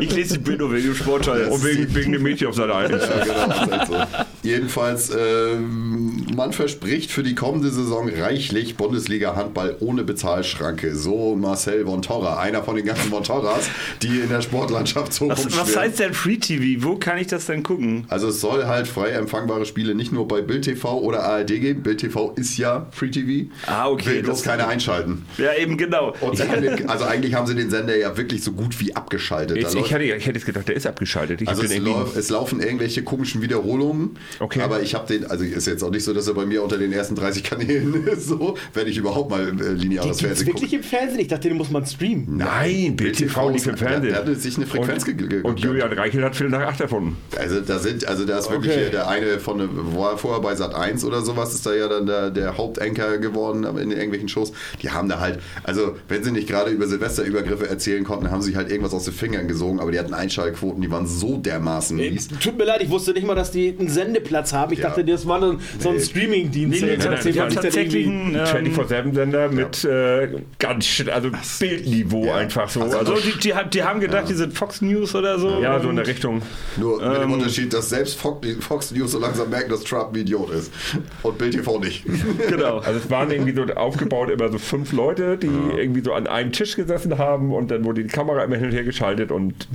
Ich 0.00 0.14
lese 0.14 0.34
die 0.34 0.40
Bild 0.40 0.58
nur 0.58 0.72
wegen 0.72 0.86
dem 0.88 0.94
Sportteil. 0.94 1.46
Und 1.46 1.64
wegen, 1.64 1.94
wegen 1.94 2.12
dem 2.12 2.22
Mädchen 2.22 2.48
auf 2.48 2.54
Seite 2.54 2.74
1. 2.74 2.90
Ja, 2.90 3.24
genau, 3.24 3.70
halt 3.70 3.86
so. 3.86 3.94
Jedenfalls, 4.42 5.10
ähm, 5.10 5.43
man 5.56 6.52
verspricht 6.52 7.10
für 7.10 7.22
die 7.22 7.34
kommende 7.34 7.70
Saison 7.70 8.08
reichlich 8.08 8.76
Bundesliga-Handball 8.76 9.76
ohne 9.80 10.04
Bezahlschranke. 10.04 10.94
So 10.94 11.36
Marcel 11.36 11.86
Vontorra, 11.86 12.38
einer 12.40 12.62
von 12.62 12.76
den 12.76 12.84
ganzen 12.84 13.10
Vontorras, 13.10 13.68
die 14.02 14.20
in 14.20 14.28
der 14.28 14.42
Sportlandschaft 14.42 15.12
so 15.12 15.28
Was, 15.28 15.56
was 15.56 15.76
heißt 15.76 16.00
denn 16.00 16.14
Free 16.14 16.36
TV? 16.36 16.84
Wo 16.84 16.96
kann 16.96 17.18
ich 17.18 17.26
das 17.26 17.46
denn 17.46 17.62
gucken? 17.62 18.06
Also 18.08 18.28
es 18.28 18.40
soll 18.40 18.66
halt 18.66 18.86
frei 18.86 19.10
empfangbare 19.10 19.66
Spiele 19.66 19.94
nicht 19.94 20.12
nur 20.12 20.28
bei 20.28 20.40
Bild 20.40 20.64
TV 20.64 20.98
oder 20.98 21.24
ARD 21.24 21.48
geben. 21.48 21.82
Bild 21.82 22.00
TV 22.00 22.32
ist 22.36 22.56
ja 22.58 22.86
Free 22.90 23.10
TV. 23.10 23.50
Ah, 23.66 23.88
okay, 23.88 24.16
Will 24.16 24.22
bloß 24.22 24.42
keiner 24.42 24.68
einschalten. 24.68 25.24
Ja, 25.38 25.54
eben 25.54 25.76
genau. 25.76 26.12
Den, 26.12 26.88
also 26.88 27.04
eigentlich 27.04 27.34
haben 27.34 27.46
sie 27.46 27.54
den 27.54 27.70
Sender 27.70 27.96
ja 27.96 28.16
wirklich 28.16 28.42
so 28.42 28.52
gut 28.52 28.80
wie 28.80 28.94
abgeschaltet. 28.94 29.56
Jetzt, 29.56 29.74
ich, 29.74 29.92
hatte, 29.92 30.04
ich 30.04 30.26
hätte 30.26 30.38
jetzt 30.38 30.46
gedacht, 30.46 30.68
der 30.68 30.76
ist 30.76 30.86
abgeschaltet. 30.86 31.42
Ich 31.42 31.48
also 31.48 31.62
es, 31.62 31.76
lau 31.78 32.08
es 32.16 32.30
laufen 32.30 32.60
irgendwelche 32.60 33.02
komischen 33.02 33.42
Wiederholungen. 33.42 34.18
Okay. 34.40 34.60
Aber 34.60 34.82
ich 34.82 34.94
habe 34.94 35.06
den, 35.06 35.24
also 35.34 35.44
ist 35.44 35.66
jetzt 35.66 35.82
auch 35.82 35.90
nicht 35.90 36.04
so, 36.04 36.12
dass 36.12 36.26
er 36.28 36.34
bei 36.34 36.46
mir 36.46 36.62
unter 36.62 36.78
den 36.78 36.92
ersten 36.92 37.14
30 37.14 37.42
Kanälen 37.42 38.06
ist, 38.06 38.28
so, 38.28 38.56
wenn 38.72 38.86
ich 38.86 38.96
überhaupt 38.96 39.30
mal 39.30 39.48
äh, 39.48 39.72
lineares 39.72 40.16
Die 40.18 40.24
Fernsehen 40.26 40.46
wirklich 40.46 40.72
im 40.72 40.82
Fernsehen? 40.82 41.20
Ich 41.20 41.28
dachte, 41.28 41.48
den 41.48 41.56
muss 41.56 41.70
man 41.70 41.84
streamen. 41.86 42.36
Nein, 42.36 42.96
Bild 42.96 43.16
TV 43.16 43.50
lief 43.50 43.66
im 43.66 43.76
Fernsehen. 43.76 44.10
der 44.12 44.16
hatte 44.16 44.34
sich 44.36 44.56
eine 44.56 44.66
Frequenz 44.66 45.04
und, 45.06 45.16
ge- 45.28 45.42
und 45.42 45.60
Julian 45.60 45.92
Reichel 45.92 46.24
hat 46.24 46.36
Viertel 46.36 46.50
nach 46.52 46.66
acht 46.66 46.80
erfunden. 46.80 47.16
Also 47.38 47.60
da 47.60 47.78
sind, 47.78 48.06
also 48.06 48.24
da 48.24 48.38
ist 48.38 48.50
wirklich 48.50 48.72
Okay. 48.72 48.80
hier 48.82 48.90
der 48.90 49.08
eine 49.08 49.38
von 49.40 49.68
war 49.96 50.16
vorher 50.16 50.40
bei 50.40 50.54
Sat 50.54 50.74
1 50.74 51.04
oder 51.04 51.20
sowas, 51.22 51.52
ist 51.54 51.66
da 51.66 51.74
ja 51.74 51.88
dann 51.88 52.06
der, 52.06 52.30
der 52.30 52.56
Hauptanker 52.56 53.18
geworden 53.18 53.64
in 53.76 53.90
irgendwelchen 53.90 54.28
Shows. 54.28 54.52
Die 54.82 54.90
haben 54.90 55.08
da 55.08 55.20
halt, 55.20 55.40
also 55.64 55.96
wenn 56.08 56.22
sie 56.24 56.30
nicht 56.32 56.48
gerade 56.48 56.70
über 56.70 56.86
Silvesterübergriffe 56.86 57.68
erzählen 57.68 58.04
konnten, 58.04 58.30
haben 58.30 58.40
sie 58.42 58.48
sich 58.48 58.56
halt 58.56 58.70
irgendwas 58.70 58.94
aus 58.94 59.04
den 59.04 59.14
Fingern 59.14 59.48
gesogen, 59.48 59.80
aber 59.80 59.90
die 59.90 59.98
hatten 59.98 60.14
Einschaltquoten, 60.14 60.80
die 60.80 60.90
waren 60.90 61.06
so 61.06 61.36
dermaßen 61.36 61.96
mies. 61.96 62.28
Tut 62.40 62.56
mir 62.58 62.64
leid, 62.64 62.82
ich 62.82 62.90
wusste 62.90 63.12
nicht 63.12 63.26
mal, 63.26 63.34
dass 63.34 63.50
die 63.50 63.74
einen 63.78 63.88
Sendeplatz 63.88 64.52
haben. 64.52 64.72
Ich 64.72 64.78
Ja. 64.78 64.88
dachte, 64.88 65.04
das 65.04 65.23
war 65.26 65.40
so 65.40 65.56
so 65.78 65.88
ein 65.90 65.96
Nee. 65.96 66.00
Streaming-Dienst. 66.02 66.80
Nee, 66.80 66.86
nee, 66.86 66.92
Jetzt 66.94 67.04
nein, 67.04 67.34
dann 67.36 67.50
tatsächlich 67.50 68.06
irgendwie- 68.06 68.36
einen, 68.38 68.66
ähm, 68.66 68.72
24-7-Sender 68.74 69.48
mit 69.50 69.84
äh, 69.84 70.28
ganz, 70.58 71.04
also 71.12 71.30
Bildniveau 71.58 72.26
Ja. 72.26 72.36
einfach 72.36 72.68
so. 72.68 72.82
Also 72.82 72.98
Also, 72.98 73.16
So, 73.16 73.22
die, 73.22 73.38
die, 73.40 73.54
haben- 73.54 73.70
die 73.70 73.82
haben 73.82 74.00
gedacht, 74.00 74.28
die 74.28 74.34
sind 74.34 74.52
Fox 74.56 74.80
News 74.82 75.14
oder 75.14 75.38
so. 75.38 75.60
ja, 75.60 75.80
so 75.80 75.88
in 75.90 75.96
der 75.96 76.06
Richtung. 76.06 76.42
Nur 76.76 77.00
mit 77.00 77.16
dem 77.18 77.22
Ähm, 77.24 77.32
Unterschied, 77.32 77.72
dass 77.72 77.90
selbst 77.90 78.18
Fox, 78.18 78.46
Fox 78.60 78.90
News 78.92 79.12
so 79.12 79.18
langsam 79.18 79.50
merken, 79.50 79.70
dass 79.70 79.84
Trump 79.84 80.12
ein 80.14 80.20
Idiot 80.20 80.50
ist. 80.50 80.72
Und 81.22 81.38
Bild 81.38 81.52
TV 81.54 81.78
nicht. 81.78 82.04
Genau. 82.48 82.78
Also 82.78 82.98
es 82.98 83.10
waren 83.10 83.30
irgendwie 83.30 83.54
so 83.54 83.62
aufgebaut 83.74 84.30
immer 84.30 84.50
so 84.50 84.58
fünf 84.58 84.92
Leute, 84.92 85.36
die 85.36 85.46
irgendwie 85.76 86.02
so 86.02 86.12
an 86.12 86.26
einem 86.26 86.52
Tisch 86.52 86.76
gesessen 86.76 87.16
haben 87.18 87.52
und 87.52 87.70
dann 87.70 87.84
wurde 87.84 88.02
die 88.02 88.08
Kamera 88.08 88.44
immer 88.44 88.56
hin 88.56 88.66
und 88.66 88.72
her 88.72 88.84
geschaltet 88.84 89.30
und 89.32 89.66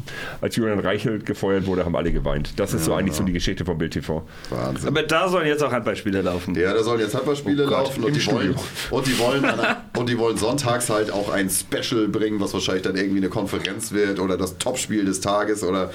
als 0.42 0.56
Julian 0.56 0.80
Reichelt 0.80 1.26
gefeuert 1.26 1.66
wurde, 1.66 1.86
haben 1.86 1.96
alle 1.96 2.12
geweint. 2.12 2.54
Das 2.60 2.74
ist 2.74 2.86
so 2.86 2.94
eigentlich 2.94 3.16
so 3.16 3.24
die 3.24 3.34
Geschichte 3.34 3.66
von 3.66 3.78
Bild 3.78 3.94
TV. 3.94 4.24
Wahnsinn. 4.50 4.88
Aber 4.90 5.04
da 5.04 5.28
sollen 5.40 5.48
jetzt 5.48 5.64
auch 5.64 5.72
Handballspiele 5.72 6.22
laufen. 6.22 6.56
Ja, 6.56 6.74
da 6.74 6.84
sollen 6.84 7.00
jetzt 7.00 7.16
Handballspiele 7.16 7.66
Oh 7.66 7.70
Gott, 7.70 7.88
laufen 7.88 8.04
und 8.04 8.10
im 8.10 8.20
die, 8.20 8.28
wollen, 8.28 8.56
und, 8.92 9.08
die 9.08 9.20
wollen 9.20 9.46
an, 9.46 9.78
und 9.98 10.10
die 10.10 10.18
wollen 10.18 10.38
sonntags 10.38 10.90
halt 10.90 11.12
auch 11.12 11.30
ein 11.30 11.50
Special 11.50 12.08
bringen, 12.08 12.40
was 12.40 12.54
wahrscheinlich 12.54 12.84
dann 12.84 12.96
irgendwie 12.96 13.20
eine 13.20 13.30
Konferenz 13.30 13.92
wird 13.92 14.20
oder 14.20 14.38
das 14.38 14.58
Topspiel 14.58 15.06
des 15.06 15.22
Tages 15.22 15.64
oder 15.64 15.92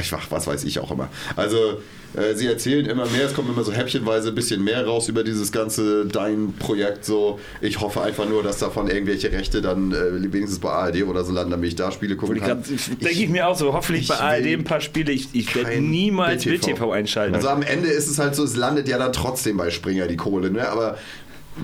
ich, 0.00 0.12
was 0.30 0.46
weiß 0.46 0.64
ich 0.64 0.78
auch 0.80 0.90
immer. 0.90 1.08
Also 1.36 1.82
äh, 2.14 2.34
sie 2.34 2.46
erzählen 2.46 2.86
immer 2.86 3.06
mehr, 3.06 3.26
es 3.26 3.34
kommt 3.34 3.50
immer 3.50 3.64
so 3.64 3.72
häppchenweise 3.72 4.28
ein 4.30 4.34
bisschen 4.34 4.64
mehr 4.64 4.86
raus 4.86 5.08
über 5.08 5.24
dieses 5.24 5.52
ganze 5.52 6.06
Dein-Projekt. 6.06 7.04
So, 7.04 7.38
ich 7.60 7.80
hoffe 7.80 8.00
einfach 8.00 8.28
nur, 8.28 8.42
dass 8.42 8.58
davon 8.58 8.88
irgendwelche 8.88 9.30
Rechte 9.30 9.60
dann 9.60 9.92
äh, 9.92 10.32
wenigstens 10.32 10.58
bei 10.58 10.70
ARD 10.70 11.02
oder 11.04 11.24
so 11.24 11.32
landen, 11.32 11.50
damit 11.50 11.68
ich 11.68 11.76
da 11.76 11.92
Spiele 11.92 12.16
gucken 12.16 12.36
Ich 12.36 12.42
kann. 12.42 12.62
Denke 12.62 13.08
ich 13.08 13.28
mir 13.28 13.46
auch 13.48 13.56
so. 13.56 13.72
Hoffentlich 13.72 14.02
ich 14.02 14.08
bei 14.08 14.18
ARD 14.18 14.46
ein 14.46 14.64
paar 14.64 14.80
Spiele. 14.80 15.12
Ich, 15.12 15.28
ich 15.32 15.54
werde 15.54 15.80
niemals 15.80 16.44
Bild 16.44 16.62
Bild 16.62 16.62
TV. 16.62 16.76
TV 16.76 16.92
einschalten. 16.92 17.34
Also 17.34 17.48
am 17.48 17.62
Ende 17.62 17.88
ist 17.88 18.08
es 18.08 18.18
halt 18.18 18.34
so, 18.34 18.44
es 18.44 18.56
landet 18.56 18.88
ja 18.88 18.98
dann 18.98 19.12
trotzdem 19.12 19.56
bei 19.56 19.70
Springer 19.70 20.06
die 20.06 20.16
Kohle, 20.16 20.50
ne? 20.50 20.68
Aber 20.68 20.96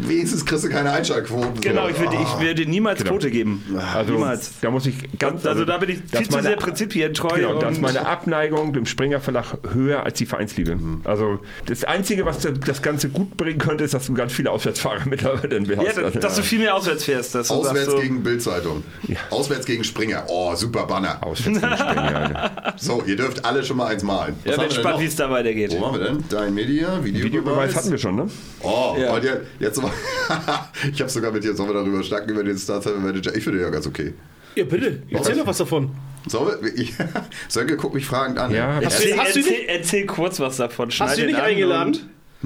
wenigstens 0.00 0.44
kriegst 0.44 0.64
du 0.64 0.68
keine 0.68 0.90
Einschaltquoten. 0.92 1.60
Genau, 1.60 1.84
So, 1.84 1.88
ich 1.90 1.98
würde, 2.00 2.16
ah. 2.16 2.22
ich 2.38 2.44
würde 2.46 2.66
niemals 2.66 2.98
Genau. 2.98 3.10
Quote 3.12 3.30
geben. 3.30 3.64
Also 3.94 4.12
niemals. 4.12 4.52
da 4.60 4.70
muss 4.70 4.86
ich 4.86 4.94
ganz 5.18 5.44
Also 5.46 5.64
da 5.64 5.78
bin 5.78 5.90
ich 5.90 5.98
viel 6.10 6.26
zu 6.28 6.32
meine- 6.32 6.48
sehr 6.48 6.56
prinzipientreu. 6.56 7.36
Genau, 7.36 7.58
da 7.58 7.68
ist 7.68 7.76
und- 7.76 7.82
meine 7.82 8.06
Abneigung 8.06 8.72
dem 8.72 8.86
Springer 8.86 9.20
Verlag 9.20 9.56
höher 9.72 10.04
als 10.04 10.18
die 10.18 10.26
Vereinsliebe. 10.26 10.76
Mhm. 10.76 11.00
Also 11.04 11.38
das 11.66 11.84
Einzige, 11.84 12.24
was 12.26 12.38
das 12.66 12.82
Ganze 12.82 13.08
gut 13.08 13.36
bringen 13.36 13.58
könnte, 13.58 13.84
ist, 13.84 13.94
dass 13.94 14.06
du 14.06 14.14
ganz 14.14 14.32
viele 14.32 14.50
Auswärtsfahrer 14.50 15.02
mittlerweile 15.08 15.58
ja, 15.62 15.76
hast. 15.88 15.96
dass, 15.98 16.12
dass 16.14 16.36
du 16.36 16.42
viel 16.42 16.58
mehr 16.60 16.74
auswärts 16.74 17.04
fährst. 17.04 17.36
Auswärts 17.36 17.90
so, 17.90 17.98
gegen 17.98 18.22
Bildzeitung. 18.22 18.82
Auswärts 19.30 19.66
gegen 19.66 19.84
Springer. 19.84 20.24
Oh, 20.28 20.54
super 20.54 20.86
Banner. 20.86 21.18
Auswärts 21.22 21.60
gegen 21.60 21.76
Springer. 21.76 22.50
So, 22.76 23.02
ihr 23.06 23.16
dürft 23.16 23.44
alle 23.44 23.62
schon 23.64 23.76
mal 23.76 23.86
eins 23.86 24.02
malen. 24.02 24.34
Ja, 24.44 24.52
haben 24.52 24.60
bin 24.60 24.68
gespannt, 24.68 25.00
wie 25.00 25.04
es 25.06 25.16
da 25.16 25.30
weitergeht. 25.30 25.72
Wo 25.72 25.80
waren 25.82 25.98
wir 25.98 26.04
denn? 26.06 26.24
Dein 26.28 26.54
Media, 26.54 27.02
Videobeweis. 27.04 27.24
Videobeweis 27.32 27.76
hatten 27.76 27.90
wir 27.90 27.98
schon, 27.98 28.16
ne? 28.16 28.26
Oh, 28.62 28.96
Ja. 28.98 29.14
und 29.14 29.24
jetzt, 29.24 29.40
jetzt 29.60 29.82
ich 30.92 31.00
habe 31.00 31.10
sogar 31.10 31.32
mit 31.32 31.44
dir, 31.44 31.54
sollen 31.54 31.70
wir 31.70 31.74
darüber 31.74 32.02
schnacken, 32.02 32.30
über 32.30 32.44
den 32.44 32.58
Startime 32.58 32.96
Manager? 32.98 33.34
Ich 33.34 33.42
finde 33.44 33.58
den 33.58 33.66
ja 33.66 33.70
ganz 33.70 33.86
okay. 33.86 34.14
Ja, 34.54 34.64
bitte. 34.64 35.02
Erzähl 35.10 35.36
doch 35.36 35.46
was 35.46 35.58
davon. 35.58 35.90
Sollen 36.28 36.62
wir, 36.62 36.74
ich, 36.74 36.94
Sönke 37.48 37.76
guckt 37.76 37.94
mich 37.94 38.06
fragend 38.06 38.38
an. 38.38 38.52
Ja, 38.52 38.78
ich, 38.80 38.86
hast 38.86 39.00
Erzähl, 39.00 39.18
Hast 39.18 39.34
du 39.34 39.40
erzähl, 39.40 39.52
nicht- 39.58 39.68
erzähl 39.68 40.06
kurz 40.06 40.40
was 40.40 40.56
davon. 40.56 40.88
Hast 40.88 40.94
Schneid 40.96 41.16
du 41.16 41.20
ihn 41.22 41.26
nicht 41.28 41.40
eingeladen? 41.40 41.98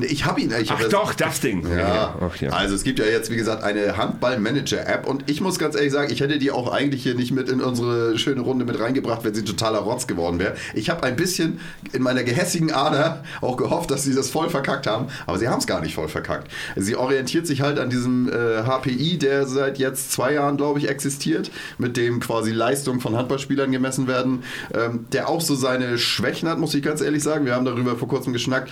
Ich 0.03 0.25
habe 0.25 0.41
ihn. 0.41 0.53
Ich 0.61 0.71
hab 0.71 0.79
Ach 0.79 0.83
das- 0.83 0.91
doch, 0.91 1.15
das 1.15 1.41
Ding. 1.41 1.67
Ja. 1.77 2.15
Ach, 2.21 2.37
ja. 2.37 2.51
also 2.51 2.75
es 2.75 2.83
gibt 2.85 2.99
ja 2.99 3.07
jetzt, 3.07 3.31
wie 3.31 3.37
gesagt, 3.37 3.63
eine 3.63 3.97
Handball-Manager-App 3.97 5.07
und 5.07 5.29
ich 5.31 5.41
muss 5.41 5.59
ganz 5.59 5.75
ehrlich 5.75 5.93
sagen, 5.93 6.13
ich 6.13 6.21
hätte 6.21 6.39
die 6.39 6.51
auch 6.51 6.71
eigentlich 6.73 7.03
hier 7.03 7.15
nicht 7.15 7.33
mit 7.33 7.49
in 7.49 7.61
unsere 7.61 8.19
schöne 8.19 8.41
Runde 8.41 8.65
mit 8.65 8.79
reingebracht, 8.79 9.25
wenn 9.25 9.35
sie 9.35 9.45
totaler 9.45 9.79
Rotz 9.81 10.07
geworden 10.07 10.39
wäre. 10.39 10.55
Ich 10.75 10.91
habe 10.91 11.03
ein 11.03 11.17
bisschen 11.17 11.61
in 11.93 12.03
meiner 12.03 12.23
gehässigen 12.25 12.73
Ader 12.73 13.23
auch 13.41 13.57
gehofft, 13.57 13.91
dass 13.91 14.05
sie 14.05 14.15
das 14.15 14.31
voll 14.31 14.51
verkackt 14.51 14.87
haben, 14.87 15.07
aber 15.27 15.39
sie 15.39 15.49
haben 15.49 15.59
es 15.59 15.67
gar 15.67 15.81
nicht 15.81 15.95
voll 15.95 16.09
verkackt. 16.09 16.51
Sie 16.77 16.97
orientiert 16.97 17.47
sich 17.47 17.61
halt 17.63 17.79
an 17.79 17.91
diesem 17.91 18.29
äh, 18.29 18.63
HPI, 18.65 19.19
der 19.19 19.47
seit 19.47 19.79
jetzt 19.79 20.13
zwei 20.13 20.35
Jahren, 20.35 20.57
glaube 20.57 20.79
ich, 20.79 20.89
existiert, 20.89 21.51
mit 21.79 21.97
dem 21.97 22.21
quasi 22.21 22.51
Leistungen 22.53 23.01
von 23.01 23.17
Handballspielern 23.17 23.73
gemessen 23.73 24.07
werden, 24.07 24.43
ähm, 24.75 25.07
der 25.13 25.29
auch 25.29 25.41
so 25.41 25.55
seine 25.55 25.99
Schwächen 25.99 26.49
hat, 26.49 26.59
muss 26.59 26.75
ich 26.75 26.83
ganz 26.83 27.01
ehrlich 27.01 27.23
sagen. 27.23 27.45
Wir 27.47 27.55
haben 27.55 27.65
darüber 27.65 27.97
vor 27.97 28.09
kurzem 28.09 28.33
geschnackt. 28.33 28.71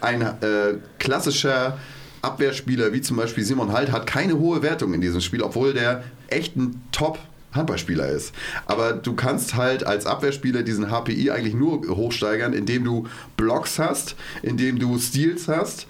Ein 0.00 0.22
äh, 0.22 0.74
klassischer 0.98 1.78
Abwehrspieler 2.22 2.92
wie 2.92 3.00
zum 3.00 3.16
Beispiel 3.16 3.44
Simon 3.44 3.72
Halt 3.72 3.92
hat 3.92 4.06
keine 4.06 4.38
hohe 4.38 4.62
Wertung 4.62 4.94
in 4.94 5.00
diesem 5.00 5.20
Spiel, 5.20 5.42
obwohl 5.42 5.72
der 5.72 6.02
echt 6.28 6.56
ein 6.56 6.82
Top 6.92 7.18
Handballspieler 7.56 8.08
ist. 8.08 8.34
Aber 8.66 8.92
du 8.92 9.14
kannst 9.14 9.54
halt 9.54 9.84
als 9.84 10.06
Abwehrspieler 10.06 10.62
diesen 10.62 10.90
HPI 10.90 11.30
eigentlich 11.30 11.54
nur 11.54 11.80
hochsteigern, 11.88 12.52
indem 12.52 12.84
du 12.84 13.06
Blocks 13.36 13.78
hast, 13.78 14.14
indem 14.42 14.78
du 14.78 14.98
Steals 14.98 15.48
hast. 15.48 15.86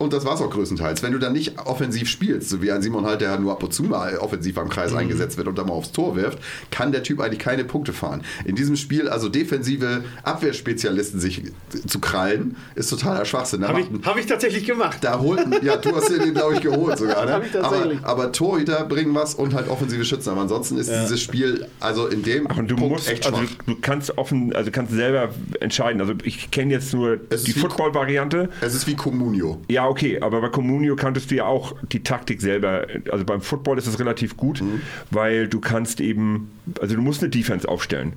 Und 0.00 0.14
das 0.14 0.24
war 0.24 0.34
es 0.34 0.40
auch 0.40 0.48
größtenteils. 0.48 1.02
Wenn 1.02 1.12
du 1.12 1.18
dann 1.18 1.34
nicht 1.34 1.58
offensiv 1.58 2.08
spielst, 2.08 2.48
so 2.48 2.62
wie 2.62 2.72
ein 2.72 2.80
Simon 2.80 3.04
halt, 3.04 3.20
der 3.20 3.38
nur 3.38 3.52
ab 3.52 3.62
und 3.62 3.74
zu 3.74 3.82
mal 3.82 4.16
offensiv 4.16 4.56
am 4.56 4.70
Kreis 4.70 4.94
eingesetzt 4.94 5.36
wird 5.36 5.46
und 5.46 5.58
dann 5.58 5.66
mal 5.66 5.74
aufs 5.74 5.92
Tor 5.92 6.16
wirft, 6.16 6.38
kann 6.70 6.90
der 6.90 7.02
Typ 7.02 7.20
eigentlich 7.20 7.38
keine 7.38 7.64
Punkte 7.64 7.92
fahren. 7.92 8.22
In 8.46 8.54
diesem 8.54 8.76
Spiel 8.76 9.10
also 9.10 9.28
defensive 9.28 10.02
Abwehrspezialisten 10.22 11.20
sich 11.20 11.42
zu 11.86 11.98
krallen, 12.00 12.56
ist 12.76 12.88
totaler 12.88 13.26
Schwachsinn. 13.26 13.68
Habe 13.68 13.82
ich, 13.82 13.88
hab 14.06 14.16
ich 14.16 14.24
tatsächlich 14.24 14.64
gemacht. 14.64 15.00
da 15.02 15.18
holten, 15.20 15.54
ja, 15.62 15.76
du 15.76 15.94
hast 15.94 16.08
dir 16.08 16.18
den, 16.18 16.32
glaube 16.32 16.54
ich, 16.54 16.62
geholt 16.62 16.96
sogar. 16.96 17.26
Ne? 17.26 17.42
Aber, 17.62 17.90
aber 18.02 18.32
Torhüter 18.32 18.84
bringen 18.84 19.14
was 19.14 19.34
und 19.34 19.52
halt 19.52 19.68
offensive 19.68 20.06
Schützen. 20.06 20.30
Aber 20.30 20.40
ansonsten 20.40 20.78
ist 20.78 20.88
dieses 20.90 21.20
Spiel 21.20 21.66
also 21.78 22.06
in 22.06 22.22
dem 22.22 22.46
Ach, 22.48 22.56
und 22.56 22.70
du 22.70 22.76
Punkt 22.76 22.92
musst, 22.92 23.10
echt 23.10 23.26
also 23.26 23.42
schwach. 23.42 23.64
du 23.66 23.76
kannst 23.82 24.16
offen, 24.16 24.54
also 24.54 24.70
kannst 24.70 24.92
selber 24.92 25.28
entscheiden. 25.60 26.00
Also 26.00 26.14
ich 26.24 26.50
kenne 26.50 26.72
jetzt 26.72 26.94
nur 26.94 27.18
Es 27.28 27.44
die 27.44 27.52
Football-Variante. 27.52 28.48
Es 28.62 28.74
ist 28.74 28.86
wie 28.86 28.94
Comunio. 28.94 29.60
Ja, 29.68 29.89
okay, 29.90 30.20
aber 30.20 30.40
bei 30.40 30.48
Comunio 30.48 30.96
kanntest 30.96 31.30
du 31.30 31.34
ja 31.36 31.44
auch 31.46 31.74
die 31.92 32.02
Taktik 32.02 32.40
selber. 32.40 32.86
Also 33.10 33.24
beim 33.24 33.40
Football 33.42 33.76
ist 33.78 33.86
es 33.86 33.98
relativ 33.98 34.36
gut, 34.36 34.62
Mhm. 34.62 34.80
weil 35.10 35.48
du 35.48 35.60
kannst 35.60 36.00
eben, 36.00 36.50
also 36.80 36.94
du 36.94 37.02
musst 37.02 37.22
eine 37.22 37.30
Defense 37.30 37.68
aufstellen. 37.68 38.14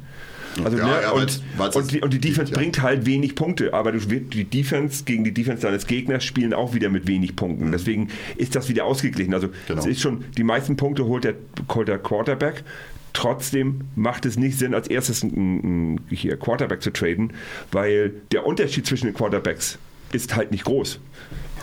Also, 0.64 0.78
Ja, 0.78 0.86
ne, 0.86 0.92
ja, 1.02 1.12
und, 1.12 1.20
weil's- 1.22 1.42
weil's 1.58 1.76
und, 1.76 1.92
die, 1.92 2.02
und 2.02 2.14
die 2.14 2.20
Defense 2.20 2.52
ja. 2.52 2.58
bringt 2.60 2.80
halt 2.84 3.08
wenig 3.08 3.34
Punkte, 3.34 3.74
aber 3.74 3.92
du, 3.92 3.98
die 4.00 4.44
Defense 4.44 5.04
gegen 5.04 5.24
die 5.24 5.34
Defense 5.34 5.64
deines 5.64 5.88
Gegners 5.88 6.24
spielen 6.24 6.54
auch 6.54 6.76
wieder 6.76 6.90
mit 6.90 7.08
wenig 7.08 7.36
Punkten. 7.36 7.72
Deswegen 7.72 8.10
ist 8.38 8.56
das 8.56 8.70
wieder 8.70 8.86
ausgeglichen. 8.86 9.34
Also 9.34 9.50
Genau. 9.68 9.80
es 9.80 9.88
ist 9.88 10.02
schon, 10.02 10.24
die 10.38 10.44
meisten 10.44 10.76
Punkte 10.78 11.06
holt 11.06 11.24
der, 11.24 11.34
holt 11.74 11.88
der 11.88 11.98
Quarterback. 11.98 12.64
Trotzdem 13.14 13.82
macht 13.96 14.26
es 14.28 14.38
nicht 14.38 14.58
Sinn, 14.60 14.74
als 14.76 14.88
erstes 14.88 15.24
einen 15.24 16.02
hier 16.10 16.38
Quarterback 16.38 16.82
zu 16.84 16.92
traden, 16.92 17.34
weil 17.72 18.14
der 18.32 18.46
Unterschied 18.46 18.86
zwischen 18.86 19.06
den 19.08 19.14
Quarterbacks 19.16 19.80
ist 20.12 20.36
halt 20.36 20.52
nicht 20.52 20.66
groß. 20.66 21.00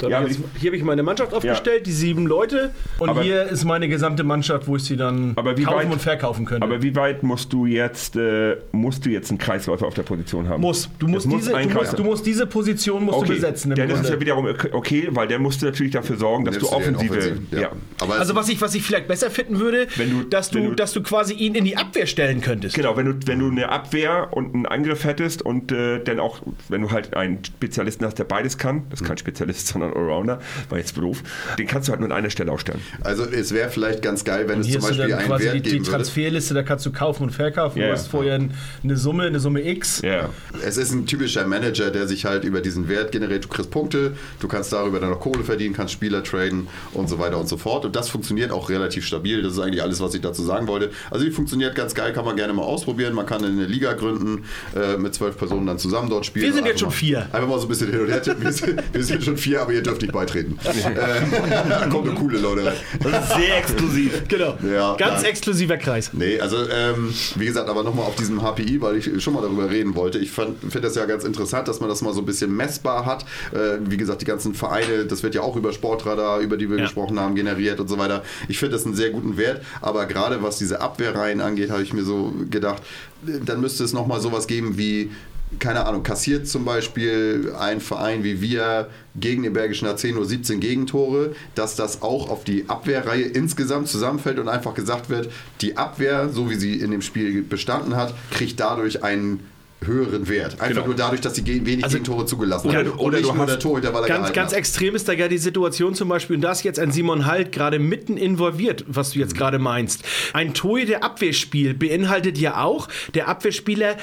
Dann 0.02 0.10
Ja, 0.10 0.18
hab 0.20 0.27
ich 0.28 0.36
jetzt, 0.39 0.48
hier 0.59 0.70
habe 0.70 0.77
ich 0.77 0.82
meine 0.82 1.02
Mannschaft 1.02 1.32
aufgestellt, 1.35 1.86
die 1.86 1.93
sieben 1.93 2.27
Leute. 2.27 2.70
Und 2.98 3.10
Aber- 3.10 3.22
hier 3.22 3.44
ist 3.44 3.64
meine 3.64 3.89
gesamte 3.89 4.24
Mannschaft, 4.24 4.66
wo 4.66 4.77
ich 4.77 4.85
sie 4.85 4.97
dann 4.97 5.32
Aber 5.36 5.56
wie 5.56 5.62
kaufen 5.64 5.78
weit- 5.89 5.93
und 5.93 6.01
verkaufen 6.02 6.44
könnte. 6.47 6.64
Aber 6.66 6.82
wie 6.82 6.94
weit 6.97 7.22
musst 7.22 7.52
du 7.52 7.66
jetzt 7.66 8.16
äh, 8.16 8.56
musst 8.72 9.05
du 9.06 9.10
jetzt 9.10 9.31
einen 9.31 9.39
Kreisläufer 9.39 9.86
auf 9.86 9.94
der 9.94 10.02
Position 10.02 10.48
haben? 10.48 10.60
muss. 10.60 10.89
Du 10.98 11.06
musst, 11.09 11.27
muss 11.27 11.40
diese, 11.47 11.52
du, 11.52 11.68
musst, 11.68 11.98
du 11.98 12.05
musst 12.05 12.27
diese 12.27 12.47
Position 12.47 13.05
musst 13.05 13.18
du 13.18 13.22
okay. 13.22 13.35
besetzen. 13.35 13.72
Im 13.72 13.78
Ja, 13.78 13.86
das 13.86 14.01
ist 14.01 14.10
ja 14.10 14.20
wiederum 14.20 14.47
okay, 14.72 15.09
weil 15.10 15.28
der 15.28 15.39
musst 15.39 15.62
du 15.62 15.66
natürlich 15.66 15.93
dafür 15.93 16.16
sorgen, 16.16 16.44
dass 16.44 16.55
du 16.59 16.66
du 16.66 16.72
offensive. 16.72 17.16
offensiv, 17.18 17.39
ja. 17.52 17.70
Aber 18.01 18.18
also 18.18 18.35
was 18.35 18.48
ich, 18.48 18.60
was 18.60 18.74
ich 18.74 18.82
vielleicht 18.82 19.09
besser 19.09 19.31
finden 19.31 19.59
würde, 19.60 19.86
Wenn 19.97 20.10
du- 20.10 20.22
dass, 20.24 20.52
wenn 20.55 20.64
du, 20.64 20.68
du- 20.70 20.74
dass 20.77 20.93
du 20.93 21.02
quasi 21.02 21.35
ihn 21.35 21.55
in 21.55 21.64
die 21.64 21.77
Abwehr 21.77 22.06
stellen 22.06 22.40
könntest. 22.40 22.74
Genau, 22.74 22.97
wenn 22.97 23.06
du, 23.06 23.27
wenn 23.27 23.39
du 23.39 23.48
eine 23.51 23.68
Abwehr 23.68 24.28
und 24.32 24.55
einen 24.55 24.66
Angriff 24.66 25.05
hättest 25.05 25.43
und 25.43 25.72
äh, 25.72 26.02
dann 26.02 26.20
auch, 26.20 26.40
wenn 26.68 26.82
du 26.82 26.90
halt 26.90 27.14
einen 27.14 27.44
Spezialisten 27.44 28.05
hast, 28.06 28.18
der 28.18 28.24
beides 28.24 28.59
kann, 28.59 28.85
das 28.90 29.01
ist 29.01 29.06
kein 29.06 29.18
Spezialist, 29.18 29.66
sondern 29.68 29.89
Allrounder, 29.94 30.40
war 30.68 30.78
jetzt 30.78 30.96
doof, 30.96 31.22
den 31.58 31.66
kannst 31.66 31.88
du 31.88 31.92
halt 31.92 32.00
nur 32.00 32.10
an 32.10 32.16
einer 32.16 32.30
Stelle 32.30 32.52
aufstellen. 32.52 32.80
Also 33.02 33.24
es 33.24 33.52
wäre 33.52 33.70
vielleicht 33.70 34.02
ganz 34.02 34.24
geil, 34.24 34.48
wenn 34.48 34.60
es 34.60 34.66
Hier 34.66 34.80
zum 34.80 34.88
Beispiel 34.88 35.08
dann 35.08 35.18
einen 35.18 35.28
quasi 35.28 35.44
Wert 35.44 35.54
die, 35.54 35.62
die 35.62 35.70
geben 35.70 35.86
würde. 35.86 35.96
Transferliste, 35.96 36.54
da 36.54 36.62
kannst 36.62 36.86
du 36.86 36.92
kaufen 36.92 37.24
und 37.24 37.30
verkaufen. 37.30 37.80
Ja, 37.80 37.86
du 37.88 37.92
hast 37.92 38.08
vorher 38.08 38.40
eine 38.82 38.96
Summe, 38.96 39.24
eine 39.24 39.40
Summe 39.40 39.66
X. 39.66 40.02
Ja. 40.02 40.30
Es 40.64 40.76
ist 40.76 40.92
ein 40.92 41.06
typischer 41.06 41.46
Manager, 41.46 41.90
der 41.90 42.06
sich 42.06 42.24
halt 42.24 42.44
über 42.44 42.60
diesen 42.60 42.88
Wert 42.88 43.12
generiert. 43.12 43.44
Du 43.44 43.48
kriegst 43.48 43.70
Punkte, 43.70 44.12
du 44.40 44.48
kannst 44.48 44.72
darüber 44.72 45.00
dann 45.00 45.10
noch 45.10 45.20
Kohle 45.20 45.44
verdienen, 45.44 45.74
kannst 45.74 45.92
Spieler 45.92 46.22
traden 46.22 46.68
und 46.92 47.08
so 47.08 47.18
weiter 47.18 47.38
und 47.38 47.48
so 47.48 47.56
fort. 47.56 47.84
Und 47.84 47.96
das 47.96 48.08
funktioniert 48.08 48.50
auch 48.50 48.68
relativ 48.68 49.06
stabil. 49.06 49.42
Das 49.42 49.52
ist 49.54 49.58
eigentlich 49.58 49.82
alles, 49.82 50.00
was 50.00 50.14
ich 50.14 50.20
dazu 50.20 50.42
sagen 50.42 50.66
wollte. 50.66 50.90
Also 51.10 51.24
die 51.24 51.30
funktioniert 51.30 51.74
ganz 51.74 51.94
geil, 51.94 52.12
kann 52.12 52.24
man 52.24 52.36
gerne 52.36 52.52
mal 52.52 52.62
ausprobieren. 52.62 53.14
Man 53.14 53.26
kann 53.26 53.44
eine 53.44 53.66
Liga 53.66 53.92
gründen, 53.94 54.44
äh, 54.74 54.96
mit 54.96 55.14
zwölf 55.14 55.36
Personen 55.36 55.66
dann 55.66 55.78
zusammen 55.78 56.10
dort 56.10 56.26
spielen. 56.26 56.46
Wir 56.46 56.52
sind 56.52 56.62
Und 56.62 56.68
jetzt 56.68 56.80
schon 56.80 56.88
mal, 56.88 56.94
vier. 56.94 57.22
Einfach 57.32 57.48
mal 57.48 57.58
so 57.58 57.66
ein 57.66 57.68
bisschen 57.68 57.90
hin 57.90 58.00
und 58.00 58.08
her. 58.08 58.22
Wir 58.38 58.52
sind, 58.52 58.82
wir 58.92 59.04
sind 59.04 59.24
schon 59.24 59.36
vier, 59.36 59.62
aber 59.62 59.72
ihr 59.72 59.80
dürft 59.82 60.02
nicht 60.02 60.12
beitreten. 60.12 60.59
äh, 60.65 61.69
da 61.69 61.86
kommen 61.86 62.07
nur 62.07 62.15
coole 62.15 62.39
Leute 62.39 62.65
rein. 62.66 62.74
Das 63.02 63.28
ist 63.28 63.36
sehr 63.36 63.59
exklusiv. 63.59 64.23
Genau. 64.28 64.57
Ja, 64.62 64.97
Ganz 64.97 65.23
ja. 65.23 65.28
exklusiver 65.28 65.77
Kreis. 65.77 66.11
Nee, 66.12 66.40
also 66.40 66.57
ähm, 66.69 67.12
wie 67.36 67.47
gesagt, 67.47 67.69
aber 67.69 67.82
nochmal 67.82 68.07
auf 68.07 68.16
diesem 68.16 68.40
HPI, 68.43 68.81
weil 68.81 68.97
ich 68.97 69.23
schon 69.23 69.35
mal 69.35 69.43
darüber 69.43 69.70
reden 69.70 69.94
wollte. 69.94 70.19
Ich 70.19 70.31
finde 70.31 70.81
das 70.81 70.94
ja 70.94 71.05
ganz 71.07 71.24
interessant, 71.24 71.69
dass 71.69 71.81
man 71.81 71.89
das 71.89 72.02
mal 72.02 72.12
so 72.12 72.20
ein 72.20 72.27
bisschen 72.27 72.55
messbar 72.55 73.07
hat. 73.07 73.24
Äh, 73.52 73.78
wie 73.86 73.97
gesagt, 73.97 74.20
die 74.20 74.27
ganzen 74.27 74.55
Vereine, 74.55 75.05
das 75.07 75.23
wird 75.23 75.35
ja 75.35 75.43
auch 75.43 75.57
über 75.57 75.73
Sportradar, 75.73 76.40
über 76.40 76.57
die 76.57 76.69
wir 76.70 76.77
Ja. 76.77 76.85
gesprochen 76.85 77.19
haben, 77.20 77.35
generiert 77.35 77.81
und 77.81 77.89
so 77.89 77.98
weiter. 77.98 78.23
Ich 78.48 78.59
finde 78.59 78.77
das 78.77 78.85
einen 78.86 78.94
sehr 78.94 79.11
guten 79.11 79.36
Wert, 79.36 79.62
aber 79.81 80.07
gerade 80.07 80.43
was 80.43 80.59
diese 80.59 80.81
Abwehrreihen 80.81 81.40
angeht, 81.40 81.70
habe 81.70 81.82
ich 81.82 81.93
mir 81.93 82.05
so 82.05 82.32
gedacht, 82.51 82.82
äh, 83.27 83.39
dann 83.44 83.61
müsste 83.61 83.85
es 83.85 83.93
nochmal 83.93 84.20
sowas 84.20 84.47
geben 84.47 84.77
wie 84.78 85.11
keine 85.59 85.85
Ahnung, 85.86 86.02
kassiert 86.02 86.47
zum 86.47 86.64
Beispiel 86.64 87.52
ein 87.59 87.81
Verein 87.81 88.22
wie 88.24 88.40
wir 88.40 88.89
gegen 89.16 89.43
den 89.43 89.52
Bergischen 89.52 89.89
AC 89.89 90.05
nur 90.14 90.24
17 90.24 90.60
Gegentore, 90.60 91.35
dass 91.55 91.74
das 91.77 92.02
auch 92.02 92.31
auf 92.31 92.44
die 92.44 92.64
Abwehrreihe 92.68 93.22
insgesamt 93.24 93.89
zusammenfällt 93.89 94.39
und 94.39 94.48
einfach 94.48 94.74
gesagt 94.74 95.10
wird, 95.10 95.31
die 95.60 95.77
Abwehr, 95.77 96.28
so 96.28 96.48
wie 96.48 96.55
sie 96.55 96.74
in 96.74 96.90
dem 96.93 97.02
Spiel 97.02 97.43
bestanden 97.43 97.97
hat, 97.97 98.14
kriegt 98.31 98.60
dadurch 98.60 99.02
einen 99.02 99.40
höheren 99.82 100.28
Wert. 100.28 100.60
Einfach 100.60 100.68
Genau. 100.82 100.86
nur 100.89 100.94
dadurch, 100.94 101.22
dass 101.22 101.35
sie 101.35 101.47
wenig 101.47 101.82
Also- 101.82 101.97
Gegentore 101.97 102.27
zugelassen 102.27 102.68
Oder 102.68 102.81
Und 102.81 102.98
oder 102.98 103.16
nicht 103.16 103.31
du 103.31 103.35
hast 103.39 103.48
der 103.48 103.59
Torhüter, 103.59 103.94
weil 103.94 104.02
er 104.02 104.09
Ganz, 104.09 104.32
ganz 104.35 104.51
hat. 104.52 104.59
extrem 104.59 104.94
ist 104.94 105.09
da 105.09 105.14
ja 105.14 105.27
die 105.27 105.39
Situation 105.39 105.94
zum 105.94 106.10
Beispiel, 106.10 106.36
und 106.36 106.43
da 106.43 106.52
ist 106.52 106.62
jetzt 106.64 106.78
ein 106.78 106.93
Simon 106.93 107.24
Halt 107.24 107.51
gerade 107.51 107.78
mitten 107.78 108.18
involviert, 108.18 108.85
was 108.86 109.12
du 109.12 109.18
jetzt 109.20 109.35
gerade 109.35 109.59
meinst. 109.59 110.02
Ein 110.35 110.52
Torhüter 110.52 111.02
Abwehrspiel 111.02 111.72
beinhaltet 111.72 112.36
ja 112.36 112.62
auch, 112.62 112.89
der 113.14 113.28
Abwehrspieler 113.28 113.97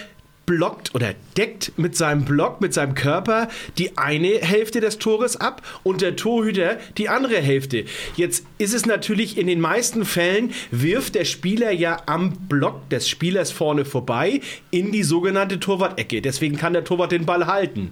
blockt 0.52 0.96
oder 0.96 1.14
deckt 1.38 1.74
mit 1.76 1.98
seinem 1.98 2.24
Block, 2.24 2.62
mit 2.62 2.74
seinem 2.74 2.96
Körper 2.96 3.50
die 3.78 3.98
eine 3.98 4.30
Hälfte 4.30 4.80
des 4.80 4.98
Tores 4.98 5.36
ab 5.36 5.62
und 5.84 6.00
der 6.02 6.16
Torhüter 6.16 6.78
die 6.98 7.10
andere 7.10 7.36
Hälfte. 7.36 7.84
Jetzt 8.16 8.46
ist 8.58 8.74
es 8.74 8.86
natürlich 8.86 9.38
in 9.38 9.48
den 9.48 9.60
meisten 9.60 10.06
Fällen, 10.06 10.54
wirft 10.72 11.16
der 11.16 11.26
Spieler 11.26 11.72
ja 11.72 12.02
am 12.06 12.32
Block 12.48 12.90
des 12.90 13.10
Spielers 13.10 13.52
vorne 13.52 13.84
vorbei 13.84 14.40
in 14.72 14.94
die 14.94 15.04
sogenannte 15.04 15.60
Torwart-Ecke. 15.60 16.22
Deswegen 16.22 16.56
kann 16.56 16.72
der 16.72 16.86
Torwart 16.86 17.12
den 17.12 17.26
Ball 17.26 17.46
halten. 17.48 17.92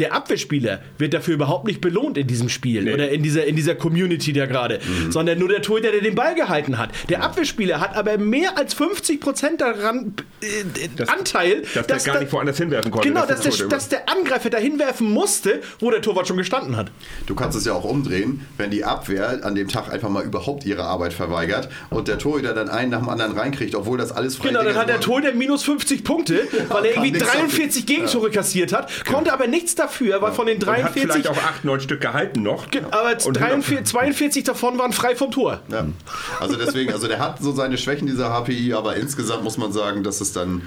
Der 0.00 0.12
Abwehrspieler 0.12 0.82
wird 0.98 1.14
dafür 1.14 1.34
überhaupt 1.34 1.68
nicht 1.68 1.80
belohnt 1.80 2.18
in 2.18 2.26
diesem 2.26 2.48
Spiel 2.48 2.92
oder 2.92 3.10
in 3.10 3.22
dieser, 3.22 3.44
in 3.46 3.54
dieser 3.54 3.76
Community 3.76 4.32
da 4.32 4.46
gerade, 4.46 4.80
sondern 5.10 5.38
nur 5.38 5.48
der 5.50 5.62
Torhüter, 5.62 5.92
der 5.92 6.00
den 6.00 6.16
Ball 6.16 6.34
gehalten 6.34 6.78
hat. 6.78 6.90
Der 7.10 7.22
Abwehrspieler 7.22 7.78
hat 7.78 7.94
aber 7.94 8.18
mehr 8.18 8.58
als 8.58 8.74
50 8.74 9.20
Prozent 9.20 9.60
daran 9.60 10.14
äh, 10.40 10.46
Das- 10.96 11.08
Anteil, 11.08 11.62
das 11.74 11.91
dass 11.92 12.04
gar 12.04 12.20
nicht 12.20 12.32
woanders 12.32 12.56
hinwerfen 12.56 12.90
konnte. 12.90 13.08
Genau, 13.08 13.26
Das 13.26 13.40
dass 13.40 13.56
der, 13.56 13.68
dass 13.68 13.88
der 13.88 14.08
Angreifer 14.08 14.50
da 14.50 14.58
hinwerfen 14.58 15.10
musste, 15.10 15.60
wo 15.80 15.90
der 15.90 16.02
Torwart 16.02 16.28
schon 16.28 16.36
gestanden 16.36 16.76
hat. 16.76 16.90
Du 17.26 17.34
kannst 17.34 17.56
es 17.56 17.64
ja 17.64 17.72
auch 17.72 17.84
umdrehen, 17.84 18.46
wenn 18.56 18.70
die 18.70 18.84
Abwehr 18.84 19.40
an 19.44 19.54
dem 19.54 19.68
Tag 19.68 19.92
einfach 19.92 20.08
mal 20.08 20.24
überhaupt 20.24 20.64
ihre 20.64 20.84
Arbeit 20.84 21.12
verweigert 21.12 21.68
und 21.90 22.08
der 22.08 22.18
Torhüter 22.18 22.54
dann 22.54 22.68
einen 22.68 22.90
nach 22.90 22.98
dem 22.98 23.08
anderen 23.08 23.36
reinkriegt, 23.38 23.74
obwohl 23.74 23.98
das 23.98 24.12
alles 24.12 24.36
frei 24.36 24.48
Genau, 24.48 24.62
dann 24.62 24.76
hat 24.76 24.88
der 24.88 25.00
Torhüter 25.00 25.32
minus 25.32 25.62
50 25.64 26.04
Punkte, 26.04 26.46
weil 26.68 26.84
er 26.84 26.90
irgendwie 26.92 27.12
nichts 27.12 27.30
43 27.30 27.86
Gegentore 27.86 28.30
kassiert 28.30 28.72
hat, 28.72 28.90
konnte 29.04 29.32
aber 29.32 29.46
nichts 29.46 29.74
dafür, 29.74 30.20
weil 30.22 30.32
von 30.32 30.46
den 30.46 30.58
Und 30.58 30.66
hat 30.66 30.76
43 30.76 31.02
vielleicht 31.02 31.28
auch 31.28 31.42
acht, 31.42 31.64
neun 31.64 31.80
Stück 31.80 32.00
gehalten 32.00 32.42
noch. 32.42 32.66
aber 32.90 33.16
Und 33.24 33.38
43, 33.38 33.84
42 33.84 34.44
davon 34.44 34.78
waren 34.78 34.92
frei 34.92 35.16
vom 35.16 35.30
Tor. 35.30 35.60
Ja. 35.70 35.86
Also 36.40 36.56
deswegen, 36.56 36.92
also 36.92 37.08
der 37.08 37.18
hat 37.18 37.40
so 37.40 37.52
seine 37.52 37.78
Schwächen, 37.78 38.06
dieser 38.06 38.30
HPI, 38.30 38.74
aber 38.74 38.96
insgesamt 38.96 39.44
muss 39.44 39.58
man 39.58 39.72
sagen, 39.72 40.02
dass 40.02 40.20
es 40.20 40.32
dann 40.32 40.62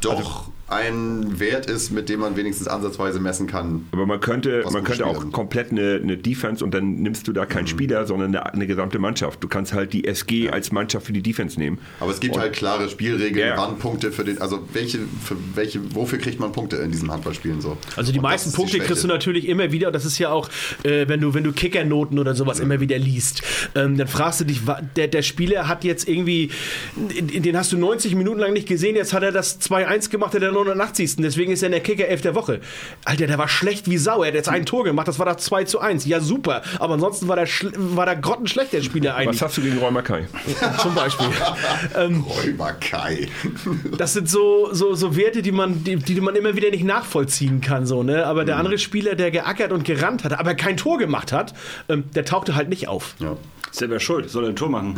doch 0.00 0.48
ein 0.68 1.38
Wert 1.38 1.66
ist, 1.70 1.92
mit 1.92 2.08
dem 2.08 2.20
man 2.20 2.36
wenigstens 2.36 2.66
ansatzweise 2.66 3.20
messen 3.20 3.46
kann. 3.46 3.86
Aber 3.92 4.04
man 4.04 4.18
könnte, 4.18 4.64
man 4.72 4.82
könnte 4.82 5.06
auch 5.06 5.30
komplett 5.30 5.70
eine, 5.70 6.00
eine 6.02 6.16
Defense 6.16 6.64
und 6.64 6.74
dann 6.74 6.96
nimmst 6.96 7.28
du 7.28 7.32
da 7.32 7.46
keinen 7.46 7.68
Spieler, 7.68 8.04
sondern 8.04 8.34
eine, 8.34 8.52
eine 8.52 8.66
gesamte 8.66 8.98
Mannschaft. 8.98 9.44
Du 9.44 9.48
kannst 9.48 9.72
halt 9.72 9.92
die 9.92 10.04
SG 10.04 10.50
als 10.50 10.72
Mannschaft 10.72 11.06
für 11.06 11.12
die 11.12 11.22
Defense 11.22 11.56
nehmen. 11.58 11.78
Aber 12.00 12.10
es 12.10 12.18
gibt 12.18 12.36
halt 12.36 12.52
klare 12.54 12.88
Spielregeln, 12.88 13.38
Ja, 13.38 13.54
ja. 13.54 13.56
wann 13.56 13.78
Punkte 13.78 14.10
für 14.10 14.24
den, 14.24 14.40
also 14.40 14.66
welche, 14.72 14.98
für 15.22 15.36
welche, 15.54 15.94
wofür 15.94 16.18
kriegt 16.18 16.40
man 16.40 16.50
Punkte 16.50 16.76
in 16.78 16.90
diesem 16.90 17.12
Handballspielen 17.12 17.60
so? 17.60 17.76
Also 17.94 18.10
die 18.10 18.18
Und 18.18 18.24
meisten 18.24 18.48
ist 18.48 18.56
die 18.56 18.60
Punkte 18.60 18.78
kriegst 18.80 19.04
du 19.04 19.08
natürlich 19.08 19.46
immer 19.46 19.70
wieder, 19.70 19.86
und 19.88 19.92
das 19.92 20.04
ist 20.04 20.18
ja 20.18 20.30
auch, 20.30 20.48
äh, 20.82 21.06
wenn 21.06 21.20
du, 21.20 21.32
wenn 21.32 21.44
du 21.44 21.52
Kickernoten 21.52 22.18
oder 22.18 22.34
sowas 22.34 22.58
immer 22.58 22.80
wieder 22.80 22.98
liest, 22.98 23.42
ähm, 23.76 23.96
dann 23.96 24.08
fragst 24.08 24.40
du 24.40 24.44
dich, 24.44 24.62
der, 24.96 25.06
der 25.06 25.22
Spieler 25.22 25.68
hat 25.68 25.84
jetzt 25.84 26.08
irgendwie, 26.08 26.50
den 26.96 27.56
hast 27.56 27.70
du 27.72 27.78
90 27.78 28.16
Minuten 28.16 28.40
lang 28.40 28.52
nicht 28.52 28.66
gesehen, 28.66 28.96
jetzt 28.96 29.12
hat 29.12 29.22
er 29.22 29.30
das 29.30 29.60
2-1 29.60 30.10
gemacht 30.10 30.34
in 30.34 30.40
der 30.40 30.55
89. 30.64 31.16
Deswegen 31.16 31.52
ist 31.52 31.62
er 31.62 31.66
in 31.66 31.72
der 31.72 31.80
Kicker 31.80 32.06
11 32.08 32.22
der 32.22 32.34
Woche. 32.34 32.60
Alter, 33.04 33.26
der 33.26 33.38
war 33.38 33.48
schlecht 33.48 33.88
wie 33.88 33.98
Sau, 33.98 34.22
er 34.22 34.28
hat 34.28 34.34
jetzt 34.34 34.48
ein 34.48 34.66
Tor 34.66 34.84
gemacht, 34.84 35.08
das 35.08 35.18
war 35.18 35.26
das 35.26 35.44
2 35.44 35.64
zu 35.64 35.80
1. 35.80 36.06
Ja, 36.06 36.20
super. 36.20 36.62
Aber 36.78 36.94
ansonsten 36.94 37.28
war 37.28 37.36
der, 37.36 37.48
war 37.76 38.06
der 38.06 38.16
grottenschlecht, 38.16 38.72
der 38.72 38.82
Spieler 38.82 39.10
Was 39.12 39.16
eigentlich. 39.18 39.42
hast 39.42 39.56
du 39.56 39.62
gegen 39.62 39.78
Räumer 39.78 40.02
Kai? 40.02 40.26
Zum 40.82 40.94
Beispiel. 40.94 41.26
Räuber 41.96 42.72
Kai. 42.80 43.28
Das 43.98 44.12
sind 44.12 44.28
so, 44.28 44.68
so, 44.72 44.94
so 44.94 45.16
Werte, 45.16 45.42
die 45.42 45.52
man, 45.52 45.84
die, 45.84 45.96
die 45.96 46.20
man 46.20 46.34
immer 46.36 46.54
wieder 46.54 46.70
nicht 46.70 46.84
nachvollziehen 46.84 47.60
kann. 47.60 47.86
So, 47.86 48.02
ne? 48.02 48.26
Aber 48.26 48.44
der 48.44 48.56
andere 48.56 48.78
Spieler, 48.78 49.14
der 49.14 49.30
geackert 49.30 49.72
und 49.72 49.84
gerannt 49.84 50.24
hat, 50.24 50.38
aber 50.38 50.54
kein 50.54 50.76
Tor 50.76 50.98
gemacht 50.98 51.32
hat, 51.32 51.54
ähm, 51.88 52.04
der 52.14 52.24
tauchte 52.24 52.54
halt 52.54 52.68
nicht 52.68 52.88
auf. 52.88 53.14
Ja. 53.18 53.36
Selber 53.72 54.00
schuld, 54.00 54.30
soll 54.30 54.44
er 54.44 54.50
ein 54.50 54.56
Tor 54.56 54.70
machen. 54.70 54.94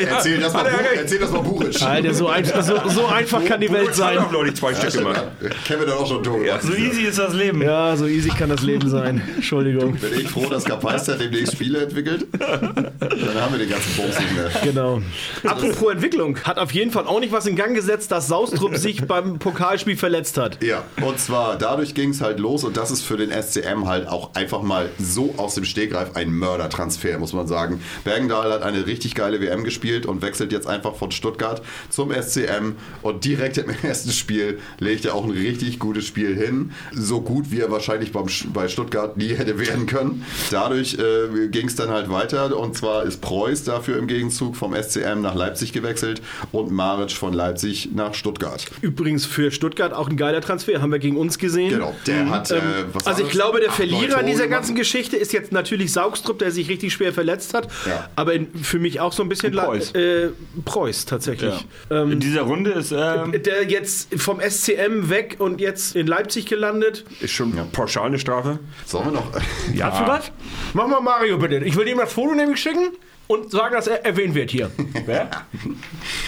Erzähl, 0.00 0.40
das 0.40 0.52
mal, 0.52 0.64
Buch, 0.64 0.78
erzähl 0.96 1.18
das 1.20 1.30
mal 1.30 1.42
Buchisch. 1.42 1.80
Alter, 1.80 2.12
so, 2.12 2.28
ein, 2.28 2.44
so, 2.44 2.88
so 2.88 3.06
einfach 3.06 3.44
kann 3.44 3.60
die 3.60 3.70
Welt 3.70 3.94
Sein. 4.00 4.18
auch 4.18 4.32
noch 4.32 4.42
nicht 4.42 4.56
zwei 4.56 4.74
Stück 4.74 4.92
gemacht. 4.92 5.22
Kevin 5.64 5.88
hat 5.88 5.96
auch 5.96 6.06
schon 6.06 6.22
Tore 6.22 6.44
gemacht. 6.44 6.62
So 6.62 6.74
easy 6.74 7.02
ist 7.02 7.18
das 7.18 7.34
Leben. 7.34 7.62
Ja, 7.62 7.96
so 7.96 8.06
easy 8.06 8.30
kann 8.30 8.50
das 8.50 8.62
Leben 8.62 8.88
sein. 8.88 9.22
Entschuldigung. 9.36 9.94
Bin 9.96 10.20
ich 10.20 10.28
froh, 10.28 10.46
dass 10.48 10.64
Kapaister 10.64 11.16
demnächst 11.16 11.54
Spiele 11.54 11.82
entwickelt. 11.82 12.26
Dann 12.38 13.40
haben 13.40 13.52
wir 13.52 13.58
den 13.58 13.70
ganzen 13.70 13.96
Bums 13.96 14.18
nicht 14.18 14.34
mehr. 14.34 14.50
Genau. 14.64 15.02
Apropos 15.44 15.92
Entwicklung, 15.92 16.38
hat 16.44 16.58
auf 16.58 16.72
jeden 16.72 16.90
Fall 16.90 17.06
auch 17.06 17.20
nicht 17.20 17.32
was 17.32 17.46
in 17.46 17.56
Gang 17.56 17.74
gesetzt, 17.74 18.10
dass 18.12 18.28
Saustrup 18.28 18.76
sich 18.76 19.06
beim 19.06 19.38
Pokalspiel 19.38 19.96
verletzt 19.96 20.38
hat. 20.38 20.62
Ja, 20.62 20.84
und 21.02 21.18
zwar 21.18 21.56
dadurch 21.58 21.94
ging 21.94 22.10
es 22.10 22.20
halt 22.20 22.38
los 22.38 22.64
und 22.64 22.76
das 22.76 22.90
ist 22.90 23.02
für 23.02 23.16
den 23.16 23.30
SCM 23.30 23.86
halt 23.86 24.08
auch 24.08 24.34
einfach 24.34 24.62
mal 24.62 24.90
so 24.98 25.34
aus 25.36 25.54
dem 25.54 25.64
Stegreif 25.64 26.16
ein 26.16 26.32
Mördertransfer, 26.32 27.18
muss 27.18 27.32
man 27.32 27.46
sagen. 27.46 27.80
Bergendahl 28.04 28.52
hat 28.52 28.62
eine 28.62 28.86
richtig 28.86 29.14
geile 29.14 29.40
WM 29.40 29.64
gespielt 29.64 30.06
und 30.06 30.22
wechselt 30.22 30.52
jetzt 30.52 30.66
einfach 30.66 30.94
von 30.94 31.10
Stuttgart 31.10 31.62
zum 31.88 32.12
SCM 32.12 32.72
und 33.02 33.24
direkt 33.24 33.58
im 33.58 33.70
ersten 33.90 34.12
Spiel 34.12 34.58
legt 34.78 35.04
er 35.04 35.14
auch 35.14 35.24
ein 35.24 35.30
richtig 35.30 35.78
gutes 35.78 36.06
Spiel 36.06 36.36
hin. 36.36 36.70
So 36.92 37.20
gut, 37.20 37.50
wie 37.50 37.60
er 37.60 37.70
wahrscheinlich 37.70 38.12
beim, 38.12 38.26
bei 38.52 38.68
Stuttgart 38.68 39.16
nie 39.16 39.34
hätte 39.34 39.58
werden 39.58 39.86
können. 39.86 40.24
Dadurch 40.50 40.94
äh, 40.98 41.48
ging 41.48 41.66
es 41.66 41.74
dann 41.74 41.90
halt 41.90 42.08
weiter 42.10 42.56
und 42.56 42.76
zwar 42.76 43.02
ist 43.04 43.20
Preuß 43.20 43.64
dafür 43.64 43.98
im 43.98 44.06
Gegenzug 44.06 44.54
vom 44.56 44.74
SCM 44.74 45.20
nach 45.20 45.34
Leipzig 45.34 45.72
gewechselt 45.72 46.22
und 46.52 46.70
Maric 46.70 47.10
von 47.12 47.32
Leipzig 47.32 47.90
nach 47.94 48.14
Stuttgart. 48.14 48.64
Übrigens 48.80 49.26
für 49.26 49.50
Stuttgart 49.50 49.92
auch 49.92 50.08
ein 50.08 50.16
geiler 50.16 50.40
Transfer, 50.40 50.80
haben 50.80 50.92
wir 50.92 50.98
gegen 51.00 51.16
uns 51.16 51.38
gesehen. 51.38 51.70
Genau, 51.70 51.94
der 52.06 52.30
hat. 52.30 52.50
Äh, 52.50 52.60
was 52.92 53.06
Also 53.06 53.20
ich 53.22 53.28
das? 53.28 53.36
glaube, 53.36 53.60
der 53.60 53.70
Verlierer 53.72 54.02
in 54.04 54.10
Tore 54.10 54.24
dieser 54.26 54.46
ganzen 54.48 54.74
Geschichte 54.76 55.16
ist 55.16 55.32
jetzt 55.32 55.50
natürlich 55.52 55.92
Saugstrup, 55.92 56.38
der 56.38 56.50
sich 56.52 56.68
richtig 56.68 56.92
schwer 56.92 57.12
verletzt 57.12 57.54
hat. 57.54 57.68
Ja. 57.86 58.08
Aber 58.16 58.34
in, 58.34 58.46
für 58.62 58.78
mich 58.78 59.00
auch 59.00 59.12
so 59.12 59.22
ein 59.22 59.28
bisschen 59.28 59.52
Preuß. 59.52 59.94
Äh, 59.94 60.28
Preuß 60.64 61.06
tatsächlich. 61.06 61.54
Ja. 61.90 62.02
Ähm, 62.02 62.12
In 62.12 62.20
dieser 62.20 62.42
Runde 62.42 62.70
ist 62.70 62.92
ähm, 62.92 63.32
der 63.32 63.64
jetzt 63.80 64.08
vom 64.20 64.40
SCM 64.40 65.08
weg 65.08 65.36
und 65.38 65.60
jetzt 65.60 65.96
in 65.96 66.06
Leipzig 66.06 66.46
gelandet. 66.46 67.04
Ist 67.20 67.32
schon 67.32 67.52
pauschal 67.72 68.06
eine 68.06 68.18
Strafe? 68.18 68.58
Sollen 68.86 69.06
wir 69.06 69.12
noch. 69.12 69.30
Ja. 69.74 69.90
Hast 69.90 70.00
du 70.00 70.06
was? 70.06 70.32
Mach 70.74 70.86
mal 70.88 71.00
Mario 71.00 71.38
bitte. 71.38 71.56
Ich 71.64 71.76
will 71.76 71.86
ihm 71.88 71.98
das 71.98 72.12
Foto 72.12 72.34
nämlich 72.34 72.60
schicken 72.60 72.88
und 73.28 73.50
sagen, 73.50 73.74
dass 73.74 73.86
er 73.86 74.04
erwähnt 74.04 74.34
wird 74.34 74.50
hier. 74.50 74.70
Wer? 75.06 75.30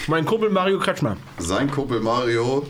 Mein 0.07 0.25
Kumpel 0.25 0.49
Mario 0.51 0.79
Kretschmer. 0.79 1.17
Sein 1.39 1.71
Kumpel 1.71 2.01
Mario, 2.01 2.67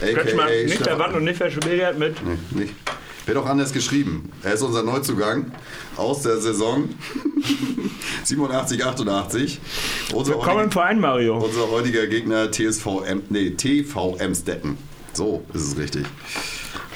Kretschmann, 0.00 0.46
a.k.a. 0.46 0.62
nicht 0.64 0.74
Stefan- 0.74 0.84
verwandt 0.96 1.16
und 1.16 1.24
nicht 1.24 1.36
verschwägert 1.36 1.98
mit. 1.98 2.16
Nee, 2.24 2.62
nicht. 2.62 2.74
Wird 3.26 3.38
auch 3.38 3.46
anders 3.46 3.72
geschrieben. 3.72 4.30
Er 4.44 4.54
ist 4.54 4.62
unser 4.62 4.84
Neuzugang 4.84 5.50
aus 5.96 6.22
der 6.22 6.38
Saison 6.38 6.88
87, 8.22 8.84
88. 8.84 9.60
Unser, 10.14 10.34
Willkommen 10.34 10.50
im 10.50 10.56
heutiger, 10.58 10.70
Verein, 10.70 11.00
Mario. 11.00 11.36
unser 11.38 11.68
heutiger 11.68 12.06
Gegner 12.06 12.52
TSV 12.52 12.86
M, 13.04 13.22
nee, 13.28 13.50
TV 13.50 14.16
Emstetten. 14.18 14.78
So 15.12 15.44
ist 15.52 15.62
es 15.62 15.76
richtig. 15.76 16.06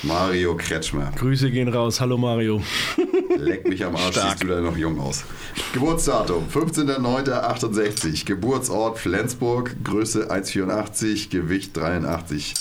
Mario 0.05 0.57
Kretschmer. 0.57 1.11
Grüße 1.17 1.51
gehen 1.51 1.69
raus. 1.69 2.01
Hallo 2.01 2.17
Mario. 2.17 2.63
Leck 3.37 3.69
mich 3.69 3.85
am 3.85 3.97
Arsch, 3.97 4.15
siehst 4.15 4.45
du 4.45 4.47
da 4.47 4.61
noch 4.61 4.77
jung 4.77 5.01
aus. 5.01 5.25
Geburtsdatum 5.73 6.45
15.09.68. 6.49 8.25
Geburtsort 8.25 8.99
Flensburg. 8.99 9.75
Größe 9.83 10.31
1,84. 10.31 11.29
Gewicht 11.29 11.77
83 11.77 12.55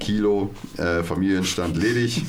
Kilo. 0.00 0.50
Äh, 0.76 1.02
Familienstand 1.02 1.76
ledig. 1.76 2.22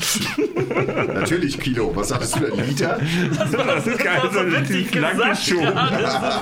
Natürlich 1.14 1.60
Kilo. 1.60 1.92
Was 1.96 2.10
sagst 2.10 2.36
du 2.36 2.40
denn? 2.42 2.66
Liter? 2.68 3.00
Das 3.38 3.88
ist 3.88 4.00
geil. 4.00 4.22
So 4.32 4.40
witzig 4.52 4.94
lang 4.96 5.12
gesagt, 5.18 5.46
geschoben. 5.46 5.64
ja. 5.74 6.42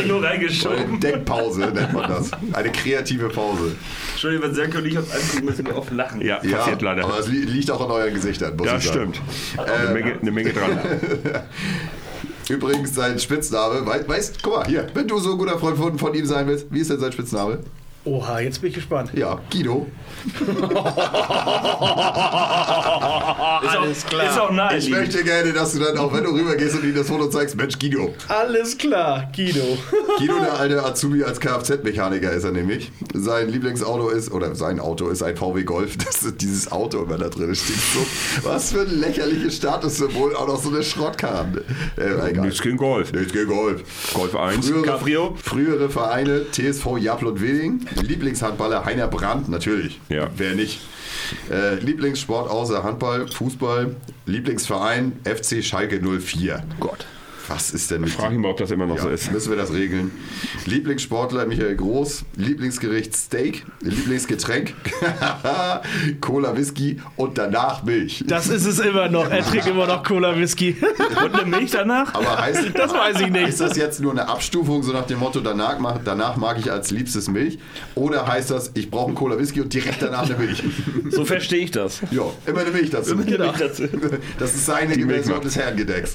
Kilo 0.00 0.18
reingeschoben. 0.18 1.00
Denkpause 1.00 1.60
nennt 1.60 1.92
man 1.92 2.08
das. 2.10 2.30
Eine 2.52 2.70
kreative 2.72 3.28
Pause. 3.28 3.72
Entschuldigung, 4.12 4.48
wenn 4.48 4.54
Sergio 4.54 4.80
und 4.80 4.86
ich 4.86 4.98
uns 4.98 5.10
angucken, 5.12 5.44
müssen 5.44 5.66
wir 5.66 5.76
oft 5.76 5.90
lachen. 5.92 6.20
Ja, 6.20 6.36
passiert 6.36 6.82
leider. 6.82 7.04
aber 7.04 7.18
es 7.18 7.28
li 7.28 7.38
liegt 7.44 7.70
auch 7.70 7.80
an 7.84 7.90
euren 7.90 8.14
Gesichtern, 8.14 8.56
muss 8.56 8.66
Das 8.66 8.84
ich 8.84 8.90
sagen. 8.90 9.12
stimmt. 9.14 9.68
Eine, 9.68 9.92
Menge, 9.94 10.18
eine 10.20 10.30
Menge 10.30 10.52
dran. 10.52 10.78
Übrigens, 12.48 12.94
sein 12.94 13.18
Spitzname, 13.18 13.84
weißt, 13.84 14.08
weißt, 14.08 14.42
guck 14.42 14.56
mal, 14.56 14.66
hier, 14.66 14.86
wenn 14.94 15.06
du 15.06 15.18
so 15.18 15.32
ein 15.32 15.38
guter 15.38 15.58
Freund 15.58 15.76
von, 15.76 15.98
von 15.98 16.14
ihm 16.14 16.24
sein 16.24 16.46
willst, 16.46 16.66
wie 16.70 16.80
ist 16.80 16.90
denn 16.90 16.98
sein 16.98 17.12
Spitzname? 17.12 17.58
Oha, 18.08 18.40
jetzt 18.40 18.60
bin 18.62 18.70
ich 18.70 18.74
gespannt. 18.76 19.10
Ja, 19.14 19.38
Guido. 19.52 19.86
Alles 23.62 24.04
klar. 24.06 24.30
Ist 24.30 24.38
auch 24.38 24.50
Ich 24.50 24.56
naheliegend. 24.56 24.98
möchte 24.98 25.24
gerne, 25.24 25.52
dass 25.52 25.72
du 25.72 25.78
dann 25.80 25.98
auch, 25.98 26.12
wenn 26.12 26.24
du 26.24 26.30
rübergehst 26.30 26.74
und 26.76 26.84
ihm 26.84 26.94
das 26.94 27.06
Foto 27.06 27.28
zeigst, 27.28 27.56
Mensch, 27.56 27.78
Guido. 27.78 28.14
Alles 28.28 28.78
klar, 28.78 29.30
Guido. 29.34 29.60
Guido, 30.18 30.38
der 30.40 30.54
alte 30.58 30.82
Azubi 30.84 31.22
als 31.24 31.38
Kfz-Mechaniker 31.40 32.32
ist 32.32 32.44
er 32.44 32.52
nämlich. 32.52 32.90
Sein 33.14 33.48
Lieblingsauto 33.50 34.08
ist, 34.08 34.32
oder 34.32 34.54
sein 34.54 34.80
Auto 34.80 35.08
ist 35.08 35.22
ein 35.22 35.36
VW 35.36 35.64
Golf. 35.64 35.96
Das 36.08 36.22
ist 36.22 36.40
dieses 36.40 36.72
Auto 36.72 37.02
immer 37.02 37.18
da 37.18 37.28
drin 37.28 37.54
steht. 37.54 37.76
So, 37.76 38.00
was 38.48 38.72
für 38.72 38.80
ein 38.80 38.98
lächerliches 39.00 39.56
Statussymbol, 39.56 40.34
auch 40.34 40.46
noch 40.48 40.60
so 40.62 40.70
eine 40.70 40.82
Schrottkarre. 40.82 41.64
Äh, 41.98 42.30
egal. 42.30 42.46
Nichts 42.46 42.62
gegen 42.62 42.76
Golf. 42.78 43.12
Nichts 43.12 43.32
gegen 43.32 43.48
Golf. 43.48 43.82
Golf 44.14 44.34
1. 44.34 44.66
Frühere, 44.66 44.82
Cabrio. 44.82 45.36
frühere 45.42 45.90
Vereine, 45.90 46.46
TSV 46.50 46.96
Jablot 46.98 47.40
Weding, 47.42 47.80
Lieblingshandballer 48.02 48.84
Heiner 48.84 49.08
Brandt, 49.08 49.48
natürlich. 49.48 50.00
Ja. 50.08 50.28
Wer 50.36 50.54
nicht? 50.54 50.80
Äh, 51.50 51.76
Lieblingssport 51.76 52.50
außer 52.50 52.82
Handball, 52.82 53.28
Fußball, 53.28 53.96
Lieblingsverein 54.26 55.12
FC 55.24 55.62
Schalke 55.64 56.00
04. 56.00 56.62
Gott. 56.80 57.06
Was 57.48 57.70
ist 57.70 57.90
denn 57.90 58.02
mit 58.02 58.10
Frag 58.10 58.32
ihn 58.32 58.40
mal, 58.40 58.50
ob 58.50 58.58
das 58.58 58.70
immer 58.70 58.86
noch 58.86 58.98
so 58.98 59.08
ja, 59.08 59.14
ist. 59.14 59.32
müssen 59.32 59.50
wir 59.50 59.56
das 59.56 59.72
regeln. 59.72 60.10
Lieblingssportler 60.66 61.46
Michael 61.46 61.76
Groß, 61.76 62.24
Lieblingsgericht 62.36 63.16
Steak, 63.16 63.64
Lieblingsgetränk 63.80 64.74
Cola 66.20 66.56
Whisky 66.56 67.00
und 67.16 67.38
danach 67.38 67.82
Milch. 67.84 68.24
Das 68.26 68.48
ist 68.48 68.66
es 68.66 68.78
immer 68.78 69.08
noch. 69.08 69.30
Er 69.30 69.44
trinkt 69.44 69.66
immer 69.66 69.86
noch 69.86 70.02
Cola 70.02 70.36
Whisky. 70.36 70.76
Und 71.24 71.34
eine 71.34 71.46
Milch 71.46 71.70
danach? 71.70 72.14
Aber 72.14 72.38
heißt, 72.38 72.70
Das 72.74 72.92
weiß 72.92 73.20
ich 73.20 73.30
nicht. 73.30 73.48
Ist 73.48 73.60
das 73.60 73.76
jetzt 73.76 74.00
nur 74.00 74.12
eine 74.12 74.28
Abstufung, 74.28 74.82
so 74.82 74.92
nach 74.92 75.06
dem 75.06 75.18
Motto, 75.18 75.40
danach, 75.40 75.78
danach 76.04 76.36
mag 76.36 76.58
ich 76.58 76.70
als 76.70 76.90
liebstes 76.90 77.28
Milch? 77.28 77.58
Oder 77.94 78.26
heißt 78.26 78.50
das, 78.50 78.70
ich 78.74 78.90
brauche 78.90 79.08
einen 79.08 79.14
Cola 79.14 79.38
Whisky 79.38 79.60
und 79.60 79.72
direkt 79.72 80.02
danach 80.02 80.24
eine 80.24 80.36
Milch? 80.36 80.62
So 81.10 81.24
verstehe 81.24 81.60
ich 81.60 81.70
das. 81.70 82.00
Ja, 82.10 82.22
immer 82.46 82.60
eine 82.60 82.70
Milch 82.70 82.90
dazu. 82.90 83.16
Milch 83.16 83.36
dazu. 83.58 83.84
Das 84.38 84.54
ist 84.54 84.66
seine 84.66 84.96
Milch 84.96 85.08
Version 85.08 85.40
des 85.40 85.56
Herrngedecks. 85.56 86.14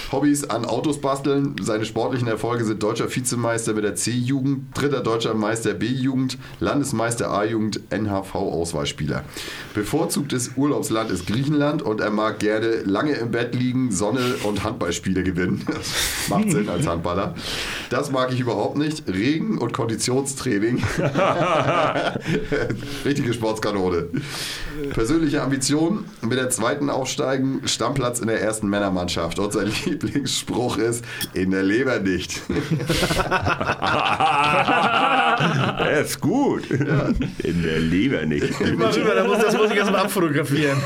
Hobbys 0.11 0.49
an 0.49 0.65
Autos 0.65 0.99
basteln. 0.99 1.55
Seine 1.61 1.85
sportlichen 1.85 2.27
Erfolge 2.27 2.65
sind 2.65 2.83
deutscher 2.83 3.13
Vizemeister 3.13 3.73
mit 3.73 3.85
der 3.85 3.95
C-Jugend, 3.95 4.77
dritter 4.77 4.99
deutscher 4.99 5.33
Meister 5.33 5.73
B-Jugend, 5.73 6.37
Landesmeister 6.59 7.31
A-Jugend, 7.31 7.79
NHV-Auswahlspieler. 7.91 9.23
Bevorzugtes 9.73 10.51
Urlaubsland 10.57 11.11
ist 11.11 11.27
Griechenland 11.27 11.81
und 11.81 12.01
er 12.01 12.11
mag 12.11 12.39
gerne 12.39 12.81
lange 12.83 13.13
im 13.13 13.31
Bett 13.31 13.55
liegen, 13.55 13.91
Sonne 13.91 14.35
und 14.43 14.63
Handballspiele 14.63 15.23
gewinnen. 15.23 15.65
Das 16.21 16.29
macht 16.29 16.51
Sinn 16.51 16.69
als 16.69 16.85
Handballer. 16.85 17.33
Das 17.89 18.11
mag 18.11 18.31
ich 18.31 18.39
überhaupt 18.39 18.77
nicht. 18.77 19.07
Regen 19.07 19.57
und 19.57 19.73
Konditionstraining. 19.73 20.83
Richtige 23.05 23.33
Sportskanone. 23.33 24.07
Persönliche 24.93 25.41
Ambition 25.41 26.05
mit 26.21 26.37
der 26.37 26.49
zweiten 26.51 26.89
aufsteigen, 26.89 27.61
Stammplatz 27.65 28.19
in 28.19 28.27
der 28.27 28.39
ersten 28.39 28.69
Männermannschaft. 28.69 29.39
Und 29.39 29.51
sein 29.51 29.71
Lieblingsspruch 30.01 30.77
ist, 30.77 31.03
in 31.33 31.51
der 31.51 31.63
Leber 31.63 31.99
nicht. 31.99 32.41
Er 35.79 36.01
ist 36.05 36.19
gut. 36.19 36.69
In 36.69 37.63
der 37.63 37.79
Leber 37.79 38.25
nicht. 38.25 38.59
Mal 38.59 38.91
rüber, 38.91 39.15
da 39.15 39.23
muss, 39.23 39.39
das 39.39 39.55
muss 39.55 39.71
ich 39.71 39.77
erstmal 39.77 40.01
abfotografieren. 40.01 40.77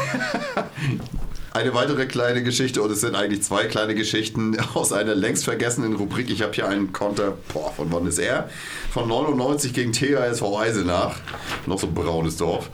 Eine 1.56 1.73
weitere 1.73 2.06
kleine 2.06 2.44
Geschichte, 2.44 2.82
und 2.82 2.91
es 2.91 2.99
sind 2.99 3.15
eigentlich 3.15 3.41
zwei 3.41 3.64
kleine 3.64 3.95
Geschichten 3.95 4.57
aus 4.73 4.91
einer 4.91 5.15
längst 5.15 5.45
vergessenen 5.45 5.95
Rubrik. 5.95 6.30
Ich 6.30 6.41
habe 6.41 6.52
hier 6.52 6.68
einen 6.68 6.91
Konter, 6.91 7.38
boah, 7.53 7.72
von 7.72 7.90
wann 7.94 8.06
ist 8.07 8.19
er? 8.19 8.49
Von 8.91 9.07
99 9.07 9.72
gegen 9.72 9.94
THSV 9.94 10.44
Eisenach. 10.60 11.15
Noch 11.65 11.80
so 11.80 11.88
ein 11.88 11.94
braunes 11.94 12.36
Dorf. 12.36 12.69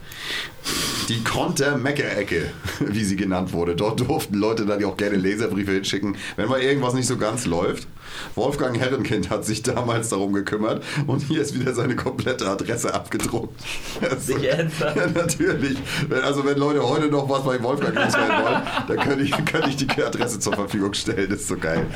Die 1.08 1.22
Konter-Meckerecke, 1.22 2.50
wie 2.80 3.04
sie 3.04 3.14
genannt 3.14 3.52
wurde. 3.52 3.76
Dort 3.76 4.00
durften 4.00 4.34
Leute 4.34 4.66
dann 4.66 4.84
auch 4.84 4.96
gerne 4.96 5.14
Leserbriefe 5.14 5.70
hinschicken, 5.70 6.16
wenn 6.34 6.48
mal 6.48 6.60
irgendwas 6.60 6.94
nicht 6.94 7.06
so 7.06 7.16
ganz 7.16 7.46
läuft. 7.46 7.86
Wolfgang 8.34 8.78
Herrenkind 8.78 9.30
hat 9.30 9.44
sich 9.44 9.62
damals 9.62 10.08
darum 10.08 10.32
gekümmert 10.32 10.82
und 11.06 11.20
hier 11.22 11.42
ist 11.42 11.58
wieder 11.58 11.74
seine 11.74 11.96
komplette 11.96 12.48
Adresse 12.48 12.94
abgedruckt. 12.94 13.60
Also, 14.00 14.34
Sicher 14.34 14.58
ernsthaft? 14.58 14.96
ja, 14.96 15.06
natürlich. 15.08 15.78
Wenn, 16.08 16.20
also 16.20 16.44
wenn 16.44 16.58
Leute 16.58 16.82
heute 16.86 17.08
noch 17.08 17.28
was 17.28 17.44
bei 17.44 17.62
Wolfgang 17.62 17.94
loswerden 17.94 18.44
wollen, 18.44 18.62
dann 18.88 18.98
könnte 18.98 19.24
ich, 19.24 19.30
könnte 19.44 19.68
ich 19.68 19.76
die 19.76 19.88
Adresse 20.02 20.38
zur 20.40 20.54
Verfügung 20.54 20.94
stellen. 20.94 21.28
Das 21.30 21.40
ist 21.40 21.48
so 21.48 21.56
geil. 21.56 21.86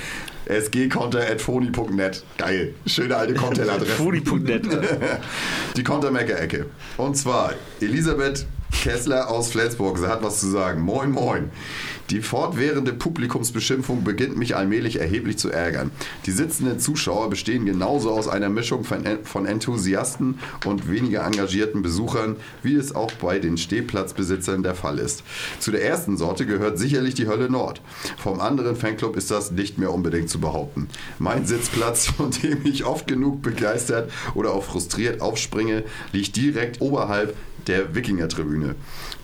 sgconter.foni.net. 0.49 2.25
Geil. 2.39 2.75
Schöne 2.87 3.17
alte 3.17 3.35
Content-Adresse. 3.35 3.93
Fudi.net. 3.93 4.67
Die 5.77 5.83
Kontermecker-Ecke. 5.83 6.67
Und 6.97 7.17
zwar 7.17 7.53
Elisabeth 7.81 8.47
Kessler 8.73 9.29
aus 9.29 9.51
Flensburg. 9.51 9.99
Sie 9.99 10.07
hat 10.09 10.23
was 10.23 10.41
zu 10.41 10.49
sagen. 10.49 10.83
Moin, 10.83 11.11
moin. 11.11 11.51
Die 12.11 12.23
fortwährende 12.23 12.93
Publikumsbeschimpfung 12.93 14.05
beginnt 14.05 14.37
mich 14.37 14.55
allmählich 14.55 15.01
erheblich 15.01 15.39
zu 15.39 15.51
ärgern. 15.51 15.91
Die 16.25 16.31
sitzenden 16.31 16.79
Zuschauer 16.79 17.31
bestehen 17.31 17.67
genauso 17.67 18.13
aus 18.13 18.29
einer 18.29 18.49
Mischung 18.49 18.85
von, 18.85 19.47
Enthusiasten 19.47 20.39
und 20.65 20.89
weniger 20.89 21.27
engagierten 21.27 21.83
Besuchern, 21.83 22.37
wie 22.63 22.77
es 22.77 22.95
auch 22.95 23.11
bei 23.13 23.41
den 23.41 23.59
Stehplatzbesitzern 23.59 24.63
der 24.63 24.77
Fall 24.77 25.01
ist. 25.01 25.25
Zu 25.59 25.73
der 25.73 25.85
ersten 25.85 26.17
Sorte 26.17 26.47
gehört 26.47 26.79
sicherlich 26.79 27.15
die 27.15 27.27
Hölle 27.27 27.51
Nord. 27.51 27.81
Vom 28.19 28.41
anderen 28.41 28.77
Fanclub 28.77 29.17
ist 29.17 29.33
das 29.33 29.51
nicht 29.51 29.79
mehr 29.79 29.93
unbedingt 29.93 30.31
zu 30.31 30.39
behaupten. 30.39 30.89
Mein 31.19 31.45
Sitzplatz, 31.45 32.07
von 32.17 32.31
dem 32.31 32.65
ich 32.65 32.85
oft 32.85 33.09
genug 33.09 33.43
begeistert 33.43 34.13
oder 34.35 34.53
auch 34.53 34.63
frustriert 34.63 35.21
aufspringe, 35.21 35.83
liegt 36.13 36.37
direkt 36.37 36.81
oberhalb 36.81 37.35
der 37.67 37.95
Wikinger-Tribüne. 37.95 38.75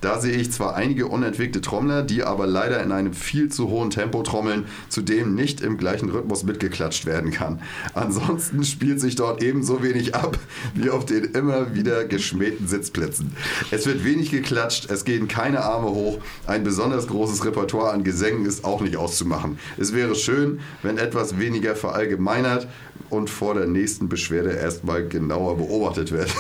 Da 0.01 0.21
sehe 0.21 0.33
ich 0.33 0.51
zwar 0.51 0.75
einige 0.75 1.07
unentwickelte 1.07 1.61
Trommler, 1.61 2.03
die 2.03 2.25
aber 2.25 2.47
leider 2.47 2.83
in 2.83 2.91
einem 2.91 3.13
viel 3.13 3.51
zu 3.51 3.69
hohen 3.69 3.91
Tempo 3.91 4.23
trommeln, 4.23 4.65
zu 4.89 5.01
dem 5.01 5.35
nicht 5.35 5.61
im 5.61 5.79
gleichen 5.79 6.11
Rhythmus 6.11 6.43
mitgeklatscht 6.43 7.07
werden 7.07 7.31
kann. 7.31 7.61
Ansonsten 7.95 8.65
spielt 8.65 9.01
sich 9.01 9.15
dort 9.15 9.43
ebenso 9.43 9.83
wenig 9.83 10.15
ab 10.15 10.39
wie 10.75 10.91
auf 10.91 11.07
den 11.07 11.25
immer 11.25 11.75
wieder 11.75 12.05
geschmähten 12.05 12.67
Sitzplätzen. 12.67 13.33
Es 13.71 13.87
wird 13.87 14.05
wenig 14.05 14.31
geklatscht, 14.31 14.91
es 14.91 15.05
gehen 15.05 15.29
keine 15.29 15.63
Arme 15.63 15.91
hoch, 15.91 16.19
ein 16.47 16.65
besonders 16.65 17.07
großes 17.07 17.45
Repertoire 17.45 17.93
an 17.93 18.05
Gesängen 18.05 18.47
ist 18.47 18.65
auch 18.65 18.81
nicht 18.81 18.97
auszumachen. 18.97 19.59
Es 19.79 19.95
wäre 19.95 20.15
schön, 20.15 20.61
wenn 20.83 20.99
etwas 20.99 21.39
weniger 21.39 21.77
verallgemeinert 21.77 22.67
und 23.13 23.29
vor 23.29 23.55
der 23.55 23.67
nächsten 23.67 24.09
Beschwerde 24.09 24.53
erstmal 24.53 25.07
genauer 25.07 25.59
beobachtet 25.59 26.11
wird. 26.13 26.31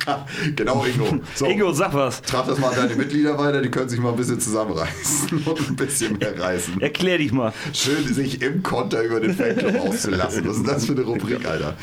genau, 0.56 0.84
Ingo. 0.84 1.20
So, 1.34 1.44
Ingo, 1.46 1.72
sag 1.72 1.92
was. 1.92 2.22
trag 2.22 2.46
das 2.46 2.58
mal 2.58 2.68
an 2.70 2.76
deine 2.76 2.96
Mitglieder 2.96 3.36
weiter, 3.38 3.60
die 3.60 3.70
können 3.70 3.90
sich 3.90 4.00
mal 4.00 4.08
ein 4.10 4.16
bisschen 4.16 4.40
zusammenreißen 4.40 5.38
und 5.44 5.68
ein 5.70 5.76
bisschen 5.76 6.16
mehr 6.16 6.38
reißen. 6.40 6.80
Erklär 6.80 7.18
dich 7.18 7.30
mal. 7.30 7.52
Schön, 7.74 8.12
sich 8.12 8.40
im 8.40 8.62
Konter 8.62 9.02
über 9.02 9.20
den 9.20 9.34
Fanclub 9.34 9.78
auszulassen. 9.88 10.48
Was 10.48 10.56
ist 10.56 10.66
das 10.66 10.86
für 10.86 10.92
eine 10.92 11.02
Rubrik, 11.02 11.46
Alter? 11.46 11.74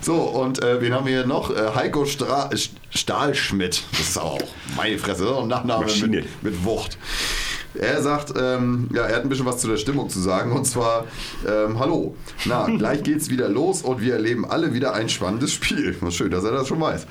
So, 0.00 0.14
und 0.14 0.62
äh, 0.62 0.80
wen 0.80 0.94
haben 0.94 1.06
wir 1.06 1.14
hier 1.18 1.26
noch? 1.26 1.50
Äh, 1.50 1.74
Heiko 1.74 2.04
Stra 2.04 2.50
St- 2.50 2.70
Stahlschmidt. 2.90 3.82
Das 3.90 4.00
ist 4.00 4.18
auch 4.18 4.38
meine 4.76 4.96
Fresse. 4.98 5.22
Das 5.24 5.30
ist 5.32 5.36
auch 5.36 5.42
ein 5.42 5.48
Nachname 5.48 5.86
mit, 6.06 6.42
mit 6.42 6.64
Wucht. 6.64 6.98
Er 7.74 8.02
sagt, 8.02 8.34
ähm, 8.40 8.88
ja, 8.92 9.02
er 9.02 9.16
hat 9.16 9.22
ein 9.22 9.28
bisschen 9.28 9.46
was 9.46 9.58
zu 9.58 9.68
der 9.68 9.76
Stimmung 9.76 10.08
zu 10.08 10.20
sagen. 10.20 10.52
Und 10.52 10.64
zwar, 10.64 11.06
ähm, 11.46 11.78
hallo, 11.78 12.16
na, 12.44 12.66
gleich 12.78 13.02
geht's 13.02 13.30
wieder 13.30 13.48
los 13.48 13.82
und 13.82 14.00
wir 14.00 14.14
erleben 14.14 14.44
alle 14.44 14.72
wieder 14.72 14.94
ein 14.94 15.08
spannendes 15.08 15.52
Spiel. 15.52 15.96
Was 16.00 16.14
schön, 16.14 16.30
dass 16.30 16.44
er 16.44 16.52
das 16.52 16.68
schon 16.68 16.80
weiß. 16.80 17.06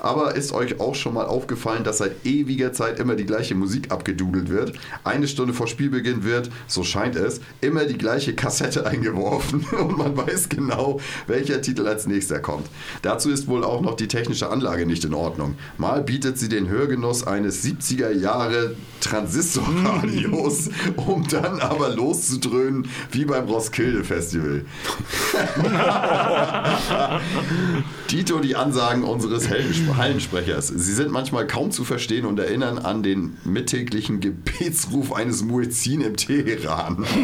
Aber 0.00 0.34
ist 0.34 0.52
euch 0.52 0.80
auch 0.80 0.94
schon 0.94 1.14
mal 1.14 1.26
aufgefallen, 1.26 1.84
dass 1.84 1.98
seit 1.98 2.26
ewiger 2.26 2.72
Zeit 2.72 2.98
immer 2.98 3.14
die 3.14 3.26
gleiche 3.26 3.54
Musik 3.54 3.90
abgedudelt 3.90 4.48
wird? 4.50 4.74
Eine 5.04 5.28
Stunde 5.28 5.54
vor 5.54 5.66
Spielbeginn 5.66 6.24
wird, 6.24 6.50
so 6.66 6.84
scheint 6.84 7.16
es, 7.16 7.40
immer 7.60 7.84
die 7.84 7.98
gleiche 7.98 8.34
Kassette 8.34 8.86
eingeworfen 8.92 9.64
und 9.78 9.96
man 9.96 10.16
weiß 10.16 10.48
genau, 10.48 11.00
welcher 11.26 11.62
Titel 11.62 11.86
als 11.86 12.06
nächster 12.06 12.40
kommt. 12.40 12.66
Dazu 13.02 13.30
ist 13.30 13.48
wohl 13.48 13.64
auch 13.64 13.80
noch 13.80 13.96
die 13.96 14.08
technische 14.08 14.50
Anlage 14.50 14.86
nicht 14.86 15.04
in 15.04 15.14
Ordnung. 15.14 15.56
Mal 15.78 16.02
bietet 16.02 16.38
sie 16.38 16.48
den 16.48 16.68
Hörgenuss 16.68 17.26
eines 17.26 17.64
70er 17.64 18.10
Jahre 18.10 18.76
Transistorradios, 20.02 20.70
um 20.96 21.26
dann 21.28 21.60
aber 21.60 21.90
loszudröhnen 21.90 22.88
wie 23.10 23.24
beim 23.24 23.46
Roskilde 23.46 24.04
Festival. 24.04 24.64
Dito 28.12 28.40
die 28.40 28.56
Ansagen 28.56 29.04
unseres 29.04 29.48
Hallensprechers. 29.48 30.68
Sie 30.68 30.92
sind 30.92 31.10
manchmal 31.10 31.46
kaum 31.46 31.70
zu 31.70 31.82
verstehen 31.82 32.26
und 32.26 32.38
erinnern 32.38 32.78
an 32.78 33.02
den 33.02 33.38
mittäglichen 33.42 34.20
Gebetsruf 34.20 35.14
eines 35.14 35.42
Muezzin 35.42 36.02
im 36.02 36.16
Teheran. 36.16 37.06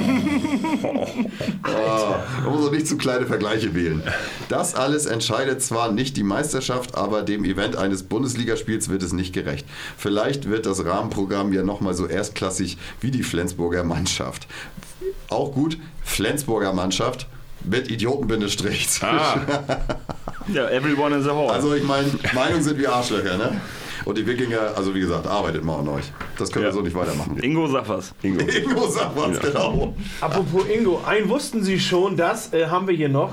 Ah, 1.62 2.23
man 2.44 2.52
muss 2.55 2.66
auch 2.66 2.70
nicht 2.70 2.86
zu 2.86 2.97
kleine 2.97 3.27
Vergleiche 3.27 3.74
wählen. 3.74 4.02
Das 4.48 4.74
alles 4.74 5.06
entscheidet 5.06 5.60
zwar 5.62 5.93
nicht 5.93 6.16
die 6.16 6.23
Meisterschaft, 6.23 6.97
aber 6.97 7.23
dem 7.23 7.44
Event 7.44 7.77
eines 7.77 8.05
Bundesligaspiels 8.05 8.89
wird 8.89 9.02
es 9.02 9.12
nicht 9.12 9.32
gerecht. 9.32 9.66
Vielleicht 9.97 10.48
wird 10.48 10.66
das 10.66 10.85
Rahmenprogramm 10.85 11.52
ja 11.52 11.62
nochmal 11.62 11.94
so 11.94 12.06
erstklassig 12.06 12.78
wie 13.01 13.10
die 13.10 13.23
Flensburger 13.23 13.85
Mannschaft. 13.85 14.47
Auch 15.28 15.52
gut, 15.52 15.78
Flensburger 16.02 16.73
Mannschaft 16.73 17.27
mit 17.64 17.90
Idiotenbindestrich. 17.90 18.89
Ah. 19.02 19.40
Ja, 20.52 20.68
everyone 20.70 21.16
is 21.16 21.26
a 21.26 21.35
whore. 21.35 21.52
Also 21.52 21.74
ich 21.74 21.82
meine, 21.85 22.09
Meinungen 22.35 22.62
sind 22.62 22.78
wie 22.78 22.86
Arschlöcher, 22.86 23.36
ne? 23.36 23.60
Und 24.05 24.16
die 24.16 24.26
Wikinger, 24.26 24.72
also 24.76 24.94
wie 24.94 25.01
gesagt, 25.01 25.26
arbeitet 25.26 25.64
mal 25.64 25.80
an 25.80 25.89
euch. 25.89 26.05
Das 26.39 26.51
können 26.51 26.64
wir 26.64 26.70
Ja. 26.70 26.74
so 26.74 26.80
nicht 26.80 26.94
weitermachen. 26.97 27.39
Ingo, 27.43 27.70
was. 27.70 28.14
Ingo. 28.22 28.40
Ingo 28.48 28.89
sagt 28.89 29.16
was, 29.16 29.39
genau. 29.40 29.94
Apropos 30.22 30.64
Ingo, 30.68 31.02
einen 31.05 31.28
wussten 31.28 31.62
Sie 31.62 31.78
schon, 31.78 32.16
das 32.16 32.52
äh, 32.55 32.68
haben 32.68 32.89
wir 32.89 32.94
hier 32.94 33.10
noch. 33.10 33.32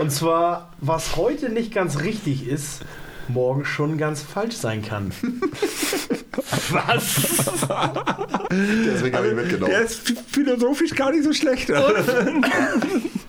Und 0.00 0.12
zwar, 0.12 0.70
was 0.80 1.16
heute 1.16 1.48
nicht 1.48 1.74
ganz 1.74 2.00
richtig 2.00 2.46
ist, 2.46 2.82
morgen 3.26 3.64
schon 3.64 3.98
ganz 3.98 4.22
falsch 4.22 4.54
sein 4.56 4.82
kann. 4.82 5.12
Was? 6.70 7.16
Deswegen 8.50 9.16
habe 9.16 9.28
ich 9.28 9.34
mitgenommen. 9.34 9.70
Der 9.70 9.82
ist 9.82 10.14
philosophisch 10.30 10.94
gar 10.94 11.10
nicht 11.10 11.24
so 11.24 11.32
schlecht. 11.32 11.70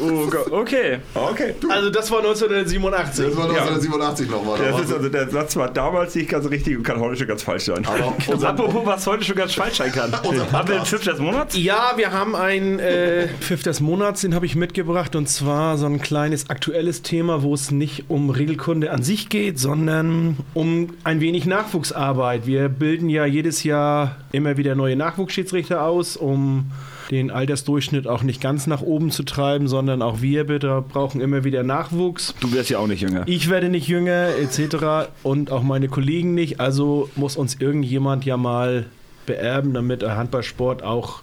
Oh 0.00 0.26
Gott. 0.26 0.50
Okay. 0.50 0.98
Okay. 1.14 1.54
Also 1.68 1.90
das 1.90 2.10
war 2.10 2.18
1987. 2.18 3.26
Das 3.26 3.36
war 3.36 3.44
1987 3.44 4.30
nochmal. 4.30 4.58
Das 4.58 4.80
ist 4.80 4.92
also, 4.92 5.08
der 5.08 5.28
Satz 5.30 5.56
war 5.56 5.68
damals 5.68 6.14
nicht 6.14 6.28
ganz 6.28 6.48
richtig 6.50 6.76
und 6.76 6.82
kann 6.82 7.00
heute 7.00 7.18
schon 7.18 7.28
ganz 7.28 7.42
falsch 7.42 7.64
sein. 7.64 7.84
Aber 7.86 8.14
unser, 8.26 8.48
Apropos, 8.48 8.84
was 8.84 9.06
heute 9.06 9.24
schon 9.24 9.36
ganz 9.36 9.54
falsch 9.54 9.76
sein 9.76 9.92
kann. 9.92 10.12
Haben 10.52 10.68
wir 10.68 10.76
den 10.76 10.84
Pfiff 10.84 11.04
des 11.04 11.18
Monats? 11.18 11.56
Ja, 11.56 11.92
wir 11.96 12.12
haben 12.12 12.34
einen 12.34 12.78
äh, 12.78 13.28
Pfiff 13.40 13.62
des 13.62 13.80
Monats, 13.80 14.22
den 14.22 14.34
habe 14.34 14.46
ich 14.46 14.56
mitgebracht. 14.56 15.14
Und 15.16 15.28
zwar 15.28 15.78
so 15.78 15.86
ein 15.86 16.00
kleines 16.00 16.50
aktuelles 16.50 17.02
Thema, 17.02 17.42
wo 17.42 17.54
es 17.54 17.70
nicht 17.70 18.04
um 18.08 18.30
Regelkunde 18.30 18.90
an 18.90 19.02
sich 19.02 19.28
geht, 19.28 19.58
sondern 19.58 20.36
um 20.54 20.90
ein 21.04 21.20
wenig 21.20 21.46
Nachwuchsarbeit. 21.46 22.46
Wir 22.46 22.68
bilden 22.68 23.08
ja 23.08 23.24
jedes 23.26 23.64
Jahr 23.64 24.16
immer 24.32 24.56
wieder 24.56 24.74
neue 24.74 24.96
Nachwuchsschiedsrichter 24.96 25.82
aus, 25.82 26.16
um 26.16 26.70
den 27.10 27.30
Altersdurchschnitt 27.30 28.06
auch 28.06 28.22
nicht 28.22 28.40
ganz 28.40 28.66
nach 28.66 28.82
oben 28.82 29.10
zu 29.10 29.22
treiben, 29.22 29.68
sondern 29.68 30.02
auch 30.02 30.20
wir 30.20 30.44
bitte 30.44 30.82
brauchen 30.86 31.20
immer 31.20 31.44
wieder 31.44 31.62
Nachwuchs. 31.62 32.34
Du 32.40 32.52
wirst 32.52 32.70
ja 32.70 32.78
auch 32.78 32.86
nicht 32.86 33.00
jünger. 33.00 33.22
Ich 33.26 33.48
werde 33.50 33.68
nicht 33.68 33.88
jünger, 33.88 34.28
etc. 34.40 35.10
und 35.22 35.50
auch 35.50 35.62
meine 35.62 35.88
Kollegen 35.88 36.34
nicht. 36.34 36.60
Also 36.60 37.10
muss 37.16 37.36
uns 37.36 37.56
irgendjemand 37.60 38.24
ja 38.24 38.36
mal 38.36 38.86
beerben, 39.26 39.74
damit 39.74 40.02
der 40.02 40.16
Handballsport 40.16 40.82
auch 40.82 41.22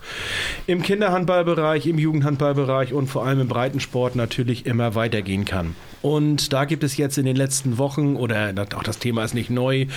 im 0.67 0.81
Kinderhandballbereich, 0.81 1.87
im 1.87 1.99
Jugendhandballbereich 1.99 2.93
und 2.93 3.07
vor 3.07 3.25
allem 3.25 3.41
im 3.41 3.47
Breitensport 3.47 4.15
natürlich 4.15 4.65
immer 4.65 4.95
weitergehen 4.95 5.45
kann. 5.45 5.75
Und 6.01 6.53
da 6.53 6.65
gibt 6.65 6.83
es 6.83 6.95
jetzt 6.95 7.17
in 7.17 7.25
den 7.25 7.35
letzten 7.35 7.77
Wochen, 7.77 8.15
oder 8.15 8.53
auch 8.75 8.83
das 8.83 8.99
Thema 8.99 9.23
ist 9.23 9.33
nicht 9.33 9.49
neu, 9.49 9.87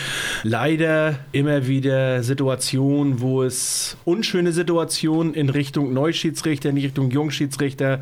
leider 0.43 1.20
immer 1.31 1.66
wieder 1.69 2.23
Situationen, 2.23 3.20
wo 3.20 3.43
es 3.43 3.97
unschöne 4.05 4.53
Situationen 4.53 5.35
in 5.35 5.49
Richtung 5.49 5.93
Neuschiedsrichter, 5.93 6.70
in 6.70 6.79
Richtung 6.79 7.11
Jungschiedsrichter 7.11 8.01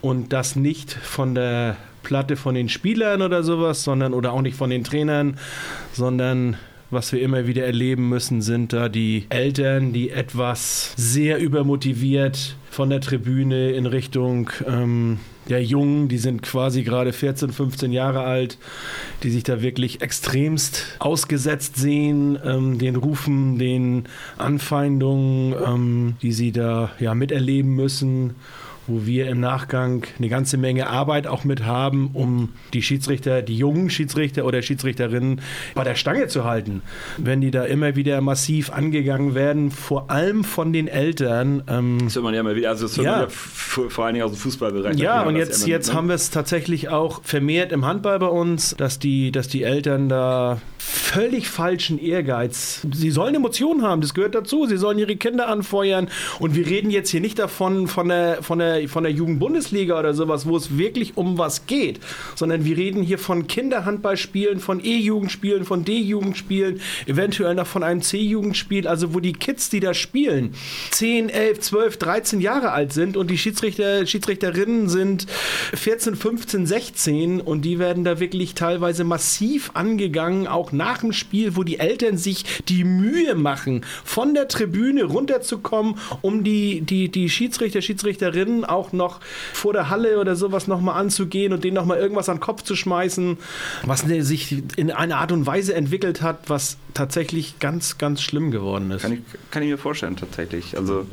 und 0.00 0.32
das 0.32 0.54
nicht 0.54 0.92
von 0.92 1.34
der 1.34 1.76
Platte 2.02 2.36
von 2.36 2.54
den 2.54 2.68
Spielern 2.68 3.22
oder 3.22 3.42
sowas, 3.42 3.84
sondern 3.84 4.14
oder 4.14 4.32
auch 4.32 4.42
nicht 4.42 4.56
von 4.56 4.70
den 4.70 4.84
Trainern, 4.84 5.38
sondern 5.92 6.56
was 6.92 7.12
wir 7.12 7.22
immer 7.22 7.46
wieder 7.46 7.64
erleben 7.64 8.08
müssen, 8.08 8.42
sind 8.42 8.72
da 8.72 8.88
die 8.88 9.24
Eltern, 9.30 9.92
die 9.92 10.10
etwas 10.10 10.92
sehr 10.96 11.38
übermotiviert 11.38 12.56
von 12.70 12.90
der 12.90 13.00
Tribüne 13.00 13.72
in 13.72 13.86
Richtung 13.86 14.50
ähm, 14.66 15.18
der 15.48 15.62
Jungen, 15.62 16.08
die 16.08 16.18
sind 16.18 16.42
quasi 16.42 16.82
gerade 16.82 17.12
14, 17.12 17.50
15 17.50 17.92
Jahre 17.92 18.20
alt, 18.20 18.58
die 19.22 19.30
sich 19.30 19.42
da 19.42 19.62
wirklich 19.62 20.00
extremst 20.00 20.96
ausgesetzt 20.98 21.76
sehen, 21.76 22.38
ähm, 22.44 22.78
den 22.78 22.96
Rufen, 22.96 23.58
den 23.58 24.04
Anfeindungen, 24.38 25.54
ähm, 25.66 26.14
die 26.22 26.32
sie 26.32 26.52
da 26.52 26.92
ja 27.00 27.14
miterleben 27.14 27.74
müssen 27.74 28.34
wo 28.86 29.06
wir 29.06 29.28
im 29.28 29.40
Nachgang 29.40 30.06
eine 30.18 30.28
ganze 30.28 30.56
Menge 30.56 30.88
Arbeit 30.88 31.26
auch 31.26 31.44
mit 31.44 31.64
haben, 31.64 32.10
um 32.12 32.50
die 32.72 32.82
Schiedsrichter, 32.82 33.42
die 33.42 33.56
jungen 33.56 33.90
Schiedsrichter 33.90 34.44
oder 34.44 34.62
Schiedsrichterinnen 34.62 35.40
bei 35.74 35.84
der 35.84 35.94
Stange 35.94 36.28
zu 36.28 36.44
halten. 36.44 36.82
Wenn 37.18 37.40
die 37.40 37.50
da 37.50 37.64
immer 37.64 37.96
wieder 37.96 38.20
massiv 38.20 38.70
angegangen 38.70 39.34
werden, 39.34 39.70
vor 39.70 40.10
allem 40.10 40.44
von 40.44 40.72
den 40.72 40.88
Eltern. 40.88 41.62
Ähm, 41.68 41.98
das 42.04 42.14
hört 42.14 42.24
man 42.24 42.34
ja 42.34 42.40
immer 42.40 42.56
wieder, 42.56 42.70
also 42.70 42.86
das 42.86 42.96
hört 42.96 43.06
ja. 43.06 43.12
man 43.12 43.20
ja 43.22 43.28
vor 43.88 44.04
allen 44.04 44.14
Dingen 44.14 44.24
aus 44.24 44.32
dem 44.32 44.38
Fußballbereich. 44.38 44.98
Ja, 44.98 45.22
und 45.22 45.36
jetzt, 45.36 45.66
jetzt 45.66 45.88
ne? 45.88 45.94
haben 45.94 46.08
wir 46.08 46.14
es 46.14 46.30
tatsächlich 46.30 46.88
auch 46.88 47.22
vermehrt 47.24 47.72
im 47.72 47.86
Handball 47.86 48.18
bei 48.18 48.26
uns, 48.26 48.74
dass 48.76 48.98
die, 48.98 49.32
dass 49.32 49.48
die 49.48 49.62
Eltern 49.62 50.08
da 50.08 50.60
völlig 51.12 51.48
falschen 51.48 51.98
Ehrgeiz. 51.98 52.86
Sie 52.90 53.10
sollen 53.10 53.34
Emotionen 53.34 53.82
haben, 53.82 54.00
das 54.00 54.14
gehört 54.14 54.34
dazu. 54.34 54.64
Sie 54.64 54.78
sollen 54.78 54.98
ihre 54.98 55.16
Kinder 55.16 55.46
anfeuern. 55.48 56.08
Und 56.38 56.54
wir 56.54 56.66
reden 56.66 56.90
jetzt 56.90 57.10
hier 57.10 57.20
nicht 57.20 57.38
davon, 57.38 57.86
von 57.86 58.08
der, 58.08 58.42
von 58.42 58.58
der, 58.58 58.88
von 58.88 59.02
der 59.02 59.12
Jugendbundesliga 59.12 59.98
oder 59.98 60.14
sowas, 60.14 60.46
wo 60.46 60.56
es 60.56 60.78
wirklich 60.78 61.18
um 61.18 61.36
was 61.36 61.66
geht, 61.66 62.00
sondern 62.34 62.64
wir 62.64 62.78
reden 62.78 63.02
hier 63.02 63.18
von 63.18 63.46
Kinderhandballspielen, 63.46 64.58
von 64.58 64.82
E-Jugendspielen, 64.82 65.66
von 65.66 65.84
D-Jugendspielen, 65.84 66.80
eventuell 67.06 67.56
noch 67.56 67.66
von 67.66 67.82
einem 67.82 68.00
C-Jugendspiel, 68.00 68.88
also 68.88 69.12
wo 69.12 69.20
die 69.20 69.34
Kids, 69.34 69.68
die 69.68 69.80
da 69.80 69.92
spielen, 69.92 70.54
10, 70.92 71.28
11, 71.28 71.60
12, 71.60 71.96
13 71.98 72.40
Jahre 72.40 72.72
alt 72.72 72.94
sind 72.94 73.18
und 73.18 73.30
die 73.30 73.36
Schiedsrichter, 73.36 74.06
Schiedsrichterinnen 74.06 74.88
sind 74.88 75.26
14, 75.74 76.16
15, 76.16 76.64
16 76.64 77.40
und 77.42 77.66
die 77.66 77.78
werden 77.78 78.02
da 78.02 78.18
wirklich 78.18 78.54
teilweise 78.54 79.04
massiv 79.04 79.72
angegangen, 79.74 80.46
auch 80.46 80.72
nach 80.72 81.01
dem 81.02 81.12
Spiel, 81.12 81.56
wo 81.56 81.62
die 81.62 81.78
Eltern 81.78 82.16
sich 82.16 82.44
die 82.68 82.84
Mühe 82.84 83.34
machen, 83.34 83.84
von 84.04 84.34
der 84.34 84.48
Tribüne 84.48 85.04
runterzukommen, 85.04 85.96
um 86.20 86.44
die, 86.44 86.80
die, 86.80 87.08
die 87.08 87.28
Schiedsrichter, 87.28 87.82
Schiedsrichterinnen 87.82 88.64
auch 88.64 88.92
noch 88.92 89.20
vor 89.52 89.72
der 89.72 89.90
Halle 89.90 90.18
oder 90.18 90.36
sowas 90.36 90.66
nochmal 90.66 91.00
anzugehen 91.00 91.52
und 91.52 91.64
denen 91.64 91.74
nochmal 91.74 91.98
irgendwas 91.98 92.28
an 92.28 92.36
den 92.36 92.42
Kopf 92.42 92.62
zu 92.62 92.76
schmeißen, 92.76 93.38
was 93.84 94.00
sich 94.00 94.62
in 94.76 94.90
einer 94.90 95.18
Art 95.18 95.32
und 95.32 95.46
Weise 95.46 95.74
entwickelt 95.74 96.22
hat, 96.22 96.48
was 96.48 96.76
tatsächlich 96.94 97.58
ganz, 97.58 97.98
ganz 97.98 98.22
schlimm 98.22 98.50
geworden 98.50 98.90
ist. 98.90 99.02
Kann 99.02 99.12
ich, 99.12 99.20
kann 99.50 99.62
ich 99.62 99.70
mir 99.70 99.78
vorstellen, 99.78 100.16
tatsächlich. 100.16 100.76
Also, 100.76 101.06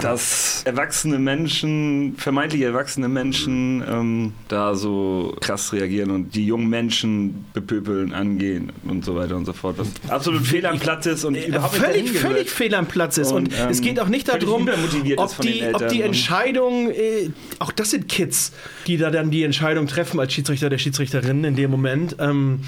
dass 0.00 0.62
erwachsene 0.64 1.18
Menschen, 1.18 2.14
vermeintlich 2.16 2.62
erwachsene 2.62 3.08
Menschen, 3.08 3.82
ähm, 3.88 4.32
da 4.48 4.74
so 4.74 5.36
krass 5.40 5.72
reagieren 5.72 6.10
und 6.10 6.34
die 6.34 6.46
jungen 6.46 6.68
Menschen 6.68 7.46
bepöbeln, 7.52 8.12
angehen 8.12 8.72
und 8.84 9.04
so 9.04 9.14
weiter 9.14 9.36
und 9.36 9.44
so 9.44 9.52
fort. 9.52 9.78
Was 9.78 9.88
absolut 10.10 10.42
fehl 10.42 10.66
am 10.66 10.78
Platz 10.78 11.06
ist 11.06 11.24
und 11.24 11.36
äh, 11.36 11.46
überhaupt 11.46 11.76
völlig, 11.76 12.02
nicht 12.02 12.16
völlig 12.16 12.50
fehl 12.50 12.74
am 12.74 12.86
Platz 12.86 13.18
ist. 13.18 13.32
Und, 13.32 13.48
und 13.48 13.58
ähm, 13.58 13.68
es 13.70 13.80
geht 13.80 14.00
auch 14.00 14.08
nicht 14.08 14.28
darum, 14.28 14.68
ob 15.16 15.40
die, 15.40 15.72
ob 15.72 15.88
die 15.88 16.02
Entscheidung, 16.02 16.90
äh, 16.90 17.30
auch 17.58 17.72
das 17.72 17.90
sind 17.90 18.08
Kids, 18.08 18.52
die 18.86 18.96
da 18.96 19.10
dann 19.10 19.30
die 19.30 19.44
Entscheidung 19.44 19.86
treffen 19.86 20.18
als 20.18 20.32
Schiedsrichter 20.32 20.66
oder 20.66 20.78
Schiedsrichterin 20.78 21.44
in 21.44 21.56
dem 21.56 21.70
Moment, 21.70 22.16
ähm, 22.18 22.60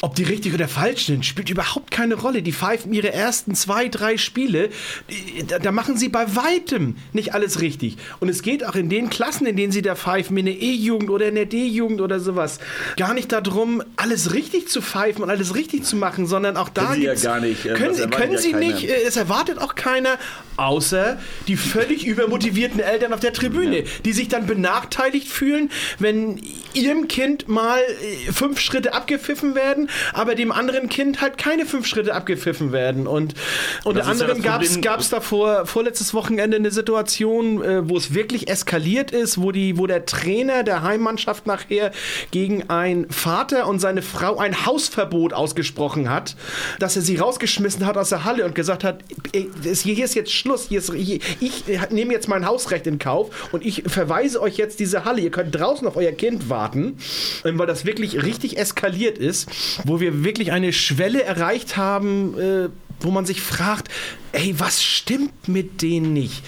ob 0.00 0.14
die 0.14 0.24
richtig 0.24 0.54
oder 0.54 0.68
falsch 0.68 1.06
sind, 1.06 1.26
spielt 1.26 1.50
überhaupt 1.50 1.90
keine 1.90 1.97
Rolle. 2.14 2.42
Die 2.42 2.52
pfeifen 2.52 2.92
ihre 2.92 3.12
ersten 3.12 3.54
zwei, 3.54 3.88
drei 3.88 4.16
Spiele, 4.16 4.70
da, 5.48 5.58
da 5.58 5.72
machen 5.72 5.96
sie 5.96 6.08
bei 6.08 6.36
weitem 6.36 6.96
nicht 7.12 7.34
alles 7.34 7.60
richtig. 7.60 7.96
Und 8.20 8.28
es 8.28 8.42
geht 8.42 8.64
auch 8.64 8.74
in 8.74 8.88
den 8.88 9.10
Klassen, 9.10 9.46
in 9.46 9.56
denen 9.56 9.72
sie 9.72 9.82
da 9.82 9.94
pfeifen, 9.94 10.36
in 10.36 10.46
der 10.46 10.60
E-Jugend 10.60 11.10
oder 11.10 11.28
in 11.28 11.34
der 11.34 11.46
D-Jugend 11.46 12.00
oder 12.00 12.20
sowas, 12.20 12.58
gar 12.96 13.14
nicht 13.14 13.32
darum, 13.32 13.82
alles 13.96 14.34
richtig 14.34 14.68
zu 14.68 14.80
pfeifen 14.80 15.22
und 15.22 15.30
alles 15.30 15.54
richtig 15.54 15.84
zu 15.84 15.96
machen, 15.96 16.26
sondern 16.26 16.56
auch 16.56 16.68
da 16.68 16.86
können 16.86 17.00
sie 17.00 17.06
ja 17.06 17.14
gar 17.14 17.40
nicht. 17.40 17.64
Äh, 17.64 17.74
können, 17.74 18.10
können 18.10 18.32
ja 18.32 18.38
sie 18.38 18.52
keiner. 18.52 18.66
nicht, 18.66 18.88
äh, 18.88 19.02
es 19.06 19.16
erwartet 19.16 19.58
auch 19.58 19.74
keiner, 19.74 20.18
außer 20.56 21.18
die 21.46 21.56
völlig 21.56 22.06
übermotivierten 22.06 22.80
Eltern 22.80 23.12
auf 23.12 23.20
der 23.20 23.32
Tribüne, 23.32 23.80
ja. 23.80 23.84
die 24.04 24.12
sich 24.12 24.28
dann 24.28 24.46
benachteiligt 24.46 25.28
fühlen, 25.28 25.70
wenn 25.98 26.40
ihrem 26.74 27.08
Kind 27.08 27.48
mal 27.48 27.78
äh, 27.80 28.32
fünf 28.32 28.60
Schritte 28.60 28.94
abgepfiffen 28.94 29.54
werden, 29.54 29.88
aber 30.12 30.34
dem 30.34 30.52
anderen 30.52 30.88
Kind 30.88 31.20
halt 31.20 31.38
keine 31.38 31.66
fünf 31.66 31.86
Schritte 31.88 32.14
abgepfiffen 32.14 32.72
werden. 32.72 33.06
Und 33.06 33.34
unter 33.84 34.06
anderem 34.06 34.42
ja 34.42 34.58
gab 34.80 35.00
es 35.00 35.08
davor 35.08 35.66
vorletztes 35.66 36.14
Wochenende 36.14 36.56
eine 36.56 36.70
Situation, 36.70 37.62
äh, 37.62 37.88
wo 37.88 37.96
es 37.96 38.14
wirklich 38.14 38.48
eskaliert 38.48 39.10
ist, 39.10 39.40
wo, 39.40 39.52
die, 39.52 39.78
wo 39.78 39.86
der 39.86 40.06
Trainer 40.06 40.62
der 40.62 40.82
Heimmannschaft 40.82 41.46
nachher 41.46 41.92
gegen 42.30 42.68
einen 42.70 43.10
Vater 43.10 43.66
und 43.66 43.78
seine 43.78 44.02
Frau 44.02 44.38
ein 44.38 44.66
Hausverbot 44.66 45.32
ausgesprochen 45.32 46.10
hat, 46.10 46.36
dass 46.78 46.96
er 46.96 47.02
sie 47.02 47.16
rausgeschmissen 47.16 47.86
hat 47.86 47.96
aus 47.96 48.10
der 48.10 48.24
Halle 48.24 48.44
und 48.44 48.54
gesagt 48.54 48.84
hat, 48.84 49.00
hier 49.32 50.04
ist 50.04 50.14
jetzt 50.14 50.32
Schluss, 50.32 50.66
hier 50.68 50.78
ist, 50.78 50.92
hier, 50.92 51.20
ich 51.40 51.64
nehme 51.90 52.12
jetzt 52.12 52.28
mein 52.28 52.46
Hausrecht 52.46 52.86
in 52.86 52.98
Kauf 52.98 53.48
und 53.52 53.64
ich 53.64 53.84
verweise 53.86 54.40
euch 54.40 54.56
jetzt 54.56 54.80
diese 54.80 55.04
Halle, 55.04 55.20
ihr 55.20 55.30
könnt 55.30 55.54
draußen 55.54 55.86
auf 55.86 55.96
euer 55.96 56.12
Kind 56.12 56.50
warten, 56.50 56.98
weil 57.42 57.66
das 57.66 57.84
wirklich 57.84 58.22
richtig 58.22 58.58
eskaliert 58.58 59.18
ist, 59.18 59.48
wo 59.84 60.00
wir 60.00 60.24
wirklich 60.24 60.52
eine 60.52 60.72
Schwelle 60.72 61.22
erreicht 61.22 61.76
haben, 61.76 61.77
äh, 61.78 62.68
wo 63.00 63.10
man 63.10 63.26
sich 63.26 63.40
fragt, 63.40 63.88
ey, 64.32 64.54
was 64.58 64.82
stimmt 64.82 65.48
mit 65.48 65.82
denen 65.82 66.12
nicht? 66.12 66.42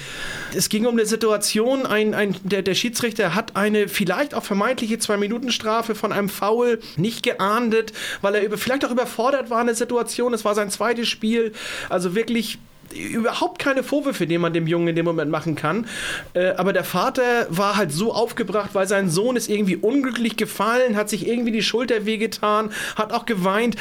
Es 0.55 0.69
ging 0.69 0.87
um 0.87 0.95
eine 0.95 1.07
Situation, 1.07 1.87
ein, 1.87 2.13
ein, 2.15 2.35
der, 2.43 2.63
der 2.63 2.75
Schiedsrichter 2.75 3.35
hat 3.35 3.57
eine 3.57 3.89
vielleicht 3.89 4.35
auch 4.35 4.45
vermeintliche 4.45 4.99
Zwei-Minuten-Strafe 4.99 5.95
von 5.95 6.13
einem 6.13 6.29
Foul 6.29 6.81
nicht 6.97 7.23
geahndet, 7.23 7.93
weil 8.21 8.35
er 8.35 8.43
über, 8.43 8.59
vielleicht 8.59 8.85
auch 8.85 8.91
überfordert 8.91 9.51
war 9.51 9.61
in 9.61 9.69
der 9.69 9.77
Situation. 9.77 10.35
Es 10.35 10.45
war 10.45 10.55
sein 10.55 10.71
zweites 10.71 11.09
Spiel. 11.09 11.53
Also 11.89 12.15
wirklich 12.15 12.59
überhaupt 12.93 13.61
keine 13.61 13.85
Vorwürfe, 13.85 14.27
die 14.27 14.39
man 14.39 14.53
dem 14.53 14.67
Jungen 14.67 14.89
in 14.89 14.97
dem 14.97 15.05
Moment 15.05 15.31
machen 15.31 15.55
kann. 15.55 15.87
Äh, 16.35 16.55
aber 16.57 16.73
der 16.73 16.83
Vater 16.83 17.47
war 17.49 17.77
halt 17.77 17.93
so 17.93 18.13
aufgebracht, 18.13 18.71
weil 18.73 18.89
sein 18.89 19.09
Sohn 19.09 19.37
ist 19.37 19.49
irgendwie 19.49 19.77
unglücklich 19.77 20.37
gefallen, 20.37 20.97
hat 20.97 21.09
sich 21.09 21.29
irgendwie 21.29 21.53
die 21.53 21.63
Schulter 21.63 22.07
wehgetan, 22.07 22.73
hat 22.97 23.13
auch 23.13 23.27
geweint. 23.27 23.77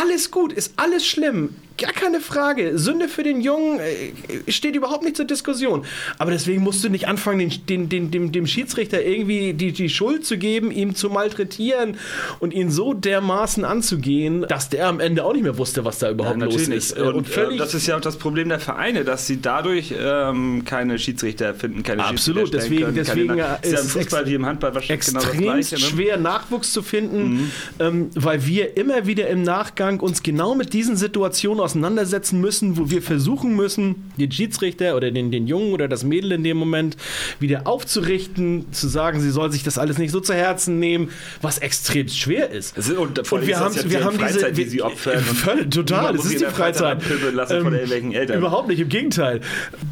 Alles 0.00 0.30
gut, 0.30 0.52
ist 0.52 0.72
alles 0.76 1.06
schlimm. 1.06 1.54
Gar 1.76 1.92
keine 1.92 2.20
Frage. 2.20 2.78
Sünde 2.78 3.08
für 3.08 3.24
den 3.24 3.40
Jungen 3.40 3.80
äh, 3.80 4.50
steht 4.50 4.76
überhaupt 4.76 5.02
nicht 5.02 5.16
zur 5.16 5.24
Diskussion. 5.24 5.84
Aber 6.18 6.30
deswegen 6.30 6.62
musst 6.62 6.84
du 6.84 6.88
nicht 6.88 7.08
anfangen, 7.08 7.52
den, 7.68 7.88
den, 7.88 8.10
den, 8.12 8.30
dem, 8.30 8.46
Schiedsrichter 8.46 9.02
irgendwie 9.02 9.54
die, 9.54 9.72
die 9.72 9.88
Schuld 9.88 10.24
zu 10.24 10.38
geben, 10.38 10.70
ihm 10.70 10.94
zu 10.94 11.10
malträtieren 11.10 11.96
und 12.38 12.54
ihn 12.54 12.70
so 12.70 12.94
dermaßen 12.94 13.64
anzugehen, 13.64 14.46
dass 14.48 14.68
der 14.68 14.86
am 14.86 15.00
Ende 15.00 15.24
auch 15.24 15.32
nicht 15.32 15.42
mehr 15.42 15.58
wusste, 15.58 15.84
was 15.84 15.98
da 15.98 16.10
überhaupt 16.10 16.38
ja, 16.38 16.44
los 16.44 16.68
ist. 16.68 16.96
Und, 16.96 17.14
und 17.14 17.36
äh, 17.36 17.56
das 17.56 17.74
ist 17.74 17.88
ja 17.88 17.96
auch 17.96 18.00
das 18.00 18.18
Problem 18.18 18.48
der 18.50 18.60
Vereine, 18.60 19.04
dass 19.04 19.26
sie 19.26 19.40
dadurch 19.40 19.92
ähm, 19.98 20.64
keine 20.64 20.98
Schiedsrichter 21.00 21.54
finden, 21.54 21.82
keine 21.82 22.04
Absolut, 22.04 22.42
Schiedsrichter 22.42 22.58
deswegen, 22.58 22.84
können, 22.84 22.94
deswegen 22.94 23.28
keine, 23.28 23.58
ist 23.62 23.72
ja 23.72 23.80
im 23.80 23.86
Fußball 23.86 24.26
wie 24.26 24.34
im 24.34 24.46
Handball 24.46 24.74
wahrscheinlich 24.74 25.06
genau 25.06 25.20
das 25.20 25.32
Gleiche. 25.32 25.74
Ne? 25.74 25.80
schwer 25.80 26.16
Nachwuchs 26.18 26.72
zu 26.72 26.82
finden, 26.82 27.24
mhm. 27.24 27.50
ähm, 27.80 28.10
weil 28.14 28.46
wir 28.46 28.76
immer 28.76 29.06
wieder 29.06 29.28
im 29.28 29.42
Nachgang 29.42 29.98
uns 29.98 30.22
genau 30.22 30.54
mit 30.54 30.72
diesen 30.72 30.96
Situationen 30.96 31.63
auseinandersetzen 31.64 32.40
müssen, 32.40 32.76
wo 32.76 32.90
wir 32.90 33.02
versuchen 33.02 33.56
müssen, 33.56 34.10
den 34.18 34.30
Schiedsrichter 34.30 34.96
oder 34.96 35.10
den, 35.10 35.30
den 35.30 35.46
Jungen 35.46 35.72
oder 35.72 35.88
das 35.88 36.04
Mädel 36.04 36.32
in 36.32 36.44
dem 36.44 36.56
Moment 36.56 36.96
wieder 37.40 37.66
aufzurichten, 37.66 38.72
zu 38.72 38.88
sagen, 38.88 39.20
sie 39.20 39.30
soll 39.30 39.50
sich 39.50 39.62
das 39.62 39.78
alles 39.78 39.98
nicht 39.98 40.10
so 40.10 40.20
zu 40.20 40.34
Herzen 40.34 40.78
nehmen, 40.78 41.10
was 41.42 41.58
extrem 41.58 42.08
schwer 42.08 42.50
ist. 42.50 42.76
ist 42.76 42.90
und, 42.92 43.18
und 43.32 43.46
wir 43.46 43.58
haben, 43.58 43.74
wir 43.90 44.04
haben 44.04 44.18
Freizeit, 44.18 44.56
diese, 44.56 44.64
die 44.64 44.70
sie 44.70 44.82
opfern. 44.82 45.20
Völlig, 45.20 45.70
total, 45.70 46.14
es 46.14 46.24
ist 46.24 46.40
die 46.40 46.44
Freizeit. 46.44 47.02
Lassen 47.32 47.56
ähm. 47.56 48.12
Überhaupt 48.38 48.68
nicht, 48.68 48.80
im 48.80 48.88
Gegenteil. 48.88 49.40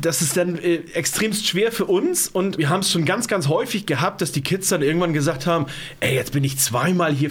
Das 0.01 0.23
ist 0.23 0.37
dann 0.37 0.59
äh, 0.59 0.81
extremst 0.95 1.47
schwer 1.47 1.73
für 1.73 1.87
uns 1.87 2.29
und 2.29 2.59
wir 2.59 2.69
haben 2.69 2.81
es 2.81 2.91
schon 2.91 3.05
ganz, 3.05 3.29
ganz 3.29 3.49
häufig 3.49 3.87
gehabt, 3.87 4.21
dass 4.21 4.33
die 4.33 4.43
Kids 4.43 4.69
dann 4.69 4.83
irgendwann 4.83 5.13
gesagt 5.13 5.47
haben, 5.47 5.67
ey, 6.01 6.15
jetzt 6.15 6.33
bin 6.33 6.45
ich 6.45 6.59
zweimal 6.59 7.13
hier 7.13 7.31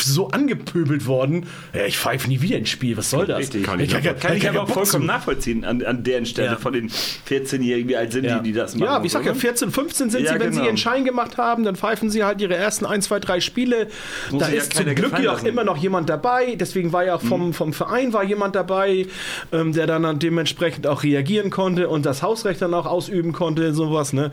so 0.00 0.28
angepöbelt 0.28 1.06
worden, 1.06 1.46
ja, 1.74 1.86
ich 1.86 1.98
pfeife 1.98 2.28
nie 2.28 2.40
wieder 2.40 2.58
ins 2.58 2.70
Spiel, 2.70 2.96
was 2.96 3.10
soll 3.10 3.26
das? 3.26 3.38
Richtig. 3.38 3.61
Kann 3.62 3.80
ich 3.80 3.90
kann, 3.90 4.18
kann 4.18 4.36
ich 4.36 4.48
aber 4.48 4.62
auch 4.62 4.68
vollkommen 4.68 5.06
nachvollziehen 5.06 5.64
an, 5.64 5.82
an 5.84 6.04
deren 6.04 6.26
Stelle 6.26 6.52
Ja. 6.52 6.56
von 6.56 6.72
den 6.72 6.90
14-Jährigen, 7.28 7.88
wie 7.88 7.96
alt 7.96 8.12
sind 8.12 8.24
Ja. 8.24 8.38
die, 8.38 8.50
die 8.50 8.52
das 8.52 8.74
machen. 8.74 8.84
Ja, 8.92 9.02
wie 9.02 9.06
ich 9.06 9.12
sag 9.12 9.24
ja, 9.24 9.32
oder? 9.32 9.40
14, 9.40 9.70
15 9.70 10.10
sind 10.10 10.26
sie, 10.26 10.32
wenn 10.34 10.40
genau. 10.40 10.52
sie 10.52 10.66
ihren 10.66 10.76
Schein 10.76 11.04
gemacht 11.04 11.36
haben, 11.36 11.64
dann 11.64 11.76
pfeifen 11.76 12.10
sie 12.10 12.24
halt 12.24 12.40
ihre 12.40 12.54
ersten 12.54 12.86
1, 12.86 13.06
2, 13.06 13.20
3 13.20 13.40
Spiele. 13.40 13.88
Muss 14.30 14.40
Da 14.42 14.48
ist 14.48 14.74
zum 14.74 14.94
Glück 14.94 15.18
ja 15.22 15.32
auch. 15.32 15.40
Mhm. 15.42 15.48
immer 15.48 15.64
noch 15.64 15.76
jemand 15.76 16.08
dabei. 16.08 16.56
Deswegen 16.56 16.92
war 16.92 17.04
ja 17.04 17.14
auch 17.16 17.22
vom, 17.22 17.52
vom 17.52 17.72
Verein 17.72 18.12
war 18.12 18.24
jemand 18.24 18.54
dabei, 18.54 19.06
ähm, 19.52 19.72
der 19.72 19.86
dann 19.86 20.18
dementsprechend 20.18 20.86
auch 20.86 21.02
reagieren 21.02 21.50
konnte 21.50 21.88
und 21.88 22.06
das 22.06 22.22
Hausrecht 22.22 22.62
dann 22.62 22.74
auch 22.74 22.86
ausüben 22.86 23.32
konnte, 23.32 23.72
sowas. 23.74 24.12
Ne? 24.12 24.30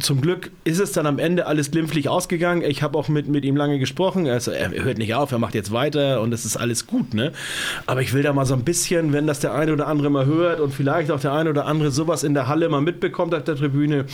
Zum 0.00 0.20
Glück 0.20 0.50
ist 0.64 0.80
es 0.80 0.92
dann 0.92 1.06
am 1.06 1.18
Ende 1.18 1.46
alles 1.46 1.70
glimpflich 1.70 2.08
ausgegangen. 2.08 2.62
Ich 2.62 2.82
habe 2.82 2.98
auch 2.98 3.08
mit, 3.08 3.28
mit 3.28 3.44
ihm 3.44 3.56
lange 3.56 3.78
gesprochen. 3.78 4.26
Also, 4.28 4.50
er 4.50 4.70
hört 4.70 4.98
nicht 4.98 5.14
auf, 5.14 5.32
er 5.32 5.38
macht 5.38 5.54
jetzt 5.54 5.72
weiter 5.72 6.20
und 6.20 6.32
es 6.32 6.44
ist 6.44 6.56
alles 6.56 6.86
gut. 6.86 7.14
Ne? 7.14 7.32
Aber 7.86 8.02
ich 8.02 8.12
will 8.14 8.22
da 8.22 8.32
mal 8.32 8.46
so 8.46 8.54
ein 8.54 8.64
bisschen, 8.68 9.14
wenn 9.14 9.26
das 9.26 9.40
der 9.40 9.54
eine 9.54 9.72
oder 9.72 9.86
andere 9.86 10.10
mal 10.10 10.26
hört 10.26 10.60
und 10.60 10.74
vielleicht 10.74 11.10
auch 11.10 11.18
der 11.18 11.32
eine 11.32 11.48
oder 11.48 11.64
andere 11.64 11.90
sowas 11.90 12.22
in 12.22 12.34
der 12.34 12.48
Halle 12.48 12.68
mal 12.68 12.82
mitbekommt 12.82 13.34
auf 13.34 13.42
der 13.42 13.56
Tribüne, 13.56 14.04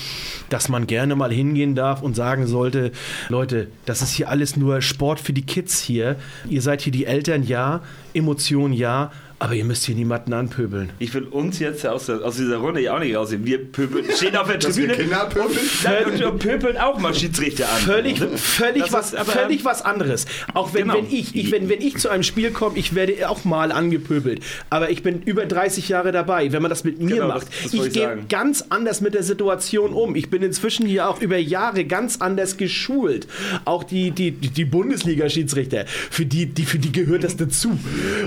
dass 0.49 0.69
man 0.69 0.87
gerne 0.87 1.17
mal 1.17 1.33
hingehen 1.33 1.75
darf 1.75 2.03
und 2.03 2.15
sagen 2.15 2.47
sollte, 2.47 2.93
Leute, 3.29 3.67
das 3.85 4.01
ist 4.01 4.13
hier 4.13 4.29
alles 4.29 4.57
nur 4.57 4.81
Sport 4.81 5.19
für 5.19 5.33
die 5.33 5.43
Kids 5.43 5.81
hier. 5.81 6.15
Ihr 6.49 6.63
seid 6.63 6.83
hier 6.83 6.93
die 6.93 7.05
Eltern, 7.05 7.43
ja, 7.43 7.81
Emotionen, 8.13 8.75
ja, 8.75 9.11
aber 9.39 9.55
ihr 9.55 9.65
müsst 9.65 9.85
hier 9.85 9.95
niemanden 9.95 10.33
anpöbeln. 10.33 10.91
Ich 10.99 11.13
will 11.15 11.25
uns 11.25 11.59
jetzt 11.59 11.87
aus, 11.87 12.07
der, 12.07 12.23
aus 12.25 12.37
dieser 12.37 12.57
Runde 12.59 12.81
ja 12.81 12.95
auch 12.95 13.01
nicht 13.01 13.15
rausnehmen. 13.15 13.47
Wir 13.47 13.59
pöbeln, 13.59 14.07
stehen 14.17 14.37
auf 14.37 14.47
der 14.49 14.59
Tribüne? 14.61 14.95
Nein, 14.97 16.07
und, 16.13 16.23
und 16.23 16.39
pöbeln 16.39 16.77
auch 16.79 16.99
mal 16.99 17.15
Schiedsrichter 17.15 17.69
an. 17.71 17.81
Völlig, 17.83 18.19
völlig, 18.37 18.83
Das 18.85 18.93
was, 18.93 19.15
aber- 19.15 19.31
völlig 19.33 19.65
was 19.65 19.83
anderes. 19.83 20.27
Auch 20.55 20.73
wenn, 20.73 20.83
Genau. 20.85 20.95
wenn, 20.97 21.07
ich, 21.13 21.35
ich, 21.35 21.51
wenn, 21.53 21.69
wenn 21.69 21.81
ich 21.81 21.97
zu 21.99 22.09
einem 22.09 22.23
Spiel 22.23 22.51
komme, 22.51 22.79
ich 22.79 22.95
werde 22.95 23.29
auch 23.29 23.45
mal 23.45 23.73
angepöbelt. 23.73 24.41
Aber 24.71 24.91
ich 24.91 25.03
bin 25.03 25.23
über 25.23 25.47
30 25.47 25.89
Jahre 25.89 26.13
dabei, 26.13 26.53
wenn 26.53 26.63
man 26.63 26.69
das 26.71 26.85
mit 26.85 27.01
mir 27.01 27.15
Genau, 27.17 27.29
macht. 27.29 27.49
das- 27.49 27.63
das 27.65 27.75
ich 27.75 27.81
ich 27.87 27.93
gehe 27.93 28.19
ganz 28.29 28.65
anders 28.71 29.01
mit 29.01 29.15
der 29.15 29.23
Situation 29.23 29.93
um. 29.93 30.15
Ich 30.17 30.31
bin 30.31 30.43
inzwischen 30.43 30.87
hier 30.87 31.09
auch 31.09 31.21
über 31.21 31.37
Jahre 31.39 31.85
ganz 31.85 32.21
anders 32.21 32.57
geschult. 32.57 33.27
Auch 33.65 33.85
die, 33.85 34.11
die, 34.11 34.31
die 34.31 34.65
Bundesliga-Schiedsrichter, 34.65 35.85
für 35.87 36.27
die, 36.27 36.47
die, 36.47 36.65
für 36.65 36.79
die 36.79 36.93
gehört 36.93 37.25
das 37.25 37.37
dazu. 37.37 37.79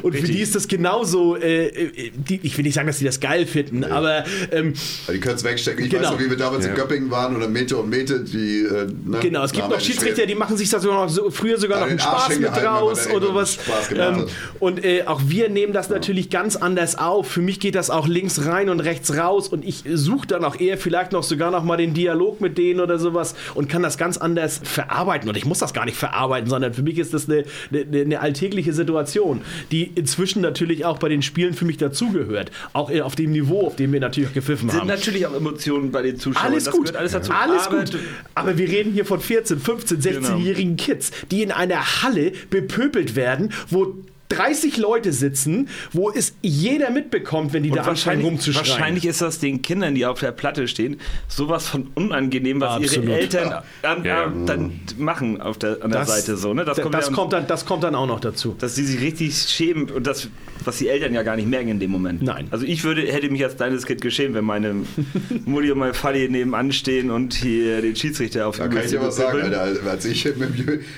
Und 0.02 0.12
für 0.14 0.18
Richtig. 0.20 0.36
die 0.36 0.42
ist 0.42 0.56
das 0.56 0.68
genauso, 0.98 1.36
äh, 1.38 1.68
äh, 1.68 2.12
die, 2.16 2.40
ich 2.44 2.58
will 2.58 2.64
nicht 2.64 2.74
sagen, 2.74 2.88
dass 2.88 2.98
sie 3.00 3.06
das 3.06 3.20
geil 3.20 3.46
finden, 3.46 3.84
aber 3.84 4.24
ähm, 4.52 4.74
Ja, 5.08 5.14
Die 5.14 5.20
können 5.20 5.36
es 5.36 5.44
wegstecken. 5.44 5.86
Ich 5.86 5.92
Genau. 5.92 6.04
weiß 6.04 6.12
noch, 6.12 6.20
wie 6.20 6.30
wir 6.30 6.38
damals 6.38 6.66
in 6.66 6.74
Göppingen 6.76 7.12
waren 7.12 7.36
oder 7.36 7.48
Mete 7.48 7.78
und 7.78 7.90
Mete, 7.90 8.24
die. 8.24 8.64
Äh, 8.64 8.88
ne, 9.06 9.20
Genau, 9.22 9.44
es 9.44 9.52
gibt 9.52 9.70
noch 9.70 9.80
Schiedsrichter, 9.80 10.26
die 10.26 10.36
machen 10.36 10.58
sich 10.58 10.70
da 10.70 10.80
sogar 10.80 11.06
noch 11.06 11.10
so, 11.10 11.30
früher 11.30 11.58
sogar 11.58 11.78
Ja, 11.80 11.84
noch 11.86 11.90
einen 11.92 12.00
Spaß 12.00 12.40
mit 12.40 12.50
raus 12.50 13.08
oder 13.16 13.34
was. 13.36 13.58
Ähm, 13.96 14.26
und 14.60 14.84
äh, 14.84 15.04
auch 15.06 15.22
wir 15.26 15.50
nehmen 15.50 15.74
das 15.74 15.90
natürlich 15.90 16.30
ganz 16.30 16.56
anders 16.56 16.98
auf. 16.98 17.28
Für 17.28 17.42
mich 17.42 17.60
geht 17.60 17.76
das 17.76 17.90
auch 17.90 18.08
links 18.08 18.46
rein 18.46 18.70
und 18.70 18.80
rechts 18.80 19.16
raus 19.16 19.50
und 19.50 19.66
ich 19.66 19.84
suche 19.94 20.28
dann 20.28 20.44
auch 20.44 20.60
eher 20.60 20.78
vielleicht 20.78 21.12
noch 21.12 21.24
sogar 21.24 21.52
noch 21.52 21.64
mal 21.64 21.78
den 21.78 21.94
Dialog 21.94 22.42
mit 22.42 22.58
denen 22.58 22.80
oder 22.80 23.00
sowas 23.00 23.36
und 23.56 23.70
kann 23.70 23.84
das 23.84 23.98
ganz 23.98 24.18
anders 24.18 24.60
verarbeiten. 24.64 25.30
Und 25.30 25.38
ich 25.38 25.46
muss 25.46 25.60
das 25.60 25.74
gar 25.74 25.86
nicht 25.86 25.98
verarbeiten, 25.98 26.50
sondern 26.50 26.74
für 26.74 26.82
mich 26.82 26.98
ist 26.98 27.14
das 27.14 27.30
eine, 27.30 27.44
eine, 27.72 28.02
eine 28.02 28.20
alltägliche 28.20 28.74
Situation, 28.74 29.42
die 29.72 29.84
inzwischen 29.96 30.42
natürlich 30.42 30.86
auch 30.90 31.00
bei 31.00 31.10
den 31.10 31.22
Spielen 31.22 31.54
für 31.54 31.66
mich 31.66 31.78
dazugehört. 31.78 32.52
Auch 32.74 32.92
auf 33.02 33.16
dem 33.16 33.32
Niveau, 33.32 33.68
auf 33.68 33.76
dem 33.76 33.92
wir 33.94 34.00
natürlich 34.00 34.34
gepfiffen 34.34 34.70
sind 34.70 34.80
haben. 34.80 34.88
natürlich 34.88 35.26
auch 35.28 35.34
Emotionen 35.36 35.92
bei 35.92 36.02
den 36.02 36.18
Zuschauern. 36.20 36.48
Alles 36.52 36.66
das 36.66 36.74
gut, 36.74 36.96
alles 36.96 37.12
dazu. 37.12 37.32
alles 37.32 37.68
Aber 37.68 37.80
gut. 37.80 37.98
Aber 38.36 38.58
wir 38.58 38.68
reden 38.68 38.94
hier 38.94 39.06
von 39.06 39.20
14, 39.20 39.60
15, 39.60 40.00
Genau. 40.00 40.28
16-jährigen 40.30 40.78
Kids, 40.78 41.12
die 41.32 41.42
in 41.44 41.52
einer 41.52 42.02
Halle 42.04 42.32
bepöbelt 42.50 43.16
werden, 43.16 43.52
wo 43.70 43.96
30 44.30 44.78
Leute 44.78 45.14
sitzen, 45.14 45.70
wo 45.94 46.12
es 46.12 46.34
jeder 46.42 46.90
mitbekommt, 46.92 47.54
wenn 47.54 47.64
die 47.64 47.70
da 47.70 47.76
Und 47.76 47.80
anfangen 47.80 47.96
wahrscheinlich, 47.98 48.26
rumzuschreien. 48.28 48.68
wahrscheinlich 48.68 49.06
ist 49.06 49.22
das 49.22 49.40
den 49.40 49.62
Kindern, 49.62 49.96
die 49.96 50.06
auf 50.06 50.20
der 50.20 50.32
Platte 50.32 50.68
stehen, 50.68 51.00
sowas 51.28 51.68
von 51.68 51.88
unangenehm, 51.96 52.60
was 52.60 52.76
Absolut. 52.76 53.06
ihre 53.10 53.20
Eltern 53.20 53.64
an, 53.84 54.04
Ja. 54.04 54.24
an, 54.26 54.46
dann 54.46 54.80
machen 54.98 55.40
auf 55.42 55.58
der, 55.58 55.78
an 55.82 55.92
der 55.92 56.06
Seite 56.06 56.36
so. 56.38 56.54
Ne? 56.54 56.66
das, 56.66 56.80
kommt 56.82 56.94
das, 56.94 57.08
ja- 57.08 57.14
kommt 57.14 57.34
dann, 57.34 57.48
das 57.48 57.66
kommt 57.66 57.84
dann 57.84 57.96
auch 57.96 58.08
noch 58.08 58.20
dazu. 58.20 58.56
dass 58.60 58.76
die 58.76 58.84
sich 58.84 59.00
richtig 59.02 59.36
schämen 59.38 59.90
und 59.90 60.06
das, 60.06 60.28
was 60.66 60.78
die 60.78 60.90
Eltern 60.90 61.14
ja 61.14 61.24
gar 61.24 61.36
nicht 61.36 61.48
merken 61.48 61.70
in 61.70 61.80
dem 61.80 61.92
Moment. 61.92 62.22
Nein. 62.22 62.48
Also 62.52 62.66
ich 62.66 62.84
würde, 62.84 63.04
hätte 63.04 63.30
mich 63.30 63.44
als 63.44 63.56
kleines 63.56 63.86
Kind 63.86 64.02
geschämt, 64.02 64.36
wenn 64.36 64.44
meine 64.46 64.76
Mutti 65.46 65.72
und 65.72 65.78
mein 65.80 65.94
Vati 65.94 66.28
nebenan 66.30 66.72
stehen 66.72 67.12
und 67.12 67.34
hier 67.34 67.82
den 67.82 67.96
Schiedsrichter 67.96 68.48
auf 68.48 68.58
Da 68.58 68.68
kann 68.68 68.84
ich 68.84 68.90
dir 68.92 69.02
was 69.02 69.16
sagen, 69.16 69.42
Alter. 69.54 69.90
Als 69.90 70.06
ich 70.06 70.26
im, 70.26 70.36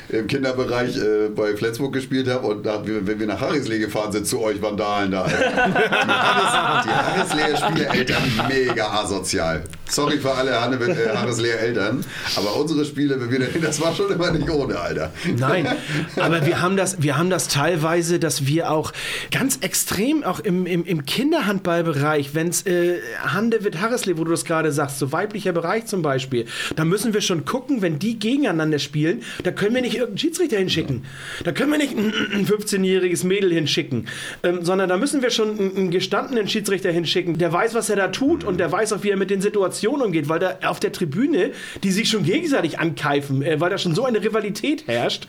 im 0.10 0.28
Kinderbereich 0.28 0.98
äh, 0.98 1.30
bei 1.36 1.56
Flensburg 1.56 1.94
gespielt 1.94 2.28
habe 2.28 2.48
und 2.48 2.66
da, 2.66 2.84
wenn 2.86 3.19
wir 3.20 3.28
nach 3.28 3.42
Harrislee 3.42 3.80
gefahren 3.80 4.12
sind, 4.12 4.28
zu 4.28 4.42
euch 4.42 4.62
Vandalen 4.62 5.12
da. 5.12 5.28
die 5.28 6.90
Harrislee-Spiele-Eltern 6.90 8.24
mega 8.48 8.88
asozial. 8.92 9.64
Sorry 9.90 10.20
für 10.20 10.32
alle 10.32 10.52
äh, 10.52 11.16
Harrislee-Eltern, 11.16 12.06
aber 12.36 12.56
unsere 12.56 12.86
Spiele, 12.86 13.20
wenn 13.20 13.32
wir 13.32 13.40
dahin, 13.40 13.62
das 13.62 13.82
war 13.82 13.96
schon 13.96 14.12
immer 14.12 14.32
nicht 14.32 14.50
ohne, 14.50 14.80
Alter. 14.80 15.12
Nein, 15.38 15.68
aber 16.16 16.46
wir 16.46 16.62
haben 16.62 16.78
das, 16.78 17.02
wir 17.02 17.18
haben 17.18 17.30
das 17.30 17.48
teilweise, 17.48 18.20
dass 18.20 18.46
wir 18.46 18.72
auch 18.72 18.94
ganz 19.32 19.58
extrem, 19.62 20.24
auch 20.24 20.40
im, 20.40 20.66
im, 20.66 20.86
im 20.86 21.06
Kinderhandballbereich, 21.06 22.36
wenn 22.36 22.50
es 22.50 22.66
äh, 22.68 23.00
Hande 23.24 23.64
wird 23.64 23.82
Harrislee, 23.82 24.18
wo 24.18 24.24
du 24.24 24.32
das 24.32 24.46
gerade 24.46 24.72
sagst, 24.72 25.00
so 25.00 25.12
weiblicher 25.12 25.54
Bereich 25.54 25.88
zum 25.88 26.02
Beispiel, 26.04 26.46
da 26.76 26.86
müssen 26.86 27.14
wir 27.14 27.22
schon 27.22 27.46
gucken, 27.46 27.82
wenn 27.82 27.98
die 27.98 28.20
gegeneinander 28.20 28.80
spielen, 28.80 29.24
da 29.44 29.52
können 29.52 29.74
wir 29.74 29.82
nicht 29.82 29.96
irgendeinen 29.96 30.20
Schiedsrichter 30.20 30.58
hinschicken. 30.58 31.06
Da 31.44 31.52
können 31.52 31.72
wir 31.72 31.78
nicht 31.80 31.98
äh, 31.98 32.10
äh, 32.10 32.36
einen 32.36 32.46
15-jährigen 32.46 33.09
jähriges 33.10 33.24
Mädel 33.24 33.52
hinschicken, 33.52 34.08
ähm, 34.44 34.60
sondern 34.64 34.90
da 34.90 34.98
müssen 34.98 35.22
wir 35.22 35.30
schon 35.30 35.58
einen, 35.58 35.76
einen, 35.76 35.92
gestandenen 35.92 36.48
Schiedsrichter 36.48 36.92
hinschicken, 36.92 37.38
der 37.38 37.52
weiß, 37.52 37.74
was 37.74 37.90
er 37.90 37.96
da 37.96 38.08
tut 38.10 38.44
und 38.44 38.60
der 38.60 38.72
weiß 38.72 38.94
auch, 38.94 39.04
wie 39.04 39.10
er 39.10 39.18
mit 39.18 39.30
den 39.30 39.42
Situationen 39.42 40.06
umgeht, 40.06 40.30
weil 40.30 40.40
da 40.40 40.60
auf 40.64 40.80
der 40.80 40.92
Tribüne, 40.92 41.52
die 41.84 41.92
sich 41.92 42.10
schon 42.10 42.24
gegenseitig 42.24 42.80
ankeifen, 42.80 43.42
äh, 43.42 43.60
weil 43.60 43.70
da 43.70 43.78
schon 43.78 43.96
so 43.96 44.06
eine 44.06 44.24
Rivalität 44.24 44.88
herrscht, 44.88 45.28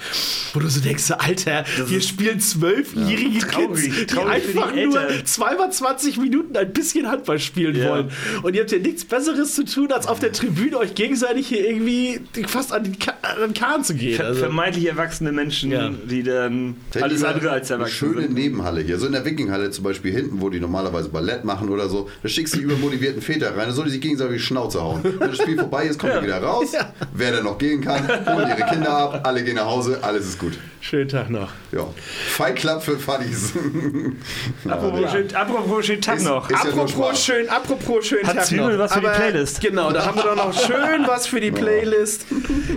wo 0.53 0.61
du 0.61 0.69
so 0.69 0.81
denkst, 0.81 1.11
Alter, 1.11 1.65
wir 1.87 2.01
spielen 2.01 2.41
zwölfjährige 2.41 3.39
ja, 3.39 3.47
traurig, 3.47 3.97
Kids, 3.97 4.15
die 4.15 4.19
einfach 4.19 4.73
die 4.73 4.87
nur 4.87 5.25
zweimal 5.25 5.73
20 5.73 6.19
Minuten 6.19 6.57
ein 6.57 6.73
bisschen 6.73 7.09
Handball 7.09 7.39
spielen 7.39 7.77
yeah. 7.77 7.91
wollen. 7.91 8.11
Und 8.43 8.55
ihr 8.55 8.63
habt 8.63 8.73
ja 8.73 8.79
nichts 8.79 9.05
Besseres 9.05 9.55
zu 9.55 9.65
tun, 9.65 9.93
als 9.93 10.07
auf 10.07 10.19
der 10.19 10.33
Tribüne 10.33 10.79
euch 10.79 10.95
gegenseitig 10.95 11.49
hier 11.49 11.69
irgendwie 11.69 12.21
fast 12.47 12.73
an 12.73 12.85
den, 12.85 12.99
Ka 12.99 13.15
an 13.23 13.41
den 13.41 13.55
Kahn 13.55 13.85
zu 13.85 13.95
gehen. 13.95 14.17
Ver 14.17 14.27
also. 14.27 14.41
Vermeintlich 14.41 14.87
erwachsene 14.87 15.33
Menschen, 15.33 15.71
ja. 15.71 15.91
die 15.91 16.23
dann 16.23 16.77
alles 17.01 17.25
andere 17.25 17.51
als 17.51 17.70
eine 17.71 17.85
erwachsen 17.85 17.97
schöne 17.97 18.23
sind. 18.23 18.35
Nebenhalle 18.35 18.81
hier. 18.83 18.99
So 18.99 19.07
in 19.07 19.13
der 19.13 19.25
Wikinghalle 19.25 19.71
zum 19.71 19.85
Beispiel 19.85 20.13
hinten, 20.13 20.41
wo 20.41 20.51
die 20.51 20.61
normalerweise 20.61 21.09
Ballett 21.09 21.45
machen 21.45 21.69
oder 21.69 21.89
so. 21.89 22.09
Da 22.23 22.29
schickst 22.29 22.55
du 22.55 22.59
die 22.59 22.65
übermotivierten 22.65 23.23
Väter 23.23 23.57
rein, 23.57 23.67
da 23.69 23.73
soll 23.73 23.85
die 23.87 23.91
sich 23.93 24.01
gegenseitig 24.01 24.37
die 24.37 24.43
Schnauze 24.43 24.83
hauen. 24.83 25.01
Wenn 25.03 25.19
das 25.31 25.37
Spiel 25.39 25.57
vorbei 25.59 25.85
ist, 25.85 25.99
kommt 25.99 26.15
die 26.19 26.23
wieder 26.23 26.43
raus. 26.43 26.73
Ja. 26.73 26.93
Wer 27.15 27.33
dann 27.33 27.45
noch 27.45 27.59
gehen 27.59 27.81
kann, 27.81 28.07
holen 28.09 28.49
ihre 28.49 28.69
Kinder 28.69 28.91
ab, 28.91 29.21
alle 29.25 29.43
gehen 29.45 29.57
nach 29.57 29.67
Hause, 29.67 29.99
alles 30.03 30.27
ist 30.27 30.39
gut. 30.39 30.53
schönen 30.81 31.09
Tag 31.09 31.29
noch. 31.31 31.51
Ja. 31.73 31.87
Fight 32.29 32.57
Club 32.57 32.83
für 32.83 32.99
Funnies. 32.99 33.53
Apropos, 34.69 35.11
schön, 35.11 35.35
apropos 35.35 35.87
schönen 35.87 36.01
Tag 36.01 36.17
Ist- 36.19 36.25
noch. 36.25 36.51
ist- 36.51 36.65
ja 36.65 36.71
apropos 36.71 36.91
Spaß. 36.93 37.25
schön, 37.25 37.49
apropos 37.49 38.07
schön. 38.07 38.27
Hat 38.27 38.37
Tag 38.37 38.47
Zwiebel 38.47 38.73
noch. 38.73 38.79
was 38.79 38.93
für 38.95 39.01
die 39.01 39.07
Aber 39.07 39.17
Playlist? 39.17 39.61
Genau, 39.61 39.93
da 39.93 40.07
haben 40.07 40.17
wir 40.17 40.23
doch 40.25 40.37
noch 40.37 40.53
schön 40.53 41.07
was 41.07 41.27
für 41.27 41.41
die 41.41 41.51
Playlist. 41.51 42.27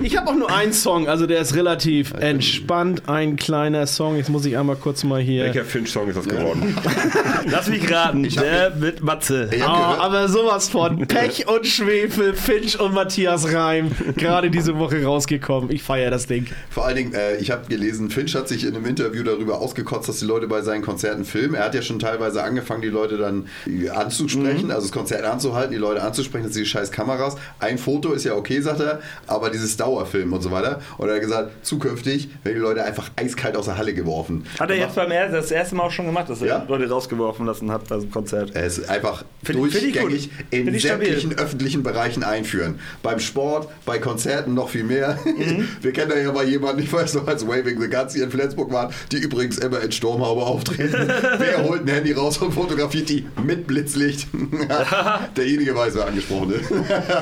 Ich 0.01 0.17
habe 0.17 0.29
auch 0.29 0.35
nur 0.35 0.51
einen 0.51 0.73
Song, 0.73 1.07
also 1.07 1.27
der 1.27 1.39
ist 1.41 1.55
relativ 1.55 2.13
entspannt. 2.13 3.03
Ein 3.07 3.35
kleiner 3.35 3.87
Song. 3.87 4.17
Jetzt 4.17 4.29
muss 4.29 4.45
ich 4.45 4.57
einmal 4.57 4.75
kurz 4.83 5.05
mal 5.05 5.21
hier. 5.21 5.45
Welcher 5.45 5.63
Finch-Song 5.63 6.09
ist 6.09 6.17
das 6.17 6.27
geworden? 6.27 6.75
Lass 7.45 7.69
mich 7.69 7.89
raten, 7.89 8.23
der 8.23 8.71
mit 8.75 9.01
Matze. 9.01 9.49
Oh, 9.57 9.63
aber 9.63 10.27
sowas 10.27 10.67
von 10.67 10.99
Pech 11.07 11.47
und 11.47 11.65
Schwefel, 11.65 12.33
Finch 12.33 12.77
und 12.77 12.93
Matthias 12.93 13.53
Reim, 13.53 13.91
gerade 14.17 14.51
diese 14.51 14.77
Woche 14.77 15.01
rausgekommen. 15.01 15.71
Ich 15.71 15.83
feiere 15.83 16.11
das 16.11 16.27
Ding. 16.27 16.47
vor 16.69 16.85
allen 16.85 16.97
Dingen, 16.97 17.13
äh, 17.13 17.37
ich 17.37 17.49
habe 17.49 17.65
gelesen, 17.69 18.09
Finch 18.09 18.35
hat 18.35 18.49
sich 18.49 18.65
in 18.65 18.75
einem 18.75 18.85
Interview 18.85 19.23
darüber 19.23 19.61
ausgekotzt, 19.61 20.09
dass 20.09 20.19
die 20.19 20.25
Leute 20.25 20.47
bei 20.49 20.61
seinen 20.61 20.81
Konzerten 20.81 21.23
filmen. 21.23 21.55
Er 21.55 21.63
hat 21.63 21.75
ja 21.75 21.81
schon 21.81 21.99
teilweise 21.99 22.43
angefangen, 22.43 22.81
die 22.81 22.89
Leute 22.89 23.15
dann 23.15 23.47
anzusprechen, 23.95 24.69
also 24.69 24.81
das 24.81 24.91
Konzert 24.91 25.23
anzuhalten, 25.23 25.71
die 25.71 25.77
Leute 25.77 26.03
anzusprechen, 26.03 26.43
dass 26.43 26.55
die 26.55 26.65
scheiß 26.65 26.91
Kameras. 26.91 27.37
Ein 27.61 27.77
Foto 27.77 28.11
ist 28.11 28.25
ja 28.25 28.35
okay, 28.35 28.59
sagt 28.59 28.81
er, 28.81 28.99
aber 29.27 29.49
dieses 29.49 29.77
Dauerfilm 29.77 30.33
und 30.33 30.41
so 30.41 30.51
weiter. 30.51 30.81
Und 30.97 31.07
er 31.07 31.15
hat 31.15 31.21
gesagt, 31.21 31.65
zukünftig 31.65 32.27
werden 32.43 32.55
die 32.55 32.61
Leute 32.61 32.83
einfach 32.83 33.11
eiskalt 33.15 33.55
aus 33.55 33.65
der 33.65 33.77
Halle 33.77 33.93
geworfen. 33.93 34.45
Hat 34.59 34.72
er 34.73 34.85
jetzt 34.85 34.95
beim 34.95 35.11
er 35.11 35.29
das 35.29 35.51
erste 35.51 35.75
Mal 35.75 35.83
auch 35.83 35.91
schon 35.91 36.05
gemacht, 36.05 36.29
dass 36.29 36.41
er 36.41 36.47
Ja. 36.47 36.65
Leute 36.67 36.89
rausgeworfen 36.89 37.45
lassen 37.45 37.71
hat 37.71 37.87
bei 37.87 37.95
so 37.95 38.01
einem 38.03 38.11
Konzert. 38.11 38.51
Es 38.55 38.77
ist 38.79 38.89
einfach 38.89 39.23
Find- 39.43 39.59
find 39.59 39.73
durchgängig 39.73 40.29
gut. 40.29 40.45
in 40.51 40.65
Find 40.65 40.75
ich 40.77 40.83
stabil. 40.83 41.05
sämtlichen 41.07 41.37
öffentlichen 41.37 41.83
Bereichen 41.83 42.23
einführen. 42.23 42.79
Beim 43.01 43.19
Sport, 43.19 43.67
bei 43.85 43.97
Konzerten 43.99 44.53
noch 44.53 44.69
viel 44.69 44.83
mehr. 44.83 45.17
Mhm. 45.25 45.67
Wir 45.81 45.91
kennen 45.93 46.09
da 46.09 46.17
ja 46.17 46.31
mal 46.31 46.47
jemanden, 46.47 46.81
ich 46.83 46.91
weiß 46.91 47.13
noch, 47.15 47.27
als 47.27 47.47
Waving 47.47 47.79
the 47.81 47.87
Guns 47.89 48.13
hier 48.13 48.23
in 48.25 48.31
Flensburg 48.31 48.71
waren, 48.71 48.93
die 49.11 49.17
übrigens 49.17 49.57
immer 49.57 49.79
in 49.81 49.91
Sturmhaube 49.91 50.41
auftreten. 50.41 51.07
Wer 51.37 51.63
holt 51.63 51.81
ein 51.81 51.87
Handy 51.93 52.11
raus 52.13 52.37
und 52.39 52.51
fotografiert 52.53 53.09
die 53.09 53.25
mit 53.45 53.67
Blitzlicht? 53.67 54.27
Derjenige 55.37 55.75
weiß, 55.75 55.95
wer 55.95 56.07
angesprochen 56.07 56.53
ist. 56.53 56.71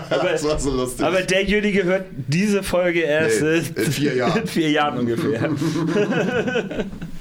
das 0.10 0.44
war 0.44 0.60
so 0.60 0.72
lustig. 0.72 1.06
Aber 1.06 1.22
derjenige 1.22 1.84
hört 1.84 2.06
diese 2.28 2.64
Folge 2.64 3.02
erst 3.02 3.41
Nee, 3.41 3.61
in 3.76 3.91
vier 3.91 4.15
Jahren. 4.15 4.41
in 4.41 4.48
vier 4.48 4.69
Jahren 4.69 4.99
ungefähr. 4.99 5.49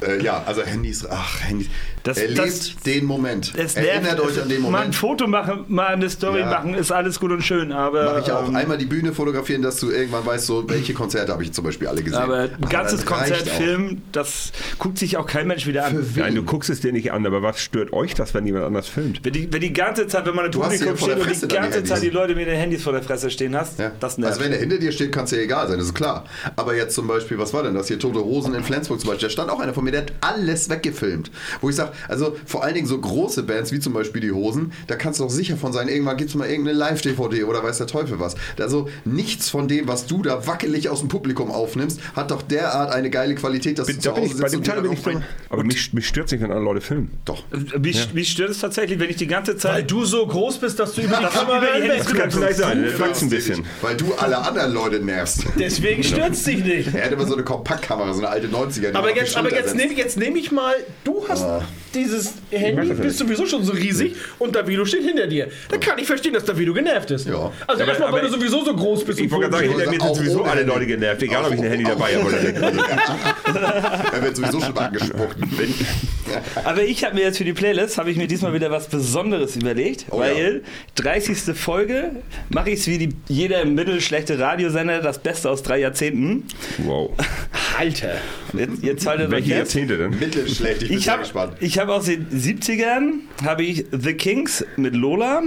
Äh, 0.06 0.22
ja, 0.22 0.42
also 0.46 0.62
Handys, 0.62 1.06
ach, 1.08 1.40
Handys. 1.42 1.68
Das- 2.02 2.16
Erlebt 2.16 2.38
das- 2.38 2.76
den 2.86 3.04
Moment. 3.04 3.52
Es 3.56 3.74
Erinnert 3.76 4.16
nervt. 4.16 4.20
euch 4.20 4.40
an 4.42 4.48
den 4.48 4.62
Mal 4.62 4.68
ein 4.68 4.72
Moment. 4.72 4.94
Foto 4.94 5.26
machen, 5.26 5.64
mal 5.68 5.88
eine 5.88 6.08
Story 6.08 6.40
Ja. 6.40 6.46
machen, 6.46 6.72
ist 6.74 6.90
alles 6.90 7.20
gut 7.20 7.30
und 7.30 7.42
schön, 7.42 7.72
aber. 7.72 8.04
Mache 8.04 8.20
ich 8.20 8.32
auch 8.32 8.48
ähm, 8.48 8.56
einmal 8.56 8.78
die 8.78 8.86
Bühne 8.86 9.12
fotografieren, 9.12 9.60
dass 9.60 9.76
du 9.80 9.90
irgendwann 9.90 10.24
weißt, 10.24 10.46
so 10.46 10.66
welche 10.68 10.94
Konzerte 10.94 11.32
habe 11.32 11.42
ich 11.42 11.52
zum 11.52 11.64
Beispiel 11.64 11.88
alle 11.88 12.02
gesehen. 12.02 12.18
aber 12.18 12.44
ein 12.44 12.68
ganzes 12.70 13.04
das 13.04 13.10
reicht 13.10 13.28
Konzert 13.34 13.50
auch. 13.50 13.56
filmen, 13.60 14.02
das 14.12 14.52
guckt 14.78 14.98
sich 14.98 15.16
auch 15.18 15.26
kein 15.26 15.46
Mensch 15.46 15.66
wieder 15.66 15.84
an. 15.84 16.06
Nein, 16.16 16.34
du 16.34 16.42
guckst 16.42 16.70
es 16.70 16.80
dir 16.80 16.92
nicht 16.92 17.12
an, 17.12 17.26
aber 17.26 17.42
was 17.42 17.60
stört 17.60 17.92
euch 17.92 18.14
das, 18.14 18.32
wenn 18.32 18.46
jemand 18.46 18.64
anders 18.64 18.88
filmt? 18.88 19.20
Wenn 19.22 19.32
die, 19.34 19.52
wenn 19.52 19.60
die 19.60 19.72
ganze 19.74 20.06
Zeit, 20.06 20.24
wenn 20.26 20.34
man 20.34 20.46
im 20.46 20.50
Publikum 20.52 20.86
der 20.86 20.96
steht 20.96 21.12
und 21.12 21.26
die 21.26 21.40
dann 21.40 21.48
die 21.48 21.54
ganze 21.54 21.84
Zeit 21.84 21.98
die 21.98 22.06
Handys. 22.06 22.12
Leute 22.14 22.34
mit 22.34 22.46
den 22.46 22.56
Handys 22.56 22.82
vor 22.82 22.92
der 22.94 23.02
Fresse 23.02 23.30
stehen 23.30 23.54
hast, 23.54 23.78
Ja. 23.78 23.92
das 24.00 24.16
nervt. 24.16 24.32
Also 24.32 24.44
wenn 24.44 24.52
er 24.52 24.58
hinter 24.58 24.78
dir 24.78 24.92
steht, 24.92 25.12
kann 25.12 25.24
es 25.24 25.30
dir 25.30 25.40
egal 25.42 25.68
sein, 25.68 25.76
das 25.78 25.88
ist 25.88 25.94
klar. 25.94 26.24
Aber 26.56 26.74
jetzt 26.74 26.94
zum 26.94 27.06
Beispiel, 27.06 27.38
was 27.38 27.52
war 27.52 27.62
denn 27.62 27.74
das 27.74 27.88
hier? 27.88 27.98
Tote 27.98 28.20
Hosen 28.20 28.54
in 28.54 28.64
Flensburg 28.64 29.00
zum 29.00 29.10
Beispiel, 29.10 29.28
da 29.28 29.32
stand 29.32 29.50
auch 29.50 29.60
einer 29.60 29.74
von 29.74 29.84
mir, 29.84 29.89
der 29.90 30.02
hat 30.02 30.12
alles 30.20 30.68
weggefilmt. 30.68 31.30
Wo 31.60 31.70
ich 31.70 31.76
sage, 31.76 31.92
also 32.08 32.36
vor 32.46 32.64
allen 32.64 32.74
Dingen 32.74 32.86
so 32.86 32.98
große 32.98 33.42
Bands 33.42 33.72
wie 33.72 33.80
zum 33.80 33.92
Beispiel 33.92 34.20
die 34.20 34.32
Hosen, 34.32 34.72
da 34.86 34.96
kannst 34.96 35.20
du 35.20 35.24
auch 35.24 35.30
sicher 35.30 35.56
von 35.56 35.72
sein, 35.72 35.88
irgendwann 35.88 36.16
gibt 36.16 36.30
es 36.30 36.36
mal 36.36 36.48
irgendeine 36.48 36.78
Live-DVD 36.78 37.44
oder 37.44 37.62
weiß 37.62 37.78
der 37.78 37.86
Teufel 37.86 38.20
was. 38.20 38.34
Also 38.58 38.88
nichts 39.04 39.48
von 39.50 39.68
dem, 39.68 39.88
was 39.88 40.06
du 40.06 40.22
da 40.22 40.46
wackelig 40.46 40.88
aus 40.88 41.00
dem 41.00 41.08
Publikum 41.08 41.50
aufnimmst, 41.50 42.00
hat 42.14 42.30
doch 42.30 42.42
derart 42.42 42.92
eine 42.92 43.10
geile 43.10 43.34
Qualität, 43.34 43.78
dass 43.78 43.86
du 43.86 43.94
Da 43.94 44.00
zu 44.00 44.12
bin 44.12 44.22
Hause 44.24 44.34
ich, 44.34 44.40
bei 44.40 44.48
sitzt 44.48 44.66
dem 44.66 44.72
Teil 44.72 44.82
bin 44.82 44.92
ich 44.92 45.00
aber 45.48 45.64
mich, 45.64 45.92
mich 45.92 46.06
stört 46.06 46.26
es 46.26 46.32
nicht, 46.32 46.42
wenn 46.42 46.50
andere 46.50 46.64
Leute 46.64 46.80
filmen. 46.80 47.10
Doch. 47.24 47.44
Mich, 47.78 48.12
mich 48.14 48.30
stört 48.30 48.50
es 48.50 48.60
tatsächlich, 48.60 48.98
wenn 49.00 49.10
ich 49.10 49.16
die 49.16 49.26
ganze 49.26 49.52
Weil 49.52 49.58
Zeit. 49.58 49.90
du 49.90 50.04
so 50.04 50.26
groß 50.26 50.58
bist, 50.58 50.78
dass 50.78 50.94
du 50.94 51.02
über 51.02 51.16
die 51.16 51.22
Das 51.24 51.34
Kamera 51.34 51.60
die 51.60 51.82
hinweg 51.82 51.98
Das 51.98 52.14
kann 52.14 52.30
vielleicht 52.30 52.58
sein, 52.58 52.84
ein 52.84 53.30
bisschen. 53.30 53.64
Weil 53.82 53.96
du 53.96 54.14
alle 54.14 54.38
anderen 54.38 54.72
Leute 54.72 55.00
nervst. 55.00 55.44
Deswegen 55.58 56.02
stürzt 56.02 56.46
dich 56.46 56.64
nicht. 56.64 56.94
Er 56.94 57.06
hat 57.06 57.12
immer 57.12 57.26
so 57.26 57.34
eine 57.34 57.42
Kompaktkamera, 57.42 58.12
so 58.12 58.20
eine 58.20 58.28
alte 58.28 58.48
90er. 58.48 58.74
die 58.74 58.82
man 58.86 58.96
Aber 58.96 59.14
jetzt, 59.14 59.36
aber 59.36 59.52
jetzt 59.52 59.74
nehme 59.80 59.94
jetzt 59.94 60.16
nehm 60.16 60.36
ich 60.36 60.52
mal, 60.52 60.74
du 61.04 61.26
hast 61.28 61.46
dieses 61.94 62.34
mach 62.50 62.58
Handy, 62.58 62.88
ja 62.88 62.94
bist 62.94 63.18
sowieso 63.18 63.46
schon 63.46 63.64
so 63.64 63.72
riesig 63.72 64.14
und 64.38 64.54
Davido 64.54 64.84
steht 64.84 65.02
hinter 65.02 65.26
dir. 65.26 65.48
Da 65.68 65.78
kann 65.78 65.98
ich 65.98 66.06
verstehen, 66.06 66.34
dass 66.34 66.44
Davido 66.44 66.72
genervt 66.72 67.10
ist. 67.10 67.26
Ja. 67.26 67.50
Also 67.66 67.82
erstmal, 67.82 68.12
weil 68.12 68.22
du 68.22 68.28
sowieso 68.28 68.64
so 68.64 68.74
groß 68.74 69.04
bist. 69.04 69.20
Ich 69.20 69.30
wollte 69.30 69.50
gerade 69.50 69.66
sagen, 69.66 69.78
hinter 69.78 69.90
mir 69.90 70.00
sind 70.00 70.16
sowieso 70.16 70.44
alle. 70.44 70.62
Leute 70.62 70.86
genervt, 70.86 71.22
egal 71.22 71.44
ob 71.44 71.52
ich 71.52 71.58
ein 71.58 71.68
Handy 71.68 71.84
dabei 71.84 72.16
habe 72.16 72.26
oder 72.26 72.40
nicht. 72.42 72.56
Er 74.12 74.22
wird 74.22 74.36
sowieso 74.36 74.60
schon 74.60 74.76
angespuckt. 74.76 75.36
Aber 76.64 76.82
ich 76.82 77.04
habe 77.04 77.14
mir 77.14 77.22
jetzt 77.22 77.38
für 77.38 77.44
die 77.44 77.52
Playlist, 77.52 77.98
habe 77.98 78.10
ich 78.10 78.16
mir 78.16 78.26
diesmal 78.26 78.52
wieder 78.52 78.70
was 78.70 78.88
Besonderes 78.88 79.56
überlegt, 79.56 80.06
Oh 80.10 80.18
weil 80.18 80.62
30. 80.96 81.56
Folge 81.56 82.10
mache 82.50 82.70
ich 82.70 82.80
es 82.80 82.86
wie 82.86 82.98
die, 82.98 83.08
jeder 83.28 83.64
mittelschlechte 83.64 84.38
Radiosender, 84.38 85.00
das 85.00 85.18
Beste 85.18 85.50
aus 85.50 85.62
drei 85.62 85.78
Jahrzehnten. 85.78 86.44
Wow. 86.78 87.10
Alter. 87.78 88.14
Jetzt, 88.52 88.82
jetzt 88.82 89.06
haltet 89.06 89.32
euch 89.32 89.46
fest. 89.46 89.69
Jahrzehnte 89.70 89.98
denn? 89.98 90.18
Mittelschlecht, 90.18 90.82
ich 90.82 90.88
bin 90.88 90.98
Ich 90.98 91.04
sehr 91.04 91.12
habe 91.12 91.22
gespannt. 91.22 91.56
ich 91.60 91.78
hab 91.78 91.88
aus 91.88 92.06
den 92.06 92.26
70ern 92.28 93.20
habe 93.44 93.62
ich 93.62 93.86
The 93.92 94.14
Kings 94.14 94.64
mit 94.76 94.94
Lola, 94.96 95.42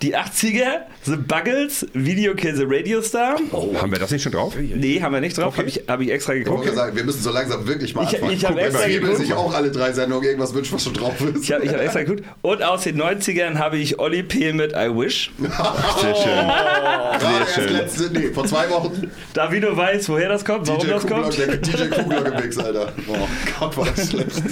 die 0.00 0.16
80er 0.16 0.86
The 1.06 1.14
Buggles, 1.16 1.86
Video 1.92 2.34
Kill 2.34 2.56
the 2.56 2.64
Radio 2.66 3.00
Star. 3.00 3.36
Haben 3.80 3.92
wir 3.92 3.98
das 4.00 4.10
nicht 4.10 4.22
schon 4.24 4.32
drauf? 4.32 4.54
Nee, 4.58 5.00
haben 5.00 5.12
wir 5.14 5.20
nicht 5.20 5.38
drauf, 5.38 5.56
habe 5.56 5.68
ich, 5.68 5.82
hab 5.86 6.00
ich 6.00 6.10
extra 6.10 6.34
Ich 6.34 6.44
geguckt. 6.44 6.74
sagen, 6.74 6.96
wir 6.96 7.04
müssen 7.04 7.22
so 7.22 7.30
langsam 7.30 7.64
wirklich 7.66 7.94
mal 7.94 8.02
Ich- 8.04 8.14
anfangen. 8.16 8.32
ich 8.32 8.44
hab 8.44 8.54
Guck, 8.54 8.60
extra 8.62 8.88
geguckt. 8.88 9.16
sich 9.18 9.32
auch 9.32 9.54
alle 9.54 9.70
drei 9.70 9.92
Sendungen 9.92 10.24
irgendwas 10.26 10.52
wünscht, 10.52 10.72
was 10.72 10.82
schon 10.82 10.94
drauf 10.94 11.14
ist. 11.20 11.44
Ich 11.44 11.52
habe 11.52 11.64
ich 11.64 11.72
hab 11.72 11.80
extra 11.80 12.02
geguckt. 12.02 12.24
Und 12.42 12.62
aus 12.64 12.82
den 12.82 13.00
90ern 13.00 13.58
habe 13.58 13.78
ich 13.78 14.00
Olli 14.00 14.24
P. 14.24 14.52
mit 14.52 14.72
I 14.72 14.88
Wish. 14.92 15.30
Sehr 15.38 16.14
schön. 16.16 16.24
Gerade 16.34 17.38
erst 17.38 17.54
schön. 17.54 17.72
letzte, 17.72 18.10
nee, 18.12 18.28
vor 18.32 18.44
zwei 18.44 18.68
Wochen 18.70 19.08
Davido 19.32 19.76
weiß, 19.76 20.08
woher 20.08 20.28
das 20.28 20.44
kommt, 20.44 20.66
warum 20.66 20.80
DJ 20.82 20.90
das 20.90 21.02
Kugler, 21.02 21.22
kommt. 21.22 21.38
der 21.38 21.56
DJ 21.58 21.84
Kugler 21.88 22.22
gemixt, 22.32 22.58
Alter. 22.60 22.92
Oh 23.08 23.14
Gott, 23.60 23.76
war 23.76 23.86
das 23.94 24.10
schlecht. 24.10 24.42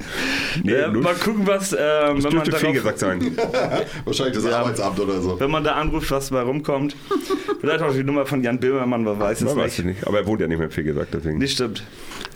Nee, 0.63 0.71
äh, 0.73 0.87
mal 0.89 1.13
gucken, 1.15 1.45
was, 1.45 1.73
äh, 1.73 1.77
wenn, 1.77 2.21
man 2.21 2.31
dürfte 2.43 2.55
viel 2.57 2.73
gesagt 2.73 2.99
sein. 2.99 3.37
Wahrscheinlich 4.05 4.35
das 4.35 4.45
Ja. 4.45 4.59
Arbeitsamt 4.59 4.99
oder 4.99 5.21
so. 5.21 5.39
wenn 5.39 5.51
man 5.51 5.63
da 5.63 5.73
anruft, 5.73 6.09
was 6.11 6.29
dabei 6.29 6.41
rumkommt. 6.41 6.95
Vielleicht 7.59 7.81
auch 7.81 7.93
die 7.93 8.03
Nummer 8.07 8.25
von 8.25 8.41
Jan 8.41 8.59
Böhmermann, 8.59 9.03
man 9.03 9.19
weiß 9.19 9.41
es 9.41 9.45
Man 9.45 9.57
weiß 9.57 9.77
nicht. 9.77 9.79
es 9.79 9.85
nicht. 9.85 10.07
Aber 10.07 10.17
er 10.19 10.25
wohnt 10.25 10.41
ja 10.41 10.47
nicht 10.47 10.57
mehr 10.57 10.71
viel 10.71 10.83
gesagt, 10.85 11.13
deswegen. 11.13 11.37
Nicht 11.37 11.53
stimmt. 11.53 11.83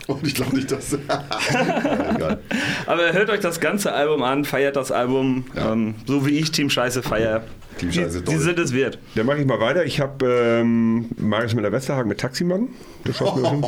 Und 0.06 0.26
ich 0.26 0.34
glaube 0.34 0.54
nicht, 0.54 0.70
dass. 0.70 0.92
ja, 0.92 0.98
egal. 2.14 2.38
Aber 2.86 3.12
hört 3.12 3.30
euch 3.30 3.40
das 3.40 3.58
ganze 3.58 3.92
Album 3.92 4.22
an, 4.22 4.44
feiert 4.44 4.76
das 4.76 4.92
Album, 4.92 5.46
ähm, 5.56 5.94
so 6.06 6.26
wie 6.26 6.38
ich 6.38 6.52
Team 6.52 6.70
Scheiße 6.70 7.02
feier. 7.02 7.42
Team 7.90 8.04
Scheiße, 8.04 8.18
die, 8.20 8.24
toll. 8.24 8.34
die 8.34 8.40
sind 8.40 8.58
es 8.58 8.72
wert. 8.72 8.98
Dann 9.14 9.26
mache 9.26 9.38
ich 9.38 9.46
mal 9.46 9.60
weiter. 9.60 9.84
Ich 9.84 10.00
habe 10.00 10.26
ähm, 10.60 11.06
Marius 11.16 11.54
Müller-Westerhagen 11.54 12.08
mit 12.08 12.18
Taximann. 12.18 12.68
Das 13.04 13.16
schaut 13.16 13.36
mir 13.36 13.48
schon. 13.48 13.62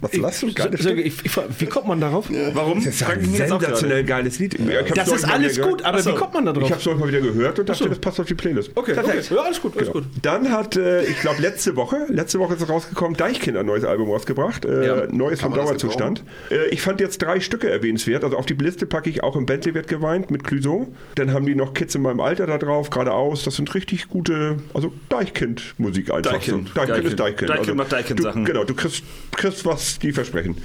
Was 0.00 0.16
lachst 0.16 0.42
du? 0.42 0.52
Geiles 0.52 0.82
So, 0.82 0.90
ich, 0.90 1.24
ich, 1.24 1.36
wie 1.58 1.66
kommt 1.66 1.86
man 1.88 2.00
darauf? 2.00 2.28
Warum? 2.52 2.78
Das 2.84 2.94
ist 2.94 3.00
ja 3.00 3.08
ein 3.08 3.24
sensationell 3.24 4.04
geiles 4.04 4.38
Lied. 4.38 4.54
Das 4.54 5.06
neulich 5.08 5.22
ist 5.22 5.24
alles 5.24 5.60
gut, 5.60 5.82
aber 5.84 5.98
Ach 5.98 6.02
so. 6.02 6.10
wie 6.12 6.14
kommt 6.16 6.34
man 6.34 6.44
da 6.46 6.52
drauf? 6.52 6.64
Ich 6.64 6.70
habe 6.70 6.80
es 6.80 6.86
heute 6.86 6.98
mal 6.98 7.08
wieder 7.08 7.20
gehört 7.20 7.58
und 7.58 7.68
dachte, 7.68 7.88
das 7.88 7.98
passt 7.98 8.20
auf 8.20 8.26
die 8.26 8.34
Playlist. 8.34 8.70
okay, 8.74 8.92
okay. 8.98 9.20
Ja, 9.30 9.40
alles 9.42 9.60
gut, 9.60 9.76
alles 9.76 9.90
gut. 9.90 10.04
Dann 10.22 10.50
hat, 10.52 10.76
äh, 10.76 11.04
ich 11.04 11.20
glaube, 11.20 11.40
letzte 11.40 11.76
Woche, 11.76 12.06
letzte 12.08 12.38
Woche 12.38 12.54
ist 12.54 12.62
es 12.62 12.68
rausgekommen, 12.68 13.16
Deichkind 13.16 13.56
ein 13.56 13.66
neues 13.66 13.84
Album 13.84 14.10
rausgebracht. 14.10 14.64
Äh, 14.64 14.86
Ja. 14.86 15.06
Neues 15.10 15.40
Kann 15.40 15.52
vom 15.52 15.58
Dauerzustand. 15.64 16.22
Äh, 16.50 16.68
ich 16.70 16.82
fand 16.82 17.00
jetzt 17.00 17.22
drei 17.22 17.40
Stücke 17.40 17.70
erwähnenswert. 17.70 18.24
Also 18.24 18.36
auf 18.36 18.46
die 18.46 18.54
Liste 18.54 18.86
packe 18.86 19.08
ich 19.10 19.22
auch 19.22 19.36
im 19.36 19.46
Bentley 19.46 19.74
wird 19.74 19.88
geweint 19.88 20.30
mit 20.30 20.44
Clouseau. 20.44 20.88
Dann 21.14 21.32
haben 21.32 21.46
die 21.46 21.54
noch 21.54 21.74
Kids 21.74 21.94
in 21.94 22.02
meinem 22.02 22.20
Alter 22.26 22.46
da 22.46 22.58
drauf, 22.58 22.90
geradeaus. 22.90 23.44
Das 23.44 23.54
sind 23.54 23.72
richtig 23.74 24.08
gute, 24.08 24.56
also 24.74 24.92
Deichkind-Musik 25.08 26.10
einfach. 26.12 26.32
Deichkind. 26.32 26.68
So. 26.68 26.74
Deichkind, 26.74 26.88
Deichkind. 26.88 27.06
ist 27.06 27.20
Deichkind. 27.20 27.50
Deichkind 27.50 27.68
also, 27.68 27.74
macht 27.76 27.92
Deichkind-Sachen. 27.92 28.44
Genau, 28.44 28.64
du 28.64 28.74
kriegst, 28.74 29.04
kriegst 29.30 29.64
was, 29.64 30.00
die 30.00 30.10
versprechen. 30.12 30.56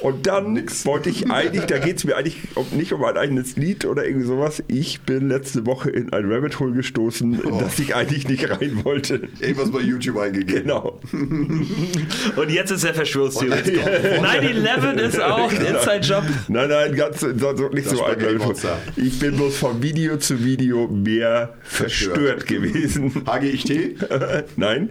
Und 0.00 0.26
dann 0.26 0.56
wollte 0.84 1.10
ich 1.10 1.30
eigentlich, 1.30 1.66
da 1.66 1.78
geht 1.78 1.98
es 1.98 2.04
mir 2.04 2.16
eigentlich 2.16 2.38
nicht 2.72 2.92
um 2.92 3.04
ein 3.04 3.16
eigenes 3.16 3.56
Lied 3.56 3.84
oder 3.84 4.04
irgendwie 4.04 4.26
sowas. 4.26 4.64
Ich 4.66 5.02
bin 5.02 5.28
letzte 5.28 5.66
Woche 5.66 5.90
in 5.90 6.12
ein 6.12 6.30
Rabbit 6.30 6.58
Hole 6.58 6.72
gestoßen, 6.72 7.42
in 7.42 7.58
das 7.60 7.78
ich 7.78 7.94
eigentlich 7.94 8.26
nicht 8.28 8.50
rein 8.50 8.84
wollte. 8.84 9.28
Irgendwas 9.38 9.70
bei 9.70 9.80
YouTube 9.80 10.18
eingegeben. 10.18 10.64
Genau. 10.64 11.00
Und 11.12 12.50
jetzt 12.50 12.72
ist 12.72 12.82
er 12.82 12.94
Verschwörungstheoretiker. 12.94 13.84
Und- 14.18 14.26
9-11 14.26 14.98
ist 14.98 15.20
auch 15.20 15.50
ein 15.50 15.64
Inside-Job. 15.64 16.24
Nein, 16.48 16.68
nein, 16.68 16.94
ganz 16.96 17.22
nicht 17.22 17.86
Das 17.86 17.92
so 17.92 18.04
ein 18.04 18.20
Rabbit 18.20 18.44
Hole. 18.44 18.54
Ich 18.96 19.18
bin 19.20 19.36
bloß 19.36 19.56
von 19.56 19.80
Video 19.80 20.16
zu 20.16 20.42
Video 20.44 20.88
mehr 21.02 21.54
verstört, 21.62 22.44
Verstört. 22.44 22.46
gewesen. 22.46 23.22
HGIT? 23.26 23.98
nein, 24.56 24.90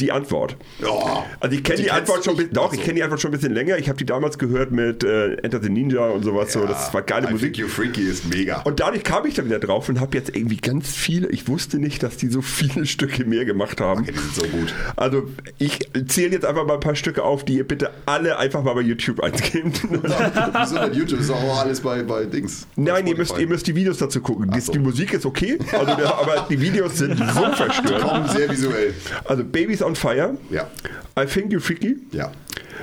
die 0.00 0.12
Antwort. 0.12 0.56
Ja. 0.80 1.24
Also 1.40 1.56
ich 1.56 1.62
kenne 1.64 1.82
Die 1.82 1.90
Antwort 1.90 2.24
schon, 2.24 2.36
doch, 2.52 2.70
nicht? 2.70 2.80
ich 2.80 2.84
kenne 2.84 2.96
die 2.96 3.02
Antwort 3.02 3.20
schon 3.20 3.30
ein 3.30 3.36
bisschen 3.38 3.54
länger. 3.54 3.78
Ich 3.78 3.88
habe 3.88 3.96
die 3.98 4.06
damals 4.06 4.38
gehört 4.38 4.70
mit 4.72 5.04
äh, 5.04 5.34
Enter 5.36 5.62
the 5.62 5.68
Ninja 5.68 6.06
und 6.06 6.24
sowas. 6.24 6.52
so. 6.52 6.66
Das 6.66 6.92
war 6.92 7.02
geile 7.02 7.28
I 7.28 7.32
Musik. 7.32 7.54
Think 7.54 7.58
You 7.58 7.68
Freaky 7.68 8.02
ist 8.02 8.28
mega. 8.28 8.62
Und 8.62 8.80
dadurch 8.80 9.04
kam 9.04 9.24
ich 9.26 9.34
dann 9.34 9.46
wieder 9.46 9.58
drauf 9.60 9.88
und 9.88 10.00
habe 10.00 10.16
jetzt 10.16 10.34
irgendwie 10.34 10.56
ganz 10.56 10.88
viele, 10.90 11.28
ich 11.28 11.46
wusste 11.48 11.78
nicht, 11.78 12.02
dass 12.02 12.16
die 12.16 12.28
so 12.28 12.42
viele 12.42 12.86
Stücke 12.94 13.24
mehr 13.24 13.44
gemacht 13.44 13.80
haben. 13.80 14.02
Okay, 14.02 14.12
die 14.12 14.18
sind 14.18 14.34
so 14.34 14.42
gut. 14.48 14.74
Also 14.96 15.28
ich 15.58 15.78
zähle 16.08 16.32
jetzt 16.32 16.44
einfach 16.44 16.66
mal 16.66 16.74
ein 16.74 16.80
paar 16.80 16.96
Stücke 16.96 17.22
auf, 17.22 17.44
die 17.44 17.56
ihr 17.58 17.64
bitte 17.66 17.90
alle 18.06 18.38
einfach 18.38 18.62
mal 18.62 18.74
bei 18.74 18.80
YouTube 18.80 19.20
eingebt. 19.20 19.82
Wieso 19.90 20.78
denn 20.78 20.94
YouTube? 20.94 21.20
Ist 21.20 21.30
auch 21.30 21.58
alles 21.60 21.80
bei, 21.80 22.02
bei 22.02 22.24
Dings. 22.24 22.66
Bei 22.76 22.82
Nein, 22.82 23.06
ihr 23.06 23.16
müsst, 23.16 23.38
ihr 23.38 23.46
müsst 23.46 23.66
die 23.66 23.74
Videos 23.74 23.98
dazu 23.98 24.20
gucken. 24.20 24.50
So. 24.60 24.72
die 24.72 24.78
Musik 24.78 25.12
ist 25.12 25.26
okay, 25.26 25.43
also 25.72 25.94
der, 25.96 26.18
aber 26.18 26.46
die 26.48 26.60
Videos 26.60 26.98
sind 26.98 27.16
so 27.34 27.52
verstört. 27.52 28.02
Kommen 28.02 28.28
sehr 28.28 28.50
visuell. 28.50 28.94
Also 29.24 29.44
Babies 29.44 29.82
on 29.82 29.94
Fire, 29.94 30.36
Ja. 30.50 30.68
I 31.18 31.26
Think 31.26 31.52
You 31.52 31.60
Freaky, 31.60 31.96
Ja. 32.12 32.32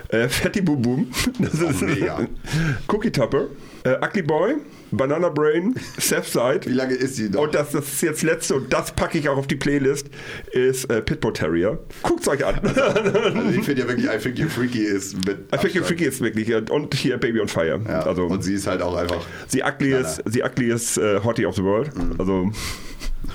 äh, 0.09 0.27
Fatty 0.29 0.61
Boom 0.61 0.81
Boom, 0.81 1.11
das 1.39 1.53
ist 1.55 1.81
mega. 1.81 2.27
Cookie 2.87 3.11
Tupper, 3.11 3.45
äh, 3.83 3.95
Ugly 4.05 4.21
Boy, 4.21 4.55
Banana 4.91 5.29
Brain, 5.29 5.75
Seth 5.97 6.25
Side. 6.25 6.61
Wie 6.65 6.73
lange 6.73 6.93
ist 6.93 7.17
die 7.17 7.29
noch? 7.29 7.41
Und 7.41 7.55
das, 7.55 7.71
das 7.71 7.87
ist 7.87 8.01
jetzt 8.01 8.23
letzte 8.23 8.55
und 8.55 8.71
das 8.71 8.91
packe 8.91 9.17
ich 9.17 9.29
auch 9.29 9.37
auf 9.37 9.47
die 9.47 9.55
Playlist, 9.55 10.09
ist 10.51 10.89
äh, 10.89 11.01
Pitbull 11.01 11.33
Terrier. 11.33 11.79
Guckt's 12.03 12.27
euch 12.27 12.45
an. 12.45 12.59
also 12.63 13.49
ich 13.49 13.65
finde 13.65 13.81
ja 13.81 13.87
wirklich, 13.87 14.07
I 14.07 14.17
Think 14.17 14.39
You 14.39 14.49
Freaky 14.49 14.83
ist 14.83 15.15
mit. 15.25 15.39
I 15.53 15.57
Think 15.57 15.73
You 15.73 15.81
Abstand. 15.81 15.85
Freaky 15.87 16.05
ist 16.05 16.21
wirklich, 16.21 16.71
und 16.71 16.93
hier 16.93 17.17
Baby 17.17 17.41
on 17.41 17.47
Fire. 17.47 17.79
Ja. 17.87 18.01
Also, 18.01 18.25
und 18.25 18.43
sie 18.43 18.55
ist 18.55 18.67
halt 18.67 18.81
auch 18.81 18.95
einfach. 18.95 19.25
the 19.47 19.63
ugliest, 19.63 20.21
the 20.25 20.43
ugliest 20.43 20.97
äh, 20.97 21.19
Hottie 21.23 21.45
of 21.45 21.55
the 21.55 21.63
World. 21.63 21.95
Mhm. 21.95 22.15
Also, 22.19 22.51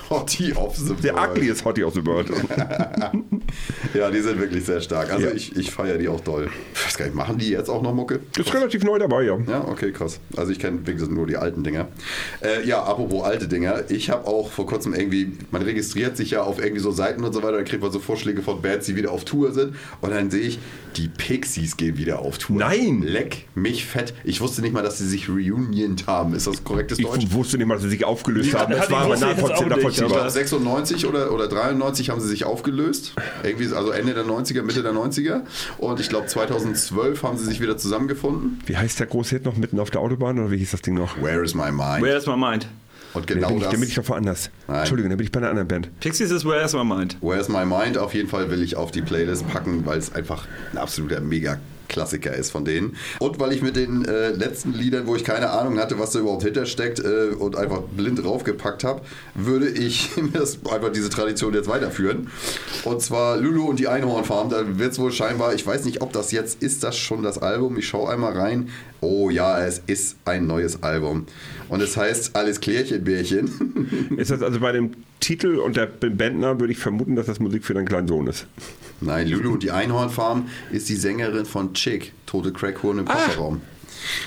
Hottie 0.09 0.53
of 0.53 0.75
the 0.77 0.93
Der 0.95 1.15
World. 1.15 1.29
ugliest 1.37 1.65
Hottie 1.65 1.83
of 1.83 1.93
the 1.93 2.05
World. 2.05 2.29
Ja, 3.93 4.11
die 4.11 4.19
sind 4.19 4.39
wirklich 4.39 4.65
sehr 4.65 4.81
stark. 4.81 5.11
Also 5.11 5.27
Ja. 5.27 5.33
ich, 5.33 5.55
ich 5.55 5.71
feiere 5.71 5.97
die 5.97 6.07
auch 6.07 6.19
doll. 6.19 6.49
Ich 6.73 6.85
weiß 6.85 6.97
gar 6.97 7.05
nicht, 7.05 7.15
machen 7.15 7.37
die 7.37 7.49
jetzt 7.49 7.69
auch 7.69 7.81
noch 7.81 7.93
Mucke? 7.93 8.19
Ist 8.37 8.53
relativ 8.53 8.83
neu 8.83 8.99
dabei, 8.99 9.23
ja. 9.23 9.37
Ja, 9.47 9.65
okay, 9.67 9.91
krass. 9.91 10.19
Also 10.35 10.51
ich 10.51 10.59
kenne, 10.59 10.79
wie 10.85 10.93
gesagt, 10.93 11.11
nur 11.11 11.25
die 11.25 11.37
alten 11.37 11.63
Dinger. 11.63 11.87
Äh, 12.41 12.67
ja, 12.67 12.83
apropos 12.83 13.23
alte 13.23 13.47
Dinger. 13.47 13.89
Ich 13.89 14.09
habe 14.09 14.27
auch 14.27 14.51
vor 14.51 14.65
kurzem 14.67 14.93
irgendwie, 14.93 15.31
man 15.51 15.61
registriert 15.61 16.17
sich 16.17 16.31
ja 16.31 16.43
auf 16.43 16.59
irgendwie 16.59 16.81
so 16.81 16.91
Seiten 16.91 17.23
und 17.23 17.33
so 17.33 17.41
weiter, 17.41 17.57
da 17.57 17.63
kriegt 17.63 17.81
man 17.81 17.91
so 17.91 17.99
Vorschläge 17.99 18.41
von 18.41 18.61
Bands, 18.61 18.85
die 18.85 18.95
wieder 18.95 19.11
auf 19.11 19.23
Tour 19.25 19.53
sind. 19.53 19.75
Und 20.01 20.11
dann 20.11 20.29
sehe 20.29 20.41
ich, 20.41 20.59
die 20.97 21.07
Pixies 21.07 21.77
gehen 21.77 21.97
wieder 21.97 22.19
auf 22.19 22.37
Tour. 22.37 22.57
Nein! 22.57 23.01
Leck 23.03 23.45
mich 23.55 23.85
fett. 23.85 24.13
Ich 24.23 24.41
wusste 24.41 24.61
nicht 24.61 24.73
mal, 24.73 24.83
dass 24.83 24.97
sie 24.97 25.07
sich 25.07 25.29
reuniont 25.29 26.07
haben. 26.07 26.33
Ist 26.33 26.47
das 26.47 26.63
korrektes 26.63 26.97
Deutsch? 26.97 27.23
Ich 27.23 27.33
wusste 27.33 27.57
nicht 27.57 27.67
mal, 27.67 27.75
dass 27.75 27.83
sie 27.83 27.89
sich 27.89 28.03
aufgelöst 28.05 28.51
Ja, 28.51 28.59
haben. 28.61 28.73
Das 28.73 28.91
war 28.91 29.01
aber 29.01 29.11
wusste 29.13 29.27
jetzt 29.27 29.43
auch 29.43 29.57
Ich 30.05 30.11
glaube, 30.13 30.29
96 30.29 31.05
oder, 31.05 31.31
oder 31.31 31.47
93 31.47 32.09
haben 32.09 32.21
sie 32.21 32.27
sich 32.27 32.45
aufgelöst. 32.45 33.13
Irgendwie, 33.43 33.73
also 33.73 33.91
Ende 33.91 34.13
der 34.13 34.25
90er, 34.25 34.61
Mitte 34.63 34.83
der 34.83 34.93
90er. 34.93 35.41
Und 35.77 35.99
ich 35.99 36.09
glaube, 36.09 36.27
2012 36.27 37.23
haben 37.23 37.37
sie 37.37 37.45
sich 37.45 37.61
wieder 37.61 37.77
zusammengefunden. 37.77 38.59
Wie 38.65 38.77
heißt 38.77 38.99
der 38.99 39.07
große 39.07 39.35
Hit 39.35 39.45
noch 39.45 39.57
mitten 39.57 39.79
auf 39.79 39.89
der 39.89 40.01
Autobahn 40.01 40.39
oder 40.39 40.51
wie 40.51 40.57
hieß 40.57 40.71
das 40.71 40.81
Ding 40.81 40.93
noch? 40.95 41.21
Where 41.21 41.43
is 41.43 41.53
my 41.55 41.71
mind? 41.71 42.01
Where's 42.03 42.25
my 42.27 42.37
mind? 42.37 42.67
Und 43.13 43.29
Da 43.29 43.33
genau 43.33 43.47
bin, 43.47 43.57
ich, 43.57 43.63
das. 43.63 43.71
da 43.71 43.79
bin 43.79 43.87
ich 43.89 43.95
doch 43.95 44.09
woanders. 44.09 44.49
Nein. 44.67 44.79
Entschuldigung, 44.79 45.09
da 45.09 45.15
bin 45.15 45.25
ich 45.25 45.31
bei 45.31 45.39
einer 45.39 45.49
anderen 45.49 45.67
Band. 45.67 45.99
Pixies 45.99 46.29
ist 46.29 46.45
Where's 46.45 46.73
my 46.73 46.83
mind. 46.83 47.17
Where's 47.21 47.47
My 47.49 47.65
Mind 47.65 47.97
auf 47.97 48.13
jeden 48.13 48.29
Fall 48.29 48.51
will 48.51 48.61
ich 48.61 48.75
auf 48.75 48.91
die 48.91 49.01
Playlist 49.01 49.47
packen, 49.47 49.85
weil 49.85 49.97
es 49.97 50.13
einfach 50.13 50.45
ein 50.71 50.77
absoluter 50.77 51.17
Mega-Klassiker 51.87 52.33
ist 52.33 52.51
von 52.51 52.65
denen. 52.65 52.95
Und 53.19 53.39
weil 53.39 53.53
ich 53.53 53.61
mit 53.61 53.75
den 53.75 54.05
äh, 54.05 54.29
letzten 54.29 54.73
Liedern, 54.73 55.07
wo 55.07 55.15
ich 55.15 55.23
keine 55.23 55.49
Ahnung 55.49 55.79
hatte, 55.79 55.99
was 55.99 56.11
da 56.11 56.19
überhaupt 56.19 56.43
hintersteckt 56.43 56.99
äh, 56.99 57.33
und 57.37 57.55
einfach 57.55 57.81
blind 57.81 58.23
draufgepackt 58.23 58.83
habe, 58.83 59.01
würde 59.33 59.69
ich 59.69 60.09
das, 60.33 60.59
einfach 60.69 60.91
diese 60.91 61.09
Tradition 61.09 61.53
jetzt 61.53 61.67
weiterführen. 61.67 62.29
Und 62.83 63.01
zwar 63.01 63.37
Lulu 63.37 63.65
und 63.65 63.79
die 63.79 63.87
Einhornfarm. 63.87 64.49
Da 64.49 64.77
wird 64.77 64.91
es 64.91 64.99
wohl 64.99 65.11
scheinbar, 65.11 65.53
ich 65.53 65.65
weiß 65.65 65.85
nicht, 65.85 66.01
ob 66.01 66.13
das 66.13 66.31
jetzt, 66.31 66.61
ist 66.61 66.83
das 66.83 66.97
schon 66.97 67.23
das 67.23 67.37
Album? 67.37 67.77
Ich 67.77 67.87
schaue 67.87 68.11
einmal 68.11 68.33
rein. 68.33 68.69
Oh 68.99 69.29
ja, 69.29 69.63
es 69.63 69.81
ist 69.85 70.17
ein 70.25 70.47
neues 70.47 70.81
Album. 70.83 71.25
Und 71.69 71.81
es 71.81 71.97
heißt 71.97 72.35
Alles 72.35 72.61
Klärchenbärchen. 72.61 74.15
Ist 74.17 74.31
das 74.31 74.41
also 74.41 74.59
bei 74.59 74.71
dem 74.71 74.91
Titel 75.19 75.57
und 75.57 75.77
der 75.77 75.85
Bandner 75.85 76.59
würde 76.59 76.71
ich 76.71 76.79
vermuten, 76.79 77.15
dass 77.15 77.25
das 77.27 77.39
Musik 77.39 77.63
für 77.63 77.73
deinen 77.73 77.87
kleinen 77.87 78.07
Sohn 78.07 78.27
ist. 78.27 78.47
Nein, 79.01 79.27
Lulu 79.27 79.53
und 79.53 79.63
die 79.63 79.71
Einhornfarm 79.71 80.47
ist 80.71 80.89
die 80.89 80.95
Sängerin 80.95 81.45
von 81.45 81.73
Chick, 81.73 82.13
Tote 82.25 82.51
Crackhuren 82.51 82.99
im 82.99 83.05
Kofferraum. 83.05 83.61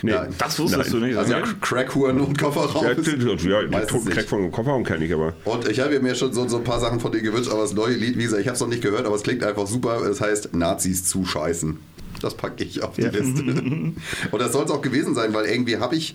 Nee, 0.03 0.13
Ja, 0.13 0.27
Das 0.39 0.59
wusstest 0.59 0.93
Nein. 0.93 1.01
du 1.01 1.07
nicht. 1.07 1.17
Also 1.17 1.35
oder? 1.35 1.45
Crackhuren 1.61 2.21
und 2.21 2.39
Kofferraum. 2.39 2.85
Ja, 2.85 2.93
ja, 2.93 3.63
ja 3.63 3.81
toten 3.87 4.05
nicht. 4.05 4.17
Crack 4.17 4.29
von 4.29 4.43
dem 4.43 4.53
Kofferraum 4.53 4.85
kenne 4.85 5.05
ich 5.05 5.15
aber. 5.15 5.33
Und 5.45 5.69
ich 5.69 5.81
habe 5.81 5.99
mir 6.01 6.15
schon 6.15 6.33
so, 6.33 6.47
so 6.49 6.59
ein 6.59 6.65
paar 6.65 6.81
Sachen 6.81 7.01
von 7.01 7.13
denen 7.13 7.25
gewünscht, 7.25 7.51
aber 7.51 7.63
das 7.63 7.73
neue 7.73 7.95
Lied, 7.95 8.17
wie 8.19 8.23
gesagt, 8.25 8.43
ich 8.43 8.49
habe 8.49 8.55
es 8.55 8.61
noch 8.61 8.69
nicht 8.69 8.83
gehört, 8.83 9.07
aber 9.07 9.15
es 9.17 9.23
klingt 9.23 9.43
einfach 9.45 9.67
super. 9.67 10.03
Es 10.03 10.21
heißt 10.21 10.55
Nazis 10.55 11.05
zuscheißen. 11.05 11.79
Das 12.21 12.35
packe 12.35 12.65
ich 12.65 12.83
auf 12.83 12.95
die 12.97 13.03
Liste. 13.03 13.43
Und 14.31 14.39
das 14.39 14.53
soll 14.53 14.65
es 14.65 14.71
auch 14.71 14.83
gewesen 14.83 15.15
sein, 15.15 15.33
weil 15.35 15.47
irgendwie 15.47 15.79
habe 15.79 15.97
ich 15.97 16.15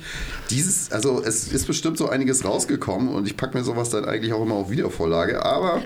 dieses, 0.49 0.91
also 0.91 1.21
es 1.23 1.47
ist 1.51 1.65
bestimmt 1.67 1.97
so 1.97 2.07
einiges 2.09 2.45
rausgekommen 2.45 3.09
und 3.09 3.25
ich 3.27 3.35
packe 3.37 3.57
mir 3.57 3.63
sowas 3.63 3.89
dann 3.89 4.05
eigentlich 4.05 4.31
auch 4.33 4.43
immer 4.43 4.55
auf 4.55 4.69
Wiedervorlage, 4.69 5.43
aber 5.43 5.81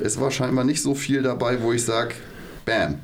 es 0.00 0.20
war 0.20 0.30
scheinbar 0.30 0.64
nicht 0.64 0.80
so 0.82 0.94
viel 0.94 1.22
dabei, 1.22 1.60
wo 1.62 1.72
ich 1.72 1.84
sage, 1.84 2.14
bam. 2.64 2.98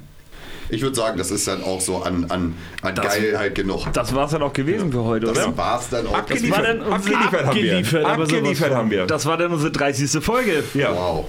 Ich 0.71 0.81
würde 0.81 0.97
sagen, 0.97 1.19
das 1.19 1.31
ist 1.31 1.47
dann 1.47 1.63
auch 1.63 1.81
so 1.81 1.99
an, 2.03 2.25
an, 2.31 2.55
an 2.83 2.95
Das- 2.95 3.05
Geilheit 3.19 3.55
genug. 3.55 3.87
Das 3.93 4.15
war's 4.15 4.31
dann 4.31 4.43
auch 4.43 4.53
gewesen 4.55 4.91
für 4.93 5.05
heute, 5.05 5.27
oder? 5.31 5.45
Das 5.47 5.57
war's 5.59 5.89
dann 5.91 6.07
auch. 6.07 6.21
Das 6.25 6.51
war 6.51 6.63
dann 6.63 6.81
unsere- 6.81 6.95
abgeliefert 7.19 7.47
haben 7.47 7.57
wir. 7.57 7.77
abgeliefert, 7.77 8.05
abgeliefert 8.07 8.75
haben 8.75 8.91
wir. 8.91 9.07
Das 9.07 9.27
war 9.27 9.37
dann 9.37 9.53
unsere 9.53 9.71
30. 9.73 10.25
Folge. 10.25 10.65
ja. 10.73 10.93
Wow. 10.95 11.27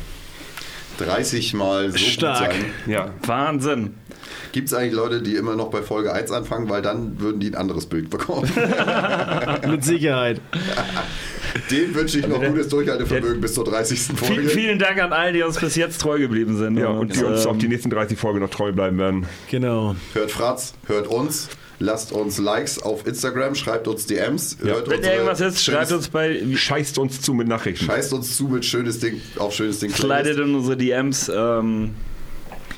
30 0.99 1.53
Mal 1.53 1.91
so 1.91 1.97
Stark. 1.97 2.51
gut 2.51 2.61
sein. 2.61 2.65
ja. 2.87 3.09
Wahnsinn. 3.25 3.95
Gibt 4.55 4.69
es 4.69 4.73
eigentlich 4.73 4.93
Leute, 4.93 5.21
die 5.21 5.35
immer 5.35 5.57
noch 5.57 5.69
bei 5.69 5.81
Folge 5.81 6.13
1 6.13 6.31
anfangen, 6.31 6.69
weil 6.69 6.81
dann 6.81 7.19
würden 7.19 7.41
die 7.41 7.47
ein 7.47 7.55
anderes 7.55 7.87
Bild 7.87 8.09
bekommen. 8.09 8.49
Mit 9.69 9.83
Sicherheit. 9.83 10.39
Dem 11.71 11.93
wünsche 11.93 12.19
ich 12.19 12.27
noch 12.29 12.41
gutes 12.41 12.69
Durchhaltevermögen 12.69 13.41
bis 13.41 13.53
zur 13.53 13.65
30. 13.65 13.99
Viel, 13.99 14.15
Folge. 14.15 14.47
vielen 14.47 14.79
Dank 14.79 15.03
an 15.03 15.11
all, 15.11 15.33
die 15.33 15.43
uns 15.43 15.59
bis 15.59 15.75
jetzt 15.75 15.99
treu 15.99 16.19
geblieben 16.19 16.57
sind. 16.57 16.77
Ja, 16.77 16.87
und 16.87 17.13
die 17.13 17.21
uns 17.25 17.43
ähm, 17.43 17.51
auch 17.51 17.57
die 17.57 17.67
nächsten 17.67 17.89
30 17.89 18.17
Folgen 18.17 18.39
noch 18.39 18.49
treu 18.49 18.71
bleiben 18.71 18.97
werden. 18.97 19.25
Genau. 19.51 19.97
Hört 20.13 20.31
Fratz, 20.31 20.73
hört 20.87 21.07
uns, 21.07 21.49
lasst 21.79 22.13
uns 22.13 22.37
Likes 22.37 22.81
auf 22.81 23.05
Instagram, 23.05 23.55
schreibt 23.55 23.89
uns 23.89 24.05
DMs, 24.05 24.55
hört 24.61 24.89
Wenn 24.89 25.03
irgendwas 25.03 25.41
ist, 25.41 25.65
schreibt 25.65 25.91
uns 25.91 26.07
bei. 26.07 26.41
Scheißt 26.55 26.97
uns 26.97 27.19
zu 27.19 27.33
mit 27.33 27.49
Nachrichten. 27.49 27.83
Scheißt 27.83 28.13
uns 28.13 28.37
zu 28.37 28.45
mit 28.45 28.63
schönes 28.63 28.99
Ding 28.99 29.19
auf 29.37 29.53
schönes 29.53 29.79
Ding. 29.79 29.89
Slidet 29.89 30.37
in 30.39 30.55
unsere 30.55 30.77
DMs. 30.77 31.29
Ähm, 31.35 31.93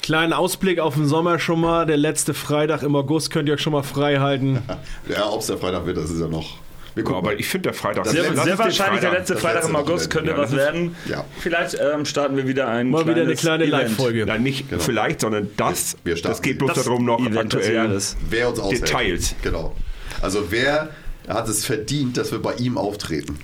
Kleinen 0.08 0.32
Ausblick 0.32 0.80
auf 0.80 0.94
den 0.94 1.06
Sommer 1.06 1.38
schon 1.38 1.60
mal. 1.60 1.86
Der 1.86 1.98
letzte 1.98 2.34
Freitag 2.34 2.82
im 2.82 2.96
August 2.96 3.30
könnt 3.30 3.50
ihr 3.50 3.56
euch 3.56 3.62
schon 3.62 3.74
mal 3.74 3.84
frei 3.84 4.18
halten. 4.20 4.60
Ja, 5.10 5.30
ob 5.30 5.42
es 5.42 5.48
der 5.48 5.58
Freitag 5.58 5.86
wird, 5.86 5.98
das 5.98 6.10
ist 6.10 6.22
ja 6.22 6.28
noch. 6.30 6.60
Wir 6.96 7.04
Ja, 7.04 7.12
aber 7.18 7.38
ich 7.38 7.46
finde 7.48 7.64
der 7.64 7.74
Freitag 7.74 8.06
Das 8.06 8.14
sehr 8.14 8.24
sehr 8.24 8.58
wahrscheinlich 8.58 8.78
der 9.02 9.10
Freitag- 9.10 9.12
letzte 9.12 9.34
das 9.34 9.42
Freitag 9.42 9.56
letzte 9.64 9.70
im 9.72 9.76
August 9.76 10.10
könnte 10.10 10.32
Ja, 10.32 10.38
was 10.38 10.56
werden. 10.56 10.96
ja. 11.10 11.26
Vielleicht 11.40 11.78
ähm, 11.94 12.06
starten 12.06 12.38
wir 12.38 12.48
wieder 12.48 12.70
ein 12.70 12.90
Mal 12.90 13.06
wieder 13.06 13.22
eine 13.24 13.36
kleine. 13.36 13.66
Live-Folge. 13.66 14.26
Nein, 14.26 14.44
nicht 14.44 14.70
Genau. 14.70 14.82
vielleicht, 14.82 15.20
sondern 15.20 15.50
das. 15.58 15.98
Wir 16.06 16.16
starten 16.16 16.36
das 16.38 16.42
geht 16.42 16.58
bloß 16.60 16.72
Das 16.74 16.86
darum, 16.86 17.04
noch 17.04 17.20
Event 17.20 17.38
aktuell. 17.54 18.00
Wer 18.30 18.50
uns 18.50 18.60
aushält. 18.60 18.82
Details. 18.88 19.36
Genau. 19.42 19.76
Also 20.22 20.46
wer 20.52 20.90
hat 21.28 21.50
es 21.50 21.66
verdient, 21.66 22.16
dass 22.16 22.32
wir 22.32 22.40
bei 22.42 22.54
ihm 22.56 22.78
auftreten? 22.78 23.38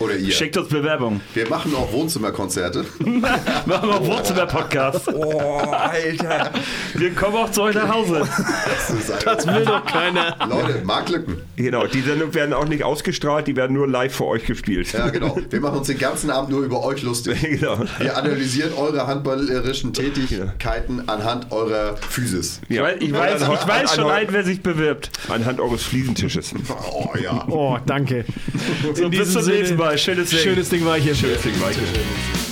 Oder 0.00 0.16
ihr? 0.16 0.32
Schickt 0.32 0.56
uns 0.56 0.68
Bewerbung. 0.68 1.20
Wir 1.34 1.48
machen 1.48 1.74
auch 1.74 1.92
Wohnzimmerkonzerte. 1.92 2.84
Machen 3.00 3.66
wir 3.66 3.78
auch 3.94 4.04
Wohnzimmer-Podcast. 4.06 5.08
Oh, 5.14 5.38
Alter. 5.70 6.50
Wir 6.94 7.10
kommen 7.14 7.36
auch 7.36 7.50
zu 7.50 7.62
euch 7.62 7.74
nach 7.76 7.88
Hause. 7.92 8.20
Das 8.28 8.90
ist 8.90 9.26
Das 9.26 9.46
will 9.46 9.64
doch 9.64 9.84
keiner. 9.86 10.36
Leute, 10.48 10.82
Marktlücken. 10.84 11.36
Genau, 11.56 11.86
die 11.86 12.00
Sendungen 12.00 12.34
werden 12.34 12.52
auch 12.52 12.66
nicht 12.66 12.82
ausgestrahlt, 12.82 13.46
die 13.46 13.54
werden 13.56 13.74
nur 13.74 13.86
live 13.88 14.14
für 14.14 14.26
euch 14.26 14.44
gespielt. 14.44 14.92
Ja, 14.92 15.08
genau. 15.10 15.38
Wir 15.50 15.60
machen 15.60 15.78
uns 15.78 15.86
den 15.86 15.98
ganzen 15.98 16.30
Abend 16.30 16.50
nur 16.50 16.62
über 16.62 16.82
euch 16.84 17.02
lustig. 17.02 17.40
genau. 17.60 17.78
Wir 17.98 18.16
analysieren 18.16 18.72
eure 18.74 19.06
handballerischen 19.06 19.92
Tätigkeiten 19.92 21.08
anhand 21.08 21.52
eurer 21.52 21.96
Physis. 21.96 22.60
Ich 22.68 22.80
weiß, 22.80 22.96
ich 23.00 23.12
weiß, 23.12 23.42
ich 23.42 23.48
weiß 23.48 23.90
an- 23.90 23.96
schon 23.96 24.04
an- 24.06 24.10
ein, 24.10 24.26
wer 24.30 24.44
sich 24.44 24.62
bewirbt. 24.62 25.10
Anhand 25.28 25.60
eures 25.60 25.82
Fliesentisches. 25.84 26.52
Oh 26.92 27.10
ja. 27.22 27.46
Oh, 27.48 27.78
danke. 27.86 28.24
So, 28.94 29.08
bis 29.08 29.32
zum 29.32 29.42
nächsten 29.52 29.76
Mal. 29.76 29.98
Schönes 29.98 30.30
Ding. 30.30 30.38
Schönes 30.38 30.68
Ding 30.68 30.84
war 30.84 30.98
hier. 30.98 31.14
Deswegen 31.14 31.60
war 31.60 31.70
ich 31.70 31.78
hier. 31.78 32.51